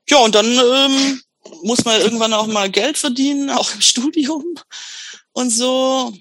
Ja, 0.09 0.18
und 0.18 0.35
dann 0.35 0.47
ähm, 0.47 1.20
muss 1.62 1.85
man 1.85 2.01
irgendwann 2.01 2.33
auch 2.33 2.47
mal 2.47 2.70
Geld 2.70 2.97
verdienen, 2.97 3.51
auch 3.59 3.73
im 3.75 3.83
Studium 3.83 4.44
und 5.33 5.51
so. 5.51 6.15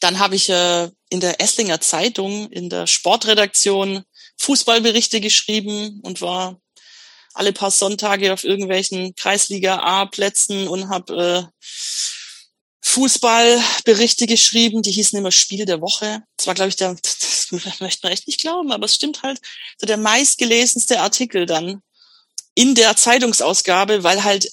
Dann 0.00 0.20
habe 0.20 0.36
ich 0.36 0.48
äh, 0.50 0.88
in 1.08 1.20
der 1.20 1.40
Esslinger 1.40 1.80
Zeitung, 1.80 2.48
in 2.52 2.70
der 2.70 2.86
Sportredaktion, 2.86 4.04
Fußballberichte 4.38 5.20
geschrieben 5.20 6.00
und 6.02 6.20
war 6.20 6.60
alle 7.36 7.52
paar 7.52 7.70
Sonntage 7.70 8.32
auf 8.32 8.44
irgendwelchen 8.44 9.14
Kreisliga 9.14 9.78
A-Plätzen 9.78 10.68
und 10.68 10.88
habe 10.88 11.50
äh, 11.52 11.66
Fußballberichte 12.82 14.26
geschrieben, 14.26 14.82
die 14.82 14.92
hießen 14.92 15.18
immer 15.18 15.32
Spiel 15.32 15.66
der 15.66 15.80
Woche. 15.80 16.22
Das 16.36 16.46
war, 16.46 16.54
glaube 16.54 16.70
ich, 16.70 16.76
der, 16.76 16.94
das 17.02 17.48
möchte 17.50 18.00
man 18.02 18.12
echt 18.12 18.26
nicht 18.26 18.40
glauben, 18.40 18.72
aber 18.72 18.86
es 18.86 18.94
stimmt 18.94 19.22
halt, 19.22 19.40
so 19.78 19.86
der 19.86 19.96
meistgelesenste 19.96 21.00
Artikel 21.00 21.46
dann 21.46 21.82
in 22.54 22.74
der 22.74 22.96
Zeitungsausgabe, 22.96 24.02
weil 24.02 24.24
halt 24.24 24.50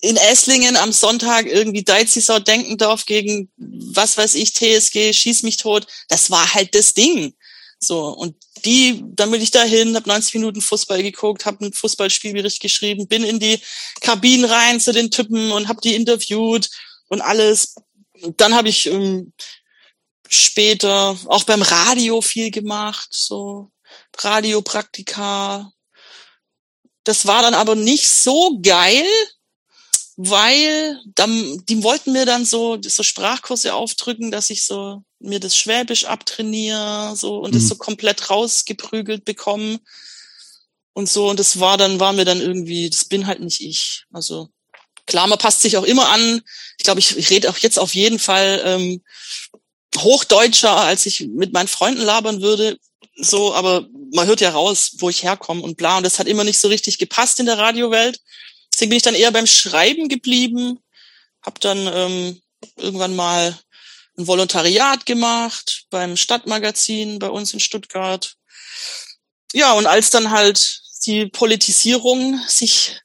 in 0.00 0.16
Esslingen 0.16 0.76
am 0.76 0.92
Sonntag 0.92 1.46
irgendwie 1.46 1.82
Deizisau 1.82 2.38
Denkendorf 2.38 3.06
gegen, 3.06 3.50
was 3.56 4.16
weiß 4.18 4.34
ich, 4.34 4.52
TSG, 4.52 5.12
schieß 5.12 5.42
mich 5.42 5.56
tot. 5.56 5.86
Das 6.08 6.30
war 6.30 6.54
halt 6.54 6.74
das 6.74 6.92
Ding. 6.92 7.34
So, 7.86 8.08
und 8.08 8.36
die, 8.64 9.02
dann 9.06 9.30
bin 9.30 9.42
ich 9.42 9.50
dahin, 9.50 9.94
habe 9.96 10.08
90 10.08 10.34
Minuten 10.34 10.60
Fußball 10.60 11.02
geguckt, 11.02 11.46
habe 11.46 11.60
einen 11.60 11.72
Fußballspielbericht 11.72 12.60
geschrieben, 12.60 13.08
bin 13.08 13.24
in 13.24 13.38
die 13.38 13.60
Kabinen 14.00 14.44
rein 14.44 14.80
zu 14.80 14.92
den 14.92 15.10
Typen 15.10 15.52
und 15.52 15.68
habe 15.68 15.80
die 15.80 15.94
interviewt 15.94 16.70
und 17.08 17.20
alles. 17.20 17.74
Dann 18.36 18.54
habe 18.54 18.68
ich 18.68 18.86
ähm, 18.86 19.32
später 20.28 21.16
auch 21.26 21.44
beim 21.44 21.62
Radio 21.62 22.20
viel 22.20 22.50
gemacht, 22.50 23.08
so 23.10 23.70
Radiopraktika. 24.18 25.72
Das 27.04 27.26
war 27.26 27.42
dann 27.42 27.54
aber 27.54 27.74
nicht 27.74 28.08
so 28.08 28.58
geil, 28.62 29.04
weil 30.16 31.00
dann, 31.14 31.62
die 31.68 31.82
wollten 31.82 32.12
mir 32.12 32.24
dann 32.24 32.44
so, 32.44 32.78
so 32.80 33.02
Sprachkurse 33.02 33.74
aufdrücken, 33.74 34.30
dass 34.30 34.50
ich 34.50 34.64
so 34.64 35.02
mir 35.24 35.40
das 35.40 35.56
Schwäbisch 35.56 36.04
abtrainiere, 36.04 37.14
so 37.16 37.38
und 37.38 37.50
mhm. 37.50 37.58
das 37.58 37.68
so 37.68 37.76
komplett 37.76 38.30
rausgeprügelt 38.30 39.24
bekommen 39.24 39.80
und 40.92 41.08
so. 41.08 41.28
Und 41.28 41.38
das 41.38 41.60
war 41.60 41.76
dann, 41.76 42.00
war 42.00 42.12
mir 42.12 42.24
dann 42.24 42.40
irgendwie, 42.40 42.88
das 42.88 43.04
bin 43.04 43.26
halt 43.26 43.40
nicht 43.40 43.60
ich. 43.60 44.04
Also 44.12 44.48
klar, 45.06 45.26
man 45.26 45.38
passt 45.38 45.62
sich 45.62 45.76
auch 45.76 45.84
immer 45.84 46.08
an. 46.08 46.42
Ich 46.78 46.84
glaube, 46.84 47.00
ich, 47.00 47.16
ich 47.16 47.30
rede 47.30 47.50
auch 47.50 47.58
jetzt 47.58 47.78
auf 47.78 47.94
jeden 47.94 48.18
Fall 48.18 48.62
ähm, 48.64 49.02
Hochdeutscher, 49.96 50.76
als 50.76 51.06
ich 51.06 51.20
mit 51.20 51.52
meinen 51.52 51.68
Freunden 51.68 52.02
labern 52.02 52.40
würde. 52.40 52.78
So, 53.16 53.54
aber 53.54 53.86
man 54.12 54.26
hört 54.26 54.40
ja 54.40 54.50
raus, 54.50 54.96
wo 54.98 55.08
ich 55.08 55.22
herkomme 55.22 55.62
und 55.62 55.76
bla. 55.76 55.98
Und 55.98 56.04
das 56.04 56.18
hat 56.18 56.26
immer 56.26 56.44
nicht 56.44 56.58
so 56.58 56.68
richtig 56.68 56.98
gepasst 56.98 57.38
in 57.38 57.46
der 57.46 57.58
Radiowelt. 57.58 58.20
Deswegen 58.72 58.90
bin 58.90 58.96
ich 58.96 59.02
dann 59.02 59.14
eher 59.14 59.30
beim 59.30 59.46
Schreiben 59.46 60.08
geblieben, 60.08 60.80
habe 61.42 61.60
dann 61.60 61.86
ähm, 61.92 62.42
irgendwann 62.76 63.14
mal 63.14 63.56
ein 64.16 64.26
Volontariat 64.26 65.06
gemacht 65.06 65.86
beim 65.90 66.16
Stadtmagazin 66.16 67.18
bei 67.18 67.28
uns 67.28 67.52
in 67.52 67.60
Stuttgart. 67.60 68.36
Ja, 69.52 69.72
und 69.72 69.86
als 69.86 70.10
dann 70.10 70.30
halt 70.30 70.82
die 71.06 71.26
Politisierung 71.26 72.40
sich 72.46 73.00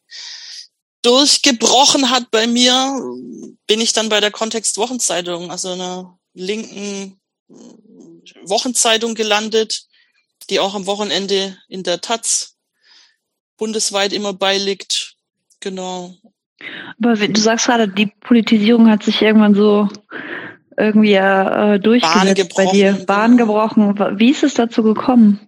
durchgebrochen 1.01 2.09
hat 2.09 2.31
bei 2.31 2.47
mir, 2.47 2.99
bin 3.67 3.81
ich 3.81 3.93
dann 3.93 4.09
bei 4.09 4.19
der 4.19 4.31
Kontext 4.31 4.77
Wochenzeitung, 4.77 5.51
also 5.51 5.71
einer 5.71 6.19
linken 6.33 7.19
Wochenzeitung 8.43 9.15
gelandet, 9.15 9.83
die 10.49 10.59
auch 10.59 10.75
am 10.75 10.85
Wochenende 10.85 11.57
in 11.67 11.83
der 11.83 12.01
Taz 12.01 12.55
bundesweit 13.57 14.13
immer 14.13 14.33
beiliegt. 14.33 15.15
Genau. 15.59 16.15
Aber 17.01 17.15
du 17.15 17.39
sagst 17.39 17.67
gerade, 17.67 17.88
die 17.88 18.07
Politisierung 18.07 18.89
hat 18.89 19.03
sich 19.03 19.21
irgendwann 19.21 19.55
so 19.55 19.88
irgendwie 20.80 21.14
äh, 21.14 21.80
durchgesetzt 21.80 22.56
bei 22.56 22.66
dir, 22.67 22.93
Bahn 23.06 23.38
gebrochen. 23.38 23.98
Wie 24.17 24.32
ist 24.32 24.43
es 24.43 24.53
dazu 24.53 24.82
gekommen? 24.83 25.40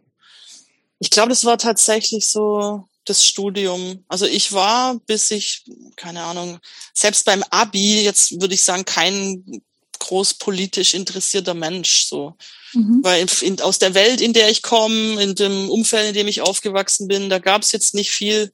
Ich 1.00 1.10
glaube, 1.10 1.30
das 1.30 1.46
war 1.46 1.58
tatsächlich 1.58 2.28
so 2.28 2.86
das 3.06 3.26
Studium. 3.26 4.04
Also 4.08 4.26
ich 4.26 4.54
war, 4.54 5.00
bis 5.08 5.32
ich, 5.32 5.64
keine 5.96 6.22
Ahnung, 6.22 6.60
selbst 6.94 7.26
beim 7.26 7.44
Abi, 7.50 8.04
jetzt 8.04 8.40
würde 8.40 8.54
ich 8.54 8.64
sagen, 8.64 8.86
kein 8.86 9.64
groß 10.00 10.36
politisch 10.36 10.94
interessierter 10.94 11.54
Mensch, 11.54 12.06
so. 12.06 12.36
Mhm. 12.74 13.00
Weil 13.04 13.26
in, 13.42 13.62
aus 13.62 13.80
der 13.80 13.94
Welt, 13.94 14.22
in 14.22 14.34
der 14.34 14.50
ich 14.50 14.62
komme, 14.62 15.22
in 15.22 15.36
dem 15.36 15.70
Umfeld, 15.70 16.10
in 16.10 16.14
dem 16.14 16.28
ich 16.28 16.42
aufgewachsen 16.42 17.08
bin, 17.08 17.30
da 17.30 17.40
gab 17.40 17.62
es 17.62 17.72
jetzt 17.72 17.94
nicht 17.94 18.12
viel 18.12 18.52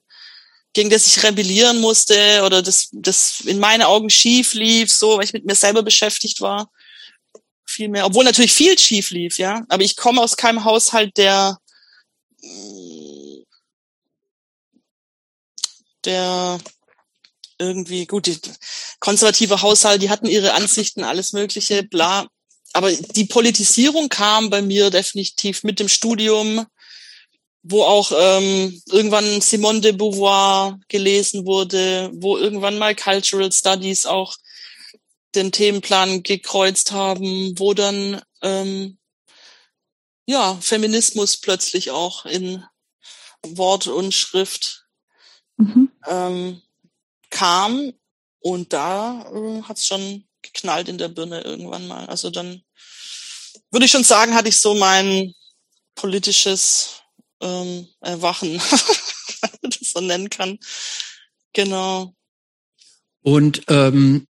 gegen 0.78 0.90
das 0.90 1.08
ich 1.08 1.24
rebellieren 1.24 1.80
musste 1.80 2.44
oder 2.46 2.62
das, 2.62 2.88
das 2.92 3.40
in 3.40 3.58
meinen 3.58 3.82
Augen 3.82 4.10
schief 4.10 4.54
lief, 4.54 4.92
so, 4.92 5.16
weil 5.16 5.24
ich 5.24 5.32
mit 5.32 5.44
mir 5.44 5.56
selber 5.56 5.82
beschäftigt 5.82 6.40
war. 6.40 6.70
Viel 7.66 7.88
mehr, 7.88 8.06
obwohl 8.06 8.24
natürlich 8.24 8.52
viel 8.52 8.78
schief 8.78 9.10
lief, 9.10 9.38
ja. 9.38 9.64
Aber 9.70 9.82
ich 9.82 9.96
komme 9.96 10.22
aus 10.22 10.36
keinem 10.36 10.62
Haushalt, 10.62 11.16
der, 11.16 11.58
der 16.04 16.60
irgendwie, 17.58 18.06
gut, 18.06 18.26
die 18.26 18.38
konservative 19.00 19.62
Haushalte, 19.62 19.98
die 19.98 20.10
hatten 20.10 20.26
ihre 20.26 20.52
Ansichten, 20.52 21.02
alles 21.02 21.32
Mögliche, 21.32 21.82
bla. 21.82 22.28
Aber 22.72 22.92
die 22.92 23.24
Politisierung 23.24 24.10
kam 24.10 24.48
bei 24.48 24.62
mir 24.62 24.90
definitiv 24.90 25.64
mit 25.64 25.80
dem 25.80 25.88
Studium, 25.88 26.66
wo 27.62 27.82
auch 27.82 28.12
ähm, 28.16 28.80
irgendwann 28.86 29.40
Simone 29.40 29.80
de 29.80 29.92
Beauvoir 29.92 30.78
gelesen 30.88 31.44
wurde, 31.44 32.10
wo 32.14 32.38
irgendwann 32.38 32.78
mal 32.78 32.94
Cultural 32.94 33.50
Studies 33.52 34.06
auch 34.06 34.36
den 35.34 35.52
Themenplan 35.52 36.22
gekreuzt 36.22 36.92
haben, 36.92 37.58
wo 37.58 37.74
dann 37.74 38.22
ähm, 38.42 38.98
ja 40.26 40.56
Feminismus 40.60 41.36
plötzlich 41.36 41.90
auch 41.90 42.24
in 42.24 42.64
Wort 43.42 43.86
und 43.86 44.12
Schrift 44.12 44.86
mhm. 45.56 45.90
ähm, 46.06 46.62
kam 47.30 47.92
und 48.40 48.72
da 48.72 49.30
äh, 49.32 49.62
hat's 49.62 49.86
schon 49.86 50.26
geknallt 50.42 50.88
in 50.88 50.98
der 50.98 51.08
Birne 51.08 51.42
irgendwann 51.42 51.86
mal. 51.88 52.06
Also 52.06 52.30
dann 52.30 52.62
würde 53.70 53.86
ich 53.86 53.92
schon 53.92 54.04
sagen, 54.04 54.34
hatte 54.34 54.48
ich 54.48 54.60
so 54.60 54.74
mein 54.74 55.34
politisches 55.94 56.97
ähm, 57.40 57.86
erwachen, 58.00 58.48
wenn 59.40 59.50
man 59.62 59.70
das 59.70 59.92
so 59.92 60.00
nennen 60.00 60.30
kann. 60.30 60.58
Genau. 61.52 62.14
Und 63.22 63.62
ähm, 63.68 64.26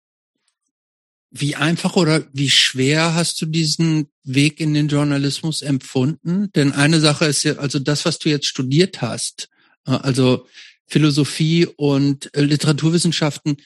wie 1.31 1.55
einfach 1.55 1.95
oder 1.97 2.25
wie 2.31 2.49
schwer 2.49 3.13
hast 3.13 3.41
du 3.41 3.45
diesen 3.45 4.09
Weg 4.23 4.59
in 4.61 4.73
den 4.73 4.87
Journalismus 4.87 5.61
empfunden? 5.61 6.49
Denn 6.53 6.71
eine 6.71 7.01
Sache 7.01 7.25
ist 7.25 7.43
ja, 7.43 7.57
also 7.57 7.79
das, 7.79 8.05
was 8.05 8.19
du 8.19 8.29
jetzt 8.29 8.47
studiert 8.47 9.01
hast, 9.01 9.49
äh, 9.85 9.91
also 9.91 10.47
Philosophie 10.87 11.65
und 11.65 12.29
Literaturwissenschaften, 12.33 13.57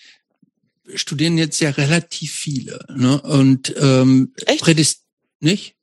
studieren 0.96 1.38
jetzt 1.38 1.60
ja 1.60 1.70
relativ 1.70 2.34
viele. 2.34 2.84
Ne? 2.96 3.22
Und 3.22 3.76
ähm, 3.78 4.34
Echt? 4.46 4.62
Prädist 4.62 5.04
nicht? 5.40 5.76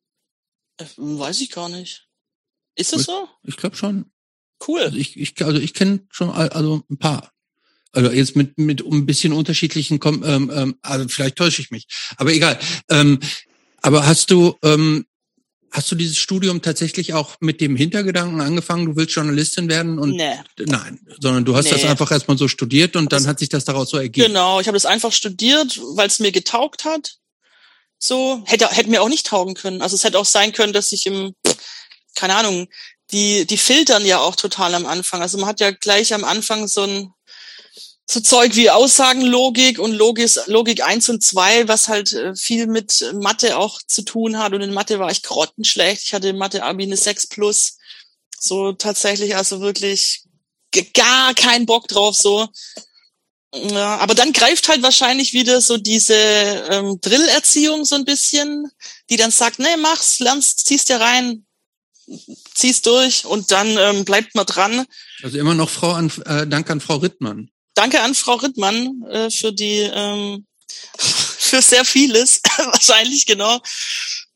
Äh, 0.78 0.86
weiß 0.96 1.40
ich 1.40 1.50
gar 1.50 1.68
nicht. 1.68 2.05
Ist 2.76 2.92
das 2.92 3.04
so? 3.04 3.28
Ich 3.42 3.56
glaube 3.56 3.76
schon. 3.76 4.06
Cool. 4.66 4.80
Also 4.80 4.96
ich, 4.96 5.18
ich, 5.18 5.44
also 5.44 5.58
ich 5.58 5.74
kenne 5.74 6.06
schon 6.10 6.30
also 6.30 6.82
ein 6.90 6.98
paar. 6.98 7.32
Also 7.92 8.10
jetzt 8.10 8.36
mit 8.36 8.58
mit 8.58 8.84
ein 8.84 9.06
bisschen 9.06 9.32
unterschiedlichen, 9.32 9.98
ähm, 10.04 10.50
ähm, 10.54 10.76
also 10.82 11.08
vielleicht 11.08 11.36
täusche 11.36 11.62
ich 11.62 11.70
mich, 11.70 11.86
aber 12.16 12.32
egal. 12.32 12.58
Ähm, 12.90 13.20
aber 13.80 14.06
hast 14.06 14.30
du 14.30 14.54
ähm, 14.62 15.06
hast 15.70 15.90
du 15.90 15.96
dieses 15.96 16.18
Studium 16.18 16.62
tatsächlich 16.62 17.14
auch 17.14 17.36
mit 17.40 17.60
dem 17.60 17.76
Hintergedanken 17.76 18.40
angefangen, 18.40 18.86
du 18.86 18.96
willst 18.96 19.14
Journalistin 19.14 19.68
werden 19.68 19.98
und 19.98 20.10
nee. 20.10 20.34
nein, 20.58 21.00
sondern 21.20 21.44
du 21.44 21.56
hast 21.56 21.66
nee. 21.66 21.70
das 21.70 21.84
einfach 21.84 22.10
erstmal 22.10 22.38
so 22.38 22.48
studiert 22.48 22.96
und 22.96 23.12
dann 23.12 23.22
das, 23.22 23.28
hat 23.28 23.38
sich 23.38 23.48
das 23.48 23.64
daraus 23.64 23.90
so 23.90 23.96
ergeben. 23.98 24.28
Genau, 24.28 24.60
ich 24.60 24.66
habe 24.68 24.76
das 24.76 24.86
einfach 24.86 25.12
studiert, 25.12 25.80
weil 25.94 26.08
es 26.08 26.18
mir 26.18 26.32
getaugt 26.32 26.84
hat. 26.84 27.16
So 27.98 28.42
hätte 28.44 28.68
hätte 28.68 28.90
mir 28.90 29.00
auch 29.00 29.08
nicht 29.08 29.26
taugen 29.26 29.54
können. 29.54 29.80
Also 29.80 29.96
es 29.96 30.04
hätte 30.04 30.18
auch 30.18 30.26
sein 30.26 30.52
können, 30.52 30.74
dass 30.74 30.92
ich 30.92 31.06
im 31.06 31.34
keine 32.16 32.34
Ahnung, 32.34 32.68
die, 33.12 33.46
die 33.46 33.58
filtern 33.58 34.04
ja 34.04 34.18
auch 34.18 34.34
total 34.36 34.74
am 34.74 34.86
Anfang. 34.86 35.22
Also 35.22 35.38
man 35.38 35.48
hat 35.48 35.60
ja 35.60 35.70
gleich 35.70 36.12
am 36.12 36.24
Anfang 36.24 36.66
so 36.66 36.82
ein 36.82 37.12
so 38.08 38.20
Zeug 38.20 38.54
wie 38.54 38.70
Aussagenlogik 38.70 39.80
und 39.80 39.92
Logik, 39.92 40.30
Logik 40.46 40.84
eins 40.84 41.08
und 41.08 41.24
zwei, 41.24 41.66
was 41.66 41.88
halt 41.88 42.12
äh, 42.12 42.36
viel 42.36 42.68
mit 42.68 43.04
Mathe 43.14 43.58
auch 43.58 43.80
zu 43.84 44.02
tun 44.02 44.38
hat. 44.38 44.52
Und 44.52 44.60
in 44.60 44.72
Mathe 44.72 45.00
war 45.00 45.10
ich 45.10 45.22
grottenschlecht. 45.22 46.04
Ich 46.04 46.14
hatte 46.14 46.28
in 46.28 46.38
Mathe 46.38 46.62
Abi 46.62 46.84
eine 46.84 46.96
6 46.96 47.26
plus. 47.26 47.78
So 48.38 48.72
tatsächlich, 48.72 49.34
also 49.34 49.60
wirklich 49.60 50.22
gar 50.94 51.34
keinen 51.34 51.66
Bock 51.66 51.88
drauf, 51.88 52.14
so. 52.14 52.48
Ja, 53.54 53.96
aber 53.96 54.14
dann 54.14 54.32
greift 54.32 54.68
halt 54.68 54.82
wahrscheinlich 54.82 55.32
wieder 55.32 55.60
so 55.60 55.78
diese 55.78 56.14
ähm, 56.14 57.00
Drillerziehung 57.00 57.84
so 57.84 57.94
ein 57.94 58.04
bisschen, 58.04 58.70
die 59.08 59.16
dann 59.16 59.30
sagt, 59.30 59.58
nee, 59.58 59.76
mach's, 59.78 60.18
lernst, 60.18 60.66
ziehst 60.66 60.90
dir 60.90 61.00
rein, 61.00 61.45
zieh's 62.54 62.82
durch 62.82 63.24
und 63.24 63.50
dann 63.50 63.76
ähm, 63.78 64.04
bleibt 64.04 64.34
man 64.34 64.46
dran. 64.46 64.86
Also 65.22 65.38
immer 65.38 65.54
noch 65.54 65.70
Frau 65.70 65.92
an, 65.92 66.12
äh, 66.24 66.46
Dank 66.46 66.70
an 66.70 66.80
Frau 66.80 66.96
Rittmann. 66.96 67.50
Danke 67.74 68.00
an 68.00 68.14
Frau 68.14 68.34
Rittmann 68.34 69.02
äh, 69.10 69.30
für 69.30 69.52
die 69.52 69.80
ähm, 69.80 70.46
für 70.98 71.62
sehr 71.62 71.84
vieles 71.84 72.40
wahrscheinlich 72.56 73.26
genau 73.26 73.60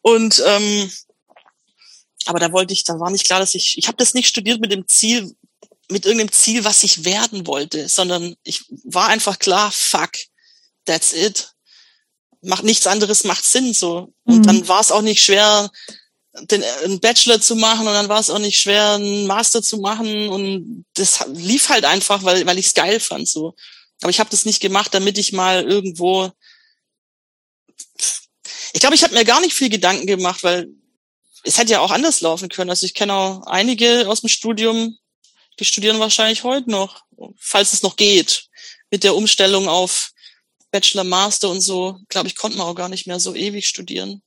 und 0.02 0.42
ähm, 0.44 0.90
aber 2.26 2.38
da 2.38 2.52
wollte 2.52 2.72
ich, 2.72 2.84
da 2.84 2.98
war 3.00 3.10
nicht 3.10 3.24
klar, 3.24 3.40
dass 3.40 3.54
ich, 3.54 3.76
ich 3.78 3.88
habe 3.88 3.96
das 3.96 4.14
nicht 4.14 4.28
studiert 4.28 4.60
mit 4.60 4.72
dem 4.72 4.86
Ziel, 4.86 5.34
mit 5.90 6.04
irgendeinem 6.04 6.32
Ziel, 6.32 6.64
was 6.64 6.82
ich 6.82 7.04
werden 7.04 7.46
wollte, 7.46 7.88
sondern 7.88 8.34
ich 8.44 8.64
war 8.84 9.08
einfach 9.08 9.38
klar, 9.38 9.72
fuck, 9.72 10.12
that's 10.84 11.12
it. 11.12 11.52
Macht 12.42 12.62
nichts 12.62 12.86
anderes 12.86 13.24
macht 13.24 13.44
Sinn 13.44 13.74
so. 13.74 14.12
Und 14.24 14.38
mhm. 14.38 14.42
dann 14.44 14.68
war 14.68 14.80
es 14.80 14.92
auch 14.92 15.02
nicht 15.02 15.22
schwer, 15.22 15.70
den 16.42 16.62
einen 16.62 17.00
Bachelor 17.00 17.40
zu 17.40 17.56
machen 17.56 17.86
und 17.86 17.94
dann 17.94 18.08
war 18.08 18.20
es 18.20 18.30
auch 18.30 18.38
nicht 18.38 18.60
schwer, 18.60 18.92
einen 18.92 19.26
Master 19.26 19.62
zu 19.62 19.78
machen 19.78 20.28
und 20.28 20.84
das 20.94 21.24
lief 21.32 21.68
halt 21.68 21.84
einfach, 21.84 22.22
weil 22.24 22.46
weil 22.46 22.58
ich 22.58 22.66
es 22.66 22.74
geil 22.74 23.00
fand 23.00 23.28
so. 23.28 23.54
Aber 24.02 24.10
ich 24.10 24.20
habe 24.20 24.30
das 24.30 24.44
nicht 24.44 24.60
gemacht, 24.60 24.94
damit 24.94 25.18
ich 25.18 25.32
mal 25.32 25.64
irgendwo. 25.64 26.30
Ich 28.72 28.80
glaube, 28.80 28.94
ich 28.94 29.02
habe 29.02 29.14
mir 29.14 29.24
gar 29.24 29.40
nicht 29.40 29.54
viel 29.54 29.68
Gedanken 29.68 30.06
gemacht, 30.06 30.42
weil 30.42 30.68
es 31.44 31.58
hätte 31.58 31.72
ja 31.72 31.80
auch 31.80 31.90
anders 31.90 32.20
laufen 32.20 32.48
können. 32.48 32.70
Also 32.70 32.86
ich 32.86 32.94
kenne 32.94 33.14
auch 33.14 33.46
einige 33.46 34.08
aus 34.08 34.20
dem 34.20 34.28
Studium, 34.28 34.96
die 35.58 35.64
studieren 35.64 36.00
wahrscheinlich 36.00 36.44
heute 36.44 36.70
noch, 36.70 37.02
falls 37.38 37.72
es 37.72 37.82
noch 37.82 37.96
geht, 37.96 38.48
mit 38.90 39.04
der 39.04 39.14
Umstellung 39.14 39.68
auf 39.68 40.12
Bachelor, 40.70 41.04
Master 41.04 41.50
und 41.50 41.60
so. 41.60 41.98
Glaube 42.08 42.28
ich, 42.28 42.36
konnte 42.36 42.58
man 42.58 42.66
auch 42.66 42.74
gar 42.74 42.88
nicht 42.88 43.06
mehr 43.06 43.20
so 43.20 43.34
ewig 43.34 43.66
studieren. 43.66 44.22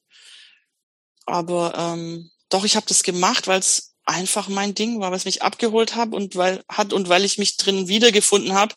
Aber 1.26 1.74
ähm, 1.78 2.30
doch, 2.50 2.66
ich 2.66 2.76
habe 2.76 2.86
das 2.88 3.04
gemacht, 3.04 3.48
weil 3.48 3.60
es 3.60 3.94
einfach 4.06 4.50
mein 4.50 4.76
Ding 4.76 5.00
war, 5.00 5.12
was 5.12 5.26
mich 5.26 5.42
abgeholt 5.42 5.96
hat 5.96 6.14
und 6.14 6.36
weil 6.36 6.64
hat 6.70 6.94
und 6.94 7.10
weil 7.10 7.24
ich 7.24 7.38
mich 7.38 7.58
drin 7.58 7.88
wiedergefunden 7.88 8.54
habe. 8.54 8.76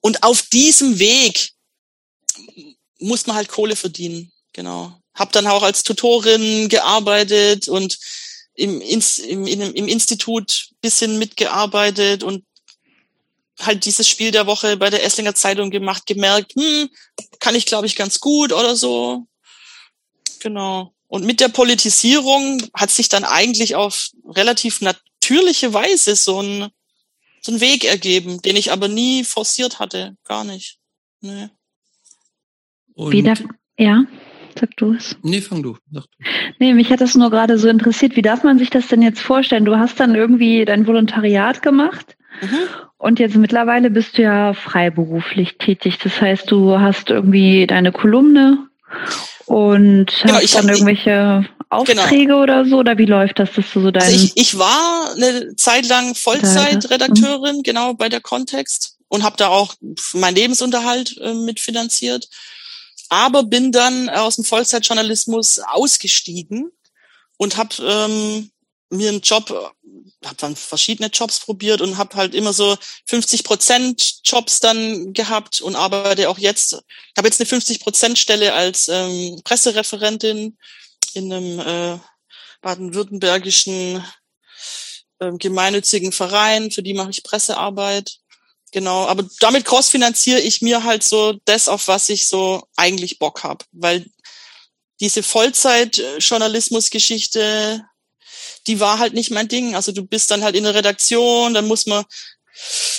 Und 0.00 0.22
auf 0.22 0.42
diesem 0.42 0.98
Weg 0.98 1.50
muss 2.98 3.26
man 3.26 3.36
halt 3.36 3.48
Kohle 3.48 3.76
verdienen, 3.76 4.32
genau. 4.52 4.98
Hab 5.14 5.32
dann 5.32 5.46
auch 5.46 5.62
als 5.62 5.82
Tutorin 5.82 6.68
gearbeitet 6.68 7.68
und 7.68 7.98
im, 8.54 8.80
im, 8.80 9.02
im, 9.28 9.46
im 9.46 9.88
Institut 9.88 10.70
bisschen 10.80 11.18
mitgearbeitet 11.18 12.22
und 12.22 12.44
halt 13.60 13.84
dieses 13.84 14.08
Spiel 14.08 14.30
der 14.30 14.46
Woche 14.46 14.76
bei 14.76 14.90
der 14.90 15.04
Esslinger 15.04 15.34
Zeitung 15.34 15.70
gemacht, 15.70 16.06
gemerkt, 16.06 16.54
hm, 16.56 16.88
kann 17.38 17.54
ich 17.54 17.66
glaube 17.66 17.86
ich 17.86 17.96
ganz 17.96 18.18
gut 18.20 18.52
oder 18.52 18.74
so. 18.74 19.26
Genau. 20.40 20.94
Und 21.14 21.24
mit 21.24 21.38
der 21.38 21.48
Politisierung 21.48 22.60
hat 22.74 22.90
sich 22.90 23.08
dann 23.08 23.22
eigentlich 23.22 23.76
auf 23.76 24.10
relativ 24.26 24.80
natürliche 24.80 25.72
Weise 25.72 26.16
so 26.16 26.42
ein, 26.42 26.70
so 27.40 27.52
ein 27.52 27.60
Weg 27.60 27.84
ergeben, 27.84 28.42
den 28.42 28.56
ich 28.56 28.72
aber 28.72 28.88
nie 28.88 29.22
forciert 29.22 29.78
hatte. 29.78 30.16
Gar 30.24 30.42
nicht. 30.42 30.80
Nee. 31.20 31.50
Und 32.94 33.12
Wie 33.12 33.22
darf, 33.22 33.44
ja, 33.78 34.02
sag 34.58 34.76
du 34.76 34.94
es. 34.94 35.16
Nee, 35.22 35.40
fang 35.40 35.62
du. 35.62 35.76
Sag 35.92 36.02
du. 36.02 36.24
Nee, 36.58 36.74
mich 36.74 36.90
hat 36.90 37.00
das 37.00 37.14
nur 37.14 37.30
gerade 37.30 37.60
so 37.60 37.68
interessiert. 37.68 38.16
Wie 38.16 38.22
darf 38.22 38.42
man 38.42 38.58
sich 38.58 38.70
das 38.70 38.88
denn 38.88 39.00
jetzt 39.00 39.20
vorstellen? 39.20 39.64
Du 39.64 39.76
hast 39.76 40.00
dann 40.00 40.16
irgendwie 40.16 40.64
dein 40.64 40.84
Volontariat 40.88 41.62
gemacht. 41.62 42.16
Mhm. 42.42 42.58
Und 42.98 43.20
jetzt 43.20 43.36
mittlerweile 43.36 43.88
bist 43.88 44.18
du 44.18 44.22
ja 44.22 44.52
freiberuflich 44.52 45.58
tätig. 45.58 45.98
Das 46.02 46.20
heißt, 46.20 46.50
du 46.50 46.80
hast 46.80 47.10
irgendwie 47.10 47.68
deine 47.68 47.92
Kolumne 47.92 48.66
und 49.46 50.06
genau, 50.22 50.34
hast 50.34 50.54
dann 50.54 50.68
irgendwelche 50.68 51.46
Aufträge 51.68 52.26
genau. 52.26 52.42
oder 52.42 52.64
so? 52.64 52.78
Oder 52.78 52.98
wie 52.98 53.06
läuft 53.06 53.38
das, 53.38 53.52
dass 53.52 53.66
du 53.72 53.80
so 53.80 53.90
dein... 53.90 54.02
Also 54.02 54.24
ich, 54.24 54.32
ich 54.36 54.58
war 54.58 55.12
eine 55.14 55.56
Zeit 55.56 55.86
lang 55.88 56.14
Vollzeitredakteurin, 56.14 57.62
genau, 57.62 57.94
bei 57.94 58.08
der 58.08 58.20
Kontext 58.20 58.96
und 59.08 59.22
habe 59.22 59.36
da 59.36 59.48
auch 59.48 59.74
meinen 60.12 60.36
Lebensunterhalt 60.36 61.18
äh, 61.18 61.34
mitfinanziert. 61.34 62.28
Aber 63.08 63.44
bin 63.44 63.70
dann 63.70 64.08
aus 64.08 64.36
dem 64.36 64.44
Vollzeitjournalismus 64.44 65.60
ausgestiegen 65.60 66.70
und 67.36 67.56
habe 67.56 67.74
ähm, 67.80 68.50
mir 68.90 69.10
einen 69.10 69.20
Job, 69.20 69.74
habe 70.24 70.36
dann 70.36 70.56
verschiedene 70.56 71.08
Jobs 71.08 71.40
probiert 71.40 71.80
und 71.80 71.98
habe 71.98 72.16
halt 72.16 72.34
immer 72.34 72.52
so 72.52 72.76
50 73.06 73.44
Prozent 73.44 74.20
Jobs 74.24 74.60
dann 74.60 75.12
gehabt 75.12 75.60
und 75.60 75.76
arbeite 75.76 76.28
auch 76.28 76.38
jetzt, 76.38 76.74
habe 77.16 77.28
jetzt 77.28 77.40
eine 77.40 77.46
50 77.46 77.80
Prozent 77.80 78.18
Stelle 78.18 78.54
als 78.54 78.88
ähm, 78.88 79.40
Pressereferentin 79.44 80.58
in 81.14 81.32
einem 81.32 81.60
äh, 81.60 81.98
baden-württembergischen 82.60 84.04
äh, 85.20 85.32
gemeinnützigen 85.32 86.12
Verein, 86.12 86.70
für 86.70 86.82
die 86.82 86.94
mache 86.94 87.10
ich 87.10 87.22
Pressearbeit. 87.22 88.18
Genau, 88.72 89.06
aber 89.06 89.24
damit 89.38 89.64
crossfinanziere 89.64 90.40
ich 90.40 90.60
mir 90.60 90.82
halt 90.82 91.04
so 91.04 91.34
das, 91.44 91.68
auf 91.68 91.86
was 91.86 92.08
ich 92.08 92.26
so 92.26 92.64
eigentlich 92.74 93.20
Bock 93.20 93.44
habe, 93.44 93.64
weil 93.70 94.04
diese 95.00 95.22
Vollzeit-Journalismus-Geschichte 95.22 97.84
die 98.66 98.80
war 98.80 98.98
halt 98.98 99.14
nicht 99.14 99.30
mein 99.30 99.48
Ding. 99.48 99.74
Also 99.74 99.92
du 99.92 100.04
bist 100.04 100.30
dann 100.30 100.42
halt 100.42 100.56
in 100.56 100.64
der 100.64 100.74
Redaktion, 100.74 101.54
dann 101.54 101.66
muss 101.66 101.86
man 101.86 102.04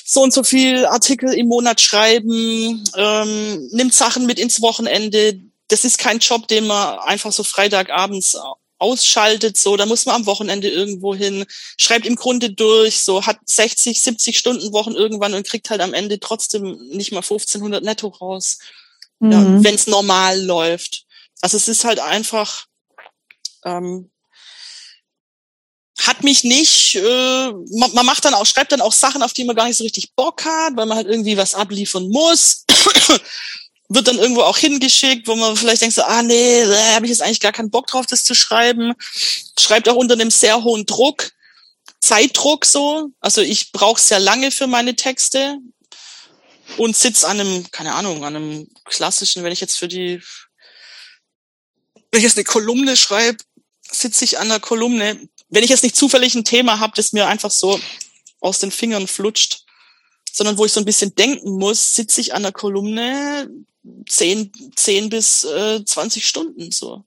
so 0.06 0.22
und 0.22 0.34
so 0.34 0.44
viel 0.44 0.86
Artikel 0.86 1.34
im 1.34 1.48
Monat 1.48 1.82
schreiben, 1.82 2.84
ähm, 2.96 3.68
nimmt 3.72 3.94
Sachen 3.94 4.26
mit 4.26 4.40
ins 4.40 4.62
Wochenende. 4.62 5.40
Das 5.70 5.86
ist 5.86 5.98
kein 5.98 6.20
Job, 6.20 6.48
den 6.48 6.68
man 6.68 7.00
einfach 7.00 7.32
so 7.32 7.44
Freitagabends 7.44 8.38
ausschaltet, 8.78 9.58
so, 9.58 9.78
da 9.78 9.86
muss 9.86 10.06
man 10.06 10.16
am 10.16 10.26
Wochenende 10.26 10.70
irgendwo 10.70 11.16
hin, 11.16 11.46
schreibt 11.78 12.06
im 12.06 12.16
Grunde 12.16 12.52
durch, 12.52 13.00
so, 13.00 13.26
hat 13.26 13.40
60, 13.46 14.02
70 14.02 14.38
Stunden 14.38 14.74
Wochen 14.74 14.92
irgendwann 14.92 15.34
und 15.34 15.48
kriegt 15.48 15.70
halt 15.70 15.82
am 15.82 15.94
Ende 15.94 16.20
trotzdem 16.20 16.78
nicht 16.90 17.12
mal 17.12 17.20
1500 17.20 17.84
netto 17.84 18.08
raus, 18.10 18.60
mhm. 19.20 19.32
ja, 19.32 19.64
wenn 19.64 19.76
es 19.76 19.88
normal 19.88 20.42
läuft. 20.42 21.06
Also 21.42 21.58
es 21.58 21.68
ist 21.68 21.86
halt 21.86 22.00
einfach, 22.00 22.66
ähm, 23.64 24.12
hat 26.04 26.24
mich 26.24 26.44
nicht, 26.44 26.96
äh, 26.96 27.52
man, 27.72 27.94
man 27.94 28.06
macht 28.06 28.26
dann 28.26 28.34
auch, 28.34 28.46
schreibt 28.46 28.72
dann 28.72 28.82
auch 28.82 28.92
Sachen, 28.92 29.24
auf 29.24 29.34
die 29.34 29.46
man 29.46 29.56
gar 29.56 29.66
nicht 29.66 29.78
so 29.78 29.84
richtig 29.84 30.14
Bock 30.14 30.44
hat, 30.44 30.76
weil 30.76 30.86
man 30.86 30.98
halt 30.98 31.08
irgendwie 31.08 31.38
was 31.38 31.56
abliefern 31.56 32.10
muss. 32.10 32.66
Wird 33.88 34.08
dann 34.08 34.18
irgendwo 34.18 34.42
auch 34.42 34.58
hingeschickt, 34.58 35.28
wo 35.28 35.36
man 35.36 35.56
vielleicht 35.56 35.82
denkt 35.82 35.96
so, 35.96 36.02
ah 36.02 36.24
nee, 36.24 36.66
da 36.66 36.96
habe 36.96 37.06
ich 37.06 37.12
jetzt 37.12 37.22
eigentlich 37.22 37.40
gar 37.40 37.52
keinen 37.52 37.70
Bock 37.70 37.88
drauf, 37.88 38.06
das 38.08 38.24
zu 38.24 38.34
schreiben. 38.34 38.94
Schreibt 39.60 39.88
auch 39.88 39.96
unter 39.96 40.16
einem 40.16 40.32
sehr 40.32 40.64
hohen 40.64 40.86
Druck, 40.86 41.32
Zeitdruck 42.02 42.66
so. 42.66 43.12
Also 43.20 43.42
ich 43.42 43.72
brauche 43.72 44.02
sehr 44.02 44.20
lange 44.20 44.52
für 44.52 44.68
meine 44.68 44.96
Texte 44.96 45.60
und 46.78 46.98
sitz 46.98 47.24
an 47.24 47.40
einem, 47.40 47.72
keine 47.72 47.94
Ahnung, 47.94 48.26
an 48.26 48.36
einem 48.36 48.68
klassischen, 48.86 49.44
wenn 49.44 49.54
ich 49.54 49.62
jetzt 49.62 49.78
für 49.78 49.88
die, 49.88 50.22
wenn 52.12 52.20
ich 52.20 52.24
jetzt 52.24 52.38
eine 52.38 52.44
Kolumne 52.44 52.98
schreibe, 52.98 53.38
sitze 53.90 54.26
ich 54.26 54.40
an 54.40 54.50
der 54.50 54.60
Kolumne 54.60 55.30
wenn 55.50 55.64
ich 55.64 55.70
jetzt 55.70 55.84
nicht 55.84 55.96
zufällig 55.96 56.36
ein 56.36 56.44
Thema 56.44 56.80
habe, 56.80 56.94
das 56.96 57.14
mir 57.14 57.28
einfach 57.28 57.52
so 57.52 57.80
aus 58.40 58.60
den 58.60 58.72
Fingern 58.72 59.08
flutscht, 59.08 59.64
sondern 60.32 60.58
wo 60.58 60.66
ich 60.66 60.72
so 60.72 60.80
ein 60.80 60.86
bisschen 60.86 61.16
denken 61.16 61.58
muss, 61.58 61.96
sitze 61.96 62.22
ich 62.22 62.34
an 62.34 62.44
der 62.44 62.52
Kolumne 62.52 63.50
zehn, 64.08 64.52
zehn 64.76 65.10
bis 65.10 65.44
äh, 65.44 65.84
20 65.84 66.28
Stunden 66.28 66.72
so. 66.72 67.06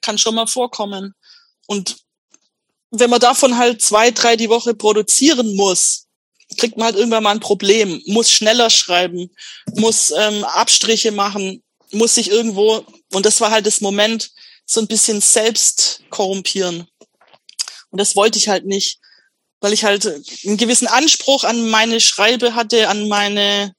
Kann 0.00 0.18
schon 0.18 0.34
mal 0.34 0.46
vorkommen. 0.46 1.14
Und 1.66 1.96
wenn 2.90 3.10
man 3.10 3.20
davon 3.20 3.56
halt 3.56 3.82
zwei, 3.82 4.10
drei 4.10 4.36
die 4.36 4.48
Woche 4.48 4.74
produzieren 4.74 5.56
muss, 5.56 6.06
kriegt 6.58 6.76
man 6.76 6.86
halt 6.86 6.96
irgendwann 6.96 7.22
mal 7.22 7.30
ein 7.30 7.40
Problem, 7.40 8.02
muss 8.06 8.30
schneller 8.30 8.68
schreiben, 8.68 9.30
muss 9.74 10.10
ähm, 10.10 10.44
Abstriche 10.44 11.10
machen, 11.10 11.62
muss 11.90 12.14
sich 12.14 12.30
irgendwo, 12.30 12.84
und 13.12 13.26
das 13.26 13.40
war 13.40 13.50
halt 13.50 13.66
das 13.66 13.80
Moment, 13.80 14.30
so 14.66 14.80
ein 14.80 14.86
bisschen 14.86 15.20
selbst 15.20 16.02
korrumpieren. 16.10 16.86
Und 17.92 17.98
das 17.98 18.16
wollte 18.16 18.38
ich 18.38 18.48
halt 18.48 18.64
nicht, 18.64 18.98
weil 19.60 19.72
ich 19.72 19.84
halt 19.84 20.06
einen 20.06 20.56
gewissen 20.56 20.88
Anspruch 20.88 21.44
an 21.44 21.68
meine 21.68 22.00
Schreibe 22.00 22.54
hatte, 22.54 22.88
an 22.88 23.06
meine, 23.06 23.74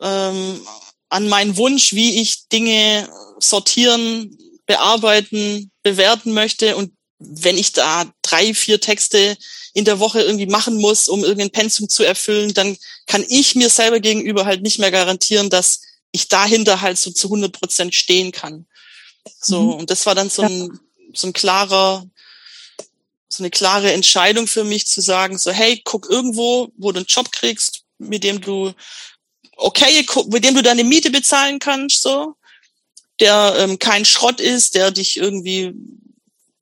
ähm, 0.00 0.64
an 1.08 1.28
meinen 1.28 1.56
Wunsch, 1.56 1.94
wie 1.94 2.20
ich 2.20 2.48
Dinge 2.48 3.08
sortieren, 3.38 4.38
bearbeiten, 4.66 5.72
bewerten 5.82 6.32
möchte. 6.32 6.76
Und 6.76 6.92
wenn 7.18 7.56
ich 7.56 7.72
da 7.72 8.04
drei, 8.22 8.54
vier 8.54 8.80
Texte 8.80 9.36
in 9.72 9.86
der 9.86 9.98
Woche 9.98 10.20
irgendwie 10.20 10.46
machen 10.46 10.76
muss, 10.76 11.08
um 11.08 11.24
irgendein 11.24 11.50
Pensum 11.50 11.88
zu 11.88 12.04
erfüllen, 12.04 12.52
dann 12.54 12.76
kann 13.06 13.24
ich 13.28 13.54
mir 13.54 13.70
selber 13.70 14.00
gegenüber 14.00 14.44
halt 14.44 14.62
nicht 14.62 14.78
mehr 14.78 14.90
garantieren, 14.90 15.50
dass 15.50 15.80
ich 16.12 16.28
dahinter 16.28 16.82
halt 16.82 16.98
so 16.98 17.10
zu 17.10 17.28
100 17.28 17.52
Prozent 17.52 17.94
stehen 17.94 18.32
kann. 18.32 18.66
So, 19.40 19.62
mhm. 19.62 19.72
und 19.80 19.90
das 19.90 20.04
war 20.06 20.14
dann 20.14 20.30
so 20.30 20.42
ein, 20.42 20.78
so 21.14 21.26
ein 21.26 21.32
klarer 21.32 22.06
so 23.36 23.42
eine 23.42 23.50
klare 23.50 23.92
Entscheidung 23.92 24.46
für 24.46 24.64
mich 24.64 24.86
zu 24.86 25.00
sagen, 25.00 25.38
so, 25.38 25.50
hey, 25.50 25.80
guck 25.84 26.08
irgendwo, 26.08 26.72
wo 26.76 26.92
du 26.92 26.98
einen 26.98 27.06
Job 27.06 27.32
kriegst, 27.32 27.82
mit 27.98 28.24
dem 28.24 28.40
du 28.40 28.72
okay, 29.56 30.06
mit 30.26 30.44
dem 30.44 30.54
du 30.54 30.62
deine 30.62 30.84
Miete 30.84 31.10
bezahlen 31.10 31.58
kannst, 31.58 32.02
so, 32.02 32.34
der 33.20 33.54
ähm, 33.58 33.78
kein 33.78 34.04
Schrott 34.04 34.40
ist, 34.40 34.74
der 34.74 34.90
dich 34.90 35.16
irgendwie 35.16 35.72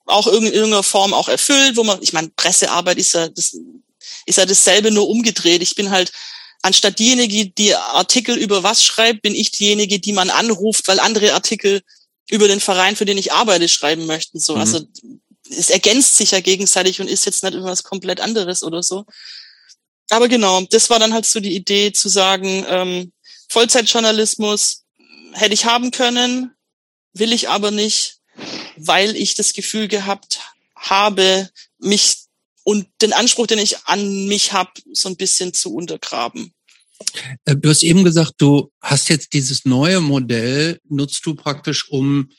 auch 0.07 0.27
in 0.27 0.45
irgendeiner 0.45 0.83
Form 0.83 1.15
auch 1.15 1.29
erfüllt, 1.29 1.77
wo 1.77 1.85
man, 1.85 2.03
ich 2.03 2.13
meine, 2.13 2.31
Pressearbeit 2.37 2.99
ist 2.99 3.15
ja 3.15 3.29
das 3.29 3.57
ist 4.27 4.39
ja 4.39 4.47
dasselbe 4.47 4.91
nur 4.91 5.09
umgedreht. 5.09 5.63
Ich 5.63 5.75
bin 5.75 5.91
halt 5.91 6.13
anstatt 6.61 6.99
diejenige, 6.99 7.47
die 7.47 7.75
Artikel 7.75 8.37
über 8.37 8.63
was 8.63 8.85
schreibt, 8.85 9.23
bin 9.23 9.35
ich 9.35 9.51
diejenige, 9.51 9.99
die 9.99 10.13
man 10.13 10.31
anruft, 10.31 10.87
weil 10.89 11.01
andere 11.01 11.35
Artikel 11.35 11.83
über 12.31 12.49
den 12.49 12.61
Verein, 12.61 12.97
für 12.97 13.05
den 13.05 13.19
ich 13.19 13.33
arbeite, 13.33 13.69
schreiben 13.69 14.07
möchten. 14.07 14.39
So, 14.39 14.55
mhm. 14.55 14.61
also 14.61 14.81
es 15.57 15.71
ergänzt 15.71 16.17
sich 16.17 16.33
ja 16.33 16.41
gegenseitig 16.41 17.01
und 17.01 17.09
ist 17.09 17.27
jetzt 17.27 17.43
nicht 17.43 17.55
irgendwas 17.55 17.85
komplett 17.85 18.21
anderes 18.21 18.63
oder 18.63 18.83
so. 18.83 19.05
Aber 20.11 20.29
genau, 20.29 20.61
das 20.71 20.91
war 20.91 20.99
dann 20.99 21.15
halt 21.15 21.27
so 21.27 21.41
die 21.41 21.55
Idee 21.55 21.93
zu 21.93 22.09
sagen, 22.09 22.65
ähm, 22.69 23.13
Vollzeitjournalismus 23.49 24.85
hätte 25.33 25.55
ich 25.55 25.65
haben 25.65 25.91
können, 25.91 26.53
will 27.13 27.33
ich 27.33 27.49
aber 27.49 27.71
nicht, 27.71 28.19
weil 28.77 29.17
ich 29.17 29.35
das 29.35 29.53
Gefühl 29.53 29.89
gehabt 29.89 30.41
habe, 30.77 31.49
mich 31.79 32.17
und 32.65 32.87
den 33.01 33.13
Anspruch, 33.13 33.47
den 33.47 33.59
ich 33.59 33.85
an 33.87 34.27
mich 34.27 34.53
habe, 34.53 34.71
so 34.93 35.09
ein 35.09 35.17
bisschen 35.17 35.53
zu 35.53 35.75
untergraben. 35.75 36.53
Äh, 37.45 37.57
du 37.57 37.69
hast 37.69 37.83
eben 37.83 38.05
gesagt, 38.05 38.35
du 38.39 38.71
hast 38.81 39.09
jetzt 39.09 39.33
dieses 39.33 39.65
neue 39.65 40.01
Modell, 40.01 40.81
nutzt 40.89 41.27
du 41.27 41.35
praktisch, 41.35 41.89
um 41.91 42.31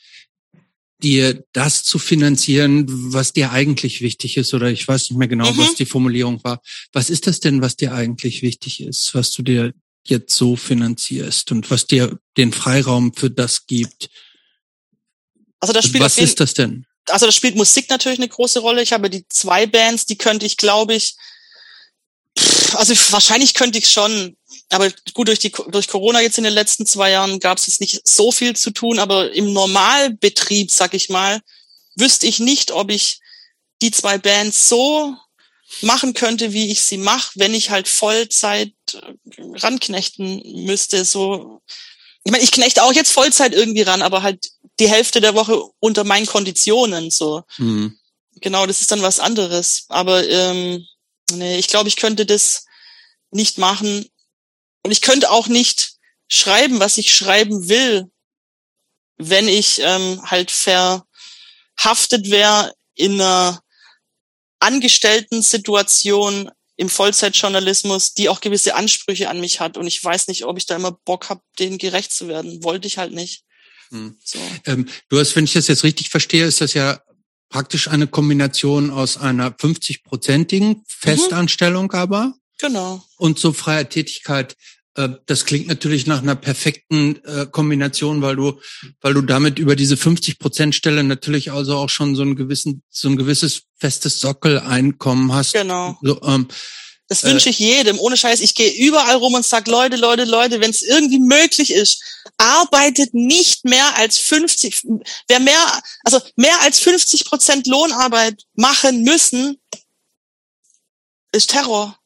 dir 1.02 1.44
das 1.52 1.84
zu 1.84 1.98
finanzieren, 1.98 2.86
was 3.12 3.32
dir 3.32 3.50
eigentlich 3.52 4.00
wichtig 4.00 4.36
ist, 4.36 4.54
oder 4.54 4.70
ich 4.70 4.86
weiß 4.86 5.10
nicht 5.10 5.18
mehr 5.18 5.28
genau, 5.28 5.52
mhm. 5.52 5.58
was 5.58 5.74
die 5.74 5.86
Formulierung 5.86 6.42
war. 6.44 6.60
Was 6.92 7.10
ist 7.10 7.26
das 7.26 7.40
denn, 7.40 7.60
was 7.60 7.76
dir 7.76 7.92
eigentlich 7.92 8.42
wichtig 8.42 8.80
ist, 8.82 9.14
was 9.14 9.32
du 9.32 9.42
dir 9.42 9.72
jetzt 10.06 10.36
so 10.36 10.56
finanzierst 10.56 11.50
und 11.52 11.70
was 11.70 11.86
dir 11.86 12.18
den 12.36 12.52
Freiraum 12.52 13.12
für 13.14 13.30
das 13.30 13.66
gibt? 13.66 14.08
Also 15.60 15.72
das 15.72 15.86
spielt 15.86 16.04
was 16.04 16.18
ist 16.18 16.40
das 16.40 16.54
denn? 16.54 16.86
Also 17.08 17.26
das 17.26 17.34
spielt 17.34 17.56
Musik 17.56 17.90
natürlich 17.90 18.18
eine 18.18 18.28
große 18.28 18.60
Rolle. 18.60 18.82
Ich 18.82 18.92
habe 18.92 19.10
die 19.10 19.26
zwei 19.28 19.66
Bands, 19.66 20.06
die 20.06 20.16
könnte 20.16 20.46
ich, 20.46 20.56
glaube 20.56 20.94
ich, 20.94 21.16
also 22.74 22.94
wahrscheinlich 23.12 23.54
könnte 23.54 23.78
ich 23.78 23.90
schon 23.90 24.36
aber 24.70 24.90
gut, 25.12 25.28
durch, 25.28 25.38
die, 25.38 25.52
durch 25.68 25.88
Corona 25.88 26.20
jetzt 26.20 26.38
in 26.38 26.44
den 26.44 26.52
letzten 26.52 26.86
zwei 26.86 27.10
Jahren 27.10 27.38
gab 27.38 27.58
es 27.58 27.66
jetzt 27.66 27.80
nicht 27.80 28.06
so 28.06 28.32
viel 28.32 28.56
zu 28.56 28.70
tun, 28.70 28.98
aber 28.98 29.32
im 29.32 29.52
Normalbetrieb, 29.52 30.70
sag 30.70 30.94
ich 30.94 31.10
mal, 31.10 31.40
wüsste 31.96 32.26
ich 32.26 32.40
nicht, 32.40 32.72
ob 32.72 32.90
ich 32.90 33.20
die 33.82 33.90
zwei 33.90 34.18
Bands 34.18 34.68
so 34.68 35.14
machen 35.80 36.14
könnte, 36.14 36.52
wie 36.52 36.70
ich 36.70 36.82
sie 36.82 36.98
mache, 36.98 37.32
wenn 37.34 37.54
ich 37.54 37.70
halt 37.70 37.88
Vollzeit 37.88 38.72
äh, 38.94 39.14
ranknechten 39.54 40.42
müsste. 40.64 41.04
So, 41.04 41.60
ich 42.24 42.32
meine, 42.32 42.44
ich 42.44 42.52
knechte 42.52 42.82
auch 42.82 42.92
jetzt 42.92 43.12
Vollzeit 43.12 43.52
irgendwie 43.52 43.82
ran, 43.82 44.02
aber 44.02 44.22
halt 44.22 44.50
die 44.80 44.88
Hälfte 44.88 45.20
der 45.20 45.34
Woche 45.34 45.62
unter 45.80 46.04
meinen 46.04 46.26
Konditionen. 46.26 47.10
So, 47.10 47.42
mhm. 47.58 47.98
genau, 48.40 48.66
das 48.66 48.80
ist 48.80 48.90
dann 48.90 49.02
was 49.02 49.20
anderes. 49.20 49.86
Aber 49.88 50.26
ähm, 50.28 50.86
nee, 51.32 51.58
ich 51.58 51.68
glaube, 51.68 51.88
ich 51.88 51.96
könnte 51.96 52.26
das 52.26 52.64
nicht 53.30 53.58
machen, 53.58 54.08
und 54.84 54.90
ich 54.92 55.00
könnte 55.00 55.30
auch 55.30 55.48
nicht 55.48 55.94
schreiben, 56.28 56.78
was 56.78 56.98
ich 56.98 57.14
schreiben 57.14 57.68
will, 57.68 58.04
wenn 59.16 59.48
ich 59.48 59.80
ähm, 59.80 60.20
halt 60.30 60.50
verhaftet 60.50 62.30
wäre 62.30 62.74
in 62.94 63.20
einer 63.20 63.62
Angestellten-Situation 64.60 66.50
im 66.76 66.88
Vollzeitjournalismus, 66.88 68.14
die 68.14 68.28
auch 68.28 68.40
gewisse 68.40 68.74
Ansprüche 68.74 69.30
an 69.30 69.40
mich 69.40 69.60
hat. 69.60 69.76
Und 69.78 69.86
ich 69.86 70.02
weiß 70.02 70.28
nicht, 70.28 70.44
ob 70.44 70.58
ich 70.58 70.66
da 70.66 70.76
immer 70.76 70.92
Bock 70.92 71.30
habe, 71.30 71.42
denen 71.58 71.78
gerecht 71.78 72.12
zu 72.12 72.28
werden. 72.28 72.62
Wollte 72.62 72.86
ich 72.86 72.98
halt 72.98 73.12
nicht. 73.12 73.44
Hm. 73.90 74.18
So. 74.22 74.38
Ähm, 74.66 74.88
du 75.08 75.18
hast, 75.18 75.34
wenn 75.36 75.44
ich 75.44 75.52
das 75.52 75.68
jetzt 75.68 75.84
richtig 75.84 76.10
verstehe, 76.10 76.44
ist 76.44 76.60
das 76.60 76.74
ja 76.74 77.00
praktisch 77.54 77.86
eine 77.86 78.08
Kombination 78.08 78.90
aus 78.90 79.16
einer 79.16 79.52
50-prozentigen 79.52 80.68
mhm. 80.70 80.82
Festanstellung 80.88 81.84
mhm. 81.84 81.98
aber. 81.98 82.34
Genau. 82.58 83.04
Und 83.16 83.38
so 83.38 83.52
freier 83.52 83.88
Tätigkeit 83.88 84.56
äh, 84.96 85.10
das 85.26 85.44
klingt 85.44 85.68
natürlich 85.68 86.08
nach 86.08 86.20
einer 86.20 86.34
perfekten 86.34 87.22
äh, 87.24 87.46
Kombination, 87.46 88.22
weil 88.22 88.34
du, 88.34 88.60
weil 89.00 89.14
du 89.14 89.22
damit 89.22 89.60
über 89.60 89.76
diese 89.76 89.96
50 89.96 90.40
Prozent 90.40 90.74
Stelle 90.74 91.04
natürlich 91.04 91.52
also 91.52 91.76
auch 91.76 91.90
schon 91.90 92.16
so 92.16 92.22
ein 92.22 92.34
gewissen, 92.34 92.82
so 92.90 93.08
ein 93.08 93.16
gewisses 93.16 93.62
festes 93.76 94.18
Sockeleinkommen 94.18 95.32
hast. 95.32 95.54
Genau. 95.54 95.96
So, 96.02 96.20
ähm, 96.22 96.48
das 97.08 97.22
wünsche 97.22 97.50
ich 97.50 97.58
jedem. 97.58 97.98
Ohne 97.98 98.16
Scheiß. 98.16 98.40
Ich 98.40 98.54
gehe 98.54 98.72
überall 98.72 99.16
rum 99.16 99.34
und 99.34 99.44
sag, 99.44 99.66
Leute, 99.68 99.96
Leute, 99.96 100.24
Leute, 100.24 100.60
wenn 100.60 100.70
es 100.70 100.82
irgendwie 100.82 101.18
möglich 101.18 101.70
ist, 101.70 102.02
arbeitet 102.38 103.12
nicht 103.12 103.64
mehr 103.64 103.96
als 103.96 104.18
50, 104.18 104.82
wer 105.28 105.40
mehr, 105.40 105.82
also 106.04 106.20
mehr 106.36 106.60
als 106.62 106.78
50 106.80 107.26
Prozent 107.26 107.66
Lohnarbeit 107.66 108.44
machen 108.54 109.02
müssen, 109.02 109.60
ist 111.32 111.50
Terror. 111.50 111.98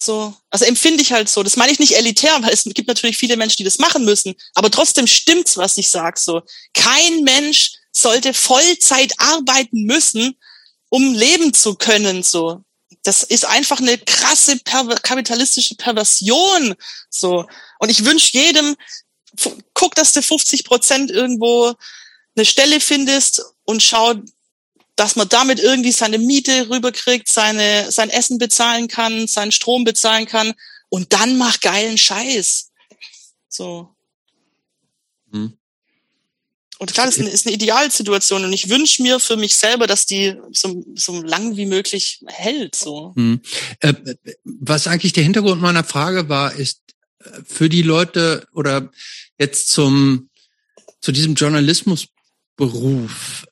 So, 0.00 0.34
also 0.50 0.64
empfinde 0.64 1.02
ich 1.02 1.12
halt 1.12 1.28
so. 1.28 1.42
Das 1.42 1.56
meine 1.56 1.72
ich 1.72 1.78
nicht 1.78 1.96
elitär, 1.96 2.36
weil 2.42 2.52
es 2.52 2.64
gibt 2.64 2.88
natürlich 2.88 3.16
viele 3.16 3.36
Menschen, 3.36 3.58
die 3.58 3.64
das 3.64 3.78
machen 3.78 4.04
müssen. 4.04 4.34
Aber 4.54 4.70
trotzdem 4.70 5.06
stimmt's, 5.06 5.56
was 5.56 5.76
ich 5.78 5.88
sag. 5.88 6.18
So, 6.18 6.42
kein 6.74 7.22
Mensch 7.22 7.72
sollte 7.92 8.34
Vollzeit 8.34 9.12
arbeiten 9.18 9.84
müssen, 9.84 10.36
um 10.88 11.14
leben 11.14 11.54
zu 11.54 11.74
können. 11.74 12.22
So, 12.22 12.62
das 13.02 13.22
ist 13.22 13.44
einfach 13.44 13.80
eine 13.80 13.98
krasse 13.98 14.58
perver 14.58 14.94
kapitalistische 14.96 15.74
Perversion. 15.74 16.74
So, 17.10 17.46
und 17.78 17.90
ich 17.90 18.04
wünsche 18.04 18.36
jedem, 18.36 18.76
guck, 19.74 19.94
dass 19.94 20.12
du 20.12 20.22
50 20.22 20.64
Prozent 20.64 21.10
irgendwo 21.10 21.74
eine 22.36 22.44
Stelle 22.44 22.80
findest 22.80 23.42
und 23.64 23.82
schau, 23.82 24.14
dass 24.96 25.16
man 25.16 25.28
damit 25.28 25.58
irgendwie 25.58 25.92
seine 25.92 26.18
Miete 26.18 26.68
rüberkriegt, 26.68 27.28
seine, 27.28 27.90
sein 27.90 28.10
Essen 28.10 28.38
bezahlen 28.38 28.88
kann, 28.88 29.26
seinen 29.26 29.52
Strom 29.52 29.84
bezahlen 29.84 30.26
kann 30.26 30.54
und 30.88 31.12
dann 31.12 31.38
mach 31.38 31.60
geilen 31.60 31.98
Scheiß. 31.98 32.70
So. 33.48 33.94
Hm. 35.30 35.58
Und 36.82 36.92
klar, 36.92 37.06
das 37.06 37.16
ist 37.16 37.20
eine, 37.20 37.30
ist 37.30 37.46
eine 37.46 37.54
Idealsituation 37.54 38.44
und 38.44 38.52
ich 38.52 38.68
wünsche 38.68 39.02
mir 39.02 39.20
für 39.20 39.36
mich 39.36 39.54
selber, 39.54 39.86
dass 39.86 40.04
die 40.04 40.36
so, 40.50 40.84
so 40.96 41.22
lang 41.22 41.56
wie 41.56 41.66
möglich 41.66 42.18
hält. 42.26 42.74
So. 42.74 43.12
Hm. 43.14 43.40
Äh, 43.78 43.94
was 44.42 44.88
eigentlich 44.88 45.12
der 45.12 45.22
Hintergrund 45.22 45.62
meiner 45.62 45.84
Frage 45.84 46.28
war, 46.28 46.52
ist 46.52 46.80
äh, 47.20 47.38
für 47.46 47.68
die 47.68 47.82
Leute 47.82 48.48
oder 48.52 48.90
jetzt 49.38 49.68
zum 49.68 50.28
zu 51.00 51.12
diesem 51.12 51.34
Journalismusberuf 51.34 53.46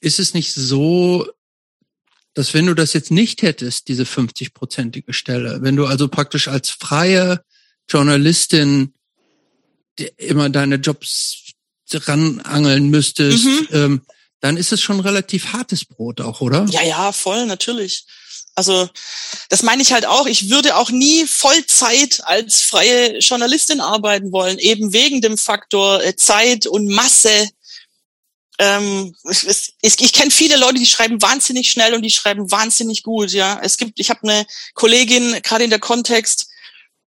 ist 0.00 0.18
es 0.18 0.34
nicht 0.34 0.52
so, 0.52 1.28
dass 2.34 2.54
wenn 2.54 2.66
du 2.66 2.74
das 2.74 2.92
jetzt 2.92 3.12
nicht 3.12 3.42
hättest, 3.42 3.86
diese 3.86 4.02
50-prozentige 4.02 5.12
Stelle, 5.12 5.62
wenn 5.62 5.76
du 5.76 5.86
also 5.86 6.08
praktisch 6.08 6.48
als 6.48 6.70
freie 6.70 7.44
Journalistin 7.88 8.94
immer 10.16 10.50
deine 10.50 10.74
Jobs 10.76 11.51
ranangeln 11.94 12.90
müsstest, 12.90 13.44
mhm. 13.44 13.68
ähm, 13.72 14.02
dann 14.40 14.56
ist 14.56 14.72
es 14.72 14.80
schon 14.80 15.00
relativ 15.00 15.52
hartes 15.52 15.84
Brot 15.84 16.20
auch, 16.20 16.40
oder? 16.40 16.66
Ja, 16.70 16.82
ja, 16.82 17.12
voll, 17.12 17.46
natürlich. 17.46 18.04
Also 18.54 18.88
das 19.48 19.62
meine 19.62 19.82
ich 19.82 19.92
halt 19.92 20.04
auch. 20.04 20.26
Ich 20.26 20.50
würde 20.50 20.76
auch 20.76 20.90
nie 20.90 21.26
Vollzeit 21.26 22.20
als 22.24 22.60
freie 22.60 23.18
Journalistin 23.18 23.80
arbeiten 23.80 24.30
wollen, 24.32 24.58
eben 24.58 24.92
wegen 24.92 25.22
dem 25.22 25.38
Faktor 25.38 26.02
äh, 26.02 26.16
Zeit 26.16 26.66
und 26.66 26.88
Masse 26.88 27.48
ähm, 28.58 29.14
ich, 29.80 30.00
ich 30.00 30.12
kenne 30.12 30.30
viele 30.30 30.56
Leute, 30.56 30.74
die 30.74 30.86
schreiben 30.86 31.20
wahnsinnig 31.20 31.70
schnell 31.70 31.94
und 31.94 32.02
die 32.02 32.10
schreiben 32.10 32.50
wahnsinnig 32.50 33.02
gut. 33.02 33.32
Ja, 33.32 33.58
es 33.62 33.76
gibt, 33.76 33.98
ich 33.98 34.10
habe 34.10 34.22
eine 34.22 34.46
Kollegin 34.74 35.40
gerade 35.42 35.64
in 35.64 35.70
der 35.70 35.80
Kontext, 35.80 36.48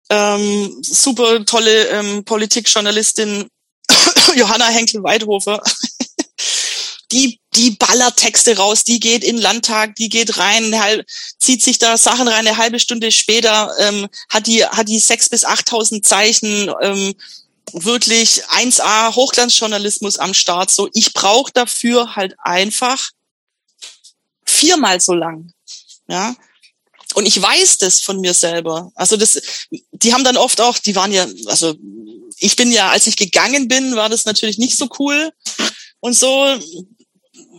ähm, 0.10 0.78
super 0.82 1.44
tolle 1.46 1.88
ähm, 1.90 2.24
Politikjournalistin 2.24 3.48
Johanna 4.36 4.68
Henkel-Weidhofer. 4.68 5.62
die, 7.12 7.40
die 7.56 7.72
ballert 7.72 8.18
Texte 8.18 8.58
raus, 8.58 8.84
die 8.84 9.00
geht 9.00 9.24
in 9.24 9.38
Landtag, 9.38 9.96
die 9.96 10.10
geht 10.10 10.38
rein, 10.38 10.80
halb, 10.82 11.06
zieht 11.40 11.62
sich 11.62 11.78
da 11.78 11.98
Sachen 11.98 12.28
rein, 12.28 12.48
eine 12.48 12.58
halbe 12.58 12.80
Stunde 12.80 13.12
später 13.12 13.72
ähm, 13.80 14.08
hat 14.30 14.48
die 14.48 14.66
hat 14.66 14.88
die 14.88 15.00
sechs 15.00 15.30
bis 15.30 15.44
achttausend 15.44 16.06
Zeichen, 16.06 16.72
ähm, 16.82 17.14
wirklich 17.74 18.44
1A 18.46 19.16
Hochglanzjournalismus 19.16 20.18
am 20.18 20.34
Start. 20.34 20.72
So, 20.72 20.90
ich 20.94 21.14
brauche 21.14 21.52
dafür 21.54 22.16
halt 22.16 22.36
einfach 22.40 23.12
viermal 24.46 25.00
so 25.00 25.14
lang. 25.14 25.54
Ja. 26.08 26.36
Und 27.14 27.26
ich 27.26 27.42
weiß 27.42 27.78
das 27.78 28.02
von 28.02 28.20
mir 28.20 28.34
selber. 28.34 28.92
Also 28.96 29.18
das, 29.18 29.42
die 29.70 30.14
haben 30.14 30.24
dann 30.24 30.38
oft 30.38 30.62
auch, 30.62 30.78
die 30.78 30.96
waren 30.96 31.12
ja, 31.12 31.28
also 31.46 31.76
ich 32.38 32.56
bin 32.56 32.72
ja, 32.72 32.90
als 32.90 33.08
ich 33.08 33.18
gegangen 33.18 33.68
bin, 33.68 33.96
war 33.96 34.10
das 34.10 34.26
natürlich 34.26 34.58
nicht 34.58 34.78
so 34.78 34.88
cool 35.00 35.32
und 36.00 36.14
so 36.14 36.60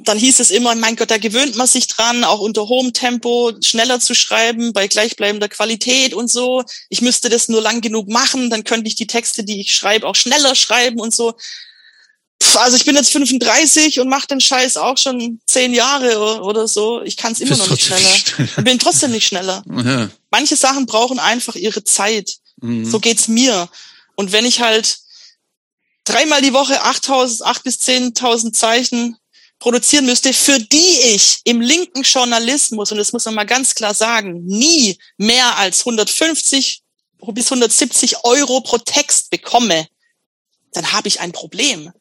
dann 0.04 0.18
hieß 0.18 0.40
es 0.40 0.50
immer, 0.50 0.74
mein 0.74 0.96
Gott, 0.96 1.10
da 1.10 1.18
gewöhnt 1.18 1.56
man 1.56 1.66
sich 1.66 1.86
dran, 1.86 2.24
auch 2.24 2.40
unter 2.40 2.68
hohem 2.68 2.92
Tempo 2.92 3.52
schneller 3.62 4.00
zu 4.00 4.14
schreiben, 4.14 4.72
bei 4.72 4.88
gleichbleibender 4.88 5.48
Qualität 5.48 6.14
und 6.14 6.30
so. 6.30 6.64
Ich 6.88 7.02
müsste 7.02 7.28
das 7.28 7.48
nur 7.48 7.62
lang 7.62 7.80
genug 7.80 8.08
machen, 8.08 8.50
dann 8.50 8.64
könnte 8.64 8.88
ich 8.88 8.94
die 8.94 9.06
Texte, 9.06 9.44
die 9.44 9.60
ich 9.60 9.74
schreibe, 9.74 10.06
auch 10.06 10.16
schneller 10.16 10.54
schreiben 10.54 11.00
und 11.00 11.14
so. 11.14 11.34
Also 12.56 12.76
ich 12.76 12.84
bin 12.84 12.96
jetzt 12.96 13.12
35 13.12 14.00
und 14.00 14.08
mache 14.08 14.26
den 14.26 14.40
Scheiß 14.40 14.76
auch 14.76 14.98
schon 14.98 15.40
zehn 15.46 15.74
Jahre 15.74 16.40
oder 16.42 16.66
so. 16.66 17.02
Ich 17.02 17.16
kann 17.16 17.32
es 17.32 17.40
immer 17.40 17.56
noch 17.56 17.68
nicht 17.68 17.84
schneller. 17.84 18.14
Ich 18.38 18.64
bin 18.64 18.78
trotzdem 18.78 19.10
nicht 19.10 19.26
schneller. 19.26 19.62
Ja. 19.66 20.08
Manche 20.30 20.56
Sachen 20.56 20.86
brauchen 20.86 21.18
einfach 21.18 21.54
ihre 21.54 21.84
Zeit. 21.84 22.36
Mhm. 22.60 22.84
So 22.90 23.00
geht's 23.00 23.28
mir. 23.28 23.68
Und 24.14 24.32
wenn 24.32 24.44
ich 24.44 24.60
halt 24.60 24.98
dreimal 26.04 26.42
die 26.42 26.52
Woche 26.52 26.84
8.000, 26.84 27.42
8 27.42 27.62
bis 27.62 27.76
10.000 27.80 28.52
Zeichen 28.52 29.16
produzieren 29.58 30.06
müsste, 30.06 30.32
für 30.32 30.58
die 30.58 31.14
ich 31.14 31.40
im 31.44 31.60
linken 31.60 32.02
Journalismus, 32.02 32.90
und 32.90 32.98
das 32.98 33.12
muss 33.12 33.24
man 33.26 33.34
mal 33.34 33.46
ganz 33.46 33.74
klar 33.74 33.94
sagen, 33.94 34.44
nie 34.44 34.98
mehr 35.16 35.56
als 35.56 35.80
150 35.80 36.82
bis 37.28 37.46
170 37.46 38.24
Euro 38.24 38.60
pro 38.62 38.78
Text 38.78 39.30
bekomme, 39.30 39.86
dann 40.72 40.92
habe 40.92 41.06
ich 41.06 41.20
ein 41.20 41.32
Problem. 41.32 41.92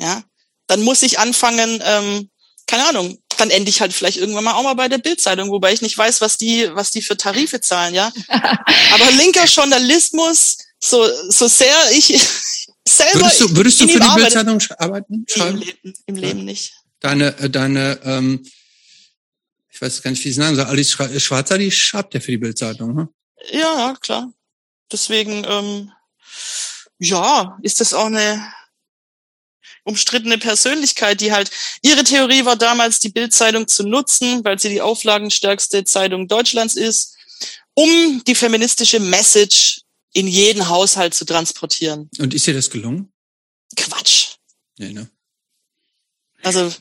Ja, 0.00 0.22
dann 0.66 0.82
muss 0.82 1.02
ich 1.02 1.18
anfangen, 1.18 1.82
ähm, 1.84 2.30
keine 2.66 2.88
Ahnung, 2.88 3.18
dann 3.36 3.50
ende 3.50 3.70
ich 3.70 3.80
halt 3.80 3.92
vielleicht 3.92 4.16
irgendwann 4.16 4.44
mal 4.44 4.54
auch 4.54 4.62
mal 4.62 4.74
bei 4.74 4.88
der 4.88 4.98
Bildzeitung, 4.98 5.50
wobei 5.50 5.72
ich 5.72 5.82
nicht 5.82 5.96
weiß, 5.96 6.20
was 6.20 6.36
die, 6.36 6.68
was 6.72 6.90
die 6.90 7.02
für 7.02 7.16
Tarife 7.16 7.60
zahlen, 7.60 7.94
ja. 7.94 8.12
Aber 8.28 9.10
linker 9.12 9.44
Journalismus, 9.44 10.58
so, 10.78 11.06
so 11.28 11.48
sehr 11.48 11.74
ich 11.92 12.06
selber. 12.88 13.20
Würdest 13.20 13.40
du, 13.40 13.56
würdest 13.56 13.80
du 13.80 13.88
für 13.88 14.00
die 14.00 14.14
Bildzeitung 14.14 14.62
arbeiten? 14.78 15.24
Schreiben? 15.28 15.58
Im 15.58 15.62
Leben, 15.62 15.94
im 16.06 16.16
Leben 16.16 16.44
nicht. 16.44 16.72
Deine, 17.00 17.36
äh, 17.38 17.50
deine, 17.50 17.98
ähm, 18.04 18.46
ich 19.70 19.80
weiß 19.80 20.02
gar 20.02 20.10
nicht, 20.10 20.24
wie 20.24 20.28
sie 20.28 20.40
sagen, 20.40 20.56
so 20.56 20.62
Alice 20.62 20.90
Schwarzer, 20.90 21.58
die 21.58 21.70
schreibt 21.70 22.14
ja 22.14 22.20
für 22.20 22.30
die 22.30 22.38
Bildzeitung, 22.38 22.94
ne? 22.94 23.08
Ja, 23.52 23.96
klar. 24.00 24.32
Deswegen, 24.92 25.44
ähm, 25.48 25.90
ja, 26.98 27.58
ist 27.62 27.80
das 27.80 27.94
auch 27.94 28.06
eine 28.06 28.52
umstrittene 29.84 30.38
Persönlichkeit, 30.38 31.20
die 31.20 31.32
halt, 31.32 31.50
ihre 31.82 32.04
Theorie 32.04 32.44
war 32.44 32.56
damals, 32.56 32.98
die 32.98 33.08
Bildzeitung 33.08 33.68
zu 33.68 33.82
nutzen, 33.82 34.44
weil 34.44 34.58
sie 34.58 34.68
die 34.68 34.80
auflagenstärkste 34.80 35.84
Zeitung 35.84 36.28
Deutschlands 36.28 36.76
ist, 36.76 37.16
um 37.74 38.22
die 38.26 38.34
feministische 38.34 39.00
Message 39.00 39.82
in 40.12 40.26
jeden 40.26 40.68
Haushalt 40.68 41.14
zu 41.14 41.24
transportieren. 41.24 42.10
Und 42.18 42.34
ist 42.34 42.46
dir 42.46 42.54
das 42.54 42.70
gelungen? 42.70 43.12
Quatsch. 43.76 44.34
Nee, 44.78 44.92
ne? 44.92 45.08
Also, 46.42 46.72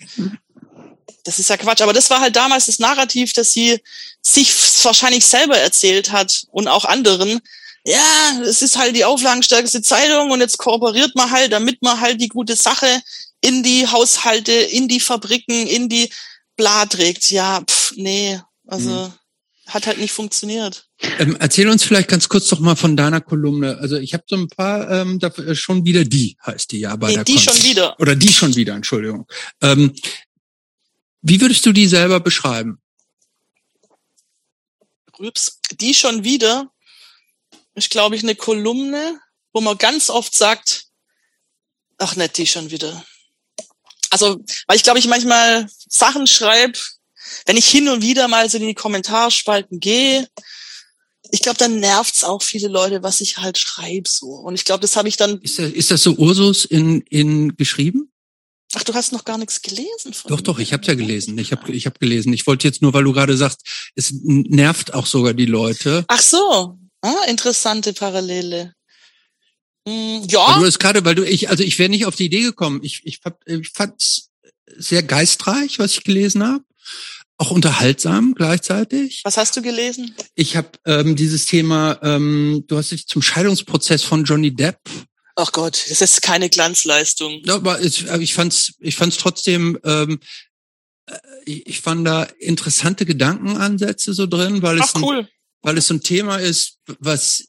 das 1.24 1.40
ist 1.40 1.50
ja 1.50 1.58
Quatsch. 1.58 1.82
Aber 1.82 1.94
das 1.94 2.10
war 2.10 2.22
halt 2.22 2.36
damals 2.36 2.66
das 2.66 2.80
Narrativ, 2.80 3.34
dass 3.34 3.54
sie 3.54 3.82
sich 4.22 4.52
wahrscheinlich 4.84 5.26
selber 5.26 5.58
erzählt 5.58 6.12
hat 6.12 6.48
und 6.52 6.68
auch 6.68 6.86
anderen. 6.86 7.40
Ja, 7.86 8.42
es 8.44 8.62
ist 8.62 8.78
halt 8.78 8.96
die 8.96 9.06
auflagenstärkste 9.06 9.82
Zeitung 9.82 10.32
und 10.32 10.42
jetzt 10.42 10.58
kooperiert 10.58 11.16
man 11.16 11.32
halt, 11.32 11.52
damit 11.52 11.82
man 11.82 12.00
halt 12.00 12.22
die 12.22 12.28
gute 12.28 12.56
Sache 12.56 13.02
in 13.42 13.64
die 13.64 13.88
Haushalte, 13.88 14.52
in 14.52 14.88
die 14.88 15.00
Fabriken, 15.00 15.68
in 15.68 15.90
die 15.90 16.12
Bla 16.58 16.86
trägt. 16.86 17.32
Ja, 17.32 17.62
pff, 17.62 17.94
nee, 17.96 18.40
also 18.68 18.90
mhm. 18.90 19.14
hat 19.68 19.88
halt 19.88 20.00
nicht 20.00 20.12
funktioniert. 20.12 20.88
Ähm, 21.20 21.38
erzähl 21.40 21.70
uns 21.70 21.84
vielleicht 21.84 22.10
ganz 22.10 22.28
kurz 22.28 22.48
doch 22.50 22.60
mal 22.60 22.76
von 22.76 22.98
deiner 22.98 23.22
Kolumne. 23.22 23.78
Also 23.78 23.96
ich 23.96 24.14
habe 24.14 24.26
so 24.28 24.36
ein 24.36 24.50
paar, 24.50 24.92
ähm, 24.92 25.20
dafür, 25.20 25.48
äh, 25.48 25.56
schon 25.56 25.86
wieder 25.86 26.04
die 26.04 26.38
heißt 26.46 26.72
die 26.72 26.82
ja 26.82 26.96
bei 26.98 27.08
nee, 27.08 27.16
der 27.16 27.24
die 27.24 27.36
Konst. 27.36 27.50
schon 27.50 27.64
wieder. 27.64 28.00
Oder 28.00 28.16
die 28.16 28.34
schon 28.34 28.56
wieder, 28.56 28.76
Entschuldigung. 28.76 29.26
Ähm, 29.62 29.96
wie 31.22 31.40
würdest 31.40 31.66
du 31.66 31.72
die 31.72 31.88
selber 31.88 32.20
beschreiben? 32.20 32.80
Rübs, 35.18 35.60
die 35.80 35.94
schon 35.94 36.24
wieder 36.24 36.72
ist, 37.80 37.90
glaube 37.90 38.16
ich, 38.16 38.24
eine 38.24 38.36
Kolumne, 38.36 39.20
wo 39.54 39.62
man 39.62 39.78
ganz 39.78 40.10
oft 40.10 40.36
sagt, 40.36 40.86
ach 41.98 42.16
nicht 42.16 42.38
die 42.38 42.48
schon 42.48 42.72
wieder. 42.72 43.04
Also, 44.12 44.40
weil 44.68 44.78
ich 44.78 44.84
glaube, 44.84 45.00
ich 45.00 45.08
manchmal 45.08 45.70
Sachen 45.88 46.28
schreibe, 46.28 46.80
wenn 47.46 47.58
ich 47.58 47.68
hin 47.68 47.90
und 47.90 48.02
wieder 48.02 48.28
mal 48.28 48.50
so 48.50 48.58
in 48.58 48.68
die 48.68 48.74
Kommentarspalten 48.74 49.80
gehe, 49.80 50.28
ich 51.32 51.42
glaube, 51.42 51.58
dann 51.58 51.80
nervt's 51.80 52.24
auch 52.24 52.42
viele 52.42 52.68
Leute, 52.68 53.04
was 53.04 53.22
ich 53.22 53.38
halt 53.38 53.58
schreibe 53.58 54.10
so. 54.10 54.28
Und 54.28 54.56
ich 54.56 54.66
glaube, 54.66 54.82
das 54.82 54.96
habe 54.96 55.08
ich 55.08 55.18
dann. 55.18 55.40
Ist 55.42 55.60
das, 55.60 55.72
ist 55.72 55.92
das 55.92 56.02
so 56.02 56.14
Ursus 56.14 56.66
in, 56.66 57.02
in 57.02 57.56
geschrieben? 57.56 58.12
Ach, 58.74 58.84
du 58.84 58.94
hast 58.94 59.12
noch 59.12 59.26
gar 59.26 59.38
nichts 59.38 59.62
gelesen 59.62 60.14
von 60.14 60.30
Doch, 60.30 60.42
doch, 60.42 60.60
ich 60.60 60.74
habe 60.74 60.86
ja 60.86 60.94
gelesen. 60.94 61.38
Ich 61.40 61.52
habe 61.52 61.72
ich 61.72 61.86
hab 61.88 62.00
gelesen. 62.00 62.34
Ich 62.34 62.46
wollte 62.46 62.68
jetzt 62.68 62.82
nur, 62.82 62.94
weil 62.94 63.04
du 63.04 63.14
gerade 63.14 63.36
sagst, 63.36 63.62
es 63.96 64.12
nervt 64.24 64.94
auch 64.94 65.08
sogar 65.08 65.34
die 65.34 65.48
Leute. 65.48 66.06
Ach 66.08 66.22
so, 66.22 66.79
ah, 67.02 67.24
interessante 67.28 67.94
Parallele. 67.94 68.74
Hm, 69.88 70.26
ja. 70.30 70.56
Weil 70.56 70.62
du 70.62 70.66
es 70.66 70.80
gerade, 70.80 71.06
weil 71.06 71.16
du 71.16 71.24
ich, 71.24 71.50
also 71.50 71.64
ich 71.64 71.80
wäre 71.80 71.90
nicht 71.90 72.06
auf 72.06 72.16
die 72.16 72.26
Idee 72.26 72.42
gekommen. 72.42 72.82
Ich, 72.84 73.02
ich, 73.04 73.20
ich 73.46 73.70
fand 73.70 74.30
sehr 74.78 75.04
geistreich, 75.04 75.80
was 75.80 75.94
ich 75.94 76.04
gelesen 76.04 76.44
habe 76.44 76.64
auch 77.40 77.52
unterhaltsam 77.52 78.36
gleichzeitig. 78.36 79.22
Was 79.24 79.38
hast 79.38 79.56
du 79.56 79.62
gelesen? 79.62 80.14
Ich 80.36 80.58
habe 80.58 80.72
ähm, 80.86 81.16
dieses 81.16 81.46
Thema, 81.46 81.98
ähm, 82.04 82.66
du 82.68 82.78
hast 82.78 82.92
dich 82.92 83.08
zum 83.08 83.22
Scheidungsprozess 83.22 84.04
von 84.04 84.26
Johnny 84.26 84.54
Depp. 84.54 84.78
Ach 85.38 85.52
Gott, 85.54 85.86
das 85.90 86.02
ist 86.02 86.22
keine 86.22 86.50
Glanzleistung. 86.50 87.42
Ja, 87.46 87.56
aber 87.56 87.80
ich, 87.80 88.34
fand's, 88.34 88.74
ich 88.80 88.98
fand's 88.98 89.16
trotzdem, 89.16 89.80
ähm, 89.86 90.20
äh, 91.06 91.16
ich, 91.46 91.66
ich 91.66 91.82
fand 91.82 92.06
da 92.06 92.24
interessante 92.40 93.06
Gedankenansätze 93.06 94.14
so 94.14 94.28
drin, 94.28 94.62
weil 94.62 94.78
es, 94.78 94.92
Ach, 94.94 95.02
cool. 95.02 95.20
ein, 95.20 95.28
weil 95.62 95.78
es 95.78 95.88
so 95.88 95.94
ein 95.94 96.02
Thema 96.02 96.38
ist, 96.38 96.78
was 97.00 97.44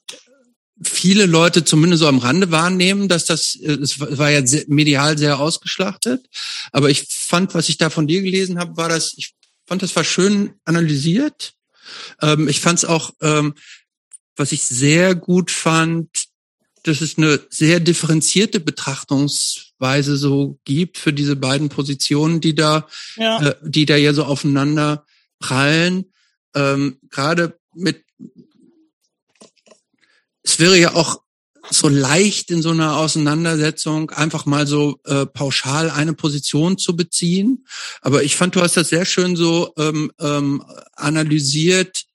viele 0.83 1.27
Leute 1.27 1.65
zumindest 1.65 2.01
so 2.01 2.09
am 2.09 2.19
Rande 2.19 2.51
wahrnehmen, 2.51 3.09
dass 3.09 3.27
das, 3.27 3.55
äh, 3.57 3.73
es 3.73 4.01
war 4.01 4.31
ja 4.31 4.43
medial 4.69 5.19
sehr 5.19 5.39
ausgeschlachtet. 5.39 6.27
Aber 6.73 6.91
ich 6.91 7.07
fand, 7.09 7.55
was 7.55 7.69
ich 7.69 7.79
da 7.79 7.91
von 7.91 8.07
dir 8.07 8.23
gelesen 8.23 8.59
habe, 8.59 8.77
war 8.77 8.89
das, 8.89 9.13
ich 9.17 9.35
fand, 9.67 9.83
das 9.83 9.95
war 9.95 10.05
schön 10.05 10.55
analysiert. 10.65 11.53
Ähm, 12.23 12.49
ich 12.49 12.61
fand 12.61 12.79
es 12.79 12.85
auch, 12.85 13.11
ähm, 13.21 13.55
was 14.37 14.53
ich 14.53 14.63
sehr 14.63 15.15
gut 15.15 15.51
fand, 15.51 16.09
dass 16.85 17.03
es 17.03 17.19
eine 17.19 17.41
sehr 17.51 17.79
differenzierte 17.79 18.59
Betrachtungsweise 18.59 20.17
so 20.17 20.59
gibt 20.65 20.97
für 20.97 21.13
diese 21.13 21.37
beiden 21.37 21.69
Positionen, 21.69 22.41
die 22.41 22.55
da, 22.55 22.89
ja. 23.17 23.49
äh, 23.49 23.55
die 23.63 23.85
da 23.85 23.97
ja 23.97 24.15
so 24.15 24.25
aufeinander 24.25 25.05
prallen. 25.41 26.07
Ähm, 26.55 26.99
Gerade 27.11 27.60
mit, 27.75 28.05
es 30.43 30.59
wäre 30.59 30.79
ja 30.79 30.95
auch 30.95 31.23
so 31.71 31.89
leicht 31.89 32.51
in 32.51 32.63
so 32.63 32.71
einer 32.71 32.97
Auseinandersetzung 32.97 34.11
einfach 34.11 34.47
mal 34.47 34.67
so 34.67 34.99
äh, 35.05 35.27
pauschal 35.27 35.91
eine 35.91 36.15
Position 36.15 36.79
zu 36.79 36.97
beziehen. 36.97 37.67
Aber 38.01 38.23
ich 38.25 38.37
fand, 38.37 38.57
du 38.57 38.61
hast 38.61 38.77
das 38.77 38.89
sehr 38.89 39.05
schön 39.05 39.37
so 39.37 39.73
ähm, 39.77 40.11
ähm, 40.19 40.65
analysiert, 40.95 42.07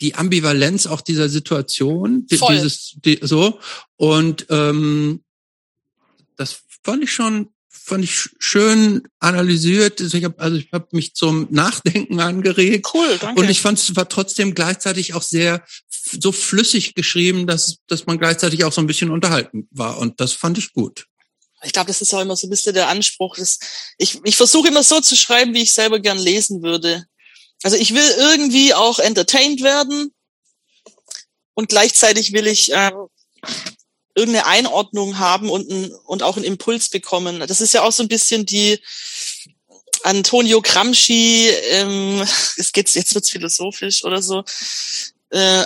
die 0.00 0.16
Ambivalenz 0.16 0.86
auch 0.86 1.00
dieser 1.00 1.28
Situation, 1.28 2.26
Voll. 2.34 2.54
dieses 2.54 2.96
die, 3.04 3.20
so 3.22 3.60
und 3.96 4.46
ähm, 4.50 5.22
das 6.36 6.62
fand 6.82 7.04
ich 7.04 7.12
schon 7.12 7.50
fand 7.84 8.04
ich 8.04 8.28
schön 8.38 9.02
analysiert. 9.18 10.00
Also 10.00 10.16
ich 10.16 10.24
habe 10.24 10.38
also 10.38 10.56
ich 10.56 10.72
habe 10.72 10.88
mich 10.92 11.14
zum 11.14 11.48
Nachdenken 11.50 12.20
angeregt. 12.20 12.88
Cool, 12.92 13.18
danke. 13.20 13.40
Und 13.40 13.48
ich 13.48 13.60
fand 13.60 13.78
es 13.78 13.96
war 13.96 14.08
trotzdem 14.08 14.54
gleichzeitig 14.54 15.14
auch 15.14 15.22
sehr 15.22 15.64
so 15.88 16.32
flüssig 16.32 16.94
geschrieben, 16.94 17.46
dass 17.46 17.76
dass 17.86 18.06
man 18.06 18.18
gleichzeitig 18.18 18.64
auch 18.64 18.72
so 18.72 18.80
ein 18.80 18.86
bisschen 18.86 19.10
unterhalten 19.10 19.68
war 19.70 19.98
und 19.98 20.20
das 20.20 20.32
fand 20.32 20.58
ich 20.58 20.72
gut. 20.72 21.06
Ich 21.64 21.72
glaube, 21.72 21.88
das 21.88 22.02
ist 22.02 22.12
auch 22.12 22.20
immer 22.20 22.34
so 22.34 22.46
ein 22.46 22.50
bisschen 22.50 22.74
der 22.74 22.88
Anspruch. 22.88 23.36
Dass 23.36 23.58
ich 23.98 24.20
ich 24.24 24.36
versuche 24.36 24.68
immer 24.68 24.82
so 24.82 25.00
zu 25.00 25.16
schreiben, 25.16 25.54
wie 25.54 25.62
ich 25.62 25.72
selber 25.72 26.00
gern 26.00 26.18
lesen 26.18 26.62
würde. 26.62 27.04
Also 27.62 27.76
ich 27.76 27.94
will 27.94 28.08
irgendwie 28.18 28.74
auch 28.74 28.98
entertained 28.98 29.62
werden 29.62 30.12
und 31.54 31.68
gleichzeitig 31.68 32.32
will 32.32 32.46
ich 32.46 32.72
äh, 32.72 32.90
irgendeine 34.14 34.46
Einordnung 34.46 35.18
haben 35.18 35.50
und, 35.50 35.70
ein, 35.70 35.92
und 36.04 36.22
auch 36.22 36.36
einen 36.36 36.44
Impuls 36.44 36.88
bekommen. 36.88 37.40
Das 37.40 37.60
ist 37.60 37.74
ja 37.74 37.82
auch 37.82 37.92
so 37.92 38.02
ein 38.02 38.08
bisschen 38.08 38.44
die 38.44 38.78
Antonio 40.02 40.60
Gramsci, 40.60 41.48
ähm, 41.70 42.20
es 42.56 42.72
geht, 42.72 42.94
jetzt 42.94 43.14
wird's 43.14 43.30
philosophisch 43.30 44.04
oder 44.04 44.20
so, 44.20 44.44
äh, 45.30 45.64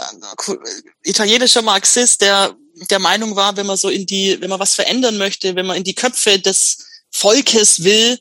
italienischer 1.02 1.62
Marxist, 1.62 2.20
der 2.20 2.56
der 2.90 2.98
Meinung 2.98 3.36
war, 3.36 3.56
wenn 3.56 3.66
man 3.66 3.76
so 3.76 3.88
in 3.88 4.06
die, 4.06 4.40
wenn 4.40 4.50
man 4.50 4.60
was 4.60 4.74
verändern 4.74 5.16
möchte, 5.16 5.56
wenn 5.56 5.66
man 5.66 5.76
in 5.76 5.84
die 5.84 5.94
Köpfe 5.94 6.38
des 6.38 6.78
Volkes 7.10 7.84
will, 7.84 8.18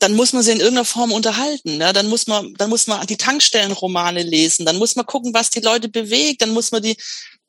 dann 0.00 0.14
muss 0.14 0.32
man 0.32 0.42
sie 0.42 0.52
in 0.52 0.60
irgendeiner 0.60 0.84
Form 0.84 1.12
unterhalten. 1.12 1.80
Ja? 1.80 1.92
Dann 1.92 2.08
muss 2.08 2.26
man, 2.26 2.54
dann 2.54 2.70
muss 2.70 2.86
man 2.86 3.06
die 3.06 3.16
Tankstellenromane 3.16 4.22
lesen, 4.22 4.66
dann 4.66 4.76
muss 4.76 4.96
man 4.96 5.06
gucken, 5.06 5.34
was 5.34 5.50
die 5.50 5.60
Leute 5.60 5.88
bewegt, 5.88 6.42
dann 6.42 6.50
muss 6.50 6.72
man 6.72 6.82
die 6.82 6.96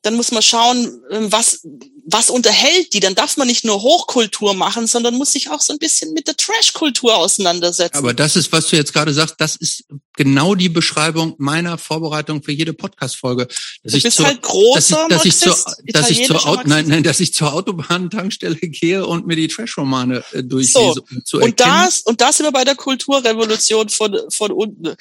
dann 0.02 0.14
muss 0.14 0.32
man 0.32 0.42
schauen, 0.42 1.02
ähm, 1.10 1.30
was, 1.30 1.60
was 2.06 2.30
unterhält 2.30 2.94
die. 2.94 3.00
Dann 3.00 3.14
darf 3.14 3.36
man 3.36 3.46
nicht 3.46 3.64
nur 3.64 3.82
Hochkultur 3.82 4.54
machen, 4.54 4.86
sondern 4.86 5.14
muss 5.14 5.32
sich 5.32 5.50
auch 5.50 5.60
so 5.60 5.74
ein 5.74 5.78
bisschen 5.78 6.14
mit 6.14 6.26
der 6.26 6.36
Trash-Kultur 6.36 7.16
auseinandersetzen. 7.16 7.98
Aber 7.98 8.14
das 8.14 8.34
ist, 8.34 8.50
was 8.50 8.68
du 8.68 8.76
jetzt 8.76 8.94
gerade 8.94 9.12
sagst, 9.12 9.34
das 9.38 9.56
ist 9.56 9.84
genau 10.16 10.54
die 10.54 10.70
Beschreibung 10.70 11.34
meiner 11.36 11.76
Vorbereitung 11.76 12.42
für 12.42 12.52
jede 12.52 12.72
Podcast-Folge. 12.72 13.46
Du 13.84 14.00
bist 14.00 14.16
zur, 14.16 14.26
halt 14.26 14.40
großer 14.40 15.06
dass 15.08 15.24
ich, 15.26 15.38
dass 15.38 15.50
ich 15.50 15.64
zur, 15.64 15.76
dass 15.92 16.10
ich 16.10 16.26
zur 16.26 16.62
nein, 16.64 16.86
nein, 16.88 17.02
dass 17.02 17.20
ich 17.20 17.34
zur 17.34 17.52
Autobahn-Tankstelle 17.52 18.56
gehe 18.56 19.06
und 19.06 19.26
mir 19.26 19.36
die 19.36 19.48
Trash-Romane 19.48 20.24
äh, 20.32 20.42
durchlese. 20.42 21.02
So. 21.10 21.20
Zu 21.24 21.40
und 21.40 21.60
das, 21.60 22.00
und 22.00 22.22
das 22.22 22.38
sind 22.38 22.46
wir 22.46 22.52
bei 22.52 22.64
der 22.64 22.76
Kulturrevolution 22.76 23.90
von, 23.90 24.18
von 24.30 24.50
unten. 24.50 24.94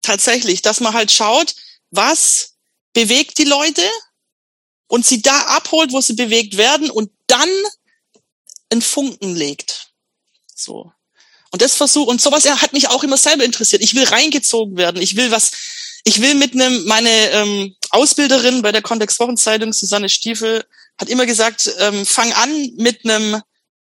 Tatsächlich, 0.00 0.62
dass 0.62 0.80
man 0.80 0.94
halt 0.94 1.10
schaut, 1.10 1.54
was 1.90 2.54
bewegt 2.94 3.38
die 3.38 3.44
Leute, 3.44 3.82
und 4.88 5.06
sie 5.06 5.22
da 5.22 5.40
abholt, 5.42 5.92
wo 5.92 6.00
sie 6.00 6.14
bewegt 6.14 6.56
werden 6.56 6.90
und 6.90 7.10
dann 7.26 7.48
einen 8.70 8.82
Funken 8.82 9.36
legt. 9.36 9.90
So. 10.54 10.92
Und 11.50 11.62
das 11.62 11.76
versuch 11.76 12.06
und 12.06 12.20
sowas 12.20 12.48
hat 12.48 12.72
mich 12.72 12.88
auch 12.88 13.04
immer 13.04 13.16
selber 13.16 13.44
interessiert. 13.44 13.82
Ich 13.82 13.94
will 13.94 14.04
reingezogen 14.04 14.76
werden. 14.76 15.00
Ich 15.00 15.16
will 15.16 15.30
was, 15.30 15.52
ich 16.04 16.20
will 16.20 16.34
mit 16.34 16.54
einem, 16.54 16.84
meine 16.84 17.10
ähm, 17.30 17.76
Ausbilderin 17.90 18.62
bei 18.62 18.72
der 18.72 18.82
Kontextwochenzeitung, 18.82 19.72
Susanne 19.72 20.08
Stiefel, 20.08 20.64
hat 20.98 21.08
immer 21.08 21.26
gesagt, 21.26 21.70
ähm, 21.78 22.04
fang 22.04 22.32
an 22.32 22.72
mit 22.76 23.04
einem 23.04 23.40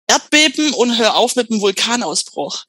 Erdbeben 0.07 0.75
und 0.75 0.99
hör 0.99 1.17
auf 1.17 1.37
mit 1.37 1.51
einem 1.51 1.61
Vulkanausbruch. 1.61 2.65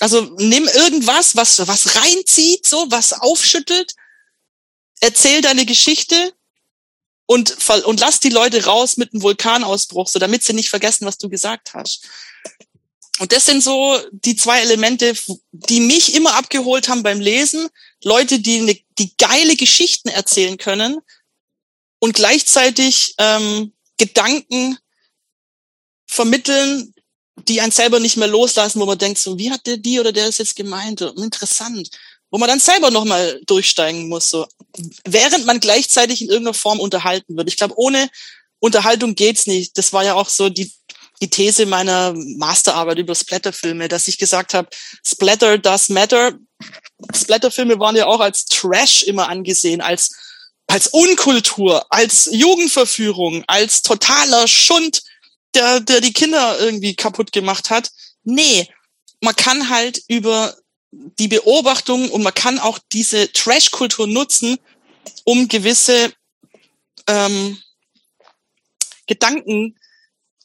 Also 0.00 0.22
nimm 0.38 0.66
irgendwas, 0.68 1.36
was, 1.36 1.66
was 1.66 1.96
reinzieht, 1.96 2.66
so, 2.66 2.86
was 2.90 3.12
aufschüttelt, 3.12 3.94
erzähl 5.00 5.42
deine 5.42 5.66
Geschichte 5.66 6.32
und, 7.30 7.58
und 7.84 8.00
lass 8.00 8.20
die 8.20 8.30
Leute 8.30 8.64
raus 8.64 8.96
mit 8.96 9.12
einem 9.12 9.20
Vulkanausbruch, 9.20 10.08
so 10.08 10.18
damit 10.18 10.42
sie 10.42 10.54
nicht 10.54 10.70
vergessen, 10.70 11.04
was 11.04 11.18
du 11.18 11.28
gesagt 11.28 11.74
hast. 11.74 12.08
Und 13.18 13.32
das 13.32 13.44
sind 13.44 13.62
so 13.62 14.00
die 14.12 14.34
zwei 14.34 14.62
Elemente, 14.62 15.12
die 15.52 15.80
mich 15.80 16.14
immer 16.14 16.36
abgeholt 16.36 16.88
haben 16.88 17.02
beim 17.02 17.20
Lesen. 17.20 17.68
Leute, 18.02 18.38
die, 18.38 18.60
ne, 18.60 18.80
die 18.98 19.14
geile 19.18 19.56
Geschichten 19.56 20.08
erzählen 20.08 20.56
können 20.56 21.00
und 21.98 22.14
gleichzeitig 22.14 23.14
ähm, 23.18 23.74
Gedanken 23.98 24.78
vermitteln, 26.06 26.94
die 27.46 27.60
einen 27.60 27.72
selber 27.72 28.00
nicht 28.00 28.16
mehr 28.16 28.28
loslassen, 28.28 28.80
wo 28.80 28.86
man 28.86 28.96
denkt, 28.96 29.18
so, 29.18 29.36
wie 29.36 29.50
hat 29.50 29.66
der 29.66 29.76
die 29.76 30.00
oder 30.00 30.12
der 30.12 30.28
es 30.28 30.38
jetzt 30.38 30.56
gemeint? 30.56 31.02
Interessant. 31.02 31.90
Wo 32.30 32.38
man 32.38 32.48
dann 32.48 32.60
selber 32.60 32.90
nochmal 32.90 33.40
durchsteigen 33.46 34.08
muss, 34.08 34.30
so. 34.30 34.46
Während 35.04 35.46
man 35.46 35.60
gleichzeitig 35.60 36.20
in 36.22 36.28
irgendeiner 36.28 36.54
Form 36.54 36.78
unterhalten 36.78 37.36
wird. 37.36 37.48
Ich 37.48 37.56
glaube, 37.56 37.74
ohne 37.76 38.08
Unterhaltung 38.60 39.14
geht's 39.14 39.46
nicht. 39.46 39.78
Das 39.78 39.92
war 39.92 40.04
ja 40.04 40.14
auch 40.14 40.28
so 40.28 40.48
die, 40.48 40.70
die 41.20 41.30
These 41.30 41.66
meiner 41.66 42.14
Masterarbeit 42.14 42.98
über 42.98 43.14
Splatterfilme, 43.14 43.88
dass 43.88 44.08
ich 44.08 44.18
gesagt 44.18 44.54
habe, 44.54 44.68
Splatter 45.06 45.58
does 45.58 45.88
matter. 45.88 46.34
Splatterfilme 47.14 47.78
waren 47.78 47.96
ja 47.96 48.06
auch 48.06 48.20
als 48.20 48.44
Trash 48.44 49.04
immer 49.04 49.28
angesehen, 49.28 49.80
als, 49.80 50.10
als 50.66 50.88
Unkultur, 50.88 51.86
als 51.90 52.28
Jugendverführung, 52.32 53.44
als 53.46 53.82
totaler 53.82 54.46
Schund, 54.48 55.02
der, 55.54 55.80
der 55.80 56.00
die 56.00 56.12
Kinder 56.12 56.58
irgendwie 56.60 56.94
kaputt 56.94 57.32
gemacht 57.32 57.70
hat. 57.70 57.90
Nee, 58.24 58.68
man 59.20 59.34
kann 59.34 59.70
halt 59.70 60.02
über 60.08 60.54
die 60.90 61.28
Beobachtung 61.28 62.10
und 62.10 62.22
man 62.22 62.34
kann 62.34 62.58
auch 62.58 62.78
diese 62.92 63.30
Trash-Kultur 63.32 64.06
nutzen, 64.06 64.58
um 65.24 65.48
gewisse 65.48 66.12
ähm, 67.06 67.58
Gedanken 69.06 69.78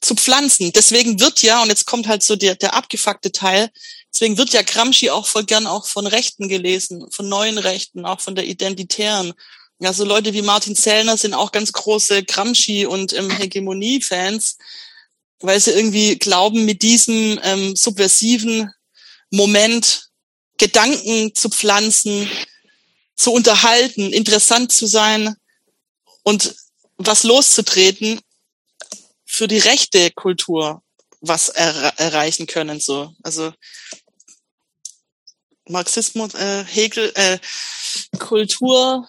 zu 0.02 0.16
pflanzen. 0.16 0.74
Deswegen 0.74 1.20
wird 1.20 1.42
ja, 1.42 1.62
und 1.62 1.70
jetzt 1.70 1.86
kommt 1.86 2.08
halt 2.08 2.24
so 2.24 2.36
der, 2.36 2.56
der 2.56 2.74
abgefuckte 2.74 3.32
Teil, 3.32 3.70
deswegen 4.14 4.38
wird 4.38 4.52
ja 4.52 4.62
Gramsci 4.62 5.10
auch 5.10 5.26
voll 5.26 5.46
gern 5.46 5.66
auch 5.66 5.86
von 5.86 6.08
Rechten 6.08 6.50
gelesen, 6.50 7.10
von 7.10 7.30
neuen 7.30 7.58
Rechten, 7.58 8.06
auch 8.06 8.20
von 8.20 8.36
der 8.36 8.46
Identitären. 8.46 9.34
Ja, 9.80 9.94
so 9.94 10.06
Leute 10.06 10.34
wie 10.34 10.42
Martin 10.42 10.76
Zellner 10.76 11.18
sind 11.18 11.34
auch 11.34 11.52
ganz 11.52 11.72
große 11.72 12.24
Gramsci- 12.24 12.86
und 12.86 13.14
ähm, 13.14 13.30
Hegemonie-Fans, 13.30 14.58
weil 15.40 15.60
sie 15.60 15.72
irgendwie 15.72 16.18
glauben, 16.18 16.66
mit 16.66 16.82
diesem 16.82 17.40
ähm, 17.44 17.76
subversiven 17.76 18.72
Moment 19.30 20.10
Gedanken 20.64 21.36
zu 21.36 21.50
pflanzen, 21.50 22.30
zu 23.16 23.34
unterhalten, 23.34 24.14
interessant 24.14 24.72
zu 24.72 24.88
sein 24.88 25.36
und 26.24 26.56
was 26.98 27.24
loszutreten 27.24 28.22
für 29.26 29.50
die 29.50 29.60
rechte 29.60 30.12
Kultur 30.12 30.82
was 31.24 31.50
er 31.50 31.74
erreichen 31.98 32.48
können. 32.48 32.80
So, 32.80 33.16
also 33.24 33.54
Marxismus, 35.68 36.34
äh, 36.34 36.66
Hegel, 36.66 37.12
äh, 37.16 37.40
Kultur 38.20 39.08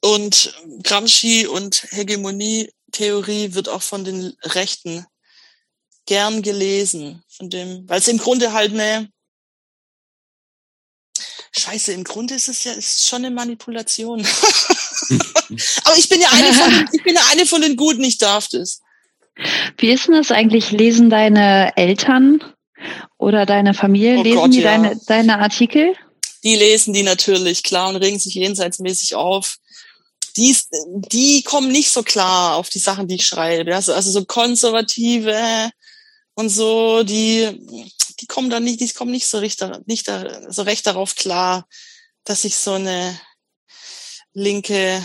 und 0.00 0.54
Gramsci 0.82 1.46
und 1.46 1.86
Hegemonie-Theorie 1.90 3.52
wird 3.52 3.68
auch 3.68 3.82
von 3.82 4.04
den 4.04 4.34
Rechten 4.42 5.06
gern 6.06 6.40
gelesen, 6.40 7.22
von 7.28 7.50
dem, 7.50 7.86
weil 7.86 7.98
es 7.98 8.08
im 8.08 8.18
Grunde 8.18 8.52
halt 8.52 8.72
eine 8.72 9.10
Scheiße, 11.52 11.92
im 11.92 12.04
Grunde 12.04 12.34
ist 12.34 12.48
es 12.48 12.64
ja 12.64 12.72
ist 12.72 13.06
schon 13.06 13.24
eine 13.24 13.34
Manipulation. 13.34 14.20
Aber 15.84 15.96
ich 15.96 16.08
bin 16.08 16.20
ja 16.20 16.28
eine 16.30 16.52
von, 16.52 16.88
ich 16.92 17.02
bin 17.02 17.14
ja 17.14 17.22
eine 17.30 17.46
von 17.46 17.60
den 17.60 17.76
Guten, 17.76 18.04
ich 18.04 18.18
darf 18.18 18.48
das. 18.48 18.80
Wie 19.78 19.90
ist 19.90 20.06
denn 20.06 20.14
das 20.14 20.30
eigentlich? 20.30 20.70
Lesen 20.70 21.10
deine 21.10 21.76
Eltern 21.76 22.42
oder 23.18 23.46
deine 23.46 23.74
Familie, 23.74 24.18
oh 24.18 24.22
lesen 24.22 24.36
Gott, 24.36 24.54
die 24.54 24.60
ja. 24.60 24.70
deine, 24.70 25.00
deine 25.06 25.38
Artikel? 25.38 25.94
Die 26.44 26.54
lesen 26.54 26.94
die 26.94 27.02
natürlich, 27.02 27.62
klar, 27.62 27.88
und 27.88 27.96
regen 27.96 28.18
sich 28.18 28.34
jenseitsmäßig 28.34 29.14
auf. 29.14 29.56
Die, 30.36 30.56
die 30.94 31.42
kommen 31.42 31.72
nicht 31.72 31.90
so 31.90 32.02
klar 32.02 32.54
auf 32.56 32.68
die 32.68 32.78
Sachen, 32.78 33.08
die 33.08 33.16
ich 33.16 33.26
schreibe. 33.26 33.74
Also, 33.74 33.92
also 33.92 34.10
so 34.10 34.24
konservative 34.24 35.70
und 36.34 36.48
so, 36.48 37.02
die, 37.02 37.48
die 38.20 38.26
kommen 38.26 38.50
da 38.50 38.60
nicht, 38.60 38.80
die 38.80 38.88
kommen 38.90 39.10
nicht 39.10 39.26
so 39.26 39.38
recht, 39.38 39.64
nicht 39.86 40.08
da, 40.08 40.50
so 40.50 40.62
recht 40.62 40.86
darauf 40.86 41.14
klar, 41.14 41.66
dass 42.24 42.44
ich 42.44 42.56
so 42.56 42.74
eine 42.74 43.18
linke 44.32 45.02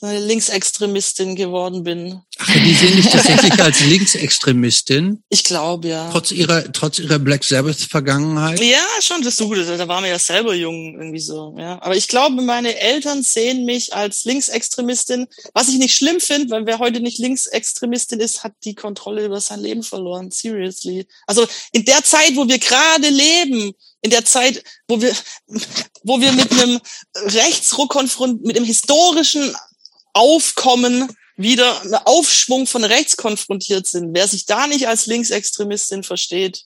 eine 0.00 0.20
Linksextremistin 0.20 1.34
geworden 1.34 1.82
bin. 1.82 2.20
Ach, 2.38 2.52
die 2.52 2.74
sehen 2.74 2.96
dich 2.96 3.08
tatsächlich 3.08 3.52
als 3.60 3.80
Linksextremistin? 3.80 5.24
Ich 5.28 5.42
glaube, 5.42 5.88
ja. 5.88 6.08
Trotz 6.10 6.30
ihrer, 6.30 6.70
trotz 6.72 7.00
ihrer 7.00 7.18
Black 7.18 7.42
Sabbath-Vergangenheit? 7.42 8.60
Ja, 8.60 8.86
schon, 9.00 9.22
das 9.22 9.32
ist 9.32 9.38
so 9.38 9.48
gut. 9.48 9.58
Da 9.58 9.88
waren 9.88 10.04
wir 10.04 10.10
ja 10.10 10.18
selber 10.20 10.54
jung, 10.54 10.94
irgendwie 10.94 11.18
so, 11.18 11.56
ja. 11.58 11.82
Aber 11.82 11.96
ich 11.96 12.06
glaube, 12.06 12.40
meine 12.42 12.78
Eltern 12.78 13.24
sehen 13.24 13.64
mich 13.64 13.92
als 13.92 14.24
Linksextremistin, 14.24 15.26
was 15.52 15.68
ich 15.68 15.78
nicht 15.78 15.96
schlimm 15.96 16.20
finde, 16.20 16.50
weil 16.50 16.66
wer 16.66 16.78
heute 16.78 17.00
nicht 17.00 17.18
Linksextremistin 17.18 18.20
ist, 18.20 18.44
hat 18.44 18.52
die 18.64 18.76
Kontrolle 18.76 19.24
über 19.24 19.40
sein 19.40 19.58
Leben 19.58 19.82
verloren. 19.82 20.30
Seriously. 20.30 21.06
Also, 21.26 21.44
in 21.72 21.84
der 21.84 22.04
Zeit, 22.04 22.36
wo 22.36 22.46
wir 22.46 22.58
gerade 22.60 23.08
leben, 23.08 23.72
in 24.00 24.10
der 24.10 24.24
Zeit, 24.24 24.62
wo 24.86 25.00
wir, 25.00 25.12
wo 26.04 26.20
wir 26.20 26.30
mit 26.32 26.52
einem 26.52 26.78
Rechtsruck 27.16 27.90
konfrontiert, 27.90 28.46
mit 28.46 28.56
einem 28.56 28.66
historischen 28.66 29.56
Aufkommen 30.18 31.08
wieder 31.36 31.80
ein 31.82 31.94
Aufschwung 32.04 32.66
von 32.66 32.84
rechts 32.84 33.16
konfrontiert 33.16 33.86
sind. 33.86 34.12
Wer 34.14 34.26
sich 34.26 34.44
da 34.46 34.66
nicht 34.66 34.88
als 34.88 35.06
Linksextremistin 35.06 36.02
versteht, 36.02 36.64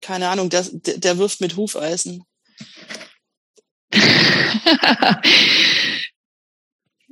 keine 0.00 0.28
Ahnung, 0.28 0.48
der, 0.48 0.64
der, 0.70 0.96
der 0.98 1.18
wirft 1.18 1.42
mit 1.42 1.56
Hufeisen. 1.56 2.24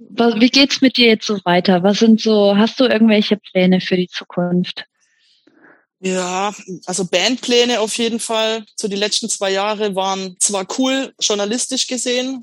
Wie 0.00 0.48
geht's 0.48 0.80
mit 0.80 0.96
dir 0.96 1.08
jetzt 1.08 1.26
so 1.26 1.38
weiter? 1.44 1.82
Was 1.82 1.98
sind 1.98 2.20
so, 2.20 2.56
hast 2.56 2.80
du 2.80 2.84
irgendwelche 2.84 3.36
Pläne 3.36 3.82
für 3.82 3.96
die 3.96 4.08
Zukunft? 4.08 4.86
Ja, 6.00 6.54
also 6.86 7.04
Bandpläne 7.04 7.80
auf 7.80 7.98
jeden 7.98 8.20
Fall. 8.20 8.64
So 8.76 8.88
die 8.88 8.96
letzten 8.96 9.28
zwei 9.28 9.50
Jahre 9.50 9.94
waren 9.94 10.36
zwar 10.38 10.66
cool, 10.78 11.12
journalistisch 11.20 11.86
gesehen, 11.88 12.40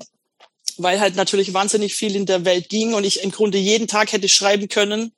weil 0.78 1.00
halt 1.00 1.16
natürlich 1.16 1.54
wahnsinnig 1.54 1.94
viel 1.94 2.16
in 2.16 2.26
der 2.26 2.44
Welt 2.44 2.68
ging 2.68 2.94
und 2.94 3.04
ich 3.04 3.22
im 3.22 3.30
Grunde 3.30 3.58
jeden 3.58 3.88
Tag 3.88 4.12
hätte 4.12 4.28
schreiben 4.28 4.68
können 4.68 5.12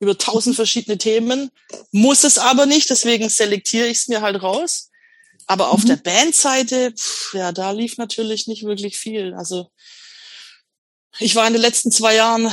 über 0.00 0.18
tausend 0.18 0.56
verschiedene 0.56 0.98
Themen. 0.98 1.50
Muss 1.90 2.24
es 2.24 2.38
aber 2.38 2.66
nicht, 2.66 2.90
deswegen 2.90 3.28
selektiere 3.28 3.86
ich 3.86 3.98
es 3.98 4.08
mir 4.08 4.20
halt 4.20 4.42
raus. 4.42 4.90
Aber 5.46 5.70
auf 5.70 5.84
mhm. 5.84 5.88
der 5.88 5.96
Bandseite, 5.96 6.92
pff, 6.92 7.34
ja, 7.34 7.52
da 7.52 7.70
lief 7.70 7.96
natürlich 7.96 8.46
nicht 8.46 8.64
wirklich 8.64 8.96
viel. 8.96 9.34
Also 9.34 9.68
ich 11.18 11.34
war 11.34 11.46
in 11.46 11.52
den 11.52 11.62
letzten 11.62 11.90
zwei 11.90 12.14
Jahren 12.14 12.50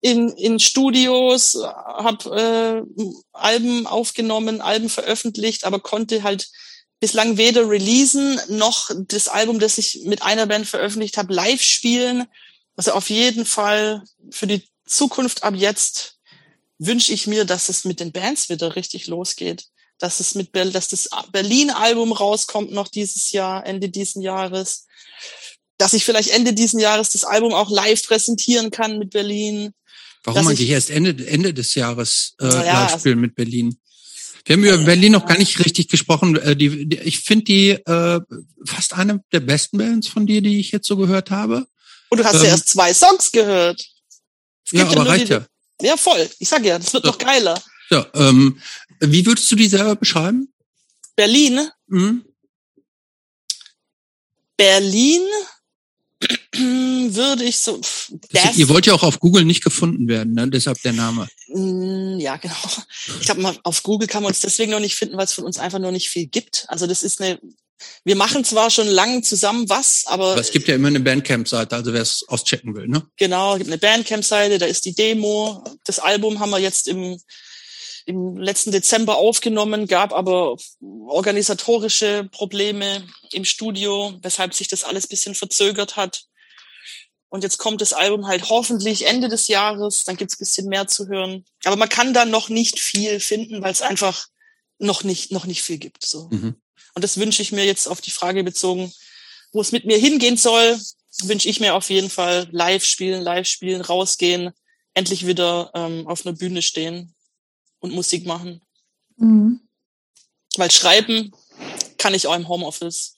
in, 0.00 0.30
in 0.30 0.58
Studios, 0.58 1.56
habe 1.62 2.84
äh, 2.86 3.14
Alben 3.32 3.86
aufgenommen, 3.86 4.60
Alben 4.60 4.88
veröffentlicht, 4.88 5.64
aber 5.64 5.80
konnte 5.80 6.22
halt 6.22 6.48
bislang 7.02 7.36
weder 7.36 7.68
releasen 7.68 8.40
noch 8.48 8.88
das 9.08 9.26
Album, 9.26 9.58
das 9.58 9.76
ich 9.76 10.02
mit 10.04 10.22
einer 10.22 10.46
Band 10.46 10.68
veröffentlicht 10.68 11.16
habe, 11.16 11.34
live 11.34 11.60
spielen. 11.60 12.26
Also 12.76 12.92
auf 12.92 13.10
jeden 13.10 13.44
Fall 13.44 14.04
für 14.30 14.46
die 14.46 14.62
Zukunft 14.86 15.42
ab 15.42 15.54
jetzt 15.56 16.20
wünsche 16.78 17.12
ich 17.12 17.26
mir, 17.26 17.44
dass 17.44 17.68
es 17.68 17.84
mit 17.84 17.98
den 17.98 18.12
Bands 18.12 18.48
wieder 18.50 18.76
richtig 18.76 19.08
losgeht. 19.08 19.64
Dass 19.98 20.20
es 20.20 20.36
mit 20.36 20.50
dass 20.54 20.88
das 20.88 21.10
Berlin-Album 21.32 22.12
rauskommt 22.12 22.70
noch 22.70 22.86
dieses 22.86 23.32
Jahr, 23.32 23.66
Ende 23.66 23.88
diesen 23.88 24.22
Jahres. 24.22 24.86
Dass 25.78 25.94
ich 25.94 26.04
vielleicht 26.04 26.30
Ende 26.30 26.52
diesen 26.52 26.78
Jahres 26.78 27.10
das 27.10 27.24
Album 27.24 27.52
auch 27.52 27.68
live 27.68 28.06
präsentieren 28.06 28.70
kann 28.70 29.00
mit 29.00 29.10
Berlin. 29.10 29.74
Warum 30.22 30.46
eigentlich 30.46 30.70
erst 30.70 30.90
Ende, 30.90 31.26
Ende 31.26 31.52
des 31.52 31.74
Jahres 31.74 32.36
äh, 32.40 32.46
ja, 32.46 32.84
live 32.84 33.00
spielen 33.00 33.18
mit 33.18 33.34
Berlin? 33.34 33.76
Wir 34.44 34.56
haben 34.56 34.64
über 34.64 34.78
Berlin 34.78 35.12
noch 35.12 35.26
gar 35.26 35.38
nicht 35.38 35.58
richtig 35.64 35.88
gesprochen. 35.88 36.36
Äh, 36.36 36.56
die, 36.56 36.88
die, 36.88 36.98
ich 36.98 37.20
finde 37.20 37.44
die 37.44 37.70
äh, 37.70 38.20
fast 38.64 38.94
eine 38.94 39.22
der 39.32 39.40
besten 39.40 39.78
Bands 39.78 40.08
von 40.08 40.26
dir, 40.26 40.42
die 40.42 40.58
ich 40.58 40.72
jetzt 40.72 40.86
so 40.86 40.96
gehört 40.96 41.30
habe. 41.30 41.66
Und 42.08 42.18
du 42.18 42.24
hast 42.24 42.36
ähm, 42.36 42.42
ja 42.42 42.48
erst 42.48 42.68
zwei 42.68 42.92
Songs 42.92 43.30
gehört. 43.30 43.84
Ja, 44.70 44.86
aber 44.88 45.06
reicht 45.06 45.28
ja. 45.28 45.46
Ja, 45.80 45.96
voll. 45.96 46.28
Ich 46.38 46.48
sag 46.48 46.64
ja, 46.64 46.78
das 46.78 46.92
wird 46.92 47.04
so. 47.04 47.10
noch 47.10 47.18
geiler. 47.18 47.60
Ja, 47.90 48.06
ähm, 48.14 48.60
wie 49.00 49.26
würdest 49.26 49.50
du 49.50 49.56
die 49.56 49.68
selber 49.68 49.96
beschreiben? 49.96 50.52
Berlin. 51.16 51.68
Mhm. 51.88 52.24
Berlin 54.56 55.22
würde 57.14 57.44
ich 57.44 57.58
so. 57.58 57.80
Das, 58.30 58.56
ihr 58.56 58.68
wollt 58.68 58.86
ja 58.86 58.94
auch 58.94 59.02
auf 59.02 59.20
Google 59.20 59.44
nicht 59.44 59.64
gefunden 59.64 60.08
werden, 60.08 60.34
ne? 60.34 60.48
deshalb 60.48 60.80
der 60.82 60.92
Name. 60.92 61.28
Mm, 61.48 62.18
ja, 62.18 62.36
genau. 62.36 62.54
Ich 63.20 63.26
glaube, 63.26 63.56
auf 63.64 63.82
Google 63.82 64.08
kann 64.08 64.22
man 64.22 64.30
uns 64.30 64.40
deswegen 64.40 64.70
noch 64.70 64.80
nicht 64.80 64.94
finden, 64.94 65.16
weil 65.16 65.24
es 65.24 65.32
von 65.32 65.44
uns 65.44 65.58
einfach 65.58 65.78
noch 65.78 65.90
nicht 65.90 66.10
viel 66.10 66.26
gibt. 66.26 66.66
Also 66.68 66.86
das 66.86 67.02
ist 67.02 67.20
eine. 67.20 67.40
Wir 68.04 68.14
machen 68.14 68.44
zwar 68.44 68.70
schon 68.70 68.86
lange 68.86 69.22
zusammen 69.22 69.68
was, 69.68 70.04
aber. 70.06 70.32
Aber 70.32 70.40
es 70.40 70.52
gibt 70.52 70.68
ja 70.68 70.76
immer 70.76 70.88
eine 70.88 71.00
Bandcamp-Seite, 71.00 71.74
also 71.74 71.92
wer 71.92 72.02
es 72.02 72.24
auschecken 72.28 72.76
will, 72.76 72.86
ne? 72.86 73.04
Genau, 73.16 73.54
es 73.54 73.58
gibt 73.58 73.70
eine 73.70 73.78
Bandcamp-Seite, 73.78 74.58
da 74.58 74.66
ist 74.66 74.84
die 74.84 74.94
Demo. 74.94 75.64
Das 75.84 75.98
Album 75.98 76.38
haben 76.38 76.50
wir 76.50 76.60
jetzt 76.60 76.86
im 76.86 77.18
im 78.06 78.36
letzten 78.36 78.72
Dezember 78.72 79.16
aufgenommen, 79.16 79.86
gab 79.86 80.12
aber 80.12 80.56
organisatorische 81.06 82.28
Probleme 82.32 83.06
im 83.32 83.44
Studio, 83.44 84.18
weshalb 84.22 84.54
sich 84.54 84.68
das 84.68 84.84
alles 84.84 85.06
bisschen 85.06 85.34
verzögert 85.34 85.96
hat. 85.96 86.24
Und 87.28 87.44
jetzt 87.44 87.58
kommt 87.58 87.80
das 87.80 87.92
Album 87.92 88.26
halt 88.26 88.50
hoffentlich 88.50 89.06
Ende 89.06 89.28
des 89.28 89.48
Jahres, 89.48 90.04
dann 90.04 90.16
gibt's 90.16 90.36
bisschen 90.36 90.68
mehr 90.68 90.86
zu 90.86 91.08
hören. 91.08 91.44
Aber 91.64 91.76
man 91.76 91.88
kann 91.88 92.12
da 92.12 92.24
noch 92.24 92.48
nicht 92.48 92.78
viel 92.78 93.20
finden, 93.20 93.62
weil 93.62 93.72
es 93.72 93.82
einfach 93.82 94.26
noch 94.78 95.04
nicht, 95.04 95.32
noch 95.32 95.46
nicht 95.46 95.62
viel 95.62 95.78
gibt. 95.78 96.04
So. 96.04 96.28
Mhm. 96.30 96.56
Und 96.94 97.04
das 97.04 97.16
wünsche 97.16 97.40
ich 97.40 97.52
mir 97.52 97.64
jetzt 97.64 97.88
auf 97.88 98.00
die 98.00 98.10
Frage 98.10 98.44
bezogen, 98.44 98.92
wo 99.52 99.60
es 99.60 99.72
mit 99.72 99.86
mir 99.86 99.96
hingehen 99.96 100.36
soll, 100.36 100.78
wünsche 101.22 101.48
ich 101.48 101.60
mir 101.60 101.74
auf 101.74 101.88
jeden 101.88 102.10
Fall 102.10 102.48
live 102.50 102.84
spielen, 102.84 103.22
live 103.22 103.46
spielen, 103.46 103.80
rausgehen, 103.80 104.50
endlich 104.92 105.26
wieder 105.26 105.70
ähm, 105.74 106.06
auf 106.06 106.26
einer 106.26 106.36
Bühne 106.36 106.60
stehen 106.60 107.14
und 107.82 107.92
Musik 107.92 108.26
machen. 108.26 108.62
Mhm. 109.18 109.60
Weil 110.56 110.70
schreiben 110.70 111.32
kann 111.98 112.14
ich 112.14 112.26
auch 112.26 112.36
im 112.36 112.48
Homeoffice. 112.48 113.16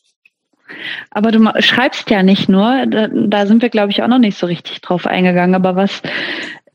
Aber 1.10 1.30
du 1.30 1.50
schreibst 1.62 2.10
ja 2.10 2.22
nicht 2.22 2.48
nur, 2.48 2.86
da, 2.86 3.08
da 3.08 3.46
sind 3.46 3.62
wir, 3.62 3.68
glaube 3.68 3.92
ich, 3.92 4.02
auch 4.02 4.08
noch 4.08 4.18
nicht 4.18 4.38
so 4.38 4.46
richtig 4.46 4.80
drauf 4.80 5.06
eingegangen. 5.06 5.54
Aber 5.54 5.76
was 5.76 6.02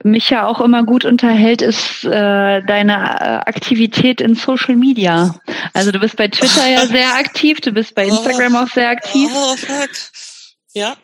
mich 0.03 0.29
ja 0.29 0.47
auch 0.47 0.61
immer 0.61 0.83
gut 0.83 1.05
unterhält, 1.05 1.61
ist 1.61 2.05
äh, 2.05 2.61
deine 2.63 2.93
äh, 2.93 3.49
Aktivität 3.49 4.21
in 4.21 4.35
Social 4.35 4.75
Media. 4.75 5.35
Also 5.73 5.91
du 5.91 5.99
bist 5.99 6.15
bei 6.15 6.27
Twitter 6.27 6.67
ja 6.67 6.85
sehr 6.85 7.15
aktiv, 7.15 7.59
du 7.61 7.71
bist 7.71 7.95
bei 7.95 8.05
Instagram 8.05 8.55
auch 8.55 8.69
sehr 8.69 8.89
aktiv. 8.89 9.29
Oh, 9.33 9.55
fuck. 9.57 9.89
Ja. 10.73 10.95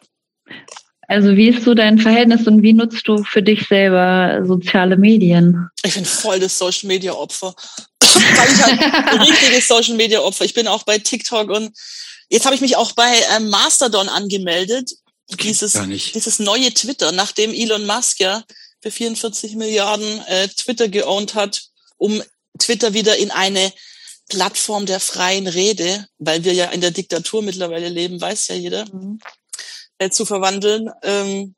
Also 1.07 1.35
wie 1.35 1.49
ist 1.49 1.63
so 1.63 1.73
dein 1.73 1.99
Verhältnis 1.99 2.47
und 2.47 2.63
wie 2.63 2.73
nutzt 2.73 3.07
du 3.07 3.23
für 3.23 3.43
dich 3.43 3.67
selber 3.67 4.43
soziale 4.45 4.97
Medien? 4.97 5.69
Ich 5.83 5.93
bin 5.93 6.05
voll 6.05 6.39
das 6.39 6.57
Social 6.57 6.87
Media 6.87 7.13
Opfer. 7.13 7.53
Weil 8.01 8.53
ich 8.53 8.63
halt 8.63 8.81
ein 9.09 9.21
richtiges 9.21 9.67
Social 9.67 9.95
Media 9.95 10.19
Opfer. 10.21 10.45
Ich 10.45 10.53
bin 10.53 10.67
auch 10.67 10.83
bei 10.83 10.97
TikTok 10.97 11.49
und 11.49 11.75
jetzt 12.29 12.45
habe 12.45 12.55
ich 12.55 12.61
mich 12.61 12.75
auch 12.75 12.93
bei 12.93 13.11
ähm, 13.35 13.49
Mastodon 13.49 14.09
angemeldet. 14.09 14.91
Dieses, 15.41 15.73
dieses 16.13 16.37
neue 16.37 16.71
Twitter, 16.71 17.11
nachdem 17.11 17.51
Elon 17.51 17.87
Musk 17.87 18.19
ja 18.19 18.43
für 18.81 18.91
44 18.91 19.55
Milliarden 19.55 20.21
äh, 20.27 20.47
Twitter 20.49 20.87
geowned 20.87 21.33
hat, 21.33 21.63
um 21.97 22.21
Twitter 22.59 22.93
wieder 22.93 23.17
in 23.17 23.31
eine 23.31 23.73
Plattform 24.29 24.85
der 24.85 24.99
freien 24.99 25.47
Rede, 25.47 26.07
weil 26.19 26.43
wir 26.43 26.53
ja 26.53 26.65
in 26.65 26.81
der 26.81 26.91
Diktatur 26.91 27.41
mittlerweile 27.41 27.89
leben, 27.89 28.21
weiß 28.21 28.49
ja 28.49 28.55
jeder. 28.55 28.85
Mhm 28.93 29.19
äh, 29.97 30.09
zu 30.09 30.25
verwandeln. 30.25 30.89
Ähm, 31.03 31.55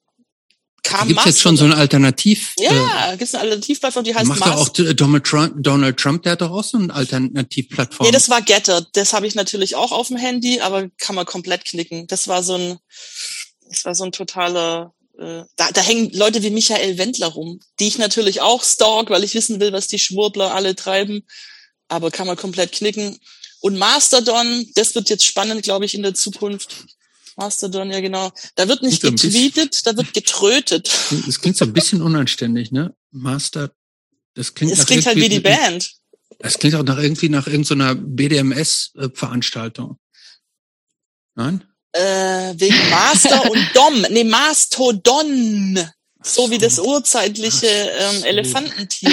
kam 0.84 1.08
Gibt 1.08 1.26
jetzt 1.26 1.42
schon 1.42 1.58
so 1.58 1.66
eine 1.66 1.76
Alternativ? 1.76 2.54
Ja, 2.60 3.12
äh, 3.12 3.18
gibt 3.18 3.34
eine 3.34 3.44
Alternativplattform, 3.44 4.04
die 4.06 4.16
heißt 4.16 4.28
Macht 4.28 4.40
Mars. 4.40 4.56
auch 4.56 4.70
Donald 4.70 5.26
Trump, 5.26 5.54
Donald 5.58 5.98
Trump, 5.98 6.24
der 6.24 6.34
hat 6.34 6.42
doch 6.42 6.52
auch 6.52 6.64
so 6.64 6.78
eine 6.78 6.94
Alternativplattform. 6.94 8.06
Nee, 8.06 8.12
das 8.12 8.30
war 8.30 8.42
Getter. 8.42 8.86
Das 8.94 9.14
habe 9.14 9.28
ich 9.28 9.36
natürlich 9.36 9.76
auch 9.76 9.92
auf 9.92 10.08
dem 10.08 10.18
Handy, 10.18 10.62
aber 10.62 10.88
kann 10.98 11.16
man 11.16 11.26
komplett 11.26 11.66
knicken. 11.66 12.08
Das 12.08 12.28
war 12.28 12.42
so 12.42 12.56
ein, 12.56 12.80
das 13.70 13.84
war 13.84 13.96
so 13.96 14.06
ein 14.06 14.14
totaler 14.14 14.94
äh, 15.20 15.44
da, 15.56 15.72
da 15.72 15.82
hängen 15.82 16.12
Leute 16.14 16.44
wie 16.44 16.50
Michael 16.50 16.98
Wendler 16.98 17.28
rum, 17.28 17.60
die 17.80 17.88
ich 17.88 17.98
natürlich 17.98 18.42
auch 18.42 18.64
stalk, 18.64 19.10
weil 19.10 19.24
ich 19.24 19.34
wissen 19.34 19.60
will, 19.60 19.74
was 19.74 19.88
die 19.88 20.00
Schwurbler 20.00 20.54
alle 20.54 20.76
treiben. 20.76 21.24
Aber 21.88 22.12
kann 22.12 22.28
man 22.28 22.38
komplett 22.38 22.72
knicken. 22.72 23.18
Und 23.60 23.78
Mastodon, 23.78 24.68
das 24.76 24.94
wird 24.94 25.10
jetzt 25.10 25.26
spannend, 25.26 25.64
glaube 25.64 25.86
ich, 25.86 25.96
in 25.96 26.04
der 26.04 26.14
Zukunft. 26.14 26.86
Mastodon, 27.38 27.92
ja 27.92 28.02
genau. 28.02 28.32
Da 28.56 28.68
wird 28.68 28.82
nicht 28.82 29.02
getweetet, 29.02 29.86
da 29.86 29.96
wird 29.96 30.14
getrötet. 30.14 30.92
Das 31.26 31.40
klingt 31.40 31.56
so 31.56 31.66
ein 31.66 31.74
bisschen 31.74 32.02
unanständig, 32.02 32.72
ne? 32.72 32.96
Master, 33.12 33.72
das 34.34 34.54
klingt, 34.54 34.74
das 34.74 34.86
klingt 34.86 35.06
halt 35.06 35.18
wie 35.18 35.30
die 35.30 35.40
Band. 35.40 35.94
Das 36.40 36.60
klingt 36.60 36.76
auch 36.76 36.84
nach 36.84 36.98
irgendwie 36.98 37.30
nach 37.30 37.48
irgendeiner 37.48 37.96
BDMS-Veranstaltung. 37.96 39.98
Nein? 41.36 41.64
Äh, 41.94 42.54
wegen 42.58 42.90
Master 42.90 43.50
und 43.50 43.70
Dom. 43.74 44.06
Nee, 44.10 44.24
Mastodon. 44.24 45.80
So 46.28 46.52
wie 46.52 46.58
das 46.58 46.78
urzeitliche 46.78 47.68
ähm, 47.68 48.24
Elefantentier. 48.26 49.10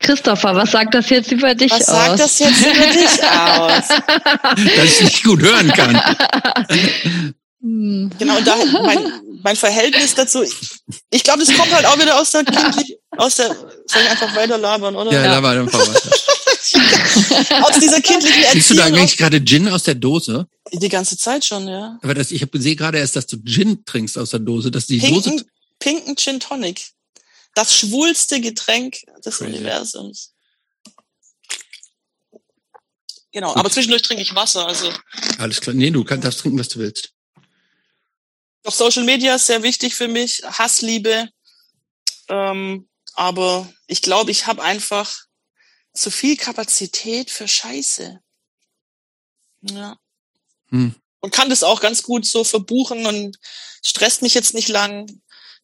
Christopher, 0.00 0.56
was 0.56 0.72
sagt 0.72 0.94
das 0.94 1.08
jetzt 1.10 1.30
über 1.30 1.54
dich 1.54 1.70
was 1.70 1.88
aus? 1.88 1.96
Was 1.96 2.06
sagt 2.06 2.20
das 2.20 2.38
jetzt 2.40 2.60
über 2.66 2.86
dich 2.92 3.22
aus? 3.22 3.88
Dass 4.76 5.00
ich 5.00 5.00
nicht 5.02 5.22
gut 5.24 5.40
hören 5.42 5.72
kann. 5.72 6.00
Hm. 7.62 8.10
Genau, 8.18 8.36
und 8.36 8.46
da 8.46 8.56
mein, 8.82 9.12
mein 9.42 9.56
Verhältnis 9.56 10.14
dazu, 10.14 10.42
ich, 10.42 10.54
ich 11.10 11.22
glaube, 11.22 11.44
das 11.44 11.56
kommt 11.56 11.72
halt 11.72 11.86
auch 11.86 11.98
wieder 11.98 12.20
aus 12.20 12.32
der 12.32 12.44
kindlich, 12.44 12.98
aus 13.16 13.36
der, 13.36 13.48
soll 13.48 14.02
ich 14.02 14.10
einfach 14.10 14.34
weiter 14.36 14.58
labern, 14.58 14.94
oder? 14.96 15.12
Ja, 15.12 15.22
ja. 15.22 15.32
laber 15.32 15.50
einfach 15.50 15.80
weiter. 15.80 16.15
Aus 16.74 17.78
dieser 17.78 18.00
kindlichen 18.00 18.42
Erziehung. 18.42 18.52
Siehst 18.52 18.70
du 18.70 18.74
da 18.74 18.84
eigentlich 18.84 19.16
gerade 19.16 19.44
Gin 19.44 19.68
aus 19.68 19.84
der 19.84 19.94
Dose? 19.94 20.46
Die 20.72 20.88
ganze 20.88 21.16
Zeit 21.16 21.44
schon, 21.44 21.68
ja. 21.68 21.98
Aber 22.02 22.14
das, 22.14 22.30
ich 22.30 22.42
habe 22.42 22.50
gesehen 22.50 22.76
gerade 22.76 22.98
erst, 22.98 23.16
dass 23.16 23.26
du 23.26 23.36
Gin 23.44 23.84
trinkst 23.84 24.18
aus 24.18 24.30
der 24.30 24.40
Dose, 24.40 24.70
dass 24.70 24.86
die 24.86 24.98
pinken, 24.98 25.32
Dose. 25.32 25.46
Pinken 25.78 26.16
Gin 26.16 26.40
Tonic. 26.40 26.90
Das 27.54 27.76
schwulste 27.76 28.40
Getränk 28.40 28.98
des 29.24 29.38
Crazy. 29.38 29.50
Universums. 29.50 30.32
Genau, 33.32 33.48
Gut. 33.48 33.58
aber 33.58 33.70
zwischendurch 33.70 34.02
trinke 34.02 34.22
ich 34.22 34.34
Wasser, 34.34 34.66
also. 34.66 34.92
Alles 35.38 35.60
klar. 35.60 35.74
Nee, 35.74 35.90
du 35.90 36.04
kannst 36.04 36.24
das 36.24 36.38
trinken, 36.38 36.58
was 36.58 36.68
du 36.68 36.78
willst. 36.78 37.12
Doch 38.62 38.72
Social 38.72 39.04
Media 39.04 39.34
ist 39.34 39.46
sehr 39.46 39.62
wichtig 39.62 39.94
für 39.94 40.08
mich, 40.08 40.42
Hassliebe. 40.42 41.28
Ähm, 42.28 42.88
aber 43.14 43.72
ich 43.86 44.02
glaube, 44.02 44.30
ich 44.30 44.46
habe 44.46 44.62
einfach 44.62 45.26
zu 45.96 46.10
viel 46.10 46.36
Kapazität 46.36 47.30
für 47.30 47.48
Scheiße. 47.48 48.20
Ja. 49.62 49.98
Hm. 50.68 50.94
Und 51.20 51.32
kann 51.32 51.50
das 51.50 51.62
auch 51.62 51.80
ganz 51.80 52.02
gut 52.02 52.26
so 52.26 52.44
verbuchen 52.44 53.06
und 53.06 53.36
stresst 53.82 54.22
mich 54.22 54.34
jetzt 54.34 54.54
nicht 54.54 54.68
lang. 54.68 55.06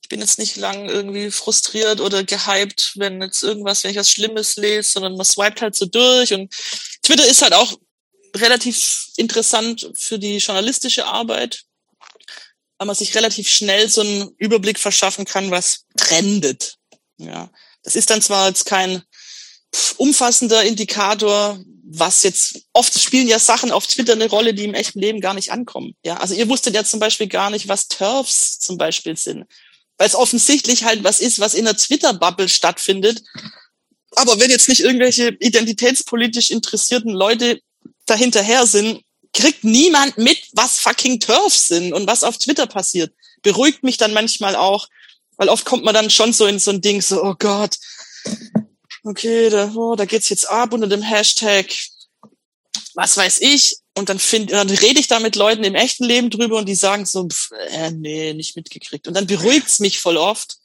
Ich 0.00 0.08
bin 0.08 0.20
jetzt 0.20 0.38
nicht 0.38 0.56
lang 0.56 0.88
irgendwie 0.88 1.30
frustriert 1.30 2.00
oder 2.00 2.24
gehypt, 2.24 2.94
wenn 2.96 3.22
jetzt 3.22 3.42
irgendwas, 3.42 3.84
wenn 3.84 3.92
ich 3.92 3.96
was 3.96 4.10
Schlimmes 4.10 4.56
lese, 4.56 4.90
sondern 4.90 5.16
man 5.16 5.24
swiped 5.24 5.62
halt 5.62 5.76
so 5.76 5.86
durch. 5.86 6.32
Und 6.32 6.52
Twitter 7.02 7.26
ist 7.26 7.42
halt 7.42 7.52
auch 7.52 7.78
relativ 8.34 9.08
interessant 9.16 9.90
für 9.94 10.18
die 10.18 10.38
journalistische 10.38 11.06
Arbeit, 11.06 11.64
weil 12.78 12.86
man 12.86 12.96
sich 12.96 13.14
relativ 13.14 13.48
schnell 13.48 13.88
so 13.88 14.00
einen 14.00 14.34
Überblick 14.38 14.78
verschaffen 14.78 15.24
kann, 15.24 15.50
was 15.50 15.84
trendet. 15.96 16.78
Ja, 17.18 17.50
das 17.84 17.94
ist 17.94 18.10
dann 18.10 18.22
zwar 18.22 18.48
jetzt 18.48 18.64
kein 18.64 19.02
umfassender 19.96 20.62
Indikator, 20.64 21.58
was 21.84 22.22
jetzt 22.22 22.62
oft 22.72 22.98
spielen 22.98 23.28
ja 23.28 23.38
Sachen 23.38 23.70
auf 23.70 23.86
Twitter 23.86 24.12
eine 24.12 24.28
Rolle, 24.28 24.54
die 24.54 24.64
im 24.64 24.74
echten 24.74 24.98
Leben 24.98 25.20
gar 25.20 25.34
nicht 25.34 25.52
ankommen. 25.52 25.94
Ja, 26.04 26.16
also 26.16 26.34
ihr 26.34 26.48
wusstet 26.48 26.74
ja 26.74 26.84
zum 26.84 27.00
Beispiel 27.00 27.28
gar 27.28 27.50
nicht, 27.50 27.68
was 27.68 27.88
Turfs 27.88 28.58
zum 28.58 28.78
Beispiel 28.78 29.16
sind, 29.16 29.44
weil 29.98 30.06
es 30.06 30.14
offensichtlich 30.14 30.84
halt 30.84 31.04
was 31.04 31.20
ist, 31.20 31.38
was 31.38 31.54
in 31.54 31.64
der 31.64 31.76
Twitter-Bubble 31.76 32.48
stattfindet. 32.48 33.22
Aber 34.14 34.40
wenn 34.40 34.50
jetzt 34.50 34.68
nicht 34.68 34.80
irgendwelche 34.80 35.36
identitätspolitisch 35.40 36.50
interessierten 36.50 37.12
Leute 37.12 37.60
dahinterher 38.06 38.66
sind, 38.66 39.02
kriegt 39.32 39.64
niemand 39.64 40.18
mit, 40.18 40.38
was 40.52 40.80
fucking 40.80 41.20
Turfs 41.20 41.68
sind 41.68 41.92
und 41.92 42.06
was 42.06 42.24
auf 42.24 42.38
Twitter 42.38 42.66
passiert. 42.66 43.12
Beruhigt 43.42 43.82
mich 43.82 43.96
dann 43.96 44.12
manchmal 44.12 44.56
auch, 44.56 44.88
weil 45.36 45.48
oft 45.48 45.64
kommt 45.64 45.84
man 45.84 45.94
dann 45.94 46.10
schon 46.10 46.32
so 46.32 46.46
in 46.46 46.58
so 46.58 46.70
ein 46.70 46.80
Ding, 46.80 47.00
so, 47.00 47.22
oh 47.22 47.34
Gott, 47.38 47.76
okay, 49.04 49.50
da, 49.50 49.72
oh, 49.74 49.94
da 49.96 50.04
geht's 50.04 50.28
jetzt 50.28 50.48
ab 50.48 50.72
unter 50.72 50.86
dem 50.86 51.02
Hashtag, 51.02 51.66
was 52.94 53.16
weiß 53.16 53.40
ich. 53.40 53.78
Und 53.94 54.08
dann, 54.08 54.18
find, 54.18 54.50
dann 54.50 54.70
rede 54.70 55.00
ich 55.00 55.08
da 55.08 55.20
mit 55.20 55.36
Leuten 55.36 55.64
im 55.64 55.74
echten 55.74 56.04
Leben 56.04 56.30
drüber 56.30 56.56
und 56.56 56.66
die 56.66 56.74
sagen 56.74 57.04
so, 57.04 57.28
pff, 57.28 57.50
äh, 57.70 57.90
nee, 57.90 58.32
nicht 58.32 58.56
mitgekriegt. 58.56 59.06
Und 59.06 59.14
dann 59.14 59.26
beruhigt's 59.26 59.80
mich 59.80 60.00
voll 60.00 60.16
oft, 60.16 60.56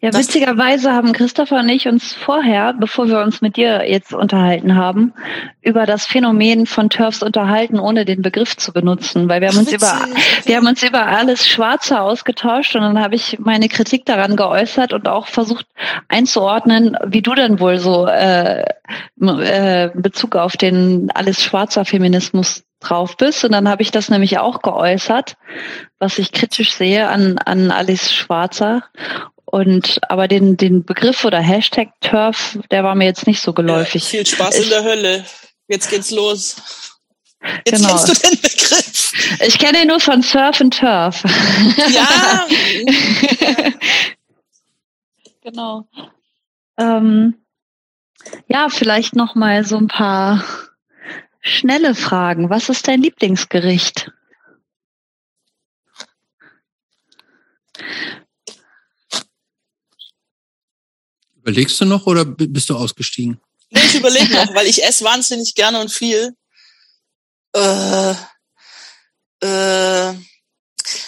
Ja, 0.00 0.14
witzigerweise 0.14 0.92
haben 0.92 1.12
Christopher 1.12 1.58
und 1.58 1.68
ich 1.68 1.88
uns 1.88 2.14
vorher, 2.14 2.72
bevor 2.74 3.08
wir 3.08 3.20
uns 3.20 3.40
mit 3.40 3.56
dir 3.56 3.88
jetzt 3.88 4.12
unterhalten 4.14 4.76
haben, 4.76 5.12
über 5.60 5.86
das 5.86 6.06
Phänomen 6.06 6.66
von 6.66 6.88
Turfs 6.88 7.22
unterhalten, 7.22 7.80
ohne 7.80 8.04
den 8.04 8.22
Begriff 8.22 8.56
zu 8.56 8.72
benutzen, 8.72 9.28
weil 9.28 9.40
wir 9.40 9.48
haben 9.48 9.58
uns 9.58 9.72
über, 9.72 10.06
wir 10.44 10.56
haben 10.56 10.66
uns 10.66 10.82
über 10.84 11.06
alles 11.06 11.48
Schwarze 11.48 12.00
ausgetauscht 12.00 12.76
und 12.76 12.82
dann 12.82 13.00
habe 13.00 13.16
ich 13.16 13.38
meine 13.40 13.68
Kritik 13.68 14.04
daran 14.04 14.36
geäußert 14.36 14.92
und 14.92 15.08
auch 15.08 15.26
versucht 15.26 15.66
einzuordnen, 16.08 16.96
wie 17.04 17.22
du 17.22 17.34
denn 17.34 17.58
wohl 17.58 17.78
so 17.78 18.06
äh, 18.06 18.64
äh, 19.20 19.90
Bezug 19.94 20.36
auf 20.36 20.56
den 20.56 21.10
alles 21.12 21.42
schwarzer 21.42 21.84
Feminismus 21.84 22.62
drauf 22.80 23.16
bist. 23.16 23.44
Und 23.44 23.52
dann 23.52 23.68
habe 23.68 23.82
ich 23.82 23.90
das 23.90 24.10
nämlich 24.10 24.38
auch 24.38 24.62
geäußert, 24.62 25.36
was 25.98 26.18
ich 26.18 26.32
kritisch 26.32 26.74
sehe 26.74 27.08
an, 27.08 27.38
an 27.38 27.70
Alice 27.70 28.12
Schwarzer. 28.12 28.84
Und 29.56 30.00
aber 30.10 30.28
den, 30.28 30.58
den 30.58 30.84
Begriff 30.84 31.24
oder 31.24 31.40
Hashtag 31.40 31.88
Turf, 32.02 32.58
der 32.70 32.84
war 32.84 32.94
mir 32.94 33.06
jetzt 33.06 33.26
nicht 33.26 33.40
so 33.40 33.54
geläufig. 33.54 34.02
Ja, 34.02 34.08
viel 34.18 34.26
Spaß 34.26 34.58
ich, 34.58 34.64
in 34.64 34.68
der 34.68 34.84
Hölle. 34.84 35.24
Jetzt 35.66 35.88
geht's 35.88 36.10
los. 36.10 36.56
Jetzt 37.64 37.80
genau. 37.80 37.88
kennst 37.88 38.08
du 38.08 38.28
den 38.28 38.40
Begriff. 38.42 39.12
Ich 39.46 39.58
kenne 39.58 39.80
ihn 39.80 39.88
nur 39.88 40.00
von 40.00 40.20
Surf 40.20 40.60
and 40.60 40.78
Turf. 40.78 41.24
Ja. 41.88 42.46
genau. 45.40 45.88
Ähm, 46.76 47.36
ja, 48.48 48.68
vielleicht 48.68 49.16
noch 49.16 49.36
mal 49.36 49.64
so 49.64 49.78
ein 49.78 49.88
paar 49.88 50.44
schnelle 51.40 51.94
Fragen. 51.94 52.50
Was 52.50 52.68
ist 52.68 52.88
dein 52.88 53.00
Lieblingsgericht? 53.00 54.12
Überlegst 61.46 61.80
du 61.80 61.84
noch 61.84 62.06
oder 62.08 62.24
bist 62.24 62.68
du 62.70 62.76
ausgestiegen? 62.76 63.40
Nee, 63.70 63.80
ich 63.86 63.94
überlege 63.94 64.32
noch, 64.34 64.52
weil 64.56 64.66
ich 64.66 64.82
esse 64.82 65.04
wahnsinnig 65.04 65.54
gerne 65.54 65.80
und 65.80 65.92
viel. 65.92 66.34
Äh, 67.54 68.10
äh, 69.42 70.14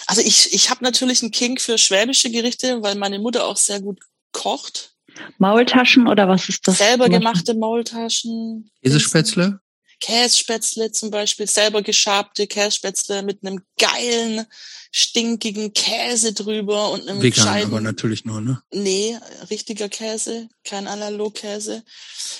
also 0.07 0.21
ich, 0.21 0.53
ich 0.53 0.69
habe 0.69 0.81
natürlich 0.81 1.21
einen 1.21 1.31
King 1.31 1.59
für 1.59 1.77
schwäbische 1.77 2.31
Gerichte, 2.31 2.81
weil 2.81 2.95
meine 2.95 3.19
Mutter 3.19 3.45
auch 3.45 3.57
sehr 3.57 3.81
gut 3.81 3.99
kocht. 4.31 4.95
Maultaschen 5.39 6.07
oder 6.07 6.29
was 6.29 6.47
ist 6.47 6.65
das? 6.65 6.77
Selber 6.77 7.09
gemachte 7.09 7.53
Maultaschen. 7.53 8.71
Käsespätzle? 8.81 9.59
Kässpätzle 9.99 10.91
zum 10.91 11.11
Beispiel, 11.11 11.47
selber 11.47 11.81
geschabte 11.81 12.47
Kässpätzle 12.47 13.21
mit 13.21 13.45
einem 13.45 13.61
geilen, 13.77 14.45
stinkigen 14.91 15.73
Käse 15.73 16.33
drüber 16.33 16.91
und 16.91 17.01
einem 17.07 17.21
Vegan, 17.21 17.43
gescheiten, 17.43 17.67
aber 17.67 17.81
natürlich 17.81 18.25
nur, 18.25 18.41
ne? 18.41 18.61
Nee, 18.71 19.17
richtiger 19.49 19.89
Käse, 19.89 20.47
kein 20.63 20.87
Analogkäse. 20.87 21.83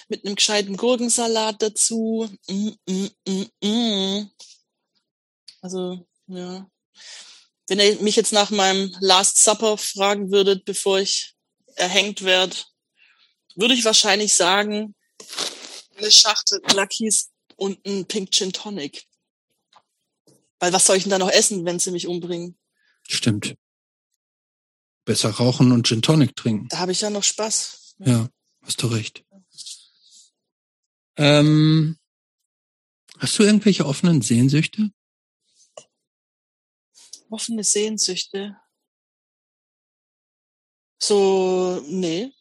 Mit 0.08 0.26
einem 0.26 0.36
gescheiten 0.36 0.78
Gurkensalat 0.78 1.62
dazu. 1.62 2.30
Mm, 2.48 2.70
mm, 2.88 3.10
mm, 3.28 3.68
mm. 3.68 4.32
Also, 5.62 6.08
ja. 6.28 6.68
Wenn 7.68 7.80
ihr 7.80 8.02
mich 8.02 8.16
jetzt 8.16 8.34
nach 8.34 8.50
meinem 8.50 8.96
Last 9.00 9.44
Supper 9.44 9.78
fragen 9.78 10.32
würdet, 10.32 10.66
bevor 10.66 11.00
ich 11.00 11.36
erhängt 11.76 12.24
werde, 12.24 12.56
würde 13.56 13.74
ich 13.74 13.86
wahrscheinlich 13.86 14.34
sagen, 14.34 14.96
eine 15.98 16.12
Schachtel 16.12 16.62
Lucky's 16.74 17.30
und 17.60 17.86
ein 17.86 18.06
Pink 18.06 18.32
Gin 18.32 18.54
Tonic. 18.54 19.06
Weil 20.60 20.74
was 20.74 20.86
soll 20.86 20.98
ich 20.98 21.04
denn 21.04 21.12
da 21.12 21.20
noch 21.20 21.32
essen, 21.32 21.66
wenn 21.66 21.80
sie 21.80 21.92
mich 21.92 22.08
umbringen? 22.08 22.58
Stimmt. 23.08 23.56
Besser 25.06 25.30
rauchen 25.30 25.72
und 25.72 25.88
Gin 25.88 26.02
Tonic 26.02 26.36
trinken. 26.36 26.68
Da 26.70 26.80
habe 26.80 26.92
ich 26.92 27.02
ja 27.02 27.10
noch 27.10 27.24
Spaß. 27.24 27.96
Ja, 28.00 28.30
hast 28.62 28.82
du 28.82 28.88
recht. 28.88 29.26
Ähm, 31.18 31.98
hast 33.18 33.38
du 33.38 33.44
irgendwelche 33.44 33.86
offenen 33.86 34.22
Sehnsüchte? 34.22 34.92
Offene 37.30 37.64
Sehnsüchte? 37.64 38.56
So, 41.02 41.84
nee. 41.88 42.32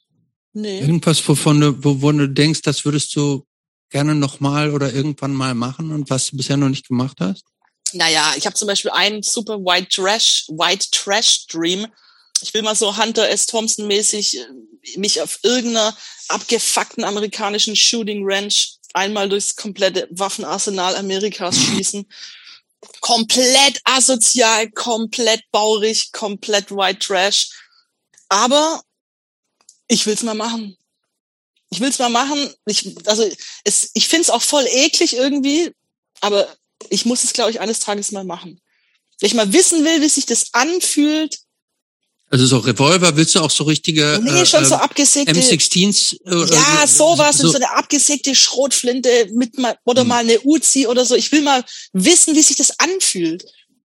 Nee. 0.52 0.80
Irgendwas, 0.80 1.26
wovon 1.28 1.60
du, 1.60 1.84
wovon 1.84 2.18
du 2.18 2.28
denkst, 2.28 2.62
das 2.62 2.84
würdest 2.84 3.14
du 3.14 3.47
gerne 3.90 4.14
nochmal 4.14 4.72
oder 4.72 4.92
irgendwann 4.92 5.34
mal 5.34 5.54
machen 5.54 5.92
und 5.92 6.10
was 6.10 6.26
du 6.26 6.36
bisher 6.36 6.56
noch 6.56 6.68
nicht 6.68 6.88
gemacht 6.88 7.18
hast? 7.20 7.44
Naja, 7.92 8.34
ich 8.36 8.46
habe 8.46 8.56
zum 8.56 8.68
Beispiel 8.68 8.90
einen 8.90 9.22
super 9.22 9.58
White 9.58 9.88
Trash, 9.88 10.46
White 10.48 10.88
Trash 10.90 11.46
Dream. 11.46 11.86
Ich 12.42 12.52
will 12.52 12.62
mal 12.62 12.74
so 12.74 12.96
Hunter 12.96 13.28
S. 13.30 13.46
Thompson 13.46 13.86
mäßig 13.86 14.38
äh, 14.38 14.98
mich 14.98 15.20
auf 15.20 15.40
irgendeiner 15.42 15.96
abgefuckten 16.28 17.04
amerikanischen 17.04 17.74
Shooting 17.74 18.22
Ranch 18.24 18.76
einmal 18.92 19.28
durchs 19.28 19.56
komplette 19.56 20.08
Waffenarsenal 20.10 20.96
Amerikas 20.96 21.56
schießen. 21.64 22.06
komplett 23.00 23.80
asozial, 23.84 24.70
komplett 24.70 25.42
baurig, 25.50 26.12
komplett 26.12 26.70
White 26.70 27.00
Trash. 27.00 27.50
Aber 28.28 28.82
ich 29.88 30.04
will's 30.06 30.22
mal 30.22 30.34
machen 30.34 30.77
ich 31.70 31.80
will 31.80 31.88
es 31.88 31.98
mal 31.98 32.08
machen. 32.08 32.50
Ich, 32.66 32.94
also 33.06 33.28
es, 33.64 33.90
ich 33.94 34.08
finde 34.08 34.22
es 34.22 34.30
auch 34.30 34.42
voll 34.42 34.66
eklig 34.66 35.14
irgendwie, 35.14 35.72
aber 36.20 36.48
ich 36.90 37.04
muss 37.04 37.24
es, 37.24 37.32
glaube 37.32 37.50
ich, 37.50 37.60
eines 37.60 37.80
Tages 37.80 38.12
mal 38.12 38.24
machen. 38.24 38.60
Wenn 39.20 39.28
ich 39.28 39.34
mal 39.34 39.52
wissen 39.52 39.84
will, 39.84 40.00
wie 40.00 40.08
sich 40.08 40.26
das 40.26 40.46
anfühlt. 40.52 41.38
Also 42.30 42.46
so 42.46 42.58
Revolver, 42.58 43.16
willst 43.16 43.34
du 43.34 43.40
auch 43.40 43.50
so 43.50 43.64
richtige 43.64 44.20
Nee, 44.22 44.44
schon 44.44 44.62
äh, 44.62 44.66
so 44.66 44.76
abgesägte 44.76 45.32
M16s? 45.32 46.16
Äh, 46.24 46.54
ja, 46.54 46.86
sowas, 46.86 47.38
so, 47.38 47.48
so 47.48 47.56
eine 47.56 47.70
abgesägte 47.70 48.34
Schrotflinte 48.34 49.28
mit 49.32 49.58
mal, 49.58 49.76
oder 49.84 50.02
hm. 50.02 50.08
mal 50.08 50.18
eine 50.18 50.40
Uzi 50.44 50.86
oder 50.86 51.04
so. 51.04 51.14
Ich 51.14 51.32
will 51.32 51.42
mal 51.42 51.64
wissen, 51.92 52.34
wie 52.34 52.42
sich 52.42 52.56
das 52.56 52.78
anfühlt. 52.78 53.44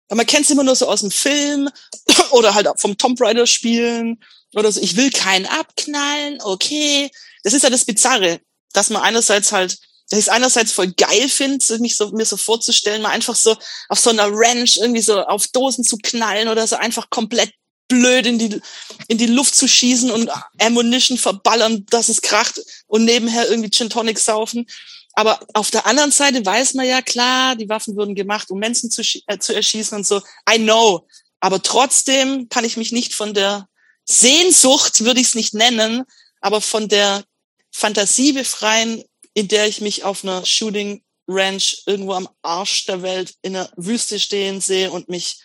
Weil 0.08 0.16
man 0.16 0.26
kennt 0.26 0.44
es 0.44 0.50
immer 0.50 0.64
nur 0.64 0.74
so 0.74 0.88
aus 0.88 1.00
dem 1.00 1.10
Film 1.10 1.68
oder 2.30 2.54
halt 2.54 2.68
vom 2.76 2.98
Tomb 2.98 3.20
Raider 3.20 3.46
spielen 3.46 4.22
oder 4.54 4.72
so. 4.72 4.80
Ich 4.80 4.96
will 4.96 5.10
keinen 5.10 5.46
abknallen, 5.46 6.40
okay 6.42 7.10
das 7.42 7.54
ist 7.54 7.62
ja 7.62 7.70
das 7.70 7.84
Bizarre, 7.84 8.40
dass 8.72 8.90
man 8.90 9.02
einerseits 9.02 9.52
halt, 9.52 9.78
dass 10.08 10.18
ich 10.18 10.26
es 10.26 10.28
einerseits 10.28 10.72
voll 10.72 10.92
geil 10.92 11.28
finde, 11.28 11.78
mich 11.78 11.96
so, 11.96 12.10
mir 12.10 12.26
so 12.26 12.36
vorzustellen, 12.36 13.02
mal 13.02 13.10
einfach 13.10 13.36
so 13.36 13.56
auf 13.88 13.98
so 13.98 14.10
einer 14.10 14.28
Ranch 14.30 14.78
irgendwie 14.78 15.02
so 15.02 15.22
auf 15.22 15.48
Dosen 15.48 15.84
zu 15.84 15.96
knallen 15.98 16.48
oder 16.48 16.66
so 16.66 16.76
einfach 16.76 17.10
komplett 17.10 17.52
blöd 17.88 18.26
in 18.26 18.38
die, 18.38 18.60
in 19.08 19.18
die 19.18 19.26
Luft 19.26 19.54
zu 19.54 19.68
schießen 19.68 20.10
und 20.10 20.30
Ammunition 20.60 21.18
verballern, 21.18 21.84
dass 21.90 22.08
es 22.08 22.22
kracht 22.22 22.60
und 22.86 23.04
nebenher 23.04 23.48
irgendwie 23.48 23.70
Gin 23.70 23.90
Tonic 23.90 24.18
saufen. 24.18 24.66
Aber 25.14 25.40
auf 25.54 25.70
der 25.70 25.86
anderen 25.86 26.12
Seite 26.12 26.44
weiß 26.46 26.74
man 26.74 26.86
ja 26.86 27.02
klar, 27.02 27.56
die 27.56 27.68
Waffen 27.68 27.96
wurden 27.96 28.14
gemacht, 28.14 28.50
um 28.50 28.58
Menschen 28.58 28.90
zu, 28.90 29.02
äh, 29.26 29.38
zu 29.38 29.54
erschießen 29.54 29.98
und 29.98 30.06
so. 30.06 30.22
I 30.48 30.58
know. 30.58 31.06
Aber 31.40 31.62
trotzdem 31.62 32.48
kann 32.48 32.64
ich 32.64 32.76
mich 32.76 32.92
nicht 32.92 33.14
von 33.14 33.34
der 33.34 33.68
Sehnsucht, 34.04 35.04
würde 35.04 35.20
ich 35.20 35.28
es 35.28 35.34
nicht 35.34 35.54
nennen, 35.54 36.04
aber 36.40 36.60
von 36.60 36.88
der 36.88 37.24
Fantasie 37.70 38.32
befreien, 38.32 39.02
in 39.34 39.48
der 39.48 39.66
ich 39.66 39.80
mich 39.80 40.04
auf 40.04 40.24
einer 40.24 40.44
Shooting 40.44 41.02
Ranch 41.28 41.82
irgendwo 41.86 42.14
am 42.14 42.28
Arsch 42.42 42.86
der 42.86 43.02
Welt 43.02 43.34
in 43.42 43.52
der 43.52 43.70
Wüste 43.76 44.18
stehen 44.18 44.60
sehe 44.60 44.90
und 44.90 45.08
mich 45.08 45.40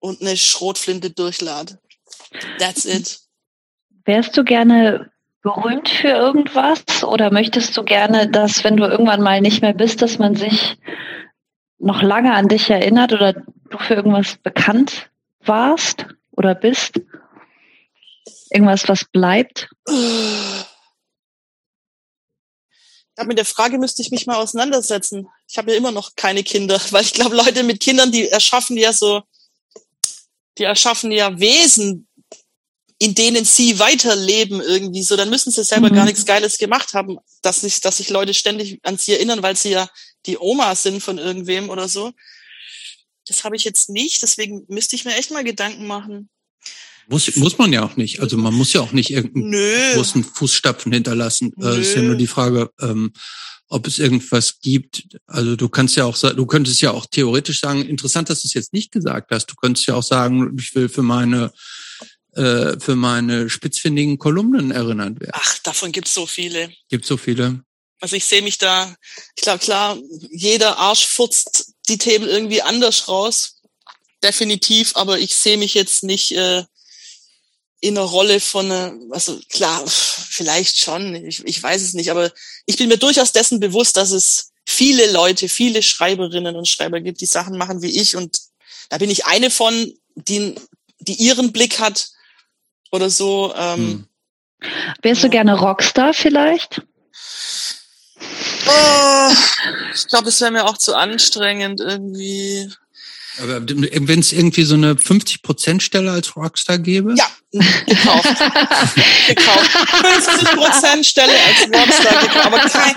und 0.00 0.20
eine 0.20 0.36
Schrotflinte 0.36 1.10
durchlade. 1.10 1.78
That's 2.58 2.84
it. 2.84 3.20
Wärst 4.04 4.36
du 4.36 4.44
gerne 4.44 5.10
berühmt 5.42 5.88
für 5.88 6.08
irgendwas 6.08 7.04
oder 7.04 7.32
möchtest 7.32 7.76
du 7.76 7.84
gerne, 7.84 8.28
dass 8.28 8.64
wenn 8.64 8.76
du 8.76 8.84
irgendwann 8.84 9.22
mal 9.22 9.40
nicht 9.40 9.62
mehr 9.62 9.72
bist, 9.72 10.02
dass 10.02 10.18
man 10.18 10.34
sich 10.34 10.76
noch 11.78 12.02
lange 12.02 12.34
an 12.34 12.48
dich 12.48 12.68
erinnert 12.68 13.12
oder 13.12 13.32
du 13.32 13.78
für 13.78 13.94
irgendwas 13.94 14.36
bekannt 14.36 15.10
warst 15.40 16.06
oder 16.32 16.54
bist? 16.54 17.00
Irgendwas, 18.50 18.88
was 18.88 19.04
bleibt? 19.04 19.70
Ja, 23.20 23.26
mit 23.26 23.36
der 23.36 23.44
Frage 23.44 23.76
müsste 23.76 24.00
ich 24.00 24.10
mich 24.10 24.26
mal 24.26 24.36
auseinandersetzen. 24.36 25.28
Ich 25.46 25.58
habe 25.58 25.72
ja 25.72 25.76
immer 25.76 25.92
noch 25.92 26.16
keine 26.16 26.42
Kinder, 26.42 26.80
weil 26.90 27.04
ich 27.04 27.12
glaube, 27.12 27.36
Leute 27.36 27.62
mit 27.62 27.80
Kindern, 27.80 28.10
die 28.10 28.28
erschaffen 28.28 28.78
ja 28.78 28.94
so, 28.94 29.22
die 30.56 30.64
erschaffen 30.64 31.12
ja 31.12 31.38
Wesen, 31.38 32.08
in 32.98 33.14
denen 33.14 33.44
sie 33.44 33.78
weiterleben 33.78 34.62
irgendwie 34.62 35.02
so, 35.02 35.16
dann 35.16 35.28
müssen 35.28 35.50
sie 35.50 35.64
selber 35.64 35.90
mhm. 35.90 35.94
gar 35.96 36.04
nichts 36.06 36.24
Geiles 36.24 36.56
gemacht 36.56 36.94
haben, 36.94 37.18
dass 37.42 37.60
sich, 37.60 37.80
dass 37.80 37.98
sich 37.98 38.08
Leute 38.08 38.32
ständig 38.32 38.78
an 38.84 38.96
sie 38.96 39.12
erinnern, 39.12 39.42
weil 39.42 39.56
sie 39.56 39.70
ja 39.70 39.88
die 40.26 40.38
Oma 40.38 40.74
sind 40.74 41.02
von 41.02 41.18
irgendwem 41.18 41.68
oder 41.68 41.88
so. 41.88 42.12
Das 43.26 43.44
habe 43.44 43.56
ich 43.56 43.64
jetzt 43.64 43.90
nicht, 43.90 44.22
deswegen 44.22 44.64
müsste 44.68 44.96
ich 44.96 45.04
mir 45.04 45.14
echt 45.14 45.30
mal 45.30 45.44
Gedanken 45.44 45.86
machen. 45.86 46.30
Muss, 47.08 47.34
muss 47.36 47.58
man 47.58 47.72
ja 47.72 47.82
auch 47.82 47.96
nicht. 47.96 48.20
Also 48.20 48.36
man 48.36 48.54
muss 48.54 48.72
ja 48.72 48.80
auch 48.80 48.92
nicht 48.92 49.10
irgendeinen 49.10 49.50
Nö. 49.50 49.94
großen 49.94 50.24
Fußstapfen 50.24 50.92
hinterlassen. 50.92 51.52
Nö. 51.56 51.74
Äh, 51.74 51.80
ist 51.80 51.94
ja 51.94 52.02
nur 52.02 52.14
die 52.14 52.26
Frage, 52.26 52.70
ähm, 52.80 53.12
ob 53.68 53.86
es 53.86 53.98
irgendwas 53.98 54.60
gibt. 54.60 55.18
Also 55.26 55.56
du 55.56 55.68
kannst 55.68 55.96
ja 55.96 56.04
auch 56.04 56.18
du 56.18 56.46
könntest 56.46 56.82
ja 56.82 56.90
auch 56.90 57.06
theoretisch 57.06 57.60
sagen, 57.60 57.84
interessant, 57.86 58.28
dass 58.28 58.42
du 58.42 58.48
es 58.48 58.54
jetzt 58.54 58.72
nicht 58.72 58.92
gesagt 58.92 59.30
hast. 59.30 59.46
Du 59.46 59.54
könntest 59.54 59.86
ja 59.86 59.94
auch 59.94 60.02
sagen, 60.02 60.56
ich 60.58 60.74
will 60.74 60.88
für 60.88 61.02
meine 61.02 61.52
äh, 62.32 62.78
für 62.78 62.96
meine 62.96 63.48
spitzfindigen 63.50 64.18
Kolumnen 64.18 64.70
erinnert 64.70 65.20
werde. 65.20 65.34
Ach, 65.34 65.58
davon 65.60 65.92
gibt's 65.92 66.14
so 66.14 66.26
viele. 66.26 66.70
Gibt 66.88 67.04
so 67.04 67.16
viele. 67.16 67.64
Also 68.00 68.16
ich 68.16 68.24
sehe 68.24 68.42
mich 68.42 68.58
da, 68.58 68.94
ich 69.36 69.42
glaube 69.42 69.58
klar, 69.58 69.98
jeder 70.30 70.78
Arsch 70.78 71.06
furzt 71.06 71.74
die 71.88 71.98
Themen 71.98 72.28
irgendwie 72.28 72.62
anders 72.62 73.08
raus. 73.08 73.56
Definitiv, 74.22 74.96
aber 74.96 75.18
ich 75.18 75.34
sehe 75.34 75.58
mich 75.58 75.74
jetzt 75.74 76.02
nicht 76.02 76.32
äh, 76.32 76.64
in 77.80 77.96
einer 77.96 78.06
Rolle 78.06 78.40
von, 78.40 78.70
also 79.10 79.38
klar, 79.48 79.82
vielleicht 79.86 80.78
schon, 80.78 81.14
ich, 81.14 81.44
ich 81.44 81.62
weiß 81.62 81.80
es 81.80 81.94
nicht, 81.94 82.10
aber 82.10 82.30
ich 82.66 82.76
bin 82.76 82.88
mir 82.88 82.98
durchaus 82.98 83.32
dessen 83.32 83.58
bewusst, 83.58 83.96
dass 83.96 84.10
es 84.10 84.52
viele 84.66 85.10
Leute, 85.10 85.48
viele 85.48 85.82
Schreiberinnen 85.82 86.56
und 86.56 86.68
Schreiber 86.68 87.00
gibt, 87.00 87.20
die 87.20 87.26
Sachen 87.26 87.56
machen 87.56 87.82
wie 87.82 88.00
ich 88.00 88.16
und 88.16 88.38
da 88.90 88.98
bin 88.98 89.10
ich 89.10 89.24
eine 89.26 89.50
von, 89.50 89.92
die, 90.14 90.54
die 90.98 91.14
ihren 91.14 91.52
Blick 91.52 91.78
hat 91.78 92.10
oder 92.90 93.08
so. 93.08 93.54
Ähm, 93.56 94.06
hm. 94.60 94.70
Wärst 95.02 95.24
du 95.24 95.30
gerne 95.30 95.58
Rockstar 95.58 96.12
vielleicht? 96.12 96.82
Oh, 98.66 99.30
ich 99.94 100.06
glaube, 100.08 100.28
es 100.28 100.40
wäre 100.40 100.50
mir 100.50 100.66
auch 100.66 100.76
zu 100.76 100.94
anstrengend 100.94 101.80
irgendwie. 101.80 102.70
Aber 103.40 103.62
wenn 103.66 104.20
es 104.20 104.32
irgendwie 104.32 104.64
so 104.64 104.74
eine 104.74 104.94
50%-Stelle 104.94 106.10
als 106.10 106.36
Rockstar 106.36 106.78
gäbe? 106.78 107.14
Ja, 107.16 107.30
gekauft. 107.86 108.28
gekauft. 109.28 109.70
50% 110.94 111.04
Stelle 111.04 111.32
als 111.32 111.62
Rockstar 111.62 112.22
gekauft. 112.22 112.46
Aber 112.46 112.58
kein, 112.58 112.94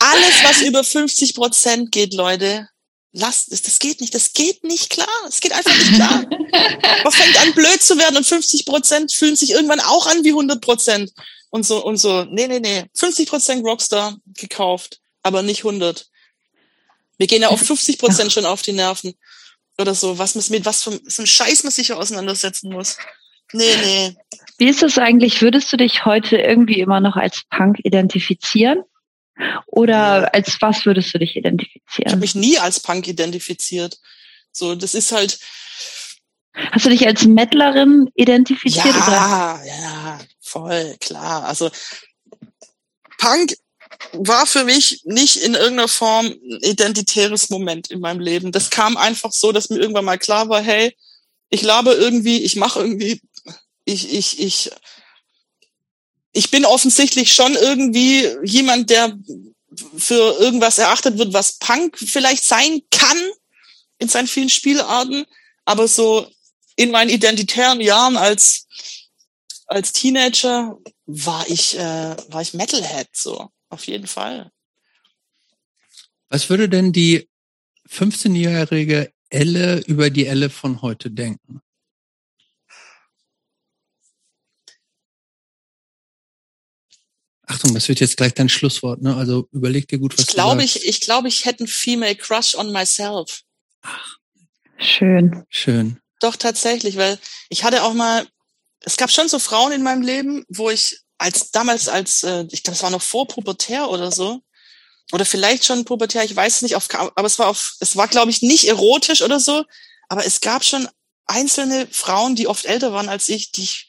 alles, 0.00 0.44
was 0.44 0.62
über 0.62 0.80
50% 0.80 1.90
geht, 1.90 2.14
Leute, 2.14 2.68
lasst 3.12 3.52
es, 3.52 3.62
das 3.62 3.78
geht 3.78 4.00
nicht, 4.00 4.14
das 4.14 4.32
geht 4.32 4.64
nicht 4.64 4.90
klar. 4.90 5.08
Es 5.28 5.40
geht 5.40 5.52
einfach 5.52 5.76
nicht 5.76 5.94
klar. 5.94 6.26
Man 7.04 7.12
fängt 7.12 7.40
an 7.40 7.54
blöd 7.54 7.82
zu 7.82 7.96
werden 7.96 8.16
und 8.16 8.26
50% 8.26 9.14
fühlen 9.14 9.36
sich 9.36 9.50
irgendwann 9.50 9.80
auch 9.80 10.06
an 10.06 10.24
wie 10.24 10.32
100% 10.32 11.10
und 11.50 11.64
so 11.64 11.84
und 11.84 11.96
so. 11.96 12.24
Nee, 12.24 12.48
nee, 12.48 12.60
nee. 12.60 12.84
50% 12.98 13.62
Rockstar 13.62 14.16
gekauft, 14.26 15.00
aber 15.22 15.42
nicht 15.42 15.64
100. 15.64 16.06
Wir 17.16 17.28
gehen 17.28 17.42
ja 17.42 17.48
auf 17.48 17.62
50% 17.62 18.30
schon 18.30 18.44
auf 18.44 18.62
die 18.62 18.72
Nerven 18.72 19.14
oder 19.78 19.94
so, 19.94 20.18
was 20.18 20.34
mit 20.50 20.64
was 20.64 20.82
für 20.84 21.00
so 21.04 21.22
ein 21.22 21.26
Scheiß 21.26 21.64
man 21.64 21.72
sich 21.72 21.92
auseinandersetzen 21.92 22.72
muss. 22.72 22.96
Nee, 23.52 23.76
nee. 23.82 24.16
Wie 24.58 24.68
ist 24.68 24.82
es 24.82 24.98
eigentlich, 24.98 25.42
würdest 25.42 25.72
du 25.72 25.76
dich 25.76 26.04
heute 26.04 26.36
irgendwie 26.36 26.80
immer 26.80 27.00
noch 27.00 27.16
als 27.16 27.42
Punk 27.50 27.78
identifizieren? 27.84 28.82
Oder 29.66 30.32
als 30.32 30.60
was 30.60 30.86
würdest 30.86 31.12
du 31.12 31.18
dich 31.18 31.36
identifizieren? 31.36 32.06
Ich 32.06 32.12
habe 32.12 32.20
mich 32.20 32.34
nie 32.34 32.58
als 32.58 32.80
Punk 32.80 33.08
identifiziert. 33.08 33.98
So, 34.52 34.74
das 34.74 34.94
ist 34.94 35.10
halt. 35.10 35.38
Hast 36.70 36.86
du 36.86 36.90
dich 36.90 37.04
als 37.04 37.24
Mettlerin 37.24 38.08
identifiziert? 38.14 38.94
Ja, 38.94 39.56
oder? 39.58 39.66
ja, 39.66 40.20
voll, 40.40 40.96
klar. 41.00 41.44
Also 41.46 41.68
Punk 43.18 43.54
war 44.12 44.46
für 44.46 44.64
mich 44.64 45.02
nicht 45.04 45.36
in 45.36 45.54
irgendeiner 45.54 45.88
Form 45.88 46.26
ein 46.26 46.60
identitäres 46.62 47.50
Moment 47.50 47.90
in 47.90 48.00
meinem 48.00 48.20
Leben. 48.20 48.52
Das 48.52 48.70
kam 48.70 48.96
einfach 48.96 49.32
so, 49.32 49.52
dass 49.52 49.70
mir 49.70 49.78
irgendwann 49.78 50.04
mal 50.04 50.18
klar 50.18 50.48
war, 50.48 50.62
hey, 50.62 50.96
ich 51.50 51.62
laber 51.62 51.96
irgendwie, 51.96 52.42
ich 52.42 52.56
mache 52.56 52.80
irgendwie, 52.80 53.20
ich, 53.84 54.12
ich, 54.12 54.40
ich, 54.40 54.70
ich 56.32 56.50
bin 56.50 56.64
offensichtlich 56.64 57.32
schon 57.32 57.54
irgendwie 57.54 58.28
jemand, 58.44 58.90
der 58.90 59.16
für 59.96 60.38
irgendwas 60.38 60.78
erachtet 60.78 61.18
wird, 61.18 61.32
was 61.32 61.54
Punk 61.58 61.98
vielleicht 61.98 62.44
sein 62.44 62.82
kann 62.90 63.18
in 63.98 64.08
seinen 64.08 64.28
vielen 64.28 64.50
Spielarten, 64.50 65.26
aber 65.64 65.88
so 65.88 66.28
in 66.76 66.90
meinen 66.90 67.10
identitären 67.10 67.80
Jahren 67.80 68.16
als 68.16 68.66
als 69.66 69.92
Teenager 69.92 70.76
war 71.06 71.48
ich 71.48 71.76
äh, 71.76 72.16
war 72.28 72.42
ich 72.42 72.54
Metalhead 72.54 73.08
so 73.12 73.48
auf 73.74 73.86
jeden 73.86 74.06
Fall. 74.06 74.50
Was 76.30 76.48
würde 76.48 76.68
denn 76.68 76.92
die 76.92 77.28
15-jährige 77.88 79.12
Elle 79.28 79.80
über 79.86 80.10
die 80.10 80.26
Elle 80.26 80.48
von 80.48 80.80
heute 80.80 81.10
denken? 81.10 81.60
Achtung, 87.46 87.74
das 87.74 87.88
wird 87.88 88.00
jetzt 88.00 88.16
gleich 88.16 88.32
dein 88.32 88.48
Schlusswort, 88.48 89.02
ne? 89.02 89.14
Also 89.14 89.48
überleg 89.52 89.86
dir 89.86 89.98
gut, 89.98 90.16
was 90.16 90.28
ich 90.28 90.34
glaube, 90.34 90.64
ich, 90.64 90.86
ich 90.86 91.00
glaube, 91.00 91.28
ich 91.28 91.44
hätte 91.44 91.64
ein 91.64 91.68
Female 91.68 92.16
Crush 92.16 92.54
on 92.54 92.72
myself. 92.72 93.42
Ach. 93.82 94.16
Schön. 94.78 95.44
Schön. 95.50 96.00
Doch, 96.20 96.36
tatsächlich, 96.36 96.96
weil 96.96 97.18
ich 97.50 97.64
hatte 97.64 97.82
auch 97.82 97.92
mal, 97.92 98.26
es 98.80 98.96
gab 98.96 99.10
schon 99.10 99.28
so 99.28 99.38
Frauen 99.38 99.72
in 99.72 99.82
meinem 99.82 100.02
Leben, 100.02 100.44
wo 100.48 100.70
ich 100.70 101.03
als 101.24 101.50
damals 101.50 101.88
als, 101.88 102.22
äh, 102.22 102.46
ich 102.50 102.62
glaube, 102.62 102.76
es 102.76 102.82
war 102.82 102.90
noch 102.90 103.02
vor 103.02 103.26
pubertär 103.26 103.88
oder 103.88 104.12
so, 104.12 104.42
oder 105.10 105.24
vielleicht 105.24 105.64
schon 105.64 105.84
pubertär, 105.84 106.22
ich 106.22 106.36
weiß 106.36 106.56
es 106.56 106.62
nicht, 106.62 106.76
auf, 106.76 106.88
aber 106.92 107.26
es 107.26 107.38
war 107.38 107.48
auf, 107.48 107.76
es 107.80 107.96
war, 107.96 108.08
glaube 108.08 108.30
ich, 108.30 108.42
nicht 108.42 108.68
erotisch 108.68 109.22
oder 109.22 109.40
so, 109.40 109.64
aber 110.08 110.26
es 110.26 110.40
gab 110.42 110.64
schon 110.64 110.86
einzelne 111.26 111.88
Frauen, 111.90 112.36
die 112.36 112.46
oft 112.46 112.66
älter 112.66 112.92
waren 112.92 113.08
als 113.08 113.28
ich, 113.30 113.52
die 113.52 113.62
ich, 113.62 113.88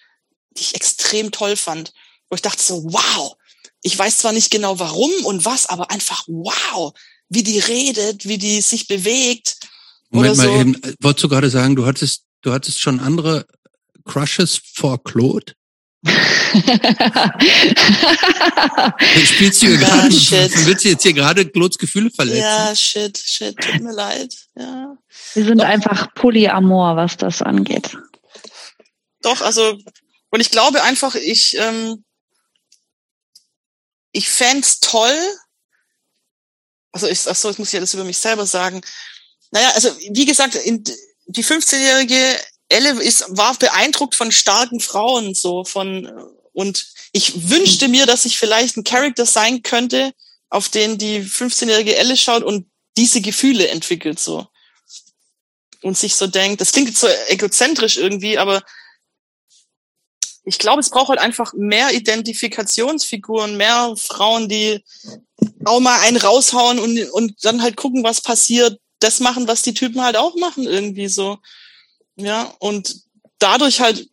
die 0.51 0.61
ich 0.61 0.75
extrem 0.75 1.31
toll 1.31 1.57
fand. 1.57 1.93
Wo 2.30 2.35
ich 2.35 2.41
dachte 2.41 2.64
so, 2.64 2.83
wow, 2.85 3.35
ich 3.81 3.97
weiß 3.97 4.17
zwar 4.17 4.31
nicht 4.31 4.49
genau 4.49 4.80
warum 4.80 5.11
und 5.25 5.43
was, 5.43 5.67
aber 5.67 5.91
einfach 5.91 6.23
wow, 6.27 6.93
wie 7.27 7.43
die 7.43 7.59
redet, 7.59 8.25
wie 8.27 8.38
die 8.38 8.61
sich 8.61 8.88
bewegt. 8.88 9.57
Moment 10.09 10.38
mal 10.38 10.59
eben, 10.59 10.81
wolltest 11.01 11.23
du 11.25 11.30
gerade 11.30 11.49
sagen, 11.49 11.75
du 11.75 11.85
hattest, 11.85 12.23
du 12.41 12.53
hattest 12.53 12.80
schon 12.80 13.01
andere 13.01 13.45
Crushes 14.05 14.61
vor 14.73 15.03
Claude? 15.03 15.53
Spielst 19.25 19.61
du 19.61 19.67
hier 19.67 19.77
gerade, 19.80 20.11
willst 20.66 20.85
du 20.85 20.90
jetzt 20.90 21.03
hier 21.03 21.14
gerade 21.14 21.50
Claudes 21.50 21.77
Gefühle 21.77 22.11
verletzen? 22.11 22.42
Ja, 22.42 22.75
shit, 22.75 23.17
shit, 23.17 23.58
tut 23.58 23.82
mir 23.82 23.93
leid, 23.93 24.35
ja. 24.56 24.98
Wir 25.34 25.45
sind 25.45 25.59
Doch. 25.59 25.66
einfach 25.66 26.14
polyamor, 26.14 26.95
was 26.95 27.17
das 27.17 27.42
angeht. 27.42 27.98
Doch, 29.22 29.42
also, 29.42 29.80
und 30.30 30.40
ich 30.40 30.51
glaube 30.51 30.84
einfach, 30.84 31.16
ich, 31.16 31.58
ähm, 31.58 32.03
ich 34.11 34.30
fände 34.30 34.67
toll, 34.82 35.17
also 36.92 37.08
ich, 37.08 37.27
ach 37.27 37.35
so, 37.35 37.50
jetzt 37.50 37.58
muss 37.58 37.69
ich 37.69 37.74
ja 37.74 37.80
das 37.80 37.93
über 37.93 38.06
mich 38.06 38.17
selber 38.17 38.45
sagen. 38.45 38.82
Naja, 39.51 39.72
also 39.75 39.90
wie 40.11 40.25
gesagt, 40.25 40.56
in, 40.56 40.84
die 41.27 41.43
15-jährige 41.43 42.40
Elle 42.69 43.01
ist, 43.01 43.25
war 43.29 43.55
beeindruckt 43.55 44.15
von 44.15 44.31
starken 44.31 44.79
Frauen, 44.79 45.35
so 45.35 45.63
von, 45.63 46.11
und 46.53 46.87
ich 47.11 47.49
wünschte 47.49 47.87
mir, 47.87 48.05
dass 48.05 48.25
ich 48.25 48.37
vielleicht 48.37 48.77
ein 48.77 48.83
Charakter 48.83 49.25
sein 49.25 49.61
könnte, 49.61 50.13
auf 50.49 50.69
den 50.69 50.97
die 50.97 51.21
15-jährige 51.21 51.95
Elle 51.95 52.17
schaut 52.17 52.43
und 52.43 52.67
diese 52.97 53.21
Gefühle 53.21 53.67
entwickelt, 53.67 54.19
so. 54.19 54.47
Und 55.81 55.97
sich 55.97 56.15
so 56.15 56.27
denkt, 56.27 56.61
das 56.61 56.71
klingt 56.71 56.97
so 56.97 57.07
egozentrisch 57.27 57.97
irgendwie, 57.97 58.37
aber 58.37 58.63
ich 60.45 60.59
glaube, 60.59 60.79
es 60.79 60.89
braucht 60.89 61.09
halt 61.09 61.19
einfach 61.19 61.53
mehr 61.53 61.93
Identifikationsfiguren, 61.93 63.57
mehr 63.57 63.95
Frauen, 63.97 64.47
die 64.47 64.83
auch 65.65 65.79
mal 65.79 65.99
einen 66.01 66.17
raushauen 66.17 66.79
und, 66.79 66.99
und 67.11 67.43
dann 67.43 67.61
halt 67.61 67.75
gucken, 67.75 68.03
was 68.03 68.21
passiert. 68.21 68.79
Das 68.99 69.19
machen, 69.19 69.47
was 69.47 69.63
die 69.63 69.73
Typen 69.73 70.01
halt 70.01 70.15
auch 70.15 70.35
machen, 70.35 70.65
irgendwie 70.65 71.07
so. 71.07 71.39
Ja, 72.15 72.53
und 72.59 73.03
dadurch 73.39 73.81
halt 73.81 74.09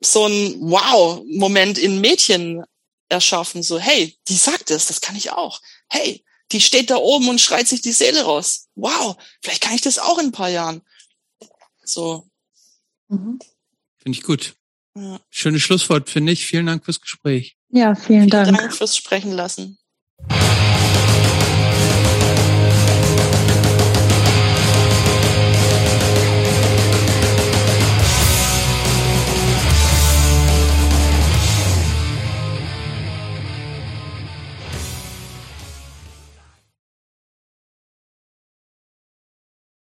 so 0.00 0.26
ein 0.26 0.60
Wow-Moment 0.60 1.78
in 1.78 2.00
Mädchen 2.00 2.64
erschaffen. 3.08 3.62
So, 3.62 3.78
hey, 3.78 4.16
die 4.28 4.34
sagt 4.34 4.70
es, 4.70 4.86
das 4.86 5.00
kann 5.00 5.16
ich 5.16 5.32
auch. 5.32 5.60
Hey, 5.88 6.24
die 6.52 6.60
steht 6.60 6.90
da 6.90 6.96
oben 6.96 7.28
und 7.28 7.40
schreit 7.40 7.66
sich 7.68 7.82
die 7.82 7.92
Seele 7.92 8.22
raus. 8.22 8.68
Wow, 8.74 9.16
vielleicht 9.42 9.62
kann 9.62 9.74
ich 9.74 9.80
das 9.80 9.98
auch 9.98 10.18
in 10.18 10.26
ein 10.26 10.32
paar 10.32 10.48
Jahren. 10.48 10.82
So. 11.84 12.28
Mhm. 13.08 13.38
Finde 13.98 14.18
ich 14.18 14.22
gut. 14.22 14.54
Ja. 14.94 15.20
Schönes 15.30 15.62
Schlusswort, 15.62 16.08
finde 16.08 16.32
ich. 16.32 16.46
Vielen 16.46 16.66
Dank 16.66 16.84
fürs 16.84 17.00
Gespräch. 17.00 17.56
Ja, 17.70 17.94
vielen, 17.94 18.28
vielen 18.28 18.30
Dank. 18.30 18.56
Dank 18.56 18.74
fürs 18.74 18.96
Sprechen 18.96 19.32
lassen. 19.32 19.78